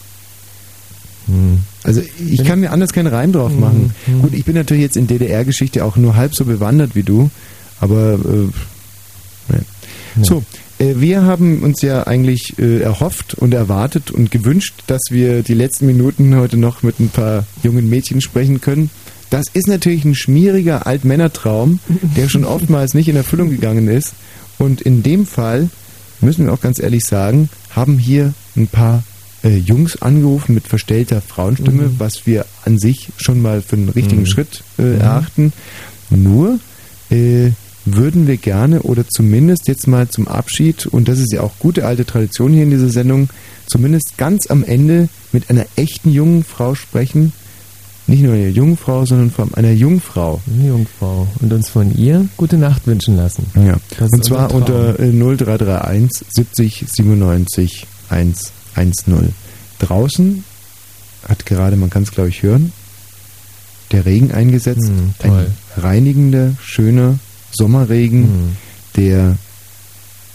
Also 1.84 2.02
ich 2.30 2.44
kann 2.44 2.60
mir 2.60 2.72
anders 2.72 2.94
keinen 2.94 3.08
Reim 3.08 3.32
drauf 3.32 3.52
machen. 3.58 3.94
Mhm. 4.08 4.22
Gut, 4.22 4.34
ich 4.34 4.46
bin 4.46 4.56
natürlich 4.56 4.84
jetzt 4.84 4.98
in 4.98 5.08
DDR-Geschichte 5.08 5.84
auch 5.84 5.98
nur 5.98 6.16
halb 6.16 6.36
so 6.36 6.46
bewandert 6.46 6.96
wie 6.96 7.04
du, 7.04 7.30
aber 7.80 8.14
äh, 8.14 9.54
ne. 9.54 9.66
so. 10.22 10.44
Äh, 10.80 10.96
wir 10.98 11.24
haben 11.24 11.64
uns 11.64 11.82
ja 11.82 12.06
eigentlich 12.06 12.60
äh, 12.60 12.82
erhofft 12.82 13.34
und 13.34 13.54
erwartet 13.54 14.12
und 14.12 14.32
gewünscht, 14.32 14.84
dass 14.88 15.02
wir 15.10 15.44
die 15.44 15.54
letzten 15.54 15.86
Minuten 15.86 16.36
heute 16.36 16.58
noch 16.58 16.84
mit 16.84 17.00
ein 17.00 17.10
paar 17.10 17.46
jungen 17.64 17.90
Mädchen 17.90 18.22
sprechen 18.22 18.62
können. 18.62 18.90
Das 19.30 19.46
ist 19.54 19.68
natürlich 19.68 20.06
ein 20.06 20.16
schmieriger 20.16 20.88
Altmännertraum, 20.88 21.80
der 22.16 22.30
schon 22.30 22.46
oftmals 22.46 22.94
nicht 22.94 23.10
in 23.10 23.16
Erfüllung 23.18 23.50
gegangen 23.50 23.88
ist. 23.88 24.14
Und 24.58 24.82
in 24.82 25.04
dem 25.04 25.26
Fall, 25.26 25.70
müssen 26.22 26.46
wir 26.46 26.54
auch 26.54 26.62
ganz 26.62 26.80
ehrlich 26.80 27.04
sagen, 27.04 27.50
haben 27.72 27.98
hier 27.98 28.34
ein 28.56 28.68
paar 28.68 29.04
äh, 29.48 29.58
Jungs 29.58 30.01
angerufen 30.01 30.53
mit 30.56 30.67
verstellter 30.67 31.22
Frauenstimme, 31.22 31.84
Mhm. 31.84 31.95
was 32.00 32.26
wir 32.26 32.45
an 32.66 32.77
sich 32.77 33.09
schon 33.17 33.42
mal 33.42 33.61
für 33.61 33.76
einen 33.76 33.90
richtigen 33.90 34.22
Mhm. 34.22 34.26
Schritt 34.27 34.64
äh, 34.77 34.82
Mhm. 34.84 35.01
erachten. 35.01 35.53
Nur 36.09 36.59
äh, 37.09 37.51
würden 37.85 38.27
wir 38.27 38.35
gerne 38.38 38.82
oder 38.82 39.08
zumindest 39.08 39.67
jetzt 39.69 39.88
mal 39.88 40.09
zum 40.09 40.27
Abschied, 40.27 40.85
und 40.88 41.08
das 41.08 41.19
ist 41.19 41.32
ja 41.32 41.42
auch 41.42 41.53
gute 41.59 41.85
alte 41.85 42.06
Tradition 42.06 42.51
hier 42.53 42.64
in 42.64 42.69
dieser 42.72 42.90
Sendung, 42.90 43.30
zumindest 43.67 44.17
ganz 44.17 44.48
am 44.48 44.64
Ende 44.64 45.08
mit 45.32 45.50
einer 45.50 45.66
echten 45.77 46.11
jungen 46.11 46.43
Frau 46.43 46.76
sprechen. 46.76 47.32
Nicht 48.09 48.24
nur 48.24 48.34
einer 48.34 48.48
jungen 48.50 48.77
Frau, 48.77 49.06
sondern 49.06 49.32
allem 49.38 49.53
einer 49.56 49.72
Jungfrau. 49.72 50.42
Eine 50.53 50.67
Jungfrau. 50.69 51.27
Und 51.42 51.51
uns 51.51 51.69
von 51.69 51.93
ihr 51.98 52.27
gute 52.38 52.58
Nacht 52.58 52.88
wünschen 52.88 53.17
lassen. 53.17 53.45
Ja. 53.56 53.77
Das 54.00 54.09
Und 54.11 54.24
zwar 54.24 54.53
unter 54.53 54.98
äh, 55.00 55.11
0331 55.11 56.26
70 56.30 56.85
97 56.90 57.85
110. 58.78 59.34
Draußen 59.80 60.44
hat 61.28 61.46
gerade, 61.46 61.76
man 61.76 61.90
kann 61.90 62.04
es 62.04 62.12
glaube 62.12 62.30
ich 62.30 62.44
hören, 62.44 62.72
der 63.92 64.06
Regen 64.06 64.32
eingesetzt. 64.32 64.88
Hm, 64.88 65.14
toll. 65.20 65.48
Ein 65.76 65.82
reinigender, 65.82 66.54
schöner 66.62 67.20
Sommerregen, 67.52 68.24
Hm. 68.24 68.58
der 68.96 69.38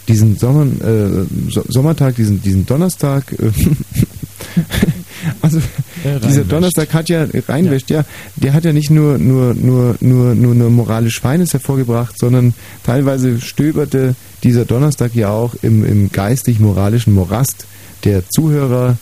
diesen 0.09 0.37
Sommer, 0.37 0.65
äh, 0.85 1.27
so 1.51 1.65
Sommertag, 1.69 2.17
diesen, 2.17 2.43
diesen 2.43 2.67
Donnerstag, 2.67 3.33
äh, 3.33 3.53
also 5.43 5.61
Äh, 6.05 6.21
dieser. 6.21 6.45
Donnerstag 6.45 6.93
hat 6.95 7.09
ja 7.09 7.27
reinwäscht, 7.49 7.91
ja. 7.91 8.05
der 8.37 8.53
hat 8.53 8.65
ja 8.65 8.73
nicht 8.73 8.91
nur 8.91 9.19
nur 9.19 9.55
nur 9.55 9.97
nur 10.01 10.35
nur 10.35 10.55
eine 10.55 10.65
moralisch 10.69 11.21
Feines 11.21 11.53
hervorgebracht, 11.53 12.19
sondern 12.19 12.55
teilweise 12.85 13.41
stöberte 13.41 14.15
dieser 14.43 14.65
Donnerstag 14.65 15.15
ja 15.15 15.31
auch 15.31 15.55
im 15.63 15.85
im 15.85 16.11
geistig-moralischen 16.11 17.13
Morast 17.15 17.67
der 18.05 18.29
Zuhörer 18.29 18.97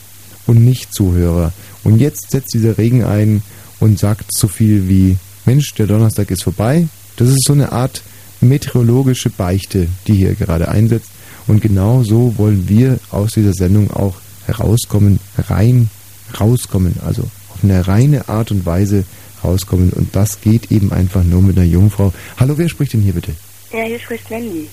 und 0.47 0.65
Nicht-Zuhörer. 0.65 1.53
Und 1.85 1.99
jetzt 1.99 2.31
setzt 2.31 2.55
dieser 2.55 2.77
Regen 2.77 3.05
ein 3.05 3.43
und 3.79 3.99
sagt 3.99 4.27
so 4.33 4.49
viel 4.49 4.89
wie 4.89 5.17
Mensch, 5.47 5.75
der 5.75 5.87
Donnerstag 5.87 6.31
ist 6.31 6.43
vorbei. 6.43 6.87
Das 7.17 7.29
ist 7.29 7.45
so 7.45 7.53
eine 7.53 7.73
Art 7.73 8.03
meteorologische 8.41 9.31
Beichte, 9.31 9.89
die 10.07 10.15
hier 10.15 10.35
gerade 10.35 10.69
einsetzt. 10.69 11.11
Und 11.47 11.63
genau 11.63 12.03
so 12.03 12.37
wollen 12.37 12.69
wir 12.69 12.99
aus 13.11 13.33
dieser 13.33 13.55
Sendung 13.55 13.91
auch 13.91 14.17
herauskommen, 14.47 15.19
rein 15.49 15.89
rauskommen, 16.39 16.97
also 17.05 17.23
auf 17.23 17.63
eine 17.63 17.87
reine 17.87 18.29
Art 18.29 18.51
und 18.51 18.67
Weise 18.67 19.05
rauskommen. 19.43 19.91
Und 19.91 20.15
das 20.15 20.41
geht 20.41 20.71
eben 20.71 20.93
einfach 20.93 21.25
nur 21.25 21.43
mit 21.43 21.57
einer 21.57 21.67
Jungfrau. 21.67 22.13
Hallo, 22.39 22.59
wer 22.59 22.69
spricht 22.69 22.93
denn 22.93 23.01
hier 23.01 23.15
bitte? 23.15 23.33
Ja, 23.73 23.85
hier 23.85 23.99
spricht 23.99 24.31
Mandy. 24.31 24.69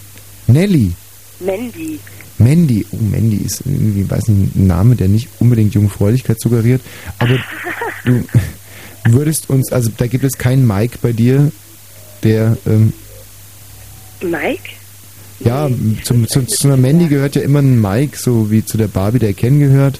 Nelly. 0.47 0.91
Mandy. 1.39 1.99
Mandy. 2.37 2.85
Oh, 2.91 2.97
Mandy 2.97 3.37
ist 3.37 3.61
irgendwie, 3.65 4.09
weiß 4.09 4.27
nicht, 4.27 4.55
ein 4.55 4.67
Name, 4.67 4.95
der 4.95 5.07
nicht 5.07 5.29
unbedingt 5.39 5.73
Jungfräulichkeit 5.73 6.39
suggeriert. 6.39 6.81
Aber 7.19 7.35
du 8.05 8.23
würdest 9.05 9.49
uns, 9.49 9.71
also 9.71 9.91
da 9.95 10.07
gibt 10.07 10.23
es 10.23 10.37
keinen 10.37 10.65
Mike 10.65 10.99
bei 11.01 11.13
dir, 11.13 11.51
der, 12.23 12.57
ähm, 12.65 12.93
Mike? 14.21 14.69
ja, 15.39 15.69
zum, 16.03 16.27
zu, 16.27 16.45
zu 16.45 16.67
einer 16.67 16.77
Mandy 16.77 17.07
gehört 17.07 17.35
ja 17.35 17.41
immer 17.41 17.59
ein 17.59 17.79
Mike, 17.79 18.17
so 18.17 18.49
wie 18.49 18.65
zu 18.65 18.77
der 18.77 18.87
Barbie 18.87 19.19
der 19.19 19.33
Ken 19.33 19.59
gehört. 19.59 19.99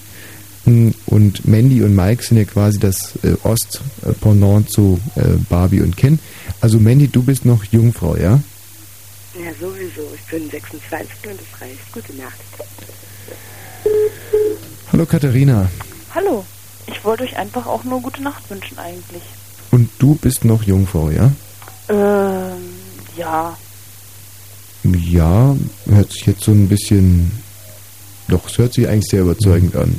Und 0.68 1.48
Mandy 1.48 1.82
und 1.82 1.96
Mike 1.96 2.22
sind 2.22 2.36
ja 2.36 2.44
quasi 2.44 2.78
das 2.78 3.16
äh, 3.22 3.36
Ost-Pendant 3.42 4.70
zu 4.70 5.00
äh, 5.16 5.22
Barbie 5.48 5.80
und 5.80 5.96
Ken. 5.96 6.18
Also 6.60 6.78
Mandy, 6.78 7.08
du 7.08 7.22
bist 7.22 7.46
noch 7.46 7.64
Jungfrau, 7.64 8.16
ja? 8.16 8.40
Ja, 9.34 9.50
sowieso. 9.58 10.02
Ich 10.14 10.30
bin 10.30 10.50
26 10.50 11.30
und 11.30 11.40
das 11.40 11.60
reicht. 11.62 11.92
Gute 11.92 12.12
Nacht. 12.16 12.38
Hallo 14.92 15.06
Katharina. 15.06 15.70
Hallo. 16.14 16.44
Ich 16.86 17.02
wollte 17.02 17.22
euch 17.24 17.36
einfach 17.36 17.66
auch 17.66 17.84
nur 17.84 18.02
gute 18.02 18.22
Nacht 18.22 18.50
wünschen 18.50 18.78
eigentlich. 18.78 19.22
Und 19.70 19.88
du 19.98 20.16
bist 20.16 20.44
noch 20.44 20.62
Jungfrau, 20.62 21.10
ja? 21.10 21.32
Ähm, 21.88 22.74
ja. 23.16 23.56
Ja, 24.84 25.56
hört 25.86 26.12
sich 26.12 26.26
jetzt 26.26 26.42
so 26.42 26.52
ein 26.52 26.68
bisschen. 26.68 27.30
Doch, 28.28 28.46
es 28.46 28.58
hört 28.58 28.74
sich 28.74 28.86
eigentlich 28.88 29.10
sehr 29.10 29.22
überzeugend 29.22 29.74
an. 29.74 29.98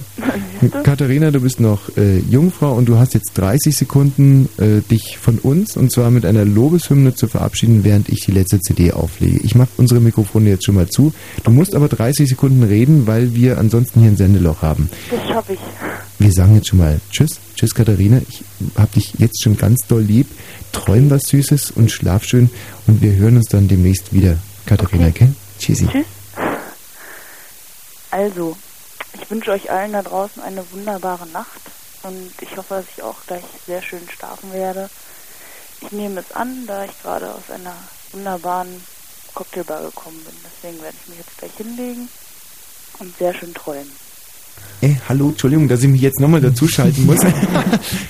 Katharina, 0.84 1.32
du 1.32 1.42
bist 1.42 1.60
noch 1.60 1.96
äh, 1.98 2.20
Jungfrau 2.20 2.74
und 2.74 2.88
du 2.88 2.98
hast 2.98 3.14
jetzt 3.14 3.34
30 3.36 3.76
Sekunden, 3.76 4.50
äh, 4.58 4.82
dich 4.82 5.18
von 5.18 5.40
uns 5.40 5.76
und 5.78 5.92
zwar 5.92 6.12
mit 6.12 6.26
einer 6.26 6.46
Lobeshymne 6.46 7.16
zu 7.16 7.28
verabschieden, 7.28 7.84
während 7.84 8.10
ich 8.10 8.26
die 8.26 8.32
letzte 8.32 8.60
CD 8.60 8.92
auflege. 8.92 9.40
Ich 9.40 9.56
mache 9.56 9.70
unsere 9.78 10.00
Mikrofone 10.00 10.50
jetzt 10.50 10.66
schon 10.66 10.76
mal 10.76 10.88
zu. 10.90 11.14
Du 11.44 11.52
musst 11.52 11.76
aber 11.76 11.88
30 11.88 12.30
Sekunden 12.30 12.64
reden, 12.64 13.08
weil 13.08 13.34
wir 13.34 13.58
ansonsten 13.58 14.02
hier 14.02 14.12
ein 14.12 14.18
Sendeloch 14.18 14.62
haben. 14.62 14.90
Das 15.10 15.28
schaffe 15.28 15.54
ich. 15.54 15.60
Wir 16.20 16.32
sagen 16.32 16.56
jetzt 16.56 16.68
schon 16.68 16.80
mal 16.80 17.00
Tschüss. 17.12 17.40
Tschüss, 17.56 17.74
Katharina. 17.74 18.22
Ich 18.28 18.44
hab 18.76 18.94
dich 18.94 19.14
jetzt 19.18 19.42
schon 19.42 19.58
ganz 19.58 19.88
doll 19.88 20.04
lieb. 20.04 20.28
Träum 20.72 21.10
was 21.10 21.24
Süßes 21.24 21.72
und 21.72 21.90
schlaf 21.90 22.26
schön 22.26 22.50
und 22.86 23.02
wir 23.02 23.16
hören 23.16 23.38
uns 23.38 23.48
dann 23.48 23.68
demnächst 23.68 24.14
wieder. 24.14 24.38
Katharina, 24.66 25.08
okay. 25.08 25.30
Tschüssi. 25.58 25.88
Tschüss. 25.88 26.06
Also, 28.12 28.58
ich 29.14 29.30
wünsche 29.30 29.52
euch 29.52 29.70
allen 29.70 29.94
da 29.94 30.02
draußen 30.02 30.42
eine 30.42 30.70
wunderbare 30.72 31.28
Nacht 31.28 31.62
und 32.04 32.34
ich 32.42 32.58
hoffe, 32.58 32.76
dass 32.76 32.86
ich 32.96 33.04
auch 33.04 33.18
gleich 33.28 33.44
sehr 33.66 33.82
schön 33.82 34.10
schlafen 34.10 34.52
werde. 34.54 34.90
Ich 35.82 35.92
nehme 35.92 36.22
es 36.22 36.32
an, 36.32 36.66
da 36.68 36.86
ich 36.86 37.02
gerade 37.02 37.32
aus 37.34 37.50
einer 37.50 37.76
wunderbaren 38.12 38.84
Cocktailbar 39.34 39.84
gekommen 39.84 40.24
bin. 40.24 40.36
Deswegen 40.44 40.82
werde 40.82 40.98
ich 41.02 41.08
mich 41.08 41.18
jetzt 41.20 41.38
gleich 41.38 41.56
hinlegen 41.56 42.10
und 43.00 43.18
sehr 43.18 43.34
schön 43.34 43.54
träumen. 43.54 44.09
Ey, 44.82 44.96
hallo, 45.10 45.30
Entschuldigung, 45.30 45.68
dass 45.68 45.84
ich 45.84 45.90
mich 45.90 46.00
jetzt 46.00 46.22
nochmal 46.22 46.40
dazuschalten 46.40 47.06
muss. 47.06 47.18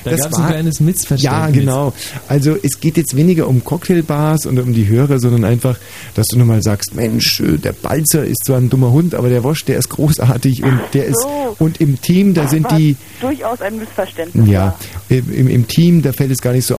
Da 0.03 0.11
gab's 0.16 0.38
ein 0.38 0.48
kleines 0.48 0.80
Missverständnis. 0.80 1.24
Ja, 1.24 1.50
genau. 1.50 1.94
Also 2.28 2.56
es 2.61 2.80
geht 2.80 2.95
jetzt 2.98 3.16
weniger 3.16 3.48
um 3.48 3.64
Cocktailbars 3.64 4.45
und 4.45 4.60
um 4.60 4.74
die 4.74 4.88
Hörer, 4.88 5.19
sondern 5.19 5.45
einfach, 5.45 5.78
dass 6.16 6.28
du 6.28 6.38
nochmal 6.38 6.61
sagst, 6.61 6.95
Mensch, 6.95 7.40
äh, 7.40 7.58
der 7.58 7.74
Balzer 7.74 8.24
ist 8.24 8.45
zwar 8.45 8.58
ein 8.58 8.69
dummer 8.69 8.92
Hund, 8.92 9.16
aber 9.16 9.30
der 9.30 9.44
Wosch, 9.44 9.66
der 9.66 9.78
ist 9.78 9.90
großartig 9.90 10.64
und 10.64 10.80
der 10.94 11.08
ist 11.08 11.22
so. 11.22 11.56
und 11.60 11.82
im 11.82 12.00
Team, 12.02 12.34
da 12.34 12.48
sind 12.48 12.66
War 12.69 12.78
die 12.78 12.95
durchaus 13.19 13.61
ein 13.61 13.78
Missverständnis. 13.80 14.48
ja, 14.48 14.78
im, 15.10 15.34
im, 15.34 15.48
im 15.48 15.68
Team, 15.68 16.02
da 16.02 16.14
fällt 16.14 16.32
es 16.32 16.40
gar 16.40 16.53
nicht 16.53 16.66
so 16.66 16.78